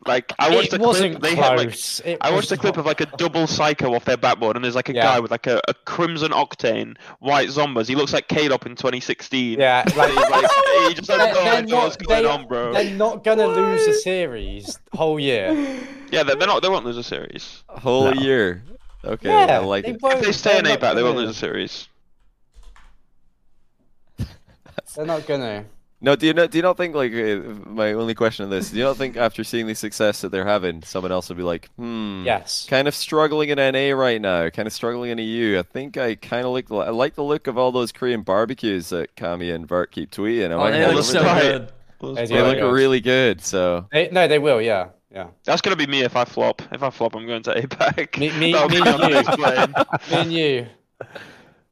Like 0.05 0.33
I 0.39 0.53
watched 0.53 0.73
it 0.73 0.81
the 0.81 0.87
wasn't 0.87 1.19
clip. 1.19 1.23
They 1.23 1.35
had 1.35 1.57
like 1.57 1.69
close. 1.69 1.99
It 2.03 2.17
I 2.21 2.31
watched 2.31 2.51
a 2.51 2.57
clip 2.57 2.77
of 2.77 2.85
like 2.85 3.01
a 3.01 3.05
double 3.17 3.47
psycho 3.47 3.93
off 3.95 4.05
their 4.05 4.17
backboard, 4.17 4.55
and 4.55 4.63
there's 4.65 4.75
like 4.75 4.89
a 4.89 4.93
Yeah. 4.93 5.03
guy 5.03 5.19
with 5.19 5.31
like 5.31 5.47
a, 5.47 5.61
a 5.67 5.73
crimson 5.85 6.31
octane, 6.31 6.97
white 7.19 7.49
zombies. 7.49 7.87
He 7.87 7.95
looks 7.95 8.11
like 8.13 8.27
Kaydop 8.27 8.65
in 8.65 8.75
2016. 8.75 9.59
yeah 9.59 9.83
Like, 9.95 10.13
like, 10.15 10.51
he 10.89 10.93
just 10.95 11.09
has 11.09 11.17
They're- 11.17 11.33
no 11.33 11.51
idea 11.51 11.75
what's 11.75 11.99
not- 11.99 12.07
going 12.07 12.25
on, 12.25 12.47
bro. 12.47 12.73
They're 12.73 12.93
not 12.95 13.23
gonna 13.23 13.47
lose 13.47 13.87
a 13.87 13.93
series 13.93 14.77
whole 14.93 15.19
year. 15.19 15.53
Yeah, 16.11 16.23
they're, 16.23 16.35
they're 16.35 16.47
not. 16.47 16.61
They 16.61 16.69
won't 16.69 16.85
lose 16.85 16.97
a 16.97 17.03
series. 17.03 17.63
Whole 17.69 18.13
No. 18.13 18.21
year. 18.21 18.63
Okay, 19.05 19.29
yeah, 19.29 19.59
I 19.59 19.63
like 19.65 19.85
they 19.85 19.91
it. 19.91 19.99
If 20.03 20.21
they 20.25 20.31
stay 20.31 20.57
in 20.59 20.65
they're 20.65 20.77
APAC, 20.77 20.93
they 20.95 21.03
won't 21.03 21.15
lose 21.17 21.29
a 21.29 21.33
series. 21.33 21.87
They're 24.95 25.05
not 25.05 25.25
gonna. 25.25 25.65
No, 26.03 26.15
do 26.15 26.25
you 26.25 26.33
not? 26.33 26.49
Do 26.49 26.57
you 26.57 26.63
not 26.63 26.77
think 26.77 26.95
like 26.95 27.13
uh, 27.13 27.41
my 27.69 27.93
only 27.93 28.15
question 28.15 28.43
on 28.43 28.49
this? 28.49 28.71
Do 28.71 28.77
you 28.77 28.83
not 28.85 28.97
think 28.97 29.17
after 29.17 29.43
seeing 29.43 29.67
the 29.67 29.75
success 29.75 30.21
that 30.21 30.29
they're 30.31 30.47
having, 30.47 30.81
someone 30.81 31.11
else 31.11 31.29
would 31.29 31.37
be 31.37 31.43
like, 31.43 31.69
hmm, 31.77 32.23
Yes. 32.25 32.65
kind 32.67 32.87
of 32.87 32.95
struggling 32.95 33.49
in 33.49 33.57
NA 33.59 33.95
right 33.95 34.19
now, 34.19 34.49
kind 34.49 34.65
of 34.67 34.73
struggling 34.73 35.11
in 35.11 35.19
EU. 35.19 35.59
I 35.59 35.61
think 35.61 35.97
I 35.97 36.15
kind 36.15 36.45
of 36.45 36.53
like 36.53 36.71
I 36.71 36.89
like 36.89 37.13
the 37.13 37.23
look 37.23 37.45
of 37.45 37.57
all 37.57 37.71
those 37.71 37.91
Korean 37.91 38.23
barbecues 38.23 38.89
that 38.89 39.15
Kami 39.15 39.51
and 39.51 39.67
Vert 39.67 39.91
keep 39.91 40.09
tweeting. 40.09 40.49
I 40.49 40.53
oh, 40.55 40.57
might 40.57 40.71
they 40.71 40.79
look 40.87 40.93
over 40.93 41.03
so 41.03 41.21
good. 41.21 41.71
They 42.15 42.25
They 42.25 42.41
look 42.41 42.57
good. 42.57 42.73
really 42.73 42.99
good. 42.99 43.41
So 43.41 43.85
They, 43.91 44.09
no, 44.11 44.27
they 44.27 44.39
will. 44.39 44.59
Yeah, 44.59 44.87
yeah. 45.11 45.27
That's 45.43 45.61
gonna 45.61 45.75
be 45.75 45.85
me 45.85 46.01
if 46.01 46.15
I 46.15 46.25
flop. 46.25 46.63
If 46.71 46.81
I 46.81 46.89
flop, 46.89 47.15
I'm 47.15 47.27
going 47.27 47.43
to 47.43 47.53
APAC. 47.53 48.17
Me- 48.17 48.31
me- 48.39 48.53
That'll 48.53 48.69
me 48.69 48.81
be 48.81 48.89
and 48.89 48.99
you. 49.03 49.07
the 49.07 49.21
next 49.21 49.37
plane. 49.37 49.73
Me 50.09 50.17
and 50.17 50.33
you. 50.33 50.67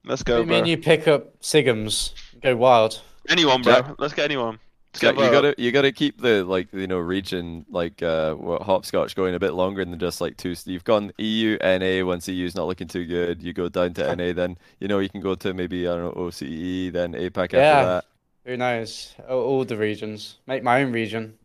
Let's 0.05 0.21
go, 0.23 0.41
me 0.41 0.45
bro. 0.49 0.57
and 0.57 0.67
you 0.67 0.77
pick 0.77 1.07
up 1.07 1.39
Sigums. 1.41 2.13
Go 2.43 2.55
wild. 2.55 3.01
Anyone, 3.29 3.61
bro. 3.61 3.73
Jack- 3.75 3.95
Let's 3.99 4.13
get 4.13 4.25
anyone. 4.25 4.59
Let's 4.93 5.01
Jack, 5.01 5.15
get 5.17 5.25
you 5.25 5.31
gotta 5.31 5.55
you 5.59 5.71
gotta 5.71 5.91
keep 5.91 6.19
the 6.19 6.43
like 6.43 6.67
you 6.73 6.87
know 6.87 6.97
region 6.97 7.63
like 7.69 8.01
uh 8.01 8.33
what 8.33 8.63
hopscotch 8.63 9.15
going 9.15 9.35
a 9.35 9.39
bit 9.39 9.51
longer 9.53 9.85
than 9.85 9.99
just 9.99 10.19
like 10.19 10.35
two. 10.35 10.55
You've 10.65 10.83
gone 10.83 11.11
EU 11.19 11.57
NA 11.63 12.03
once 12.03 12.27
EU's 12.27 12.55
not 12.55 12.65
looking 12.65 12.87
too 12.87 13.05
good. 13.05 13.43
You 13.43 13.53
go 13.53 13.69
down 13.69 13.93
to 13.93 14.15
NA, 14.15 14.33
then 14.33 14.57
you 14.79 14.87
know 14.87 14.97
you 14.97 15.07
can 15.09 15.21
go 15.21 15.35
to 15.35 15.53
maybe 15.53 15.87
I 15.87 15.91
don't 15.95 16.15
know 16.15 16.23
OCE, 16.23 16.91
then 16.91 17.13
APAC 17.13 17.53
Yeah. 17.53 17.59
after 17.59 17.85
that. 17.87 18.05
Who 18.45 18.57
knows? 18.57 19.13
All, 19.29 19.39
all 19.41 19.65
the 19.65 19.77
regions. 19.77 20.37
Make 20.47 20.63
my 20.63 20.81
own 20.81 20.91
region. 20.91 21.37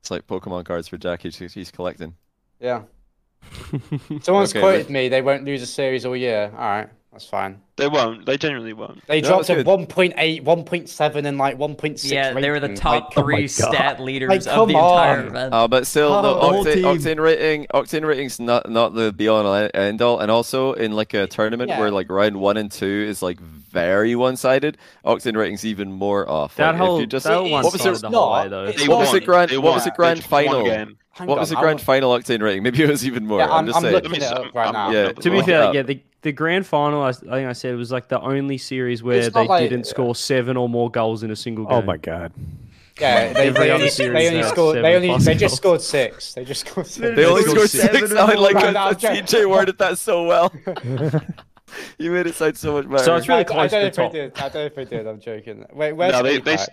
It's 0.00 0.12
like 0.12 0.26
Pokemon 0.28 0.64
cards 0.64 0.86
for 0.86 0.96
Jack. 0.98 1.22
He's, 1.22 1.36
he's 1.36 1.70
collecting. 1.72 2.14
Yeah. 2.60 2.82
Someone's 4.22 4.50
Okay, 4.52 4.60
quoted 4.60 4.86
but- 4.86 4.90
me. 4.92 5.08
They 5.08 5.20
won't 5.22 5.44
lose 5.44 5.62
a 5.62 5.66
series 5.66 6.06
all 6.06 6.16
year. 6.16 6.52
All 6.56 6.64
right, 6.64 6.88
that's 7.14 7.26
fine. 7.26 7.60
They 7.76 7.88
won't. 7.88 8.26
They 8.26 8.36
genuinely 8.36 8.72
won't. 8.72 9.04
They 9.06 9.20
No, 9.20 9.28
dropped 9.28 9.46
that's 9.48 9.60
a 9.60 9.64
1.8, 9.64 10.42
1.7, 10.44 11.26
and 11.26 11.38
like 11.38 11.58
1.6. 11.58 12.10
Yeah, 12.10 12.32
they 12.32 12.50
were 12.50 12.60
the 12.60 12.74
top 12.74 13.04
Like, 13.16 13.18
oh 13.18 13.22
three 13.22 13.40
my 13.42 13.46
stat 13.46 14.00
leaders 14.00 14.28
Like, 14.28 14.46
of 14.46 14.68
the 14.68 14.74
entire 14.74 15.20
on. 15.20 15.26
event. 15.28 15.54
Uh, 15.54 15.66
but 15.68 15.86
still, 15.86 16.20
the 16.22 16.28
Oh, 16.28 16.62
the 16.64 16.70
octane, 16.70 16.74
team. 16.74 16.84
octane 17.18 17.20
rating, 17.22 17.66
octane 17.74 18.04
rating's 18.06 18.38
not 18.38 18.68
not 18.68 18.94
the 18.94 19.12
be 19.12 19.26
all 19.28 19.44
and 19.54 19.70
end 19.74 20.02
all. 20.02 20.20
And 20.20 20.30
also 20.30 20.72
in 20.74 20.92
like 20.92 21.14
a 21.14 21.26
tournament 21.26 21.68
Yeah. 21.70 21.80
where 21.80 21.90
like 21.90 22.10
round 22.10 22.36
one 22.36 22.56
and 22.56 22.70
two 22.70 23.06
is 23.08 23.22
like 23.22 23.40
very 23.40 24.14
one 24.16 24.36
sided, 24.36 24.76
octane 25.04 25.36
rating's 25.36 25.64
even 25.64 25.90
more 25.92 26.28
off. 26.28 26.54
that 26.56 26.66
Like, 26.66 26.74
if 26.74 26.80
whole 26.80 27.00
you 27.00 27.06
just 27.06 27.24
that 27.26 27.32
It 27.44 27.50
what 27.50 27.64
was 27.64 27.74
it, 27.74 27.78
the 27.82 27.92
the 28.08 28.10
whole 28.10 28.30
not. 28.30 28.42
way 28.44 28.48
though. 28.50 28.64
It's 28.64 28.86
What 28.88 28.98
was 28.98 29.08
won. 29.08 29.14
the 29.20 29.24
grand- 29.26 29.50
what 29.52 29.62
was 29.62 29.82
won. 29.82 29.84
the 29.84 29.90
grand 29.96 30.16
They 30.18 30.20
just 30.22 30.30
won 30.32 30.44
final? 30.44 30.64
game. 30.64 30.98
hang 31.12 31.26
what 31.28 31.34
on, 31.34 31.40
was 31.40 31.50
the 31.50 31.58
I 31.58 31.60
grand 31.60 31.80
final 31.80 32.12
octane 32.12 32.40
rating? 32.42 32.62
Maybe 32.62 32.82
it 32.84 32.88
was 32.88 33.04
even 33.06 33.26
more. 33.26 33.38
Yeah, 33.40 33.46
I'm, 33.46 33.50
I'm, 33.52 33.66
just 33.66 33.76
I'm 33.76 33.82
saying. 33.82 33.94
looking 33.94 34.14
it 34.14 34.22
up 34.22 34.54
right 34.54 34.72
now. 34.72 34.90
Yeah, 34.90 35.12
To 35.12 35.30
be 35.30 35.42
fair, 35.42 35.62
up. 35.64 35.74
yeah, 35.74 35.82
the, 36.24 36.30
the 36.30 36.32
grand 36.32 36.66
final, 36.66 37.02
I, 37.02 37.08
I 37.10 37.12
think 37.12 37.28
I 37.48 37.52
said, 37.52 37.76
was 37.76 37.92
like 37.92 38.08
the 38.08 38.20
only 38.20 38.58
series 38.58 39.02
where 39.02 39.18
It's 39.18 39.34
they 39.34 39.46
like- 39.46 39.68
didn't 39.68 39.86
score 39.86 40.14
seven 40.14 40.56
or 40.56 40.68
more 40.68 40.90
goals 40.90 41.22
in 41.22 41.30
a 41.30 41.36
single 41.36 41.66
oh 41.66 41.68
game. 41.68 41.78
Oh 41.78 41.82
my 41.82 41.96
god. 41.98 42.32
Yeah, 43.00 43.32
they, 43.32 43.48
Every 43.48 43.64
they 43.64 43.70
other 43.70 43.74
only, 43.74 43.88
series 43.90 44.12
they 44.14 44.26
only 44.28 44.38
has 44.40 44.48
scored. 44.50 44.76
They 44.76 44.82
seven 44.92 45.10
only. 45.10 45.24
They 45.24 45.34
just 45.34 45.62
goals. 45.62 45.84
scored 45.86 46.10
six. 46.12 46.34
They 46.34 46.44
just 46.44 46.66
scored 46.68 46.86
six. 46.86 47.16
They 47.16 47.24
only 47.24 47.42
They 47.42 47.50
scored 47.50 47.68
scored 47.70 47.70
six. 47.90 47.98
seven 48.10 48.18
I 48.18 48.32
or 48.34 48.36
like 48.36 48.54
more. 48.54 48.62
how 48.66 48.70
No, 48.70 48.80
I'm 48.80 48.94
CJ 48.94 49.50
worded 49.50 49.78
that 49.78 49.98
so 49.98 50.24
well. 50.24 50.52
you 51.98 52.10
made 52.12 52.26
it 52.26 52.34
sound 52.36 52.56
so 52.56 52.74
much 52.74 52.88
better. 52.88 53.02
So 53.04 53.16
it's 53.16 53.26
really 53.28 53.38
I, 53.38 53.40
I 53.40 53.44
close 53.44 53.70
don't 53.70 53.70
to 53.70 53.76
know 53.78 53.82
the 53.82 53.86
if 53.88 53.98
I 53.98 54.02
top. 54.04 54.12
did. 54.12 54.32
I 54.36 54.40
don't 54.48 54.54
know 54.54 54.60
if 54.66 54.78
I 54.78 54.84
did. 54.84 55.06
I'm 55.08 55.20
joking. 55.20 55.66
Wait, 55.72 55.92
where's 55.92 56.12
No, 56.12 56.22
they, 56.22 56.38
APAC? 56.38 56.44
they, 56.44 56.52
s- 56.54 56.68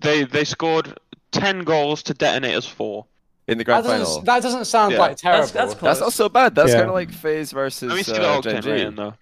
they 0.00 0.24
they 0.24 0.44
scored 0.44 0.96
ten 1.32 1.64
goals 1.64 2.02
to 2.04 2.14
detonators 2.14 2.66
four. 2.66 3.06
In 3.48 3.58
the 3.58 3.64
that 3.64 3.64
grand 3.64 3.84
doesn't, 3.84 4.06
final. 4.06 4.20
that 4.22 4.42
doesn't 4.42 4.64
sound 4.66 4.92
Yeah. 4.92 4.98
like 5.00 5.16
terrible. 5.16 5.46
That's- 5.48 5.70
that's 5.70 5.80
That's 5.80 6.00
not 6.00 6.12
so 6.12 6.28
bad. 6.28 6.54
That's 6.54 6.68
Yeah. 6.70 6.76
kind 6.78 6.88
of 6.88 6.94
like 6.94 7.10
FaZe 7.10 7.50
versus 7.52 7.88
Let 7.88 7.96
me 7.96 8.02
see 8.04 8.12
the 8.12 8.22
uh, 8.28 8.40
octane 8.40 8.42
Gen 8.52 8.62
G. 8.62 8.70
rating 8.70 8.94
though. 8.94 9.14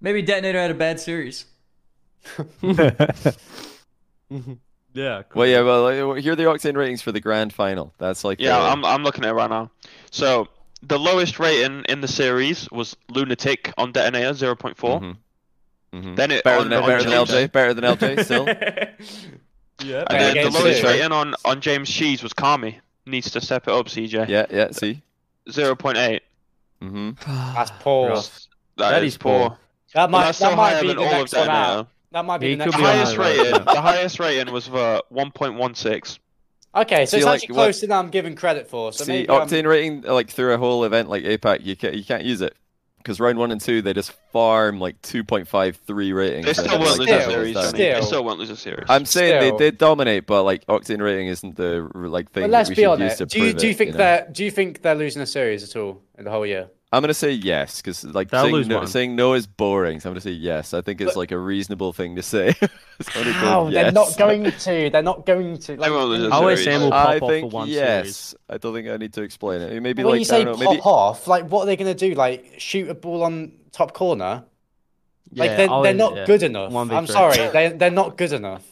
Maybe 0.00 0.22
Detonator 0.22 0.58
had 0.60 0.70
a 0.70 0.74
bad 0.74 0.98
series. 1.00 1.44
Yeah. 4.94 5.22
Well, 5.34 5.46
yeah, 5.46 5.60
well, 5.60 6.14
here 6.14 6.32
are 6.32 6.36
the 6.36 6.44
octane 6.44 6.76
ratings 6.76 7.02
for 7.02 7.12
the 7.12 7.20
grand 7.20 7.52
final. 7.52 7.92
That's 7.98 8.24
like 8.24 8.40
Yeah, 8.40 8.58
the- 8.58 8.64
I'm 8.66 8.84
I'm 8.84 9.04
looking 9.04 9.24
at 9.24 9.30
it 9.30 9.34
right 9.34 9.50
now. 9.50 9.70
So 10.10 10.48
the 10.82 10.98
lowest 10.98 11.38
rating 11.38 11.84
in 11.88 12.00
the 12.00 12.08
series 12.08 12.68
was 12.72 12.96
Lunatic 13.10 13.72
on 13.78 13.92
detonator 13.92 14.32
0.4. 14.56 15.00
Mhm. 15.00 15.16
Mhm. 15.94 16.16
Then 16.16 16.30
it 16.30 16.42
better 16.42 16.60
on, 16.62 16.70
than, 16.70 16.82
on 16.82 16.88
better 16.88 17.02
than 17.04 17.12
LJ. 17.12 17.52
Better 17.52 17.74
than 17.74 17.84
LJ 17.84 18.24
still. 18.24 18.46
yeah. 19.86 20.04
And 20.08 20.36
then 20.36 20.44
the 20.44 20.50
lowest 20.50 20.82
rating 20.82 21.12
on, 21.12 21.34
on 21.44 21.60
James 21.60 21.88
Cheese 21.88 22.22
was 22.22 22.32
Kami. 22.32 22.80
Needs 23.08 23.30
to 23.30 23.40
step 23.40 23.66
it 23.68 23.72
up, 23.74 23.86
CJ. 23.86 24.28
yeah, 24.28 24.46
yeah. 24.50 24.70
See. 24.70 25.00
0.8. 25.48 26.20
Mm-hmm. 26.82 27.10
That's 27.54 27.70
poor. 27.80 28.10
That 28.16 28.30
That 28.76 29.02
is 29.04 29.14
is 29.14 29.18
poor. 29.18 29.48
poor. 29.50 29.58
That 29.94 30.10
might. 30.10 30.32
That 30.34 30.56
might 30.56 30.80
be 30.82 30.88
the 30.92 30.98
all 31.00 31.06
of 31.06 31.12
next 31.12 31.34
one 31.34 31.48
out. 31.48 31.88
That 32.12 32.24
might 32.24 32.38
be 32.38 32.48
He 32.50 32.54
the 32.54 32.64
next 32.66 32.74
one 32.76 32.84
on 32.84 32.90
highest 32.96 33.16
rating, 33.16 33.64
the 33.64 33.80
highest 33.80 34.20
rating 34.20 34.52
was 34.52 34.66
for 34.66 35.02
1.16. 35.12 36.18
Okay, 36.74 37.06
so 37.06 37.10
See, 37.10 37.16
it's 37.18 37.26
like, 37.26 37.40
actually 37.42 37.54
what- 37.56 37.64
closer 37.64 37.86
than 37.86 37.98
I'm 37.98 38.10
giving 38.10 38.34
credit 38.36 38.68
for. 38.68 38.92
So 38.92 39.04
See, 39.04 39.12
maybe 39.12 39.28
I'm- 39.30 39.48
octane 39.48 39.66
rating 39.66 40.02
like 40.02 40.28
through 40.30 40.52
a 40.54 40.58
whole 40.58 40.84
event 40.84 41.08
like 41.08 41.24
APAC, 41.24 41.64
you 41.64 41.76
can't 41.76 41.94
you 41.94 42.04
can't 42.04 42.24
use 42.24 42.40
it 42.42 42.54
because 43.08 43.20
round 43.20 43.38
one 43.38 43.50
and 43.50 43.58
two 43.58 43.80
they 43.80 43.94
just 43.94 44.12
farm 44.32 44.78
like 44.80 45.00
2.53 45.00 46.14
ratings. 46.14 46.44
They 46.44 46.52
still 46.52 46.78
won't 46.78 46.98
like, 46.98 47.08
lose 47.08 47.08
a 47.08 47.30
series. 47.30 47.54
down. 47.54 47.72
They 47.72 47.92
still. 47.92 48.02
still 48.02 48.24
won't 48.24 48.38
lose 48.38 48.50
a 48.50 48.56
series. 48.56 48.84
I'm 48.86 49.06
saying 49.06 49.40
Still. 49.40 49.56
they 49.56 49.64
did 49.64 49.78
dominate, 49.78 50.26
but 50.26 50.42
like 50.42 50.66
octane 50.66 51.00
rating 51.00 51.28
isn't 51.28 51.56
the 51.56 51.88
like 51.94 52.30
thing 52.30 52.42
But 52.42 52.50
let's 52.50 52.68
we 52.68 52.74
be 52.74 52.84
honest. 52.84 53.26
Do 53.26 53.42
you 53.42 53.54
do 53.54 53.66
you 53.66 53.70
it, 53.70 53.76
think 53.78 53.92
know? 53.92 53.96
they're 53.96 54.28
do 54.30 54.44
you 54.44 54.50
think 54.50 54.82
they're 54.82 54.94
losing 54.94 55.22
a 55.22 55.26
series 55.26 55.64
at 55.64 55.74
all 55.80 56.02
in 56.18 56.24
the 56.24 56.30
whole 56.30 56.44
year? 56.44 56.68
I'm 56.90 57.02
gonna 57.02 57.12
say 57.12 57.32
yes 57.32 57.82
because 57.82 58.02
like 58.02 58.30
saying 58.30 58.52
lose 58.52 58.66
no, 58.66 58.84
saying 58.86 59.14
no 59.14 59.34
is 59.34 59.46
boring. 59.46 60.00
So 60.00 60.08
I'm 60.08 60.14
gonna 60.14 60.22
say 60.22 60.30
yes. 60.30 60.72
I 60.72 60.80
think 60.80 61.02
it's 61.02 61.12
But- 61.12 61.18
like 61.18 61.32
a 61.32 61.38
reasonable 61.38 61.92
thing 61.92 62.16
to 62.16 62.22
say. 62.22 62.54
I'm 62.62 62.68
gonna 63.12 63.32
How? 63.32 63.70
They're 63.70 63.92
not 63.92 64.16
going 64.16 64.44
to. 64.50 64.90
They're 64.90 65.02
not 65.02 65.26
going 65.26 65.58
to. 65.58 65.76
They 65.76 65.90
won't 65.90 66.08
lose 66.08 66.26
a 66.26 66.30
OSM 66.30 66.56
series. 66.64 66.80
will 66.80 66.90
pop 66.90 67.08
I 67.08 67.18
off 67.18 67.30
think 67.30 67.50
for 67.50 67.56
one 67.56 67.68
yes. 67.68 68.02
series. 68.04 68.34
I 68.48 68.56
don't 68.58 68.74
think 68.74 68.88
I 68.88 68.96
need 68.96 69.12
to 69.12 69.22
explain 69.22 69.60
it. 69.60 69.82
Maybe 69.82 70.02
when 70.02 70.12
like 70.12 70.18
you 70.20 70.24
say 70.24 70.40
I 70.40 70.44
don't 70.44 70.58
know, 70.58 70.64
pop 70.64 70.72
maybe 70.72 70.82
off, 70.82 71.26
like 71.28 71.44
what 71.50 71.62
are 71.62 71.66
they 71.66 71.76
going 71.76 71.94
to 71.94 72.08
do? 72.08 72.14
Like 72.14 72.54
shoot 72.56 72.88
a 72.88 72.94
ball 72.94 73.22
on 73.22 73.52
top 73.70 73.92
corner? 73.92 74.44
Like 75.34 75.56
they're, 75.58 75.82
they're 75.82 75.94
not 75.94 76.16
yeah. 76.16 76.24
good 76.26 76.42
enough. 76.42 76.72
One 76.72 76.88
v 76.88 76.96
I'm 76.96 77.06
sorry, 77.06 77.36
they 77.52 77.68
they're 77.68 77.90
not 77.90 78.16
good 78.16 78.32
enough. 78.32 78.64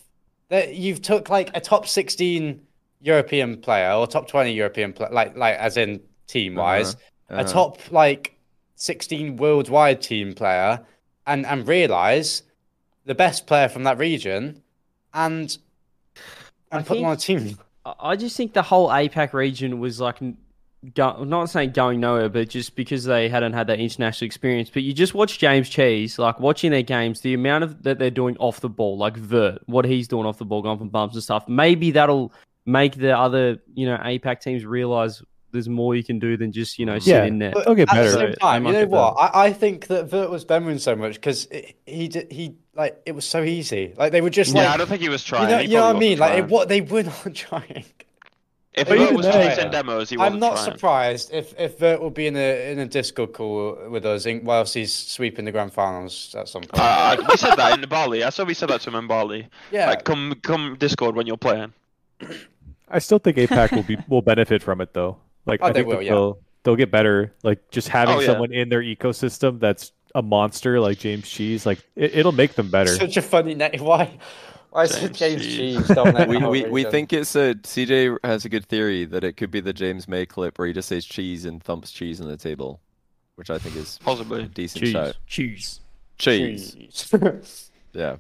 They, 0.48 0.72
you've 0.72 1.02
took 1.02 1.28
like 1.28 1.50
a 1.54 1.60
top 1.60 1.86
16 1.86 2.62
European 3.02 3.60
player 3.60 3.92
or 3.92 4.06
top 4.06 4.26
20 4.26 4.52
European 4.52 4.94
player, 4.94 5.10
like 5.12 5.36
like 5.36 5.56
as 5.56 5.76
in 5.76 6.00
team 6.26 6.54
wise, 6.54 6.94
Uh-huh. 6.94 7.04
A 7.28 7.34
uh-huh. 7.34 7.44
top 7.44 7.92
like 7.92 8.38
16 8.76 9.36
worldwide 9.36 10.02
team 10.02 10.34
player, 10.34 10.80
and 11.26 11.46
and 11.46 11.66
realize 11.66 12.42
the 13.04 13.14
best 13.14 13.46
player 13.46 13.68
from 13.68 13.84
that 13.84 13.98
region, 13.98 14.62
and 15.14 15.56
I 16.72 16.78
and 16.78 16.86
put 16.86 16.96
them 16.96 17.06
on 17.06 17.12
a 17.12 17.16
team. 17.16 17.58
I- 17.84 17.94
I 18.00 18.16
just 18.16 18.36
think 18.36 18.52
the 18.52 18.62
whole 18.62 18.88
APAC 18.88 19.32
region 19.32 19.78
was 19.78 20.00
like, 20.00 20.18
go, 20.94 21.24
not 21.24 21.50
saying 21.50 21.70
going 21.70 22.00
nowhere, 22.00 22.28
but 22.28 22.48
just 22.48 22.74
because 22.74 23.04
they 23.04 23.28
hadn't 23.28 23.52
had 23.52 23.66
that 23.68 23.78
international 23.78 24.26
experience. 24.26 24.70
But 24.70 24.82
you 24.82 24.92
just 24.92 25.14
watch 25.14 25.38
James 25.38 25.68
Cheese, 25.68 26.18
like 26.18 26.40
watching 26.40 26.70
their 26.70 26.82
games, 26.82 27.20
the 27.20 27.34
amount 27.34 27.64
of 27.64 27.82
that 27.84 27.98
they're 27.98 28.10
doing 28.10 28.36
off 28.38 28.60
the 28.60 28.68
ball, 28.68 28.98
like 28.98 29.16
Vert, 29.16 29.62
what 29.66 29.84
he's 29.84 30.08
doing 30.08 30.26
off 30.26 30.38
the 30.38 30.44
ball, 30.44 30.62
going 30.62 30.78
from 30.78 30.88
bumps 30.88 31.14
and 31.14 31.22
stuff. 31.22 31.48
Maybe 31.48 31.92
that'll 31.92 32.32
make 32.66 32.96
the 32.96 33.16
other, 33.16 33.58
you 33.74 33.86
know, 33.86 33.96
APAC 33.98 34.40
teams 34.40 34.64
realize 34.64 35.22
there's 35.56 35.68
more 35.68 35.94
you 35.96 36.04
can 36.04 36.18
do 36.18 36.36
than 36.36 36.52
just, 36.52 36.78
you 36.78 36.86
know, 36.86 36.98
sit 36.98 37.10
Yeah. 37.10 37.24
in 37.24 37.38
there. 37.38 37.52
But 37.52 37.64
They'll 37.66 37.74
get 37.74 37.88
at 37.88 37.94
better. 37.94 38.10
the 38.12 38.16
They 38.18 38.24
same 38.26 38.34
time, 38.36 38.62
might 38.62 38.74
you 38.74 38.80
know 38.82 38.86
what? 38.86 39.14
I, 39.18 39.46
I 39.46 39.52
think 39.52 39.88
that 39.88 40.08
Vert 40.10 40.30
was 40.30 40.44
bemoaning 40.44 40.78
so 40.78 40.94
much 40.94 41.14
because 41.14 41.48
he 41.86 42.08
did 42.08 42.30
he 42.30 42.54
like 42.74 43.00
it 43.06 43.12
was 43.14 43.24
so 43.24 43.42
easy. 43.42 43.94
Like 43.96 44.12
they 44.12 44.20
were 44.20 44.30
just 44.30 44.54
yeah, 44.54 44.62
like 44.62 44.70
I 44.70 44.76
don't 44.76 44.86
think 44.88 45.02
he 45.02 45.08
was 45.08 45.24
trying. 45.24 45.48
you 45.50 45.56
know, 45.56 45.60
you 45.62 45.68
know 45.76 45.86
what 45.86 45.96
I 45.96 45.98
mean? 45.98 46.18
wasn't 46.18 46.36
Like 46.36 46.44
it, 46.44 46.48
what 46.50 46.68
they 46.68 46.80
were 46.82 47.02
not 47.24 47.34
trying. 47.34 47.84
if 48.74 48.88
But 48.88 48.98
he 48.98 49.04
even 49.04 49.16
was 49.16 49.24
then- 49.26 49.48
chasing 49.56 49.70
demos, 49.70 50.10
he 50.10 50.16
I'm 50.16 50.20
wasn't 50.20 50.40
not 50.40 50.52
trying. 50.56 50.64
surprised 50.72 51.30
if 51.32 51.58
if 51.58 51.78
Vert 51.78 52.00
will 52.00 52.10
be 52.10 52.26
in 52.26 52.36
a 52.36 52.72
in 52.72 52.78
a 52.78 52.86
Discord 52.86 53.32
call 53.32 53.78
with 53.88 54.04
us 54.04 54.26
in, 54.26 54.44
whilst 54.44 54.74
he's 54.74 54.92
sweeping 54.92 55.46
the 55.46 55.52
grand 55.52 55.72
finals 55.72 56.34
at 56.38 56.48
some 56.48 56.62
point. 56.62 56.74
Uh, 56.82 57.16
we 57.28 57.36
said 57.38 57.56
that 57.56 57.78
in 57.82 57.88
Bali. 57.88 58.22
I 58.22 58.28
saw 58.30 58.44
we 58.44 58.52
said 58.54 58.68
that 58.68 58.82
to 58.82 58.90
him 58.90 58.96
in 58.96 59.06
Bali. 59.06 59.48
yeah, 59.72 59.86
Like, 59.88 60.04
come, 60.04 60.34
come 60.42 60.76
Discord 60.78 61.16
when 61.16 61.26
you're 61.26 61.38
playing. 61.38 61.72
I 62.88 62.98
still 63.00 63.18
think 63.18 63.36
APAC 63.38 63.72
will 63.72 63.82
be 63.82 63.96
will 64.08 64.22
benefit 64.22 64.62
from 64.62 64.80
it 64.80 64.92
though. 64.92 65.16
Like 65.46 65.60
Oh, 65.62 65.66
I 65.66 65.72
they 65.72 65.80
think 65.80 65.88
will, 65.88 66.02
yeah. 66.02 66.10
they'll 66.12 66.38
they'll 66.64 66.76
get 66.76 66.90
better. 66.90 67.32
Like 67.42 67.70
just 67.70 67.88
having 67.88 68.16
Oh, 68.16 68.20
yeah. 68.20 68.26
someone 68.26 68.52
in 68.52 68.68
their 68.68 68.82
ecosystem 68.82 69.58
that's 69.60 69.92
a 70.14 70.22
monster 70.22 70.80
like 70.80 70.98
James 70.98 71.28
Cheese, 71.28 71.64
like 71.66 71.78
it, 71.94 72.14
it'll 72.16 72.32
make 72.32 72.54
them 72.54 72.70
better. 72.70 72.90
such 72.96 73.16
a 73.16 73.22
funny 73.22 73.54
name. 73.54 73.70
Why? 73.80 74.18
Why 74.70 74.82
is 74.84 74.94
it 75.02 75.14
James 75.14 75.42
James 75.42 75.86
Cheese. 75.86 75.86
Cheese? 75.88 76.26
we, 76.28 76.36
we, 76.46 76.64
we 76.70 76.84
think 76.84 77.12
it's 77.12 77.34
a 77.34 77.54
CJ 77.54 78.18
has 78.24 78.44
a 78.44 78.48
good 78.50 78.66
theory 78.66 79.04
that 79.06 79.24
it 79.24 79.34
could 79.38 79.50
be 79.50 79.60
the 79.60 79.72
James 79.72 80.06
May 80.06 80.26
clip 80.26 80.58
where 80.58 80.66
he 80.68 80.74
just 80.74 80.88
says 80.88 81.04
cheese 81.06 81.44
and 81.46 81.62
thumps 81.62 81.90
cheese 81.90 82.20
on 82.20 82.28
the 82.28 82.36
table, 82.36 82.80
which 83.36 83.48
I 83.48 83.58
think 83.58 83.76
is 83.76 83.96
a 84.00 84.04
Possibly. 84.04 84.44
decent 84.48 84.84
Cheese. 84.84 84.92
shout. 84.92 85.16
Cheese. 85.26 85.80
Cheese. 86.18 86.74
Cheese. 86.74 87.70
Yeah. 87.94 88.16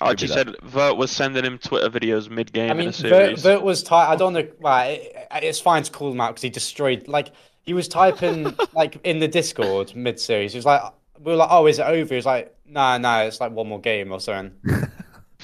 Archie 0.00 0.26
that. 0.26 0.32
said 0.32 0.56
Vert 0.62 0.96
was 0.96 1.10
sending 1.10 1.44
him 1.44 1.58
Twitter 1.58 1.88
videos 1.88 2.28
mid 2.28 2.52
game 2.52 2.68
I 2.68 2.72
in 2.72 2.78
mean, 2.78 2.88
a 2.88 2.92
Vert, 2.92 2.98
series. 2.98 3.42
Vert 3.42 3.62
was 3.62 3.82
tight. 3.82 4.10
I 4.10 4.16
don't 4.16 4.32
know. 4.32 4.46
Well, 4.60 4.88
it, 4.88 5.28
it's 5.34 5.60
fine 5.60 5.82
to 5.84 5.90
call 5.90 6.10
him 6.10 6.20
out 6.20 6.30
because 6.30 6.42
he 6.42 6.50
destroyed. 6.50 7.06
Like 7.08 7.32
he 7.62 7.74
was 7.74 7.88
typing 7.88 8.54
like 8.74 8.98
in 9.04 9.20
the 9.20 9.28
Discord 9.28 9.94
mid 9.94 10.18
series. 10.20 10.52
He 10.52 10.58
was 10.58 10.66
like, 10.66 10.82
we 11.18 11.32
were 11.32 11.36
like, 11.36 11.50
oh, 11.50 11.66
is 11.66 11.78
it 11.78 11.86
over? 11.86 12.14
He's 12.14 12.26
like, 12.26 12.54
no, 12.66 12.98
no, 12.98 13.20
it's 13.20 13.40
like 13.40 13.52
one 13.52 13.68
more 13.68 13.80
game 13.80 14.12
or 14.12 14.20
something. 14.20 14.52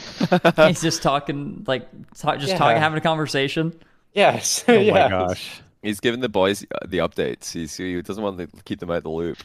He's 0.57 0.81
just 0.81 1.03
talking, 1.03 1.65
like, 1.67 1.89
talk, 2.15 2.39
just 2.39 2.53
Yeah. 2.53 2.59
talking, 2.59 2.79
having 2.81 2.99
a 2.99 3.03
conversation. 3.03 3.79
Yes. 4.15 4.65
oh 4.69 4.73
yeah. 4.73 4.93
my 4.93 5.09
gosh. 5.09 5.61
He's 5.83 6.01
giving 6.01 6.21
the 6.21 6.29
boys 6.29 6.65
uh, 6.75 6.87
the 6.87 6.99
updates. 6.99 7.53
He's, 7.53 7.77
he 7.77 8.01
doesn't 8.03 8.23
want 8.23 8.39
to 8.39 8.49
keep 8.65 8.81
them 8.81 8.91
out 8.91 8.99
of 8.99 9.03
the 9.05 9.11
loop. 9.11 9.39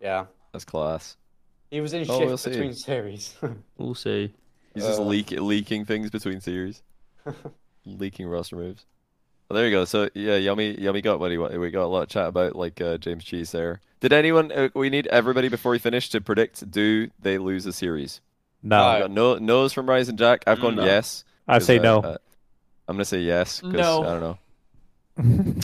Yeah. 0.00 0.26
That's 0.52 0.64
class. 0.64 1.16
He 1.70 1.80
was 1.80 1.92
in 1.92 2.02
Oh, 2.02 2.18
shift 2.18 2.26
we'll 2.26 2.36
see. 2.38 2.50
between 2.50 2.72
series. 2.74 3.36
We'll 3.78 3.94
see. 3.94 4.32
He's 4.74 4.84
just 4.84 5.00
Uh. 5.00 5.04
leak, 5.04 5.30
leaking 5.32 5.84
things 5.84 6.10
between 6.10 6.40
series. 6.40 6.82
leaking 7.84 8.26
roster 8.28 8.56
moves. 8.56 8.84
Well, 9.48 9.56
there 9.56 9.66
you 9.66 9.72
go. 9.72 9.84
So 9.84 10.08
yeah, 10.14 10.36
yummy, 10.36 10.78
yummy 10.80 11.00
got 11.00 11.20
what 11.20 11.30
he 11.30 11.38
wa- 11.38 11.48
we 11.48 11.70
got 11.70 11.84
a 11.84 11.86
lot 11.86 12.02
of 12.02 12.08
chat 12.08 12.26
about 12.28 12.54
like 12.56 12.80
uh, 12.80 12.98
James 12.98 13.24
Cheese 13.24 13.50
there. 13.52 13.80
Did 14.00 14.12
anyone? 14.12 14.52
Uh, 14.52 14.68
we 14.74 14.90
need 14.90 15.06
everybody 15.08 15.48
before 15.48 15.72
we 15.72 15.78
finish 15.78 16.10
to 16.10 16.20
predict. 16.20 16.70
Do 16.70 17.10
they 17.20 17.38
lose 17.38 17.64
a 17.66 17.72
series? 17.72 18.20
No, 18.62 18.80
I 18.82 19.00
got 19.00 19.10
no 19.10 19.36
no's 19.38 19.72
from 19.72 19.88
Rise 19.88 20.08
and 20.08 20.18
Jack. 20.18 20.44
I've 20.46 20.60
gone 20.60 20.76
No. 20.76 20.84
yes. 20.84 21.24
I 21.48 21.54
'cause, 21.54 21.66
say 21.66 21.78
uh, 21.78 21.82
no. 21.82 21.98
uh, 22.00 22.16
I'm 22.88 22.96
gonna 22.96 23.04
say 23.06 23.20
yes. 23.20 23.60
'cause 23.60 23.72
No. 23.72 24.02
I 24.04 24.18
don't 24.18 24.20
know. 24.20 24.38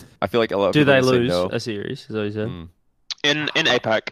I 0.22 0.26
feel 0.28 0.40
like 0.40 0.50
a 0.50 0.56
lot 0.56 0.68
of 0.68 0.72
Do 0.72 0.80
people 0.80 0.92
they 0.92 0.98
are 0.98 1.02
gonna 1.02 1.12
say 1.12 1.18
lose 1.18 1.28
no. 1.30 1.48
a 1.50 1.60
series? 1.60 2.00
Is 2.00 2.08
that 2.08 2.14
what 2.14 2.22
you 2.24 2.32
said? 2.32 2.48
Mm. 2.48 2.68
in 3.24 3.38
in 3.54 3.66
APAC. 3.66 4.08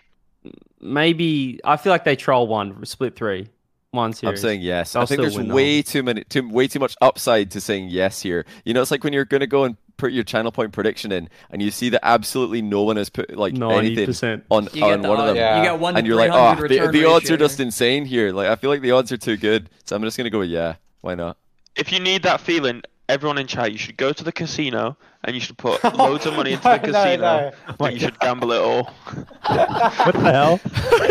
Maybe 0.83 1.61
I 1.65 1.77
feel 1.77 1.93
like 1.93 2.05
they 2.05 2.17
troll 2.17 2.47
one, 2.47 2.85
split 2.85 3.15
three, 3.15 3.49
one 3.93 4.13
series. 4.13 4.39
I'm 4.39 4.43
saying 4.43 4.63
yes. 4.63 4.93
They'll 4.93 5.03
I 5.03 5.07
think 5.07 5.21
there's 5.21 5.37
win, 5.37 5.49
though. 5.49 5.55
way 5.55 5.83
too 5.83 6.03
many, 6.03 6.25
too 6.25 6.49
way 6.49 6.67
too 6.67 6.81
much 6.81 6.97
upside 7.01 7.51
to 7.53 7.61
saying 7.61 7.89
yes 7.89 8.21
here. 8.21 8.45
You 8.65 8.75
know, 8.75 8.83
it's 8.83 8.91
like 8.91 9.05
when 9.05 9.13
you're 9.13 9.25
gonna 9.25 9.47
go 9.47 9.65
and 9.65 9.77
put 9.97 10.13
your 10.13 10.25
channel 10.25 10.51
point 10.51 10.73
prediction 10.73 11.13
in, 11.13 11.29
and 11.51 11.63
you 11.63 11.71
see 11.71 11.89
that 11.91 12.05
absolutely 12.05 12.63
no 12.63 12.83
one 12.83 12.97
has 12.97 13.09
put 13.09 13.37
like 13.37 13.55
ninety 13.55 13.87
anything 13.87 14.07
percent. 14.07 14.45
on 14.51 14.69
You 14.73 14.85
on 14.85 15.03
the 15.03 15.09
one 15.09 15.21
of 15.21 15.27
them. 15.27 15.37
Yeah. 15.37 15.59
You 15.59 15.69
got 15.69 15.79
one 15.79 15.95
to 15.95 15.99
and 15.99 16.07
you're 16.07 16.17
like, 16.17 16.31
oh, 16.33 16.67
the, 16.67 16.89
the 16.91 17.05
odds 17.05 17.31
are 17.31 17.37
just 17.37 17.61
insane 17.61 18.05
here. 18.05 18.33
Like, 18.33 18.49
I 18.49 18.57
feel 18.57 18.71
like 18.71 18.83
the 18.83 18.91
odds 18.91 19.13
are 19.13 19.17
too 19.17 19.37
good, 19.37 19.71
so 19.85 19.95
I'm 19.95 20.03
just 20.03 20.17
gonna 20.17 20.31
go 20.31 20.41
with 20.41 20.51
yeah. 20.51 20.75
Why 21.01 21.15
not? 21.15 21.37
If 21.77 21.93
you 21.93 22.01
need 22.01 22.25
that 22.25 22.41
feeling, 22.41 22.83
everyone 23.09 23.39
in 23.39 23.47
chat, 23.47 23.73
you 23.73 23.79
should 23.79 23.97
go 23.97 24.13
to 24.13 24.25
the 24.25 24.33
casino 24.33 24.97
and 25.25 25.35
you 25.35 25.41
should 25.41 25.59
put 25.59 25.83
loads 25.97 26.27
of 26.27 26.35
money 26.35 26.53
into 26.53 26.65
No, 26.69 26.77
the 26.79 26.87
no, 26.87 26.93
casino. 26.93 27.53
no. 27.79 27.87
and 27.87 27.95
you 27.95 28.01
should 28.01 28.19
gamble 28.21 28.53
it 28.53 28.61
all. 28.61 28.85
what 29.47 30.15
the 30.15 30.21
hell? 30.33 30.61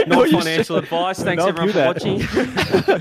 Not 0.08 0.30
you 0.32 0.38
financial 0.40 0.78
advice. 0.78 1.22
Thanks 1.22 1.44
everyone 1.44 1.72
for 1.74 1.86
watching. 1.86 2.20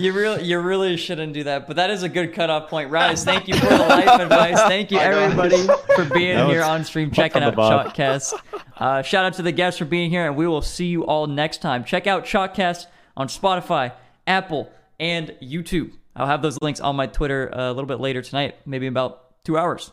you 0.01 0.13
really, 0.13 0.45
you 0.45 0.59
really 0.61 0.97
shouldn't 0.97 1.33
do 1.33 1.45
that. 1.45 1.67
But 1.67 1.77
that 1.77 1.91
is 1.91 2.03
a 2.03 2.09
good 2.09 2.35
cutoff 2.35 2.69
point, 2.69 2.91
Rise. 2.91 3.25
Thank 3.25 3.49
you 3.49 3.55
for 3.55 3.67
the 3.67 3.79
life 3.79 4.21
advice. 4.21 4.61
Thank 4.63 4.91
you 4.91 4.99
everybody 4.99 5.67
for 5.95 6.05
being 6.13 6.37
That 6.37 6.49
here 6.51 6.63
on 6.63 6.85
stream, 6.85 7.09
up 7.09 7.15
checking 7.15 7.43
out 7.43 7.55
above. 7.55 7.85
Chalked 7.85 7.97
Cast. 7.97 8.35
Uh, 8.77 9.03
shout 9.03 9.25
out 9.25 9.35
to 9.35 9.43
the 9.43 9.53
guests 9.53 9.79
for 9.79 9.85
being 9.85 10.11
here, 10.11 10.27
and 10.27 10.37
we 10.37 10.47
will 10.47 10.63
see 10.63 10.87
you 10.87 11.05
all 11.07 11.27
next 11.27 11.61
time. 11.63 11.85
Check 11.85 12.07
out 12.07 12.25
Chalked 12.25 12.57
Cast 12.57 12.89
on 13.17 13.29
Spotify, 13.29 13.93
Apple, 14.27 14.71
and 14.99 15.35
YouTube. 15.43 15.93
I'll 16.17 16.27
have 16.27 16.43
those 16.43 16.59
links 16.61 16.81
on 16.81 16.97
my 16.97 17.07
Twitter 17.07 17.55
uh, 17.55 17.71
a 17.71 17.73
little 17.73 17.87
bit 17.87 18.01
later 18.01 18.23
tonight, 18.23 18.57
maybe 18.67 18.87
in 18.87 18.93
about 18.93 19.45
two 19.45 19.57
hours. 19.57 19.93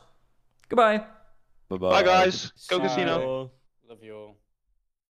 Goodbye. 0.69 1.05
Bye 1.69 1.77
Bye, 1.77 1.77
Bye 1.77 2.03
guys. 2.03 2.51
Go 2.69 2.79
casino. 2.79 3.51
Love 3.89 4.03
you 4.03 4.15
all. 4.15 4.37